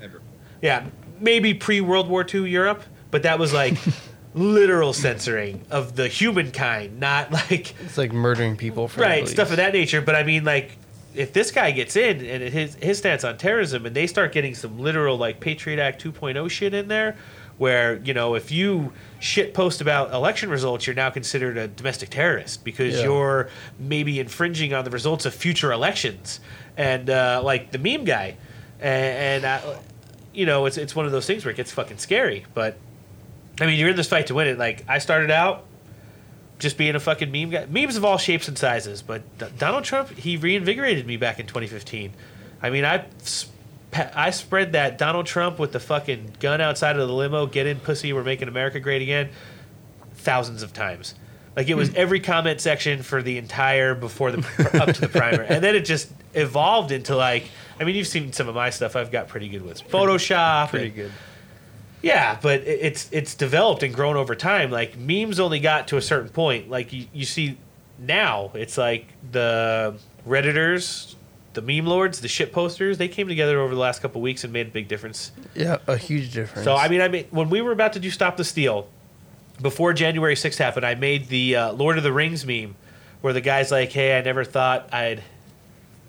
yeah, 0.61 0.87
maybe 1.19 1.53
pre 1.53 1.81
World 1.81 2.09
War 2.09 2.25
II 2.33 2.49
Europe, 2.49 2.83
but 3.11 3.23
that 3.23 3.39
was 3.39 3.53
like 3.53 3.77
literal 4.39 4.93
censoring 4.93 5.65
of 5.69 5.95
the 5.95 6.07
humankind, 6.07 6.99
not 6.99 7.31
like 7.31 7.75
It's 7.83 7.97
like 7.97 8.13
murdering 8.13 8.55
people 8.57 8.87
for 8.87 9.01
right 9.01 9.27
stuff 9.27 9.51
of 9.51 9.57
that 9.57 9.73
nature. 9.73 10.01
But 10.01 10.15
I 10.15 10.23
mean, 10.23 10.43
like, 10.45 10.77
if 11.15 11.33
this 11.33 11.51
guy 11.51 11.71
gets 11.71 11.95
in 11.95 12.25
and 12.25 12.43
his 12.53 12.75
his 12.75 12.97
stance 12.99 13.23
on 13.23 13.37
terrorism, 13.37 13.85
and 13.85 13.95
they 13.95 14.07
start 14.07 14.31
getting 14.31 14.55
some 14.55 14.79
literal 14.79 15.17
like 15.17 15.39
Patriot 15.39 15.79
Act 15.79 16.03
2.0 16.03 16.49
shit 16.49 16.73
in 16.73 16.87
there, 16.87 17.17
where 17.57 17.97
you 17.97 18.13
know 18.13 18.35
if 18.35 18.51
you 18.51 18.93
shit 19.19 19.53
post 19.53 19.81
about 19.81 20.13
election 20.13 20.49
results, 20.49 20.87
you're 20.87 20.95
now 20.95 21.09
considered 21.09 21.57
a 21.57 21.67
domestic 21.67 22.09
terrorist 22.09 22.63
because 22.63 22.95
Yeah. 22.95 23.03
you're 23.03 23.49
maybe 23.77 24.19
infringing 24.19 24.73
on 24.73 24.85
the 24.85 24.91
results 24.91 25.25
of 25.25 25.33
future 25.33 25.71
elections, 25.71 26.39
and 26.77 27.09
uh, 27.09 27.41
like 27.43 27.71
the 27.71 27.79
meme 27.79 28.05
guy, 28.05 28.37
and, 28.79 29.43
and 29.43 29.45
uh, 29.45 29.75
you 30.33 30.45
know 30.45 30.65
it's 30.67 30.77
it's 30.77 30.95
one 30.95 31.05
of 31.05 31.11
those 31.11 31.25
things 31.25 31.43
where 31.43 31.51
it 31.51 31.57
gets 31.57 31.71
fucking 31.71 31.97
scary, 31.97 32.45
but. 32.53 32.77
I 33.61 33.65
mean, 33.65 33.79
you're 33.79 33.89
in 33.89 33.95
this 33.95 34.07
fight 34.07 34.27
to 34.27 34.33
win 34.33 34.47
it. 34.47 34.57
Like 34.57 34.83
I 34.87 34.99
started 34.99 35.31
out 35.31 35.65
just 36.59 36.77
being 36.77 36.95
a 36.95 36.99
fucking 36.99 37.31
meme 37.31 37.49
guy. 37.49 37.65
Memes 37.65 37.95
of 37.95 38.05
all 38.05 38.17
shapes 38.17 38.47
and 38.47 38.57
sizes, 38.57 39.01
but 39.01 39.21
D- 39.37 39.45
Donald 39.57 39.85
Trump 39.85 40.09
he 40.09 40.37
reinvigorated 40.37 41.07
me 41.07 41.17
back 41.17 41.39
in 41.39 41.47
2015. 41.47 42.13
I 42.61 42.69
mean, 42.69 42.85
I 42.85 43.05
I 43.93 44.29
spread 44.31 44.73
that 44.73 44.97
Donald 44.97 45.25
Trump 45.25 45.57
with 45.57 45.71
the 45.71 45.79
fucking 45.79 46.33
gun 46.39 46.61
outside 46.61 46.97
of 46.97 47.07
the 47.07 47.13
limo, 47.13 47.45
get 47.47 47.65
in 47.65 47.79
pussy, 47.79 48.13
we're 48.13 48.23
making 48.23 48.47
America 48.47 48.79
great 48.79 49.01
again, 49.01 49.29
thousands 50.15 50.61
of 50.61 50.73
times. 50.73 51.15
Like 51.55 51.67
it 51.67 51.75
was 51.75 51.89
hmm. 51.89 51.95
every 51.97 52.19
comment 52.19 52.61
section 52.61 53.01
for 53.03 53.23
the 53.23 53.37
entire 53.37 53.95
before 53.95 54.31
the 54.31 54.39
up 54.81 54.93
to 54.93 55.01
the 55.01 55.09
primer, 55.09 55.41
and 55.41 55.63
then 55.63 55.75
it 55.75 55.85
just 55.85 56.11
evolved 56.33 56.91
into 56.91 57.15
like. 57.15 57.45
I 57.79 57.85
mean, 57.85 57.95
you've 57.95 58.07
seen 58.07 58.33
some 58.33 58.49
of 58.49 58.55
my 58.55 58.71
stuff. 58.71 58.97
I've 58.97 59.09
got 59.09 59.29
pretty 59.29 59.47
good 59.47 59.61
with 59.61 59.87
Photoshop. 59.89 60.69
Pretty 60.69 60.87
and- 60.87 60.95
good. 60.95 61.11
Yeah, 62.01 62.37
but 62.41 62.61
it's 62.61 63.09
it's 63.11 63.35
developed 63.35 63.83
and 63.83 63.93
grown 63.93 64.15
over 64.15 64.35
time. 64.35 64.71
Like 64.71 64.97
memes 64.97 65.39
only 65.39 65.59
got 65.59 65.87
to 65.89 65.97
a 65.97 66.01
certain 66.01 66.29
point. 66.29 66.69
Like 66.69 66.93
you, 66.93 67.07
you 67.13 67.25
see 67.25 67.57
now, 67.97 68.51
it's 68.53 68.77
like 68.77 69.07
the 69.31 69.95
redditors, 70.27 71.15
the 71.53 71.61
meme 71.61 71.85
lords, 71.85 72.21
the 72.21 72.27
shit 72.27 72.53
posters. 72.53 72.97
They 72.97 73.07
came 73.07 73.27
together 73.27 73.59
over 73.59 73.73
the 73.73 73.79
last 73.79 74.01
couple 74.01 74.21
weeks 74.21 74.43
and 74.43 74.53
made 74.53 74.67
a 74.67 74.71
big 74.71 74.87
difference. 74.87 75.31
Yeah, 75.55 75.77
a 75.87 75.97
huge 75.97 76.33
difference. 76.33 76.63
So 76.63 76.75
I 76.75 76.87
mean, 76.87 77.01
I 77.01 77.07
mean, 77.09 77.25
when 77.31 77.49
we 77.49 77.61
were 77.61 77.71
about 77.71 77.93
to 77.93 77.99
do 77.99 78.09
Stop 78.09 78.37
the 78.37 78.45
Steal, 78.45 78.87
before 79.61 79.91
January 79.93 80.35
6th 80.35 80.57
happened, 80.57 80.85
I 80.85 80.95
made 80.95 81.27
the 81.27 81.55
uh, 81.57 81.73
Lord 81.73 81.97
of 81.97 82.03
the 82.03 82.13
Rings 82.13 82.45
meme, 82.45 82.75
where 83.21 83.33
the 83.33 83.41
guy's 83.41 83.71
like, 83.71 83.91
"Hey, 83.91 84.17
I 84.17 84.21
never 84.21 84.43
thought 84.43 84.93
I'd." 84.93 85.23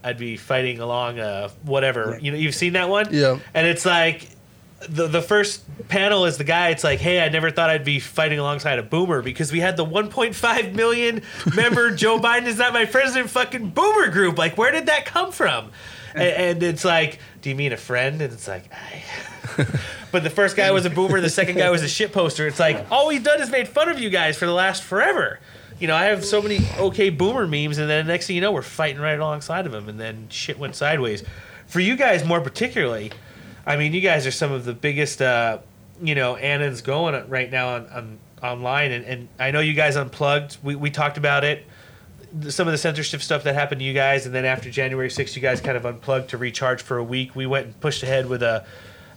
I'd 0.02 0.16
be 0.16 0.38
fighting 0.38 0.80
along 0.80 1.18
uh 1.20 1.50
whatever. 1.62 2.18
You 2.22 2.30
know, 2.30 2.38
you've 2.38 2.54
seen 2.54 2.72
that 2.72 2.88
one? 2.88 3.08
Yeah. 3.10 3.38
And 3.52 3.66
it's 3.66 3.84
like 3.84 4.30
the 4.88 5.06
the 5.06 5.22
first 5.22 5.62
panel 5.88 6.24
is 6.24 6.38
the 6.38 6.44
guy. 6.44 6.70
It's 6.70 6.84
like, 6.84 7.00
hey, 7.00 7.20
I 7.20 7.28
never 7.28 7.50
thought 7.50 7.70
I'd 7.70 7.84
be 7.84 8.00
fighting 8.00 8.38
alongside 8.38 8.78
a 8.78 8.82
boomer 8.82 9.22
because 9.22 9.52
we 9.52 9.60
had 9.60 9.76
the 9.76 9.84
1.5 9.84 10.74
million 10.74 11.22
member 11.54 11.90
Joe 11.94 12.18
Biden 12.18 12.46
is 12.46 12.58
not 12.58 12.72
my 12.72 12.86
president 12.86 13.30
fucking 13.30 13.70
boomer 13.70 14.08
group. 14.08 14.38
Like, 14.38 14.56
where 14.56 14.70
did 14.70 14.86
that 14.86 15.04
come 15.04 15.32
from? 15.32 15.70
And, 16.14 16.22
and 16.22 16.62
it's 16.62 16.84
like, 16.84 17.18
do 17.42 17.50
you 17.50 17.54
mean 17.54 17.72
a 17.72 17.76
friend? 17.76 18.20
And 18.22 18.32
it's 18.32 18.48
like, 18.48 18.64
I. 18.72 19.02
but 20.12 20.22
the 20.22 20.30
first 20.30 20.56
guy 20.56 20.70
was 20.70 20.84
a 20.84 20.90
boomer. 20.90 21.20
The 21.20 21.30
second 21.30 21.56
guy 21.56 21.70
was 21.70 21.82
a 21.82 21.88
shit 21.88 22.12
poster. 22.12 22.46
It's 22.46 22.60
like 22.60 22.86
all 22.90 23.08
he's 23.08 23.22
done 23.22 23.40
is 23.40 23.50
made 23.50 23.68
fun 23.68 23.88
of 23.88 23.98
you 23.98 24.10
guys 24.10 24.36
for 24.36 24.46
the 24.46 24.52
last 24.52 24.82
forever. 24.82 25.40
You 25.78 25.86
know, 25.86 25.96
I 25.96 26.04
have 26.04 26.24
so 26.24 26.42
many 26.42 26.60
okay 26.78 27.08
boomer 27.08 27.46
memes, 27.46 27.78
and 27.78 27.88
then 27.88 28.06
the 28.06 28.12
next 28.12 28.26
thing 28.26 28.36
you 28.36 28.42
know, 28.42 28.52
we're 28.52 28.62
fighting 28.62 29.00
right 29.00 29.18
alongside 29.18 29.66
of 29.66 29.72
him, 29.72 29.88
and 29.88 29.98
then 29.98 30.28
shit 30.28 30.58
went 30.58 30.76
sideways. 30.76 31.24
For 31.66 31.80
you 31.80 31.96
guys, 31.96 32.22
more 32.24 32.40
particularly, 32.40 33.12
I 33.66 33.76
mean, 33.76 33.92
you 33.92 34.00
guys 34.00 34.26
are 34.26 34.30
some 34.30 34.52
of 34.52 34.64
the 34.64 34.72
biggest, 34.74 35.20
uh, 35.20 35.58
you 36.02 36.14
know, 36.14 36.36
Anons 36.36 36.82
going 36.82 37.28
right 37.28 37.50
now 37.50 37.74
on, 37.76 37.86
on 37.88 38.18
online, 38.42 38.92
and, 38.92 39.04
and 39.04 39.28
I 39.38 39.50
know 39.50 39.60
you 39.60 39.74
guys 39.74 39.96
unplugged. 39.96 40.58
We, 40.62 40.74
we 40.74 40.90
talked 40.90 41.18
about 41.18 41.44
it, 41.44 41.66
some 42.48 42.68
of 42.68 42.72
the 42.72 42.78
censorship 42.78 43.22
stuff 43.22 43.42
that 43.44 43.54
happened 43.54 43.80
to 43.80 43.84
you 43.84 43.92
guys, 43.92 44.26
and 44.26 44.34
then 44.34 44.44
after 44.44 44.70
January 44.70 45.08
6th, 45.08 45.34
you 45.36 45.42
guys 45.42 45.60
kind 45.60 45.76
of 45.76 45.84
unplugged 45.84 46.30
to 46.30 46.38
recharge 46.38 46.82
for 46.82 46.96
a 46.98 47.04
week. 47.04 47.34
We 47.34 47.46
went 47.46 47.66
and 47.66 47.80
pushed 47.80 48.02
ahead 48.02 48.28
with 48.28 48.42
a, 48.42 48.64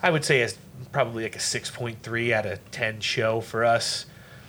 I 0.02 0.10
would 0.10 0.26
say, 0.26 0.42
a, 0.42 0.50
probably 0.92 1.24
like 1.24 1.36
a 1.36 1.40
6.3 1.40 2.34
out 2.34 2.46
of 2.46 2.72
10 2.72 3.00
show 3.00 3.42
for 3.42 3.64
us. 3.64 4.06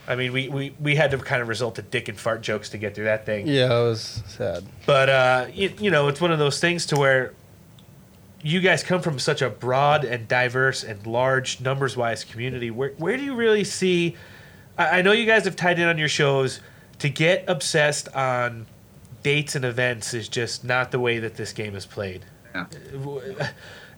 I 0.06 0.16
mean, 0.16 0.32
we, 0.32 0.48
we, 0.48 0.74
we 0.80 0.96
had 0.96 1.10
to 1.12 1.18
kind 1.18 1.40
of 1.40 1.48
resort 1.48 1.76
to 1.76 1.82
dick 1.82 2.08
and 2.08 2.18
fart 2.18 2.42
jokes 2.42 2.70
to 2.70 2.78
get 2.78 2.94
through 2.94 3.04
that 3.04 3.24
thing. 3.24 3.46
Yeah, 3.46 3.66
it 3.66 3.84
was 3.84 4.22
sad. 4.26 4.64
But 4.84 5.08
uh, 5.08 5.46
you, 5.52 5.72
you 5.78 5.90
know, 5.90 6.08
it's 6.08 6.20
one 6.20 6.30
of 6.30 6.38
those 6.38 6.60
things 6.60 6.86
to 6.86 6.96
where 6.96 7.32
you 8.44 8.60
guys 8.60 8.84
come 8.84 9.00
from 9.00 9.18
such 9.18 9.40
a 9.42 9.48
broad 9.48 10.04
and 10.04 10.28
diverse 10.28 10.84
and 10.84 11.04
large 11.06 11.60
numbers 11.60 11.96
wise 11.96 12.22
community. 12.22 12.70
Where 12.70 12.90
where 12.98 13.16
do 13.16 13.24
you 13.24 13.34
really 13.34 13.64
see? 13.64 14.16
I, 14.78 14.98
I 14.98 15.02
know 15.02 15.12
you 15.12 15.26
guys 15.26 15.46
have 15.46 15.56
tied 15.56 15.78
in 15.78 15.88
on 15.88 15.98
your 15.98 16.08
shows. 16.08 16.60
To 17.00 17.08
get 17.08 17.44
obsessed 17.48 18.08
on 18.14 18.66
dates 19.24 19.56
and 19.56 19.64
events 19.64 20.14
is 20.14 20.28
just 20.28 20.64
not 20.64 20.92
the 20.92 21.00
way 21.00 21.18
that 21.18 21.34
this 21.34 21.52
game 21.52 21.74
is 21.74 21.84
played. 21.84 22.24
Yeah. 22.54 22.66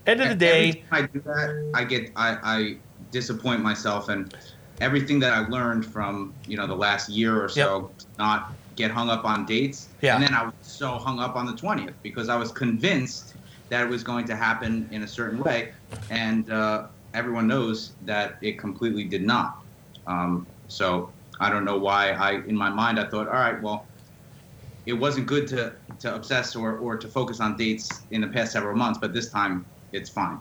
End 0.07 0.23
of 0.23 0.29
the 0.31 0.35
day, 0.35 0.85
I 0.91 1.03
do 1.03 1.21
that, 1.21 1.73
I 1.75 1.85
get 1.85 2.13
I, 2.17 2.39
I 2.43 2.77
disappoint 3.11 3.61
myself 3.61 4.09
and 4.09 4.35
everything 4.81 5.19
that 5.21 5.33
I 5.33 5.47
learned 5.49 5.85
from 5.85 6.33
you 6.47 6.57
know 6.57 6.67
the 6.67 6.75
last 6.75 7.11
year 7.11 7.43
or 7.43 7.49
so, 7.49 7.91
not 8.19 8.53
get 8.77 8.91
hung 8.91 9.11
up 9.11 9.25
on 9.25 9.45
dates. 9.45 9.89
Yeah. 10.01 10.15
And 10.15 10.25
then 10.25 10.33
I 10.33 10.45
was 10.45 10.55
so 10.63 10.93
hung 10.93 11.19
up 11.19 11.37
on 11.37 11.45
the 11.45 11.55
twentieth 11.55 11.95
because 12.03 12.29
I 12.29 12.37
was 12.37 12.51
convinced 12.53 13.36
that 13.69 13.83
it 13.83 13.89
was 13.89 14.03
going 14.03 14.27
to 14.27 14.37
happen 14.37 14.89
in 14.93 15.03
a 15.03 15.09
certain 15.09 15.43
way, 15.43 15.73
and 16.11 16.51
uh, 16.51 16.87
everyone 17.15 17.47
knows 17.47 17.93
that 18.05 18.37
it 18.43 18.59
completely 18.59 19.05
did 19.05 19.23
not. 19.23 19.63
Um, 20.07 20.47
so 20.69 21.11
I 21.41 21.51
don't 21.51 21.65
know 21.65 21.79
why 21.79 22.11
I 22.13 22.45
in 22.47 22.57
my 22.57 22.71
mind 22.71 22.99
I 22.99 23.09
thought, 23.09 23.27
all 23.29 23.35
right, 23.35 23.61
well, 23.61 23.87
it 24.87 24.93
wasn't 24.93 25.27
good 25.27 25.47
to 25.49 25.73
to 26.01 26.15
obsess 26.15 26.55
or 26.55 26.79
or 26.79 26.97
to 26.97 27.09
focus 27.09 27.41
on 27.41 27.57
dates 27.57 28.03
in 28.11 28.21
the 28.21 28.29
past 28.29 28.53
several 28.53 28.77
months, 28.77 28.99
but 28.99 29.13
this 29.13 29.31
time 29.31 29.65
it's 29.93 30.11
fine. 30.11 30.39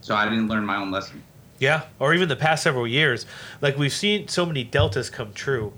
So 0.00 0.14
I 0.14 0.28
didn't 0.28 0.48
learn 0.48 0.64
my 0.64 0.76
own 0.76 0.90
lesson. 0.90 1.22
Yeah, 1.58 1.82
or 1.98 2.12
even 2.12 2.28
the 2.28 2.36
past 2.36 2.62
several 2.62 2.86
years. 2.86 3.24
Like 3.60 3.78
we've 3.78 3.92
seen 3.92 4.28
so 4.28 4.44
many 4.44 4.64
deltas 4.64 5.10
come 5.10 5.32
true. 5.32 5.72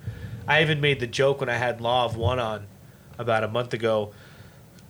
I 0.47 0.63
even 0.63 0.81
made 0.81 1.01
the 1.01 1.07
joke 1.07 1.41
when 1.41 1.49
I 1.49 1.57
had 1.57 1.81
Law 1.81 2.05
of 2.05 2.17
One 2.17 2.39
on 2.39 2.67
about 3.19 3.45
a 3.45 3.49
month 3.49 3.73
ago. 3.75 4.13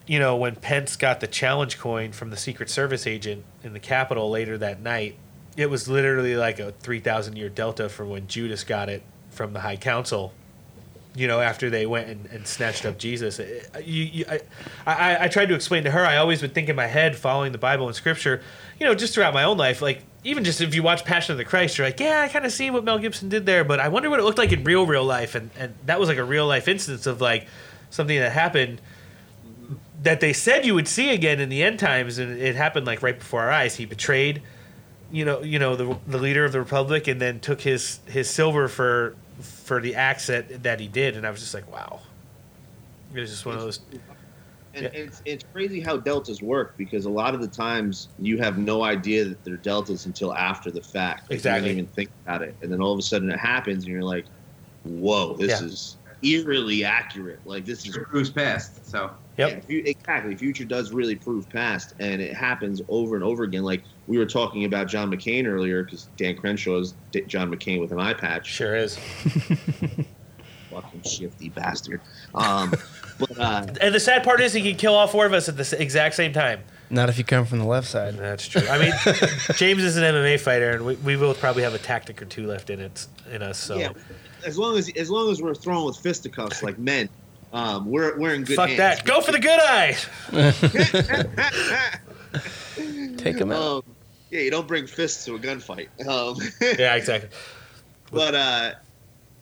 You 0.06 0.18
know, 0.18 0.36
when 0.36 0.56
Pence 0.56 0.96
got 0.96 1.20
the 1.20 1.26
challenge 1.26 1.78
coin 1.78 2.12
from 2.12 2.30
the 2.30 2.36
Secret 2.36 2.68
Service 2.68 3.06
agent 3.06 3.44
in 3.62 3.72
the 3.72 3.80
Capitol 3.80 4.28
later 4.30 4.58
that 4.58 4.80
night, 4.82 5.16
it 5.56 5.70
was 5.70 5.88
literally 5.88 6.36
like 6.36 6.58
a 6.58 6.72
3,000 6.72 7.36
year 7.36 7.48
delta 7.48 7.88
from 7.88 8.10
when 8.10 8.26
Judas 8.26 8.64
got 8.64 8.88
it 8.88 9.02
from 9.30 9.52
the 9.54 9.60
High 9.60 9.76
Council. 9.76 10.32
You 11.16 11.28
know, 11.28 11.40
after 11.40 11.70
they 11.70 11.86
went 11.86 12.08
and, 12.08 12.26
and 12.26 12.46
snatched 12.46 12.84
up 12.84 12.98
Jesus. 12.98 13.38
It- 13.38 13.70
you, 13.84 14.02
you, 14.04 14.24
I, 14.28 14.40
I, 14.84 15.24
I 15.24 15.28
tried 15.28 15.46
to 15.46 15.54
explain 15.54 15.84
to 15.84 15.90
her, 15.92 16.04
I 16.04 16.16
always 16.16 16.42
would 16.42 16.52
think 16.54 16.68
in 16.68 16.74
my 16.76 16.88
head, 16.88 17.16
following 17.16 17.52
the 17.52 17.58
Bible 17.58 17.86
and 17.86 17.94
Scripture, 17.94 18.42
you 18.80 18.86
know, 18.86 18.94
just 18.96 19.14
throughout 19.14 19.32
my 19.32 19.44
own 19.44 19.56
life, 19.56 19.80
like 19.80 20.02
even 20.24 20.42
just 20.42 20.60
if 20.60 20.74
you 20.74 20.82
watch 20.82 21.04
Passion 21.04 21.32
of 21.32 21.38
the 21.38 21.44
Christ, 21.44 21.78
you're 21.78 21.86
like, 21.86 22.00
yeah, 22.00 22.20
I 22.22 22.28
kind 22.28 22.44
of 22.44 22.50
see 22.52 22.68
what 22.70 22.82
Mel 22.82 22.98
Gibson 22.98 23.28
did 23.28 23.46
there, 23.46 23.62
but 23.62 23.78
I 23.78 23.88
wonder 23.88 24.10
what 24.10 24.18
it 24.18 24.24
looked 24.24 24.38
like 24.38 24.50
in 24.52 24.64
real, 24.64 24.86
real 24.86 25.04
life, 25.04 25.34
and 25.36 25.50
and 25.56 25.74
that 25.86 26.00
was 26.00 26.08
like 26.08 26.18
a 26.18 26.24
real 26.24 26.46
life 26.48 26.66
instance 26.66 27.06
of 27.06 27.20
like 27.20 27.46
something 27.90 28.18
that 28.18 28.32
happened 28.32 28.80
that 30.04 30.20
they 30.20 30.32
said 30.32 30.64
you 30.64 30.74
would 30.74 30.88
see 30.88 31.10
again 31.10 31.40
in 31.40 31.48
the 31.48 31.62
end 31.62 31.78
times, 31.78 32.18
and 32.18 32.38
it 32.38 32.54
happened 32.56 32.86
like 32.86 33.02
right 33.02 33.18
before 33.18 33.42
our 33.42 33.50
eyes. 33.50 33.76
He 33.76 33.86
betrayed, 33.86 34.42
you 35.10 35.24
know, 35.24 35.42
you 35.42 35.58
know 35.58 35.76
the 35.76 35.98
the 36.06 36.18
leader 36.18 36.44
of 36.44 36.52
the 36.52 36.60
republic, 36.60 37.06
and 37.08 37.20
then 37.20 37.40
took 37.40 37.62
his 37.62 38.00
his 38.06 38.30
silver 38.30 38.68
for 38.68 39.16
for 39.40 39.80
the 39.80 39.94
acts 39.94 40.26
that 40.28 40.62
that 40.62 40.80
he 40.80 40.88
did, 40.88 41.16
and 41.16 41.26
I 41.26 41.30
was 41.30 41.40
just 41.40 41.54
like, 41.54 41.70
wow. 41.70 42.00
It 43.14 43.20
was 43.20 43.30
just 43.30 43.46
one 43.46 43.54
of 43.56 43.60
those. 43.62 43.80
And 44.74 44.84
Yeah. 44.86 44.90
it's 44.92 45.22
it's 45.24 45.44
crazy 45.52 45.80
how 45.80 45.98
deltas 45.98 46.42
work 46.42 46.74
because 46.76 47.04
a 47.04 47.10
lot 47.10 47.34
of 47.34 47.40
the 47.40 47.48
times 47.48 48.08
you 48.18 48.38
have 48.38 48.58
no 48.58 48.82
idea 48.82 49.24
that 49.24 49.44
they're 49.44 49.56
deltas 49.56 50.06
until 50.06 50.34
after 50.34 50.70
the 50.72 50.82
fact. 50.82 51.30
Like, 51.30 51.36
Exactly. 51.36 51.70
You 51.70 51.74
don't 51.76 51.78
even 51.84 51.92
think 51.94 52.10
about 52.26 52.42
it, 52.42 52.56
and 52.60 52.72
then 52.72 52.80
all 52.80 52.92
of 52.92 52.98
a 52.98 53.02
sudden 53.02 53.30
it 53.30 53.38
happens, 53.38 53.84
and 53.84 53.92
you're 53.92 54.02
like, 54.02 54.26
"Whoa, 54.82 55.36
this 55.36 55.60
Yeah. 55.60 55.66
is 55.66 55.98
eerily 56.24 56.84
accurate. 56.84 57.40
Like 57.44 57.64
this 57.64 57.86
is 57.86 57.96
Cruise 57.96 58.30
past. 58.30 58.88
So 58.90 59.10
Yep. 59.36 59.64
Yeah, 59.68 59.82
exactly. 59.84 60.36
Future 60.36 60.64
does 60.64 60.92
really 60.92 61.16
prove 61.16 61.48
past, 61.48 61.94
and 61.98 62.22
it 62.22 62.34
happens 62.34 62.80
over 62.88 63.16
and 63.16 63.24
over 63.24 63.42
again. 63.42 63.64
Like 63.64 63.82
we 64.06 64.16
were 64.16 64.26
talking 64.26 64.64
about 64.64 64.86
John 64.86 65.10
McCain 65.10 65.46
earlier, 65.46 65.82
because 65.82 66.08
Dan 66.16 66.36
Crenshaw 66.36 66.78
is 66.78 66.94
D- 67.10 67.22
John 67.22 67.52
McCain 67.52 67.80
with 67.80 67.90
an 67.90 67.98
eye 67.98 68.14
patch. 68.14 68.46
Sure 68.46 68.76
is. 68.76 68.96
Fucking 70.70 71.02
shifty 71.02 71.48
bastard. 71.48 72.00
Um, 72.34 72.72
but 73.18 73.38
uh, 73.38 73.66
And 73.80 73.94
the 73.94 74.00
sad 74.00 74.24
part 74.24 74.40
is 74.40 74.52
he 74.52 74.62
can 74.62 74.76
kill 74.76 74.94
all 74.94 75.06
four 75.06 75.26
of 75.26 75.32
us 75.32 75.48
at 75.48 75.56
the 75.56 75.82
exact 75.82 76.14
same 76.14 76.32
time. 76.32 76.60
Not 76.90 77.08
if 77.08 77.18
you 77.18 77.24
come 77.24 77.44
from 77.46 77.58
the 77.58 77.64
left 77.64 77.88
side. 77.88 78.14
That's 78.16 78.46
true. 78.46 78.66
I 78.68 78.78
mean, 78.78 78.92
James 79.56 79.82
is 79.82 79.96
an 79.96 80.02
MMA 80.02 80.38
fighter, 80.38 80.70
and 80.70 80.84
we, 80.84 80.94
we 80.96 81.16
both 81.16 81.40
probably 81.40 81.62
have 81.62 81.74
a 81.74 81.78
tactic 81.78 82.20
or 82.22 82.24
two 82.24 82.46
left 82.46 82.70
in 82.70 82.80
it 82.80 83.06
in 83.32 83.42
us. 83.42 83.58
So 83.58 83.78
yeah, 83.78 83.92
as 84.46 84.58
long 84.58 84.76
as 84.76 84.88
as 84.90 85.10
long 85.10 85.30
as 85.30 85.40
we're 85.42 85.54
throwing 85.54 85.86
with 85.86 85.96
fisticuffs 85.96 86.62
like 86.62 86.78
men, 86.78 87.08
um, 87.52 87.90
we're 87.90 88.18
we're 88.18 88.34
in 88.34 88.44
good 88.44 88.56
fuck 88.56 88.68
hands. 88.68 88.78
that. 88.78 89.04
Go 89.04 89.20
for 89.20 89.32
the 89.32 89.38
good 89.38 89.60
eye. 89.60 89.96
Take 93.16 93.38
him 93.38 93.52
out. 93.52 93.62
um, 93.62 93.82
yeah, 94.30 94.40
you 94.40 94.50
don't 94.50 94.66
bring 94.66 94.86
fists 94.86 95.24
to 95.26 95.36
a 95.36 95.38
gunfight. 95.38 95.88
Um, 96.08 96.36
Yeah, 96.78 96.94
exactly. 96.96 97.30
but 98.10 98.34
uh, 98.34 98.72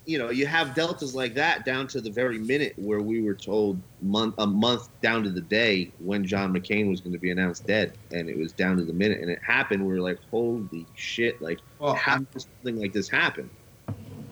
you 0.05 0.19
know, 0.19 0.31
you 0.31 0.47
have 0.47 0.75
deltas 0.75 1.15
like 1.15 1.35
that 1.35 1.65
down 1.65 1.87
to 1.89 2.01
the 2.01 2.11
very 2.11 2.39
minute 2.39 2.75
where 2.77 3.01
we 3.01 3.23
were 3.23 3.35
told 3.35 3.81
month 4.03 4.35
a 4.39 4.47
month 4.47 4.89
down 5.01 5.23
to 5.25 5.31
the 5.31 5.41
day 5.41 5.91
when 5.99 6.27
John 6.27 6.53
McCain 6.53 6.91
was 6.91 7.01
going 7.01 7.13
to 7.13 7.19
be 7.19 7.31
announced 7.31 7.67
dead, 7.67 7.97
and 8.11 8.29
it 8.29 8.37
was 8.37 8.53
down 8.53 8.77
to 8.77 8.85
the 8.85 8.93
minute, 8.93 9.21
and 9.21 9.31
it 9.31 9.41
happened. 9.43 9.87
We 9.87 9.93
were 9.95 10.01
like, 10.01 10.19
holy 10.31 10.87
shit! 10.95 11.41
Like, 11.41 11.61
Well, 11.79 11.95
how 11.95 12.19
does 12.19 12.47
something 12.63 12.81
like 12.81 12.93
this 12.93 13.09
happen? 13.09 13.49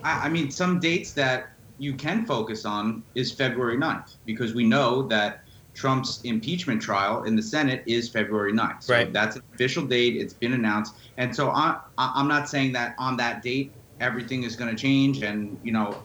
I, 0.04 0.26
I 0.26 0.28
mean, 0.28 0.50
some 0.50 0.80
dates 0.80 1.12
that 1.14 1.50
you 1.78 1.94
can 1.94 2.26
focus 2.26 2.64
on 2.64 3.04
is 3.14 3.32
February 3.32 3.78
9th 3.78 4.16
because 4.24 4.54
we 4.54 4.64
know 4.64 5.02
that 5.08 5.40
Trump's 5.74 6.20
impeachment 6.24 6.82
trial 6.82 7.24
in 7.24 7.36
the 7.36 7.42
Senate 7.42 7.82
is 7.86 8.10
February 8.10 8.52
9th. 8.52 8.82
So 8.82 8.94
Right. 8.94 9.12
that's 9.12 9.36
an 9.36 9.42
official 9.54 9.86
date. 9.86 10.16
It's 10.16 10.34
been 10.34 10.52
announced. 10.52 10.94
And 11.16 11.34
so 11.34 11.50
I, 11.50 11.78
I'm 11.96 12.28
not 12.28 12.48
saying 12.48 12.72
that 12.72 12.94
on 12.98 13.16
that 13.18 13.42
date 13.42 13.74
everything 14.00 14.42
is 14.44 14.56
going 14.56 14.74
to 14.74 14.80
change 14.80 15.22
and, 15.22 15.58
you 15.62 15.72
know, 15.72 16.02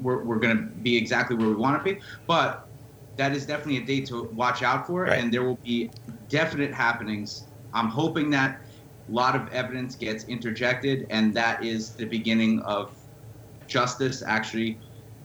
we're, 0.00 0.24
we're 0.24 0.38
going 0.38 0.56
to 0.56 0.62
be 0.82 0.96
exactly 0.96 1.36
where 1.36 1.48
we 1.48 1.54
want 1.56 1.82
to 1.82 1.94
be. 1.94 2.00
But 2.26 2.68
that 3.16 3.32
is 3.32 3.46
definitely 3.46 3.78
a 3.78 3.84
date 3.84 4.06
to 4.08 4.24
watch 4.32 4.62
out 4.62 4.86
for. 4.86 5.02
Right. 5.02 5.18
And 5.18 5.32
there 5.32 5.42
will 5.44 5.58
be 5.62 5.92
definite 6.28 6.72
happenings. 6.72 7.48
I'm 7.72 7.88
hoping 7.88 8.30
that 8.30 8.60
a 9.08 9.12
lot 9.12 9.34
of 9.36 9.48
evidence 9.48 9.96
gets 9.96 10.24
interjected 10.24 11.06
and 11.10 11.34
that 11.34 11.64
is 11.64 11.94
the 11.96 12.04
beginning 12.06 12.60
of 12.60 12.96
justice 13.80 14.22
actually 14.26 14.78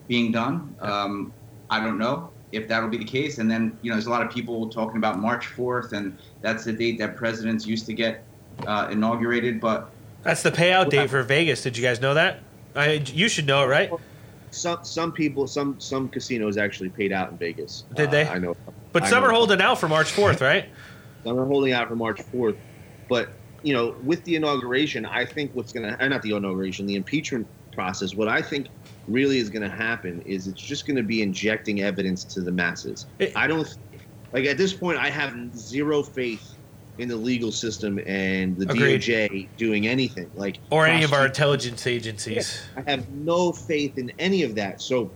being 0.07 0.31
done. 0.31 0.73
Um, 0.79 1.33
I 1.69 1.81
don't 1.81 1.97
know 1.97 2.29
if 2.51 2.67
that'll 2.69 2.87
be 2.89 2.97
the 2.97 3.03
case. 3.03 3.39
And 3.39 3.51
then, 3.51 3.77
you 3.81 3.89
know, 3.89 3.95
there's 3.95 4.05
a 4.05 4.09
lot 4.11 4.21
of 4.25 4.31
people 4.31 4.69
talking 4.69 4.97
about 4.97 5.19
March 5.19 5.47
4th, 5.47 5.91
and 5.91 6.17
that's 6.41 6.63
the 6.63 6.71
date 6.71 6.97
that 6.99 7.17
presidents 7.17 7.65
used 7.65 7.85
to 7.87 7.93
get 7.93 8.23
uh, 8.65 8.87
inaugurated. 8.91 9.59
But 9.59 9.89
That's 10.23 10.43
the 10.43 10.51
payout 10.51 10.89
date 10.89 11.09
for 11.09 11.23
Vegas. 11.23 11.63
Did 11.63 11.75
you 11.75 11.83
guys 11.83 11.99
know 11.99 12.13
that? 12.13 12.39
I, 12.75 12.93
you 13.05 13.27
should 13.27 13.47
know 13.47 13.63
it, 13.63 13.67
right? 13.67 13.91
Some 14.51 14.79
some 14.83 15.11
people, 15.11 15.47
some 15.47 15.77
some 15.79 16.07
casinos 16.07 16.55
actually 16.55 16.89
paid 16.89 17.11
out 17.11 17.29
in 17.31 17.37
Vegas. 17.37 17.83
Did 17.95 18.07
Uh, 18.07 18.11
they? 18.11 18.27
I 18.27 18.37
know. 18.37 18.55
But 18.93 19.03
I 19.03 19.09
some 19.09 19.21
know. 19.23 19.29
are 19.29 19.31
holding 19.31 19.59
out 19.59 19.79
for 19.79 19.89
March 19.89 20.11
4th, 20.13 20.39
right? 20.39 20.69
Some 21.25 21.37
are 21.39 21.45
holding 21.45 21.73
out 21.73 21.89
for 21.89 21.95
March 21.95 22.21
4th. 22.31 22.55
But, 23.09 23.29
you 23.63 23.73
know, 23.73 23.95
with 24.03 24.23
the 24.23 24.35
inauguration, 24.35 25.05
I 25.05 25.25
think 25.25 25.51
what's 25.55 25.73
going 25.73 25.97
to, 25.97 26.09
not 26.09 26.21
the 26.21 26.35
inauguration, 26.35 26.85
the 26.85 26.95
impeachment 26.95 27.47
process, 27.75 28.15
what 28.15 28.27
I 28.27 28.41
think 28.41 28.67
really 29.07 29.37
is 29.37 29.49
going 29.49 29.69
to 29.69 29.75
happen 29.75 30.21
is 30.25 30.47
it's 30.47 30.61
just 30.61 30.87
going 30.87 30.95
to 30.95 31.03
be 31.03 31.21
injecting 31.21 31.81
evidence 31.81 32.23
to 32.23 32.41
the 32.41 32.51
masses. 32.51 33.05
I 33.35 33.45
don't, 33.47 33.67
like, 34.31 34.45
at 34.45 34.57
this 34.57 34.73
point, 34.73 34.97
I 34.97 35.09
have 35.09 35.35
zero 35.55 36.01
faith 36.01 36.55
in 36.97 37.09
the 37.09 37.15
legal 37.15 37.51
system 37.51 37.99
and 38.07 38.57
the 38.57 38.71
Agreed. 38.71 39.01
DOJ 39.01 39.49
doing 39.57 39.85
anything. 39.85 40.31
Like, 40.33 40.59
Or 40.69 40.87
any 40.87 41.03
of 41.03 41.13
our 41.13 41.25
intelligence 41.25 41.85
agencies. 41.85 42.63
I 42.75 42.89
have 42.89 43.09
no 43.09 43.51
faith 43.51 43.97
in 43.97 44.11
any 44.17 44.43
of 44.43 44.55
that. 44.55 44.81
So 44.81 45.11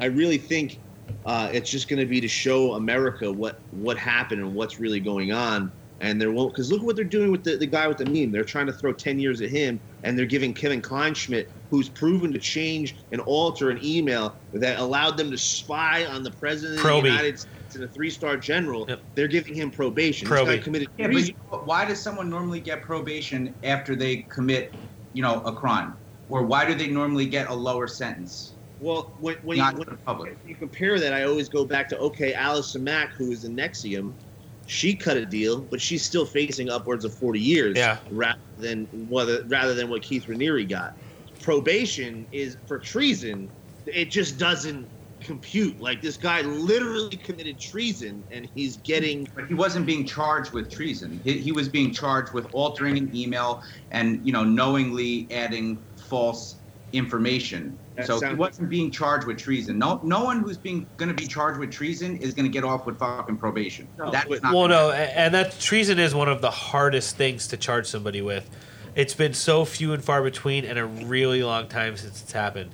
I 0.00 0.06
really 0.06 0.38
think 0.38 0.80
uh, 1.26 1.50
it's 1.52 1.70
just 1.70 1.88
going 1.88 2.00
to 2.00 2.06
be 2.06 2.20
to 2.20 2.28
show 2.28 2.74
America 2.74 3.30
what 3.30 3.60
what 3.70 3.96
happened 3.98 4.40
and 4.40 4.54
what's 4.54 4.78
really 4.80 5.00
going 5.00 5.32
on. 5.32 5.72
And 6.00 6.20
there 6.20 6.32
won't 6.32 6.52
because 6.52 6.70
look 6.72 6.82
what 6.82 6.96
they're 6.96 7.04
doing 7.04 7.30
with 7.30 7.44
the, 7.44 7.56
the 7.56 7.66
guy 7.66 7.86
with 7.86 7.98
the 7.98 8.04
meme. 8.04 8.32
They're 8.32 8.44
trying 8.44 8.66
to 8.66 8.72
throw 8.72 8.92
ten 8.92 9.18
years 9.18 9.40
at 9.40 9.50
him, 9.50 9.80
and 10.02 10.18
they're 10.18 10.26
giving 10.26 10.52
Kevin 10.52 10.82
Clinesmith, 10.82 11.46
who's 11.70 11.88
proven 11.88 12.32
to 12.32 12.38
change 12.38 12.96
and 13.12 13.20
alter 13.22 13.70
an 13.70 13.78
email 13.82 14.34
that 14.52 14.78
allowed 14.78 15.16
them 15.16 15.30
to 15.30 15.38
spy 15.38 16.04
on 16.04 16.22
the 16.22 16.30
president 16.32 16.84
of 16.84 17.02
the 17.02 17.08
United 17.08 17.38
States 17.38 17.74
and 17.74 17.84
a 17.84 17.88
three-star 17.88 18.36
general. 18.36 18.86
Yep. 18.88 19.00
They're 19.14 19.28
giving 19.28 19.54
him 19.54 19.70
probation. 19.70 20.28
This 20.28 20.40
guy 20.40 20.58
Proby. 20.58 20.62
committed 20.62 20.88
yeah, 20.96 21.06
but 21.08 21.26
you 21.26 21.34
know, 21.50 21.58
why 21.64 21.84
does 21.84 22.00
someone 22.00 22.28
normally 22.28 22.60
get 22.60 22.82
probation 22.82 23.54
after 23.62 23.96
they 23.96 24.18
commit, 24.28 24.74
you 25.12 25.22
know, 25.22 25.42
a 25.42 25.52
crime? 25.52 25.96
Or 26.28 26.42
why 26.42 26.64
do 26.64 26.74
they 26.74 26.88
normally 26.88 27.26
get 27.26 27.48
a 27.48 27.54
lower 27.54 27.86
sentence? 27.86 28.52
Well, 28.80 29.12
when, 29.20 29.36
when, 29.42 29.58
you, 29.58 29.64
when 29.64 29.76
to 29.76 29.90
the 29.90 29.96
public. 29.98 30.36
you 30.46 30.54
compare 30.54 30.98
that, 30.98 31.12
I 31.12 31.24
always 31.24 31.48
go 31.48 31.64
back 31.64 31.88
to 31.90 31.98
okay, 31.98 32.34
Allison 32.34 32.84
Mack, 32.84 33.12
who 33.12 33.30
is 33.30 33.44
in 33.44 33.56
NXIVM, 33.56 34.12
she 34.66 34.94
cut 34.94 35.16
a 35.16 35.26
deal, 35.26 35.60
but 35.60 35.80
she's 35.80 36.04
still 36.04 36.26
facing 36.26 36.70
upwards 36.70 37.04
of 37.04 37.14
40 37.14 37.40
years. 37.40 37.76
Yeah. 37.76 37.98
Rather 38.10 38.38
than 38.56 38.86
whether 39.08 39.44
rather 39.44 39.74
than 39.74 39.88
what 39.88 40.02
Keith 40.02 40.26
Raniere 40.26 40.68
got. 40.68 40.96
probation 41.42 42.26
is 42.32 42.56
for 42.66 42.78
treason, 42.78 43.50
it 43.86 44.10
just 44.10 44.38
doesn't 44.38 44.88
compute. 45.20 45.80
Like 45.80 46.00
this 46.00 46.16
guy 46.16 46.42
literally 46.42 47.16
committed 47.16 47.58
treason, 47.58 48.24
and 48.30 48.48
he's 48.54 48.76
getting 48.78 49.26
But 49.34 49.46
he 49.46 49.54
wasn't 49.54 49.86
being 49.86 50.06
charged 50.06 50.52
with 50.52 50.70
treason. 50.70 51.20
He, 51.24 51.38
he 51.38 51.52
was 51.52 51.68
being 51.68 51.92
charged 51.92 52.32
with 52.32 52.46
altering 52.52 52.98
an 52.98 53.14
email 53.14 53.62
and 53.90 54.24
you 54.24 54.32
know 54.32 54.44
knowingly 54.44 55.26
adding 55.30 55.78
false 55.96 56.56
information. 56.94 57.76
That 57.96 58.06
so 58.06 58.20
he 58.20 58.34
wasn't 58.34 58.70
being 58.70 58.90
charged 58.90 59.26
with 59.26 59.38
treason. 59.38 59.78
No, 59.78 60.00
no 60.02 60.24
one 60.24 60.40
who's 60.40 60.56
being 60.56 60.86
going 60.96 61.08
to 61.08 61.14
be 61.14 61.26
charged 61.26 61.58
with 61.58 61.70
treason 61.70 62.16
is 62.16 62.34
going 62.34 62.46
to 62.46 62.50
get 62.52 62.64
off 62.64 62.86
with 62.86 62.98
fucking 62.98 63.36
probation. 63.36 63.86
No, 63.98 64.10
That's 64.10 64.42
not. 64.42 64.54
Well, 64.54 64.68
no, 64.68 64.90
a- 64.90 64.94
and 64.96 65.34
that 65.34 65.58
treason 65.60 65.98
is 65.98 66.14
one 66.14 66.28
of 66.28 66.40
the 66.40 66.50
hardest 66.50 67.16
things 67.16 67.48
to 67.48 67.56
charge 67.56 67.86
somebody 67.86 68.22
with. 68.22 68.48
It's 68.94 69.14
been 69.14 69.34
so 69.34 69.64
few 69.64 69.92
and 69.92 70.02
far 70.02 70.22
between, 70.22 70.64
and 70.64 70.78
a 70.78 70.86
really 70.86 71.42
long 71.42 71.68
time 71.68 71.96
since 71.96 72.22
it's 72.22 72.32
happened. 72.32 72.70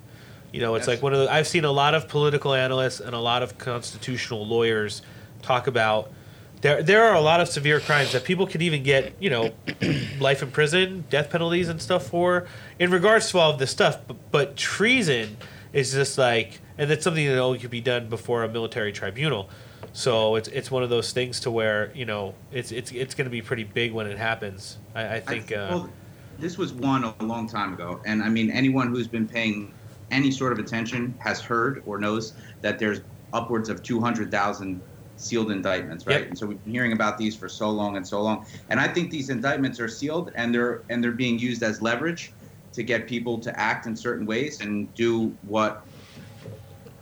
You 0.52 0.60
know, 0.60 0.74
it's 0.74 0.82
Yes. 0.86 0.96
like 0.96 1.02
one 1.02 1.12
of 1.14 1.20
the. 1.20 1.32
I've 1.32 1.46
seen 1.48 1.64
a 1.64 1.70
lot 1.70 1.94
of 1.94 2.08
political 2.08 2.54
analysts 2.54 3.00
and 3.00 3.14
a 3.14 3.18
lot 3.20 3.42
of 3.42 3.56
constitutional 3.58 4.46
lawyers 4.46 5.02
talk 5.42 5.66
about. 5.66 6.12
There, 6.60 6.82
there 6.82 7.04
are 7.04 7.14
a 7.14 7.20
lot 7.20 7.40
of 7.40 7.48
severe 7.48 7.80
crimes 7.80 8.12
that 8.12 8.24
people 8.24 8.46
can 8.46 8.60
even 8.60 8.82
get, 8.82 9.14
you 9.18 9.30
know, 9.30 9.50
life 10.20 10.42
in 10.42 10.50
prison, 10.50 11.04
death 11.08 11.30
penalties, 11.30 11.68
and 11.68 11.80
stuff 11.80 12.06
for. 12.06 12.46
In 12.78 12.90
regards 12.90 13.30
to 13.30 13.38
all 13.38 13.50
of 13.50 13.58
this 13.58 13.70
stuff, 13.70 14.00
but, 14.06 14.30
but 14.30 14.56
treason 14.56 15.38
is 15.72 15.92
just 15.92 16.18
like, 16.18 16.60
and 16.76 16.90
it's 16.90 17.04
something 17.04 17.26
that 17.26 17.38
only 17.38 17.58
could 17.58 17.70
be 17.70 17.80
done 17.80 18.08
before 18.08 18.44
a 18.44 18.48
military 18.48 18.92
tribunal. 18.92 19.48
So 19.92 20.36
it's 20.36 20.48
it's 20.48 20.70
one 20.70 20.82
of 20.82 20.90
those 20.90 21.12
things 21.12 21.40
to 21.40 21.50
where 21.50 21.90
you 21.94 22.04
know 22.04 22.34
it's 22.52 22.70
it's 22.70 22.92
it's 22.92 23.14
going 23.14 23.24
to 23.24 23.30
be 23.30 23.42
pretty 23.42 23.64
big 23.64 23.92
when 23.92 24.06
it 24.06 24.18
happens. 24.18 24.78
I, 24.94 25.16
I 25.16 25.20
think. 25.20 25.50
Uh, 25.50 25.68
well, 25.70 25.90
this 26.38 26.58
was 26.58 26.72
one 26.72 27.04
a 27.04 27.24
long 27.24 27.48
time 27.48 27.72
ago, 27.72 28.00
and 28.04 28.22
I 28.22 28.28
mean 28.28 28.50
anyone 28.50 28.88
who's 28.88 29.08
been 29.08 29.26
paying 29.26 29.72
any 30.10 30.30
sort 30.30 30.52
of 30.52 30.58
attention 30.58 31.14
has 31.18 31.40
heard 31.40 31.82
or 31.86 31.98
knows 31.98 32.34
that 32.60 32.78
there's 32.78 33.00
upwards 33.32 33.68
of 33.68 33.82
200,000 33.82 34.80
sealed 35.20 35.50
indictments, 35.50 36.06
right? 36.06 36.20
Yep. 36.20 36.28
And 36.30 36.38
so 36.38 36.46
we've 36.46 36.64
been 36.64 36.72
hearing 36.72 36.92
about 36.92 37.18
these 37.18 37.36
for 37.36 37.48
so 37.48 37.70
long 37.70 37.96
and 37.96 38.06
so 38.06 38.22
long, 38.22 38.46
and 38.68 38.80
I 38.80 38.88
think 38.88 39.10
these 39.10 39.30
indictments 39.30 39.78
are 39.80 39.88
sealed 39.88 40.32
and 40.34 40.54
they're 40.54 40.82
and 40.88 41.02
they're 41.02 41.12
being 41.12 41.38
used 41.38 41.62
as 41.62 41.82
leverage 41.82 42.32
to 42.72 42.82
get 42.82 43.06
people 43.06 43.38
to 43.38 43.58
act 43.58 43.86
in 43.86 43.96
certain 43.96 44.26
ways 44.26 44.60
and 44.60 44.92
do 44.94 45.36
what 45.42 45.84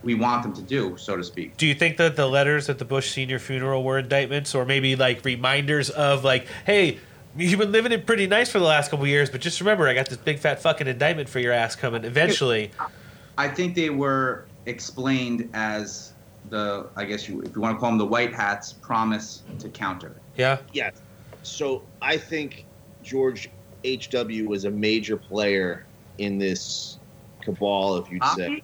we 0.03 0.15
want 0.15 0.43
them 0.43 0.53
to 0.55 0.63
do, 0.63 0.97
so 0.97 1.17
to 1.17 1.25
speak. 1.25 1.57
do 1.57 1.67
you 1.67 1.75
think 1.75 1.97
that 1.97 2.17
the 2.17 2.27
letters 2.27 2.69
at 2.69 2.79
the 2.79 2.85
Bush 2.85 3.11
senior 3.11 3.39
funeral 3.39 3.83
were 3.83 3.99
indictments, 3.99 4.55
or 4.55 4.65
maybe 4.65 4.97
like 4.97 5.25
reminders 5.25 5.91
of 5.91 6.25
like, 6.25 6.47
hey, 6.65 6.99
you've 7.37 7.59
been 7.59 7.73
living 7.73 7.93
it 7.93 8.07
pretty 8.07 8.27
nice 8.27 8.51
for 8.51 8.59
the 8.59 8.65
last 8.65 8.91
couple 8.91 9.05
of 9.05 9.09
years, 9.09 9.29
but 9.29 9.41
just 9.41 9.61
remember, 9.61 9.89
I 9.89 9.95
got 9.95 10.09
this 10.09 10.19
big 10.19 10.39
fat 10.39 10.63
fucking 10.63 10.87
indictment 10.87 11.29
for 11.29 11.41
your 11.41 11.53
ass 11.53 11.75
coming 11.75 12.05
eventually. 12.05 12.71
I 13.37 13.49
think 13.49 13.75
they 13.75 13.91
were 13.91 14.47
explained 14.67 15.51
as 15.53 16.13
the, 16.47 16.91
I 16.97 17.05
guess 17.05 17.29
you, 17.29 17.41
if 17.43 17.55
you 17.55 17.61
want 17.61 17.77
to 17.77 17.81
call 17.81 17.91
them 17.91 17.99
the 17.99 18.07
white 18.07 18.35
hats, 18.35 18.73
promise 18.73 19.43
to 19.59 19.69
counter. 19.69 20.21
Yeah. 20.37 20.59
Yeah. 20.73 20.91
So 21.43 21.85
I 22.01 22.17
think 22.17 22.67
George 23.03 23.49
H.W. 23.85 24.49
was 24.49 24.65
a 24.65 24.71
major 24.71 25.17
player 25.17 25.87
in 26.19 26.39
this 26.39 26.99
cabal, 27.43 27.97
if 27.99 28.11
you'd 28.11 28.25
say. 28.37 28.63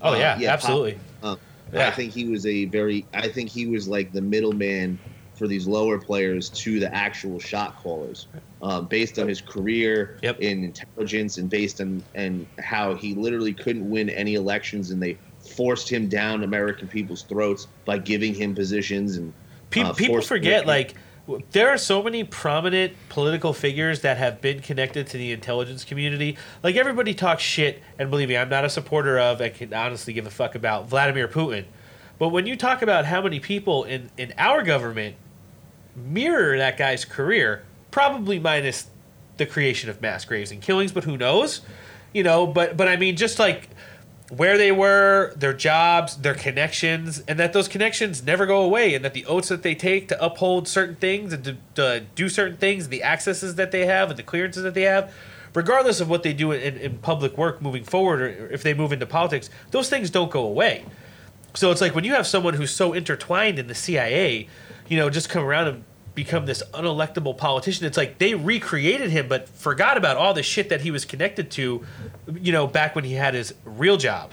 Oh 0.00 0.12
Uh, 0.12 0.18
yeah, 0.18 0.38
yeah, 0.38 0.52
absolutely. 0.52 0.98
Uh, 1.22 1.36
Yeah. 1.72 1.88
I 1.88 1.90
think 1.90 2.12
he 2.12 2.26
was 2.26 2.46
a 2.46 2.66
very. 2.66 3.04
I 3.14 3.28
think 3.28 3.50
he 3.50 3.66
was 3.66 3.88
like 3.88 4.12
the 4.12 4.20
middleman 4.22 4.98
for 5.36 5.48
these 5.48 5.66
lower 5.66 5.98
players 5.98 6.50
to 6.50 6.78
the 6.78 6.94
actual 6.94 7.40
shot 7.40 7.76
callers, 7.76 8.28
um, 8.62 8.86
based 8.86 9.18
on 9.18 9.26
his 9.26 9.40
career 9.40 10.18
Yep. 10.22 10.38
in 10.40 10.62
intelligence 10.62 11.38
and 11.38 11.50
based 11.50 11.80
on 11.80 12.04
and 12.14 12.46
how 12.60 12.94
he 12.94 13.14
literally 13.14 13.52
couldn't 13.52 13.88
win 13.88 14.08
any 14.10 14.34
elections 14.34 14.90
and 14.92 15.02
they 15.02 15.18
forced 15.54 15.88
him 15.88 16.08
down 16.08 16.42
American 16.42 16.88
people's 16.88 17.22
throats 17.22 17.66
by 17.84 17.98
giving 17.98 18.34
him 18.34 18.54
positions 18.54 19.16
and 19.16 19.32
Pe- 19.70 19.80
uh, 19.80 19.92
people 19.92 20.20
forget 20.20 20.66
like 20.66 20.94
there 21.52 21.70
are 21.70 21.78
so 21.78 22.02
many 22.02 22.22
prominent 22.22 22.92
political 23.08 23.52
figures 23.52 24.00
that 24.00 24.18
have 24.18 24.40
been 24.40 24.60
connected 24.60 25.06
to 25.08 25.16
the 25.16 25.32
intelligence 25.32 25.82
community. 25.82 26.36
Like 26.62 26.76
everybody 26.76 27.14
talks 27.14 27.42
shit, 27.42 27.82
and 27.98 28.10
believe 28.10 28.28
me, 28.28 28.36
I'm 28.36 28.50
not 28.50 28.64
a 28.64 28.70
supporter 28.70 29.18
of. 29.18 29.40
and 29.40 29.54
can 29.54 29.72
honestly 29.72 30.12
give 30.12 30.26
a 30.26 30.30
fuck 30.30 30.54
about 30.54 30.88
Vladimir 30.88 31.26
Putin. 31.26 31.64
But 32.18 32.28
when 32.28 32.46
you 32.46 32.56
talk 32.56 32.82
about 32.82 33.06
how 33.06 33.22
many 33.22 33.40
people 33.40 33.84
in 33.84 34.10
in 34.18 34.34
our 34.38 34.62
government 34.62 35.16
mirror 35.96 36.58
that 36.58 36.76
guy's 36.76 37.04
career, 37.04 37.64
probably 37.90 38.38
minus 38.38 38.88
the 39.36 39.46
creation 39.46 39.90
of 39.90 40.00
mass 40.00 40.24
graves 40.24 40.50
and 40.50 40.60
killings, 40.60 40.92
but 40.92 41.04
who 41.04 41.16
knows? 41.16 41.62
You 42.12 42.22
know, 42.22 42.46
but 42.46 42.76
but 42.76 42.86
I 42.86 42.96
mean, 42.96 43.16
just 43.16 43.38
like 43.38 43.70
where 44.30 44.56
they 44.56 44.72
were, 44.72 45.34
their 45.36 45.52
jobs, 45.52 46.16
their 46.16 46.34
connections, 46.34 47.22
and 47.28 47.38
that 47.38 47.52
those 47.52 47.68
connections 47.68 48.24
never 48.24 48.46
go 48.46 48.62
away, 48.62 48.94
and 48.94 49.04
that 49.04 49.12
the 49.12 49.26
oaths 49.26 49.48
that 49.48 49.62
they 49.62 49.74
take 49.74 50.08
to 50.08 50.24
uphold 50.24 50.66
certain 50.66 50.96
things 50.96 51.32
and 51.32 51.44
to, 51.44 51.56
to 51.74 52.04
do 52.14 52.28
certain 52.28 52.56
things, 52.56 52.88
the 52.88 53.02
accesses 53.02 53.56
that 53.56 53.70
they 53.70 53.84
have 53.86 54.08
and 54.10 54.18
the 54.18 54.22
clearances 54.22 54.62
that 54.62 54.74
they 54.74 54.82
have, 54.82 55.12
regardless 55.54 56.00
of 56.00 56.08
what 56.08 56.22
they 56.22 56.32
do 56.32 56.52
in, 56.52 56.76
in 56.78 56.98
public 56.98 57.36
work 57.36 57.60
moving 57.60 57.84
forward 57.84 58.20
or 58.20 58.48
if 58.48 58.62
they 58.62 58.74
move 58.74 58.92
into 58.92 59.06
politics, 59.06 59.50
those 59.70 59.88
things 59.90 60.10
don't 60.10 60.30
go 60.30 60.44
away. 60.44 60.84
So 61.54 61.70
it's 61.70 61.80
like 61.80 61.94
when 61.94 62.04
you 62.04 62.14
have 62.14 62.26
someone 62.26 62.54
who's 62.54 62.72
so 62.72 62.92
intertwined 62.92 63.58
in 63.58 63.68
the 63.68 63.74
CIA, 63.74 64.48
you 64.88 64.96
know, 64.96 65.10
just 65.10 65.28
come 65.28 65.44
around 65.44 65.68
and 65.68 65.84
become 66.14 66.46
this 66.46 66.62
unelectable 66.72 67.36
politician. 67.36 67.86
It's 67.86 67.96
like 67.96 68.18
they 68.18 68.34
recreated 68.34 69.10
him, 69.10 69.28
but 69.28 69.48
forgot 69.48 69.96
about 69.96 70.16
all 70.16 70.34
the 70.34 70.42
shit 70.42 70.68
that 70.68 70.80
he 70.80 70.90
was 70.90 71.04
connected 71.04 71.50
to, 71.52 71.84
you 72.40 72.52
know, 72.52 72.66
back 72.66 72.94
when 72.94 73.04
he 73.04 73.14
had 73.14 73.34
his 73.34 73.54
real 73.64 73.96
job. 73.96 74.32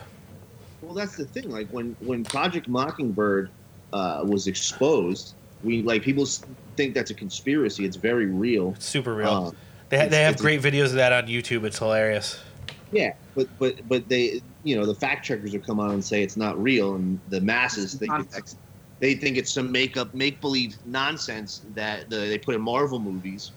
Well, 0.81 0.93
that's 0.93 1.15
the 1.15 1.25
thing. 1.25 1.49
Like 1.49 1.69
when 1.69 1.95
when 1.99 2.23
Project 2.23 2.67
Mockingbird 2.67 3.49
uh, 3.93 4.23
was 4.25 4.47
exposed, 4.47 5.33
we 5.63 5.81
like 5.81 6.01
people 6.03 6.25
think 6.75 6.93
that's 6.93 7.11
a 7.11 7.15
conspiracy. 7.15 7.85
It's 7.85 7.97
very 7.97 8.25
real. 8.25 8.73
It's 8.75 8.85
super 8.85 9.15
real. 9.15 9.29
Uh, 9.29 9.51
they 9.89 9.99
ha- 9.99 10.07
they 10.07 10.21
have 10.23 10.33
it's 10.33 10.41
a- 10.41 10.43
great 10.43 10.61
videos 10.61 10.85
of 10.85 10.93
that 10.93 11.13
on 11.13 11.27
YouTube. 11.27 11.63
It's 11.63 11.79
hilarious. 11.79 12.39
Yeah, 12.91 13.13
but 13.35 13.47
but 13.57 13.87
but 13.87 14.09
they, 14.09 14.41
you 14.63 14.75
know, 14.75 14.85
the 14.85 14.95
fact 14.95 15.25
checkers 15.25 15.53
will 15.53 15.61
come 15.61 15.79
on 15.79 15.91
and 15.91 16.03
say 16.03 16.23
it's 16.23 16.35
not 16.35 16.61
real, 16.61 16.95
and 16.95 17.19
the 17.29 17.39
masses 17.39 17.93
think 17.93 18.11
it's, 18.11 18.33
Context. 18.33 18.57
They 19.02 19.15
think 19.15 19.36
it's 19.36 19.52
some 19.52 19.72
make 19.72 19.98
up, 19.98 20.14
make 20.14 20.40
believe 20.40 20.78
nonsense 20.86 21.61
that 21.73 22.10
the, 22.10 22.18
they 22.18 22.38
put 22.38 22.56
in 22.56 22.61
Marvel 22.61 22.99
movies. 22.99 23.52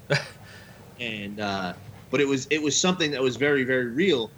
and 1.01 1.39
uh, 1.39 1.75
but 2.11 2.21
it 2.21 2.27
was 2.27 2.47
it 2.51 2.61
was 2.61 2.79
something 2.81 3.11
that 3.13 3.23
was 3.23 3.37
very 3.37 3.63
very 3.63 3.87
real. 3.87 4.31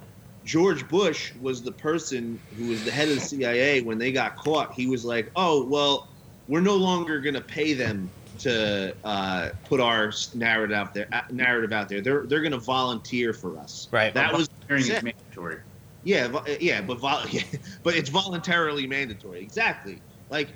George 0.45 0.87
Bush 0.87 1.33
was 1.41 1.63
the 1.63 1.71
person 1.71 2.39
who 2.57 2.67
was 2.67 2.83
the 2.83 2.91
head 2.91 3.07
of 3.07 3.15
the 3.15 3.21
CIA 3.21 3.81
when 3.81 3.97
they 3.97 4.11
got 4.11 4.35
caught. 4.35 4.73
He 4.73 4.87
was 4.87 5.05
like, 5.05 5.31
"Oh 5.35 5.65
well, 5.65 6.07
we're 6.49 6.61
no 6.61 6.75
longer 6.75 7.19
going 7.19 7.35
to 7.35 7.41
pay 7.41 7.73
them 7.73 8.09
to 8.39 8.93
uh, 9.03 9.49
put 9.65 9.79
our 9.79 10.11
narrative 10.35 10.75
out 10.75 10.93
there. 10.93 11.07
uh, 11.13 11.21
Narrative 11.31 11.71
out 11.71 11.87
there. 11.87 12.01
They're 12.01 12.25
they're 12.25 12.41
going 12.41 12.51
to 12.51 12.59
volunteer 12.59 13.31
for 13.33 13.57
us." 13.57 13.87
Right. 13.91 14.13
That 14.13 14.33
was 14.33 14.49
Hearing 14.67 14.83
is 14.83 15.01
mandatory. 15.01 15.59
yeah, 16.03 16.41
yeah, 16.59 16.81
but 16.81 16.99
vol- 16.99 17.23
yeah, 17.29 17.43
but 17.83 17.95
it's 17.95 18.09
voluntarily 18.09 18.85
mandatory. 18.87 19.39
Exactly. 19.39 20.01
Like 20.29 20.49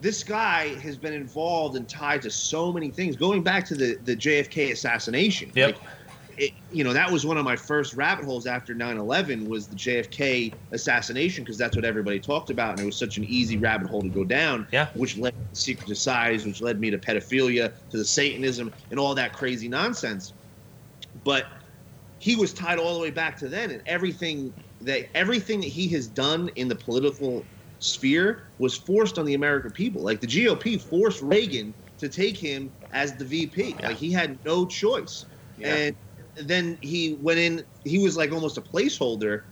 this 0.00 0.24
guy 0.24 0.74
has 0.80 0.96
been 0.96 1.12
involved 1.12 1.76
and 1.76 1.88
tied 1.88 2.22
to 2.22 2.30
so 2.30 2.72
many 2.72 2.90
things, 2.90 3.16
going 3.16 3.42
back 3.42 3.66
to 3.66 3.74
the 3.74 3.98
the 4.04 4.16
JFK 4.16 4.72
assassination. 4.72 5.52
Yep. 5.54 5.76
Like, 5.76 5.90
it, 6.38 6.52
you 6.72 6.84
know, 6.84 6.94
that 6.94 7.10
was 7.10 7.26
one 7.26 7.36
of 7.36 7.44
my 7.44 7.54
first 7.54 7.92
rabbit 7.92 8.24
holes 8.24 8.46
after 8.46 8.74
9/11 8.74 9.46
was 9.46 9.66
the 9.66 9.76
JFK 9.76 10.54
assassination 10.72 11.44
because 11.44 11.58
that's 11.58 11.76
what 11.76 11.84
everybody 11.84 12.18
talked 12.18 12.48
about, 12.48 12.70
and 12.72 12.80
it 12.80 12.86
was 12.86 12.96
such 12.96 13.18
an 13.18 13.24
easy 13.24 13.58
rabbit 13.58 13.88
hole 13.88 14.00
to 14.00 14.08
go 14.08 14.24
down. 14.24 14.66
Yeah. 14.72 14.88
Which 14.94 15.18
led 15.18 15.34
to 15.34 15.60
secret 15.60 15.88
societies, 15.88 16.46
which 16.46 16.62
led 16.62 16.80
me 16.80 16.90
to 16.90 16.98
pedophilia, 16.98 17.72
to 17.90 17.96
the 17.98 18.04
Satanism, 18.04 18.72
and 18.90 18.98
all 18.98 19.14
that 19.14 19.34
crazy 19.34 19.68
nonsense. 19.68 20.32
But 21.24 21.46
he 22.20 22.36
was 22.36 22.54
tied 22.54 22.78
all 22.78 22.94
the 22.94 23.00
way 23.00 23.10
back 23.10 23.36
to 23.38 23.48
then, 23.48 23.70
and 23.70 23.82
everything 23.84 24.54
that 24.80 25.08
everything 25.14 25.60
that 25.60 25.68
he 25.68 25.88
has 25.88 26.06
done 26.06 26.50
in 26.56 26.68
the 26.68 26.74
political 26.74 27.44
sphere 27.80 28.44
was 28.58 28.76
forced 28.76 29.18
on 29.18 29.24
the 29.24 29.34
American 29.34 29.70
people. 29.72 30.02
Like 30.02 30.20
the 30.20 30.26
GOP 30.26 30.80
forced 30.80 31.20
Reagan 31.22 31.74
to 31.98 32.08
take 32.08 32.36
him 32.36 32.70
as 32.92 33.14
the 33.14 33.24
VP. 33.24 33.74
Yeah. 33.80 33.88
Like 33.88 33.96
he 33.96 34.12
had 34.12 34.38
no 34.44 34.64
choice. 34.66 35.24
Yeah. 35.58 35.74
And 35.74 35.96
then 36.36 36.78
he 36.80 37.18
went 37.20 37.40
in. 37.40 37.64
He 37.84 37.98
was 37.98 38.16
like 38.16 38.32
almost 38.32 38.56
a 38.56 38.62
placeholder 38.62 39.42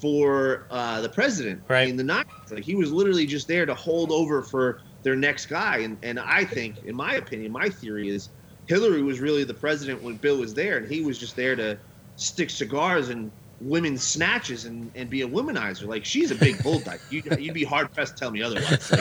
for 0.00 0.66
uh, 0.70 1.00
the 1.00 1.08
president 1.08 1.62
Right. 1.68 1.88
in 1.88 1.96
the 1.96 2.04
night. 2.04 2.26
Like 2.50 2.64
he 2.64 2.74
was 2.74 2.92
literally 2.92 3.26
just 3.26 3.48
there 3.48 3.66
to 3.66 3.74
hold 3.74 4.10
over 4.12 4.42
for 4.42 4.80
their 5.02 5.16
next 5.16 5.46
guy. 5.46 5.78
And 5.78 5.96
and 6.02 6.20
I 6.20 6.44
think, 6.44 6.84
in 6.84 6.94
my 6.94 7.14
opinion, 7.14 7.52
my 7.52 7.68
theory 7.68 8.08
is 8.08 8.28
Hillary 8.66 9.02
was 9.02 9.20
really 9.20 9.44
the 9.44 9.54
president 9.54 10.02
when 10.02 10.16
Bill 10.16 10.38
was 10.38 10.54
there, 10.54 10.78
and 10.78 10.90
he 10.90 11.02
was 11.02 11.18
just 11.18 11.36
there 11.36 11.56
to 11.56 11.78
stick 12.16 12.48
cigars 12.50 13.08
and 13.08 13.30
women's 13.60 14.02
snatches 14.02 14.64
and, 14.64 14.90
and 14.94 15.08
be 15.10 15.22
a 15.22 15.28
womanizer. 15.28 15.86
Like 15.86 16.04
she's 16.04 16.30
a 16.30 16.34
big 16.34 16.62
bull 16.62 16.80
dyke. 16.80 17.00
You, 17.10 17.22
you'd 17.38 17.54
be 17.54 17.64
hard 17.64 17.92
pressed 17.92 18.16
to 18.16 18.20
tell 18.20 18.30
me 18.30 18.42
otherwise. 18.42 18.90
Like, 18.90 19.00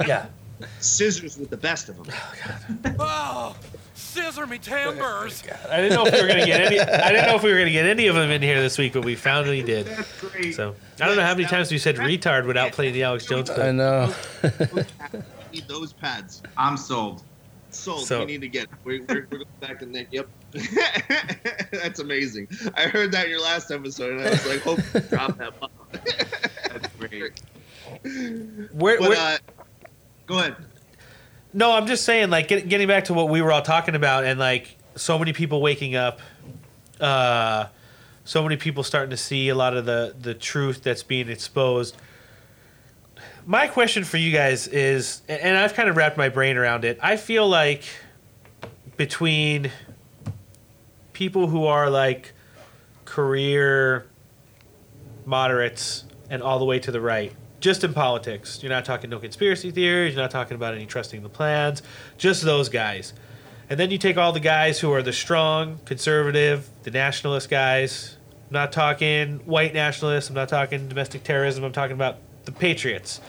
Yeah. 0.06 0.26
scissors 0.80 1.36
with 1.38 1.50
the 1.50 1.56
best 1.56 1.88
of 1.88 1.96
them. 1.96 2.06
Oh, 2.98 3.54
oh, 3.54 3.56
scissor 3.94 4.46
me 4.46 4.58
timbers. 4.58 5.42
Oh, 5.50 5.70
I 5.70 5.80
didn't 5.82 5.94
know 5.96 6.06
if 6.06 6.14
we 6.14 6.22
were 6.22 6.28
gonna 6.28 6.46
get 6.46 6.60
any. 6.60 6.80
I 6.80 7.12
didn't 7.12 7.26
know 7.26 7.36
if 7.36 7.42
we 7.42 7.52
were 7.52 7.58
gonna 7.58 7.70
get 7.70 7.84
any 7.86 8.06
of 8.06 8.14
them 8.14 8.30
in 8.30 8.40
here 8.42 8.60
this 8.60 8.78
week, 8.78 8.92
but 8.94 9.04
we 9.04 9.16
finally 9.16 9.62
did. 9.62 9.86
That's 9.86 10.20
great. 10.20 10.54
So 10.54 10.74
I 11.00 11.06
don't 11.06 11.16
know 11.16 11.22
how 11.24 11.34
many 11.34 11.44
times 11.46 11.70
we 11.70 11.78
said 11.78 11.96
retard 11.96 12.46
without 12.46 12.72
playing 12.72 12.94
the 12.94 13.02
Alex 13.02 13.26
Jones 13.26 13.50
I 13.50 13.54
clip. 13.54 13.74
know. 13.74 14.14
need 15.52 15.68
those 15.68 15.92
pads. 15.92 16.42
I'm 16.56 16.76
sold. 16.76 17.22
Sold. 17.76 18.06
So- 18.06 18.20
we 18.20 18.26
need 18.26 18.40
to 18.42 18.48
get. 18.48 18.68
We're, 18.84 19.02
we're, 19.08 19.26
we're 19.30 19.38
going 19.38 19.44
back 19.60 19.78
to 19.80 19.86
Nick. 19.86 20.08
Yep. 20.12 20.28
That's 21.72 22.00
amazing. 22.00 22.48
I 22.76 22.82
heard 22.82 23.12
that 23.12 23.24
in 23.26 23.30
your 23.30 23.42
last 23.42 23.70
episode, 23.70 24.12
and 24.18 24.22
I 24.26 24.30
was 24.30 24.46
like, 24.46 24.62
hope 24.62 24.78
you 24.94 25.00
drop 25.00 25.36
that 25.38 25.58
bomb. 25.60 25.70
That's 25.92 26.88
great. 26.98 27.40
Where, 28.72 28.98
But 28.98 29.08
where, 29.08 29.18
uh, 29.18 29.38
go 30.26 30.38
ahead. 30.38 30.56
No, 31.52 31.72
I'm 31.72 31.86
just 31.86 32.04
saying, 32.04 32.30
like, 32.30 32.48
get, 32.48 32.68
getting 32.68 32.88
back 32.88 33.04
to 33.04 33.14
what 33.14 33.28
we 33.28 33.40
were 33.42 33.52
all 33.52 33.62
talking 33.62 33.94
about, 33.94 34.24
and 34.24 34.38
like, 34.38 34.76
so 34.96 35.18
many 35.18 35.32
people 35.32 35.60
waking 35.60 35.94
up, 35.94 36.20
uh, 37.00 37.66
so 38.24 38.42
many 38.42 38.56
people 38.56 38.82
starting 38.82 39.10
to 39.10 39.16
see 39.16 39.48
a 39.50 39.54
lot 39.54 39.76
of 39.76 39.84
the 39.86 40.14
the 40.20 40.34
truth 40.34 40.82
that's 40.82 41.02
being 41.02 41.28
exposed. 41.28 41.96
My 43.48 43.68
question 43.68 44.02
for 44.02 44.16
you 44.16 44.32
guys 44.32 44.66
is, 44.66 45.22
and 45.28 45.56
I've 45.56 45.74
kind 45.74 45.88
of 45.88 45.96
wrapped 45.96 46.16
my 46.16 46.28
brain 46.28 46.56
around 46.56 46.84
it. 46.84 46.98
I 47.00 47.16
feel 47.16 47.48
like 47.48 47.84
between 48.96 49.70
people 51.12 51.46
who 51.46 51.66
are 51.66 51.88
like 51.88 52.32
career 53.04 54.04
moderates 55.24 56.04
and 56.28 56.42
all 56.42 56.58
the 56.58 56.64
way 56.64 56.80
to 56.80 56.90
the 56.90 57.00
right, 57.00 57.32
just 57.60 57.84
in 57.84 57.94
politics. 57.94 58.64
You're 58.64 58.70
not 58.70 58.84
talking 58.84 59.10
no 59.10 59.20
conspiracy 59.20 59.70
theories. 59.70 60.14
You're 60.14 60.24
not 60.24 60.32
talking 60.32 60.56
about 60.56 60.74
any 60.74 60.86
trusting 60.86 61.22
the 61.22 61.28
plans. 61.28 61.84
Just 62.18 62.42
those 62.42 62.68
guys. 62.68 63.12
And 63.70 63.78
then 63.78 63.92
you 63.92 63.98
take 63.98 64.16
all 64.16 64.32
the 64.32 64.40
guys 64.40 64.80
who 64.80 64.92
are 64.92 65.02
the 65.02 65.12
strong, 65.12 65.78
conservative, 65.84 66.68
the 66.82 66.90
nationalist 66.90 67.48
guys. 67.48 68.16
I'm 68.48 68.54
not 68.54 68.72
talking 68.72 69.38
white 69.44 69.72
nationalists. 69.72 70.30
I'm 70.30 70.34
not 70.34 70.48
talking 70.48 70.88
domestic 70.88 71.22
terrorism. 71.22 71.62
I'm 71.62 71.70
talking 71.70 71.94
about 71.94 72.18
the 72.46 72.52
patriots. 72.52 73.20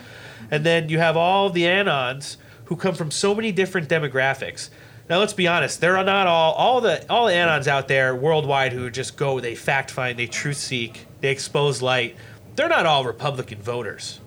And 0.50 0.66
then 0.66 0.90
you 0.90 1.00
have 1.00 1.18
all 1.18 1.50
the 1.50 1.64
anons 1.64 2.38
who 2.66 2.76
come 2.76 2.96
from 2.96 3.12
so 3.12 3.36
many 3.36 3.52
different 3.52 3.90
demographics. 3.90 4.70
Now 5.10 5.20
let's 5.20 5.34
be 5.34 5.48
honest, 5.48 5.80
there 5.80 5.98
are 5.98 6.04
not 6.04 6.28
all 6.28 6.54
all 6.54 6.82
the 6.82 7.10
all 7.10 7.28
the 7.28 7.34
anons 7.34 7.68
out 7.68 7.88
there 7.88 8.16
worldwide 8.16 8.74
who 8.74 8.90
just 8.90 9.16
go, 9.16 9.40
they 9.40 9.56
fact 9.56 9.90
find, 9.90 10.20
they 10.20 10.28
truth 10.28 10.58
seek, 10.58 11.06
they 11.22 11.30
expose 11.30 11.82
light. 11.82 12.16
They're 12.56 12.68
not 12.68 12.86
all 12.86 13.06
Republican 13.06 13.62
voters, 13.62 14.20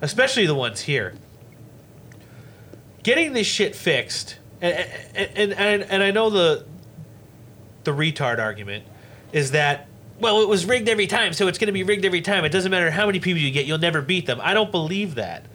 especially 0.00 0.46
the 0.46 0.54
ones 0.54 0.82
here. 0.82 1.14
Getting 3.02 3.32
this 3.32 3.46
shit 3.46 3.74
fixed, 3.74 4.38
and 4.60 4.88
and 5.14 5.52
and, 5.54 5.82
and 5.82 6.02
I 6.02 6.12
know 6.12 6.30
the 6.30 6.64
the 7.82 7.92
retard 7.92 8.38
argument 8.38 8.84
is 9.32 9.50
that 9.52 9.87
well, 10.20 10.42
it 10.42 10.48
was 10.48 10.66
rigged 10.66 10.88
every 10.88 11.06
time, 11.06 11.32
so 11.32 11.48
it's 11.48 11.58
going 11.58 11.66
to 11.66 11.72
be 11.72 11.82
rigged 11.82 12.04
every 12.04 12.20
time. 12.20 12.44
It 12.44 12.50
doesn't 12.50 12.70
matter 12.70 12.90
how 12.90 13.06
many 13.06 13.20
people 13.20 13.40
you 13.40 13.50
get, 13.50 13.66
you'll 13.66 13.78
never 13.78 14.02
beat 14.02 14.26
them. 14.26 14.40
I 14.42 14.54
don't 14.54 14.70
believe 14.70 15.16
that. 15.16 15.46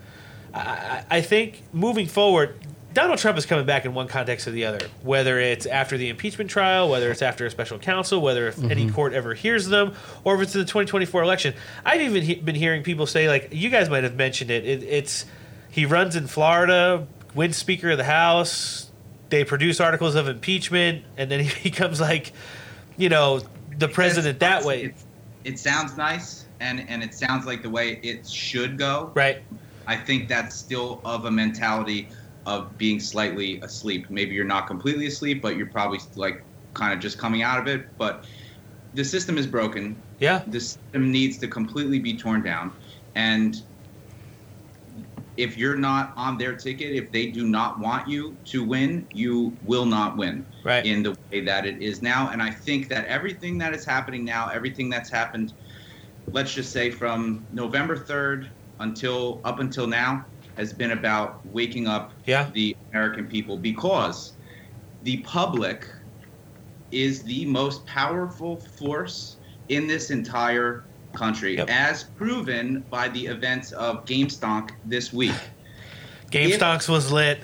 I, 0.54 0.60
I 0.60 1.06
I 1.18 1.22
think 1.22 1.64
moving 1.74 2.08
forward, 2.08 2.58
Donald 2.94 3.18
Trump 3.18 3.38
is 3.38 3.46
coming 3.46 3.66
back 3.66 3.86
in 3.86 3.94
one 3.94 4.08
context 4.08 4.48
or 4.48 4.52
the 4.52 4.66
other. 4.66 4.88
Whether 5.02 5.40
it's 5.40 5.66
after 5.66 5.98
the 5.98 6.10
impeachment 6.10 6.50
trial, 6.50 6.90
whether 6.90 7.10
it's 7.10 7.22
after 7.22 7.46
a 7.46 7.52
special 7.52 7.80
counsel, 7.80 8.22
whether 8.22 8.48
if 8.48 8.64
any 8.64 8.86
mm-hmm. 8.86 8.96
court 8.96 9.14
ever 9.14 9.34
hears 9.34 9.68
them, 9.68 9.96
or 10.24 10.36
if 10.36 10.42
it's 10.42 10.56
in 10.56 10.62
the 10.62 10.66
2024 10.66 11.24
election. 11.24 11.54
I've 11.84 12.02
even 12.02 12.22
he- 12.22 12.36
been 12.36 12.56
hearing 12.56 12.84
people 12.84 13.08
say, 13.08 13.28
like 13.28 13.50
you 13.52 13.70
guys 13.70 13.90
might 13.90 14.04
have 14.04 14.16
mentioned 14.16 14.52
it. 14.52 14.66
it 14.66 14.84
it's 14.84 15.26
he 15.72 15.86
runs 15.86 16.16
in 16.16 16.28
Florida, 16.28 17.08
wins 17.34 17.58
Speaker 17.58 17.92
of 17.92 17.98
the 17.98 18.04
House. 18.04 18.92
They 19.30 19.44
produce 19.44 19.80
articles 19.80 20.14
of 20.14 20.28
impeachment, 20.28 21.04
and 21.18 21.32
then 21.32 21.40
he 21.44 21.70
becomes 21.70 22.00
like, 22.00 22.32
you 22.96 23.10
know, 23.10 23.42
the 23.78 23.88
president 23.88 24.40
that 24.40 24.64
way. 24.64 24.94
It, 25.44 25.60
sounds 25.60 25.98
nice, 25.98 26.46
and 26.60 26.88
and 26.90 27.04
it 27.04 27.14
sounds 27.14 27.46
like 27.46 27.62
the 27.62 27.70
way 27.70 28.00
it 28.04 28.28
should 28.28 28.78
go. 28.78 29.12
Right. 29.14 29.44
I 29.86 29.98
think 29.98 30.30
that's 30.30 30.56
still 30.56 31.02
of 31.04 31.26
a 31.26 31.32
mentality 31.32 32.08
of 32.46 32.78
being 32.78 33.00
slightly 33.00 33.60
asleep. 33.62 34.10
Maybe 34.10 34.34
you're 34.36 34.46
not 34.46 34.68
completely 34.68 35.08
asleep, 35.08 35.42
but 35.42 35.58
you're 35.58 35.68
probably 35.68 36.00
like 36.16 36.44
kind 36.74 36.94
of 36.94 37.00
just 37.00 37.18
coming 37.18 37.42
out 37.42 37.60
of 37.60 37.68
it. 37.68 37.86
But 37.98 38.26
the 38.94 39.04
system 39.04 39.38
is 39.38 39.48
broken. 39.48 39.96
Yeah. 40.20 40.44
The 40.48 40.60
system 40.60 41.12
needs 41.12 41.38
to 41.40 41.48
completely 41.48 42.00
be 42.00 42.16
torn 42.16 42.42
down. 42.42 42.72
And 43.16 43.62
if 45.38 45.58
you're 45.58 45.78
not 45.78 46.14
on 46.16 46.38
their 46.38 46.56
ticket, 46.56 46.96
if 46.96 47.12
they 47.12 47.32
do 47.32 47.48
not 47.48 47.80
want 47.80 48.08
you 48.08 48.38
to 48.46 48.64
win, 48.64 49.08
you 49.12 49.58
will 49.62 49.86
not 49.86 50.18
win 50.18 50.46
Right. 50.64 50.86
in 50.86 51.04
the 51.04 51.16
way 51.32 51.42
that 51.42 51.66
it 51.66 51.82
is 51.82 52.02
now. 52.02 52.30
And 52.30 52.42
I 52.42 52.52
think 52.52 52.88
that 52.90 53.06
everything 53.08 53.58
that 53.60 53.74
is 53.74 53.86
happening 53.86 54.24
now, 54.24 54.50
everything 54.50 54.90
that's 54.90 55.10
happened, 55.10 55.54
let's 56.32 56.54
just 56.54 56.72
say 56.72 56.92
from 56.92 57.48
November 57.52 57.96
3rd 57.98 58.52
until 58.80 59.42
up 59.44 59.60
until 59.60 59.88
now, 59.88 60.28
has 60.56 60.72
been 60.74 60.92
about 60.92 61.44
waking 61.46 61.88
up 61.88 62.14
Yeah. 62.26 62.50
the 62.54 62.76
American 62.92 63.28
people 63.28 63.58
because 63.58 64.34
the 65.02 65.22
public 65.24 65.88
is 66.92 67.24
the 67.24 67.46
most 67.46 67.86
powerful 67.88 68.60
force 68.78 69.38
in 69.70 69.88
this 69.88 70.12
entire 70.12 70.86
country, 71.14 71.58
Yep. 71.58 71.70
as 71.70 72.04
proven 72.04 72.84
by 72.90 73.08
the 73.10 73.26
events 73.28 73.72
of 73.74 74.06
GameStonk 74.06 74.72
this 74.86 75.14
week. 75.14 75.34
Game 76.32 76.50
If- 76.52 76.90
was 76.90 77.12
lit. 77.12 77.40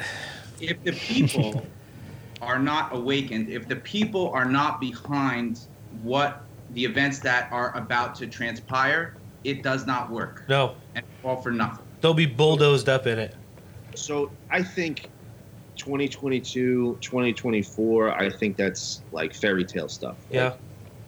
If 0.60 0.84
the 0.84 0.92
people 0.94 1.66
are 2.42 2.60
not 2.60 2.94
awakened, 2.96 3.50
if 3.50 3.68
the 3.68 3.76
people 3.78 4.30
are 4.32 4.46
not 4.46 4.80
behind 4.82 5.60
what 6.04 6.44
the 6.74 6.84
events 6.86 7.20
that 7.20 7.52
are 7.52 7.76
about 7.78 8.16
to 8.16 8.28
transpire, 8.28 9.16
it 9.44 9.64
does 9.64 9.86
not 9.88 10.10
work. 10.10 10.44
No, 10.50 10.76
And 10.96 11.06
all 11.24 11.42
for 11.42 11.52
nothing. 11.52 11.86
they'll 12.02 12.14
be 12.14 12.26
bulldozed 12.26 12.90
up 12.90 13.08
in 13.08 13.18
it. 13.20 13.36
So 13.96 14.32
I 14.52 14.62
think 14.64 15.10
2022, 15.78 16.98
2024, 17.02 18.12
I 18.12 18.30
think 18.30 18.58
that's 18.58 19.02
like 19.12 19.34
fairy 19.34 19.64
tale 19.66 19.88
stuff. 19.90 20.18
Yeah. 20.30 20.54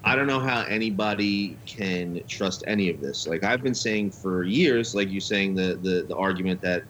I 0.03 0.15
don't 0.15 0.27
know 0.27 0.39
how 0.39 0.63
anybody 0.63 1.59
can 1.67 2.21
trust 2.27 2.63
any 2.67 2.89
of 2.89 2.99
this. 3.01 3.27
Like 3.27 3.43
I've 3.43 3.61
been 3.61 3.75
saying 3.75 4.11
for 4.11 4.43
years, 4.43 4.95
like 4.95 5.09
you 5.09 5.19
saying 5.19 5.55
the 5.55 5.79
the, 5.81 6.05
the 6.07 6.15
argument 6.15 6.61
that 6.61 6.83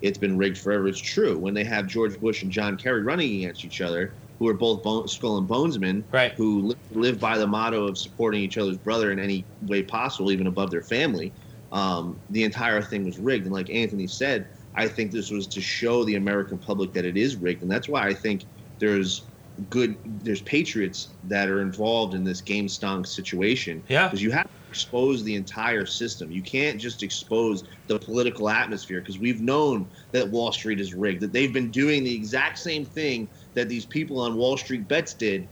it's 0.00 0.18
been 0.18 0.36
rigged 0.36 0.58
forever 0.58 0.86
is 0.88 1.00
true. 1.00 1.38
When 1.38 1.54
they 1.54 1.64
have 1.64 1.86
George 1.86 2.18
Bush 2.20 2.42
and 2.42 2.52
John 2.52 2.76
Kerry 2.76 3.02
running 3.02 3.36
against 3.36 3.64
each 3.64 3.80
other, 3.80 4.14
who 4.38 4.48
are 4.48 4.54
both 4.54 4.82
bone, 4.82 5.08
skull 5.08 5.38
and 5.38 5.48
bonesmen, 5.48 6.04
Right. 6.12 6.32
who 6.36 6.68
li- 6.68 6.74
live 6.90 7.18
by 7.18 7.38
the 7.38 7.46
motto 7.46 7.86
of 7.86 7.98
supporting 7.98 8.40
each 8.42 8.58
other's 8.58 8.78
brother 8.78 9.10
in 9.10 9.18
any 9.18 9.46
way 9.62 9.82
possible, 9.82 10.30
even 10.30 10.46
above 10.46 10.70
their 10.70 10.82
family, 10.82 11.34
um, 11.72 12.20
the 12.30 12.44
entire 12.44 12.80
thing 12.82 13.04
was 13.04 13.18
rigged. 13.18 13.44
And 13.46 13.52
like 13.52 13.70
Anthony 13.70 14.06
said, 14.06 14.46
I 14.76 14.86
think 14.86 15.10
this 15.10 15.30
was 15.30 15.48
to 15.48 15.60
show 15.60 16.04
the 16.04 16.14
American 16.14 16.58
public 16.58 16.92
that 16.92 17.04
it 17.04 17.16
is 17.16 17.36
rigged, 17.36 17.62
and 17.62 17.70
that's 17.70 17.88
why 17.88 18.06
I 18.06 18.14
think 18.14 18.46
there's 18.78 19.30
good, 19.68 19.98
there's 20.04 20.42
patriots 20.42 21.14
that 21.24 21.48
are 21.48 21.60
involved 21.60 22.14
in 22.14 22.24
this 22.24 22.40
game 22.40 22.66
stonk 22.66 23.06
situation. 23.06 23.82
Yeah. 23.88 24.06
because 24.06 24.22
you 24.22 24.30
have 24.30 24.44
to 24.44 24.50
expose 24.70 25.24
the 25.24 25.34
entire 25.34 25.86
system. 25.86 26.30
You 26.30 26.42
can't 26.42 26.80
just 26.80 27.02
expose 27.02 27.64
the 27.86 27.98
political 27.98 28.48
atmosphere 28.48 29.00
because 29.00 29.18
we've 29.18 29.40
known 29.40 29.90
that 30.12 30.28
Wall 30.30 30.52
Street 30.52 30.80
is 30.80 30.94
rigged. 30.94 31.22
That 31.22 31.32
they've 31.32 31.52
been 31.52 31.70
doing 31.70 32.04
the 32.04 32.14
exact 32.14 32.58
same 32.58 32.84
thing 32.84 33.28
that 33.54 33.68
these 33.68 33.86
people 33.86 34.20
on 34.20 34.36
Wall 34.36 34.56
Street 34.56 34.86
bets 34.88 35.14
did 35.14 35.48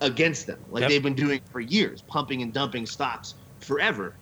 against 0.00 0.46
them. 0.46 0.58
Like 0.68 0.82
Yep. 0.82 0.90
they've 0.90 1.02
been 1.02 1.14
doing 1.14 1.40
for 1.50 1.60
years, 1.60 2.02
pumping 2.02 2.42
and 2.42 2.52
dumping 2.52 2.86
stocks 2.86 3.34
forever. 3.60 4.18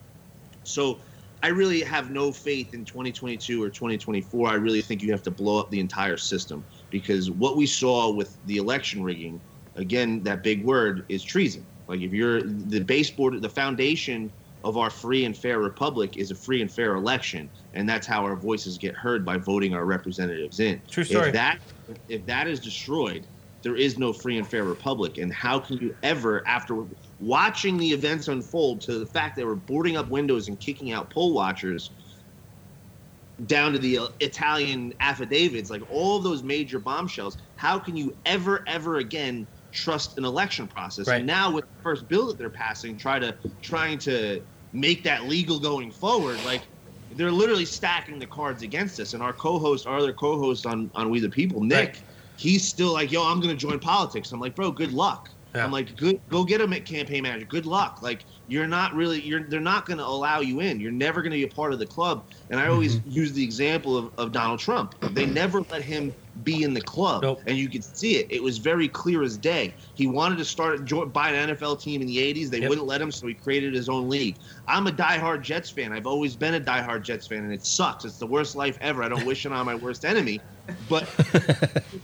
So 0.63 1.01
I 1.43 1.49
really 1.49 1.83
have 1.83 2.11
no 2.11 2.33
faith 2.33 2.73
in 2.73 2.85
2022 2.85 3.63
or 3.63 3.69
2024. 3.69 4.49
I 4.49 4.55
really 4.55 4.81
think 4.81 5.03
you 5.03 5.11
have 5.11 5.23
to 5.25 5.31
blow 5.31 5.59
up 5.59 5.71
the 5.71 5.81
entire 5.81 6.17
system 6.17 6.65
because 6.95 7.29
what 7.29 7.57
we 7.57 7.67
saw 7.67 8.09
with 8.09 8.39
the 8.45 8.57
election 8.57 9.03
rigging, 9.03 9.43
again, 9.75 10.23
that 10.23 10.45
big 10.45 10.65
word 10.65 11.05
is 11.09 11.25
treason. 11.25 11.67
Like 11.89 12.03
if 12.03 12.13
you're 12.13 12.41
the 12.41 12.85
baseboard, 12.85 13.43
the 13.43 13.49
foundation 13.49 14.33
of 14.63 14.77
our 14.77 14.91
free 14.91 15.25
and 15.25 15.37
fair 15.37 15.59
republic 15.59 16.17
is 16.17 16.31
a 16.31 16.37
free 16.37 16.63
and 16.63 16.71
fair 16.71 16.95
election, 16.95 17.51
and 17.73 17.89
that's 17.89 18.07
how 18.07 18.23
our 18.23 18.37
voices 18.37 18.79
get 18.79 18.95
heard 18.95 19.25
by 19.25 19.39
voting 19.39 19.75
our 19.75 19.87
representatives 19.87 20.61
in. 20.61 20.81
True 20.89 21.03
story. 21.03 21.27
If 21.31 21.33
that 21.33 21.59
if 22.07 22.25
that 22.27 22.47
is 22.47 22.61
destroyed, 22.61 23.27
there 23.65 23.75
is 23.75 23.99
no 23.99 24.13
free 24.13 24.39
and 24.39 24.47
fair 24.47 24.63
republic. 24.63 25.19
And 25.19 25.33
how 25.33 25.59
can 25.59 25.79
you 25.79 25.97
ever, 26.05 26.47
after 26.47 26.85
watching 27.19 27.77
the 27.77 27.89
events 27.89 28.29
unfold 28.29 28.83
to 28.83 29.01
the 29.01 29.07
fact 29.07 29.35
that 29.35 29.41
they 29.41 29.47
were 29.47 29.57
boarding 29.57 29.97
up 29.97 30.11
windows 30.11 30.47
and 30.47 30.61
kicking 30.61 30.93
out 30.93 31.13
poll 31.13 31.35
watchers, 31.35 31.91
down 33.47 33.73
to 33.73 33.79
the 33.79 33.99
Italian 34.21 34.93
affidavits, 35.01 35.71
like 35.71 35.83
all 35.89 36.17
of 36.19 36.25
those 36.25 36.43
major 36.43 36.79
bombshells, 36.79 37.37
how 37.57 37.79
can 37.79 37.97
you 37.97 38.17
ever, 38.25 38.63
ever 38.69 38.99
again 38.99 39.49
trust 39.73 40.17
an 40.19 40.25
election 40.25 40.69
process? 40.69 41.09
Right. 41.09 41.19
And 41.19 41.27
now 41.27 41.51
with 41.51 41.65
the 41.65 41.83
first 41.83 42.09
bill 42.09 42.29
that 42.29 42.39
they're 42.39 42.51
passing, 42.51 42.97
try 42.97 43.19
to 43.19 43.37
trying 43.63 43.99
to 43.99 44.43
make 44.73 45.05
that 45.05 45.25
legal 45.25 45.59
going 45.59 45.91
forward, 45.91 46.39
like 46.45 46.63
they're 47.11 47.33
literally 47.33 47.65
stacking 47.65 48.19
the 48.19 48.27
cards 48.27 48.63
against 48.63 48.99
us. 49.01 49.15
And 49.15 49.23
our 49.23 49.33
co-host, 49.33 49.87
our 49.87 49.99
other 49.99 50.13
co-host 50.13 50.65
on 50.67 50.91
on 50.95 51.11
We 51.11 51.21
the 51.21 51.29
People, 51.29 51.63
Nick, 51.63 51.89
Right. 51.89 52.03
he's 52.37 52.69
still 52.69 52.93
like, 52.93 53.11
"Yo, 53.13 53.23
I'm 53.23 53.41
gonna 53.41 53.55
join 53.57 53.79
politics." 53.81 54.33
I'm 54.33 54.41
like, 54.41 54.55
"Bro, 54.55 54.73
good 54.73 54.93
luck." 54.93 55.29
Yeah. 55.55 55.65
I'm 55.65 55.73
like, 55.73 55.97
"Good, 55.97 56.21
go 56.31 56.45
get 56.45 56.61
a 56.61 56.81
campaign 56.81 57.23
manager. 57.23 57.47
Good 57.47 57.67
luck." 57.67 57.99
Like, 58.03 58.25
you're 58.47 58.67
not 58.67 58.95
really, 58.95 59.21
you're 59.23 59.49
they're 59.49 59.61
not 59.61 59.87
gonna 59.87 60.03
allow 60.03 60.41
you 60.41 60.61
in. 60.61 60.81
You're 60.81 60.93
never 60.93 61.23
gonna 61.23 61.35
be 61.37 61.45
a 61.45 61.49
part 61.49 61.73
of 61.73 61.79
the 61.79 61.87
club. 61.87 62.27
And 62.51 62.61
I 62.61 62.69
always 62.69 62.97
Mm-hmm. 62.97 63.11
use 63.11 63.33
the 63.33 63.43
example 63.45 63.97
of, 63.97 64.11
of 64.19 64.33
Donald 64.33 64.61
Trump. 64.61 64.95
They 65.15 65.27
never 65.27 65.63
let 65.71 65.83
him 65.83 66.13
be 66.43 66.63
in 66.65 66.75
the 66.75 66.81
club, 66.83 67.23
Nope. 67.23 67.43
and 67.47 67.57
you 67.57 67.69
could 67.69 67.85
see 67.85 68.17
it. 68.17 68.27
It 68.31 68.43
was 68.43 68.59
very 68.59 68.89
clear 68.89 69.23
as 69.23 69.39
day. 69.39 69.75
He 69.95 70.07
wanted 70.07 70.39
to 70.39 70.45
start 70.45 70.89
buy 71.13 71.31
an 71.31 71.51
NFL 71.51 71.81
team 71.81 72.01
in 72.03 72.07
the 72.07 72.19
'80s. 72.19 72.51
They 72.51 72.61
Yep. 72.61 72.69
wouldn't 72.69 72.85
wouldn't 72.85 72.87
let 72.89 73.01
him, 73.01 73.11
so 73.11 73.27
he 73.27 73.35
created 73.35 73.75
his 73.75 73.89
own 73.89 74.09
league. 74.09 74.39
I'm 74.67 74.87
a 74.87 74.93
diehard 74.93 75.43
Jets 75.43 75.71
fan. 75.71 75.93
I've 75.93 76.07
always 76.07 76.37
been 76.37 76.55
a 76.55 76.61
diehard 76.61 77.03
Jets 77.05 77.27
fan, 77.27 77.45
and 77.45 77.53
it 77.53 77.65
sucks. 77.65 78.05
It's 78.05 78.19
the 78.19 78.27
worst 78.27 78.55
life 78.57 78.77
ever. 78.81 79.03
I 79.03 79.09
don't 79.09 79.25
wish 79.25 79.47
it 79.47 79.53
on 79.53 79.65
my 79.65 79.75
worst 79.75 80.05
enemy. 80.05 80.41
But 80.89 81.09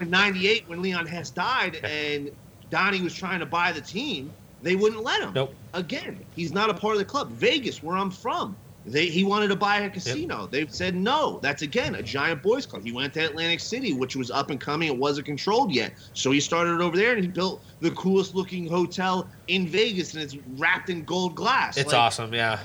in 0.00 0.10
'98, 0.10 0.68
when 0.68 0.82
Leon 0.82 1.06
Hess 1.06 1.30
died 1.30 1.76
and 1.84 2.30
Donnie 2.68 3.02
was 3.02 3.14
trying 3.14 3.40
to 3.40 3.46
buy 3.46 3.72
the 3.72 3.80
team, 3.80 4.34
they 4.66 4.74
wouldn't 4.74 5.04
let 5.04 5.22
him. 5.22 5.32
Nope. 5.32 5.54
Again, 5.74 6.24
he's 6.34 6.52
not 6.52 6.70
a 6.70 6.74
part 6.74 6.94
of 6.94 6.98
the 6.98 7.04
club. 7.04 7.30
Vegas, 7.30 7.82
where 7.84 7.96
I'm 7.96 8.10
from. 8.10 8.56
They, 8.84 9.06
he 9.06 9.22
wanted 9.24 9.48
to 9.48 9.56
buy 9.56 9.78
a 9.80 9.90
casino. 9.90 10.48
They 10.50 10.66
said 10.68 10.94
no. 10.96 11.38
That's 11.42 11.62
again 11.62 11.94
a 11.94 12.02
giant 12.02 12.42
boys 12.42 12.66
club. 12.66 12.82
He 12.84 12.92
went 12.92 13.14
to 13.14 13.24
Atlantic 13.24 13.60
City, 13.60 13.92
which 13.92 14.16
was 14.16 14.30
up 14.30 14.50
and 14.50 14.60
coming. 14.60 14.88
It 14.88 14.96
wasn't 14.96 15.26
controlled 15.26 15.72
yet, 15.72 15.94
so 16.12 16.30
he 16.32 16.40
started 16.40 16.80
over 16.80 16.96
there 16.96 17.12
and 17.14 17.22
he 17.22 17.28
built 17.28 17.64
the 17.80 17.90
coolest 17.92 18.34
looking 18.34 18.66
hotel 18.68 19.30
in 19.48 19.68
Vegas, 19.68 20.14
and 20.14 20.22
it's 20.22 20.36
wrapped 20.56 20.88
in 20.88 21.04
gold 21.04 21.36
glass. 21.36 21.76
It's 21.76 21.92
Like, 21.92 21.96
awesome. 21.96 22.32
Yeah. 22.34 22.58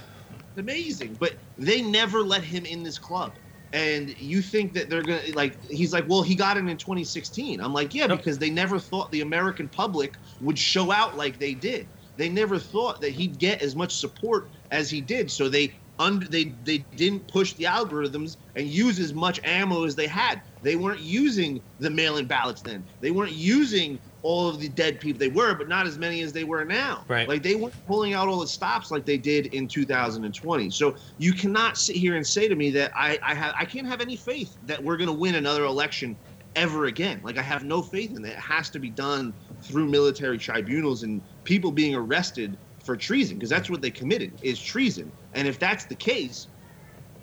amazing. 0.57 1.17
But 1.19 1.33
they 1.57 1.81
never 1.81 2.21
let 2.21 2.43
him 2.43 2.65
in 2.65 2.83
this 2.83 2.97
club. 2.97 3.37
And 3.73 4.13
you 4.19 4.41
think 4.41 4.73
that 4.73 4.89
they're 4.89 5.03
gonna 5.03 5.21
like? 5.33 5.57
He's 5.69 5.93
like, 5.93 6.05
well, 6.07 6.23
he 6.23 6.35
got 6.35 6.57
in 6.57 6.67
in 6.67 6.77
2016. 6.77 7.61
I'm 7.61 7.73
like, 7.73 7.93
yeah, 7.93 8.07
Nope. 8.07 8.19
because 8.19 8.37
they 8.37 8.49
never 8.49 8.79
thought 8.79 9.11
the 9.11 9.21
American 9.21 9.69
public 9.69 10.17
would 10.39 10.59
show 10.59 10.91
out 10.91 11.15
like 11.15 11.39
they 11.39 11.53
did. 11.53 11.89
They 12.17 12.27
never 12.29 12.59
thought 12.59 12.99
that 13.01 13.11
he'd 13.11 13.39
get 13.39 13.61
as 13.61 13.75
much 13.75 13.95
support 13.97 14.51
as 14.71 14.89
he 14.89 14.99
did. 14.99 15.31
So 15.31 15.47
they 15.47 15.73
under 15.99 16.27
they 16.27 16.57
they 16.63 16.79
didn't 16.95 17.27
push 17.29 17.53
the 17.53 17.63
algorithms 17.65 18.37
and 18.55 18.67
use 18.67 18.99
as 18.99 19.13
much 19.13 19.39
ammo 19.45 19.85
as 19.85 19.95
they 19.95 20.07
had. 20.07 20.41
They 20.61 20.75
weren't 20.75 20.99
using 20.99 21.61
the 21.79 21.89
mail-in 21.89 22.25
ballots 22.25 22.61
then. 22.61 22.85
They 22.99 23.11
weren't 23.11 23.33
using 23.33 23.99
all 24.21 24.47
of 24.47 24.59
the 24.59 24.69
dead 24.69 24.99
people. 24.99 25.19
They 25.19 25.29
were, 25.29 25.55
but 25.55 25.67
not 25.67 25.87
as 25.87 25.97
many 25.97 26.21
as 26.21 26.33
they 26.33 26.43
were 26.43 26.63
now. 26.63 27.03
Right. 27.07 27.27
Like 27.27 27.41
they 27.41 27.55
weren't 27.55 27.73
pulling 27.87 28.13
out 28.13 28.27
all 28.27 28.39
the 28.39 28.47
stops 28.47 28.91
like 28.91 29.05
they 29.05 29.17
did 29.17 29.47
in 29.47 29.67
2020. 29.67 30.69
So 30.69 30.95
you 31.17 31.33
cannot 31.33 31.77
sit 31.77 31.95
here 31.95 32.15
and 32.15 32.25
say 32.25 32.47
to 32.47 32.55
me 32.55 32.69
that 32.71 32.91
I 32.95 33.17
I 33.23 33.33
have 33.33 33.53
I 33.59 33.65
can't 33.65 33.87
have 33.87 34.01
any 34.01 34.15
faith 34.15 34.55
that 34.65 34.83
we're 34.83 34.97
going 34.97 35.09
to 35.09 35.13
win 35.13 35.35
another 35.35 35.65
election 35.65 36.15
ever 36.55 36.85
again. 36.85 37.21
Like 37.23 37.37
I 37.37 37.41
have 37.41 37.63
no 37.63 37.81
faith 37.81 38.15
in 38.15 38.21
that. 38.23 38.33
It 38.33 38.39
has 38.39 38.69
to 38.71 38.79
be 38.79 38.89
done 38.89 39.33
through 39.63 39.87
military 39.87 40.37
tribunals 40.37 41.03
and 41.03 41.21
people 41.43 41.71
being 41.71 41.95
arrested 41.95 42.57
for 42.83 42.95
treason 42.95 43.37
because 43.37 43.49
that's 43.49 43.69
what 43.69 43.81
they 43.81 43.91
committed 43.91 44.33
is 44.41 44.61
treason. 44.61 45.11
And 45.33 45.47
if 45.47 45.59
that's 45.59 45.85
the 45.85 45.95
case, 45.95 46.47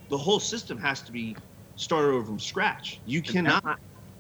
the 0.09 0.19
whole 0.19 0.41
system 0.41 0.79
has 0.79 1.03
to 1.03 1.13
be 1.13 1.37
started 1.79 2.09
over 2.09 2.27
from 2.27 2.39
scratch. 2.39 3.01
You 3.07 3.23
cannot. 3.23 3.79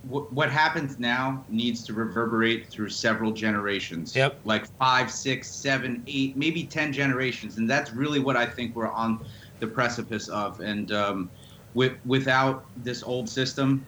What 0.08 0.50
happens 0.50 0.98
now 0.98 1.44
needs 1.48 1.84
to 1.84 1.92
reverberate 1.92 2.68
through 2.68 2.88
several 2.88 3.32
generations. 3.32 4.16
Yep. 4.16 4.40
Like 4.44 4.66
five, 4.78 5.10
six, 5.10 5.50
seven, 5.50 6.02
eight, 6.06 6.36
maybe 6.36 6.64
ten 6.64 6.92
generations, 6.92 7.58
and 7.58 7.68
that's 7.68 7.92
really 7.92 8.20
what 8.20 8.36
I 8.36 8.46
think 8.46 8.74
we're 8.74 8.90
on 8.90 9.24
the 9.58 9.66
precipice 9.66 10.28
of. 10.28 10.60
And 10.60 10.92
um, 10.92 11.30
with 11.74 11.94
without 12.06 12.64
this 12.78 13.02
old 13.02 13.28
system 13.28 13.84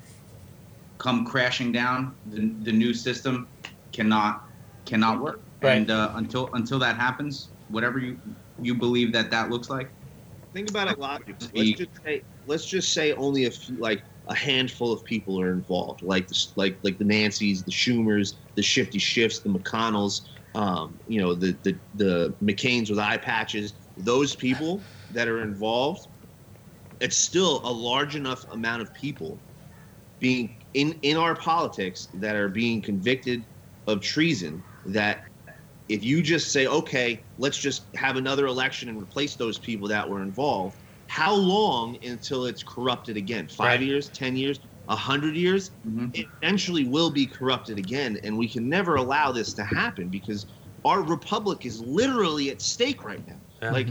come 0.98 1.24
crashing 1.24 1.72
down, 1.72 2.14
the, 2.26 2.52
the 2.64 2.72
new 2.72 2.92
system 2.92 3.48
cannot 3.92 4.44
cannot 4.84 5.20
work. 5.20 5.40
Right. 5.62 5.76
And 5.76 5.90
uh, 5.90 6.12
until 6.14 6.50
until 6.54 6.78
that 6.80 6.96
happens, 6.96 7.48
whatever 7.68 7.98
you 7.98 8.18
you 8.60 8.74
believe 8.74 9.12
that 9.12 9.30
that 9.30 9.48
looks 9.48 9.70
like, 9.70 9.90
Think 10.52 10.70
about 10.70 10.90
it 10.90 10.98
logically. 10.98 11.48
Let's 11.54 11.72
just 11.72 11.90
say, 12.04 12.22
let's 12.44 12.66
just 12.66 12.92
say 12.92 13.12
only 13.12 13.44
a 13.44 13.50
few, 13.50 13.76
like 13.78 14.02
a 14.26 14.34
handful 14.34 14.92
of 14.92 15.04
people 15.04 15.40
are 15.40 15.52
involved, 15.52 16.02
like 16.02 16.26
the 16.28 16.36
like 16.56 16.78
like 16.82 16.98
the 16.98 17.04
Nancys, 17.04 17.64
the 17.64 17.70
Schumers, 17.70 18.34
the 18.56 18.62
Shifty 18.62 18.98
Shifts, 18.98 19.40
the 19.40 19.48
McConnells, 19.50 20.22
um, 20.54 20.98
you 21.06 21.20
know, 21.20 21.34
the 21.34 21.58
the 21.62 21.78
the 21.94 22.36
McCain's 22.42 22.90
with 22.90 22.98
eye 22.98 23.16
patches. 23.16 23.74
Those 23.96 24.34
people 24.34 24.82
that 25.10 25.28
are 25.28 25.42
involved, 25.42 26.06
it's 27.00 27.16
still 27.16 27.60
a 27.64 27.72
large 27.72 28.16
enough 28.16 28.44
amount 28.50 28.82
of 28.82 28.92
people 28.94 29.40
being 30.18 30.56
in 30.74 30.92
in 31.02 31.16
our 31.16 31.34
politics 31.34 32.08
that 32.14 32.36
are 32.36 32.48
being 32.48 32.82
convicted 32.82 33.46
of 33.86 34.00
treason 34.00 34.62
that 34.84 35.29
if 35.90 36.04
you 36.04 36.22
just 36.22 36.52
say 36.52 36.66
okay 36.68 37.24
let's 37.36 37.58
just 37.58 37.88
have 37.96 38.16
another 38.16 38.46
election 38.46 38.88
and 38.88 39.00
replace 39.02 39.34
those 39.36 39.58
people 39.58 39.88
that 39.88 40.08
were 40.08 40.22
involved 40.22 40.76
how 41.08 41.34
long 41.34 41.98
until 42.04 42.46
it's 42.46 42.62
corrupted 42.62 43.16
again 43.16 43.48
five 43.48 43.80
Right. 43.80 43.82
years 43.82 44.08
ten 44.10 44.36
years 44.36 44.60
a 44.88 44.96
hundred 44.96 45.34
years 45.36 45.72
Mhm. 45.86 46.10
it 46.14 46.26
eventually 46.40 46.84
will 46.84 47.10
be 47.10 47.26
corrupted 47.26 47.78
again 47.78 48.18
and 48.22 48.36
we 48.38 48.48
can 48.48 48.68
never 48.68 48.94
allow 48.96 49.32
this 49.32 49.52
to 49.54 49.64
happen 49.64 50.08
because 50.08 50.46
our 50.84 51.02
republic 51.02 51.66
is 51.66 51.80
literally 51.80 52.50
at 52.50 52.62
stake 52.62 53.04
right 53.04 53.26
now 53.26 53.40
Yeah. 53.60 53.72
like 53.72 53.88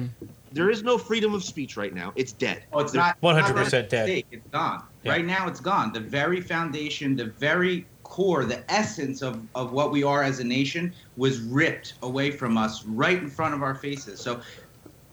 there 0.52 0.70
is 0.70 0.82
no 0.82 0.98
freedom 0.98 1.34
of 1.34 1.44
speech 1.44 1.76
right 1.78 1.94
now 1.94 2.14
it's 2.16 2.32
dead 2.34 2.64
Oh, 2.72 2.80
it's 2.80 2.94
There- 2.94 3.02
not 3.02 3.18
100% 3.22 3.84
not 3.84 3.90
dead. 3.90 4.08
mistake. 4.08 4.28
It's 4.32 4.48
gone. 4.52 4.82
Yeah. 5.04 5.12
Right 5.12 5.26
now, 5.26 5.48
it's 5.48 5.60
gone. 5.62 5.94
The 5.94 6.00
very 6.02 6.42
foundation, 6.42 7.16
the 7.16 7.28
very 7.40 7.88
core, 8.20 8.44
the 8.44 8.70
essence 8.70 9.22
of, 9.22 9.48
of 9.56 9.72
what 9.72 9.91
we 9.91 10.04
are 10.04 10.24
as 10.24 10.40
a 10.40 10.44
nation 10.44 10.94
was 11.16 11.40
ripped 11.40 11.94
away 12.02 12.30
from 12.30 12.58
us 12.58 12.84
right 12.86 13.18
in 13.18 13.30
front 13.30 13.54
of 13.54 13.64
our 13.64 13.76
faces. 13.76 14.22
So 14.22 14.41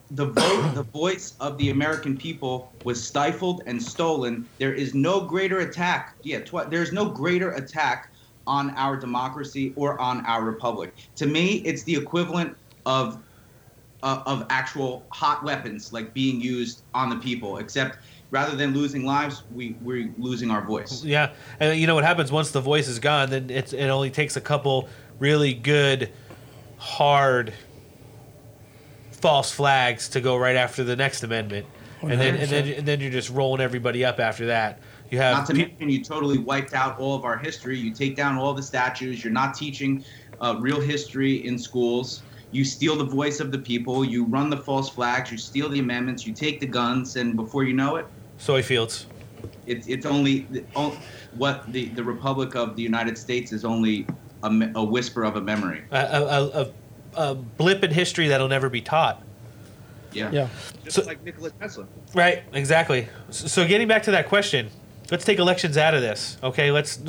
the 0.09 0.25
vote, 0.25 0.71
the 0.75 0.83
voice 0.83 1.33
of 1.39 1.57
the 1.57 1.69
American 1.69 2.17
people 2.17 2.73
was 2.83 3.01
stifled 3.01 3.63
and 3.65 3.81
stolen. 3.81 4.49
There 4.59 4.73
is 4.73 4.93
no 4.93 5.25
greater 5.25 5.59
attack. 5.59 6.17
Yeah, 6.25 6.39
tw- 6.41 6.69
there's 6.69 6.91
no 6.91 7.05
greater 7.05 7.51
attack 7.51 8.07
on 8.45 8.71
our 8.71 8.97
democracy 8.97 9.73
or 9.77 9.97
on 10.01 10.25
our 10.25 10.43
republic. 10.43 10.93
To 11.15 11.27
me, 11.27 11.61
it's 11.65 11.83
the 11.83 11.95
equivalent 11.95 12.57
of 12.85 13.23
uh, 14.03 14.21
of 14.25 14.45
actual 14.49 15.07
hot 15.13 15.43
weapons 15.43 15.91
like 15.91 16.13
being 16.13 16.39
used 16.41 16.83
on 16.93 17.09
the 17.09 17.15
people. 17.15 17.57
Except 17.57 17.97
rather 18.31 18.55
than 18.55 18.73
losing 18.73 19.05
lives, 19.05 19.43
we 19.53 19.75
we're 19.81 20.11
losing 20.17 20.51
our 20.51 20.61
voice. 20.61 21.03
Yeah, 21.03 21.33
and 21.59 21.79
you 21.79 21.87
know 21.87 21.95
what 21.95 22.03
happens 22.03 22.31
once 22.31 22.51
the 22.51 22.61
voice 22.61 22.87
is 22.87 22.99
gone? 22.99 23.29
Then 23.29 23.49
it's, 23.49 23.73
it 23.73 23.87
only 23.87 24.09
takes 24.09 24.35
a 24.35 24.41
couple 24.41 24.89
really 25.19 25.53
good, 25.53 26.11
hard, 26.77 27.53
false 29.11 29.51
flags 29.51 30.09
to 30.09 30.21
go 30.21 30.37
right 30.37 30.55
after 30.55 30.83
the 30.83 30.95
next 30.95 31.23
amendment, 31.23 31.65
and 32.01 32.19
then 32.19 32.35
and 32.35 32.49
then 32.49 32.67
and 32.67 32.87
then 32.87 32.99
you're 32.99 33.11
just 33.11 33.29
rolling 33.29 33.61
everybody 33.61 34.03
up 34.03 34.19
after 34.19 34.47
that. 34.47 34.79
You 35.09 35.19
have 35.19 35.37
Not 35.37 35.47
to 35.47 35.53
pe- 35.53 35.59
mention, 35.67 35.89
you 35.89 36.03
totally 36.03 36.37
wiped 36.37 36.73
out 36.73 36.99
all 36.99 37.15
of 37.15 37.23
our 37.23 37.37
history. 37.37 37.77
You 37.77 37.93
take 37.93 38.17
down 38.17 38.37
all 38.37 38.53
the 38.53 38.63
statues. 38.63 39.23
You're 39.23 39.31
not 39.31 39.53
teaching 39.53 40.03
uh, 40.41 40.57
real 40.59 40.81
history 40.81 41.45
in 41.45 41.57
schools. 41.57 42.23
You 42.51 42.65
steal 42.65 42.97
the 42.97 43.05
voice 43.05 43.39
of 43.39 43.51
the 43.51 43.57
people. 43.57 44.03
You 44.03 44.25
run 44.25 44.49
the 44.49 44.57
false 44.57 44.89
flags. 44.89 45.31
You 45.31 45.37
steal 45.37 45.69
the 45.69 45.79
amendments. 45.79 46.25
You 46.25 46.33
take 46.33 46.59
the 46.59 46.65
guns, 46.65 47.15
and 47.15 47.35
before 47.35 47.63
you 47.63 47.73
know 47.73 47.95
it, 47.97 48.05
soy 48.37 48.61
fields. 48.63 49.05
it's 49.65 49.87
it's 49.87 50.05
only 50.05 50.39
the, 50.49 50.61
what 51.35 51.71
the 51.71 51.85
the 51.89 52.03
Republic 52.03 52.55
of 52.55 52.75
the 52.75 52.81
United 52.83 53.17
States 53.17 53.51
is 53.51 53.65
only 53.65 54.07
a, 54.43 54.69
a 54.75 54.83
whisper 54.83 55.23
of 55.23 55.35
a 55.35 55.41
memory. 55.41 55.83
A, 55.91 55.97
a, 55.97 56.61
a, 56.61 56.71
a 57.31 57.35
blip 57.35 57.83
in 57.83 57.91
history 57.91 58.27
that'll 58.29 58.47
never 58.47 58.69
be 58.69 58.81
taught. 58.81 59.21
Yeah. 60.13 60.31
Yeah. 60.31 60.47
just 60.83 60.95
So- 60.97 61.03
like 61.03 61.23
Nikola 61.23 61.49
Tesla 61.51 61.85
Right, 62.13 62.43
exactly. 62.53 63.07
S- 63.29 63.51
So 63.51 63.67
getting 63.67 63.87
back 63.87 64.03
to 64.03 64.11
that 64.11 64.27
question, 64.29 64.69
let's 65.11 65.25
take 65.25 65.37
elections 65.39 65.77
out 65.77 65.93
of 65.93 66.01
this. 66.01 66.37
Okay, 66.41 66.71
let's 66.71 66.99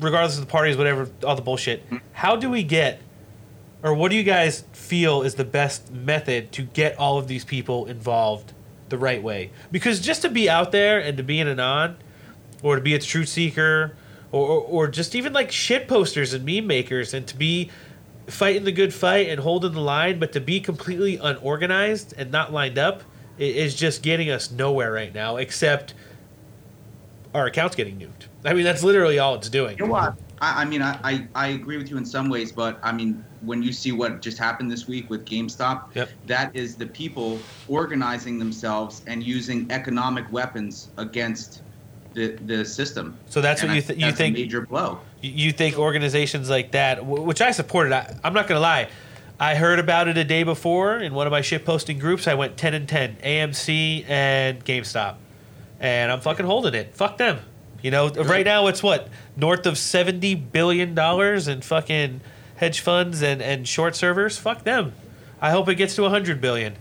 regardless 0.00 0.34
of 0.38 0.40
the 0.46 0.50
parties, 0.50 0.76
whatever, 0.76 1.08
all 1.24 1.36
the 1.36 1.42
bullshit. 1.42 1.84
Mm-hmm. 1.86 1.96
How 2.12 2.36
do 2.36 2.50
we 2.50 2.62
get 2.62 3.00
or 3.84 3.94
what 3.94 4.10
do 4.10 4.16
you 4.16 4.22
guys 4.22 4.64
feel 4.72 5.22
is 5.22 5.34
the 5.34 5.44
best 5.44 5.90
method 5.92 6.52
to 6.52 6.62
get 6.62 6.96
all 6.98 7.18
of 7.18 7.26
these 7.28 7.44
people 7.44 7.86
involved 7.86 8.52
the 8.92 8.98
right 8.98 9.20
way? 9.20 9.50
Because 9.72 9.98
just 9.98 10.22
to 10.22 10.28
be 10.28 10.48
out 10.48 10.70
there 10.70 11.00
and 11.00 11.16
to 11.16 11.24
be 11.24 11.40
an 11.40 11.48
anon, 11.48 11.96
or 12.62 12.76
to 12.76 12.82
be 12.82 12.94
a 12.94 12.98
truth 12.98 13.28
seeker 13.28 13.96
or, 14.30 14.48
or, 14.48 14.60
or 14.60 14.88
just 14.88 15.14
even 15.14 15.32
like 15.32 15.50
shit 15.50 15.88
posters 15.88 16.32
and 16.32 16.44
meme 16.44 16.66
makers 16.66 17.12
and 17.12 17.26
to 17.26 17.36
be 17.36 17.70
fighting 18.28 18.64
the 18.64 18.72
good 18.72 18.94
fight 18.94 19.28
and 19.28 19.40
holding 19.40 19.72
the 19.72 19.80
line, 19.80 20.18
but 20.18 20.32
to 20.32 20.40
be 20.40 20.60
completely 20.60 21.16
unorganized 21.16 22.14
and 22.16 22.30
not 22.30 22.52
lined 22.52 22.78
up 22.78 23.02
is 23.38 23.74
just 23.74 24.02
getting 24.02 24.30
us 24.30 24.50
nowhere 24.50 24.92
right 24.92 25.12
now, 25.12 25.36
except 25.36 25.94
our 27.34 27.46
account's 27.46 27.74
getting 27.74 27.98
nuked. 27.98 28.28
I 28.44 28.54
mean, 28.54 28.64
that's 28.64 28.82
literally 28.82 29.18
all 29.18 29.34
it's 29.34 29.48
doing. 29.48 29.76
You 29.78 29.86
know 29.86 29.92
what? 29.92 30.16
I, 30.40 30.62
I 30.62 30.64
mean, 30.64 30.82
I, 30.82 30.98
I, 31.02 31.28
I 31.34 31.46
agree 31.48 31.76
with 31.76 31.90
you 31.90 31.96
in 31.96 32.04
some 32.04 32.28
ways, 32.28 32.52
but 32.52 32.78
I 32.82 32.92
mean, 32.92 33.24
when 33.44 33.62
you 33.62 33.72
see 33.72 33.92
what 33.92 34.22
just 34.22 34.38
happened 34.38 34.70
this 34.70 34.86
week 34.86 35.10
with 35.10 35.24
GameStop, 35.24 35.94
Yep. 35.94 36.08
that 36.26 36.54
is 36.54 36.76
the 36.76 36.86
people 36.86 37.38
organizing 37.68 38.38
themselves 38.38 39.02
and 39.06 39.22
using 39.22 39.66
economic 39.70 40.30
weapons 40.32 40.88
against 40.96 41.62
the 42.14 42.36
the 42.46 42.64
system. 42.64 43.16
So 43.28 43.40
that's 43.40 43.62
And 43.62 43.70
what 43.70 43.76
you 43.76 43.82
th- 43.82 43.98
you 43.98 44.04
that's 44.06 44.14
a 44.14 44.16
think- 44.18 44.36
major 44.36 44.60
blow. 44.66 45.00
You- 45.22 45.30
You 45.46 45.52
think 45.52 45.78
organizations 45.78 46.50
like 46.50 46.72
that, 46.72 47.04
which 47.06 47.40
I 47.40 47.50
supported, 47.52 47.92
I, 47.92 48.14
I'm 48.22 48.34
not 48.34 48.46
going 48.48 48.56
to 48.56 48.60
lie. 48.62 48.88
I 49.40 49.54
heard 49.56 49.78
about 49.78 50.06
it 50.08 50.16
a 50.18 50.24
day 50.24 50.42
before 50.44 50.98
in 50.98 51.14
one 51.14 51.26
of 51.26 51.30
my 51.32 51.40
shit 51.40 51.64
posting 51.64 51.98
groups. 51.98 52.28
I 52.28 52.34
went 52.34 52.56
10 52.56 52.74
and 52.74 52.88
10, 52.88 53.16
AMC 53.24 54.04
and 54.08 54.64
GameStop. 54.64 55.14
And 55.80 56.12
I'm 56.12 56.20
fucking 56.20 56.46
holding 56.46 56.74
it. 56.74 56.94
Fuck 56.94 57.18
them. 57.18 57.38
You 57.82 57.90
know, 57.90 58.08
right 58.10 58.44
now 58.46 58.68
it's 58.68 58.82
what? 58.84 59.08
North 59.36 59.66
of 59.66 59.74
$70 59.74 60.52
billion 60.52 60.96
in 60.96 61.60
fucking 61.62 62.20
hedge 62.56 62.80
funds 62.80 63.22
and, 63.22 63.42
and 63.42 63.66
short 63.66 63.96
sellers? 63.96 64.38
Fuck 64.38 64.64
them. 64.64 64.92
I 65.40 65.50
hope 65.50 65.68
it 65.68 65.74
gets 65.74 65.94
to 65.96 66.02
100 66.02 66.40
billion. 66.40 66.76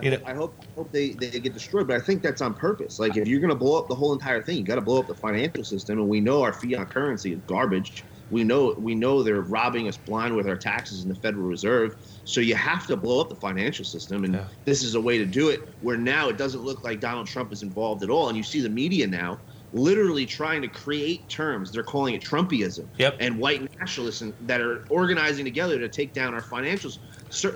You 0.00 0.12
know, 0.12 0.18
I 0.24 0.32
hope 0.34 0.54
hope 0.76 0.92
they, 0.92 1.10
they 1.10 1.40
get 1.40 1.54
destroyed, 1.54 1.88
but 1.88 1.96
I 1.96 2.00
think 2.00 2.22
that's 2.22 2.40
on 2.40 2.54
purpose. 2.54 3.00
Like 3.00 3.16
if 3.16 3.26
you're 3.26 3.40
gonna 3.40 3.56
blow 3.56 3.78
up 3.78 3.88
the 3.88 3.96
whole 3.96 4.12
entire 4.12 4.40
thing, 4.42 4.56
you 4.56 4.62
got 4.62 4.76
to 4.76 4.80
blow 4.80 5.00
up 5.00 5.08
the 5.08 5.14
financial 5.14 5.64
system, 5.64 5.98
and 5.98 6.08
we 6.08 6.20
know 6.20 6.40
our 6.42 6.52
fiat 6.52 6.90
currency 6.90 7.32
is 7.32 7.40
garbage. 7.48 8.04
We 8.30 8.44
know 8.44 8.74
we 8.78 8.94
know 8.94 9.24
they're 9.24 9.40
robbing 9.40 9.88
us 9.88 9.96
blind 9.96 10.36
with 10.36 10.46
our 10.46 10.56
taxes 10.56 11.02
in 11.02 11.08
the 11.08 11.16
Federal 11.16 11.48
Reserve. 11.48 11.96
So 12.24 12.40
you 12.40 12.54
have 12.54 12.86
to 12.86 12.96
blow 12.96 13.20
up 13.20 13.28
the 13.28 13.34
financial 13.34 13.84
system, 13.84 14.22
and 14.22 14.34
Yeah. 14.34 14.44
this 14.64 14.84
is 14.84 14.94
a 14.94 15.00
way 15.00 15.18
to 15.18 15.24
do 15.26 15.48
it. 15.48 15.66
Where 15.80 15.96
now 15.96 16.28
it 16.28 16.36
doesn't 16.38 16.62
look 16.62 16.84
like 16.84 17.00
Donald 17.00 17.26
Trump 17.26 17.52
is 17.52 17.64
involved 17.64 18.04
at 18.04 18.10
all, 18.10 18.28
and 18.28 18.36
you 18.36 18.44
see 18.44 18.60
the 18.60 18.68
media 18.68 19.06
now 19.06 19.40
literally 19.72 20.24
trying 20.26 20.62
to 20.62 20.68
create 20.68 21.28
terms. 21.28 21.70
They're 21.72 21.82
calling 21.82 22.14
it 22.14 22.22
Trumpism 22.22 22.86
Yep. 22.98 23.16
and 23.20 23.38
white 23.38 23.68
nationalists 23.78 24.20
and- 24.22 24.32
that 24.40 24.60
are 24.60 24.84
organizing 24.88 25.44
together 25.44 25.78
to 25.78 25.88
take 25.88 26.12
down 26.12 26.34
our 26.34 26.42
financial 26.42 26.90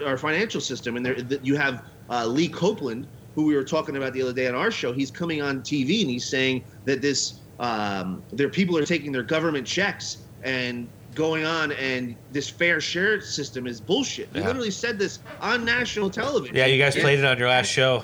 our 0.06 0.18
financial 0.18 0.60
system. 0.60 0.96
And 0.96 1.06
there, 1.06 1.16
you 1.42 1.56
have 1.56 1.84
uh, 2.10 2.26
Leon 2.26 2.52
Cooperman, 2.52 3.06
who 3.34 3.46
we 3.46 3.54
were 3.54 3.64
talking 3.64 3.96
about 3.96 4.12
the 4.12 4.20
other 4.20 4.34
day 4.34 4.46
on 4.46 4.54
our 4.54 4.70
show. 4.70 4.92
He's 4.92 5.10
coming 5.10 5.40
on 5.40 5.62
TV 5.62 6.02
and 6.02 6.10
he's 6.10 6.26
saying 6.26 6.64
that 6.84 7.00
this 7.00 7.40
um, 7.58 8.22
their 8.32 8.48
people 8.50 8.76
are 8.76 8.84
taking 8.84 9.12
their 9.12 9.22
government 9.22 9.66
checks 9.66 10.18
and 10.42 10.88
going 11.14 11.44
on, 11.44 11.72
and 11.72 12.16
this 12.30 12.48
fair 12.48 12.80
share 12.80 13.20
system 13.20 13.66
is 13.66 13.80
bullshit. 13.80 14.28
He 14.32 14.40
literally 14.40 14.70
said 14.70 14.98
this 14.98 15.20
on 15.40 15.64
national 15.64 16.10
television. 16.10 16.56
yeah, 16.56 16.66
you 16.66 16.82
guys 16.82 16.96
Yeah. 16.96 17.02
played 17.02 17.18
it 17.20 17.24
on 17.24 17.38
your 17.38 17.48
last 17.48 17.68
show. 17.68 18.02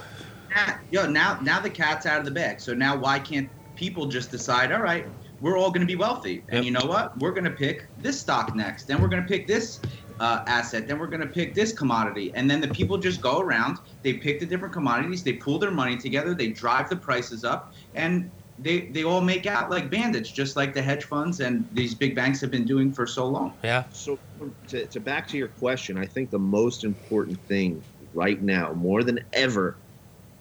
Now, 0.54 0.78
yo, 0.90 1.06
now 1.10 1.38
now 1.42 1.58
the 1.60 1.70
cat's 1.70 2.06
out 2.06 2.18
of 2.20 2.24
the 2.24 2.30
bag. 2.30 2.60
So 2.60 2.72
now 2.74 2.96
why 2.96 3.18
can't 3.18 3.48
people 3.78 4.06
just 4.06 4.30
decide, 4.30 4.72
all 4.72 4.82
right, 4.82 5.06
we're 5.40 5.56
all 5.56 5.70
going 5.70 5.80
to 5.80 5.86
be 5.86 5.96
wealthy, 5.96 6.42
and 6.48 6.56
Yep. 6.58 6.64
you 6.64 6.70
know 6.72 6.86
what? 6.86 7.16
We're 7.18 7.32
going 7.32 7.44
to 7.44 7.50
pick 7.52 7.88
this 7.96 8.20
stock 8.20 8.54
next, 8.56 8.86
then 8.86 9.00
we're 9.00 9.08
going 9.08 9.22
to 9.22 9.28
pick 9.28 9.46
this 9.46 9.80
uh, 10.18 10.40
asset, 10.48 10.88
then 10.88 10.98
we're 10.98 11.06
going 11.06 11.20
to 11.20 11.28
pick 11.28 11.54
this 11.54 11.72
commodity, 11.72 12.32
and 12.34 12.50
then 12.50 12.60
the 12.60 12.68
people 12.68 12.98
just 12.98 13.20
go 13.20 13.38
around, 13.38 13.78
they 14.02 14.14
pick 14.14 14.40
the 14.40 14.46
different 14.46 14.74
commodities, 14.74 15.22
they 15.22 15.34
pool 15.34 15.58
their 15.60 15.70
money 15.70 15.96
together, 15.96 16.34
they 16.34 16.48
drive 16.48 16.88
the 16.88 16.96
prices 16.96 17.44
up, 17.44 17.72
and 17.94 18.30
they 18.58 18.88
they 18.88 19.04
all 19.04 19.20
make 19.20 19.46
out 19.46 19.70
like 19.70 19.88
bandits, 19.88 20.30
just 20.32 20.56
like 20.56 20.74
the 20.74 20.82
hedge 20.82 21.04
funds 21.04 21.38
and 21.38 21.64
these 21.72 21.94
big 21.94 22.16
banks 22.16 22.40
have 22.40 22.50
been 22.50 22.64
doing 22.64 22.92
for 22.92 23.06
so 23.06 23.28
long. 23.28 23.56
Yeah. 23.62 23.84
So 23.92 24.18
to, 24.66 24.86
to 24.86 25.00
back 25.00 25.28
to 25.28 25.38
your 25.38 25.46
question, 25.46 25.96
I 25.96 26.06
think 26.06 26.30
the 26.30 26.40
most 26.40 26.82
important 26.82 27.38
thing 27.46 27.84
right 28.12 28.42
now, 28.42 28.72
more 28.72 29.04
than 29.04 29.20
ever 29.32 29.78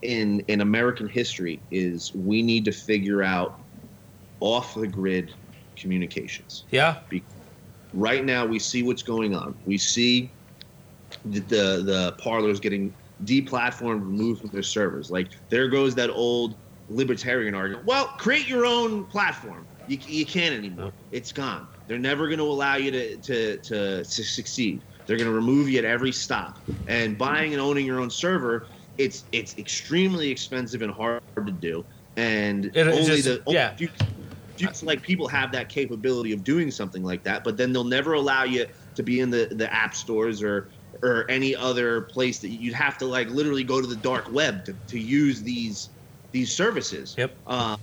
in 0.01 0.41
in 0.41 0.61
American 0.61 1.07
history, 1.07 1.61
is 1.71 2.11
we 2.15 2.41
need 2.41 2.65
to 2.65 2.71
figure 2.71 3.23
out 3.23 3.61
off 4.39 4.75
the 4.75 4.87
grid 4.87 5.33
communications. 5.75 6.65
Yeah. 6.69 6.99
Right 7.93 8.25
now, 8.25 8.45
we 8.45 8.59
see 8.59 8.83
what's 8.83 9.03
going 9.03 9.35
on. 9.35 9.55
We 9.65 9.77
see 9.77 10.31
the 11.25 11.39
the, 11.39 11.83
the 11.83 12.15
Parlers 12.19 12.59
getting 12.59 12.93
deplatformed, 13.23 14.01
removed 14.01 14.41
from 14.41 14.49
their 14.51 14.63
servers. 14.63 15.09
Like 15.09 15.29
there 15.49 15.67
goes 15.67 15.95
that 15.95 16.09
old 16.09 16.55
libertarian 16.89 17.55
argument. 17.55 17.87
Well, 17.87 18.07
create 18.17 18.47
your 18.47 18.65
own 18.65 19.05
platform. 19.05 19.67
You, 19.87 19.97
you 20.05 20.25
can't 20.25 20.53
anymore. 20.53 20.91
It's 21.11 21.31
gone. 21.31 21.67
They're 21.87 21.97
never 21.97 22.27
going 22.27 22.39
to 22.39 22.45
allow 22.45 22.75
you 22.75 22.91
to, 22.91 23.17
to, 23.17 23.57
to, 23.57 24.05
su- 24.05 24.23
succeed. 24.23 24.83
They're 25.05 25.17
going 25.17 25.29
to 25.29 25.35
remove 25.35 25.69
you 25.69 25.79
at 25.79 25.85
every 25.85 26.11
stop. 26.11 26.59
And 26.87 27.17
buying 27.17 27.53
and 27.53 27.61
owning 27.61 27.85
your 27.85 27.99
own 27.99 28.09
server, 28.09 28.67
it's 28.97 29.25
it's 29.31 29.57
extremely 29.57 30.29
expensive 30.29 30.81
and 30.81 30.91
hard 30.91 31.21
to 31.35 31.51
do. 31.51 31.85
And 32.15 32.65
It- 32.73 32.87
only 32.87 33.05
just- 33.05 33.25
the 33.25 33.41
only 33.45 33.57
yeah. 33.59 33.75
few, 33.75 33.89
few 34.57 34.69
like 34.81 35.01
people 35.03 35.27
have 35.27 35.51
that 35.51 35.69
capability 35.69 36.31
of 36.33 36.43
doing 36.43 36.71
something 36.71 37.03
like 37.03 37.23
that. 37.23 37.43
But 37.43 37.57
then 37.57 37.71
they'll 37.71 37.83
never 37.83 38.13
allow 38.13 38.43
you 38.43 38.65
to 38.95 39.03
be 39.03 39.19
in 39.19 39.29
the, 39.29 39.47
the 39.51 39.71
app 39.73 39.93
stores 39.95 40.41
or 40.41 40.69
or 41.03 41.29
any 41.29 41.55
other 41.55 42.01
place 42.01 42.39
that 42.39 42.49
you'd 42.49 42.73
have 42.73 42.97
to 42.97 43.05
like 43.05 43.29
literally 43.29 43.63
go 43.63 43.79
to 43.79 43.85
the 43.87 43.95
dark 43.95 44.31
web 44.31 44.65
to, 44.65 44.75
to 44.87 44.99
use 44.99 45.43
these 45.43 45.89
these 46.31 46.55
services. 46.55 47.13
Yep. 47.17 47.37
Uh, 47.45 47.77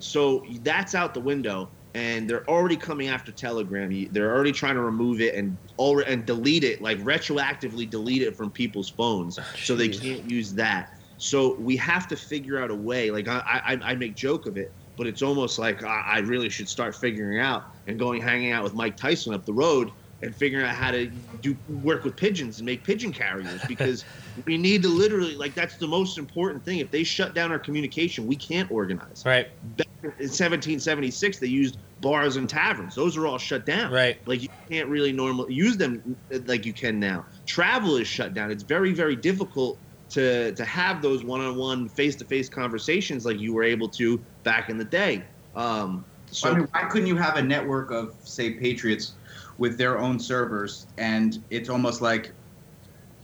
so 0.00 0.44
that's 0.62 0.94
out 0.94 1.14
the 1.14 1.20
window, 1.20 1.70
and 1.96 2.28
they're 2.28 2.46
already 2.46 2.76
coming 2.76 3.08
after 3.08 3.32
Telegram. 3.32 4.06
They're 4.12 4.30
already 4.34 4.52
trying 4.52 4.74
to 4.74 4.82
remove 4.82 5.22
it 5.22 5.34
and 5.34 5.56
and 5.78 6.26
delete 6.26 6.62
it, 6.62 6.82
like 6.82 6.98
retroactively 6.98 7.88
delete 7.88 8.20
it 8.20 8.36
from 8.36 8.50
people's 8.50 8.90
phones, 8.90 9.38
oh, 9.38 9.44
so 9.56 9.74
they 9.74 9.88
can't 9.88 10.30
use 10.30 10.52
that. 10.52 10.98
So 11.16 11.54
we 11.54 11.74
have 11.78 12.06
to 12.08 12.16
figure 12.16 12.58
out 12.58 12.70
a 12.70 12.74
way. 12.74 13.10
Like 13.10 13.28
I, 13.28 13.62
I, 13.64 13.92
I 13.92 13.94
make 13.94 14.14
joke 14.14 14.44
of 14.44 14.58
it, 14.58 14.72
but 14.98 15.06
it's 15.06 15.22
almost 15.22 15.58
like 15.58 15.82
I, 15.84 16.02
I 16.06 16.18
really 16.18 16.50
should 16.50 16.68
start 16.68 16.94
figuring 16.94 17.38
out 17.38 17.64
and 17.86 17.98
going 17.98 18.20
hanging 18.20 18.52
out 18.52 18.62
with 18.62 18.74
Mike 18.74 18.98
Tyson 18.98 19.32
up 19.32 19.46
the 19.46 19.54
road 19.54 19.90
and 20.22 20.34
figuring 20.34 20.64
out 20.64 20.74
how 20.74 20.90
to 20.90 21.10
do 21.42 21.56
work 21.82 22.04
with 22.04 22.16
pigeons 22.16 22.58
and 22.58 22.66
make 22.66 22.82
pigeon 22.82 23.12
carriers 23.12 23.60
because 23.68 24.04
we 24.46 24.56
need 24.56 24.82
to 24.82 24.88
literally 24.88 25.34
like 25.34 25.54
that's 25.54 25.76
the 25.76 25.86
most 25.86 26.18
important 26.18 26.64
thing. 26.64 26.78
If 26.78 26.90
they 26.90 27.04
shut 27.04 27.34
down 27.34 27.52
our 27.52 27.58
communication, 27.58 28.26
we 28.26 28.36
can't 28.36 28.70
organize. 28.70 29.22
Right. 29.26 29.48
Back 29.76 29.86
in 30.02 30.10
1776, 30.10 31.38
they 31.38 31.46
used 31.46 31.78
bars 32.00 32.36
and 32.36 32.48
taverns. 32.48 32.94
Those 32.94 33.16
are 33.16 33.26
all 33.26 33.38
shut 33.38 33.66
down. 33.66 33.92
Right. 33.92 34.18
Like 34.26 34.42
you 34.42 34.48
can't 34.70 34.88
really 34.88 35.12
normally 35.12 35.54
use 35.54 35.76
them 35.76 36.16
uh, 36.32 36.38
like 36.46 36.64
you 36.64 36.72
can 36.72 36.98
now. 36.98 37.26
Travel 37.44 37.96
is 37.96 38.08
shut 38.08 38.34
down. 38.34 38.50
It's 38.50 38.62
very 38.62 38.92
very 38.92 39.16
difficult 39.16 39.78
to 40.10 40.52
to 40.52 40.64
have 40.64 41.02
those 41.02 41.24
one-on-one 41.24 41.88
face-to-face 41.88 42.48
conversations 42.48 43.26
like 43.26 43.38
you 43.38 43.52
were 43.52 43.64
able 43.64 43.88
to 43.90 44.18
back 44.44 44.70
in 44.70 44.78
the 44.78 44.84
day. 44.84 45.24
Um, 45.54 46.04
so 46.30 46.50
I 46.50 46.54
mean, 46.54 46.68
why 46.72 46.84
couldn't 46.84 47.06
you 47.06 47.16
have 47.16 47.36
a 47.36 47.42
network 47.42 47.90
of, 47.90 48.14
say, 48.24 48.50
Patriots 48.50 49.14
with 49.58 49.78
their 49.78 49.98
own 49.98 50.18
servers, 50.18 50.86
and 50.98 51.42
it's 51.50 51.68
almost 51.68 52.00
like 52.00 52.32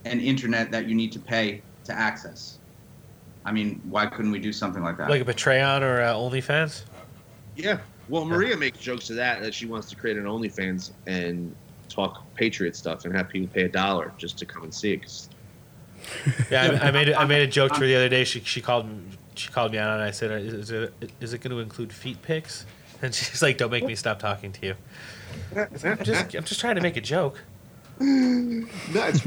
an 0.05 0.19
internet 0.19 0.71
that 0.71 0.87
you 0.87 0.95
need 0.95 1.11
to 1.11 1.19
pay 1.19 1.61
to 1.85 1.93
access? 1.93 2.57
I 3.45 3.51
mean, 3.51 3.81
why 3.89 4.05
couldn't 4.05 4.31
we 4.31 4.39
do 4.39 4.53
something 4.53 4.83
like 4.83 4.97
that? 4.97 5.09
Like 5.09 5.21
a 5.21 5.25
Patreon 5.25 5.81
or 5.81 6.01
uh, 6.01 6.13
OnlyFans? 6.13 6.83
Yeah. 7.55 7.79
Well, 8.09 8.25
Maria 8.25 8.57
makes 8.57 8.79
jokes 8.79 9.07
to 9.07 9.13
that 9.13 9.41
that 9.41 9.53
she 9.53 9.65
wants 9.65 9.89
to 9.89 9.95
create 9.95 10.17
an 10.17 10.25
OnlyFans 10.25 10.91
and 11.07 11.55
talk 11.89 12.23
Patriot 12.35 12.75
stuff 12.75 13.05
and 13.05 13.15
have 13.15 13.29
people 13.29 13.47
pay 13.53 13.63
a 13.63 13.69
dollar 13.69 14.11
just 14.17 14.37
to 14.39 14.45
come 14.45 14.63
and 14.63 14.73
see 14.73 14.93
it. 14.93 15.27
Yeah, 16.51 16.79
I, 16.81 16.87
I 16.87 16.91
made 16.91 17.09
a, 17.09 17.19
I 17.19 17.25
made 17.25 17.43
a 17.43 17.47
joke 17.47 17.73
to 17.73 17.79
her 17.79 17.87
the 17.87 17.95
other 17.95 18.09
day. 18.09 18.23
She 18.25 18.41
she 18.41 18.59
called 18.59 18.89
she 19.35 19.49
called 19.49 19.71
me 19.71 19.77
out 19.77 19.93
and 19.93 20.03
I 20.03 20.11
said, 20.11 20.31
"Is 20.31 20.69
it 20.69 20.93
is 21.21 21.33
it 21.33 21.39
going 21.39 21.51
to 21.51 21.59
include 21.59 21.93
feet 21.93 22.21
pics?" 22.21 22.65
And 23.01 23.13
she's 23.13 23.41
like, 23.41 23.57
"Don't 23.57 23.71
make 23.71 23.85
me 23.85 23.95
stop 23.95 24.19
talking 24.19 24.51
to 24.53 24.65
you." 24.65 24.75
I'm 25.55 26.03
just 26.03 26.35
I'm 26.35 26.43
just 26.43 26.59
trying 26.59 26.75
to 26.75 26.81
make 26.81 26.97
a 26.97 27.01
joke. 27.01 27.41
No, 27.99 28.65
it's 28.95 29.23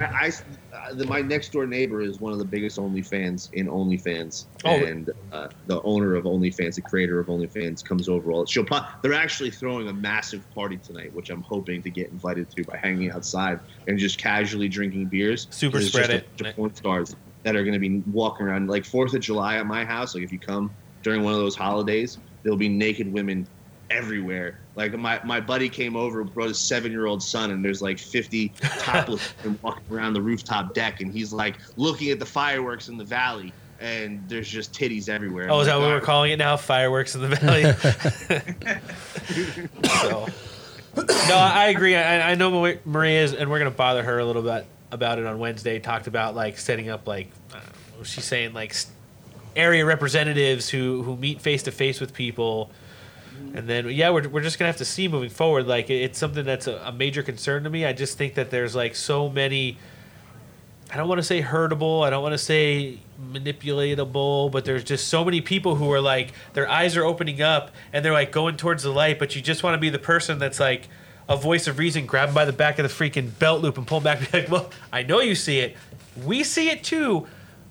I, 0.00 0.32
uh, 0.74 0.94
the, 0.94 1.04
my 1.06 1.20
next 1.20 1.52
door 1.52 1.66
neighbor 1.66 2.00
is 2.00 2.20
one 2.20 2.32
of 2.32 2.38
the 2.38 2.44
biggest 2.44 2.78
OnlyFans 2.78 3.52
in 3.52 3.66
OnlyFans, 3.68 4.46
Oh. 4.64 4.82
and 4.82 5.10
uh, 5.30 5.48
the 5.66 5.80
owner 5.82 6.14
of 6.14 6.24
OnlyFans, 6.24 6.76
the 6.76 6.80
creator 6.80 7.20
of 7.20 7.26
OnlyFans, 7.26 7.84
comes 7.84 8.08
over 8.08 8.32
all. 8.32 8.46
She'll 8.46 8.64
pro- 8.64 8.80
they're 9.02 9.12
actually 9.12 9.50
throwing 9.50 9.88
a 9.88 9.92
massive 9.92 10.42
party 10.54 10.78
tonight, 10.78 11.12
which 11.14 11.28
I'm 11.30 11.42
hoping 11.42 11.82
to 11.82 11.90
get 11.90 12.10
invited 12.10 12.50
to 12.56 12.64
by 12.64 12.78
hanging 12.78 13.10
outside 13.12 13.60
and 13.86 13.98
just 13.98 14.18
casually 14.18 14.68
drinking 14.68 15.06
beers. 15.06 15.46
Super 15.50 15.80
spread 15.82 16.10
a 16.10 16.16
it. 16.16 16.36
bunch 16.38 16.48
of 16.50 16.56
porn 16.56 16.74
stars 16.74 17.16
that 17.42 17.54
are 17.56 17.62
going 17.62 17.74
to 17.74 17.78
be 17.78 18.02
walking 18.10 18.46
around 18.46 18.68
like 18.68 18.84
Fourth 18.84 19.14
of 19.14 19.20
July 19.20 19.56
at 19.58 19.66
my 19.66 19.84
house. 19.84 20.14
Like 20.14 20.24
if 20.24 20.32
you 20.32 20.38
come 20.38 20.70
during 21.02 21.22
one 21.22 21.34
of 21.34 21.38
those 21.38 21.54
holidays, 21.54 22.18
there'll 22.42 22.58
be 22.58 22.68
naked 22.70 23.12
women 23.12 23.46
everywhere. 23.90 24.58
Like 24.78 24.96
my, 24.96 25.20
my 25.24 25.40
buddy 25.40 25.68
came 25.68 25.96
over, 25.96 26.22
brought 26.22 26.46
his 26.46 26.60
seven 26.60 26.92
year 26.92 27.06
old 27.06 27.20
son, 27.20 27.50
and 27.50 27.64
there's 27.64 27.82
like 27.82 27.98
50 27.98 28.48
topless 28.78 29.34
women 29.42 29.58
walking 29.60 29.82
around 29.90 30.12
the 30.12 30.22
rooftop 30.22 30.72
deck, 30.72 31.00
and 31.00 31.12
he's 31.12 31.32
like 31.32 31.56
looking 31.76 32.10
at 32.10 32.20
the 32.20 32.24
fireworks 32.24 32.88
in 32.88 32.96
the 32.96 33.04
valley, 33.04 33.52
and 33.80 34.22
there's 34.28 34.48
just 34.48 34.72
titties 34.72 35.08
everywhere. 35.08 35.48
Oh, 35.50 35.58
is 35.58 35.66
that 35.66 35.74
I'm 35.74 35.82
what 35.82 35.88
like, 35.88 36.00
we're 36.00 36.06
calling 36.06 36.30
it 36.30 36.36
now? 36.36 36.56
Fireworks 36.56 37.16
in 37.16 37.22
the 37.22 37.26
valley. 37.26 37.64
so, 40.00 40.28
no, 41.28 41.36
I 41.36 41.70
agree. 41.70 41.96
I, 41.96 42.30
I 42.30 42.34
know 42.36 42.52
Ma- 42.52 42.78
Maria 42.84 43.24
is, 43.24 43.34
and 43.34 43.50
we're 43.50 43.58
gonna 43.58 43.72
bother 43.72 44.04
her 44.04 44.20
a 44.20 44.24
little 44.24 44.42
bit 44.42 44.64
about 44.92 45.18
it 45.18 45.26
on 45.26 45.40
Wednesday. 45.40 45.80
Talked 45.80 46.06
about 46.06 46.36
like 46.36 46.56
setting 46.56 46.88
up 46.88 47.08
like 47.08 47.32
I 47.50 47.54
don't 47.54 47.98
know, 47.98 48.04
she's 48.04 48.24
saying 48.24 48.52
like 48.52 48.76
area 49.56 49.84
representatives 49.84 50.68
who 50.68 51.02
who 51.02 51.16
meet 51.16 51.40
face 51.40 51.64
to 51.64 51.72
face 51.72 51.98
with 51.98 52.14
people. 52.14 52.70
And 53.54 53.68
then 53.68 53.88
yeah, 53.90 54.10
we're 54.10 54.28
we're 54.28 54.42
just 54.42 54.58
gonna 54.58 54.68
have 54.68 54.76
to 54.78 54.84
see 54.84 55.08
moving 55.08 55.30
forward. 55.30 55.66
Like 55.66 55.90
it- 55.90 56.02
it's 56.02 56.18
something 56.18 56.44
that's 56.44 56.66
a, 56.66 56.76
a 56.84 56.92
major 56.92 57.22
concern 57.22 57.64
to 57.64 57.70
me. 57.70 57.84
I 57.86 57.92
just 57.92 58.18
think 58.18 58.34
that 58.34 58.50
there's 58.50 58.74
like 58.76 58.94
so 58.94 59.28
many. 59.28 59.78
I 60.90 60.96
don't 60.96 61.08
want 61.08 61.18
to 61.18 61.22
say 61.24 61.42
hurtable. 61.42 62.04
I 62.06 62.10
don't 62.10 62.22
want 62.22 62.32
to 62.32 62.38
say 62.38 62.98
manipulatable, 63.32 64.50
but 64.50 64.64
there's 64.64 64.84
just 64.84 65.08
so 65.08 65.24
many 65.24 65.40
people 65.40 65.74
who 65.74 65.90
are 65.92 66.00
like 66.00 66.32
their 66.54 66.68
eyes 66.68 66.96
are 66.96 67.04
opening 67.04 67.42
up 67.42 67.70
and 67.92 68.04
they're 68.04 68.12
like 68.12 68.32
going 68.32 68.56
towards 68.56 68.82
the 68.82 68.90
light, 68.90 69.18
but 69.18 69.34
you 69.36 69.42
just 69.42 69.62
want 69.62 69.74
to 69.74 69.78
be 69.78 69.90
the 69.90 69.98
person 69.98 70.38
that's 70.38 70.60
like 70.60 70.88
a 71.28 71.36
voice 71.36 71.66
of 71.66 71.78
reason, 71.78 72.06
grab 72.06 72.28
'em 72.30 72.34
by 72.34 72.44
the 72.46 72.52
back 72.52 72.78
of 72.78 72.84
the 72.88 72.88
freaking 73.10 73.36
belt 73.38 73.60
loop 73.60 73.76
and 73.76 73.86
pull 73.86 73.98
'em 73.98 74.04
back. 74.04 74.20
Be 74.32 74.40
like, 74.40 74.50
well, 74.50 74.70
I 74.92 75.02
know 75.02 75.20
you 75.20 75.34
see 75.34 75.58
it. 75.58 75.76
We 76.24 76.42
see 76.42 76.70
it 76.70 76.82
too. 76.82 77.26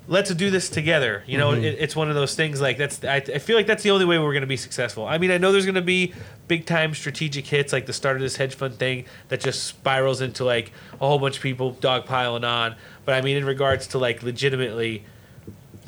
Let's 0.09 0.33
do 0.33 0.49
this 0.49 0.69
together. 0.69 1.23
You 1.27 1.37
know, 1.37 1.51
mm-hmm. 1.51 1.65
it, 1.65 1.77
it's 1.79 1.95
one 1.95 2.09
of 2.09 2.15
those 2.15 2.33
things 2.33 2.61
like 2.61 2.77
that's. 2.77 3.03
I, 3.03 3.17
I 3.17 3.39
feel 3.39 3.57
like 3.57 3.67
that's 3.67 3.83
the 3.83 3.91
only 3.91 4.05
way 4.05 4.17
we're 4.17 4.31
going 4.31 4.41
to 4.41 4.47
be 4.47 4.57
successful. 4.57 5.05
I 5.05 5.17
mean, 5.17 5.31
I 5.31 5.37
know 5.37 5.51
there's 5.51 5.65
going 5.65 5.75
to 5.75 5.81
be 5.81 6.13
big 6.47 6.65
time 6.65 6.93
strategic 6.93 7.45
hits 7.45 7.73
like 7.73 7.85
the 7.85 7.93
start 7.93 8.15
of 8.15 8.21
this 8.21 8.37
hedge 8.37 8.55
fund 8.55 8.75
thing 8.75 9.05
that 9.27 9.41
just 9.41 9.65
spirals 9.65 10.21
into 10.21 10.45
like 10.45 10.71
a 10.93 11.07
whole 11.07 11.19
bunch 11.19 11.37
of 11.37 11.43
people 11.43 11.73
dogpiling 11.73 12.47
on. 12.47 12.75
But 13.05 13.15
I 13.15 13.21
mean, 13.21 13.37
in 13.37 13.45
regards 13.45 13.87
to 13.87 13.97
like 13.97 14.23
legitimately, 14.23 15.03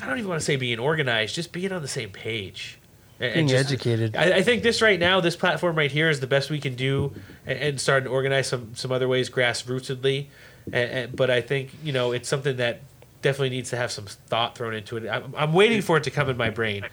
I 0.00 0.06
don't 0.06 0.18
even 0.18 0.28
want 0.28 0.40
to 0.40 0.44
say 0.44 0.56
being 0.56 0.78
organized, 0.78 1.34
just 1.34 1.52
being 1.52 1.72
on 1.72 1.82
the 1.82 1.88
same 1.88 2.10
page. 2.10 2.78
And- 3.18 3.34
Being 3.34 3.48
just- 3.48 3.70
educated. 3.70 4.16
I, 4.16 4.36
I 4.36 4.42
think 4.42 4.62
this 4.62 4.80
right 4.80 4.98
now, 4.98 5.20
this 5.20 5.36
platform 5.36 5.76
right 5.76 5.92
here 5.92 6.08
is 6.08 6.20
the 6.20 6.26
best 6.26 6.50
we 6.50 6.58
can 6.58 6.74
do, 6.74 7.14
and, 7.46 7.58
and 7.58 7.80
start 7.80 8.04
to 8.04 8.10
organize 8.10 8.46
some 8.46 8.74
some 8.74 8.92
other 8.92 9.08
ways 9.08 9.28
grassrootedly. 9.28 10.26
And, 10.66 10.90
and, 10.90 11.16
but 11.16 11.30
I 11.30 11.40
think 11.40 11.70
you 11.82 11.92
know 11.92 12.12
it's 12.12 12.28
something 12.28 12.56
that 12.56 12.80
definitely 13.22 13.50
needs 13.50 13.70
to 13.70 13.76
have 13.76 13.90
some 13.92 14.06
thought 14.06 14.56
thrown 14.56 14.74
into 14.74 14.96
it. 14.96 15.08
I'm, 15.08 15.34
I'm 15.36 15.52
waiting 15.52 15.82
for 15.82 15.96
it 15.96 16.04
to 16.04 16.10
come 16.10 16.28
in 16.30 16.36
my 16.36 16.50
brain, 16.50 16.84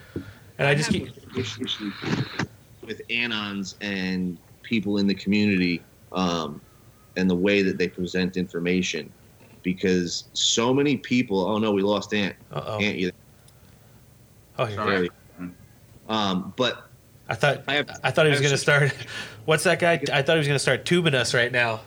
and 0.58 0.68
I 0.68 0.76
just 0.76 0.90
keep. 0.92 1.10
with 2.86 3.02
anons 3.10 3.76
and 3.82 4.38
people 4.64 4.98
in 4.98 5.08
the 5.08 5.14
community 5.16 5.84
um, 6.14 6.62
and 7.18 7.30
the 7.30 7.36
way 7.36 7.62
that 7.62 7.78
they 7.78 7.88
present 7.88 8.38
information 8.38 9.12
because 9.64 10.26
so 10.34 10.74
many 10.74 10.96
people 10.96 11.46
oh 11.46 11.58
no 11.58 11.72
we 11.72 11.82
lost 11.82 12.14
ant 12.14 12.34
Uh-oh. 12.54 12.80
ant 12.80 12.98
you 12.98 13.12
Oh, 14.60 14.66
here. 14.66 14.76
Sorry. 14.78 15.10
um, 16.10 16.54
but 16.56 16.88
I 17.30 17.36
thought 17.36 17.64
I 17.68 17.84
I, 18.04 18.12
thought 18.12 18.26
he 18.26 18.32
was 18.32 18.42
gonna 18.42 18.58
start. 18.58 18.92
What's 19.46 19.66
that 19.66 19.80
guy? 19.80 20.02
I 20.12 20.22
thought 20.22 20.34
he 20.34 20.38
was 20.40 20.48
gonna 20.48 20.58
start 20.60 20.86
tubing 20.86 21.14
us 21.14 21.34
right 21.34 21.52
now. 21.52 21.82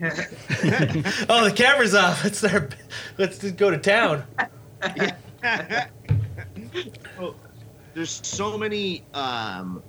oh, 1.28 1.44
the 1.44 1.52
camera's 1.54 1.94
off. 1.94 2.22
Let's 2.24 2.38
start. 2.38 2.74
Let's 3.16 3.38
just 3.38 3.56
go 3.56 3.70
to 3.70 3.78
town. 3.78 4.24
there's 7.94 8.20
so 8.26 8.56
many 8.56 9.02
um, 9.14 9.82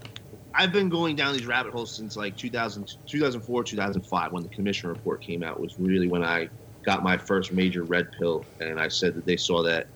i've 0.56 0.72
been 0.72 0.90
going 0.90 1.16
down 1.16 1.34
these 1.34 1.46
rabbit 1.46 1.72
holes 1.72 1.92
since 1.96 2.18
like 2.18 2.36
2000, 2.38 2.96
2004 3.06 3.64
2005 3.64 4.32
when 4.32 4.44
the 4.44 4.50
commission 4.50 4.90
report 4.90 5.22
came 5.22 5.44
out 5.44 5.60
was 5.60 5.78
really 5.80 6.08
when 6.08 6.24
i 6.24 6.50
got 6.84 7.04
my 7.04 7.18
first 7.18 7.52
major 7.52 7.84
red 7.84 8.12
pill 8.18 8.44
and 8.60 8.80
i 8.80 8.88
said 8.88 9.14
that 9.14 9.26
they 9.26 9.38
saw 9.38 9.62
that 9.62 9.88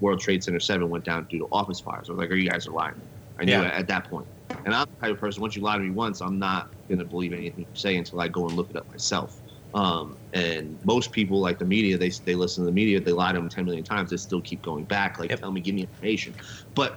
world 0.00 0.18
trade 0.18 0.42
center 0.42 0.60
7 0.60 0.88
went 0.88 1.04
down 1.04 1.24
due 1.30 1.38
to 1.38 1.48
office 1.52 1.78
fires 1.80 2.08
i 2.08 2.12
was 2.12 2.18
like 2.18 2.30
are 2.30 2.34
you 2.34 2.48
guys 2.50 2.66
are 2.66 2.72
lying 2.72 3.00
i 3.38 3.44
knew 3.44 3.52
Yeah. 3.52 3.62
it 3.68 3.74
at 3.74 3.86
that 3.88 4.10
point. 4.10 4.26
point 4.48 4.60
and 4.66 4.74
i'm 4.74 4.86
the 5.00 5.06
type 5.06 5.14
of 5.14 5.20
person 5.20 5.40
once 5.42 5.54
you 5.54 5.62
lie 5.62 5.76
to 5.76 5.82
me 5.82 5.90
once 5.90 6.20
i'm 6.20 6.38
not 6.38 6.70
going 6.88 6.98
to 6.98 7.04
believe 7.04 7.32
anything 7.32 7.60
you 7.60 7.66
say 7.74 7.96
until 7.96 8.20
i 8.20 8.26
go 8.28 8.46
and 8.48 8.56
look 8.56 8.70
it 8.70 8.76
up 8.76 8.88
myself 8.90 9.39
um, 9.74 10.16
and 10.32 10.80
most 10.84 11.12
people 11.12 11.40
like 11.40 11.58
the 11.58 11.64
media 11.64 11.96
they, 11.96 12.10
they 12.26 12.34
listen 12.34 12.62
to 12.64 12.66
the 12.66 12.72
media 12.72 13.00
they 13.00 13.12
lie 13.12 13.32
to 13.32 13.38
them 13.38 13.48
10 13.48 13.64
million 13.64 13.84
times 13.84 14.10
they 14.10 14.16
still 14.16 14.42
keep 14.42 14.62
going 14.62 14.84
back 14.84 15.18
like 15.18 15.30
Yep. 15.30 15.40
tell 15.40 15.52
me 15.52 15.60
give 15.60 15.74
me 15.74 15.82
information 15.82 16.34
but 16.74 16.96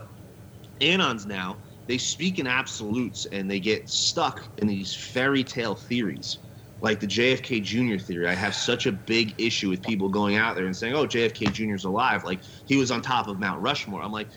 anons 0.82 1.26
now 1.26 1.60
they 1.88 1.98
speak 1.98 2.40
in 2.40 2.48
absolutes 2.48 3.26
and 3.28 3.50
they 3.50 3.60
get 3.60 3.90
stuck 3.90 4.50
in 4.58 4.68
these 4.68 4.96
fairy 4.96 5.44
tale 5.44 5.76
theories 5.76 6.40
like 6.84 7.00
the 7.00 7.08
JFK 7.08 7.64
Jr. 7.64 7.98
theory. 7.98 8.28
I 8.28 8.36
have 8.36 8.54
such 8.54 8.86
a 8.88 8.92
big 8.92 9.34
issue 9.40 9.70
with 9.70 9.82
people 9.82 10.10
going 10.10 10.36
out 10.36 10.56
there 10.56 10.66
and 10.66 10.76
saying, 10.76 10.94
"Oh, 10.94 11.08
JFK 11.08 11.52
Jr. 11.52 11.76
is 11.76 11.86
alive." 11.86 12.26
Like 12.26 12.42
he 12.66 12.76
was 12.76 12.92
on 12.92 13.02
top 13.02 13.28
of 13.30 13.40
Mount 13.40 13.62
Rushmore. 13.62 14.02
I'm 14.04 14.12
like, 14.12 14.30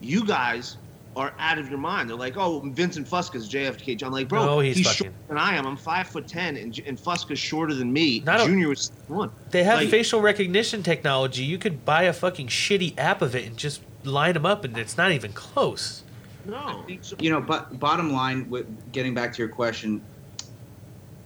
you 0.00 0.26
guys 0.26 0.78
are 1.16 1.32
out 1.38 1.58
of 1.58 1.68
your 1.68 1.78
mind. 1.78 2.08
They're 2.08 2.16
like, 2.16 2.36
"Oh, 2.36 2.60
Vincent 2.60 3.08
Fusca's 3.08 3.48
JFK." 3.48 4.00
I'm 4.02 4.12
like, 4.12 4.28
bro, 4.28 4.44
No, 4.46 4.60
he's 4.60 4.76
he's 4.76 4.86
fucking- 4.86 5.06
shorter 5.08 5.16
than 5.28 5.38
I 5.38 5.56
am. 5.56 5.66
I'm 5.66 5.76
five 5.76 6.06
foot 6.06 6.28
ten, 6.28 6.56
and, 6.56 6.72
J- 6.72 6.84
and 6.86 6.96
Fusca's 6.98 7.38
shorter 7.38 7.74
than 7.74 7.92
me. 7.92 8.20
Not 8.20 8.40
a- 8.40 8.44
Junior 8.46 8.68
was 8.68 8.92
one. 9.08 9.30
They 9.50 9.64
have 9.64 9.80
Like- 9.80 9.88
facial 9.90 10.20
recognition 10.20 10.82
technology. 10.82 11.42
You 11.44 11.58
could 11.58 11.84
buy 11.84 12.04
a 12.04 12.12
fucking 12.12 12.46
shitty 12.48 12.94
app 12.96 13.22
of 13.22 13.34
it 13.34 13.44
and 13.46 13.56
just 13.56 13.82
line 14.04 14.34
them 14.34 14.46
up, 14.46 14.64
and 14.64 14.78
it's 14.78 14.96
not 14.96 15.10
even 15.12 15.32
close. 15.32 16.02
No, 16.46 16.84
you 17.18 17.28
know, 17.30 17.40
but 17.40 17.78
bottom 17.78 18.12
line, 18.12 18.48
with 18.48 18.66
getting 18.92 19.12
back 19.12 19.32
to 19.34 19.38
your 19.38 19.48
question, 19.48 20.00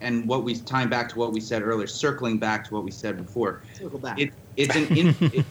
and 0.00 0.26
what 0.26 0.42
we 0.44 0.56
tying 0.56 0.88
back 0.88 1.08
to 1.10 1.18
what 1.18 1.32
we 1.32 1.40
said 1.40 1.62
earlier, 1.62 1.86
circling 1.86 2.38
back 2.38 2.66
to 2.68 2.74
what 2.74 2.84
we 2.84 2.90
said 2.90 3.16
before, 3.16 3.62
circle 3.78 3.98
back. 3.98 4.18
it, 4.18 4.32
it's 4.56 4.74
an 4.74 4.86
in, 4.96 5.14
it, 5.32 5.44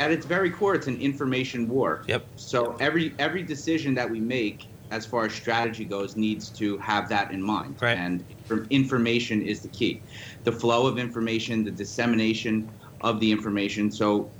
at 0.00 0.10
its 0.10 0.26
very 0.26 0.50
core, 0.50 0.74
it's 0.74 0.86
an 0.86 1.00
information 1.00 1.68
war. 1.68 2.02
Yep. 2.08 2.24
So 2.36 2.76
every 2.80 3.14
every 3.18 3.42
decision 3.42 3.94
that 3.94 4.10
we 4.10 4.18
make, 4.18 4.66
as 4.90 5.06
far 5.06 5.26
as 5.26 5.32
strategy 5.32 5.84
goes, 5.84 6.16
needs 6.16 6.48
to 6.50 6.78
have 6.78 7.08
that 7.10 7.30
in 7.30 7.40
mind. 7.42 7.76
Right. 7.80 7.96
And 7.96 8.24
from 8.46 8.66
information 8.70 9.42
is 9.42 9.60
the 9.60 9.68
key, 9.68 10.00
the 10.44 10.52
flow 10.52 10.86
of 10.86 10.98
information, 10.98 11.62
the 11.62 11.70
dissemination 11.70 12.68
of 13.02 13.20
the 13.20 13.30
information. 13.30 13.90
So, 13.90 14.30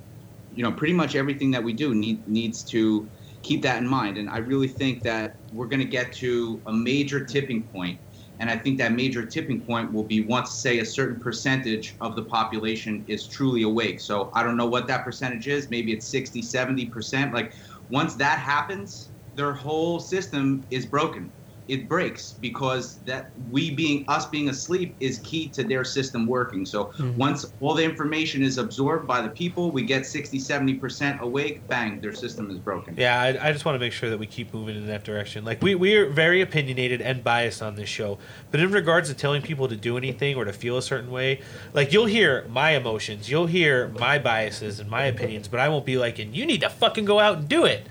you 0.57 0.65
know, 0.65 0.73
pretty 0.73 0.95
much 0.95 1.15
everything 1.15 1.51
that 1.53 1.63
we 1.63 1.75
do 1.75 1.95
need, 1.95 2.27
needs 2.27 2.63
to 2.65 3.07
keep 3.43 3.63
that 3.63 3.79
in 3.79 3.87
mind. 3.87 4.17
And 4.17 4.29
I 4.31 4.39
really 4.39 4.69
think 4.69 5.03
that 5.03 5.37
we're 5.53 5.67
going 5.67 5.81
to 5.81 5.87
get 5.87 6.13
to 6.15 6.61
a 6.67 6.73
major 6.73 7.25
tipping 7.25 7.63
point. 7.65 7.99
And 8.41 8.51
I 8.51 8.57
think 8.57 8.79
that 8.79 8.93
major 8.93 9.25
tipping 9.27 9.63
point 9.63 9.93
will 9.93 10.05
be 10.05 10.27
once, 10.27 10.55
say, 10.55 10.79
a 10.79 10.85
certain 10.85 11.21
percentage 11.21 11.97
of 12.01 12.17
the 12.17 12.25
population 12.25 13.05
is 13.07 13.29
truly 13.29 13.63
awake. 13.63 14.01
So 14.01 14.31
I 14.35 14.43
don't 14.43 14.57
know 14.57 14.67
what 14.67 14.87
that 14.89 15.05
percentage 15.05 15.47
is. 15.47 15.69
Maybe 15.69 15.93
it's 15.93 16.11
60, 16.11 16.43
70%. 16.43 17.35
Like 17.35 17.53
once 17.91 18.15
that 18.17 18.39
happens, 18.39 19.11
their 19.35 19.53
whole 19.53 20.01
system 20.01 20.67
is 20.71 20.87
broken. 20.87 21.35
It 21.71 21.89
breaks 21.89 22.33
because 22.33 22.97
that 23.07 23.31
we 23.51 23.71
being 23.71 24.05
us 24.09 24.27
being 24.27 24.49
asleep 24.49 24.95
is 25.01 25.21
key 25.21 25.49
to 25.51 25.63
their 25.63 25.85
system 25.85 26.27
working. 26.27 26.67
So 26.67 26.87
mm-hmm. 26.87 27.17
once 27.17 27.53
all 27.61 27.75
the 27.75 27.85
information 27.85 28.43
is 28.43 28.59
absorbed 28.59 29.07
by 29.07 29.21
the 29.21 29.29
people, 29.29 29.71
we 29.71 29.83
get 29.83 30.05
60, 30.05 30.39
70% 30.39 31.21
awake, 31.21 31.67
bang, 31.69 32.01
their 32.01 32.13
system 32.13 32.51
is 32.51 32.59
broken. 32.59 32.95
Yeah, 32.97 33.21
I, 33.21 33.49
I 33.49 33.53
just 33.53 33.65
want 33.65 33.77
to 33.77 33.79
make 33.79 33.93
sure 33.93 34.11
that 34.11 34.19
we 34.19 34.27
keep 34.27 34.53
moving 34.53 34.77
in 34.77 34.87
that 34.89 35.05
direction. 35.05 35.45
Like 35.45 35.63
we 35.63 35.75
we 35.75 35.95
are 35.97 36.09
very 36.09 36.41
opinionated 36.41 37.01
and 37.01 37.23
biased 37.23 37.63
on 37.63 37.77
this 37.77 37.89
show, 37.89 38.19
but 38.51 38.61
in 38.61 38.71
regards 38.73 39.09
to 39.09 39.15
telling 39.15 39.43
people 39.43 39.69
to 39.69 39.77
do 39.77 39.97
anything 39.97 40.37
or 40.37 40.45
to 40.45 40.53
feel 40.53 40.77
a 40.77 40.83
certain 40.83 41.11
way, 41.11 41.41
like 41.73 41.93
you'll 41.93 42.07
hear 42.07 42.47
my 42.49 42.71
emotions, 42.71 43.31
you'll 43.31 43.47
hear 43.47 43.89
my 43.89 44.19
biases 44.19 44.81
and 44.81 44.91
my 44.91 45.05
opinions, 45.05 45.49
but 45.49 45.61
I 45.61 45.69
won't 45.69 45.87
be 45.87 45.97
like, 45.97 46.19
and 46.19 46.35
you 46.35 46.47
need 46.47 46.63
to 46.63 46.69
fucking 46.69 47.05
go 47.05 47.21
out 47.21 47.39
and 47.39 47.49
do 47.49 47.65
it. 47.65 47.87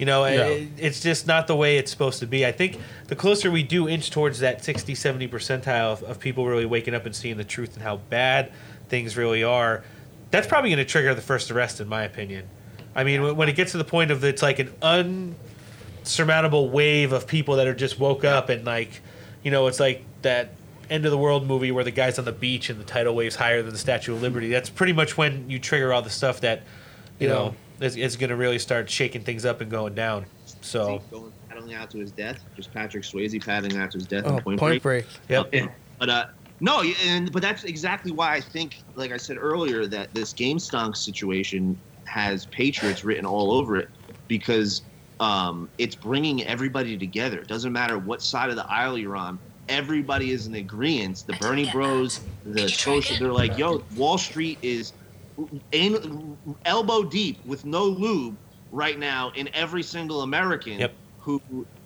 You 0.00 0.06
know, 0.06 0.24
Yeah. 0.24 0.46
it, 0.46 0.68
it's 0.78 1.00
just 1.00 1.26
not 1.26 1.46
the 1.46 1.54
way 1.54 1.76
it's 1.76 1.90
supposed 1.90 2.20
to 2.20 2.26
be. 2.26 2.46
I 2.46 2.52
think 2.52 2.78
the 3.08 3.14
closer 3.14 3.50
we 3.50 3.62
do 3.62 3.86
inch 3.86 4.10
towards 4.10 4.38
that 4.40 4.64
60, 4.64 4.94
70 4.94 5.28
percentile 5.28 5.92
of, 5.92 6.02
of 6.04 6.18
people 6.18 6.46
really 6.46 6.64
waking 6.64 6.94
up 6.94 7.04
and 7.04 7.14
seeing 7.14 7.36
the 7.36 7.44
truth 7.44 7.74
and 7.74 7.82
how 7.82 7.98
bad 8.08 8.50
things 8.88 9.16
really 9.18 9.44
are, 9.44 9.84
that's 10.30 10.46
probably 10.46 10.70
going 10.70 10.78
to 10.78 10.90
trigger 10.90 11.14
the 11.14 11.20
first 11.20 11.50
arrest, 11.50 11.82
in 11.82 11.88
my 11.88 12.02
opinion. 12.04 12.48
I 12.94 13.04
mean, 13.04 13.22
when- 13.22 13.36
when 13.36 13.48
it 13.50 13.56
gets 13.56 13.72
to 13.72 13.78
the 13.78 13.84
point 13.84 14.10
of 14.10 14.24
it's 14.24 14.40
like 14.42 14.58
an 14.58 14.72
unsurmountable 16.04 16.70
wave 16.70 17.12
of 17.12 17.26
people 17.26 17.56
that 17.56 17.66
are 17.66 17.74
just 17.74 17.98
woke 18.00 18.24
up 18.24 18.48
and 18.48 18.64
like, 18.64 19.02
you 19.42 19.50
know, 19.50 19.66
it's 19.66 19.80
like 19.80 20.02
that 20.22 20.52
end 20.88 21.04
of 21.04 21.10
the 21.10 21.18
world 21.18 21.46
movie 21.46 21.70
where 21.70 21.84
the 21.84 21.90
guy's 21.90 22.18
on 22.18 22.24
the 22.24 22.32
beach 22.32 22.70
and 22.70 22.80
the 22.80 22.84
tidal 22.84 23.14
wave's 23.14 23.36
higher 23.36 23.62
than 23.62 23.72
the 23.72 23.78
Statue 23.78 24.14
of 24.14 24.22
Liberty. 24.22 24.48
That's 24.48 24.70
pretty 24.70 24.92
much 24.94 25.16
when 25.18 25.48
you 25.50 25.58
trigger 25.58 25.92
all 25.92 26.00
the 26.02 26.10
stuff 26.10 26.40
that, 26.40 26.62
you 27.18 27.28
Yeah. 27.28 27.34
know, 27.34 27.54
is, 27.80 27.96
is 27.96 28.16
going 28.16 28.30
to 28.30 28.36
really 28.36 28.58
start 28.58 28.88
shaking 28.90 29.22
things 29.22 29.44
up 29.44 29.60
and 29.60 29.70
going 29.70 29.94
down. 29.94 30.26
So, 30.60 31.02
going 31.10 31.32
paddling 31.48 31.74
out 31.74 31.90
to 31.90 31.98
his 31.98 32.12
death, 32.12 32.40
just 32.54 32.72
Patrick 32.72 33.02
Swayze 33.04 33.44
paddling 33.44 33.78
out 33.78 33.90
to 33.92 33.98
his 33.98 34.06
death 34.06 34.24
Oh, 34.26 34.40
Point, 34.40 34.58
point 34.60 34.82
Break. 34.82 34.82
break. 34.82 35.06
yep. 35.52 35.70
But 35.98 36.08
uh, 36.08 36.26
no, 36.60 36.82
and 37.04 37.32
but 37.32 37.42
that's 37.42 37.64
exactly 37.64 38.12
why 38.12 38.34
I 38.34 38.40
think, 38.40 38.76
like 38.94 39.12
I 39.12 39.16
said 39.16 39.36
earlier, 39.38 39.86
that 39.86 40.12
this 40.14 40.32
game 40.32 40.58
stonk 40.58 40.96
situation 40.96 41.78
has 42.04 42.46
Patriots 42.46 43.04
written 43.04 43.24
all 43.24 43.52
over 43.52 43.76
it 43.76 43.88
because 44.28 44.82
um, 45.20 45.68
it's 45.78 45.94
bringing 45.94 46.44
everybody 46.44 46.96
together. 46.96 47.38
It 47.38 47.48
doesn't 47.48 47.72
matter 47.72 47.98
what 47.98 48.22
side 48.22 48.50
of 48.50 48.56
the 48.56 48.66
aisle 48.70 48.98
you're 48.98 49.16
on. 49.16 49.38
Everybody 49.68 50.32
is 50.32 50.46
in 50.46 50.54
agreement. 50.56 51.24
The 51.26 51.34
Bernie 51.34 51.70
Bros, 51.70 52.20
the 52.44 52.68
social, 52.68 53.16
they're 53.18 53.32
like, 53.32 53.56
yo, 53.56 53.82
Wall 53.96 54.18
Street 54.18 54.58
is 54.62 54.92
in, 54.92 54.96
elbow 56.64 57.04
deep 57.04 57.40
with 57.44 57.64
no 57.64 57.84
lube 57.84 58.38
right 58.70 58.98
now 58.98 59.32
in 59.36 59.48
every 59.54 59.82
single 59.82 60.22
American 60.22 60.78
Yep. 60.78 60.96
who 61.18 61.40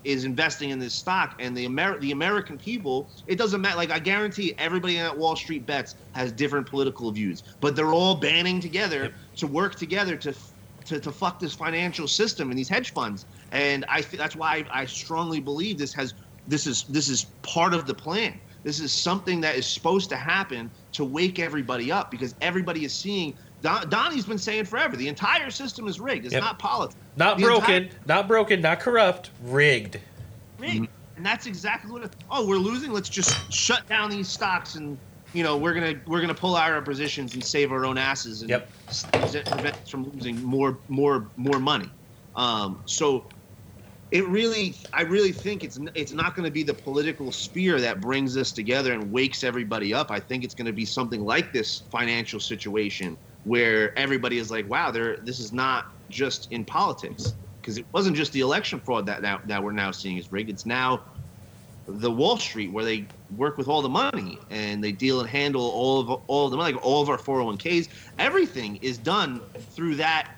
is 0.05 0.25
investing 0.25 0.71
in 0.71 0.79
this 0.79 0.95
stock 0.95 1.35
and 1.41 1.57
the 1.57 1.65
Amer- 1.65 1.99
the 2.01 2.13
American 2.13 2.59
people 2.59 3.11
it 3.27 3.37
doesn't 3.39 3.61
matter 3.61 3.77
like 3.77 3.91
I 3.91 3.99
guarantee 3.99 4.55
everybody 4.59 4.99
at 4.99 5.17
Wall 5.17 5.37
Street 5.37 5.67
bets 5.67 5.95
has 6.15 6.33
different 6.33 6.69
political 6.69 7.11
views 7.11 7.43
but 7.61 7.75
they're 7.75 7.93
all 7.95 8.17
banding 8.17 8.61
together 8.61 9.13
to 9.39 9.47
work 9.47 9.77
together 9.77 10.17
to 10.19 10.35
to, 10.87 11.01
to 11.01 11.13
fuck 11.13 11.39
this 11.41 11.55
financial 11.55 12.07
system 12.07 12.51
and 12.51 12.59
these 12.59 12.69
hedge 12.69 12.93
funds 12.93 13.25
and 13.53 13.85
I 13.89 14.03
th- 14.03 14.19
that's 14.21 14.37
why 14.37 14.67
I, 14.73 14.83
I 14.83 14.85
strongly 14.87 15.41
believe 15.41 15.79
this 15.79 15.95
has 15.95 16.13
this 16.47 16.67
is 16.67 16.85
this 16.85 17.09
is 17.09 17.33
part 17.43 17.75
of 17.75 17.87
the 17.87 17.95
plan. 17.95 18.41
This 18.65 18.81
is 18.81 18.93
something 18.93 19.41
that 19.43 19.57
is 19.57 19.67
supposed 19.67 20.11
to 20.11 20.17
happen 20.17 20.71
to 20.93 21.05
wake 21.05 21.39
everybody 21.39 21.91
up 21.93 22.11
because 22.11 22.35
everybody 22.41 22.85
is 22.85 22.99
seeing. 23.01 23.35
Don, 23.65 23.89
Donnie's 23.89 24.27
been 24.27 24.37
saying 24.37 24.67
forever 24.67 24.95
the 24.95 25.09
entire 25.09 25.51
system 25.51 25.89
is 25.89 25.99
rigged. 25.99 26.27
It's 26.27 26.35
Yep. 26.35 26.43
not 26.43 26.59
politics. 26.59 27.01
Not 27.17 27.39
The 27.39 27.45
broken, 27.45 27.85
entire- 27.85 27.99
not 28.07 28.29
broken, 28.29 28.61
not 28.61 28.79
corrupt, 28.79 29.31
rigged. 29.43 29.99
rigged. 30.59 30.87
And 31.17 31.25
that's 31.25 31.47
exactly 31.47 31.91
what. 31.91 32.05
It, 32.05 32.15
oh, 32.31 32.47
we're 32.47 32.59
losing. 32.59 32.93
Let's 32.93 33.09
just 33.09 33.51
shut 33.53 33.89
down 33.89 34.11
these 34.11 34.29
stocks, 34.29 34.75
and 34.75 34.99
you 35.33 35.43
know 35.43 35.57
we're 35.57 35.73
gonna 35.73 35.95
we're 36.07 36.21
gonna 36.21 36.35
pull 36.35 36.57
out 36.57 36.73
our 36.73 36.83
positions 36.83 37.33
and 37.35 37.43
save 37.43 37.73
our 37.73 37.87
own 37.87 37.97
asses 37.97 38.43
and 38.43 38.51
Yep. 38.51 38.71
prevent 39.13 39.77
us 39.77 39.89
from 39.89 40.11
losing 40.11 40.43
more 40.43 40.79
more 40.89 41.31
more 41.37 41.59
money. 41.59 41.89
Um, 42.37 42.83
so 42.85 43.25
it 44.11 44.27
really, 44.29 44.75
I 44.93 45.03
really 45.03 45.33
think 45.33 45.65
it's 45.65 45.79
it's 45.95 46.13
not 46.13 46.35
going 46.37 46.45
to 46.45 46.51
be 46.53 46.65
the 46.65 46.75
political 46.75 47.33
sphere 47.33 47.81
that 47.81 48.01
brings 48.03 48.37
us 48.37 48.53
together 48.53 48.93
and 48.93 49.11
wakes 49.11 49.43
everybody 49.43 49.95
up. 49.95 50.11
I 50.11 50.21
think 50.21 50.45
it's 50.45 50.55
going 50.55 50.67
to 50.67 50.73
be 50.73 50.85
something 50.85 51.25
like 51.25 51.53
this 51.53 51.83
financial 51.91 52.41
situation 52.41 53.17
where 53.45 53.97
everybody 53.99 54.39
is 54.39 54.51
like, 54.51 54.69
wow, 54.69 54.91
there 54.91 55.17
this 55.19 55.39
is 55.39 55.53
not 55.53 55.87
just 56.11 56.51
in 56.53 56.65
politics 56.65 57.35
because 57.61 57.79
it 57.79 57.87
wasn't 57.93 58.17
just 58.17 58.33
the 58.33 58.41
election 58.41 58.79
fraud 58.81 59.07
that 59.07 59.23
now 59.23 59.41
that 59.47 59.63
we're 59.63 59.73
now 59.73 59.91
seeing 59.91 60.19
is 60.19 60.31
rigged. 60.33 60.51
It's 60.51 60.67
now 60.67 61.03
the 61.87 62.11
Wall 62.11 62.37
Street 62.39 62.73
where 62.73 62.85
they 62.85 63.07
work 63.37 63.59
with 63.59 63.69
all 63.69 63.83
the 63.83 63.89
money 63.89 64.39
and 64.51 64.83
they 64.83 64.93
deal 64.93 65.21
and 65.21 65.29
handle 65.29 65.71
all 65.71 66.01
of 66.01 66.23
all 66.27 66.47
of 66.47 66.51
the 66.51 66.57
money, 66.57 66.75
like 66.75 66.85
all 66.85 67.03
of 67.03 67.09
our 67.09 67.19
401ks. 67.19 67.89
Everything 68.19 68.77
is 68.77 68.99
done 68.99 69.41
through 69.71 69.97
that 69.97 70.31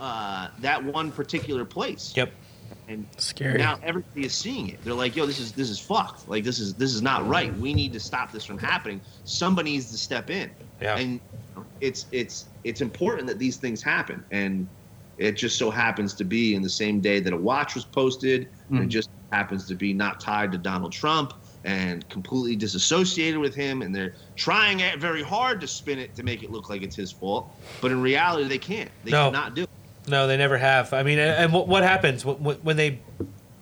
uh, 0.00 0.48
that 0.60 0.82
one 0.82 1.10
particular 1.10 1.64
place. 1.64 2.12
Yep. 2.16 2.32
And 2.88 3.06
Scary. 3.16 3.58
now 3.58 3.78
everybody 3.82 4.26
is 4.26 4.32
seeing 4.34 4.68
it. 4.68 4.82
They're 4.84 4.94
like, 4.94 5.16
"Yo, 5.16 5.26
this 5.26 5.40
is 5.40 5.52
this 5.52 5.70
is 5.70 5.78
fucked. 5.80 6.28
Like 6.28 6.44
this 6.44 6.60
is 6.60 6.74
this 6.74 6.94
is 6.94 7.02
not 7.02 7.26
right. 7.26 7.56
We 7.58 7.74
need 7.74 7.92
to 7.94 8.00
stop 8.00 8.30
this 8.30 8.44
from 8.44 8.58
happening. 8.58 9.00
Somebody 9.24 9.72
needs 9.72 9.90
to 9.90 9.98
step 9.98 10.30
in." 10.30 10.50
Yeah. 10.80 10.96
And 10.96 11.20
it's 11.80 12.06
it's 12.12 12.46
it's 12.64 12.80
important 12.80 13.26
that 13.28 13.38
these 13.38 13.56
things 13.56 13.82
happen. 13.82 14.24
And 14.30 14.66
it 15.18 15.32
just 15.32 15.56
so 15.56 15.70
happens 15.70 16.14
to 16.14 16.24
be 16.24 16.54
in 16.54 16.62
the 16.62 16.70
same 16.70 17.00
day 17.00 17.20
that 17.20 17.32
a 17.32 17.36
watch 17.36 17.74
was 17.74 17.84
posted. 17.84 18.48
And 18.68 18.78
it 18.78 18.82
hmm. 18.82 18.88
just 18.88 19.10
happens 19.32 19.66
to 19.68 19.74
be 19.74 19.92
not 19.92 20.20
tied 20.20 20.52
to 20.52 20.58
Donald 20.58 20.92
Trump 20.92 21.34
and 21.64 22.08
completely 22.08 22.54
disassociated 22.54 23.40
with 23.40 23.54
him. 23.54 23.82
And 23.82 23.94
they're 23.94 24.14
trying 24.36 24.82
very 24.98 25.22
hard 25.22 25.60
to 25.62 25.66
spin 25.66 25.98
it 25.98 26.14
to 26.14 26.22
make 26.22 26.42
it 26.42 26.50
look 26.50 26.68
like 26.68 26.82
it's 26.82 26.96
his 26.96 27.10
fault. 27.10 27.50
But 27.80 27.90
in 27.90 28.00
reality, 28.00 28.48
they 28.48 28.58
can't. 28.58 28.90
They 29.04 29.10
No. 29.10 29.30
cannot 29.30 29.54
do 29.54 29.62
it. 29.62 29.70
No, 30.08 30.26
they 30.26 30.36
never 30.36 30.58
have. 30.58 30.92
I 30.92 31.02
mean, 31.02 31.18
and, 31.18 31.52
what, 31.52 31.82
happens 31.82 32.24
when, 32.24 32.76
they 32.76 33.00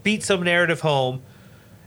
beat 0.03 0.23
some 0.23 0.43
narrative 0.43 0.81
home 0.81 1.23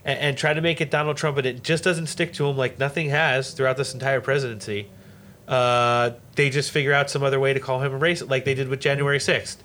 and 0.03 0.35
try 0.35 0.53
to 0.53 0.61
make 0.61 0.81
it 0.81 0.89
Donald 0.89 1.17
Trump, 1.17 1.37
and 1.37 1.45
it 1.45 1.63
just 1.63 1.83
doesn't 1.83 2.07
stick 2.07 2.33
to 2.33 2.47
him 2.47 2.57
like 2.57 2.79
nothing 2.79 3.09
has 3.09 3.51
throughout 3.51 3.77
this 3.77 3.93
entire 3.93 4.21
presidency? 4.21 4.87
Uh, 5.47 6.11
they 6.35 6.49
just 6.49 6.71
figure 6.71 6.93
out 6.93 7.09
some 7.09 7.23
other 7.23 7.39
way 7.39 7.53
to 7.53 7.59
call 7.59 7.81
him 7.81 7.93
a 7.93 7.99
racist, 7.99 8.29
like 8.29 8.43
they 8.45 8.53
did 8.53 8.67
with 8.67 8.79
January 8.79 9.19
6th. 9.19 9.57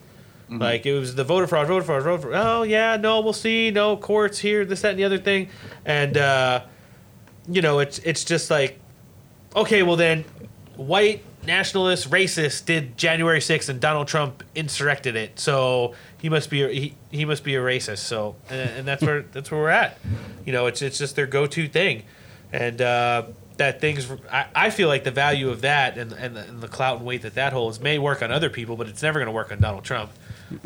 Like 0.59 0.85
it 0.85 0.93
was 0.99 1.15
the 1.15 1.25
voter 1.25 1.47
fraud, 1.47 1.67
voter 1.67 1.85
fraud, 1.85 2.03
voter 2.03 2.23
fraud. 2.23 2.35
Oh 2.35 2.63
yeah, 2.63 2.97
no, 2.97 3.21
we'll 3.21 3.33
see. 3.33 3.71
No 3.71 3.97
courts 3.97 4.39
here, 4.39 4.65
this, 4.65 4.83
that, 4.83 4.91
and 4.91 4.99
the 4.99 5.05
other 5.05 5.19
thing, 5.19 5.49
and 5.85 6.17
uh, 6.17 6.65
you 7.49 7.63
know, 7.63 7.79
it's 7.79 7.99
it's 8.01 8.25
just 8.25 8.51
like, 8.51 8.79
okay, 9.57 9.83
well 9.83 9.97
then, 9.97 10.25
white 10.77 11.25
nationalist 11.47 12.11
racist 12.11 12.67
did 12.67 12.97
January 12.97 13.41
6th 13.41 13.69
and 13.69 13.81
Donald 13.81 14.09
Trump 14.09 14.45
insurrected 14.55 15.17
it, 15.17 15.39
so 15.39 15.95
he 16.21 16.29
must 16.29 16.51
be 16.51 16.63
a, 16.63 16.69
he, 16.69 16.95
he 17.11 17.25
must 17.25 17.45
be 17.45 17.55
a 17.55 17.61
racist. 17.61 17.99
So 17.99 18.37
and, 18.51 18.71
and 18.71 18.87
that's 18.87 19.03
where 19.03 19.23
that's 19.23 19.51
where 19.51 19.61
we're 19.61 19.71
at. 19.71 19.99
You 20.45 20.53
know, 20.53 20.67
it's 20.67 20.83
it's 20.83 20.99
just 20.99 21.17
their 21.17 21.27
go-to 21.27 21.67
thing, 21.67 22.03
and 22.53 22.81
uh, 22.83 23.23
that 23.57 23.81
thing's 23.81 24.11
I, 24.31 24.47
I 24.55 24.71
feel 24.71 24.89
like 24.89 25.05
the 25.05 25.11
value 25.11 25.51
of 25.51 25.63
that 25.63 25.99
and 25.99 26.13
and 26.13 26.37
the, 26.37 26.41
and 26.41 26.61
the 26.61 26.69
clout 26.69 26.99
and 26.99 27.07
weight 27.07 27.23
that 27.23 27.35
that 27.35 27.53
holds 27.53 27.81
may 27.81 27.99
work 27.99 28.23
on 28.23 28.33
other 28.33 28.51
people, 28.51 28.77
but 28.77 28.89
it's 28.89 29.03
never 29.03 29.19
going 29.19 29.27
to 29.27 29.33
work 29.33 29.53
on 29.53 29.61
Donald 29.61 29.85
Trump. 29.85 30.11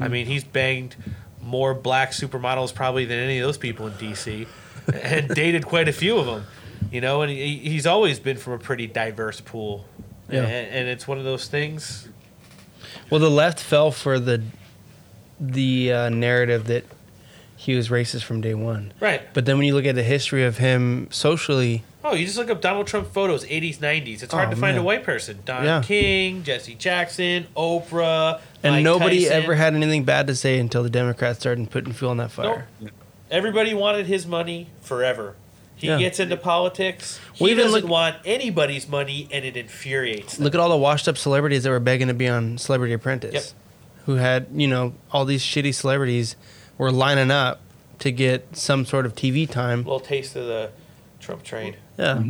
I 0.00 0.08
mean, 0.08 0.26
he's 0.26 0.42
banged 0.42 0.96
more 1.40 1.74
black 1.74 2.10
supermodels 2.10 2.74
probably 2.74 3.04
than 3.04 3.18
any 3.18 3.38
of 3.38 3.46
those 3.46 3.58
people 3.58 3.86
in 3.86 3.92
DC, 3.94 4.46
and 5.02 5.28
dated 5.28 5.64
quite 5.64 5.88
a 5.88 5.92
few 5.92 6.18
of 6.18 6.26
them. 6.26 6.44
You 6.90 7.00
know, 7.00 7.22
and 7.22 7.30
he, 7.30 7.56
he's 7.58 7.86
always 7.86 8.20
been 8.20 8.36
from 8.36 8.54
a 8.54 8.58
pretty 8.58 8.86
diverse 8.86 9.40
pool. 9.40 9.86
Yeah. 10.28 10.42
And, 10.42 10.68
and 10.74 10.88
it's 10.88 11.06
one 11.06 11.18
of 11.18 11.24
those 11.24 11.48
things. 11.48 12.08
Well, 13.10 13.20
the 13.20 13.30
left 13.30 13.60
fell 13.60 13.90
for 13.90 14.18
the 14.18 14.42
the 15.38 15.92
uh, 15.92 16.08
narrative 16.08 16.66
that 16.66 16.84
he 17.56 17.74
was 17.74 17.88
racist 17.88 18.22
from 18.22 18.40
day 18.40 18.54
one. 18.54 18.92
Right. 19.00 19.22
But 19.34 19.46
then 19.46 19.58
when 19.58 19.66
you 19.66 19.74
look 19.74 19.86
at 19.86 19.94
the 19.94 20.02
history 20.02 20.44
of 20.44 20.58
him 20.58 21.08
socially, 21.10 21.84
Oh, 22.08 22.14
you 22.14 22.24
just 22.24 22.38
look 22.38 22.50
up 22.50 22.60
Donald 22.60 22.86
Trump 22.86 23.12
photos, 23.12 23.44
80s, 23.44 23.78
90s. 23.78 24.22
It's 24.22 24.32
hard 24.32 24.48
Oh, 24.48 24.50
to 24.50 24.56
find 24.56 24.76
man. 24.76 24.82
a 24.82 24.84
white 24.84 25.02
person. 25.02 25.38
Don 25.44 25.64
Yeah. 25.64 25.82
King, 25.84 26.42
Jesse 26.44 26.74
Jackson, 26.74 27.46
Oprah, 27.56 28.40
and 28.62 28.76
Mike 28.76 28.84
nobody 28.84 29.24
Tyson. 29.24 29.42
ever 29.42 29.54
had 29.56 29.74
anything 29.74 30.04
bad 30.04 30.26
to 30.28 30.34
say 30.36 30.58
until 30.58 30.82
the 30.82 30.90
Democrats 30.90 31.40
started 31.40 31.68
putting 31.70 31.92
fuel 31.92 32.12
on 32.12 32.18
that 32.18 32.30
fire. 32.30 32.66
Everybody 33.30 33.74
wanted 33.74 34.06
his 34.06 34.26
money 34.26 34.68
forever. 34.80 35.34
He 35.74 35.88
Yeah. 35.88 35.98
gets 35.98 36.20
into 36.20 36.36
politics. 36.36 37.18
He 37.34 37.46
even 37.50 37.64
doesn't 37.64 37.82
look- 37.82 37.90
want 37.90 38.16
anybody's 38.24 38.88
money, 38.88 39.28
and 39.32 39.44
it 39.44 39.56
infuriates. 39.56 40.36
Them. 40.36 40.44
Look 40.44 40.54
at 40.54 40.60
all 40.60 40.70
the 40.70 40.76
washed 40.76 41.06
up 41.08 41.18
celebrities 41.18 41.64
that 41.64 41.70
were 41.70 41.80
begging 41.80 42.08
to 42.08 42.14
be 42.14 42.28
on 42.28 42.56
Celebrity 42.56 42.94
Apprentice. 42.94 43.34
Yep. 43.34 43.44
Who 44.06 44.14
had, 44.14 44.46
you 44.54 44.68
know, 44.68 44.94
all 45.12 45.24
these 45.24 45.42
shitty 45.42 45.74
celebrities 45.74 46.36
were 46.78 46.92
lining 46.92 47.30
up 47.32 47.60
to 47.98 48.10
get 48.12 48.56
some 48.56 48.86
sort 48.86 49.04
of 49.06 49.14
TV 49.16 49.44
time. 49.46 49.78
little 49.78 49.98
taste 50.00 50.36
of 50.36 50.46
the 50.46 50.70
Trump 51.20 51.42
train. 51.42 51.74
Yeah. 51.98 52.22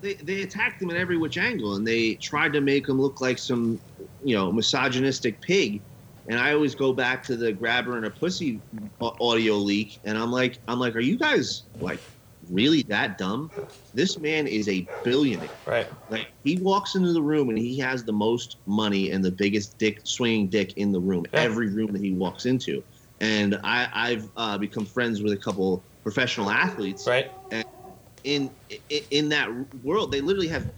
they, 0.00 0.14
they 0.14 0.42
attacked 0.42 0.82
him 0.82 0.90
at 0.90 0.96
every 0.96 1.16
which 1.16 1.38
angle 1.38 1.76
and 1.76 1.86
they 1.86 2.14
tried 2.14 2.52
to 2.54 2.60
make 2.60 2.88
him 2.88 3.00
look 3.00 3.20
like 3.20 3.38
some 3.38 3.80
you 4.22 4.34
know 4.34 4.50
misogynistic 4.52 5.40
pig 5.42 5.82
and 6.28 6.38
i 6.38 6.52
always 6.52 6.74
go 6.74 6.92
back 6.92 7.22
to 7.24 7.36
the 7.36 7.52
grabber 7.52 7.96
and 7.96 8.06
a 8.06 8.10
pussy 8.10 8.60
audio 9.00 9.54
leak 9.54 10.00
and 10.04 10.18
i'm 10.18 10.30
like 10.32 10.58
i'm 10.68 10.78
like 10.78 10.94
are 10.96 11.00
you 11.00 11.16
guys 11.18 11.64
like 11.80 12.00
really 12.50 12.82
that 12.82 13.16
dumb 13.18 13.50
this 13.94 14.18
man 14.18 14.46
is 14.46 14.68
a 14.68 14.88
billionaire 15.04 15.48
Right. 15.66 15.88
like 16.08 16.28
he 16.42 16.58
walks 16.58 16.94
into 16.96 17.12
the 17.12 17.22
room 17.22 17.48
and 17.50 17.58
he 17.58 17.78
has 17.78 18.04
the 18.04 18.12
most 18.12 18.56
money 18.66 19.10
and 19.10 19.24
the 19.24 19.30
biggest 19.32 19.78
dick 19.78 20.00
swinging 20.04 20.48
dick 20.48 20.72
in 20.76 20.90
the 20.92 21.00
room 21.00 21.24
Yeah. 21.32 21.40
every 21.40 21.68
room 21.68 21.92
that 21.92 22.02
he 22.02 22.12
walks 22.12 22.44
into 22.46 22.82
and 23.20 23.58
i 23.62 23.88
i've 23.94 24.28
uh, 24.36 24.58
become 24.58 24.84
friends 24.86 25.22
with 25.22 25.32
a 25.32 25.36
couple 25.36 25.84
professional 26.02 26.50
athletes 26.50 27.06
Right. 27.06 27.30
in 27.52 27.61
in, 28.24 28.56
in 29.10 29.28
that 29.30 29.48
world, 29.82 30.12
they 30.12 30.20
literally 30.20 30.48
have 30.48 30.68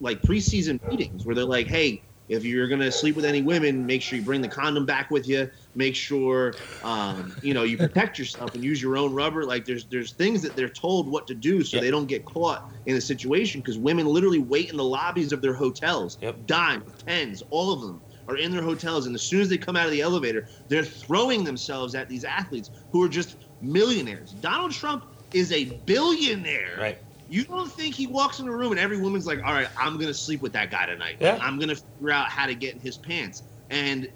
like 0.00 0.22
preseason 0.22 0.78
meetings 0.90 1.24
where 1.26 1.34
they're 1.34 1.44
like, 1.44 1.66
"Hey, 1.68 2.04
if 2.28 2.44
you're 2.44 2.68
gonna 2.68 2.90
sleep 2.90 3.16
with 3.16 3.24
any 3.24 3.42
women, 3.42 3.86
make 3.86 4.02
sure 4.02 4.18
you 4.18 4.24
bring 4.24 4.40
the 4.40 4.48
condom 4.48 4.86
back 4.86 5.10
with 5.10 5.28
you. 5.28 5.50
Make 5.74 5.94
sure 5.94 6.60
um, 6.82 7.36
you 7.40 7.52
know 7.54 7.62
you 7.64 7.78
protect 7.78 8.18
yourself 8.18 8.54
and 8.54 8.64
use 8.64 8.80
your 8.82 8.96
own 8.96 9.12
rubber." 9.12 9.44
Like 9.44 9.64
there's 9.64 9.86
there's 9.88 10.12
things 10.14 10.42
that 10.42 10.56
they're 10.56 10.68
told 10.68 11.10
what 11.10 11.26
to 11.28 11.34
do 11.34 11.62
so 11.62 11.76
Yep. 11.76 11.84
they 11.84 11.90
don't 11.90 12.06
get 12.06 12.24
caught 12.24 12.62
in 12.86 12.96
a 12.96 13.00
situation 13.00 13.60
because 13.60 13.78
women 13.78 14.06
literally 14.06 14.38
wait 14.38 14.70
in 14.70 14.76
the 14.76 14.84
lobbies 14.84 15.32
of 15.32 15.42
their 15.42 15.54
hotels, 15.54 16.18
Yep. 16.20 16.46
dimes, 16.46 16.84
tens, 17.06 17.42
all 17.50 17.72
of 17.72 17.80
them. 17.80 18.02
Are 18.26 18.38
in 18.38 18.52
their 18.52 18.62
hotels, 18.62 19.04
and 19.04 19.14
as 19.14 19.22
soon 19.22 19.42
as 19.42 19.50
they 19.50 19.58
come 19.58 19.76
out 19.76 19.84
of 19.84 19.92
the 19.92 20.00
elevator, 20.00 20.46
they're 20.70 20.82
throwing 20.82 21.44
themselves 21.44 21.94
at 21.94 22.08
these 22.08 22.24
athletes 22.24 22.70
who 22.90 23.02
are 23.02 23.08
just 23.08 23.36
millionaires. 23.60 24.30
Donald 24.30 24.72
Trump 24.72 25.04
is 25.34 25.52
a 25.52 25.64
billionaire. 25.86 26.76
Right. 26.78 26.98
You 27.26 27.44
don't 27.44 27.70
think 27.72 27.94
he 27.94 28.06
walks 28.06 28.38
in 28.38 28.46
a 28.46 28.52
room 28.52 28.70
and 28.72 28.78
every 28.80 28.98
woman's 29.00 29.26
like, 29.26 29.40
all 29.44 29.52
right, 29.52 29.68
I'm 29.78 29.94
going 29.94 30.08
to 30.08 30.14
sleep 30.14 30.42
with 30.42 30.52
that 30.52 30.70
guy 30.70 30.86
tonight. 30.86 31.16
Yeah. 31.20 31.38
I'm 31.40 31.58
going 31.58 31.70
to 31.70 31.76
figure 31.76 32.10
out 32.10 32.28
how 32.28 32.46
to 32.46 32.54
get 32.54 32.74
in 32.74 32.80
his 32.80 32.98
pants. 32.98 33.42
And 33.70 34.08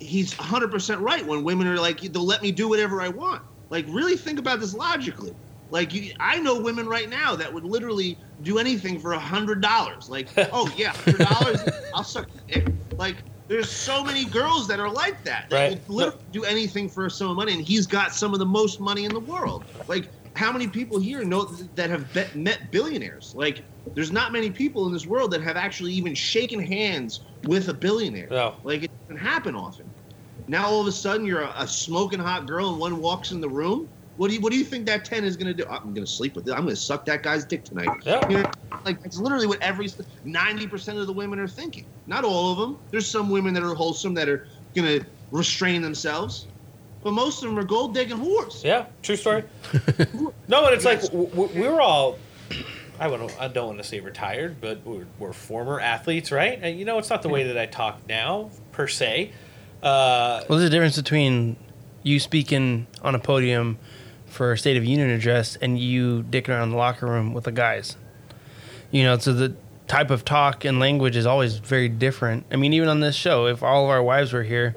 he's 0.00 0.34
100% 0.34 1.00
right 1.00 1.24
when 1.26 1.44
women 1.44 1.66
are 1.66 1.76
like, 1.76 2.00
they'll 2.00 2.24
let 2.24 2.42
me 2.42 2.50
do 2.50 2.68
whatever 2.68 3.00
I 3.00 3.08
want. 3.08 3.42
Like, 3.70 3.86
really 3.88 4.16
think 4.16 4.38
about 4.38 4.60
this 4.60 4.74
logically. 4.74 5.34
Like, 5.70 5.94
you, 5.94 6.12
I 6.20 6.38
know 6.40 6.60
women 6.60 6.86
right 6.88 7.08
now 7.08 7.36
that 7.36 7.52
would 7.52 7.64
literally 7.64 8.18
do 8.42 8.58
anything 8.58 8.98
for 8.98 9.12
a 9.12 9.18
$100. 9.18 10.08
Like, 10.08 10.28
oh, 10.52 10.72
yeah, 10.76 10.92
$100, 10.92 11.72
I'll 11.94 12.04
suck 12.04 12.28
your 12.34 12.42
dick. 12.48 12.74
Like, 12.98 13.22
there's 13.48 13.70
so 13.70 14.02
many 14.02 14.24
girls 14.24 14.66
that 14.68 14.80
are 14.80 14.90
like 14.90 15.22
that. 15.24 15.44
That 15.50 15.56
Right. 15.56 15.88
will 15.88 15.96
literally 15.96 16.24
do 16.30 16.44
anything 16.44 16.88
for 16.88 17.08
some 17.10 17.36
money. 17.36 17.52
And 17.52 17.62
he's 17.62 17.86
got 17.86 18.14
some 18.14 18.32
of 18.32 18.38
the 18.38 18.46
most 18.46 18.80
money 18.80 19.04
in 19.04 19.12
the 19.12 19.20
world. 19.20 19.64
Like, 19.86 20.10
how 20.34 20.52
many 20.52 20.66
people 20.66 20.98
here 20.98 21.24
know 21.24 21.44
that 21.74 21.90
have 21.90 22.12
bet, 22.12 22.34
met 22.34 22.70
billionaires? 22.70 23.32
Like, 23.34 23.64
there's 23.94 24.12
not 24.12 24.32
many 24.32 24.50
people 24.50 24.86
in 24.86 24.92
this 24.92 25.06
world 25.06 25.30
that 25.32 25.42
have 25.42 25.56
actually 25.56 25.92
even 25.92 26.14
shaken 26.14 26.60
hands 26.60 27.20
with 27.44 27.68
a 27.68 27.74
billionaire. 27.74 28.28
No. 28.30 28.54
Like, 28.64 28.84
it 28.84 28.90
doesn't 29.08 29.24
happen 29.24 29.54
often. 29.54 29.90
Now 30.48 30.66
all 30.66 30.80
of 30.80 30.86
a 30.86 30.92
sudden 30.92 31.24
you're 31.24 31.42
a, 31.42 31.52
a 31.56 31.68
smoking 31.68 32.18
hot 32.18 32.46
girl 32.46 32.70
and 32.70 32.78
one 32.78 33.00
walks 33.00 33.30
in 33.30 33.40
the 33.40 33.48
room. 33.48 33.88
What 34.16 34.28
do 34.28 34.34
you 34.34 34.40
What 34.40 34.52
do 34.52 34.58
you 34.58 34.64
think 34.64 34.86
that 34.86 35.04
ten 35.04 35.24
is 35.24 35.36
gonna 35.36 35.54
do? 35.54 35.64
I'm 35.70 35.94
gonna 35.94 36.06
sleep 36.06 36.36
with 36.36 36.46
it. 36.48 36.52
I'm 36.52 36.64
gonna 36.64 36.76
suck 36.76 37.04
that 37.06 37.22
guy's 37.22 37.44
dick 37.44 37.64
tonight. 37.64 37.88
Yeah. 38.04 38.28
You 38.28 38.38
know, 38.38 38.50
like 38.84 38.98
it's 39.04 39.18
literally 39.18 39.46
what 39.46 39.62
every 39.62 39.88
ninety 40.24 40.66
percent 40.66 40.98
of 40.98 41.06
the 41.06 41.12
women 41.12 41.38
are 41.38 41.48
thinking. 41.48 41.86
Not 42.06 42.24
all 42.24 42.52
of 42.52 42.58
them. 42.58 42.78
There's 42.90 43.10
some 43.10 43.30
women 43.30 43.54
that 43.54 43.62
are 43.62 43.74
wholesome 43.74 44.14
that 44.14 44.28
are 44.28 44.46
gonna 44.76 45.00
restrain 45.30 45.80
themselves. 45.80 46.46
But 47.02 47.12
most 47.12 47.42
of 47.42 47.48
them 47.50 47.58
are 47.58 47.64
gold 47.64 47.94
digging 47.94 48.16
whores. 48.18 48.62
Yeah, 48.64 48.86
true 49.02 49.16
story. 49.16 49.44
no, 50.48 50.64
and 50.66 50.74
it's 50.74 50.84
like 50.84 51.02
w- 51.02 51.28
w- 51.28 51.60
we 51.62 51.68
were 51.68 51.80
all. 51.80 52.18
I 53.00 53.08
don't. 53.08 53.34
I 53.40 53.48
don't 53.48 53.66
want 53.66 53.78
to 53.78 53.84
say 53.84 54.00
retired, 54.00 54.60
but 54.60 54.84
we're, 54.84 55.06
we're 55.18 55.32
former 55.32 55.80
athletes, 55.80 56.30
right? 56.30 56.58
And 56.62 56.78
you 56.78 56.84
know, 56.84 56.98
it's 56.98 57.10
not 57.10 57.22
the 57.22 57.28
way 57.28 57.44
that 57.44 57.58
I 57.58 57.66
talk 57.66 58.00
now 58.08 58.50
per 58.70 58.86
se. 58.86 59.32
Uh, 59.82 60.44
Well, 60.48 60.58
there's 60.58 60.68
a 60.68 60.72
difference 60.72 60.96
between 60.96 61.56
you 62.04 62.20
speaking 62.20 62.86
on 63.02 63.14
a 63.14 63.18
podium 63.18 63.78
for 64.26 64.52
a 64.52 64.58
State 64.58 64.76
of 64.76 64.84
Union 64.84 65.10
address 65.10 65.56
and 65.56 65.78
you 65.78 66.22
dicking 66.22 66.50
around 66.50 66.70
the 66.70 66.76
locker 66.76 67.06
room 67.06 67.32
with 67.34 67.44
the 67.44 67.52
guys. 67.52 67.96
You 68.90 69.02
know, 69.04 69.18
so 69.18 69.32
the 69.32 69.54
type 69.88 70.10
of 70.10 70.24
talk 70.24 70.64
and 70.64 70.78
language 70.78 71.16
is 71.16 71.26
always 71.26 71.56
very 71.56 71.88
different. 71.88 72.46
I 72.52 72.56
mean, 72.56 72.72
even 72.72 72.88
on 72.88 73.00
this 73.00 73.14
show, 73.16 73.46
if 73.46 73.62
all 73.62 73.84
of 73.84 73.90
our 73.90 74.02
wives 74.02 74.32
were 74.32 74.42
here, 74.44 74.74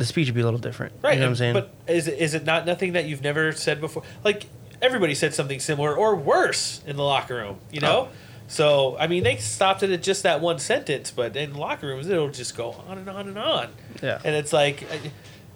the 0.00 0.06
speech 0.06 0.26
would 0.28 0.34
be 0.34 0.40
a 0.40 0.44
little 0.44 0.58
different. 0.58 0.94
right. 1.02 1.14
You 1.14 1.20
know 1.20 1.26
what 1.26 1.30
I'm 1.30 1.36
saying? 1.36 1.54
But 1.54 1.74
is 1.86 2.08
it, 2.08 2.18
is 2.18 2.34
it 2.34 2.44
not 2.44 2.66
nothing 2.66 2.94
that 2.94 3.04
you've 3.04 3.22
never 3.22 3.52
said 3.52 3.80
before? 3.80 4.02
Like 4.24 4.46
everybody 4.82 5.14
said 5.14 5.34
something 5.34 5.60
similar 5.60 5.94
or 5.94 6.16
worse 6.16 6.82
in 6.86 6.96
the 6.96 7.04
locker 7.04 7.36
room. 7.36 7.58
You 7.70 7.80
know. 7.80 8.08
So 8.48 8.96
I 8.98 9.06
mean, 9.06 9.22
they 9.22 9.36
stopped 9.36 9.82
it 9.84 9.90
at 9.90 10.02
just 10.02 10.24
that 10.24 10.40
one 10.40 10.58
sentence, 10.58 11.10
but 11.12 11.36
in 11.36 11.54
locker 11.54 11.86
rooms, 11.86 12.08
it'll 12.08 12.30
just 12.30 12.56
go 12.56 12.72
on 12.88 12.98
and 12.98 13.08
on 13.08 13.28
and 13.28 13.38
on. 13.38 13.68
yeah. 14.02 14.20
And 14.24 14.34
it's 14.34 14.52
like 14.52 14.82
uh, 14.82 14.96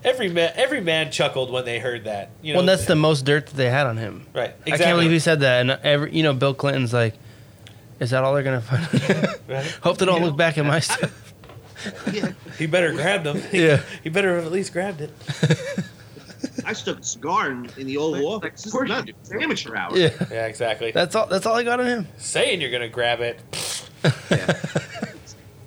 every 0.05 0.29
man, 0.29 0.53
every 0.55 0.81
man 0.81 1.11
chuckled 1.11 1.51
when 1.51 1.65
they 1.65 1.81
heard 1.81 2.05
that. 2.05 2.31
You 2.41 2.53
know, 2.53 2.59
well, 2.61 2.67
that's 2.67 2.85
the 2.85 2.95
most 2.95 3.25
dirt 3.25 3.47
that 3.47 3.57
they 3.57 3.69
had 3.69 3.87
on 3.87 3.97
him. 3.97 4.27
right. 4.33 4.51
Exactly. 4.67 4.73
I 4.73 4.77
can't 4.79 4.97
believe 4.97 5.11
he 5.11 5.19
said 5.19 5.41
that. 5.41 5.61
And 5.63 5.71
every, 5.83 6.15
you 6.15 6.23
know, 6.23 6.35
Bill 6.35 6.55
Clinton's 6.55 6.93
like, 6.93 7.15
is 7.99 8.11
that 8.11 8.23
all 8.23 8.35
they're 8.35 8.43
gonna 8.45 8.61
find? 8.61 8.87
Right. 9.49 9.67
Hope 9.83 9.99
they 9.99 10.07
don't 10.07 10.23
look 10.23 10.37
back 10.37 10.57
at 10.59 10.65
my 10.65 10.79
stuff. 10.81 11.24
Yeah, 12.13 12.33
He 12.59 12.67
better 12.67 12.93
grabbed 12.93 13.25
them. 13.25 13.43
Yeah. 13.53 13.83
he 14.03 14.09
better 14.11 14.37
have 14.37 14.47
at 14.47 14.53
least 14.53 14.73
grabbed 14.73 15.01
it. 15.01 15.11
I 16.67 16.73
stuck 16.73 17.01
a 17.01 17.03
cigar 17.03 17.51
in, 17.51 17.69
in 17.77 17.87
the 17.87 17.97
Oval 17.99 18.27
Office. 18.29 18.63
This 18.63 18.75
is 18.75 18.89
not 18.89 19.09
it's 19.09 19.33
amateur 19.33 19.75
hour. 19.77 19.97
Yeah. 19.97 20.11
Yeah, 20.31 20.47
exactly. 20.47 20.93
That's 20.93 21.15
all. 21.15 21.27
That's 21.27 21.47
all 21.47 21.55
I 21.57 21.63
got 21.63 21.81
on 21.81 21.87
him. 21.87 22.07
Saying 22.19 22.61
you're 22.61 22.71
gonna 22.71 22.89
grab 22.89 23.21
it. 23.21 23.41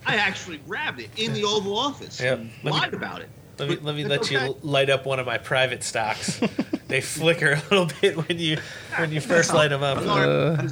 I 0.05 0.15
actually 0.15 0.57
grabbed 0.59 1.01
it 1.01 1.09
in 1.17 1.33
the 1.33 1.43
Oval 1.43 1.77
Office. 1.77 2.19
Yep. 2.21 2.39
and 2.39 2.51
Let 2.63 2.91
me- 2.91 2.97
about 2.97 3.21
it. 3.21 3.29
Let 3.59 3.69
me 3.69 3.75
But 3.75 3.83
let 3.85 3.95
me 3.95 4.05
let 4.05 4.19
okay. 4.21 4.45
you 4.47 4.55
light 4.61 4.89
up 4.91 5.05
one 5.07 5.19
of 5.19 5.25
my 5.25 5.37
private 5.39 5.83
stocks. 5.83 6.39
they 6.87 7.01
flicker 7.01 7.53
a 7.53 7.61
little 7.73 7.89
bit 8.01 8.15
when 8.27 8.37
you 8.39 8.57
when 8.97 9.11
you 9.11 9.19
first 9.19 9.51
light 9.53 9.69
them 9.69 9.81
up. 9.83 9.97
Uh. 9.99 10.69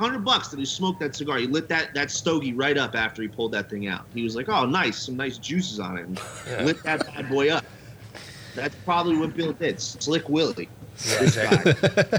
Was 0.00 0.08
done. 0.08 0.10
H- 0.10 0.10
hundred 0.12 0.24
bucks 0.24 0.48
that 0.48 0.58
he 0.58 0.64
smoked 0.64 1.00
that 1.00 1.14
cigar. 1.14 1.38
He 1.38 1.46
lit 1.46 1.68
that 1.68 1.94
that 1.94 2.10
stogie 2.10 2.52
right 2.52 2.76
up 2.78 2.94
after 2.94 3.22
he 3.22 3.28
pulled 3.28 3.52
that 3.52 3.68
thing 3.70 3.86
out. 3.86 4.06
He 4.14 4.22
was 4.22 4.34
like, 4.36 4.48
"Oh, 4.48 4.66
nice, 4.66 4.98
some 4.98 5.16
nice 5.16 5.38
juices 5.38 5.78
on 5.80 5.98
it." 5.98 6.06
And 6.06 6.20
Yeah. 6.48 6.64
Lit 6.64 6.82
that 6.84 7.06
bad 7.06 7.28
boy 7.28 7.50
up. 7.50 7.64
That's 8.54 8.74
probably 8.84 9.16
what 9.16 9.36
Bill 9.36 9.52
did. 9.52 9.80
Slick 9.80 10.28
Willie. 10.28 10.68
Yeah, 11.08 11.22
exactly. 11.22 12.18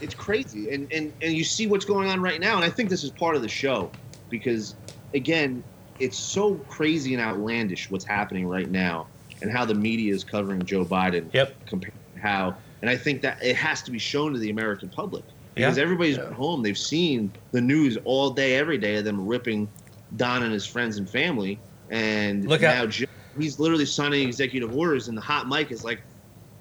it's 0.00 0.14
crazy, 0.14 0.70
and 0.70 0.92
and 0.92 1.12
and 1.22 1.32
you 1.32 1.44
see 1.44 1.66
what's 1.66 1.84
going 1.84 2.08
on 2.10 2.20
right 2.20 2.40
now, 2.40 2.56
and 2.56 2.64
I 2.64 2.70
think 2.70 2.90
this 2.90 3.02
is 3.04 3.10
part 3.10 3.36
of 3.36 3.42
the 3.42 3.48
show 3.48 3.90
because, 4.28 4.74
again, 5.14 5.62
it's 5.98 6.18
so 6.18 6.56
crazy 6.68 7.14
and 7.14 7.22
outlandish 7.22 7.90
what's 7.90 8.04
happening 8.04 8.46
right 8.46 8.70
now, 8.70 9.06
and 9.40 9.50
how 9.50 9.64
the 9.64 9.74
media 9.74 10.14
is 10.14 10.24
covering 10.24 10.62
Joe 10.64 10.84
Biden 10.84 11.32
Yep. 11.32 11.66
compared 11.66 11.94
to 12.14 12.20
how 12.20 12.56
and 12.82 12.90
I 12.90 12.96
think 12.96 13.22
that 13.22 13.42
it 13.42 13.56
has 13.56 13.80
to 13.82 13.90
be 13.90 13.98
shown 13.98 14.32
to 14.34 14.38
the 14.38 14.50
American 14.50 14.88
public 14.90 15.24
because 15.56 15.76
Yeah. 15.76 15.82
everybody's 15.82 16.18
at 16.18 16.32
home. 16.32 16.62
They've 16.62 16.78
seen 16.78 17.32
the 17.50 17.60
news 17.60 17.98
all 18.04 18.30
day, 18.30 18.54
every 18.56 18.78
day 18.78 18.96
of 18.96 19.04
them 19.04 19.26
ripping 19.26 19.66
Don 20.16 20.44
and 20.44 20.52
his 20.52 20.64
friends 20.66 20.98
and 20.98 21.10
family, 21.10 21.58
and 21.90 22.48
Look 22.48 22.60
now 22.60 22.82
out. 22.82 22.90
Joe, 22.90 23.06
he's 23.36 23.58
literally 23.58 23.86
signing 23.86 24.28
executive 24.28 24.76
orders, 24.76 25.08
and 25.08 25.16
the 25.16 25.22
hot 25.22 25.48
mic 25.48 25.72
is 25.72 25.82
like, 25.82 26.00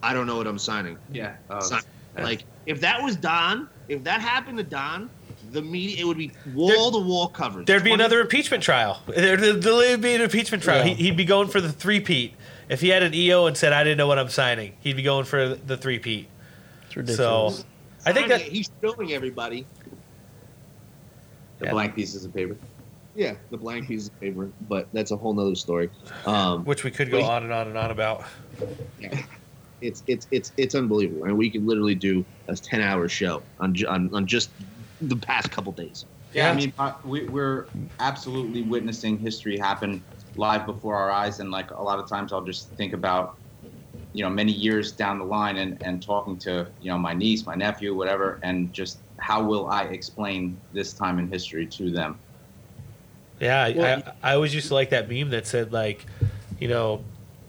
"I 0.01 0.13
don't 0.13 0.25
know 0.25 0.37
what 0.37 0.47
I'm 0.47 0.57
signing." 0.57 0.97
Yeah. 1.11 1.33
Oh, 1.51 1.59
Sign- 1.59 1.83
like 2.17 2.45
if 2.65 2.81
that 2.81 3.03
was 3.03 3.15
Don, 3.17 3.67
if 3.89 4.03
that 4.05 4.21
happened 4.21 4.57
to 4.57 4.63
Don, 4.63 5.09
the 5.51 5.61
media 5.61 5.97
it 5.99 6.07
would 6.07 6.17
be 6.17 6.31
wall 6.53 6.91
to 6.91 6.97
wall 6.97 7.27
coverage. 7.27 7.67
There'd 7.67 7.83
be 7.83 7.91
another 7.93 8.19
impeachment 8.21 8.63
trial. 8.63 9.01
There'd, 9.07 9.61
there'd 9.61 10.01
be 10.01 10.15
an 10.15 10.21
impeachment 10.21 10.63
trial. 10.63 10.79
Yeah. 10.87 10.93
He, 10.95 11.03
he'd 11.03 11.17
be 11.17 11.25
going 11.25 11.49
for 11.49 11.61
the 11.61 11.71
three-peat. 11.71 12.33
If 12.67 12.81
he 12.81 12.89
had 12.89 13.03
an 13.03 13.13
EO 13.13 13.45
and 13.45 13.55
said, 13.55 13.73
"I 13.73 13.83
didn't 13.83 13.97
know 13.99 14.07
what 14.07 14.17
I'm 14.17 14.29
signing," 14.29 14.73
he'd 14.79 14.95
be 14.95 15.03
going 15.03 15.25
for 15.25 15.49
the 15.49 15.77
three-peat. 15.77 16.27
It's 16.87 16.95
ridiculous. 16.95 17.57
So, 17.59 17.65
I 18.05 18.13
think 18.13 18.27
that 18.27 18.41
he's 18.41 18.69
showing 18.83 19.13
everybody. 19.13 19.67
the 21.59 21.65
Yeah. 21.65 21.71
blank 21.71 21.95
pieces 21.95 22.25
of 22.25 22.33
paper. 22.33 22.57
Yeah, 23.15 23.35
the 23.49 23.57
blank 23.57 23.87
pieces 23.87 24.09
of 24.09 24.19
paper, 24.19 24.51
but 24.67 24.89
that's 24.91 25.11
a 25.11 25.15
whole 25.15 25.33
nother 25.33 25.55
story. 25.55 25.89
Um, 26.25 26.65
which 26.65 26.83
we 26.83 26.91
could 26.91 27.09
go 27.09 27.17
Wait. 27.17 27.25
on 27.25 27.43
and 27.43 27.53
on 27.53 27.69
and 27.69 27.77
on 27.77 27.91
about. 27.91 28.25
it's 29.79 30.03
it's 30.07 30.27
it's 30.31 30.51
it's 30.57 30.75
unbelievable, 30.75 31.23
and 31.23 31.37
we 31.37 31.49
could 31.49 31.65
literally 31.65 31.95
do 31.95 32.25
a 32.49 32.55
ten 32.57 32.81
hour 32.81 33.07
show 33.07 33.43
on 33.59 33.73
on, 33.87 34.09
on 34.13 34.27
just 34.27 34.49
the 34.99 35.15
past 35.15 35.49
couple 35.49 35.71
days. 35.71 36.05
Yeah, 36.33 36.47
Yeah. 36.47 36.51
I 36.51 36.55
mean, 36.55 36.73
uh, 36.77 36.93
we, 37.05 37.25
we're 37.29 37.67
absolutely 37.99 38.63
witnessing 38.63 39.17
history 39.17 39.57
happen 39.57 40.03
live 40.35 40.65
before 40.65 40.97
our 40.97 41.09
eyes, 41.09 41.39
and 41.39 41.51
like 41.51 41.71
a 41.71 41.81
lot 41.81 41.99
of 41.99 42.09
times, 42.09 42.33
I'll 42.33 42.43
just 42.43 42.69
think 42.75 42.91
about, 42.91 43.35
you 44.15 44.23
know, 44.23 44.29
many 44.29 44.51
years 44.53 44.91
down 44.91 45.19
the 45.19 45.25
line, 45.25 45.57
and 45.57 45.81
and 45.83 46.01
talking 46.01 46.37
to 46.39 46.65
you 46.81 46.89
know 46.91 46.97
my 46.97 47.13
niece, 47.13 47.45
my 47.45 47.55
nephew, 47.55 47.93
whatever, 47.93 48.39
and 48.43 48.71
just 48.73 48.99
how 49.17 49.43
will 49.43 49.67
I 49.67 49.83
explain 49.83 50.57
this 50.73 50.93
time 50.93 51.19
in 51.19 51.27
history 51.29 51.65
to 51.67 51.91
them? 51.91 52.17
Yeah, 53.39 53.63
I- 53.63 53.71
Well- 53.73 54.03
I, 54.23 54.31
I 54.31 54.35
always 54.35 54.53
used 54.55 54.69
to 54.69 54.73
like 54.73 54.89
that 54.91 55.09
meme 55.09 55.29
that 55.31 55.45
said 55.47 55.73
like, 55.73 56.05
you 56.59 56.67
know, 56.69 57.03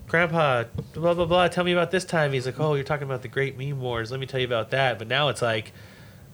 Grandpa, 0.07 0.65
blah 0.93 1.13
blah 1.13 1.25
blah. 1.25 1.47
Tell 1.47 1.63
me 1.63 1.71
about 1.71 1.91
this 1.91 2.03
time. 2.05 2.33
He's 2.33 2.45
like, 2.45 2.59
oh, 2.59 2.73
you're 2.75 2.83
talking 2.83 3.07
about 3.07 3.21
the 3.21 3.27
Great 3.29 3.57
Meme 3.57 3.79
Wars. 3.79 4.11
Let 4.11 4.19
me 4.19 4.25
tell 4.25 4.39
you 4.39 4.45
about 4.45 4.71
that. 4.71 4.97
But 4.99 5.07
now 5.07 5.29
it's 5.29 5.41
like, 5.41 5.71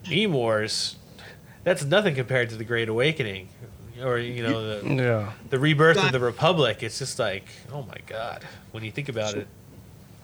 meme 0.10 0.34
wars. 0.34 0.96
That's 1.64 1.84
nothing 1.86 2.16
compared 2.16 2.50
to 2.50 2.56
the 2.58 2.66
Great 2.66 2.90
Awakening, 2.90 3.50
or 4.04 4.18
you 4.18 4.44
know, 4.44 4.80
the, 4.82 4.94
yeah. 4.96 5.32
the 5.50 5.60
rebirth 5.60 6.04
of 6.04 6.12
the 6.12 6.20
Republic. 6.20 6.84
It's 6.84 7.00
just 7.00 7.20
like, 7.20 7.46
oh 7.72 7.84
my 7.84 7.98
God, 8.08 8.44
when 8.72 8.84
you 8.84 8.92
think 8.92 9.10
about 9.10 9.36
it. 9.36 9.48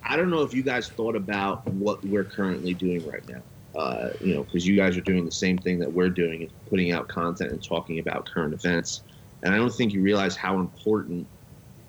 I 0.03 0.15
don't 0.15 0.29
know 0.29 0.41
if 0.41 0.53
you 0.53 0.63
guys 0.63 0.89
thought 0.89 1.15
about 1.15 1.67
what 1.67 2.03
we're 2.05 2.23
currently 2.23 2.73
doing 2.73 3.05
right 3.05 3.27
now. 3.27 3.41
Uh, 3.75 4.09
you 4.19 4.33
know, 4.33 4.43
because 4.43 4.65
you 4.67 4.75
guys 4.75 4.97
are 4.97 5.01
doing 5.01 5.25
the 5.25 5.31
same 5.31 5.57
thing 5.57 5.77
that 5.79 5.91
we're 5.91 6.09
doing, 6.09 6.41
is 6.41 6.51
putting 6.69 6.91
out 6.91 7.07
content 7.07 7.51
and 7.51 7.63
talking 7.63 7.99
about 7.99 8.27
current 8.27 8.53
events. 8.53 9.01
And 9.43 9.53
I 9.53 9.57
don't 9.57 9.73
think 9.73 9.93
you 9.93 10.01
realize 10.01 10.35
how 10.35 10.59
important 10.59 11.27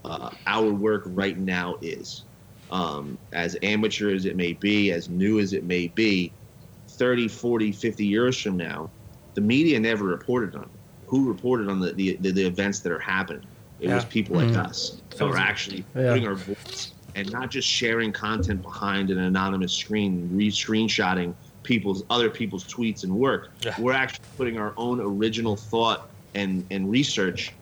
uh, 0.05 0.31
our 0.47 0.73
work 0.73 1.05
right 1.07 1.39
now 1.39 1.77
is. 1.81 2.25
Um, 2.69 3.19
as 3.33 3.57
amateur 3.63 4.15
as 4.15 4.27
it 4.27 4.37
may 4.37 4.53
be, 4.53 4.93
as 4.93 5.09
new 5.09 5.41
as 5.41 5.53
it 5.53 5.65
may 5.65 5.89
be, 5.89 6.33
30, 6.91 7.29
40, 7.29 7.73
50 7.73 8.07
years 8.07 8.41
from 8.41 8.57
now, 8.57 8.91
the 9.35 9.41
media 9.41 9.81
never 9.81 10.05
reported 10.05 10.55
on 10.55 10.65
it. 10.65 10.81
Who 11.07 11.27
reported 11.27 11.69
on 11.69 11.81
the, 11.81 11.93
the, 11.93 12.17
the, 12.21 12.31
the 12.31 12.47
events 12.47 12.81
that 12.81 12.93
are 12.93 13.01
happening? 13.01 13.49
It 13.81 13.89
was 13.89 14.05
people 14.05 14.37
like 14.37 14.49
Mhm. 14.49 14.69
us 14.69 15.01
that 15.17 15.27
were 15.27 15.39
actually 15.39 15.85
Yeah. 15.95 16.11
putting 16.11 16.27
our 16.27 16.35
voice 16.35 16.93
and 17.21 17.31
not 17.31 17.51
just 17.51 17.69
sharing 17.69 18.13
content 18.13 18.63
behind 18.63 19.11
an 19.11 19.19
anonymous 19.19 19.73
screen, 19.73 20.29
re 20.33 20.51
screenshotting 20.51 21.35
people's 21.63 22.03
other 22.09 22.31
people's 22.31 22.65
tweets 22.65 23.05
and 23.05 23.15
work. 23.15 23.51
Yeah. 23.61 23.75
We're 23.79 23.93
actually 23.93 24.25
putting 24.39 24.59
our 24.59 24.73
own 24.79 25.01
original 25.01 25.55
thought 25.55 26.09
and, 26.35 26.67
and 26.71 26.91
research 26.91 27.53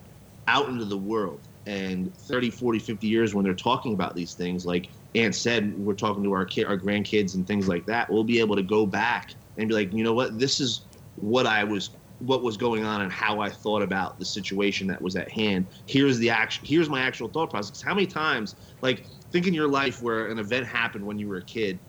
out 0.47 0.69
into 0.69 0.85
the 0.85 0.97
world. 0.97 1.41
And 1.65 2.15
30, 2.15 2.49
40, 2.49 2.79
50 2.79 3.07
years 3.07 3.35
when 3.35 3.43
they're 3.43 3.53
talking 3.53 3.93
about 3.93 4.15
these 4.15 4.33
things, 4.33 4.65
like 4.65 4.87
Ant 5.13 5.35
said, 5.35 5.77
we're 5.77 5.93
talking 5.93 6.23
to 6.23 6.31
our 6.31 6.45
kid, 6.45 6.65
our 6.65 6.77
grandkids 6.77 7.35
and 7.35 7.45
things 7.45 7.67
like 7.67 7.85
that. 7.85 8.09
We'll 8.09 8.23
be 8.23 8.39
able 8.39 8.55
to 8.55 8.63
go 8.63 8.85
back 8.85 9.33
and 9.57 9.67
be 9.67 9.75
like, 9.75 9.93
you 9.93 10.03
know 10.03 10.13
what, 10.13 10.39
this 10.39 10.61
is 10.61 10.81
what 11.17 11.45
I 11.45 11.65
was 11.65 11.89
what 12.19 12.43
was 12.43 12.57
going 12.57 12.85
on 12.85 13.01
and 13.01 13.11
how 13.11 13.39
I 13.39 13.49
thought 13.49 13.81
about 13.81 14.19
the 14.19 14.25
situation 14.25 14.87
that 14.87 15.01
was 15.01 15.15
at 15.15 15.29
hand. 15.31 15.67
Here's 15.87 16.17
the 16.19 16.29
action. 16.29 16.65
Here's 16.67 16.89
my 16.89 17.01
actual 17.01 17.29
thought 17.29 17.49
process. 17.49 17.81
How 17.81 17.93
many 17.93 18.07
times, 18.07 18.55
like, 18.81 19.05
think 19.31 19.47
in 19.47 19.53
your 19.53 19.67
life 19.69 20.01
where 20.01 20.27
an 20.27 20.37
event 20.37 20.67
happened 20.67 21.05
when 21.05 21.17
you 21.17 21.27
were 21.27 21.37
a 21.37 21.45
kid, 21.45 21.79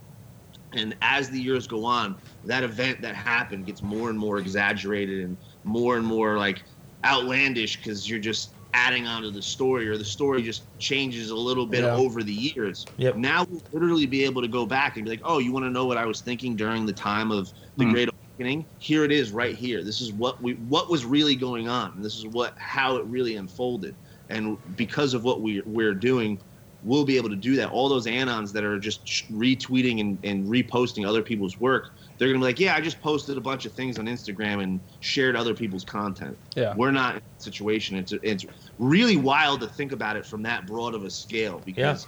and 0.72 0.96
as 1.02 1.30
the 1.30 1.40
years 1.40 1.66
go 1.66 1.84
on, 1.84 2.16
that 2.44 2.62
event 2.62 3.02
that 3.02 3.16
happened 3.16 3.66
gets 3.66 3.82
more 3.82 4.08
and 4.08 4.18
more 4.18 4.38
exaggerated 4.38 5.24
and 5.24 5.36
more 5.64 5.96
and 5.96 6.06
more 6.06 6.38
like 6.38 6.62
outlandish 7.04 7.76
because 7.76 8.08
you're 8.08 8.20
just 8.20 8.54
adding 8.72 9.04
onto 9.04 9.32
the 9.32 9.42
story, 9.42 9.88
or 9.88 9.98
the 9.98 10.04
story 10.04 10.42
just 10.42 10.78
changes 10.78 11.30
a 11.30 11.36
little 11.36 11.66
bit 11.66 11.82
Yeah. 11.82 11.96
over 11.96 12.22
the 12.22 12.32
years. 12.32 12.86
Yep. 12.98 13.16
Now 13.16 13.44
we'll 13.48 13.60
literally 13.72 14.06
be 14.06 14.24
able 14.24 14.42
to 14.42 14.48
go 14.48 14.64
back 14.64 14.96
and 14.96 15.04
be 15.04 15.10
like, 15.10 15.22
oh, 15.24 15.38
you 15.38 15.50
want 15.50 15.64
to 15.64 15.70
know 15.70 15.86
what 15.86 15.96
I 15.96 16.06
was 16.06 16.20
thinking 16.20 16.54
during 16.54 16.86
the 16.86 16.92
time 16.92 17.32
of 17.32 17.50
the 17.76 17.84
Hmm. 17.84 17.90
Great 17.90 18.08
Awakening? 18.40 18.64
Here 18.78 19.04
it 19.04 19.12
is, 19.12 19.32
right 19.32 19.54
here. 19.54 19.84
This 19.84 20.00
is 20.00 20.12
what 20.12 20.42
we 20.42 20.54
what 20.54 20.90
was 20.90 21.04
really 21.04 21.36
going 21.36 21.68
on, 21.68 21.92
and 21.92 22.04
this 22.04 22.16
is 22.16 22.26
what 22.26 22.54
how 22.56 22.96
it 22.96 23.04
really 23.04 23.36
unfolded. 23.36 23.94
And 24.30 24.56
because 24.76 25.12
of 25.12 25.24
what 25.24 25.42
we 25.42 25.60
we're 25.66 25.92
doing, 25.92 26.40
we'll 26.82 27.04
be 27.04 27.18
able 27.18 27.28
to 27.28 27.36
do 27.36 27.56
that. 27.56 27.70
All 27.70 27.90
those 27.90 28.06
anons 28.06 28.52
that 28.52 28.64
are 28.64 28.78
just 28.78 29.30
retweeting 29.30 30.00
and, 30.00 30.18
and 30.24 30.46
reposting 30.46 31.06
other 31.06 31.20
people's 31.20 31.60
work, 31.60 31.90
they're 32.16 32.28
gonna 32.28 32.38
be 32.38 32.44
like, 32.44 32.60
yeah, 32.60 32.74
I 32.74 32.80
just 32.80 32.98
posted 33.02 33.36
a 33.36 33.42
bunch 33.42 33.66
of 33.66 33.72
things 33.72 33.98
on 33.98 34.06
Instagram 34.06 34.62
and 34.62 34.80
shared 35.00 35.36
other 35.36 35.52
people's 35.52 35.84
content. 35.84 36.38
Yeah. 36.56 36.74
We're 36.74 36.92
not 36.92 37.16
in 37.16 37.22
that 37.36 37.42
situation. 37.42 37.98
It's 37.98 38.12
it's 38.22 38.46
really 38.78 39.18
wild 39.18 39.60
to 39.60 39.66
think 39.66 39.92
about 39.92 40.16
it 40.16 40.24
from 40.24 40.42
that 40.44 40.66
broad 40.66 40.94
of 40.94 41.04
a 41.04 41.10
scale 41.10 41.60
because 41.66 42.06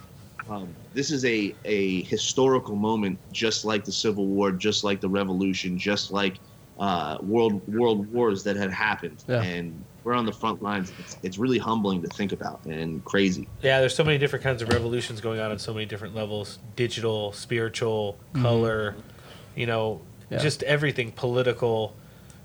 um, 0.49 0.75
this 0.95 1.11
is 1.11 1.25
a 1.25 1.55
a 1.65 2.03
historical 2.03 2.77
moment, 2.77 3.19
just 3.33 3.65
like 3.65 3.85
the 3.85 3.93
Civil 3.93 4.27
War, 4.27 4.53
just 4.53 4.85
like 4.85 5.01
the 5.01 5.09
Revolution, 5.09 5.79
just 5.79 6.11
like 6.11 6.39
uh, 6.79 7.19
world 7.23 7.63
world 7.69 8.11
wars 8.13 8.43
that 8.45 8.57
had 8.57 8.71
happened, 8.73 9.23
Yeah. 9.29 9.43
and 9.43 9.85
we're 10.05 10.15
on 10.15 10.27
the 10.27 10.33
front 10.33 10.63
lines. 10.63 10.93
It's, 10.99 11.17
it's 11.23 11.39
really 11.39 11.59
humbling 11.59 12.03
to 12.03 12.09
think 12.09 12.33
about 12.33 12.65
and 12.65 13.05
crazy. 13.05 13.47
Yeah, 13.63 13.79
there's 13.81 13.95
so 13.95 14.03
many 14.03 14.19
different 14.19 14.43
kinds 14.43 14.61
of 14.63 14.69
revolutions 14.69 15.21
going 15.21 15.39
on 15.39 15.53
at 15.53 15.61
so 15.61 15.73
many 15.73 15.87
different 15.87 16.15
levels: 16.15 16.59
digital, 16.77 17.33
spiritual, 17.33 18.19
color, 18.35 18.97
you 19.55 19.67
know, 19.67 20.01
Yeah. 20.31 20.39
just 20.39 20.63
everything 20.65 21.13
political. 21.13 21.95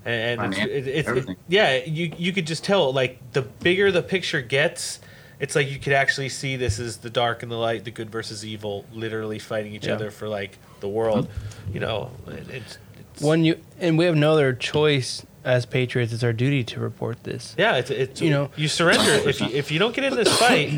And, 0.05 0.39
and 0.39 0.53
it's, 0.53 0.59
Financial, 0.61 0.77
it, 0.77 0.87
it's 0.87 1.07
everything. 1.09 1.35
yeah, 1.49 1.83
you 1.83 2.13
you 2.17 2.31
could 2.31 2.47
just 2.47 2.63
tell 2.63 2.93
like 2.93 3.33
the 3.33 3.41
bigger 3.41 3.91
the 3.91 4.03
picture 4.03 4.41
gets, 4.41 4.99
it's 5.39 5.55
like 5.55 5.69
you 5.69 5.79
could 5.79 5.93
actually 5.93 6.29
see 6.29 6.55
this 6.55 6.79
is 6.79 6.97
the 6.97 7.09
dark 7.09 7.43
and 7.43 7.51
the 7.51 7.55
light, 7.57 7.83
the 7.85 7.91
good 7.91 8.09
versus 8.09 8.43
evil, 8.45 8.85
literally 8.91 9.39
fighting 9.39 9.73
each 9.73 9.85
Yeah. 9.87 9.93
other 9.93 10.11
for 10.11 10.27
like 10.27 10.57
the 10.79 10.87
world. 10.87 11.25
Uh-huh. 11.27 11.69
You 11.73 11.79
know, 11.79 12.11
it, 12.27 12.49
it's, 12.49 12.77
it's 12.99 13.21
When 13.21 13.43
you 13.45 13.59
and 13.79 13.97
we 13.97 14.05
have 14.05 14.15
no 14.15 14.33
other 14.33 14.53
choice 14.53 15.25
as 15.43 15.65
patriots. 15.65 16.11
It's 16.11 16.23
our 16.23 16.33
duty 16.33 16.63
to 16.65 16.79
report 16.79 17.23
this. 17.23 17.55
Yeah, 17.57 17.77
it's, 17.77 17.89
it's 17.89 18.21
You 18.21 18.29
know- 18.31 18.51
you 18.55 18.67
surrender 18.67 19.27
if 19.29 19.39
you 19.41 19.47
if 19.47 19.71
you 19.71 19.79
don't 19.79 19.95
get 19.95 20.03
in 20.05 20.15
this 20.15 20.35
fight, 20.39 20.69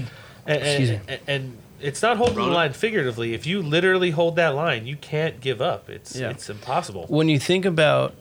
and, 0.45 0.61
Excuse 0.61 0.89
and, 0.91 1.07
me. 1.07 1.17
and 1.27 1.57
it's 1.81 2.01
not 2.01 2.17
holding 2.17 2.35
the 2.35 2.41
line 2.43 2.73
figuratively. 2.73 3.33
If 3.33 3.45
you 3.47 3.61
literally 3.61 4.11
hold 4.11 4.35
that 4.35 4.53
line, 4.53 4.85
you 4.85 4.97
can't 4.97 5.39
give 5.39 5.61
up. 5.61 5.89
It's 5.89 6.15
Yeah. 6.15 6.29
it's 6.31 6.49
impossible. 6.49 7.05
when 7.07 7.29
you 7.29 7.39
think 7.39 7.63
about 7.65 8.13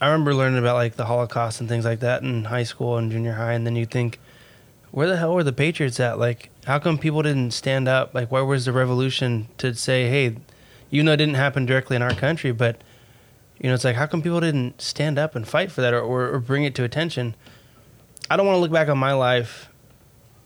i 0.00 0.06
remember 0.06 0.34
learning 0.34 0.58
about 0.58 0.74
like 0.74 0.96
the 0.96 1.04
holocaust 1.04 1.60
and 1.60 1.68
things 1.68 1.84
like 1.84 2.00
that 2.00 2.22
in 2.22 2.42
high 2.44 2.64
school 2.64 2.96
and 2.96 3.12
junior 3.12 3.34
high 3.34 3.52
and 3.52 3.64
then 3.64 3.76
you 3.76 3.86
think 3.86 4.18
where 4.92 5.08
the 5.08 5.16
hell 5.16 5.34
were 5.34 5.42
the 5.42 5.52
patriots 5.52 5.98
at? 5.98 6.18
Like 6.18 6.50
how 6.64 6.78
come 6.78 6.98
people 6.98 7.22
didn't 7.22 7.50
stand 7.50 7.88
up? 7.88 8.14
Like 8.14 8.30
where 8.30 8.44
was 8.44 8.66
the 8.66 8.72
revolution 8.72 9.48
to 9.58 9.74
say 9.74 10.08
hey 10.08 10.36
even 10.90 11.06
though 11.06 11.12
it 11.12 11.16
didn't 11.16 11.34
happen 11.34 11.66
directly 11.66 11.96
in 11.96 12.02
our 12.02 12.14
country 12.14 12.52
but 12.52 12.82
you 13.58 13.68
know 13.68 13.74
it's 13.74 13.84
like 13.84 13.96
how 13.96 14.06
come 14.06 14.22
people 14.22 14.40
didn't 14.40 14.80
stand 14.80 15.18
up 15.18 15.34
and 15.34 15.48
fight 15.48 15.72
for 15.72 15.80
that 15.80 15.92
or, 15.92 16.00
or, 16.00 16.34
or 16.34 16.38
bring 16.38 16.64
it 16.64 16.74
to 16.76 16.84
attention? 16.84 17.34
I 18.30 18.36
don't 18.36 18.46
want 18.46 18.56
to 18.56 18.60
look 18.60 18.70
back 18.70 18.88
on 18.88 18.98
my 18.98 19.12
life 19.12 19.68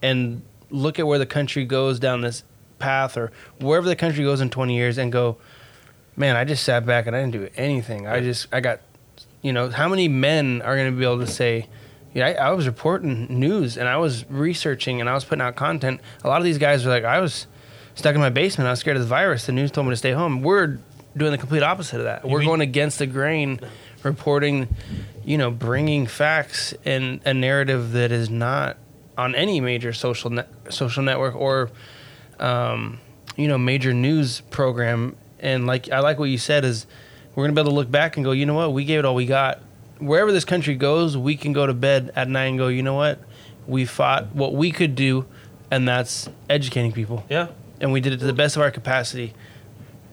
and 0.02 0.42
look 0.70 0.98
at 0.98 1.06
where 1.06 1.18
the 1.18 1.26
country 1.26 1.64
goes 1.64 1.98
down 1.98 2.22
this 2.22 2.42
path 2.78 3.16
or 3.16 3.32
wherever 3.60 3.86
the 3.86 3.96
country 3.96 4.24
goes 4.24 4.40
in 4.40 4.50
20 4.50 4.76
years 4.76 4.98
and 4.98 5.10
go 5.10 5.38
man 6.16 6.36
i 6.36 6.44
just 6.44 6.62
sat 6.62 6.84
back 6.84 7.06
and 7.06 7.16
i 7.16 7.20
didn't 7.20 7.32
do 7.32 7.48
anything. 7.56 8.06
I 8.06 8.20
just 8.20 8.48
i 8.52 8.60
got 8.60 8.80
you 9.42 9.52
know 9.52 9.70
how 9.70 9.88
many 9.88 10.08
men 10.08 10.62
are 10.62 10.76
going 10.76 10.92
to 10.92 10.98
be 10.98 11.04
able 11.04 11.20
to 11.20 11.26
say 11.26 11.68
yeah 12.16 12.26
I, 12.26 12.48
I 12.48 12.50
was 12.52 12.66
reporting 12.66 13.26
news 13.28 13.76
and 13.76 13.86
i 13.86 13.96
was 13.96 14.28
researching 14.30 15.00
and 15.00 15.08
i 15.08 15.14
was 15.14 15.24
putting 15.24 15.42
out 15.42 15.54
content. 15.54 16.00
A 16.24 16.28
lot 16.28 16.38
of 16.38 16.44
these 16.44 16.58
guys 16.58 16.84
are 16.86 16.90
like 16.90 17.04
i 17.04 17.20
was 17.20 17.46
stuck 17.96 18.14
in 18.14 18.20
my 18.20 18.30
basement. 18.30 18.68
I 18.68 18.70
was 18.70 18.80
scared 18.80 18.96
of 18.96 19.02
the 19.02 19.08
virus. 19.08 19.46
The 19.46 19.52
news 19.52 19.70
told 19.70 19.86
me 19.86 19.92
to 19.92 19.96
stay 19.96 20.12
home. 20.12 20.42
We're 20.42 20.78
doing 21.16 21.32
the 21.32 21.38
complete 21.38 21.62
opposite 21.62 21.98
of 21.98 22.04
that. 22.04 22.28
We're 22.28 22.40
mean- 22.40 22.48
going 22.48 22.60
against 22.60 22.98
the 22.98 23.06
grain 23.06 23.60
reporting 24.02 24.68
you 25.24 25.36
know 25.36 25.50
bringing 25.50 26.06
facts 26.06 26.72
and 26.84 27.20
a 27.24 27.34
narrative 27.34 27.92
that 27.92 28.12
is 28.12 28.30
not 28.30 28.76
on 29.18 29.34
any 29.34 29.60
major 29.60 29.92
social 29.92 30.30
net, 30.30 30.48
social 30.68 31.02
network 31.02 31.34
or 31.34 31.70
um, 32.38 33.00
you 33.36 33.48
know 33.48 33.58
major 33.58 33.92
news 33.92 34.40
program. 34.42 35.16
And 35.40 35.66
like 35.66 35.90
i 35.90 36.00
like 36.00 36.18
what 36.18 36.30
you 36.30 36.38
said 36.38 36.64
is 36.64 36.86
we're 37.34 37.44
going 37.44 37.54
to 37.54 37.60
be 37.60 37.64
able 37.64 37.72
to 37.72 37.76
look 37.76 37.90
back 37.90 38.16
and 38.16 38.24
go 38.24 38.32
you 38.32 38.46
know 38.46 38.54
what? 38.54 38.72
We 38.72 38.84
gave 38.84 39.00
it 39.00 39.04
all 39.04 39.14
we 39.14 39.26
got 39.26 39.60
wherever 39.98 40.32
this 40.32 40.44
country 40.44 40.74
goes 40.74 41.16
we 41.16 41.36
can 41.36 41.52
go 41.52 41.66
to 41.66 41.74
bed 41.74 42.12
at 42.14 42.28
night 42.28 42.46
and 42.46 42.58
go 42.58 42.68
you 42.68 42.82
know 42.82 42.94
what? 42.94 43.20
We 43.66 43.84
fought 43.84 44.34
what 44.34 44.54
we 44.54 44.70
could 44.70 44.94
do 44.94 45.26
and 45.70 45.86
that's 45.86 46.28
educating 46.48 46.92
people. 46.92 47.24
Yeah, 47.28 47.48
and 47.80 47.92
we 47.92 48.00
did 48.00 48.12
it 48.12 48.18
to 48.18 48.26
the 48.26 48.32
best 48.32 48.56
of 48.56 48.62
our 48.62 48.70
capacity. 48.70 49.34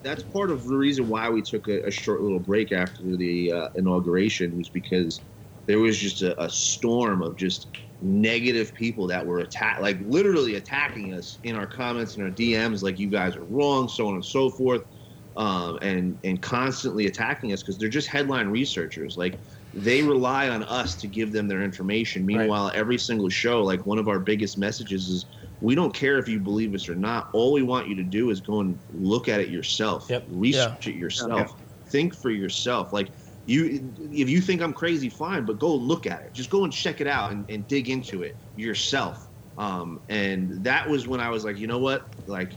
That's 0.02 0.24
part 0.24 0.52
of 0.52 0.66
the 0.68 0.76
reason 0.76 1.08
why 1.08 1.30
we 1.30 1.42
took 1.42 1.68
a, 1.68 1.86
a 1.88 1.92
short 1.92 2.22
little 2.22 2.40
break 2.40 2.72
after 2.72 3.16
the 3.16 3.52
uh, 3.52 3.70
inauguration 3.76 4.58
was 4.58 4.68
because 4.68 5.22
there 5.66 5.80
was 5.80 5.98
just 5.98 6.22
a, 6.24 6.42
a 6.42 6.50
storm 6.50 7.22
of 7.22 7.38
just 7.38 7.68
negative 8.02 8.74
people 8.74 9.08
that 9.08 9.26
were 9.26 9.40
attack 9.40 9.80
like 9.80 9.98
literally 10.02 10.56
attacking 10.56 11.14
us 11.14 11.38
in 11.44 11.56
our 11.56 11.66
comments 11.66 12.16
and 12.16 12.24
our 12.26 12.32
DMs 12.32 12.84
like 12.84 13.00
you 13.00 13.08
guys 13.08 13.38
are 13.38 13.46
wrong 13.46 13.88
so 13.88 14.10
on 14.10 14.16
and 14.16 14.26
so 14.26 14.50
forth 14.50 14.84
um, 15.36 15.80
and 15.82 16.18
and 16.24 16.42
constantly 16.42 17.08
attacking 17.08 17.54
us 17.54 17.62
because 17.62 17.78
they're 17.78 17.90
just 17.90 18.08
headline 18.08 18.48
researchers. 18.48 19.18
Like 19.18 19.36
they 19.74 20.04
rely 20.04 20.50
on 20.50 20.64
us 20.64 20.96
to 20.96 21.08
give 21.08 21.32
them 21.32 21.48
their 21.48 21.64
information 21.64 22.26
meanwhile 22.26 22.72
every 22.76 22.98
single 22.98 23.30
show 23.30 23.64
like 23.64 23.86
one 23.86 23.98
of 23.98 24.08
our 24.08 24.20
biggest 24.20 24.58
messages 24.58 25.10
is 25.10 25.26
we 25.64 25.76
don't 25.76 25.94
care 25.94 26.20
if 26.20 26.28
you 26.28 26.40
believe 26.40 26.76
us 26.76 26.90
or 26.90 26.96
not. 26.96 27.30
All 27.32 27.54
we 27.54 27.64
want 27.64 27.88
you 27.88 27.96
to 27.96 28.04
do 28.04 28.32
is 28.32 28.42
go 28.42 28.60
and 28.60 28.78
look 28.94 29.30
at 29.30 29.40
it 29.40 29.48
yourself. 29.48 30.08
Yep. 30.10 30.26
Research 30.30 30.88
it 30.88 30.96
yourself. 30.96 31.56
Think 31.88 32.14
for 32.14 32.32
yourself. 32.32 32.92
Like 32.92 33.08
you, 33.46 33.90
if 34.12 34.30
you 34.30 34.42
think 34.42 34.62
I'm 34.62 34.74
crazy, 34.74 35.08
fine, 35.08 35.46
but 35.46 35.60
go 35.60 35.74
look 35.74 36.06
at 36.06 36.22
it. 36.22 36.34
Just 36.34 36.50
go 36.50 36.66
and 36.66 36.74
check 36.74 37.00
it 37.00 37.08
out 37.08 37.32
and, 37.32 37.50
and 37.50 37.66
dig 37.70 37.90
into 37.90 38.24
it 38.24 38.36
yourself. 38.58 39.30
Um, 39.58 40.02
and 40.10 40.62
that 40.66 40.90
was 40.90 41.08
when 41.08 41.22
I 41.22 41.30
was 41.30 41.46
like, 41.46 41.58
you 41.58 41.68
know 41.68 41.78
what? 41.78 42.10
Like, 42.28 42.52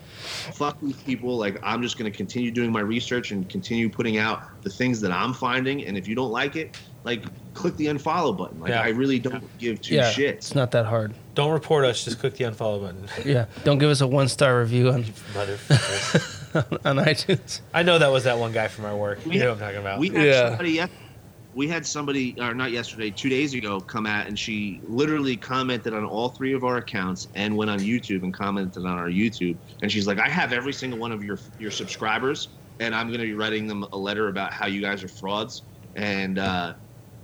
fuck 0.55 0.81
these 0.81 1.01
people. 1.03 1.36
Like, 1.36 1.61
I'm 1.62 1.83
just 1.83 1.99
going 1.99 2.11
to 2.11 2.17
continue 2.17 2.51
doing 2.51 2.73
my 2.73 2.81
research 2.81 3.31
and 3.31 3.49
continue 3.49 3.89
putting 3.89 4.19
out 4.19 4.62
the 4.62 4.70
things 4.70 5.01
that 5.03 5.12
I'm 5.12 5.33
finding. 5.33 5.85
And 5.85 5.97
if 5.97 6.09
you 6.09 6.17
don't 6.17 6.33
like 6.33 6.57
it, 6.57 6.77
like, 7.07 7.23
click 7.55 7.75
the 7.78 7.86
unfollow 7.86 8.36
button. 8.36 8.60
Like, 8.60 8.68
Yeah. 8.70 8.83
I 8.83 8.89
really 8.89 9.18
don't 9.18 9.43
give 9.59 9.81
two 9.81 9.94
yeah 9.94 10.12
shits. 10.12 10.28
it's 10.35 10.55
not 10.55 10.73
that 10.73 10.85
hard 10.85 11.15
don't 11.35 11.52
report 11.52 11.85
us. 11.85 12.05
Just 12.05 12.18
click 12.18 12.35
the 12.35 12.44
unfollow 12.44 12.81
button. 12.83 13.09
yeah 13.25 13.47
don't 13.65 13.78
give 13.78 13.89
us 13.89 14.01
a 14.02 14.07
one 14.07 14.28
star 14.28 14.59
review 14.60 14.91
on 14.91 15.05
Motherfuckers. 15.33 16.33
on 16.86 16.97
itunes 16.97 17.60
I 17.73 17.83
know 17.83 17.99
that 17.99 18.09
was 18.10 18.25
that 18.25 18.39
one 18.39 18.52
guy 18.52 18.68
from 18.68 18.85
our 18.85 18.97
work. 18.97 19.25
You 19.25 19.39
know 19.39 19.47
what 19.47 19.52
I'm 19.55 19.59
talking 19.60 19.81
about. 19.81 19.99
We 19.99 20.10
had 20.10 20.26
Yeah. 20.26 20.49
somebody 20.51 20.70
yes- 20.73 20.91
we 21.55 21.67
had 21.68 21.86
somebody 21.86 22.35
or 22.39 22.52
not 22.52 22.70
yesterday, 22.70 23.10
two 23.10 23.31
days 23.31 23.55
ago, 23.55 23.81
come 23.81 24.05
at 24.07 24.26
and 24.26 24.39
she 24.39 24.78
literally 24.86 25.36
commented 25.36 25.94
on 25.94 26.05
all 26.05 26.28
three 26.28 26.52
of 26.52 26.65
our 26.65 26.76
accounts 26.76 27.28
and 27.35 27.57
went 27.57 27.70
on 27.70 27.78
YouTube 27.78 28.23
and 28.25 28.35
commented 28.35 28.85
on 28.85 28.99
our 28.99 29.09
YouTube. 29.09 29.57
And 29.81 29.91
she's 29.91 30.07
like, 30.07 30.18
I 30.18 30.28
have 30.28 30.52
every 30.52 30.75
single 30.75 30.99
one 30.99 31.12
of 31.12 31.25
your 31.25 31.39
your 31.59 31.70
subscribers, 31.70 32.49
and 32.78 32.94
I'm 32.94 33.10
gonna 33.10 33.23
be 33.25 33.33
writing 33.33 33.67
them 33.67 33.85
a 33.93 33.97
letter 33.97 34.28
about 34.28 34.52
how 34.52 34.67
you 34.67 34.83
guys 34.83 35.02
are 35.02 35.09
frauds 35.09 35.62
and 35.94 36.39
uh, 36.39 36.75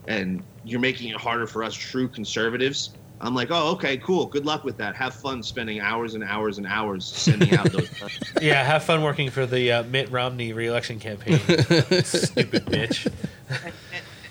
and 0.09 0.43
you're 0.65 0.81
making 0.81 1.09
it 1.09 1.17
harder 1.17 1.47
for 1.47 1.63
us 1.63 1.75
true 1.75 2.09
conservatives. 2.09 2.91
I'm 3.21 3.37
like, 3.37 3.49
oh, 3.53 3.71
okay, 3.73 3.99
cool. 3.99 4.27
Good 4.27 4.45
luck 4.45 4.65
with 4.65 4.77
that. 4.79 4.97
Have 4.97 5.15
fun 5.15 5.45
spending 5.45 5.79
hours 5.81 6.15
and 6.15 6.25
hours 6.25 6.59
and 6.59 6.67
hours 6.67 7.05
sending 7.05 7.55
out 7.55 7.71
those. 7.71 7.89
yeah, 8.43 8.65
have 8.65 8.83
fun 8.83 9.03
working 9.03 9.31
for 9.31 9.47
the 9.47 9.71
uh, 9.71 9.83
Mitt 9.85 10.11
Romney 10.11 10.53
reelection 10.53 10.99
campaign. 10.99 11.39
Stupid 12.03 12.65
bitch. 12.67 13.13
and, 13.49 13.73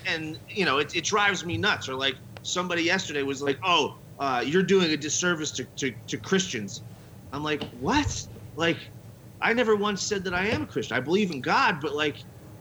and 0.06 0.38
you 0.48 0.64
know 0.64 0.78
it, 0.78 0.94
it 0.94 1.04
drives 1.04 1.44
me 1.44 1.56
nuts 1.56 1.88
or 1.88 1.94
like 1.94 2.16
somebody 2.42 2.82
yesterday 2.82 3.22
was 3.22 3.42
like 3.42 3.58
oh 3.62 3.96
uh, 4.18 4.42
you're 4.44 4.62
doing 4.62 4.90
a 4.92 4.96
disservice 4.96 5.50
to, 5.50 5.64
to, 5.76 5.92
to 6.06 6.16
christians 6.16 6.82
i'm 7.32 7.42
like 7.42 7.62
what 7.80 8.26
like 8.56 8.78
i 9.40 9.52
never 9.52 9.76
once 9.76 10.02
said 10.02 10.24
that 10.24 10.34
i 10.34 10.46
am 10.46 10.62
a 10.62 10.66
christian 10.66 10.96
i 10.96 11.00
believe 11.00 11.30
in 11.30 11.40
god 11.40 11.80
but 11.80 11.94
like 11.94 12.16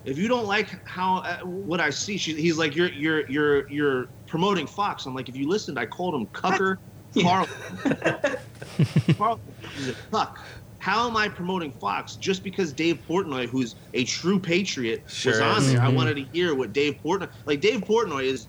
if 0.06 0.18
you 0.18 0.28
don't 0.28 0.46
like 0.46 0.86
how 0.88 1.18
uh, 1.18 1.38
what 1.40 1.80
i 1.80 1.90
see 1.90 2.18
she, 2.18 2.34
he's 2.34 2.58
like 2.58 2.76
you're 2.76 2.90
you're 2.92 3.30
you're 3.30 3.70
you're 3.70 4.08
promoting 4.28 4.66
fox 4.68 5.06
i'm 5.06 5.14
like 5.14 5.30
if 5.30 5.36
you 5.36 5.48
listened 5.48 5.78
i 5.78 5.86
called 5.86 6.16
him 6.16 6.26
cucker 6.28 6.78
carl 7.22 7.48
Carl 9.18 9.40
is 9.78 9.90
a 9.90 9.94
cuck 10.12 10.40
how 10.80 11.08
am 11.08 11.16
I 11.16 11.30
promoting 11.30 11.72
Fox 11.72 12.16
just 12.16 12.42
because 12.44 12.74
Dave 12.74 12.98
Portnoy, 13.08 13.46
who's 13.48 13.76
a 13.94 14.04
true 14.04 14.40
patriot, 14.40 15.04
Sure 15.08 15.34
was 15.34 15.40
on 15.40 15.58
is. 15.62 15.72
there? 15.74 15.80
I 15.84 15.92
Mhm. 15.92 15.94
wanted 15.94 16.16
to 16.16 16.24
hear 16.34 16.56
what 16.56 16.74
Dave 16.74 16.98
Portnoy, 17.06 17.30
like 17.46 17.62
Dave 17.62 17.82
Portnoy, 17.82 18.24
is 18.24 18.48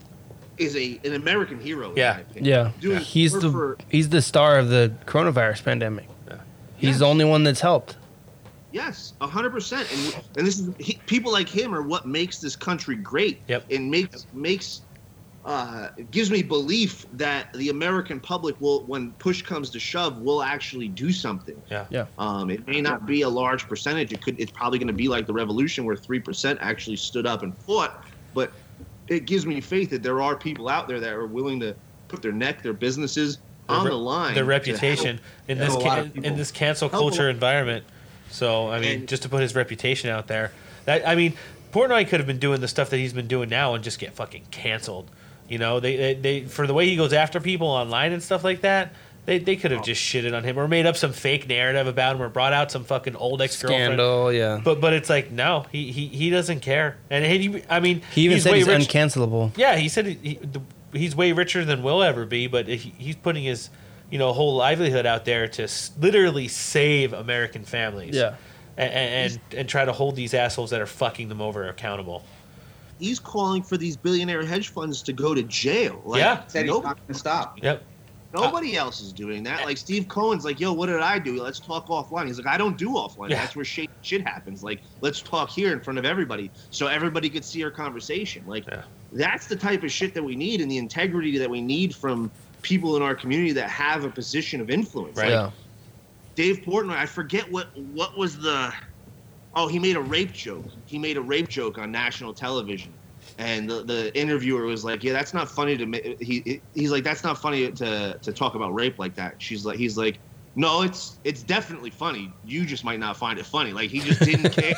is 0.56 0.74
a 0.74 0.98
an 1.04 1.12
American 1.12 1.60
hero. 1.60 1.90
in 1.90 1.96
Yeah. 1.98 2.20
my 2.34 2.40
yeah 2.40 2.70
Doing 2.80 3.00
he's 3.00 3.32
the 3.34 3.50
for- 3.50 3.76
he's 3.90 4.08
the 4.08 4.22
star 4.22 4.58
of 4.58 4.70
the 4.70 4.92
coronavirus 5.04 5.62
pandemic 5.62 6.08
Yeah. 6.26 6.36
he's 6.76 6.88
Yes. 6.90 6.98
the 7.00 7.04
only 7.06 7.26
one 7.26 7.44
that's 7.44 7.60
helped 7.60 7.96
Yes, 8.72 9.12
hundred 9.20 9.50
percent. 9.50 9.88
And 9.92 10.24
and 10.36 10.46
this 10.46 10.58
is 10.58 10.74
he, 10.78 10.98
people 11.06 11.32
like 11.32 11.48
him 11.48 11.74
are 11.74 11.82
what 11.82 12.06
makes 12.06 12.38
this 12.38 12.56
country 12.56 12.96
great. 12.96 13.42
Yep. 13.48 13.66
And 13.70 13.90
makes 13.90 14.26
makes 14.32 14.82
uh, 15.44 15.88
gives 16.10 16.30
me 16.30 16.42
belief 16.42 17.04
that 17.14 17.52
the 17.54 17.68
American 17.68 18.20
public 18.20 18.60
will, 18.60 18.84
when 18.84 19.10
push 19.12 19.42
comes 19.42 19.70
to 19.70 19.80
shove, 19.80 20.20
will 20.20 20.42
actually 20.42 20.88
do 20.88 21.10
something. 21.10 21.60
Yeah. 21.70 21.86
Yeah. 21.90 22.06
Um, 22.18 22.48
it 22.50 22.66
may 22.66 22.80
not 22.80 23.06
be 23.06 23.22
a 23.22 23.28
large 23.28 23.68
percentage. 23.68 24.12
It 24.12 24.22
could. 24.22 24.38
It's 24.38 24.52
probably 24.52 24.78
going 24.78 24.88
to 24.88 24.94
be 24.94 25.08
like 25.08 25.26
the 25.26 25.32
revolution, 25.32 25.84
where 25.84 25.96
three 25.96 26.20
percent 26.20 26.58
actually 26.62 26.96
stood 26.96 27.26
up 27.26 27.42
and 27.42 27.56
fought. 27.58 28.04
But 28.34 28.52
it 29.08 29.26
gives 29.26 29.44
me 29.46 29.60
faith 29.60 29.90
that 29.90 30.02
there 30.02 30.22
are 30.22 30.36
people 30.36 30.68
out 30.68 30.88
there 30.88 31.00
that 31.00 31.12
are 31.12 31.26
willing 31.26 31.60
to 31.60 31.74
put 32.08 32.22
their 32.22 32.32
neck, 32.32 32.62
their 32.62 32.72
businesses, 32.72 33.38
on 33.68 33.84
re- 33.84 33.90
the 33.90 33.96
line. 33.96 34.34
their 34.34 34.44
reputation 34.44 35.20
in 35.48 35.58
this 35.58 35.74
a 35.74 35.78
ca- 35.78 36.08
in 36.14 36.36
this 36.36 36.50
cancel 36.50 36.88
culture 36.88 37.24
lot. 37.24 37.30
environment. 37.34 37.84
So 38.32 38.68
I 38.70 38.80
mean, 38.80 39.00
And- 39.00 39.08
just 39.08 39.22
to 39.22 39.28
put 39.28 39.40
his 39.42 39.54
reputation 39.54 40.10
out 40.10 40.26
there, 40.26 40.50
that 40.86 41.06
I 41.06 41.14
mean, 41.14 41.34
Portnoy 41.72 42.08
could 42.08 42.18
have 42.20 42.26
been 42.26 42.38
doing 42.38 42.60
the 42.60 42.68
stuff 42.68 42.90
that 42.90 42.96
he's 42.98 43.12
been 43.12 43.28
doing 43.28 43.48
now 43.48 43.74
and 43.74 43.82
just 43.84 43.98
get 43.98 44.12
fucking 44.14 44.42
canceled. 44.50 45.10
You 45.48 45.58
know, 45.58 45.80
they 45.80 45.96
they, 45.96 46.14
they 46.14 46.40
for 46.42 46.66
the 46.66 46.74
way 46.74 46.88
he 46.88 46.96
goes 46.96 47.12
after 47.12 47.40
people 47.40 47.68
online 47.68 48.12
and 48.12 48.22
stuff 48.22 48.42
like 48.44 48.62
that. 48.62 48.92
They, 49.24 49.38
they 49.38 49.54
could 49.54 49.70
have 49.70 49.84
just 49.84 50.02
shitted 50.02 50.36
on 50.36 50.42
him 50.42 50.58
or 50.58 50.66
made 50.66 50.84
up 50.84 50.96
some 50.96 51.12
fake 51.12 51.46
narrative 51.48 51.86
about 51.86 52.16
him 52.16 52.22
or 52.22 52.28
brought 52.28 52.52
out 52.52 52.72
some 52.72 52.82
fucking 52.82 53.14
old 53.14 53.40
ex 53.40 53.62
girlfriend. 53.62 53.84
Scandal, 53.94 54.32
yeah. 54.32 54.60
But 54.64 54.80
but 54.80 54.92
it's 54.94 55.08
like 55.08 55.30
no, 55.30 55.64
he 55.70 55.92
he, 55.92 56.08
he 56.08 56.28
doesn't 56.30 56.58
care, 56.58 56.96
and 57.08 57.24
he 57.24 57.62
I 57.70 57.78
mean 57.78 58.02
He 58.12 58.22
even 58.22 58.36
he's 58.38 58.42
said 58.42 58.50
way 58.52 58.58
he's 58.58 58.66
rich- 58.66 58.88
uncancelable. 58.88 59.52
yeah, 59.56 59.76
he 59.76 59.88
said 59.88 60.06
he, 60.06 60.14
he, 60.22 60.34
the, 60.42 60.60
he's 60.92 61.14
way 61.14 61.30
richer 61.30 61.64
than 61.64 61.84
we'll 61.84 62.02
ever 62.02 62.26
be, 62.26 62.48
but 62.48 62.66
he, 62.66 62.76
he's 62.98 63.14
putting 63.14 63.44
his 63.44 63.70
you 64.12 64.18
know 64.18 64.32
whole 64.32 64.54
livelihood 64.54 65.06
out 65.06 65.24
there 65.24 65.48
to 65.48 65.64
s- 65.64 65.90
literally 65.98 66.46
save 66.46 67.12
American 67.14 67.64
families. 67.64 68.14
Yeah. 68.14 68.36
and 68.76 68.92
and, 68.92 69.40
and 69.58 69.68
try 69.68 69.84
to 69.84 69.92
hold 69.92 70.14
these 70.16 70.34
assholes 70.34 70.70
that 70.70 70.80
are 70.80 70.86
fucking 70.86 71.28
them 71.28 71.40
over 71.40 71.68
accountable. 71.68 72.22
He's 73.00 73.18
calling 73.18 73.62
for 73.62 73.76
these 73.76 73.96
billionaire 73.96 74.44
hedge 74.46 74.68
funds 74.68 75.02
to 75.02 75.12
go 75.12 75.34
to 75.34 75.42
jail. 75.42 76.00
Like, 76.04 76.20
Yeah. 76.20 76.46
Said 76.46 76.66
he's 76.66 76.70
nope. 76.72 76.84
not 76.84 76.96
going 76.98 77.08
to 77.14 77.18
stop. 77.18 77.60
Yep. 77.62 77.82
Nobody 78.32 78.76
else 78.76 79.00
is 79.02 79.12
doing 79.12 79.42
that. 79.42 79.64
Like 79.66 79.76
Steve 79.76 80.08
Cohen's 80.08 80.44
like, 80.44 80.58
yo, 80.60 80.72
what 80.72 80.86
did 80.86 81.00
I 81.00 81.18
do? 81.18 81.42
Let's 81.42 81.58
talk 81.60 81.88
offline. 81.88 82.26
He's 82.28 82.38
like, 82.38 82.46
I 82.46 82.56
don't 82.56 82.78
do 82.78 82.90
offline. 82.90 83.28
Yeah. 83.28 83.36
That's 83.40 83.54
where 83.56 83.64
shit, 83.64 83.90
shit 84.02 84.26
happens. 84.26 84.62
Like, 84.62 84.80
let's 85.02 85.20
talk 85.20 85.50
here 85.50 85.72
in 85.72 85.80
front 85.80 85.98
of 85.98 86.04
everybody 86.06 86.50
so 86.70 86.86
everybody 86.86 87.28
could 87.28 87.44
see 87.44 87.62
our 87.64 87.70
conversation. 87.70 88.44
Like, 88.46 88.66
Yeah. 88.68 88.82
that's 89.12 89.48
the 89.48 89.56
type 89.56 89.82
of 89.82 89.90
shit 89.92 90.14
that 90.14 90.22
we 90.22 90.34
need 90.36 90.60
and 90.62 90.70
the 90.70 90.78
integrity 90.78 91.36
that 91.38 91.50
we 91.50 91.60
need 91.60 91.94
from 91.94 92.30
people 92.62 92.96
in 92.96 93.02
our 93.02 93.14
community 93.14 93.52
that 93.52 93.68
have 93.68 94.04
a 94.04 94.10
position 94.10 94.60
of 94.60 94.70
influence. 94.70 95.16
Right. 95.16 95.32
Like, 95.32 95.32
Yeah. 95.32 95.50
Dave 96.34 96.60
Portnoy, 96.60 96.96
I 96.96 97.04
forget 97.04 97.50
what 97.52 97.76
what 97.76 98.16
was 98.16 98.38
the 98.38 98.72
oh 99.54 99.68
he 99.68 99.78
made 99.78 99.96
a 99.96 100.00
rape 100.00 100.32
joke. 100.32 100.64
He 100.86 100.98
made 100.98 101.18
a 101.18 101.20
rape 101.20 101.48
joke 101.48 101.76
on 101.76 101.92
national 101.92 102.32
television, 102.32 102.94
and 103.36 103.68
the, 103.68 103.82
the 103.84 104.18
interviewer 104.18 104.64
was 104.64 104.82
like, 104.82 105.04
"Yeah, 105.04 105.12
that's 105.12 105.34
not 105.34 105.50
funny 105.50 105.76
to 105.76 105.84
ma-. 105.84 105.98
he 106.20 106.62
he's 106.74 106.90
like 106.90 107.04
that's 107.04 107.22
not 107.22 107.36
funny 107.36 107.70
to 107.72 108.18
to 108.18 108.32
talk 108.32 108.54
about 108.54 108.72
rape 108.74 108.98
like 108.98 109.14
that." 109.16 109.34
She's 109.42 109.66
like 109.66 109.76
he's 109.76 109.98
like, 109.98 110.20
"No, 110.56 110.80
it's 110.80 111.18
it's 111.24 111.42
definitely 111.42 111.90
funny. 111.90 112.32
You 112.46 112.64
just 112.64 112.82
might 112.82 112.98
not 112.98 113.18
find 113.18 113.38
it 113.38 113.44
funny." 113.44 113.72
Like 113.74 113.90
he 113.90 114.00
just 114.00 114.20
didn't 114.20 114.52
care. 114.58 114.72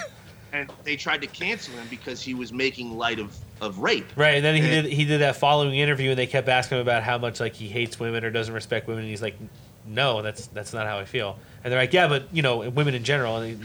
And 0.55 0.71
they 0.85 0.95
tried 0.95 1.21
to 1.23 1.27
cancel 1.27 1.75
him 1.75 1.89
because 1.91 2.23
he 2.23 2.33
was 2.33 2.53
making 2.53 2.97
light 2.97 3.19
of, 3.19 3.37
of 3.61 3.79
rape. 3.81 4.07
Right, 4.15 4.37
and 4.37 4.45
then 4.45 4.55
he 4.55 4.61
Yeah. 4.63 4.83
did 4.83 4.93
he 4.93 5.05
did 5.05 5.21
that 5.21 5.35
following 5.35 5.75
interview, 5.75 6.11
and 6.11 6.19
they 6.19 6.29
kept 6.29 6.49
asking 6.49 6.79
him 6.79 6.83
about 6.83 7.03
how 7.03 7.19
much 7.19 7.41
like 7.41 7.55
he 7.55 7.69
hates 7.69 7.99
women 7.99 8.25
or 8.25 8.31
doesn't 8.31 8.55
respect 8.55 8.87
women, 8.87 9.03
and 9.03 9.11
he's 9.11 9.21
like, 9.21 9.37
"No, 9.85 10.23
that's 10.23 10.47
that's 10.47 10.73
not 10.73 10.87
how 10.87 10.99
I 10.99 11.07
feel." 11.07 11.37
And 11.65 11.73
they're 11.73 11.81
like, 11.81 11.93
"Yeah, 11.93 12.07
but 12.07 12.33
you 12.33 12.43
know, 12.43 12.71
women 12.71 12.95
in 12.95 13.03
general." 13.03 13.39
And 13.39 13.61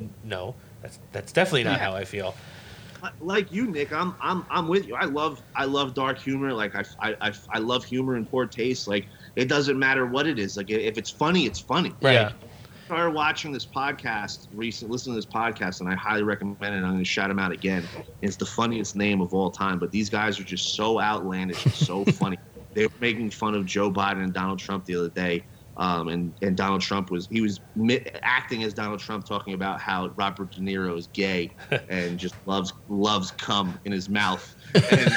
he, 0.00 0.08
no, 0.24 0.56
that's 0.82 0.98
that's 1.12 1.30
definitely 1.32 1.62
not 1.62 1.78
Yeah. 1.78 1.90
how 1.90 1.92
I 1.94 2.04
feel. 2.04 2.34
like 3.20 3.52
you, 3.52 3.68
Nick, 3.68 3.92
I'm 3.92 4.14
I'm 4.20 4.44
I'm 4.50 4.66
with 4.66 4.88
you. 4.88 4.96
I 4.96 5.04
love 5.04 5.40
I 5.54 5.64
love 5.64 5.94
dark 5.94 6.18
humor. 6.18 6.52
Like 6.52 6.74
I 6.74 6.82
I, 7.00 7.16
I, 7.20 7.32
I 7.50 7.58
love 7.58 7.84
humor 7.84 8.16
and 8.16 8.28
poor 8.28 8.46
taste. 8.46 8.88
Like 8.88 9.06
it 9.36 9.48
doesn't 9.48 9.78
matter 9.78 10.06
what 10.06 10.26
it 10.26 10.40
is. 10.40 10.56
Like 10.56 10.70
if 10.70 10.98
it's 10.98 11.10
funny, 11.10 11.46
it's 11.46 11.60
funny. 11.60 11.92
Right. 12.02 12.14
Yeah. 12.14 12.32
Started 12.92 13.14
watching 13.14 13.52
this 13.52 13.64
podcast 13.64 14.48
recent, 14.52 14.90
listening 14.90 15.14
to 15.14 15.16
this 15.16 15.24
podcast, 15.24 15.80
and 15.80 15.88
I 15.88 15.94
highly 15.94 16.24
recommend 16.24 16.58
it. 16.62 16.76
I'm 16.76 16.90
going 16.90 16.98
to 16.98 17.04
shout 17.06 17.28
them 17.28 17.38
out 17.38 17.50
again. 17.50 17.88
It's 18.20 18.36
the 18.36 18.44
funniest 18.44 18.96
name 18.96 19.22
of 19.22 19.32
all 19.32 19.50
time, 19.50 19.78
but 19.78 19.90
these 19.90 20.10
guys 20.10 20.38
are 20.38 20.44
just 20.44 20.74
so 20.74 21.00
outlandish 21.00 21.64
and 21.64 21.72
so 21.72 22.04
funny. 22.20 22.36
They 22.74 22.84
were 22.84 22.92
making 23.00 23.30
fun 23.30 23.54
of 23.54 23.64
Joe 23.64 23.90
Biden 23.90 24.22
and 24.22 24.34
Donald 24.34 24.58
Trump 24.58 24.84
the 24.84 24.94
other 24.94 25.08
day, 25.08 25.42
um, 25.78 26.08
and 26.08 26.34
and 26.42 26.54
Donald 26.54 26.82
Trump 26.82 27.10
was 27.10 27.26
he 27.28 27.40
was 27.40 27.60
mi- 27.76 28.04
acting 28.20 28.62
as 28.62 28.74
Donald 28.74 29.00
Trump, 29.00 29.24
talking 29.24 29.54
about 29.54 29.80
how 29.80 30.08
Robert 30.16 30.50
De 30.52 30.60
Niro 30.60 30.98
is 30.98 31.06
gay 31.06 31.50
and 31.88 32.18
just 32.18 32.34
loves 32.44 32.74
loves 32.90 33.30
cum 33.30 33.80
in 33.86 33.92
his 33.92 34.10
mouth, 34.10 34.54
and 34.74 35.16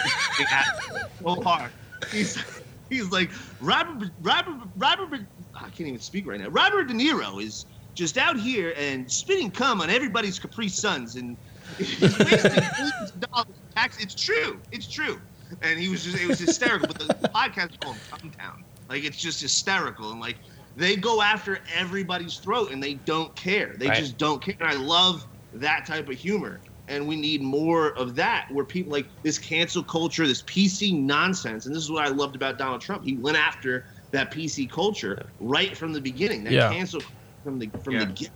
so 1.22 1.42
hard. 1.42 1.72
He's 2.10 2.42
he's 2.90 3.12
like 3.12 3.32
Robert 3.60 4.12
Robert 4.22 4.70
Robert. 4.78 5.28
I 5.56 5.70
can't 5.70 5.88
even 5.88 6.00
speak 6.00 6.28
right 6.28 6.40
now. 6.40 6.50
Robert 6.50 6.86
De 6.88 6.94
Niro 6.94 7.42
is 7.42 7.66
just 7.96 8.18
out 8.18 8.38
here 8.38 8.74
and 8.78 9.10
spitting 9.10 9.50
cum 9.52 9.82
on 9.82 9.90
everybody's 9.90 10.38
Capri 10.40 10.68
Suns 10.68 11.16
and 11.16 11.38
he's 11.78 12.00
wasting 12.02 12.52
millions 12.52 13.12
of 13.14 13.20
dollars 13.32 13.48
in 13.58 13.68
tax. 13.76 14.02
It's 14.02 14.16
true. 14.16 14.62
It's 14.72 14.88
true. 14.90 15.20
And 15.62 15.80
he 15.80 15.90
was 15.90 16.04
just 16.04 16.18
it 16.22 16.28
was 16.28 16.40
hysterical. 16.40 16.88
But 16.90 17.22
the 17.22 17.30
podcast 17.36 17.72
is 17.72 17.78
called 17.82 17.98
Cum 18.10 18.32
Town. 18.40 18.54
Like 18.90 19.04
it's 19.04 19.18
just 19.18 19.42
hysterical 19.42 20.12
and 20.12 20.20
like 20.20 20.38
they 20.76 20.96
go 20.96 21.22
after 21.22 21.60
everybody's 21.74 22.38
throat 22.38 22.72
and 22.72 22.84
they 22.84 22.96
don't 22.96 23.34
care. 23.36 23.76
They 23.80 23.88
Right. 23.88 23.98
just 23.98 24.18
don't 24.18 24.44
care. 24.44 24.56
And 24.60 24.70
I 24.70 24.76
love 24.76 25.26
that 25.54 25.86
type 25.86 26.10
of 26.10 26.16
humor. 26.18 26.62
And 26.88 27.08
we 27.08 27.16
need 27.16 27.42
more 27.42 27.98
of 27.98 28.14
that 28.16 28.46
where 28.52 28.66
people 28.66 28.92
like 28.92 29.08
this 29.24 29.40
cancel 29.40 29.84
culture, 29.84 30.28
this 30.28 30.44
PC 30.44 31.02
nonsense. 31.02 31.66
And 31.66 31.74
this 31.74 31.82
is 31.82 31.90
what 31.90 32.06
I 32.06 32.10
loved 32.10 32.36
about 32.36 32.60
Donald 32.60 32.82
Trump. 32.82 33.04
He 33.04 33.18
went 33.18 33.38
after 33.38 33.86
that 34.16 34.32
PC 34.32 34.70
culture 34.70 35.26
right 35.40 35.76
from 35.78 35.92
the 35.94 36.00
beginning. 36.02 36.44
That 36.46 36.54
Yeah. 36.54 36.72
cancel 36.72 37.02
from 37.44 37.60
the 37.60 37.70
from 37.84 37.94
Yeah. 37.96 38.06
the 38.06 38.14
get. 38.14 38.30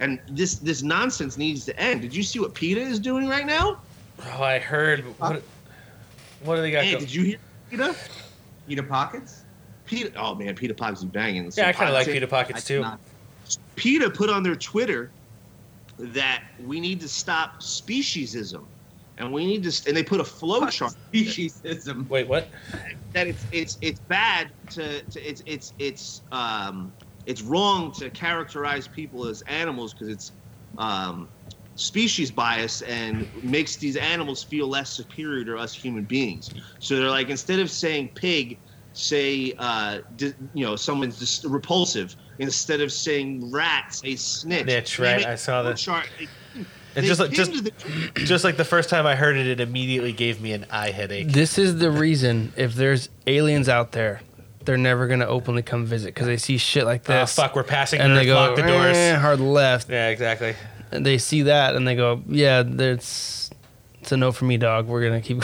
And 0.00 0.20
this 0.28 0.56
this 0.56 0.82
nonsense 0.82 1.36
needs 1.36 1.64
to 1.66 1.78
end. 1.78 2.00
Did 2.02 2.14
you 2.14 2.22
see 2.22 2.38
what 2.38 2.54
PETA 2.54 2.80
is 2.80 2.98
doing 2.98 3.28
right 3.28 3.46
now? 3.46 3.80
Oh, 4.32 4.42
I 4.42 4.58
heard. 4.60 5.00
What, 5.18 5.42
what 6.44 6.56
do 6.56 6.62
they 6.62 6.70
got? 6.70 6.84
Hey, 6.84 6.92
go- 6.92 7.00
did 7.00 7.12
you 7.12 7.22
hear 7.24 7.38
PETA? 7.70 7.94
Peter 8.68 8.82
Pockets? 8.82 9.42
PETA. 9.86 10.12
Oh 10.16 10.34
man, 10.34 10.54
PETA 10.54 10.74
Pockets 10.74 11.00
is 11.00 11.06
banging. 11.06 11.50
yeah, 11.56 11.68
I 11.68 11.72
kind 11.72 11.88
of 11.88 11.94
like 11.94 12.08
I'd 12.08 12.12
Peter 12.14 12.26
Pockets 12.26 12.64
too. 12.64 12.84
PETA 13.76 14.10
put 14.10 14.30
on 14.30 14.42
their 14.42 14.56
Twitter 14.56 15.10
that 15.98 16.42
we 16.64 16.80
need 16.80 17.00
to 17.00 17.08
stop 17.08 17.60
speciesism, 17.60 18.64
and 19.18 19.32
we 19.32 19.46
need 19.46 19.62
to, 19.64 19.88
and 19.88 19.96
they 19.96 20.02
put 20.02 20.20
a 20.20 20.24
flow 20.24 20.66
chart 20.68 20.92
Speciesism. 21.12 22.08
Wait, 22.08 22.28
what? 22.28 22.50
that 23.14 23.28
it's 23.28 23.46
it's 23.52 23.78
it's 23.80 24.00
bad 24.08 24.50
to, 24.70 25.00
to 25.02 25.20
it's 25.28 25.40
it's 25.46 25.72
it's 25.78 26.22
um 26.32 26.92
it's 27.26 27.40
wrong 27.42 27.92
to 27.92 28.10
characterize 28.10 28.88
people 28.88 29.24
as 29.24 29.40
animals 29.42 29.94
because 29.94 30.12
it's 30.12 30.32
um 30.78 31.30
species 31.76 32.30
bias 32.30 32.82
and 32.82 33.26
makes 33.42 33.76
these 33.78 33.96
animals 33.96 34.44
feel 34.44 34.68
less 34.68 34.90
superior 34.90 35.44
to 35.44 35.56
us 35.56 35.74
human 35.74 36.04
beings. 36.04 36.50
So 36.80 36.96
they're 36.98 37.10
like 37.10 37.30
instead 37.30 37.60
of 37.60 37.70
saying 37.70 38.10
pig, 38.16 38.60
say 38.92 39.54
uh 39.58 40.00
di- 40.16 40.34
you 40.52 40.64
know 40.64 40.76
someone's 40.76 41.18
just 41.18 41.44
repulsive. 41.44 42.14
Instead 42.40 42.80
of 42.80 42.92
saying 42.92 43.50
rat, 43.52 43.84
say 43.90 44.16
snitch. 44.16 44.64
Snitch, 44.64 44.98
right, 44.98 45.18
make 45.18 45.26
I 45.26 45.34
saw 45.36 45.62
flow 45.62 45.70
that. 45.70 45.78
Chart. 45.78 46.06
They- 46.18 46.28
And 46.96 47.04
they 47.04 47.08
just 47.08 47.20
like 47.20 47.30
just 47.30 47.52
the- 47.64 47.72
just 48.14 48.44
like 48.44 48.56
the 48.56 48.64
first 48.64 48.88
time 48.88 49.06
I 49.06 49.14
heard 49.14 49.36
it, 49.36 49.46
it 49.46 49.60
immediately 49.60 50.12
gave 50.12 50.40
me 50.40 50.52
an 50.52 50.66
eye 50.70 50.90
headache. 50.90 51.28
This 51.28 51.58
is 51.58 51.78
the 51.78 51.90
reason 51.90 52.52
if 52.56 52.74
there's 52.74 53.08
aliens 53.26 53.68
out 53.68 53.92
there, 53.92 54.20
they're 54.64 54.76
never 54.76 55.06
gonna 55.06 55.26
openly 55.26 55.62
come 55.62 55.84
visit 55.86 56.08
because 56.14 56.26
they 56.26 56.36
see 56.36 56.56
shit 56.58 56.84
like 56.84 57.04
this. 57.04 57.14
Oh 57.16 57.20
this. 57.20 57.34
fuck, 57.34 57.54
we're 57.56 57.64
passing 57.64 58.00
and 58.00 58.12
Earth, 58.12 58.18
they 58.20 58.26
go 58.26 58.34
lock 58.34 58.56
the 58.56 58.62
doors. 58.62 58.96
"Eh, 58.96 59.14
hard 59.16 59.40
left. 59.40 59.90
Yeah, 59.90 60.08
exactly. 60.08 60.54
And 60.90 61.04
they 61.04 61.18
see 61.18 61.42
that 61.42 61.74
and 61.74 61.86
they 61.88 61.96
go, 61.96 62.22
yeah, 62.28 62.62
there's 62.64 63.43
it's 64.04 64.12
a 64.12 64.16
no 64.18 64.32
for 64.32 64.44
me, 64.44 64.56
dog. 64.58 64.86
We're 64.86 65.02
gonna 65.02 65.20
keep. 65.22 65.42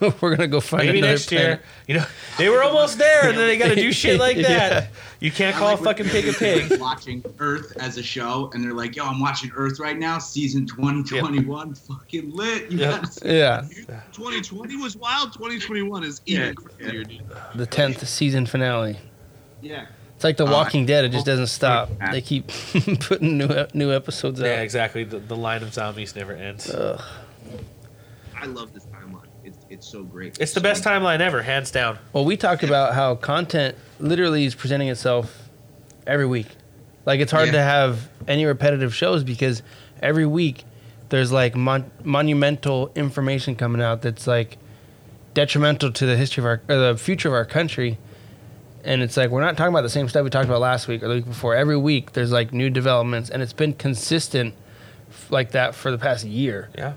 we're 0.22 0.36
gonna 0.36 0.46
go 0.48 0.60
find 0.60 0.84
Maybe 0.86 0.98
another 0.98 1.14
next 1.14 1.32
year. 1.32 1.60
You 1.86 1.94
know, 1.96 2.04
they 2.36 2.48
were 2.50 2.62
almost 2.62 2.98
there, 2.98 3.28
and 3.30 3.38
then 3.38 3.46
they 3.46 3.56
got 3.56 3.68
to 3.68 3.74
do 3.74 3.90
shit 3.90 4.20
like 4.20 4.36
that. 4.42 4.44
Yeah. 4.82 4.86
You 5.18 5.30
can't 5.30 5.56
call 5.56 5.70
like 5.70 5.80
a 5.80 5.84
fucking 5.84 6.06
pig 6.06 6.28
a 6.28 6.32
pig. 6.34 6.78
Watching 6.78 7.24
Earth 7.38 7.72
as 7.78 7.96
a 7.96 8.02
show, 8.02 8.50
and 8.52 8.62
they're 8.62 8.74
like, 8.74 8.94
"Yo, 8.96 9.04
I'm 9.06 9.18
watching 9.18 9.50
Earth 9.56 9.80
right 9.80 9.98
now, 9.98 10.18
season 10.18 10.66
2021, 10.66 11.74
fucking 11.74 12.30
lit." 12.36 12.70
You 12.70 12.78
Yep. 12.80 13.06
see 13.06 13.36
Yeah, 13.38 13.62
2020 14.12 14.76
was 14.76 14.94
wild. 14.96 15.32
2021 15.32 16.04
is 16.04 16.20
Yeah, 16.26 16.38
even 16.50 16.54
crazier, 16.56 17.04
dude. 17.04 17.22
the 17.54 17.66
tenth 17.66 18.06
season 18.06 18.44
finale. 18.44 18.98
Yeah. 19.62 19.86
It's 20.14 20.24
like 20.24 20.36
The 20.38 20.46
Uh, 20.46 20.50
Walking 20.52 20.86
Dead. 20.86 21.04
It 21.04 21.12
just 21.12 21.26
oh, 21.26 21.32
doesn't 21.32 21.48
stop. 21.48 21.90
yeah. 21.98 22.10
They 22.12 22.20
keep 22.22 22.48
putting 23.00 23.36
new 23.38 23.48
new 23.74 23.92
episodes 23.92 24.40
Yeah, 24.40 24.46
out. 24.46 24.50
Yeah, 24.52 24.60
exactly. 24.60 25.04
The, 25.04 25.18
the 25.18 25.36
line 25.36 25.62
of 25.62 25.72
zombies 25.74 26.14
never 26.16 26.32
ends. 26.32 26.70
Ugh. 26.70 27.00
I 28.40 28.46
love 28.46 28.72
this 28.74 28.86
timeline. 28.86 29.26
It's 29.44 29.58
it's 29.70 29.86
so 29.86 30.02
great. 30.04 30.38
It's 30.40 30.52
the 30.52 30.60
So- 30.60 30.62
best 30.62 30.84
timeline 30.84 31.20
ever, 31.20 31.42
hands 31.42 31.70
down. 31.70 31.98
Well, 32.12 32.24
we 32.24 32.36
talked 32.36 32.62
about 32.62 32.94
how 32.94 33.14
content 33.16 33.76
literally 34.00 34.44
is 34.44 34.54
presenting 34.54 34.88
itself 34.88 35.48
every 36.06 36.26
week. 36.26 36.46
Like 37.04 37.20
it's 37.20 37.32
hard 37.32 37.46
Yeah. 37.46 37.52
to 37.52 37.62
have 37.62 38.08
any 38.26 38.44
repetitive 38.44 38.94
shows 38.94 39.22
because 39.24 39.62
every 40.02 40.26
week 40.26 40.64
there's 41.08 41.30
like 41.32 41.54
mon- 41.54 41.90
monumental 42.02 42.90
information 42.96 43.54
coming 43.56 43.80
out 43.80 44.02
that's 44.02 44.26
like 44.26 44.58
detrimental 45.34 45.92
to 45.92 46.06
the 46.06 46.16
history 46.16 46.40
of 46.42 46.46
our 46.46 46.60
or 46.68 46.76
the 46.92 46.96
future 46.98 47.28
of 47.28 47.34
our 47.34 47.44
country. 47.44 47.98
And 48.84 49.02
it's 49.02 49.16
like 49.16 49.30
we're 49.30 49.40
not 49.40 49.56
talking 49.56 49.72
about 49.72 49.82
the 49.82 49.88
same 49.90 50.08
stuff 50.08 50.24
we 50.24 50.30
talked 50.30 50.46
about 50.46 50.60
last 50.60 50.86
week 50.88 51.02
or 51.02 51.08
the 51.08 51.14
week 51.16 51.26
before. 51.26 51.54
Every 51.56 51.76
week 51.76 52.12
there's 52.12 52.30
like 52.32 52.52
new 52.52 52.70
developments, 52.70 53.30
and 53.30 53.42
it's 53.42 53.52
been 53.52 53.72
consistent 53.72 54.54
f- 55.10 55.30
like 55.30 55.52
that 55.52 55.74
for 55.74 55.90
the 55.90 55.98
past 55.98 56.24
year. 56.24 56.68
Yeah. 56.76 56.92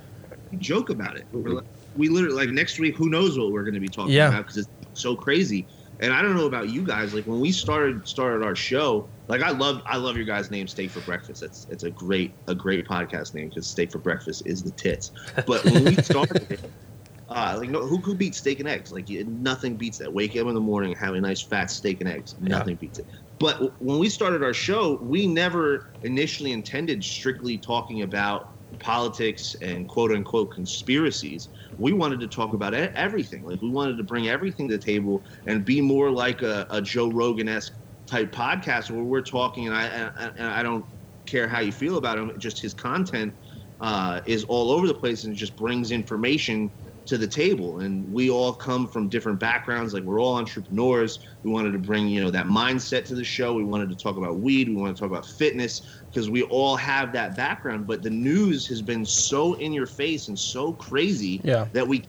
Joke 0.58 0.90
about 0.90 1.18
it. 1.18 1.28
We're 1.32 1.52
like, 1.56 1.66
we 1.94 2.10
literally 2.10 2.36
like 2.36 2.50
next 2.50 2.80
week. 2.80 2.96
Who 2.98 3.10
knows 3.10 3.38
what 3.38 3.52
we're 3.52 3.64
going 3.64 3.74
to 3.76 3.80
be 3.80 3.90
talking 3.90 4.14
Yeah. 4.14 4.30
about 4.30 4.48
because 4.48 4.58
it's 4.58 4.70
so 4.94 5.16
crazy. 5.16 5.68
And 6.02 6.14
I 6.14 6.22
don't 6.22 6.36
know 6.36 6.46
about 6.46 6.70
you 6.70 6.86
guys. 6.86 7.14
Like 7.14 7.26
when 7.26 7.40
we 7.40 7.52
started 7.52 8.08
started 8.08 8.44
our 8.46 8.56
show, 8.56 9.10
like 9.28 9.42
I 9.42 9.52
love 9.52 9.82
I 9.86 9.98
love 9.98 10.16
your 10.16 10.26
guys' 10.26 10.50
name, 10.50 10.68
Steak 10.68 10.92
for 10.92 11.02
Breakfast. 11.02 11.44
It's 11.44 11.66
it's 11.70 11.84
a 11.84 11.92
great 11.92 12.36
a 12.48 12.56
great 12.56 12.88
podcast 12.88 13.34
name 13.34 13.50
because 13.50 13.68
Steak 13.68 13.92
for 13.92 14.00
Breakfast 14.00 14.44
is 14.46 14.64
the 14.64 14.72
tits. 14.72 15.12
But 15.46 15.66
when 15.66 15.84
we 15.84 15.96
started 15.96 16.48
it, 16.50 16.62
uh, 17.30 17.58
like 17.60 17.70
no, 17.70 17.86
who 17.86 17.98
who 17.98 18.16
beats 18.16 18.38
steak 18.38 18.60
and 18.62 18.70
eggs? 18.70 18.92
Like 18.92 19.10
you- 19.10 19.26
nothing 19.26 19.76
beats 19.76 19.98
that. 19.98 20.14
Wake 20.14 20.38
up 20.38 20.48
in 20.48 20.54
the 20.54 20.62
morning, 20.62 20.96
have 20.96 21.16
a 21.16 21.20
nice 21.22 21.42
fat 21.42 21.70
steak 21.70 22.00
and 22.00 22.10
eggs. 22.10 22.34
Nothing 22.40 22.78
beats 22.78 23.00
it. 23.00 23.06
But 23.40 23.54
w- 23.54 23.74
when 23.80 24.00
we 24.00 24.08
started 24.10 24.42
our 24.42 24.54
show, 24.54 25.00
we 25.02 25.28
never 25.28 25.86
initially 26.04 26.54
intended 26.54 27.04
strictly 27.04 27.58
talking 27.58 28.04
about 28.04 28.44
politics 28.80 29.56
and 29.62 29.88
quote 29.88 30.12
unquote 30.12 30.52
conspiracies. 30.52 31.50
We 31.78 31.94
wanted 31.94 32.20
to 32.22 32.28
talk 32.28 32.54
about 32.54 32.74
everything. 32.74 33.44
Like 33.44 33.62
we 33.62 33.70
wanted 33.70 33.98
to 33.98 34.04
bring 34.04 34.30
everything 34.30 34.68
to 34.70 34.78
the 34.78 34.84
table 34.84 35.24
and 35.48 35.66
be 35.66 35.82
more 35.82 36.12
like 36.12 36.42
a, 36.42 36.66
a 36.70 36.82
Joe 36.82 37.10
Rogan 37.10 37.48
esque 37.48 37.74
type 38.08 38.32
podcast 38.32 38.90
where 38.90 39.04
we're 39.04 39.22
talking. 39.22 39.68
And 39.68 39.76
I 39.76 40.12
and, 40.38 40.48
I 40.48 40.64
don't 40.64 40.86
care 41.26 41.48
how 41.48 41.60
you 41.60 41.72
feel 41.72 41.98
about 41.98 42.18
him. 42.18 42.32
Just 42.40 42.62
his 42.62 42.74
content 42.74 43.34
uh, 43.80 44.22
is 44.26 44.44
all 44.46 44.72
over 44.72 44.88
the 44.88 44.94
place 44.94 45.24
and 45.24 45.34
it 45.34 45.38
just 45.38 45.56
brings 45.56 45.92
information 45.92 46.72
to 47.10 47.18
the 47.18 47.28
table. 47.28 47.80
And 47.80 48.12
we 48.14 48.30
all 48.30 48.54
come 48.54 48.88
from 48.88 49.10
different 49.10 49.40
backgrounds. 49.40 49.96
Like 49.96 50.04
we're 50.04 50.22
all 50.22 50.36
entrepreneurs. 50.36 51.20
We 51.42 51.50
wanted 51.50 51.72
to 51.74 51.80
bring 51.80 52.08
you 52.08 52.22
know 52.22 52.30
that 52.30 52.46
mindset 52.46 53.06
to 53.06 53.16
the 53.16 53.24
show. 53.24 53.54
We 53.56 53.64
wanted 53.64 53.90
to 53.90 53.96
talk 53.96 54.16
about 54.18 54.40
weed. 54.40 54.70
We 54.70 54.76
wanted 54.76 54.96
to 54.96 55.00
talk 55.02 55.10
about 55.10 55.26
fitness 55.26 55.82
because 56.12 56.30
we 56.30 56.44
all 56.44 56.76
have 56.76 57.12
that 57.14 57.36
background. 57.36 57.88
But 57.88 58.04
the 58.04 58.12
news 58.12 58.68
has 58.68 58.84
been 58.84 59.04
so 59.04 59.56
in 59.56 59.74
your 59.74 59.88
face 59.88 60.28
and 60.28 60.38
so 60.38 60.74
crazy 60.74 61.42
Yeah. 61.44 61.66
that 61.74 61.88
we 61.88 62.04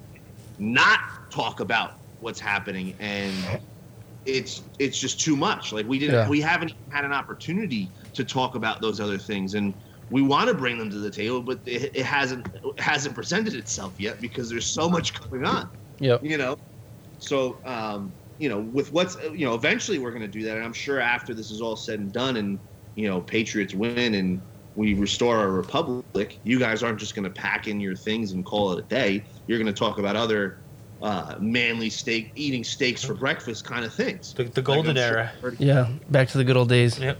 not 0.58 1.00
talk 1.30 1.60
about 1.60 1.92
what's 2.18 2.38
happening. 2.40 2.94
And 3.00 3.32
it's 4.26 4.60
it's 4.78 4.98
just 4.98 5.18
too 5.18 5.34
much. 5.34 5.72
Like 5.72 5.86
we 5.88 5.98
didn't 5.98 6.14
Yeah. 6.14 6.28
we 6.28 6.42
haven't 6.42 6.74
had 6.90 7.06
an 7.06 7.12
opportunity 7.14 7.88
to 8.12 8.22
talk 8.22 8.54
about 8.54 8.82
those 8.82 9.00
other 9.00 9.16
things. 9.16 9.54
And 9.54 9.72
we 10.10 10.22
want 10.22 10.48
to 10.48 10.54
bring 10.54 10.76
them 10.78 10.90
to 10.90 10.98
the 10.98 11.10
table 11.10 11.40
but 11.40 11.60
it, 11.66 11.90
it 11.94 12.04
hasn't 12.04 12.46
it 12.54 12.80
hasn't 12.80 13.14
presented 13.14 13.54
itself 13.54 13.92
yet 13.98 14.20
because 14.20 14.48
there's 14.50 14.66
so 14.66 14.88
much 14.88 15.18
going 15.30 15.44
on 15.46 15.68
Yep. 16.00 16.24
you 16.24 16.36
know 16.38 16.56
so 17.18 17.58
um 17.64 18.12
you 18.38 18.48
know 18.48 18.60
with 18.60 18.92
what's 18.92 19.16
you 19.34 19.44
know 19.46 19.54
eventually 19.54 19.98
we're 19.98 20.10
going 20.10 20.22
to 20.22 20.28
do 20.28 20.42
that 20.44 20.56
and 20.56 20.64
i'm 20.64 20.72
sure 20.72 21.00
after 21.00 21.34
this 21.34 21.50
is 21.50 21.60
all 21.60 21.76
said 21.76 22.00
and 22.00 22.12
done 22.12 22.36
and 22.36 22.58
you 22.94 23.06
know 23.08 23.20
patriots 23.20 23.74
win 23.74 24.14
and 24.14 24.40
we 24.76 24.94
restore 24.94 25.36
our 25.36 25.50
republic 25.50 26.38
you 26.44 26.58
guys 26.58 26.82
aren't 26.82 26.98
just 26.98 27.14
going 27.14 27.24
to 27.24 27.30
pack 27.30 27.68
in 27.68 27.78
your 27.80 27.94
things 27.94 28.32
and 28.32 28.44
call 28.44 28.72
it 28.72 28.78
a 28.84 28.88
day 28.88 29.22
you're 29.46 29.58
going 29.58 29.72
to 29.72 29.78
talk 29.78 29.98
about 29.98 30.16
other 30.16 30.58
uh, 31.02 31.34
manly 31.40 31.88
steak 31.88 32.30
eating 32.34 32.62
steaks 32.62 33.02
for 33.02 33.14
breakfast 33.14 33.64
kind 33.64 33.84
of 33.86 33.92
things 33.92 34.34
The, 34.34 34.44
the 34.44 34.60
golden 34.62 34.96
Like, 34.96 35.04
era. 35.04 35.32
sure- 35.40 35.54
Yeah. 35.58 35.88
Back 36.10 36.28
to 36.28 36.38
the 36.38 36.44
good 36.44 36.58
old 36.58 36.68
days. 36.68 36.98
Yep. 36.98 37.18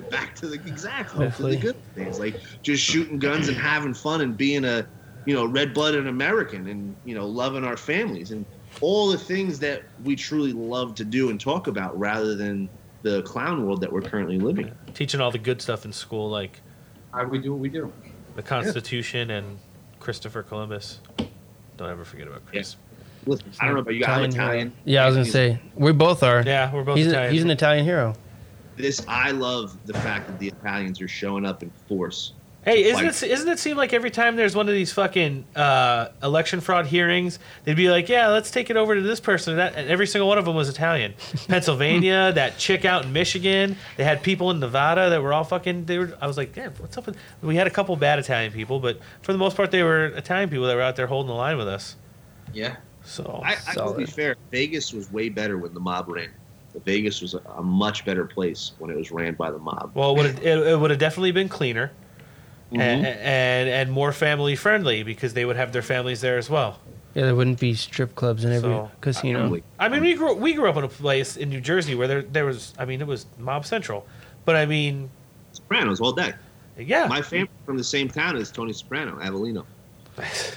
back 0.10 0.34
to 0.36 0.46
the 0.48 0.54
exactly 0.54 1.24
Hopefully. 1.26 1.52
to 1.56 1.60
the 1.60 1.62
good 1.72 1.94
things 1.94 2.18
like 2.18 2.40
just 2.62 2.82
shooting 2.82 3.18
guns 3.18 3.48
and 3.48 3.56
having 3.56 3.94
fun 3.94 4.20
and 4.20 4.36
being 4.36 4.64
a 4.64 4.86
you 5.24 5.34
know 5.34 5.44
red-blooded 5.46 6.06
american 6.06 6.68
and 6.68 6.94
you 7.04 7.14
know 7.14 7.26
loving 7.26 7.64
our 7.64 7.76
families 7.76 8.30
and 8.30 8.44
all 8.80 9.08
the 9.08 9.18
things 9.18 9.58
that 9.58 9.82
we 10.04 10.14
truly 10.14 10.52
love 10.52 10.94
to 10.94 11.04
do 11.04 11.30
and 11.30 11.40
talk 11.40 11.66
about 11.66 11.98
rather 11.98 12.34
than 12.34 12.68
the 13.02 13.22
clown 13.22 13.64
world 13.66 13.80
that 13.80 13.92
we're 13.92 14.02
currently 14.02 14.38
living 14.38 14.68
in 14.68 14.92
Teaching 14.94 15.20
all 15.20 15.30
the 15.30 15.38
good 15.38 15.60
stuff 15.62 15.84
in 15.84 15.92
school, 15.92 16.28
like 16.28 16.60
How 17.12 17.22
do 17.22 17.28
we 17.28 17.38
do 17.38 17.52
what 17.52 17.60
we 17.60 17.68
do? 17.68 17.92
the 18.34 18.42
Constitution 18.42 19.30
and 19.30 19.58
Christopher 20.00 20.42
Columbus. 20.42 21.00
Don't 21.76 21.88
ever 21.90 22.04
forget 22.04 22.26
about 22.26 22.44
Chris. 22.46 22.76
listen 23.26 23.50
i 23.60 23.64
don't 23.66 23.74
know 23.74 23.80
about 23.80 23.94
you 23.94 24.04
i'm 24.04 24.24
Italian 24.24 24.72
Yeah, 24.84 25.04
I 25.04 25.06
was 25.06 25.14
gonna 25.16 25.26
say 25.26 25.58
we 25.74 25.92
both 25.92 26.22
are. 26.22 26.42
Yeah, 26.44 26.72
we're 26.74 26.84
both 26.84 26.96
he's, 26.98 27.12
a- 27.12 27.30
he's 27.30 27.42
an 27.42 27.50
Italian 27.50 27.84
hero. 27.84 28.14
This 28.76 29.04
i 29.08 29.30
love 29.30 29.76
the 29.86 29.94
fact 29.94 30.26
that 30.26 30.38
the 30.38 30.48
italians 30.48 31.00
are 31.00 31.08
showing 31.08 31.44
up 31.44 31.62
in 31.62 31.70
force 31.88 32.32
Hey, 32.66 32.82
isn't 32.82 32.96
fight. 32.96 33.22
it, 33.22 33.30
isn't 33.30 33.48
it 33.48 33.60
seem 33.60 33.76
like 33.76 33.92
every 33.92 34.10
time 34.10 34.34
there's 34.34 34.56
one 34.56 34.68
of 34.68 34.74
these 34.74 34.92
fucking 34.92 35.46
uh, 35.54 36.08
election 36.20 36.60
fraud 36.60 36.86
hearings, 36.86 37.38
they'd 37.62 37.76
be 37.76 37.88
like, 37.90 38.08
yeah, 38.08 38.26
let's 38.26 38.50
take 38.50 38.70
it 38.70 38.76
over 38.76 38.96
to 38.96 39.00
this 39.02 39.20
person. 39.20 39.52
And, 39.52 39.60
that, 39.60 39.76
and 39.76 39.88
every 39.88 40.08
single 40.08 40.26
one 40.26 40.36
of 40.36 40.46
them 40.46 40.56
was 40.56 40.68
Italian. 40.68 41.14
Pennsylvania, 41.48 42.32
that 42.32 42.58
chick 42.58 42.84
out 42.84 43.04
in 43.04 43.12
Michigan, 43.12 43.76
they 43.96 44.02
had 44.02 44.20
people 44.20 44.50
in 44.50 44.58
Nevada 44.58 45.10
that 45.10 45.22
were 45.22 45.32
all 45.32 45.44
fucking. 45.44 45.84
They 45.84 45.98
were. 45.98 46.18
I 46.20 46.26
was 46.26 46.36
like, 46.36 46.54
damn, 46.54 46.72
what's 46.72 46.98
up 46.98 47.06
with? 47.06 47.16
We 47.40 47.54
had 47.54 47.68
a 47.68 47.70
couple 47.70 47.94
bad 47.94 48.18
Italian 48.18 48.52
people, 48.52 48.80
but 48.80 48.98
for 49.22 49.30
the 49.30 49.38
most 49.38 49.56
part, 49.56 49.70
they 49.70 49.84
were 49.84 50.06
Italian 50.06 50.50
people 50.50 50.66
that 50.66 50.74
were 50.74 50.82
out 50.82 50.96
there 50.96 51.06
holding 51.06 51.28
the 51.28 51.34
line 51.34 51.58
with 51.58 51.68
us. 51.68 51.94
Yeah. 52.52 52.78
So 53.04 53.42
I, 53.44 53.58
I 53.68 53.84
will 53.84 53.94
be 53.94 54.06
fair. 54.06 54.34
Vegas 54.50 54.92
was 54.92 55.12
way 55.12 55.28
better 55.28 55.56
when 55.56 55.72
the 55.72 55.78
mob 55.78 56.08
ran. 56.08 56.30
Vegas 56.84 57.20
was 57.22 57.34
a, 57.34 57.38
a 57.56 57.62
much 57.62 58.04
better 58.04 58.24
place 58.24 58.72
when 58.78 58.90
it 58.90 58.96
was 58.96 59.10
ran 59.10 59.34
by 59.34 59.50
the 59.50 59.58
mob. 59.58 59.92
Well, 59.94 60.10
it 60.12 60.16
would 60.16 60.26
have, 60.26 60.38
it, 60.44 60.66
it 60.68 60.78
would 60.80 60.90
have 60.90 60.98
definitely 61.00 61.32
been 61.32 61.48
cleaner 61.48 61.90
Mhm. 62.72 62.80
and, 62.80 63.06
and 63.06 63.68
and 63.68 63.92
more 63.92 64.12
family 64.12 64.56
friendly 64.56 65.04
because 65.04 65.34
they 65.34 65.44
would 65.44 65.54
have 65.56 65.72
their 65.72 65.82
families 65.82 66.20
there 66.20 66.36
as 66.36 66.50
well. 66.50 66.80
Yeah, 67.14 67.22
there 67.26 67.34
wouldn't 67.36 67.60
be 67.60 67.74
strip 67.74 68.14
clubs 68.16 68.44
in 68.44 68.52
every 68.52 68.68
So, 68.68 68.90
casino. 69.00 69.38
Family. 69.42 69.62
I 69.78 69.88
mean, 69.88 70.02
we 70.02 70.14
grew 70.14 70.34
we 70.34 70.52
grew 70.52 70.68
up 70.68 70.76
in 70.76 70.82
a 70.82 70.88
place 70.88 71.36
in 71.36 71.48
New 71.48 71.60
Jersey 71.60 71.94
where 71.94 72.08
there 72.08 72.22
there 72.22 72.44
was 72.44 72.74
I 72.76 72.84
mean 72.84 73.00
it 73.00 73.06
was 73.06 73.26
mob 73.38 73.64
central, 73.66 74.04
but 74.44 74.56
I 74.56 74.66
mean 74.66 75.08
Sopranos 75.52 76.00
all 76.00 76.10
day. 76.12 76.34
yeah 76.76 77.06
My 77.06 77.22
family 77.22 77.48
from 77.64 77.76
the 77.76 77.84
same 77.84 78.08
town 78.08 78.36
as 78.36 78.50
Tony 78.50 78.72
Soprano, 78.72 79.12
Avellino. 79.20 79.64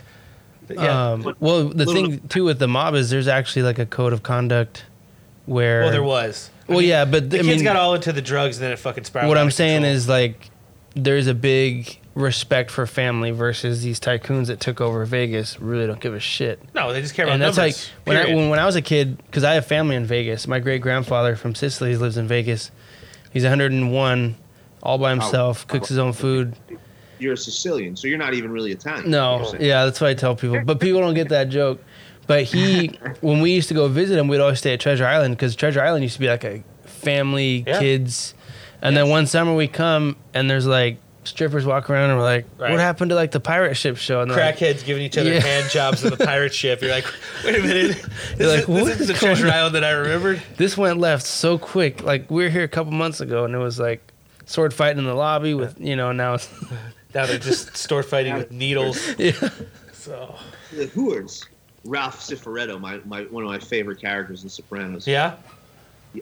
yeah. 0.69 1.11
Um, 1.11 1.35
well, 1.39 1.65
the 1.69 1.85
thing 1.85 2.19
too 2.27 2.43
with 2.43 2.59
the 2.59 2.67
mob 2.67 2.95
is 2.95 3.09
there's 3.09 3.27
actually 3.27 3.63
like 3.63 3.79
a 3.79 3.85
code 3.85 4.13
of 4.13 4.23
conduct 4.23 4.83
where. 5.49 5.81
well, 5.81 5.91
there 5.91 6.03
was. 6.03 6.49
I 6.67 6.71
Well, 6.71 6.79
mean, 6.81 6.89
yeah, 6.89 7.05
but 7.05 7.29
the 7.29 7.39
I 7.39 7.41
kids 7.41 7.55
mean, 7.57 7.63
got 7.63 7.75
all 7.75 7.95
into 7.95 8.11
the 8.13 8.21
drugs 8.21 8.57
and 8.57 8.65
then 8.65 8.71
it 8.71 8.79
fucking 8.79 9.03
spiraled. 9.03 9.27
what 9.29 9.37
out 9.37 9.41
I'm 9.41 9.47
of 9.47 9.53
saying 9.53 9.81
control. 9.81 9.95
is 9.95 10.07
like 10.07 10.49
there's 10.95 11.27
a 11.27 11.33
big 11.33 11.99
respect 12.15 12.69
for 12.71 12.85
family 12.85 13.31
versus 13.31 13.81
these 13.81 13.99
tycoons 13.99 14.47
that 14.47 14.59
took 14.59 14.81
over 14.81 15.05
Vegas. 15.05 15.59
Really 15.59 15.87
don't 15.87 15.99
give 15.99 16.13
a 16.13 16.19
shit. 16.19 16.61
no, 16.75 16.91
they 16.93 17.01
just 17.01 17.13
care 17.15 17.25
about 17.25 17.33
and 17.33 17.41
that's 17.41 17.57
like 17.57 17.75
when 18.05 18.17
I, 18.17 18.21
period. 18.23 18.37
when, 18.37 18.49
when 18.49 18.59
I 18.59 18.65
was 18.65 18.75
a 18.75 18.81
kid, 18.81 19.17
because 19.25 19.43
I 19.43 19.53
have 19.53 19.65
family 19.65 19.95
in 19.95 20.05
Vegas. 20.05 20.47
My 20.47 20.59
great 20.59 20.81
grandfather 20.81 21.35
from 21.35 21.55
Sicily 21.55 21.95
lives 21.95 22.17
in 22.17 22.27
Vegas. 22.27 22.71
He's 23.31 23.43
101, 23.43 24.35
all 24.83 24.97
by 24.97 25.11
himself, 25.11 25.65
oh, 25.67 25.71
cooks 25.71 25.87
oh, 25.87 25.93
his 25.93 25.97
own 25.99 26.13
food. 26.13 26.55
You're 27.19 27.33
a 27.33 27.37
Sicilian, 27.37 27.95
so 27.95 28.07
you're 28.07 28.17
not 28.17 28.33
even 28.33 28.49
really 28.51 28.71
Italian. 28.71 29.09
No, 29.09 29.53
yeah, 29.59 29.85
that's 29.85 29.99
what 29.99 30.09
I 30.09 30.13
tell 30.13 30.35
people. 30.35 30.61
But 30.63 30.79
people 30.79 31.01
don't 31.01 31.13
get 31.15 31.29
that 31.29 31.49
joke. 31.49 31.83
But 32.29 32.43
he, 32.43 32.87
when 33.21 33.41
we 33.41 33.51
used 33.53 33.69
to 33.69 33.73
go 33.73 33.87
visit 33.87 34.17
him, 34.19 34.27
we'd 34.27 34.39
always 34.39 34.59
stay 34.59 34.71
at 34.73 34.79
Treasure 34.79 35.07
Island 35.07 35.35
because 35.35 35.55
Treasure 35.55 35.81
Island 35.81 36.03
used 36.03 36.13
to 36.13 36.19
be 36.21 36.27
like 36.27 36.43
a 36.43 36.63
family, 36.85 37.63
Yeah. 37.65 37.79
kids. 37.79 38.35
And 38.83 38.95
then 38.95 39.09
one 39.09 39.25
summer 39.25 39.55
we 39.55 39.67
come 39.67 40.15
and 40.35 40.47
there's 40.47 40.67
like 40.67 40.97
strippers 41.23 41.65
walk 41.65 41.89
around 41.89 42.11
and 42.11 42.19
we're 42.19 42.23
like, 42.25 42.45
Right. 42.59 42.69
what 42.69 42.79
happened 42.79 43.09
to 43.09 43.15
like 43.15 43.31
the 43.31 43.39
pirate 43.39 43.73
ship 43.75 43.97
show? 43.97 44.21
And 44.21 44.29
they're 44.29 44.37
like, 44.37 44.57
crackheads 44.59 44.85
giving 44.85 45.01
each 45.03 45.17
other 45.17 45.33
Yeah. 45.33 45.39
hand 45.41 45.71
jobs 45.71 46.05
on 46.05 46.11
the 46.11 46.23
pirate 46.23 46.53
ship. 46.53 46.81
You're 46.83 46.91
like, 46.91 47.05
wait 47.43 47.55
a 47.55 47.61
minute, 47.63 47.97
this, 48.37 48.39
You're 48.39 48.47
like, 48.47 48.59
is, 48.61 48.67
what 48.67 48.85
this 48.85 48.95
is 48.95 49.01
is 49.01 49.07
the 49.07 49.13
going 49.13 49.35
treasure 49.35 49.47
on? 49.47 49.53
island 49.53 49.75
that 49.75 49.83
I 49.83 49.89
remembered. 49.91 50.41
this 50.57 50.77
went 50.77 50.99
left 50.99 51.25
so 51.25 51.57
quick. 51.57 52.03
Like 52.03 52.29
we 52.29 52.43
were 52.43 52.49
here 52.49 52.63
a 52.63 52.67
couple 52.69 52.91
months 52.93 53.21
ago 53.21 53.43
and 53.43 53.55
it 53.55 53.57
was 53.59 53.79
like 53.79 54.01
sword 54.45 54.71
fighting 54.71 54.99
in 54.99 55.05
the 55.05 55.15
lobby 55.15 55.55
with, 55.55 55.79
you 55.81 55.95
know, 55.95 56.11
now 56.11 56.35
it's, 56.35 56.47
Now 57.15 57.25
they're 57.25 57.39
just 57.39 57.75
store 57.75 58.03
fighting 58.03 58.35
with 58.35 58.51
needles. 58.51 59.15
yeah. 59.17 59.31
So 59.93 60.35
The 60.71 60.85
Hooers, 60.87 61.43
Ralph 61.89 62.19
Cifaretto, 62.21 62.79
my, 62.79 62.99
my 63.05 63.23
one 63.23 63.43
of 63.43 63.49
my 63.49 63.57
favorite 63.59 63.99
characters 63.99 64.43
in 64.43 64.49
Sopranos. 64.49 65.07
yeah, 65.07 65.35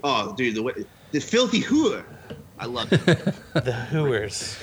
Oh, 0.03 0.33
dude, 0.35 0.55
the 0.55 0.63
way, 0.63 0.73
the 1.11 1.19
filthy 1.19 1.61
hooer. 1.61 2.03
I 2.59 2.65
love 2.65 2.91
it. 2.91 2.99
the 3.53 3.73
Hooers. 3.91 4.57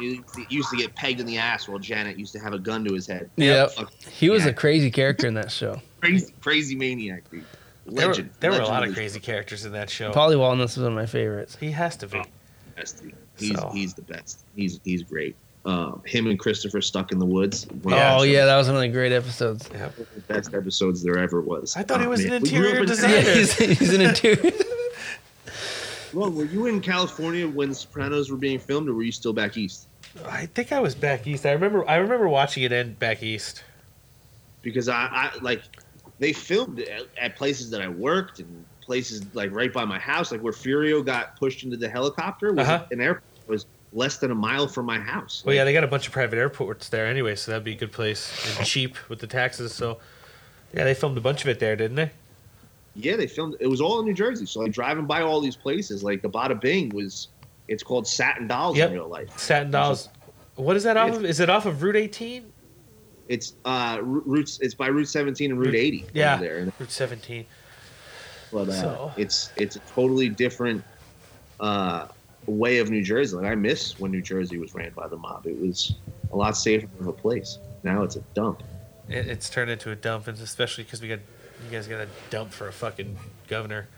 he 0.00 0.20
used 0.50 0.70
to 0.70 0.76
get 0.76 0.94
pegged 0.94 1.20
in 1.20 1.26
the 1.26 1.38
ass 1.38 1.68
while 1.68 1.78
Janet 1.78 2.18
used 2.18 2.32
to 2.32 2.38
have 2.40 2.52
a 2.52 2.58
gun 2.58 2.84
to 2.84 2.92
his 2.94 3.06
head. 3.06 3.30
Yep. 3.36 3.70
Fuck, 3.72 3.92
He 4.10 4.28
was 4.30 4.44
Yeah. 4.44 4.50
a 4.50 4.54
crazy 4.54 4.90
character 4.90 5.26
in 5.26 5.34
that 5.34 5.50
show. 5.50 5.80
Crazy, 6.00 6.34
crazy 6.40 6.74
maniac, 6.76 7.28
dude. 7.30 7.44
There 7.86 8.06
were, 8.08 8.12
Legend. 8.12 8.30
there 8.40 8.50
were 8.50 8.60
a 8.60 8.66
lot 8.66 8.86
of 8.86 8.94
crazy 8.94 9.18
characters 9.20 9.64
in 9.64 9.72
that 9.72 9.88
show. 9.90 10.10
Paulie 10.12 10.38
Walnuts 10.38 10.76
was 10.76 10.82
one 10.82 10.92
of 10.92 10.96
my 10.96 11.06
favorites. 11.06 11.56
He 11.58 11.70
has 11.70 11.96
to 11.96 12.06
be. 12.08 12.18
the 12.20 12.26
best, 12.76 13.02
dude. 13.02 13.14
He's 13.38 13.58
So- 13.58 13.70
he's 13.72 13.94
the 13.94 14.02
best. 14.02 14.44
He's 14.56 14.80
he's 14.84 15.02
great. 15.02 15.36
Um, 15.66 16.00
him 16.06 16.28
and 16.28 16.38
Christopher 16.38 16.80
stuck 16.80 17.10
in 17.10 17.18
the 17.18 17.26
woods. 17.26 17.66
one 17.82 17.94
Yeah. 17.94 18.16
oh 18.16 18.22
yeah, 18.22 18.44
that 18.46 18.56
was 18.56 18.68
one 18.68 18.76
of 18.76 18.82
the 18.82 18.88
great 18.88 19.10
episodes. 19.12 19.68
Yeah. 19.74 19.90
best 20.28 20.54
episodes 20.54 21.02
there 21.02 21.18
ever 21.18 21.40
was. 21.40 21.76
I 21.76 21.82
thought 21.82 22.00
he 22.00 22.06
Oh, 22.06 22.10
was 22.10 22.24
an 22.24 22.30
man. 22.30 22.42
We 22.42 22.50
grew 22.50 22.58
interior 22.60 22.80
in- 22.82 22.86
designer. 22.86 23.14
Yeah, 23.16 23.34
he's, 23.34 23.52
he's 23.58 23.92
an 23.92 24.00
interior. 24.00 24.52
Ron, 26.12 26.34
were 26.34 26.44
you 26.44 26.66
in 26.66 26.80
California 26.80 27.48
when 27.48 27.70
The 27.70 27.74
Sopranos 27.74 28.30
were 28.30 28.36
being 28.36 28.58
filmed, 28.58 28.88
or 28.88 28.94
were 28.94 29.02
you 29.02 29.12
still 29.12 29.32
back 29.32 29.56
east? 29.56 29.88
I 30.24 30.46
think 30.46 30.72
I 30.72 30.80
was 30.80 30.94
back 30.94 31.26
east. 31.26 31.44
I 31.44 31.52
remember. 31.52 31.86
I 31.88 31.96
remember 31.96 32.28
watching 32.28 32.62
it 32.62 32.72
end 32.72 32.98
back 32.98 33.22
east. 33.22 33.64
Because 34.62 34.88
I, 34.88 35.08
I 35.10 35.30
like 35.42 35.62
they 36.18 36.32
filmed 36.32 36.78
it 36.78 36.88
at, 36.88 37.02
at 37.20 37.36
places 37.36 37.70
that 37.70 37.82
I 37.82 37.88
worked 37.88 38.38
and 38.38 38.64
places 38.80 39.26
like 39.34 39.50
right 39.52 39.72
by 39.72 39.84
my 39.84 39.98
house, 39.98 40.32
like 40.32 40.40
where 40.42 40.52
Furio 40.52 41.04
got 41.04 41.36
pushed 41.38 41.64
into 41.64 41.76
the 41.76 41.88
helicopter. 41.88 42.52
Was 42.52 42.66
Uh-huh. 42.66 42.86
an 42.92 43.00
airport 43.00 43.24
was 43.48 43.66
less 43.96 44.18
than 44.18 44.30
a 44.30 44.34
mile 44.34 44.68
from 44.68 44.86
my 44.86 44.98
house. 45.00 45.42
Well, 45.44 45.54
yeah, 45.54 45.64
they 45.64 45.72
got 45.72 45.82
a 45.82 45.88
bunch 45.88 46.06
of 46.06 46.12
private 46.12 46.36
airports 46.38 46.88
there 46.90 47.06
anyway, 47.06 47.34
so 47.34 47.50
that'd 47.50 47.64
be 47.64 47.72
a 47.72 47.76
good 47.76 47.92
place 47.92 48.30
and 48.58 48.66
cheap 48.66 48.96
with 49.08 49.18
the 49.18 49.26
taxes. 49.26 49.74
So, 49.74 49.98
yeah, 50.74 50.84
they 50.84 50.94
filmed 50.94 51.16
a 51.18 51.20
bunch 51.20 51.42
of 51.42 51.48
it 51.48 51.58
there, 51.58 51.74
didn't 51.76 51.96
they? 51.96 52.10
Yeah, 52.94 53.16
they 53.16 53.26
filmed. 53.26 53.56
It 53.58 53.66
was 53.66 53.80
all 53.80 53.98
in 54.00 54.04
New 54.06 54.14
Jersey. 54.14 54.46
So 54.46 54.60
like 54.60 54.72
driving 54.72 55.06
by 55.06 55.22
all 55.22 55.40
these 55.40 55.56
places, 55.56 56.04
like 56.04 56.22
the 56.22 56.30
Bada 56.30 56.60
Bing 56.60 56.90
was. 56.90 57.28
It's 57.68 57.82
called 57.82 58.06
Satin 58.06 58.46
Dolls 58.46 58.76
Yep. 58.76 58.90
in 58.90 58.94
real 58.94 59.08
life. 59.08 59.36
Satin 59.38 59.72
Dolls. 59.72 60.08
What 60.54 60.76
is 60.76 60.84
that 60.84 60.96
off 60.96 61.16
of? 61.16 61.24
Is 61.24 61.40
it 61.40 61.50
off 61.50 61.66
of 61.66 61.82
Route 61.82 61.96
18? 61.96 62.52
It's 63.28 63.54
uh 63.64 63.98
routes. 64.02 64.60
It's 64.60 64.74
by 64.74 64.86
Route 64.86 65.08
17 65.08 65.50
and 65.50 65.58
Route 65.60 65.74
80. 65.74 66.06
Yeah, 66.14 66.36
there. 66.36 66.72
Route 66.78 66.90
17. 66.92 67.44
But 68.52 68.68
uh, 68.68 68.72
So- 68.72 69.12
it's 69.16 69.50
it's 69.56 69.74
a 69.76 69.80
totally 69.80 70.28
different 70.28 70.84
uh, 71.58 72.06
way 72.46 72.78
of 72.78 72.90
New 72.90 73.02
Jersey. 73.02 73.36
Like 73.36 73.46
I 73.46 73.54
miss 73.54 73.98
when 73.98 74.10
New 74.10 74.22
Jersey 74.22 74.58
was 74.58 74.74
ran 74.74 74.92
by 74.92 75.08
the 75.08 75.16
mob. 75.16 75.46
It 75.46 75.60
was 75.60 75.96
a 76.32 76.36
lot 76.36 76.56
safer 76.56 76.88
of 77.00 77.06
a 77.06 77.12
place. 77.12 77.58
Now 77.82 78.02
it's 78.02 78.16
a 78.16 78.20
dump. 78.34 78.62
It, 79.08 79.26
it's 79.26 79.50
turned 79.50 79.70
into 79.70 79.90
a 79.90 79.96
dump, 79.96 80.28
and 80.28 80.38
especially 80.38 80.84
because 80.84 81.00
we 81.00 81.08
got 81.08 81.20
you 81.64 81.70
guys 81.70 81.86
got 81.86 82.00
a 82.00 82.08
dump 82.30 82.52
for 82.52 82.68
a 82.68 82.72
fucking 82.72 83.16
governor. 83.48 83.88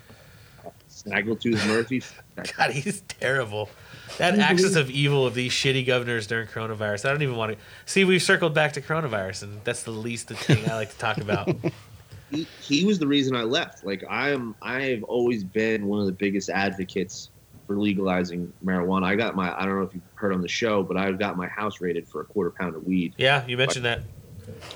Snaggletooth 0.91 1.67
Murphy. 1.67 2.03
God, 2.57 2.71
he's 2.71 3.03
terrible. 3.03 3.71
That 4.19 4.39
axis 4.39 4.75
of 4.75 4.91
evil 4.91 5.27
of 5.27 5.35
these 5.35 5.53
shitty 5.53 5.87
governors 5.87 6.27
during 6.27 6.49
coronavirus. 6.49 7.07
I 7.07 7.13
don't 7.13 7.23
even 7.23 7.37
want 7.37 7.53
to 7.53 7.59
see. 7.87 8.05
We've 8.05 8.23
circled 8.23 8.55
back 8.55 8.73
to 8.75 8.81
coronavirus, 8.81 9.45
and 9.45 9.61
that's 9.65 9.83
the 9.83 9.91
least 9.91 10.29
thing 10.29 10.69
I 10.69 10.75
like 10.75 10.91
to 10.91 10.99
talk 10.99 11.19
about. 11.19 11.55
he, 12.31 12.47
he 12.61 12.85
was 12.85 12.99
the 12.99 13.07
reason 13.07 13.37
I 13.37 13.43
left. 13.43 13.85
Like 13.85 14.05
I 14.09 14.31
am, 14.31 14.55
I 14.61 14.83
have 14.83 15.05
always 15.05 15.45
been 15.45 15.87
one 15.87 16.01
of 16.01 16.07
the 16.07 16.13
biggest 16.13 16.51
advocates 16.51 17.31
for 17.69 17.77
legalizing 17.77 18.51
marijuana. 18.65 19.05
I 19.05 19.15
got 19.15 19.37
my, 19.37 19.55
I 19.57 19.67
don't 19.67 19.77
know 19.77 19.83
if 19.83 19.95
you've 19.95 20.03
heard 20.15 20.33
on 20.33 20.41
the 20.41 20.49
show, 20.49 20.83
but 20.83 20.97
I 20.97 21.13
got 21.13 21.37
my 21.37 21.47
house 21.47 21.81
rated 21.81 22.09
for 22.09 22.23
a 22.23 22.25
quarter 22.25 22.51
pound 22.51 22.75
of 22.75 22.85
weed. 22.85 23.15
Yeah, 23.19 23.47
you 23.47 23.59
mentioned 23.59 23.85
that. 23.85 24.01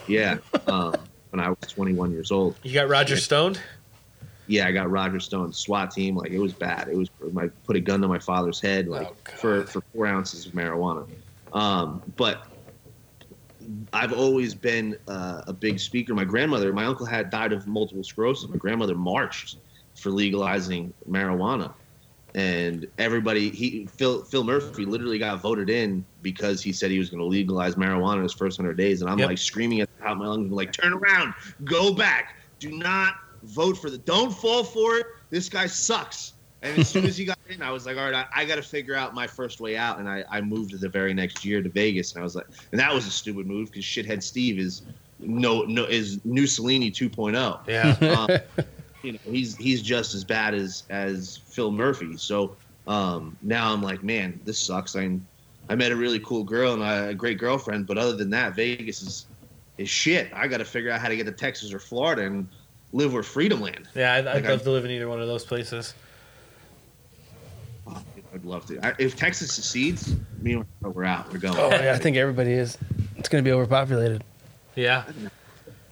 Yeah, 0.07 0.37
um, 0.67 0.95
when 1.31 1.41
I 1.41 1.49
was 1.49 1.59
21 1.69 2.13
years 2.13 2.31
old. 2.31 2.55
You 2.63 2.75
got 2.75 2.89
Roger 2.89 3.17
stoned. 3.17 3.59
Yeah, 4.47 4.67
I 4.67 4.73
got 4.73 4.91
Roger 4.91 5.19
Stone's 5.21 5.57
SWAT 5.57 5.93
team. 5.93 6.17
Like 6.17 6.33
it 6.33 6.39
was 6.39 6.53
bad. 6.53 6.89
It 6.89 6.97
was 6.97 7.09
I 7.39 7.49
put 7.65 7.77
a 7.77 7.81
gun 7.81 8.03
to 8.03 8.09
my 8.09 8.19
father's 8.19 8.61
head, 8.61 8.87
like 8.89 9.07
Oh, 9.07 9.37
for 9.37 9.67
for 9.67 9.81
four 9.95 10.07
ounces 10.07 10.45
of 10.45 10.53
marijuana. 10.53 11.09
Um, 11.55 12.03
but 12.17 12.47
I've 13.93 14.13
always 14.13 14.55
been 14.55 14.99
uh, 15.09 15.43
a 15.47 15.53
big 15.53 15.79
speaker. 15.81 16.13
My 16.15 16.25
grandmother, 16.25 16.73
my 16.73 16.85
uncle 16.85 17.07
had 17.07 17.31
died 17.31 17.53
of 17.53 17.67
multiple 17.67 18.05
sclerosis. 18.05 18.51
My 18.51 18.57
grandmother 18.57 18.97
marched 18.97 19.57
for 19.95 20.11
legalizing 20.11 20.93
marijuana, 21.09 21.73
and 22.35 22.87
everybody. 22.99 23.51
He 23.51 23.87
Phil 23.87 24.25
Phil 24.25 24.45
Murphy 24.45 24.85
literally 24.85 25.19
got 25.19 25.41
voted 25.41 25.69
in 25.71 26.05
because 26.23 26.63
he 26.63 26.73
said 26.73 26.91
he 26.91 26.99
was 26.99 27.11
going 27.11 27.21
to 27.21 27.27
legalize 27.27 27.75
marijuana 27.75 28.17
in 28.17 28.23
his 28.23 28.33
first 28.33 28.57
hundred 28.57 28.77
days, 28.77 29.03
and 29.03 29.11
I'm 29.11 29.19
Yep. 29.19 29.29
like 29.29 29.39
screaming 29.39 29.81
at 29.81 29.89
the 29.97 30.03
top 30.05 30.13
of 30.13 30.19
my 30.19 30.27
lungs, 30.27 30.51
like, 30.51 30.73
"Turn 30.73 30.93
around, 30.93 31.35
go 31.65 31.95
back, 31.95 32.35
do 32.59 32.71
not 32.71 33.15
vote 33.43 33.77
for 33.77 33.91
the, 33.91 33.99
don't 33.99 34.33
fall 34.33 34.65
for 34.65 34.97
it. 34.97 35.07
This 35.31 35.49
guy 35.49 35.67
sucks." 35.67 36.35
And 36.63 36.79
as 36.79 36.89
soon 36.89 37.07
as 37.07 37.17
he 37.17 37.25
got 37.27 37.39
in, 37.49 37.61
I 37.61 37.73
was 37.73 37.87
like, 37.87 37.97
all 37.97 38.09
right, 38.09 38.15
I, 38.15 38.43
I 38.43 38.45
got 38.45 38.55
to 38.55 38.63
figure 38.63 38.95
out 38.95 39.15
my 39.15 39.27
first 39.27 39.61
way 39.61 39.77
out. 39.77 39.99
And 39.99 40.09
I, 40.09 40.25
I 40.31 40.41
moved 40.41 40.79
the 40.81 40.89
very 40.89 41.13
next 41.13 41.45
year 41.45 41.61
to 41.61 41.69
Vegas. 41.69 42.15
And 42.15 42.21
I 42.21 42.23
was 42.23 42.37
like, 42.37 42.47
and 42.71 42.81
that 42.81 42.95
was 42.95 43.05
a 43.05 43.11
stupid 43.11 43.49
move 43.49 43.67
because 43.73 43.85
shithead 43.85 44.23
Steve 44.23 44.61
is 44.61 44.83
no, 45.19 45.63
no, 45.63 45.85
is 45.85 46.21
new 46.25 46.43
Mussolini 46.43 46.91
2.0. 46.91 47.67
Yeah. 47.69 47.97
Um, 48.17 48.65
you 49.03 49.13
know, 49.13 49.19
he's, 49.25 49.57
he's 49.57 49.83
just 49.83 50.15
as 50.15 50.25
bad 50.25 50.55
as, 50.55 50.85
as 50.91 51.39
Phil 51.47 51.71
Murphy. 51.71 52.17
So 52.17 52.57
um, 52.87 53.37
now 53.43 53.73
I'm 53.73 53.83
like, 53.83 54.03
man, 54.03 54.41
this 54.45 54.59
sucks. 54.59 54.97
I, 54.97 55.19
I 55.69 55.75
met 55.75 55.93
a 55.93 55.97
really 55.97 56.21
cool 56.21 56.45
girl 56.45 56.75
and 56.75 56.83
I, 56.83 56.95
a 57.07 57.15
great 57.15 57.39
girlfriend. 57.39 57.87
But 57.87 57.99
other 57.99 58.17
than 58.17 58.31
that, 58.31 58.55
Vegas 58.55 59.03
is, 59.03 59.27
is 59.79 59.89
shit. 59.89 60.31
I 60.35 60.49
got 60.49 60.59
to 60.59 60.65
figure 60.65 60.91
out 60.91 61.01
how 61.01 61.09
to 61.09 61.17
get 61.17 61.27
to 61.27 61.33
Texas 61.33 61.73
or 61.73 61.79
Florida 61.79 62.23
and 62.27 62.49
live 62.93 63.13
where 63.13 63.23
freedom 63.23 63.61
land. 63.61 63.89
Yeah, 63.95 64.15
I'd, 64.15 64.27
I'd 64.27 64.35
Like, 64.37 64.45
I- 64.47 64.51
love 64.51 64.63
to 64.63 64.71
live 64.71 64.85
in 64.85 64.91
either 64.91 65.09
one 65.09 65.21
of 65.21 65.29
those 65.29 65.45
places. 65.45 65.95
I'd 68.35 68.45
love 68.45 68.65
to. 68.67 68.85
I, 68.87 68.95
if 68.99 69.15
Texas 69.17 69.53
secedes, 69.53 70.15
me 70.41 70.55
and 70.55 70.65
we're 70.83 71.05
out. 71.05 71.31
We're 71.31 71.39
going. 71.39 71.57
Oh, 71.59 71.69
yeah, 71.69 71.93
I 71.95 71.99
think 71.99 72.17
everybody 72.17 72.53
is. 72.53 72.79
It's 73.17 73.29
going 73.29 73.45
to 73.45 73.49
be 73.49 73.53
overpopulated. 73.53 74.25
Yeah. 74.75 75.05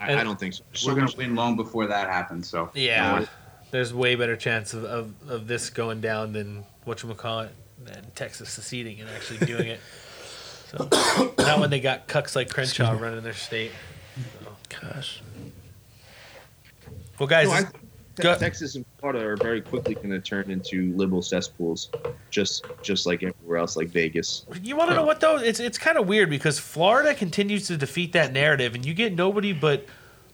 I, 0.01 0.21
I 0.21 0.25
don't 0.25 0.39
think 0.41 0.55
so. 0.55 0.65
So 0.73 0.89
We're 0.89 0.95
gonna 0.95 1.07
much- 1.07 1.17
win 1.17 1.35
long 1.35 1.57
before 1.57 1.87
that 1.87 2.09
happens. 2.09 2.49
So 2.49 2.71
Yeah. 2.75 3.27
There's 3.71 3.95
way 3.95 4.17
better 4.17 4.35
chance 4.37 4.75
of, 4.75 4.85
of, 4.85 5.13
of 5.29 5.47
this 5.47 5.71
going 5.71 6.01
down 6.01 6.33
than 6.33 6.65
whatchamacallit, 6.87 7.51
than 7.85 8.11
Texas 8.17 8.51
seceding 8.51 9.01
and 9.01 9.09
actually 9.11 9.47
doing 9.47 9.69
it. 9.69 9.81
So 10.71 10.89
not 11.39 11.61
when 11.61 11.71
they 11.71 11.79
got 11.81 12.09
cucks 12.09 12.35
like 12.35 12.51
Crenshaw 12.51 12.93
running 12.93 13.23
their 13.23 13.33
state. 13.33 13.71
Gosh. 14.81 15.23
Well, 17.19 17.29
guys, 17.29 17.49
No, 17.49 17.53
I 17.55 17.65
this- 18.21 18.31
think 18.31 18.41
go- 18.41 18.45
Texas 18.47 18.75
and 18.77 18.85
Florida 18.99 19.27
are 19.27 19.37
very 19.37 19.61
quickly 19.61 19.95
going 19.95 20.11
to 20.11 20.21
turn 20.21 20.51
into 20.51 20.95
liberal 20.97 21.23
cesspools, 21.23 21.91
just 22.31 22.65
just 22.83 23.07
like 23.07 23.23
everywhere 23.23 23.59
else, 23.59 23.77
like 23.77 23.89
Vegas. 23.89 24.47
You 24.63 24.77
want 24.77 24.91
to 24.91 24.97
know 24.97 25.05
what 25.05 25.21
though? 25.21 25.37
It's 25.37 25.61
it's 25.61 25.79
kind 25.79 25.99
of 25.99 26.07
weird 26.07 26.31
because 26.31 26.59
Florida 26.59 27.15
continues 27.15 27.67
to 27.69 27.77
defeat 27.77 28.13
that 28.13 28.33
narrative, 28.33 28.75
and 28.75 28.85
you 28.85 28.95
get 28.95 29.15
nobody 29.15 29.53
but 29.53 29.87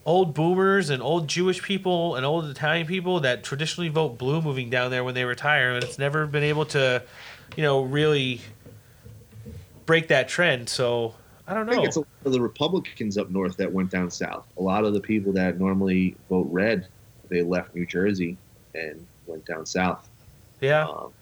old 0.06 0.34
boomers 0.34 0.88
and 0.88 1.02
old 1.02 1.26
Jewish 1.28 1.60
people 1.62 2.14
and 2.14 2.24
old 2.24 2.44
Italian 2.46 2.86
people 2.86 3.20
that 3.20 3.42
traditionally 3.42 3.88
vote 3.88 4.16
blue 4.16 4.40
moving 4.40 4.70
down 4.70 4.90
there 4.90 5.02
when 5.02 5.14
they 5.14 5.24
retire, 5.24 5.72
and 5.72 5.82
it's 5.82 5.98
never 5.98 6.26
been 6.26 6.44
able 6.44 6.64
to, 6.66 7.02
you 7.56 7.62
know, 7.62 7.82
really 7.82 8.40
break 9.84 10.08
that 10.08 10.28
trend. 10.28 10.68
So 10.68 11.14
I 11.48 11.54
don't 11.54 11.66
know. 11.66 11.72
I 11.72 11.74
think 11.74 11.84
know. 11.84 11.88
it's 11.88 11.96
a 11.96 12.00
lot 12.00 12.08
of 12.24 12.32
the 12.32 12.40
Republicans 12.40 13.18
up 13.18 13.30
north 13.30 13.56
that 13.56 13.72
went 13.72 13.90
down 13.90 14.10
south. 14.10 14.46
A 14.58 14.62
lot 14.62 14.84
of 14.84 14.94
the 14.94 15.00
people 15.00 15.32
that 15.32 15.58
normally 15.58 16.16
vote 16.28 16.48
red, 16.50 16.86
they 17.28 17.42
left 17.42 17.74
New 17.74 17.86
Jersey 17.86 18.36
and 18.74 19.04
went 19.26 19.44
down 19.46 19.66
south. 19.66 20.08
Yeah, 20.60 20.86
um, 20.86 21.12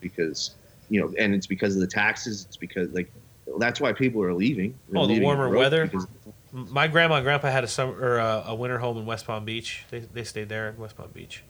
because 0.00 0.54
you 0.88 1.00
know, 1.00 1.12
and 1.18 1.34
it's 1.34 1.46
because 1.46 1.74
of 1.74 1.80
the 1.80 1.86
taxes. 1.86 2.44
It's 2.46 2.56
because 2.56 2.90
like 2.92 3.10
that's 3.58 3.80
why 3.80 3.92
people 3.92 4.22
are 4.22 4.32
leaving. 4.34 4.74
They're 4.88 5.00
Oh, 5.00 5.06
the 5.06 5.14
leaving 5.14 5.24
warmer 5.24 5.48
weather? 5.48 5.86
because- 5.86 6.06
my 6.54 6.86
grandma 6.86 7.14
and 7.14 7.24
grandpa 7.24 7.50
had 7.50 7.64
a 7.64 7.68
summer 7.68 7.94
or 7.98 8.18
a, 8.18 8.44
a 8.48 8.54
winter 8.54 8.78
home 8.78 8.98
in 8.98 9.06
West 9.06 9.26
Palm 9.26 9.44
Beach. 9.46 9.84
They 9.90 10.00
they 10.00 10.22
stayed 10.24 10.48
there 10.50 10.68
in 10.68 10.76
West 10.76 10.96
Palm 10.98 11.08
Beach. 11.14 11.42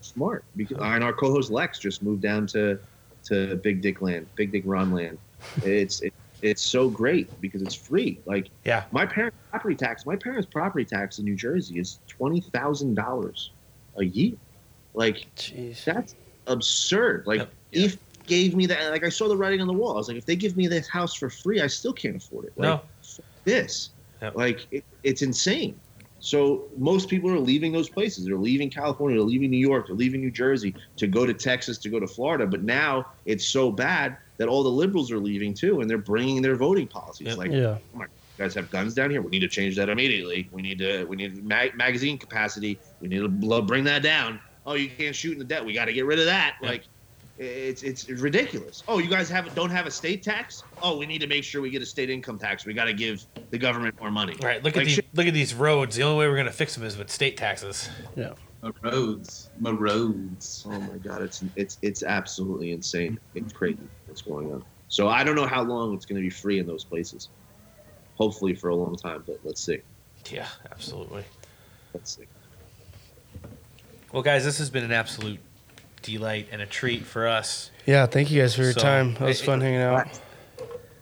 smart 0.00 0.44
because 0.56 0.78
and 0.80 1.04
our 1.04 1.12
co-host 1.12 1.50
Lex 1.50 1.78
just 1.78 2.02
moved 2.02 2.22
down 2.22 2.46
to 2.48 2.78
to 3.24 3.56
Big 3.56 3.82
Dick 3.82 4.00
Land, 4.00 4.26
Big 4.34 4.50
Dick 4.52 4.62
Ron 4.64 4.92
Land. 4.92 5.18
It's 5.62 6.00
it, 6.00 6.14
it's 6.42 6.62
so 6.62 6.88
great 6.88 7.28
because 7.40 7.62
it's 7.62 7.74
free. 7.74 8.20
Like 8.26 8.50
Yeah. 8.64 8.84
my 8.92 9.06
parents' 9.06 9.36
property 9.50 9.74
tax, 9.74 10.06
my 10.06 10.16
parents' 10.16 10.48
property 10.50 10.84
tax 10.84 11.18
in 11.18 11.24
New 11.24 11.36
Jersey 11.36 11.78
is 11.78 12.00
twenty 12.06 12.40
thousand 12.40 12.94
dollars 12.94 13.52
a 13.96 14.04
year. 14.04 14.36
Like 14.94 15.26
Jeez. 15.36 15.84
that's 15.84 16.14
absurd. 16.46 17.24
Like 17.26 17.40
Yep. 17.40 17.52
If 17.72 17.98
gave 18.26 18.54
me 18.54 18.66
that, 18.66 18.90
like 18.90 19.04
I 19.04 19.08
saw 19.08 19.26
the 19.28 19.36
writing 19.36 19.60
on 19.60 19.66
the 19.66 19.72
wall. 19.72 19.94
I 19.94 19.96
was 19.96 20.08
like, 20.08 20.16
if 20.18 20.26
they 20.26 20.36
give 20.36 20.56
me 20.56 20.66
this 20.68 20.86
house 20.88 21.14
for 21.14 21.30
free, 21.30 21.60
I 21.62 21.66
still 21.66 21.92
can't 21.94 22.16
afford 22.16 22.44
it. 22.46 22.52
Like, 22.56 22.68
No. 22.68 22.82
this, 23.44 23.90
Yep. 24.22 24.36
like 24.36 24.66
it, 24.70 24.84
it's 25.02 25.22
insane. 25.22 25.80
So 26.20 26.64
most 26.76 27.08
people 27.08 27.30
are 27.30 27.38
leaving 27.38 27.72
those 27.72 27.88
places. 27.88 28.26
They're 28.26 28.36
leaving 28.36 28.70
California, 28.70 29.16
they're 29.18 29.26
leaving 29.26 29.50
New 29.50 29.56
York, 29.58 29.86
they're 29.86 29.96
leaving 29.96 30.20
New 30.20 30.30
Jersey 30.30 30.74
to 30.96 31.06
go 31.06 31.24
to 31.24 31.32
Texas, 31.32 31.78
to 31.78 31.88
go 31.88 32.00
to 32.00 32.06
Florida. 32.06 32.46
But 32.46 32.64
now 32.64 33.06
it's 33.24 33.46
so 33.46 33.70
bad 33.70 34.16
that 34.38 34.48
all 34.48 34.62
the 34.62 34.68
liberals 34.70 35.10
are 35.12 35.18
leaving 35.18 35.52
too, 35.52 35.80
and 35.80 35.90
they're 35.90 35.98
bringing 35.98 36.40
their 36.42 36.56
voting 36.56 36.86
policies. 36.86 37.28
Yep. 37.28 37.36
Like, 37.38 37.50
Yeah. 37.52 37.76
you 37.96 38.06
guys 38.38 38.54
have 38.54 38.70
guns 38.70 38.94
down 38.94 39.10
here. 39.10 39.20
We 39.20 39.30
need 39.30 39.40
to 39.40 39.48
change 39.48 39.76
that 39.76 39.88
immediately. 39.88 40.48
We 40.52 40.62
need 40.62 40.78
to 40.78 41.04
we 41.04 41.16
need 41.16 41.44
mag- 41.44 41.76
magazine 41.76 42.16
capacity. 42.18 42.78
We 43.00 43.08
need 43.08 43.18
to 43.18 43.28
bl- 43.28 43.60
bring 43.60 43.84
that 43.84 44.02
down. 44.02 44.40
Oh, 44.66 44.74
you 44.74 44.88
can't 44.88 45.14
shoot 45.14 45.32
in 45.32 45.38
the 45.38 45.44
debt. 45.44 45.64
We 45.64 45.72
got 45.74 45.86
to 45.86 45.92
get 45.92 46.06
rid 46.06 46.18
of 46.18 46.26
that. 46.26 46.56
Yeah. 46.62 46.68
Like, 46.68 46.84
it's 47.40 47.82
it's 47.84 48.08
ridiculous. 48.08 48.82
Oh, 48.88 48.98
you 48.98 49.08
guys 49.08 49.28
have 49.30 49.54
don't 49.54 49.70
have 49.70 49.86
a 49.86 49.90
state 49.92 50.22
tax. 50.24 50.64
Oh, 50.82 50.98
we 50.98 51.06
need 51.06 51.20
to 51.20 51.26
make 51.28 51.44
sure 51.44 51.60
we 51.62 51.70
get 51.70 51.82
a 51.82 51.86
state 51.86 52.10
income 52.10 52.36
tax. 52.38 52.66
We 52.66 52.74
got 52.74 52.86
to 52.86 52.92
give 52.92 53.24
the 53.50 53.58
government 53.58 53.98
more 54.00 54.10
money. 54.10 54.36
Right. 54.42 54.62
look 54.62 54.74
Like, 54.74 54.82
at 54.82 54.86
these 54.86 54.94
shit. 54.96 55.06
look 55.14 55.26
at 55.28 55.34
these 55.34 55.54
roads. 55.54 55.94
The 55.96 56.02
only 56.02 56.18
way 56.18 56.28
we're 56.28 56.36
gonna 56.36 56.50
fix 56.52 56.74
them 56.74 56.84
is 56.84 56.96
with 56.96 57.10
state 57.10 57.36
taxes. 57.36 57.88
Yeah. 58.16 58.32
my 58.62 58.72
roads, 58.82 59.50
my 59.60 59.70
roads. 59.70 60.64
Oh 60.68 60.80
my 60.80 60.98
god, 60.98 61.22
it's 61.22 61.44
it's 61.54 61.78
it's 61.82 62.02
absolutely 62.02 62.72
insane. 62.72 63.20
It's 63.36 63.52
crazy 63.52 63.78
what's 64.26 64.28
going 64.44 64.52
on. 64.52 64.64
So 64.88 65.08
I 65.08 65.22
don't 65.24 65.36
know 65.36 65.46
how 65.46 65.62
long 65.62 65.94
it's 65.94 66.06
going 66.06 66.16
to 66.20 66.22
be 66.22 66.30
free 66.30 66.58
in 66.58 66.66
those 66.66 66.84
places. 66.84 67.28
Hopefully 68.16 68.54
for 68.54 68.70
a 68.70 68.74
long 68.74 68.96
time, 68.96 69.22
but 69.26 69.38
let's 69.44 69.60
see. 69.62 69.78
Yeah, 70.30 70.48
absolutely. 70.70 71.24
Let's 71.94 72.16
see. 72.16 72.24
Well, 74.12 74.22
guys, 74.22 74.44
this 74.44 74.58
has 74.58 74.70
been 74.70 74.84
an 74.84 74.92
absolute 74.92 75.38
delight 76.02 76.48
and 76.50 76.62
a 76.62 76.66
treat 76.66 77.04
for 77.04 77.26
us. 77.28 77.70
Yeah. 77.86 78.06
Thank 78.06 78.30
you 78.30 78.40
guys 78.40 78.54
for 78.56 78.62
your 78.62 78.72
So, 78.72 78.80
time. 78.80 79.10
It 79.12 79.20
was 79.20 79.40
it- 79.40 79.44
fun 79.44 79.60
hanging 79.60 79.80
out. 79.80 80.20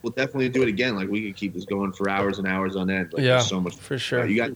We'll 0.03 0.11
definitely 0.13 0.47
do 0.49 0.61
it 0.61 0.69
again. 0.69 0.95
Like 0.95 1.09
we 1.09 1.25
could 1.25 1.35
keep 1.35 1.53
this 1.53 1.65
going 1.65 1.91
for 1.91 2.09
hours 2.09 2.37
and 2.37 2.47
hours 2.47 2.75
on 2.75 2.89
end. 2.89 3.11
Like, 3.13 3.23
Yeah, 3.23 3.39
so 3.39 3.59
much. 3.59 3.75
for 3.75 3.97
sure. 3.97 4.25
You 4.25 4.37
guys, 4.37 4.53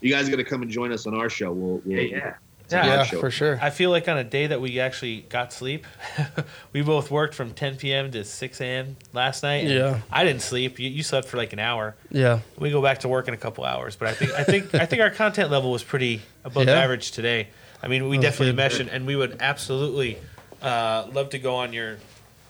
you 0.00 0.10
guys 0.10 0.28
got 0.28 0.36
to 0.36 0.44
come 0.44 0.62
and 0.62 0.70
join 0.70 0.92
us 0.92 1.06
on 1.06 1.14
our 1.14 1.28
show. 1.28 1.52
We'll, 1.52 1.82
we'll 1.84 1.96
Yeah, 1.96 2.16
yeah. 2.16 2.34
It's 2.68 2.74
a 2.74 2.76
Yeah. 2.76 2.86
Yeah, 2.96 3.04
for 3.20 3.30
sure. 3.30 3.58
I 3.62 3.70
feel 3.70 3.88
like 3.90 4.08
on 4.08 4.18
a 4.18 4.24
day 4.24 4.46
that 4.48 4.60
we 4.60 4.78
actually 4.78 5.22
got 5.30 5.54
sleep, 5.54 5.86
we 6.74 6.82
both 6.82 7.10
worked 7.10 7.34
from 7.34 7.54
10 7.54 7.76
p.m. 7.76 8.10
to 8.10 8.24
6 8.24 8.60
a.m. 8.60 8.96
last 9.14 9.42
night. 9.42 9.64
Yeah. 9.64 10.00
I 10.12 10.22
didn't 10.24 10.42
sleep. 10.42 10.78
You, 10.78 10.90
you 10.90 11.02
slept 11.02 11.28
for 11.28 11.38
like 11.38 11.54
an 11.54 11.60
hour. 11.60 11.96
Yeah. 12.10 12.40
We 12.58 12.70
go 12.70 12.82
back 12.82 12.98
to 13.00 13.08
work 13.08 13.26
in 13.26 13.32
a 13.32 13.38
couple 13.38 13.64
hours, 13.64 13.96
but 13.96 14.08
I 14.08 14.12
think 14.12 14.32
I 14.32 14.44
think 14.44 14.74
I 14.74 14.84
think 14.84 15.00
our 15.00 15.10
content 15.10 15.50
level 15.50 15.72
was 15.72 15.82
pretty 15.82 16.20
above 16.44 16.66
Yeah. 16.66 16.74
average 16.74 17.12
today. 17.12 17.48
I 17.82 17.88
mean, 17.88 18.06
we 18.08 18.16
That's 18.18 18.32
definitely 18.36 18.52
good. 18.52 18.56
meshed, 18.56 18.80
and- 18.80 18.90
and 18.90 19.06
we 19.06 19.16
would 19.16 19.38
absolutely 19.40 20.18
uh, 20.60 21.06
love 21.12 21.30
to 21.30 21.38
go 21.38 21.54
on 21.54 21.72
your 21.72 21.96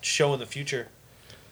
show 0.01 0.33
in 0.35 0.41
the 0.41 0.47
future. 0.47 0.89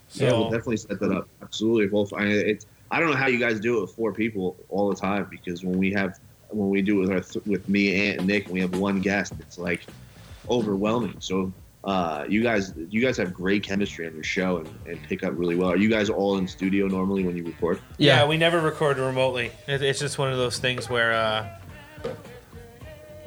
So 0.09 0.25
yeah, 0.25 0.31
we'll 0.33 0.45
definitely 0.51 0.79
set 0.79 0.99
that 0.99 1.13
up. 1.13 1.29
Absolutely. 1.43 1.89
Well, 1.89 2.09
I, 2.17 2.25
it's, 2.27 2.67
I 2.91 2.99
don't 3.01 3.11
know 3.11 3.17
how 3.17 3.27
you 3.27 3.39
guys 3.39 3.61
do 3.61 3.79
it 3.79 3.81
with 3.83 3.91
four 3.95 4.13
people 4.13 4.57
all 4.71 4.89
the 4.89 4.97
time 4.97 5.29
because 5.31 5.63
when 5.63 5.77
we 5.79 5.93
have 5.93 6.19
when 6.51 6.69
we 6.69 6.83
do 6.83 6.99
it 6.99 7.01
with 7.01 7.11
our 7.11 7.21
th- 7.21 7.45
with 7.47 7.69
me 7.69 8.11
and 8.11 8.27
Nick 8.27 8.45
and 8.45 8.55
we 8.55 8.61
have 8.61 8.77
one 8.79 9.01
guest, 9.01 9.35
it's 9.41 9.59
like 9.59 9.87
overwhelming. 10.49 11.17
So 11.21 11.53
uh, 11.85 12.25
you 12.29 12.43
guys 12.43 12.73
you 12.91 13.01
guys 13.01 13.17
have 13.17 13.33
great 13.33 13.63
chemistry 13.63 14.07
on 14.07 14.15
your 14.15 14.25
show 14.25 14.59
and, 14.59 14.69
and 14.87 15.03
pick 15.05 15.23
up 15.25 15.33
really 15.37 15.57
well. 15.57 15.71
Are 15.71 15.77
you 15.77 15.89
guys 15.89 16.11
all 16.11 16.39
in 16.39 16.49
studio 16.49 16.87
normally 16.87 17.25
when 17.25 17.37
you 17.37 17.45
record? 17.45 17.81
yeah. 17.99 18.21
Yeah. 18.21 18.27
we 18.27 18.37
never 18.37 18.61
record 18.61 18.99
remotely. 18.99 19.53
It's 19.67 20.01
just 20.01 20.19
one 20.19 20.33
of 20.33 20.39
those 20.39 20.59
things 20.59 20.89
where. 20.89 21.13
Uh, 21.13 21.49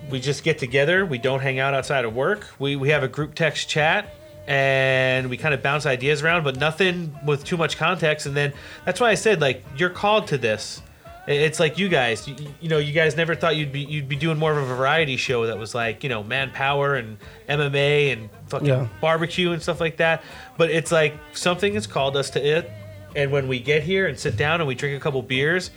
we 0.09 0.19
just 0.19 0.43
get 0.43 0.57
together. 0.57 1.05
We 1.05 1.17
don't 1.17 1.39
hang 1.39 1.59
out 1.59 1.73
outside 1.73 2.05
of 2.05 2.15
work. 2.15 2.47
We, 2.57 2.75
we 2.75 2.89
have 2.89 3.03
a 3.03 3.07
group 3.07 3.35
text 3.35 3.69
chat 3.69 4.15
and 4.47 5.29
we 5.29 5.37
kind 5.37 5.53
of 5.53 5.61
bounce 5.61 5.85
ideas 5.85 6.23
around, 6.23 6.43
but 6.43 6.57
nothing 6.57 7.15
with 7.23 7.43
too 7.43 7.57
much 7.57 7.77
context. 7.77 8.25
And 8.25 8.35
then 8.35 8.53
that's 8.85 8.99
why 8.99 9.11
I 9.11 9.15
said 9.15 9.41
like 9.41 9.63
you're 9.77 9.89
called 9.89 10.27
to 10.27 10.37
this. 10.37 10.81
It's 11.29 11.59
like 11.59 11.77
you 11.77 11.89
guys, 11.89 12.27
you, 12.27 12.35
you 12.59 12.69
know, 12.69 12.79
you 12.79 12.91
guys 12.91 13.15
never 13.15 13.35
thought 13.35 13.55
you'd 13.55 13.71
be 13.71 13.81
you'd 13.81 14.09
be 14.09 14.15
doing 14.15 14.37
more 14.39 14.51
of 14.51 14.57
a 14.57 14.75
variety 14.75 15.15
show 15.15 15.45
that 15.45 15.57
was 15.59 15.75
like 15.75 16.03
you 16.03 16.09
know 16.09 16.23
manpower 16.23 16.95
and 16.95 17.17
MMA 17.47 18.13
and 18.13 18.29
fucking 18.47 18.67
Yeah. 18.67 18.87
barbecue 18.99 19.51
and 19.51 19.61
stuff 19.61 19.79
like 19.79 19.97
that. 19.97 20.23
But 20.57 20.71
it's 20.71 20.91
like 20.91 21.13
something 21.33 21.75
has 21.75 21.85
called 21.85 22.17
us 22.17 22.31
to 22.31 22.43
it, 22.43 22.71
and 23.15 23.31
when 23.31 23.47
we 23.47 23.59
get 23.59 23.83
here 23.83 24.07
and 24.07 24.17
sit 24.17 24.37
down 24.37 24.59
and 24.59 24.67
we 24.67 24.73
drink 24.73 24.97
a 24.97 24.99
couple 24.99 25.21
beers, 25.21 25.69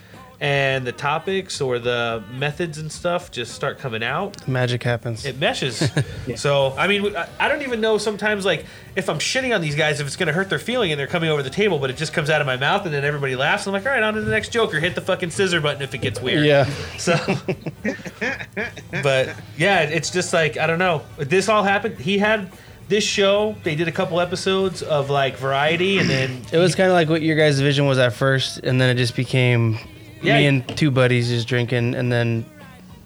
and 0.43 0.85
the 0.85 0.91
topics 0.93 1.61
or 1.61 1.79
the 1.79 2.21
methods 2.33 2.77
and 2.77 2.91
stuff 2.91 3.31
just 3.31 3.55
start 3.55 3.79
coming 3.79 4.03
out, 4.03 4.49
Magic 4.49 4.83
happens. 4.83 5.25
it 5.25 5.39
meshes. 5.39 5.89
So 6.37 6.75
I 6.77 6.89
mean, 6.89 7.17
I- 7.17 7.29
I 7.39 7.49
don't 7.49 7.63
even 7.63 7.81
know 7.81 7.97
sometimes 7.99 8.45
like 8.45 8.65
if 8.97 9.09
I'm 9.09 9.19
shitting 9.19 9.55
on 9.55 9.61
these 9.61 9.77
guys 9.77 10.01
if 10.01 10.07
it's 10.07 10.17
gonna 10.17 10.33
hurt 10.33 10.51
their 10.51 10.59
feeling 10.59 10.91
and 10.91 10.99
they're 10.99 11.07
coming 11.07 11.31
over 11.31 11.43
the 11.45 11.51
table, 11.51 11.79
but 11.79 11.91
it 11.91 11.97
just 11.97 12.13
comes 12.13 12.29
out 12.29 12.41
of 12.41 12.47
my 12.47 12.57
mouth 12.57 12.85
and 12.85 12.93
then 12.93 13.05
everybody 13.05 13.37
laughs. 13.37 13.67
I'm 13.67 13.73
like, 13.73 13.87
all 13.87 13.93
right, 13.93 14.03
on 14.03 14.15
to 14.15 14.21
the 14.21 14.31
next 14.31 14.49
joke 14.51 14.75
or 14.75 14.81
hit 14.81 14.95
the 14.97 15.01
fucking 15.01 15.31
scissor 15.31 15.61
button 15.61 15.81
if 15.83 15.95
it 15.95 15.99
gets 15.99 16.21
weird. 16.21 16.45
yeah. 16.45 16.69
So, 16.99 17.17
but 19.03 19.35
yeah, 19.57 19.81
it's 19.83 20.11
just 20.11 20.33
like 20.33 20.57
I 20.57 20.67
don't 20.67 20.79
know. 20.79 21.03
This 21.19 21.49
all 21.49 21.63
happened. 21.63 21.99
He 21.99 22.19
had 22.19 22.51
this 22.89 23.05
show. 23.05 23.55
They 23.63 23.75
did 23.75 23.89
a 23.89 23.93
couple 23.93 24.21
episodes 24.21 24.83
of 24.83 25.09
like 25.11 25.37
variety, 25.37 25.99
and 25.99 26.09
then 26.11 26.43
It 26.53 26.59
was 26.59 26.75
kind 26.75 26.89
of 26.89 26.95
like 26.95 27.09
what 27.09 27.23
your 27.23 27.37
guys' 27.37 27.61
vision 27.61 27.87
was 27.87 27.99
at 27.99 28.13
first, 28.13 28.59
and 28.59 28.81
then 28.81 28.91
it 28.95 28.99
just 28.99 29.17
became 29.17 29.79
Yeah. 30.23 30.39
me 30.39 30.47
and 30.47 30.77
two 30.77 30.91
buddies 30.91 31.29
just 31.29 31.49
drinking, 31.49 31.95
and 31.95 32.11
then 32.13 32.45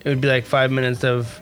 it 0.05 0.09
would 0.09 0.21
be 0.21 0.29
like 0.29 0.45
five 0.47 0.71
minutes 0.71 1.03
of 1.05 1.41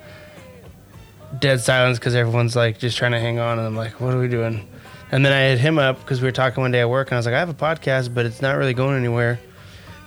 dead 1.40 1.60
silence 1.60 1.98
because 1.98 2.14
everyone's 2.14 2.54
like 2.56 2.78
just 2.78 2.96
trying 2.96 3.12
to 3.12 3.20
hang 3.20 3.38
on, 3.38 3.58
and 3.58 3.66
I'm 3.66 3.76
like, 3.76 4.00
what 4.00 4.14
are 4.14 4.18
we 4.20 4.28
doing? 4.28 4.68
And 5.12 5.24
then 5.24 5.32
I 5.32 5.50
hit 5.50 5.58
him 5.58 5.78
up 5.78 6.00
because 6.00 6.20
we 6.20 6.26
were 6.28 6.32
talking 6.32 6.60
one 6.62 6.70
day 6.72 6.80
at 6.80 6.88
work, 6.90 7.08
and 7.08 7.14
I 7.14 7.18
was 7.18 7.26
like, 7.26 7.34
I 7.34 7.38
have 7.38 7.48
a 7.48 7.54
podcast, 7.54 8.14
but 8.14 8.26
it's 8.26 8.40
not 8.42 8.56
really 8.56 8.74
going 8.74 8.96
anywhere. 8.96 9.38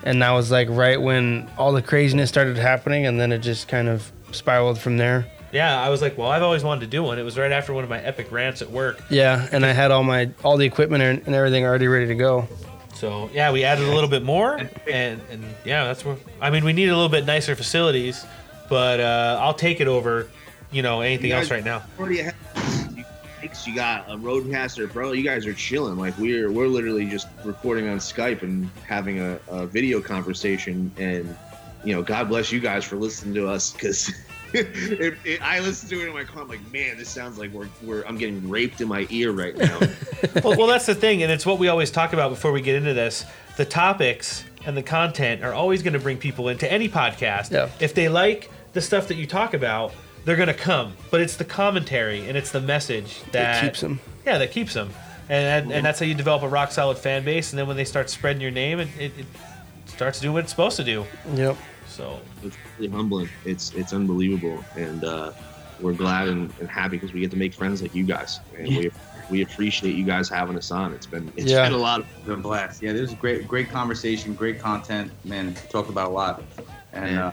And 0.03 0.21
that 0.21 0.31
was 0.31 0.51
like 0.51 0.67
right 0.69 1.01
when 1.01 1.49
all 1.57 1.73
the 1.73 1.81
craziness 1.81 2.29
started 2.29 2.57
happening, 2.57 3.05
and 3.05 3.19
then 3.19 3.31
it 3.31 3.39
just 3.39 3.67
kind 3.67 3.87
of 3.87 4.11
spiraled 4.31 4.79
from 4.79 4.97
there. 4.97 5.25
yeah, 5.51 5.79
I 5.81 5.89
was 5.89 6.01
like, 6.01 6.17
well, 6.17 6.27
I've 6.29 6.43
always 6.43 6.63
wanted 6.63 6.81
to 6.81 6.87
do 6.87 7.03
one. 7.03 7.17
It 7.19 7.23
was 7.23 7.37
right 7.37 7.51
after 7.51 7.73
one 7.73 7.83
of 7.83 7.89
my 7.89 7.99
epic 8.01 8.31
rants 8.31 8.61
at 8.61 8.69
work. 8.69 9.01
Yeah, 9.09 9.47
and 9.51 9.65
I 9.65 9.71
had 9.71 9.91
all 9.91 10.03
my 10.03 10.29
all 10.43 10.57
the 10.57 10.65
equipment 10.65 11.03
and 11.03 11.21
and 11.25 11.35
everything 11.35 11.65
already 11.65 11.87
ready 11.87 12.07
to 12.07 12.15
go. 12.15 12.47
So 12.97 13.29
yeah, 13.31 13.51
we 13.51 13.63
added 13.63 13.87
a 13.87 13.93
little 13.93 14.09
bit 14.09 14.23
more, 14.23 14.57
and 14.91 15.21
and 15.29 15.43
yeah, 15.63 15.83
that's 15.85 16.03
where 16.03 16.17
I 16.41 16.49
mean 16.49 16.65
we 16.65 16.73
need 16.73 16.89
a 16.89 16.95
little 16.95 17.09
bit 17.09 17.25
nicer 17.25 17.55
facilities, 17.55 18.25
but 18.69 18.99
uh, 18.99 19.37
I'll 19.39 19.53
take 19.53 19.79
it 19.81 19.87
over, 19.87 20.27
you 20.71 20.81
know, 20.81 21.01
anything 21.01 21.29
You 21.29 21.35
else 21.35 21.51
right 21.51 21.63
now. 21.63 21.83
already 21.99 22.23
you, 22.95 23.03
you 23.65 23.75
got 23.75 24.09
a 24.09 24.15
RodeCaster 24.17 24.91
bro. 24.91 25.11
you 25.11 25.23
guys 25.23 25.45
are 25.45 25.53
chilling 25.53 25.95
like 25.97 26.17
we're 26.17 26.51
we're 26.51 26.67
literally 26.67 27.05
just 27.05 27.27
recording 27.45 27.87
on 27.87 27.97
skype 27.99 28.41
and 28.41 28.67
having 28.87 29.19
a, 29.19 29.39
a 29.47 29.67
video 29.67 30.01
conversation 30.01 30.91
and 30.97 31.37
you 31.83 31.93
know 31.93 32.01
god 32.01 32.27
bless 32.29 32.51
you 32.51 32.59
guys 32.59 32.83
for 32.83 32.95
listening 32.95 33.35
to 33.35 33.47
us 33.47 33.73
because 33.73 34.11
i 35.41 35.59
listen 35.59 35.89
to 35.89 36.01
it 36.01 36.07
in 36.07 36.13
my 36.13 36.23
car 36.23 36.43
i'm 36.43 36.47
like 36.47 36.71
man 36.71 36.97
this 36.97 37.09
sounds 37.09 37.37
like 37.37 37.51
we're, 37.51 37.67
we're 37.83 38.03
i'm 38.03 38.17
getting 38.17 38.47
raped 38.49 38.81
in 38.81 38.87
my 38.87 39.05
ear 39.09 39.31
right 39.31 39.57
now 39.57 39.79
well, 40.43 40.57
well, 40.57 40.67
that's 40.67 40.85
the 40.85 40.95
thing, 40.95 41.23
and 41.23 41.31
it's 41.31 41.45
what 41.45 41.59
we 41.59 41.67
always 41.67 41.91
talk 41.91 42.13
about 42.13 42.29
before 42.29 42.51
we 42.51 42.61
get 42.61 42.75
into 42.75 42.93
this. 42.93 43.25
The 43.57 43.65
topics 43.65 44.43
and 44.65 44.75
the 44.75 44.83
content 44.83 45.43
are 45.43 45.53
always 45.53 45.81
going 45.81 45.93
to 45.93 45.99
bring 45.99 46.17
people 46.17 46.49
into 46.49 46.71
any 46.71 46.89
podcast. 46.89 47.51
Yeah. 47.51 47.69
If 47.79 47.93
they 47.93 48.09
like 48.09 48.49
the 48.73 48.81
stuff 48.81 49.07
that 49.07 49.15
you 49.15 49.27
talk 49.27 49.53
about, 49.53 49.93
they're 50.25 50.35
going 50.35 50.47
to 50.47 50.53
come. 50.53 50.93
But 51.11 51.21
it's 51.21 51.37
the 51.37 51.45
commentary 51.45 52.27
and 52.27 52.37
it's 52.37 52.51
the 52.51 52.61
message 52.61 53.21
that 53.31 53.61
keeps 53.61 53.81
them. 53.81 53.99
Yeah, 54.25 54.37
that 54.39 54.51
keeps 54.51 54.73
them, 54.73 54.89
and 55.29 55.65
and, 55.65 55.71
and 55.71 55.85
that's 55.85 55.99
how 55.99 56.05
you 56.05 56.13
develop 56.13 56.43
a 56.43 56.49
rock 56.49 56.71
solid 56.71 56.97
fan 56.97 57.23
base. 57.23 57.51
And 57.51 57.59
then 57.59 57.67
when 57.67 57.77
they 57.77 57.85
start 57.85 58.09
spreading 58.09 58.41
your 58.41 58.51
name, 58.51 58.79
it, 58.79 58.89
it, 58.99 59.11
it 59.17 59.25
starts 59.85 60.19
doing 60.19 60.33
what 60.33 60.43
it's 60.43 60.51
supposed 60.51 60.77
to 60.77 60.83
do. 60.83 61.05
Yep. 61.33 61.57
So 61.97 62.19
it's 62.43 62.55
really 62.77 62.91
humbling 62.91 63.27
it's 63.43 63.73
it's 63.73 63.91
unbelievable 63.93 64.63
and 64.75 65.03
uh 65.03 65.31
we're 65.81 65.93
glad 65.93 66.27
and, 66.27 66.51
and 66.59 66.69
happy 66.69 66.97
because 66.97 67.11
we 67.13 67.19
get 67.21 67.31
to 67.31 67.37
make 67.37 67.53
friends 67.53 67.81
like 67.81 67.93
you 67.95 68.03
guys 68.03 68.39
and 68.57 68.67
we 68.67 68.91
we 69.31 69.41
appreciate 69.41 69.95
you 69.95 70.03
guys 70.05 70.29
having 70.29 70.55
us 70.57 70.69
on 70.71 70.93
it's 70.93 71.05
been 71.07 71.31
it's 71.35 71.51
Yeah. 71.51 71.63
been 71.63 71.73
a 71.73 71.77
lot 71.77 71.99
of 72.01 72.05
It's 72.17 72.25
been 72.25 72.35
a 72.39 72.41
blast. 72.49 72.81
Yeah, 72.83 72.93
this 72.93 73.09
is 73.09 73.15
great, 73.15 73.47
great 73.47 73.69
conversation, 73.69 74.33
great 74.35 74.59
content. 74.59 75.11
Man, 75.25 75.55
talked 75.69 75.89
about 75.89 76.07
a 76.09 76.13
lot, 76.13 76.43
and 76.93 77.17
uh, 77.19 77.31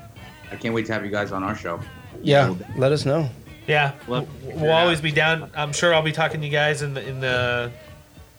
I 0.51 0.57
can't 0.57 0.75
wait 0.75 0.87
to 0.87 0.93
have 0.95 1.05
you 1.05 1.11
guys 1.11 1.31
on 1.31 1.43
our 1.45 1.55
show. 1.55 1.79
Yeah. 2.23 2.55
Let 2.77 2.91
us 2.93 3.05
know. 3.05 3.29
yeah, 3.69 3.93
Well, 4.09 4.27
we'll, 4.43 4.57
we'll 4.61 4.73
always 4.73 5.01
be 5.01 5.13
down. 5.13 5.51
I'm 5.55 5.73
sure 5.73 5.95
I'll 5.95 6.03
be 6.03 6.13
talking 6.13 6.41
to 6.41 6.47
you 6.47 6.53
guys 6.53 6.83
in 6.83 6.95
the 6.95 7.07
in 7.09 7.21
the 7.21 7.71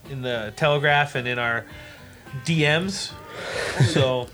in 0.09 0.21
the 0.21 0.51
telegraph 0.57 1.15
and 1.15 1.27
in 1.27 1.39
our 1.39 1.65
DMs. 2.45 3.11
So 3.93 4.27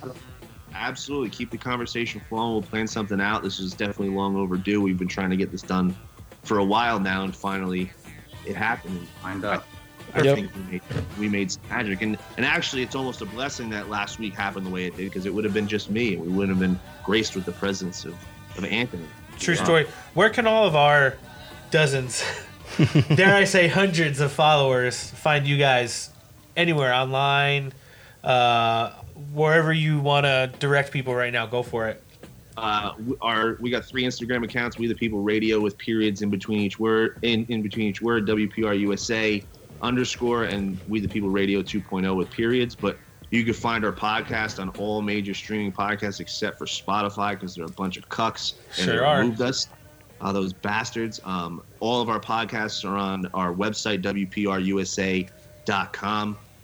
absolutely 0.74 1.30
keep 1.30 1.50
the 1.51 1.58
conversation 1.58 2.22
flowing. 2.30 2.53
We'll 2.53 2.61
plan 2.61 2.88
something 2.88 3.19
out. 3.22 3.43
This 3.43 3.59
is 3.59 3.74
definitely 3.74 4.09
long 4.09 4.35
overdue. 4.35 4.82
We've 4.82 4.98
been 4.98 5.08
trying 5.08 5.30
to 5.30 5.38
get 5.38 5.51
this 5.51 5.61
done 5.61 5.95
for 6.43 6.58
a 6.59 6.66
while 6.66 7.00
now, 7.00 7.24
and 7.24 7.35
finally, 7.35 7.91
it 8.45 8.56
happened. 8.56 9.08
Lined 9.24 9.45
up. 9.45 9.67
I 10.14 10.24
Yep. 10.24 10.35
think 10.35 10.51
we 10.56 10.61
made, 10.72 10.82
we 11.19 11.30
made 11.30 11.51
some 11.51 11.61
magic, 11.69 12.01
and 12.01 12.17
and 12.35 12.45
actually, 12.45 12.82
it's 12.83 12.95
almost 12.95 13.22
a 13.22 13.25
blessing 13.25 13.69
that 13.69 13.90
last 13.90 14.19
week 14.19 14.33
happened 14.33 14.66
the 14.66 14.69
way 14.69 14.85
it 14.85 14.98
did 14.98 15.06
because 15.06 15.25
it 15.25 15.33
would 15.33 15.45
have 15.45 15.53
been 15.53 15.67
just 15.67 15.90
me. 15.90 16.17
We 16.17 16.27
wouldn't 16.27 16.50
have 16.50 16.59
been 16.59 16.80
graced 17.03 17.35
with 17.35 17.45
the 17.45 17.53
presence 17.53 18.03
of, 18.03 18.14
of 18.58 18.66
Anthony. 18.66 19.06
True 19.40 19.56
story. 19.56 19.88
Where 20.14 20.30
can 20.30 20.48
all 20.48 20.66
of 20.67 20.75
our 20.75 21.16
dozens, 21.69 22.24
dare 23.16 23.35
I 23.35 23.45
say 23.45 23.67
hundreds 23.69 24.19
of 24.19 24.32
followers 24.33 25.11
find 25.11 25.48
you 25.48 25.58
guys 25.58 26.09
anywhere 26.58 26.93
online, 26.93 27.72
uh, 28.24 28.91
wherever 29.33 29.74
you 29.74 30.00
want 30.00 30.25
to 30.25 30.51
direct 30.59 30.91
people 30.91 31.16
right 31.16 31.33
now? 31.33 31.45
Go 31.45 31.64
for 31.64 31.88
it. 31.88 32.03
Uh, 32.58 32.93
our 33.22 33.58
we 33.61 33.69
got 33.69 33.85
three 33.85 34.03
Instagram 34.03 34.43
accounts. 34.43 34.77
We 34.77 34.88
the 34.88 34.95
People 34.95 35.22
Radio 35.22 35.59
with 35.59 35.77
periods 35.77 36.22
in 36.22 36.30
between 36.30 36.59
each 36.59 36.80
word. 36.80 37.17
In 37.22 37.45
in 37.50 37.61
between 37.61 37.88
each 37.88 38.01
word, 38.01 38.27
WPR 38.27 38.77
USA 38.82 39.43
underscore 39.82 40.43
and 40.43 40.77
We 40.88 41.00
the 41.00 41.08
People 41.08 41.30
Radio 41.30 41.61
2.0 41.61 42.16
with 42.16 42.30
periods. 42.30 42.75
But 42.75 42.98
you 43.32 43.45
can 43.45 43.53
find 43.53 43.85
our 43.85 43.93
podcast 43.93 44.61
on 44.61 44.69
all 44.77 45.01
major 45.01 45.33
streaming 45.33 45.72
podcasts 45.72 46.19
except 46.19 46.58
for 46.58 46.66
Spotify 46.66 47.32
because 47.32 47.56
they're 47.56 47.66
a 47.66 47.69
bunch 47.69 47.95
of 47.98 48.09
cucks 48.09 48.56
and 48.77 48.85
Sure 48.85 49.00
they 49.00 49.06
are. 49.06 49.19
removed 49.19 49.41
us. 49.41 49.69
Uh, 50.19 50.32
those 50.33 50.51
bastards. 50.53 51.19
Um, 51.24 51.64
all 51.80 52.01
of 52.01 52.09
our 52.09 52.19
podcasts 52.19 52.83
are 52.85 52.95
on 52.98 53.25
our 53.33 53.53
website 53.53 54.01
WPRUSA.com, 54.03 55.27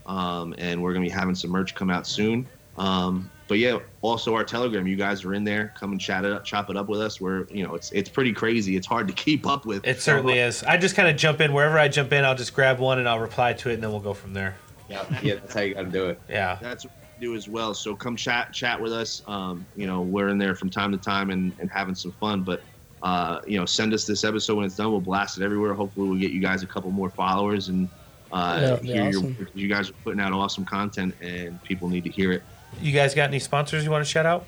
um, 0.08 0.56
and 0.58 0.82
we're 0.82 0.94
gonna 0.94 1.06
be 1.06 1.12
having 1.12 1.36
some 1.36 1.52
merch 1.52 1.76
come 1.76 1.90
out 1.90 2.08
soon. 2.08 2.48
Um, 2.78 3.30
but 3.48 3.60
yeah, 3.60 3.80
also 4.02 4.36
our 4.36 4.44
Telegram. 4.44 4.86
You 4.88 4.96
guys 4.96 5.24
are 5.24 5.34
in 5.34 5.44
there. 5.44 5.74
Come 5.80 5.92
and 5.94 6.02
chat 6.02 6.26
it 6.26 6.32
up, 6.32 6.44
chop 6.44 6.70
it 6.70 6.78
up 6.78 6.90
with 6.90 7.02
us. 7.02 7.22
We're 7.22 7.46
you 7.46 7.66
know 7.66 7.76
it's 7.76 7.92
it's 7.92 8.10
pretty 8.10 8.34
crazy. 8.34 8.76
It's 8.76 8.88
hard 8.88 9.08
to 9.08 9.14
keep 9.14 9.48
up 9.48 9.66
with. 9.66 9.86
It 9.86 10.02
certainly 10.02 10.40
is. 10.40 10.64
I 10.64 10.78
just 10.78 10.96
kind 10.96 11.08
of 11.08 11.16
jump 11.16 11.42
in 11.42 11.54
wherever 11.54 11.78
I 11.80 11.88
jump 11.88 12.12
in. 12.12 12.26
I'll 12.26 12.36
just 12.36 12.54
grab 12.54 12.80
one 12.80 13.00
and 13.00 13.08
I'll 13.08 13.20
reply 13.20 13.54
to 13.54 13.70
it, 13.70 13.76
and 13.76 13.84
then 13.84 13.92
we'll 13.92 14.00
go 14.00 14.14
from 14.14 14.34
there. 14.34 14.56
Yeah, 14.90 15.06
yeah, 15.22 15.36
that's 15.36 15.54
how 15.54 15.62
you 15.62 15.74
got 15.74 15.84
to 15.84 15.90
do 15.90 16.06
it. 16.08 16.20
Yeah. 16.30 16.58
That's 16.62 16.86
what 16.86 16.94
we 17.20 17.26
do 17.26 17.36
as 17.36 17.48
well. 17.50 17.74
So 17.74 17.96
come 17.96 18.16
chat 18.16 18.54
chat 18.54 18.80
with 18.80 18.94
us. 18.94 19.22
Um, 19.28 19.66
you 19.76 19.88
know 19.88 20.02
we're 20.02 20.30
in 20.30 20.38
there 20.38 20.56
from 20.56 20.70
time 20.70 20.92
to 20.92 20.98
time 20.98 21.30
and, 21.30 21.54
and 21.60 21.70
having 21.70 21.96
some 21.96 22.12
fun. 22.14 22.44
But 22.44 22.62
uh, 23.02 23.42
you 23.48 23.60
know 23.60 23.66
send 23.66 23.94
us 23.94 24.06
this 24.06 24.24
episode 24.24 24.56
when 24.56 24.66
it's 24.66 24.76
done. 24.76 24.92
We'll 24.92 25.02
blast 25.02 25.38
it 25.38 25.44
everywhere. 25.44 25.74
Hopefully 25.74 26.10
we'll 26.10 26.20
get 26.20 26.32
you 26.32 26.42
guys 26.42 26.64
a 26.64 26.68
couple 26.68 26.92
more 26.92 27.10
followers 27.10 27.70
and 27.70 27.90
uh, 28.32 28.78
Yeah, 28.82 28.86
hear 28.86 28.96
yeah, 28.96 29.10
your 29.10 29.20
awesome. 29.20 29.48
you 29.54 29.68
guys 29.68 29.90
are 29.90 29.94
putting 30.04 30.20
out 30.20 30.34
awesome 30.34 30.66
content 30.66 31.16
and 31.22 31.62
people 31.64 31.88
need 31.90 32.04
to 32.04 32.10
hear 32.10 32.32
it. 32.32 32.44
You 32.82 32.92
guys 32.92 33.14
got 33.16 33.30
any 33.30 33.40
sponsors 33.40 33.84
you 33.84 33.92
want 33.92 34.04
to 34.06 34.10
shout 34.10 34.26
out? 34.26 34.46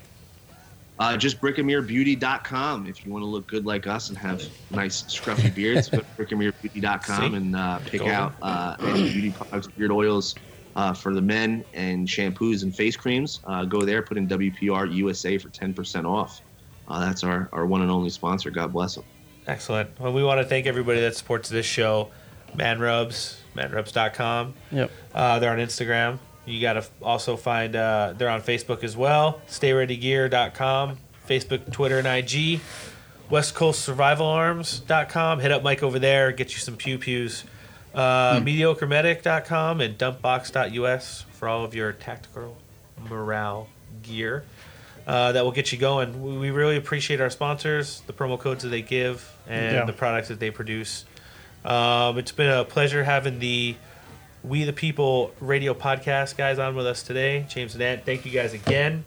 Uh, 0.98 1.16
just 1.16 1.40
brickamerebeauty.com 1.40 2.86
if 2.86 3.04
you 3.04 3.12
want 3.12 3.22
to 3.22 3.26
look 3.26 3.46
good 3.46 3.64
like 3.64 3.86
us 3.86 4.08
and 4.10 4.18
have 4.18 4.42
nice 4.70 5.02
scruffy 5.04 5.52
beards. 5.54 5.88
go 5.88 5.98
to 5.98 6.04
brickamerebeauty.com 6.18 7.30
See? 7.30 7.36
and 7.36 7.56
uh, 7.56 7.78
pick 7.86 8.00
Golden. 8.00 8.14
out 8.14 8.34
uh, 8.42 8.76
any 8.80 9.10
beauty 9.10 9.30
products, 9.30 9.66
beard 9.68 9.90
oils 9.90 10.34
uh, 10.76 10.92
for 10.92 11.14
the 11.14 11.22
men, 11.22 11.64
and 11.74 12.06
shampoos 12.06 12.62
and 12.62 12.74
face 12.76 12.96
creams. 12.96 13.40
Uh, 13.44 13.64
go 13.64 13.80
there, 13.82 14.02
put 14.02 14.18
in 14.18 14.28
WPR 14.28 14.92
USA 14.94 15.38
for 15.38 15.48
10% 15.48 16.04
off. 16.04 16.42
Uh, 16.86 17.00
that's 17.00 17.24
our, 17.24 17.48
our 17.52 17.64
one 17.66 17.82
and 17.82 17.90
only 17.90 18.10
sponsor. 18.10 18.50
God 18.50 18.72
bless 18.72 18.96
them. 18.96 19.04
Excellent. 19.46 19.98
Well, 19.98 20.12
we 20.12 20.22
want 20.22 20.38
to 20.40 20.44
thank 20.44 20.66
everybody 20.66 21.00
that 21.00 21.16
supports 21.16 21.48
this 21.48 21.64
show. 21.66 22.10
Man 22.54 22.78
Rubs, 22.78 23.39
manrubs.com. 23.56 24.54
Yep. 24.72 24.90
Uh, 25.14 25.38
they're 25.38 25.52
on 25.52 25.58
Instagram. 25.58 26.18
You 26.46 26.60
got 26.60 26.72
to 26.74 26.84
also 27.02 27.36
find, 27.36 27.76
uh, 27.76 28.14
they're 28.16 28.28
on 28.30 28.42
Facebook 28.42 28.82
as 28.82 28.96
well. 28.96 29.40
StayReadyGear.com, 29.48 30.98
Facebook, 31.28 31.70
Twitter, 31.72 31.98
and 31.98 32.06
IG. 32.06 32.60
West 33.28 33.54
Coast 33.54 33.82
Survival 33.82 34.26
Arms.com. 34.26 35.38
Hit 35.38 35.52
up 35.52 35.62
Mike 35.62 35.82
over 35.84 35.98
there, 36.00 36.32
get 36.32 36.52
you 36.52 36.58
some 36.58 36.76
pew 36.76 36.98
pews. 36.98 37.44
Uh, 37.94 38.40
MediocreMedic.com 38.40 39.80
and 39.80 39.96
dumpbox.us 39.96 41.26
for 41.32 41.48
all 41.48 41.64
of 41.64 41.74
your 41.74 41.92
tactical 41.92 42.56
morale 43.08 43.68
gear. 44.02 44.44
Uh, 45.06 45.32
that 45.32 45.44
will 45.44 45.52
get 45.52 45.72
you 45.72 45.78
going. 45.78 46.22
We- 46.22 46.38
We 46.38 46.50
really 46.50 46.76
appreciate 46.76 47.20
our 47.20 47.30
sponsors, 47.30 48.02
the 48.06 48.12
promo 48.12 48.38
codes 48.38 48.62
that 48.64 48.68
they 48.70 48.82
give, 48.82 49.28
and 49.48 49.76
Yeah. 49.76 49.84
the 49.84 49.92
products 49.92 50.28
that 50.28 50.38
they 50.40 50.50
produce. 50.50 51.04
Um, 51.64 52.18
it's 52.18 52.32
been 52.32 52.50
a 52.50 52.64
pleasure 52.64 53.04
having 53.04 53.38
the 53.38 53.76
We 54.42 54.64
the 54.64 54.72
People 54.72 55.32
radio 55.40 55.74
podcast 55.74 56.36
guys 56.36 56.58
on 56.58 56.74
with 56.74 56.86
us 56.86 57.02
today. 57.02 57.46
James 57.48 57.74
and 57.74 57.82
Ant, 57.82 58.04
thank 58.04 58.24
you 58.24 58.32
guys 58.32 58.54
again. 58.54 59.04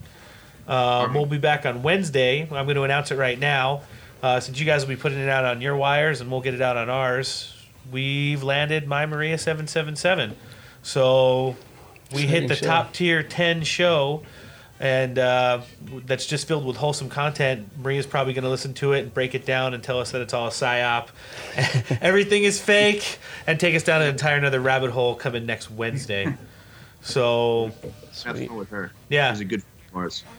Um, 0.67 1.14
we'll 1.14 1.25
be 1.25 1.40
back 1.40 1.65
on 1.65 1.83
Wednesday. 1.83 2.43
I'm 2.43 2.65
going 2.65 2.75
to 2.75 2.83
announce 2.83 3.11
it 3.11 3.17
right 3.17 3.38
now. 3.38 3.82
Uh, 4.22 4.40
since 4.40 4.57
you 4.59 4.65
guys 4.65 4.83
will 4.83 4.95
be 4.95 5.01
putting 5.01 5.19
it 5.19 5.27
out 5.27 5.43
on 5.43 5.59
your 5.59 5.75
wires 5.75 6.22
and 6.22 6.32
we'll 6.32 6.41
get 6.41 6.53
it 6.53 6.61
out 6.61 6.77
on 6.77 6.90
ours, 6.90 7.53
we've 7.91 8.41
landed 8.41 8.88
My 8.88 9.06
Maria 9.06 9.38
777. 9.38 10.35
So 10.82 11.57
we 12.14 12.22
hit 12.22 12.48
the 12.48 12.56
show. 12.56 12.65
top 12.65 12.93
tier 12.93 13.23
10 13.23 13.64
show, 13.64 14.23
and 14.80 15.18
uh, 15.18 15.61
that's 16.06 16.26
just 16.26 16.48
filled 16.48 16.66
with 16.66 16.77
wholesome 16.77 17.10
content. 17.10 17.68
Maria's 17.77 18.06
probably 18.06 18.34
going 18.34 18.43
to 18.43 18.50
listen 18.50 18.74
to 18.76 18.93
it 18.93 19.02
and 19.02 19.14
break 19.14 19.35
it 19.35 19.45
down 19.45 19.74
and 19.74 19.84
tell 19.84 20.00
us 20.00 20.11
that 20.11 20.22
it's 20.22 20.34
all 20.34 20.48
a 20.48 20.52
psyop. 20.52 21.10
Everything 22.02 22.43
is 22.43 22.60
fake, 22.60 23.19
and 23.48 23.60
take 23.60 23.76
us 23.76 23.84
down 23.84 24.02
an 24.02 24.10
entire 24.10 24.38
another 24.38 24.60
rabbit 24.60 24.92
hole 24.92 25.16
coming 25.16 25.45
next 25.45 25.72
Wednesday. 25.72 26.35
So 27.02 27.72
Have 27.84 28.38
Sweet. 28.38 28.48
fun 28.48 28.58
with 28.58 28.69
her. 28.69 28.92
Yeah. 29.10 29.32
She's 29.32 29.42
a 29.42 29.45
good 29.45 29.64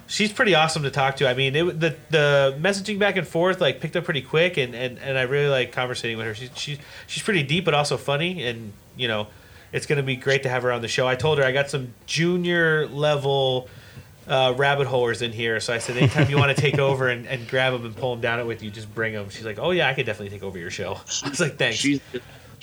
she's 0.06 0.32
pretty 0.32 0.54
awesome 0.54 0.82
to 0.82 0.90
talk 0.90 1.16
to. 1.16 1.28
I 1.28 1.34
mean, 1.34 1.54
it, 1.54 1.80
the 1.80 1.96
the 2.10 2.58
messaging 2.60 2.98
back 2.98 3.16
and 3.16 3.26
forth 3.26 3.60
like 3.60 3.80
picked 3.80 3.96
up 3.96 4.04
pretty 4.04 4.22
quick, 4.22 4.56
and, 4.56 4.74
and, 4.74 4.98
and 4.98 5.18
I 5.18 5.22
really 5.22 5.48
like 5.48 5.72
conversating 5.72 6.16
with 6.16 6.26
her. 6.26 6.34
She's 6.34 6.50
she's 6.54 6.78
she's 7.06 7.22
pretty 7.22 7.42
deep, 7.42 7.64
but 7.64 7.74
also 7.74 7.96
funny, 7.96 8.44
and 8.46 8.72
you 8.96 9.08
know, 9.08 9.28
it's 9.72 9.86
gonna 9.86 10.02
be 10.02 10.16
great 10.16 10.42
to 10.42 10.48
have 10.48 10.62
her 10.62 10.72
on 10.72 10.82
the 10.82 10.88
show. 10.88 11.06
I 11.06 11.14
told 11.14 11.38
her 11.38 11.44
I 11.44 11.52
got 11.52 11.70
some 11.70 11.94
junior 12.06 12.86
level. 12.88 13.68
Uh, 14.26 14.54
rabbit 14.56 14.86
holers 14.86 15.20
in 15.20 15.32
here, 15.32 15.60
so 15.60 15.74
I 15.74 15.78
said, 15.78 15.96
anytime 15.96 16.30
you 16.30 16.38
want 16.38 16.54
to 16.56 16.60
take 16.60 16.78
over 16.78 17.08
and, 17.08 17.26
and 17.26 17.46
grab 17.46 17.74
them 17.74 17.84
and 17.84 17.94
pull 17.94 18.12
them 18.12 18.22
down 18.22 18.40
it 18.40 18.46
with 18.46 18.62
you, 18.62 18.70
just 18.70 18.92
bring 18.94 19.12
them. 19.12 19.28
She's 19.28 19.44
like, 19.44 19.58
oh 19.58 19.70
yeah, 19.70 19.88
I 19.88 19.94
could 19.94 20.06
definitely 20.06 20.30
take 20.30 20.42
over 20.42 20.58
your 20.58 20.70
show. 20.70 20.92
I 21.24 21.28
was 21.28 21.40
like, 21.40 21.58
thanks. 21.58 21.76
She's 21.76 22.00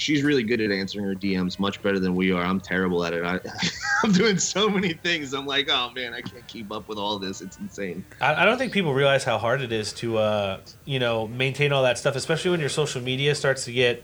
she's 0.02 0.24
really 0.24 0.44
good 0.44 0.60
at 0.62 0.72
answering 0.72 1.06
her 1.06 1.16
DMs, 1.16 1.60
much 1.60 1.82
better 1.82 2.00
than 2.00 2.16
we 2.16 2.32
are. 2.32 2.44
I'm 2.44 2.60
terrible 2.60 3.04
at 3.06 3.14
it. 3.14 3.24
I, 3.24 3.40
I'm 4.04 4.12
doing 4.12 4.38
so 4.38 4.70
many 4.70 4.94
things. 4.94 5.34
I'm 5.34 5.46
like, 5.46 5.70
oh 5.70 5.92
man, 5.92 6.14
I 6.14 6.22
can't 6.22 6.46
keep 6.48 6.72
up 6.72 6.88
with 6.88 6.98
all 6.98 7.20
this. 7.20 7.42
It's 7.42 7.58
insane. 7.58 8.04
I, 8.20 8.36
I 8.36 8.46
don't 8.46 8.58
think 8.58 8.74
people 8.74 8.94
realize 8.94 9.24
how 9.24 9.38
hard 9.38 9.62
it 9.62 9.72
is 9.72 9.94
to, 9.94 10.18
uh, 10.18 10.60
you 10.86 11.00
know, 11.00 11.28
maintain 11.28 11.72
all 11.72 11.84
that 11.84 11.98
stuff, 11.98 12.16
especially 12.16 12.52
when 12.52 12.60
your 12.60 12.70
social 12.70 13.02
media 13.02 13.36
starts 13.36 13.66
to 13.66 13.72
get, 13.72 14.04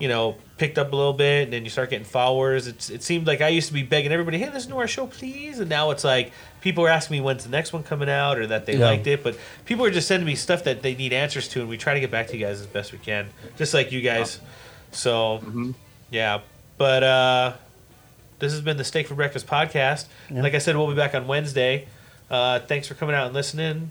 you 0.00 0.08
know, 0.08 0.36
picked 0.56 0.78
up 0.78 0.92
a 0.92 0.96
little 0.96 1.12
bit, 1.12 1.44
and 1.44 1.52
then 1.52 1.64
you 1.64 1.70
start 1.70 1.90
getting 1.90 2.04
followers. 2.04 2.66
It's, 2.66 2.90
it 2.90 3.02
seemed 3.02 3.26
like 3.26 3.40
I 3.40 3.48
used 3.48 3.68
to 3.68 3.74
be 3.74 3.82
begging 3.82 4.12
everybody, 4.12 4.38
"Hey, 4.38 4.50
listen 4.50 4.70
to 4.72 4.78
our 4.78 4.86
show, 4.88 5.06
please," 5.06 5.60
and 5.60 5.68
now 5.68 5.90
it's 5.90 6.04
like 6.04 6.32
people 6.60 6.84
are 6.84 6.88
asking 6.88 7.16
me 7.16 7.20
when's 7.20 7.44
the 7.44 7.50
next 7.50 7.72
one 7.72 7.82
coming 7.82 8.08
out 8.10 8.38
or 8.38 8.46
that 8.48 8.66
they 8.66 8.76
Yeah. 8.76 8.86
liked 8.86 9.06
it, 9.06 9.22
but 9.22 9.36
people 9.64 9.84
are 9.84 9.90
just 9.90 10.08
sending 10.08 10.26
me 10.26 10.34
stuff 10.34 10.64
that 10.64 10.82
they 10.82 10.94
need 10.94 11.12
answers 11.12 11.48
to, 11.48 11.60
and 11.60 11.68
we 11.68 11.76
try 11.78 11.94
to 11.94 12.00
get 12.00 12.10
back 12.10 12.26
to 12.28 12.36
you 12.36 12.44
guys 12.44 12.60
as 12.60 12.66
best 12.66 12.92
we 12.92 12.98
can, 12.98 13.28
just 13.56 13.72
like 13.74 13.92
you 13.92 14.00
guys. 14.00 14.40
So, 14.90 15.42
yeah, 16.10 16.40
but 16.76 17.02
uh, 17.02 17.52
this 18.38 18.52
has 18.52 18.60
been 18.60 18.76
the 18.76 18.84
Steak 18.84 19.06
for 19.06 19.14
Breakfast 19.14 19.46
podcast. 19.46 20.06
Yeah. 20.30 20.42
Like 20.42 20.54
I 20.54 20.58
said, 20.58 20.76
we'll 20.76 20.88
be 20.88 20.94
back 20.94 21.14
on 21.14 21.26
Wednesday. 21.26 21.86
Uh, 22.30 22.58
thanks 22.60 22.88
for 22.88 22.94
coming 22.94 23.14
out 23.14 23.26
and 23.26 23.34
listening. 23.34 23.90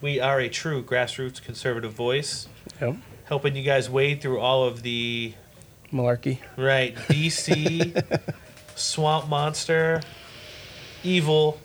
We 0.00 0.18
are 0.18 0.40
a 0.40 0.48
true 0.48 0.82
grassroots 0.82 1.40
conservative 1.42 1.92
voice, 1.92 2.48
Yep. 2.80 2.96
Helping 3.32 3.56
you 3.56 3.62
guys 3.62 3.88
wade 3.88 4.20
through 4.20 4.38
all 4.38 4.62
of 4.64 4.82
the 4.82 5.32
Malarkey. 5.90 6.36
right 6.58 6.94
DC, 6.94 8.22
swamp 8.76 9.26
monster, 9.26 10.02
evil, 11.02 11.58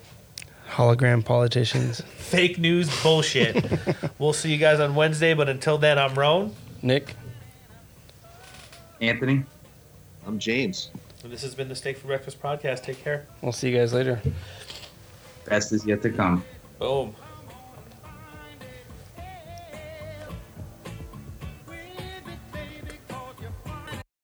Hologram 0.70 1.22
politicians. 1.22 2.00
fake 2.16 2.56
news 2.58 2.88
bullshit. 3.02 3.62
we'll 4.18 4.32
see 4.32 4.50
you 4.50 4.56
guys 4.56 4.80
on 4.80 4.94
Wednesday, 4.94 5.34
but 5.34 5.50
until 5.50 5.76
then, 5.76 5.98
I'm 5.98 6.14
Roan, 6.14 6.54
Nick. 6.80 7.14
Anthony. 9.02 9.44
I'm 10.26 10.38
James. 10.38 10.88
and 11.22 11.30
this 11.30 11.42
has 11.42 11.54
been 11.54 11.68
the 11.68 11.76
Steak 11.76 11.98
for 11.98 12.06
Breakfast 12.06 12.40
podcast. 12.40 12.82
Take 12.82 13.04
care. 13.04 13.26
We'll 13.42 13.52
see 13.52 13.68
you 13.68 13.76
guys 13.76 13.92
later. 13.92 14.22
Best 15.44 15.72
is 15.72 15.84
yet 15.84 16.00
to 16.00 16.08
come. 16.08 16.42
Boom. 16.78 17.14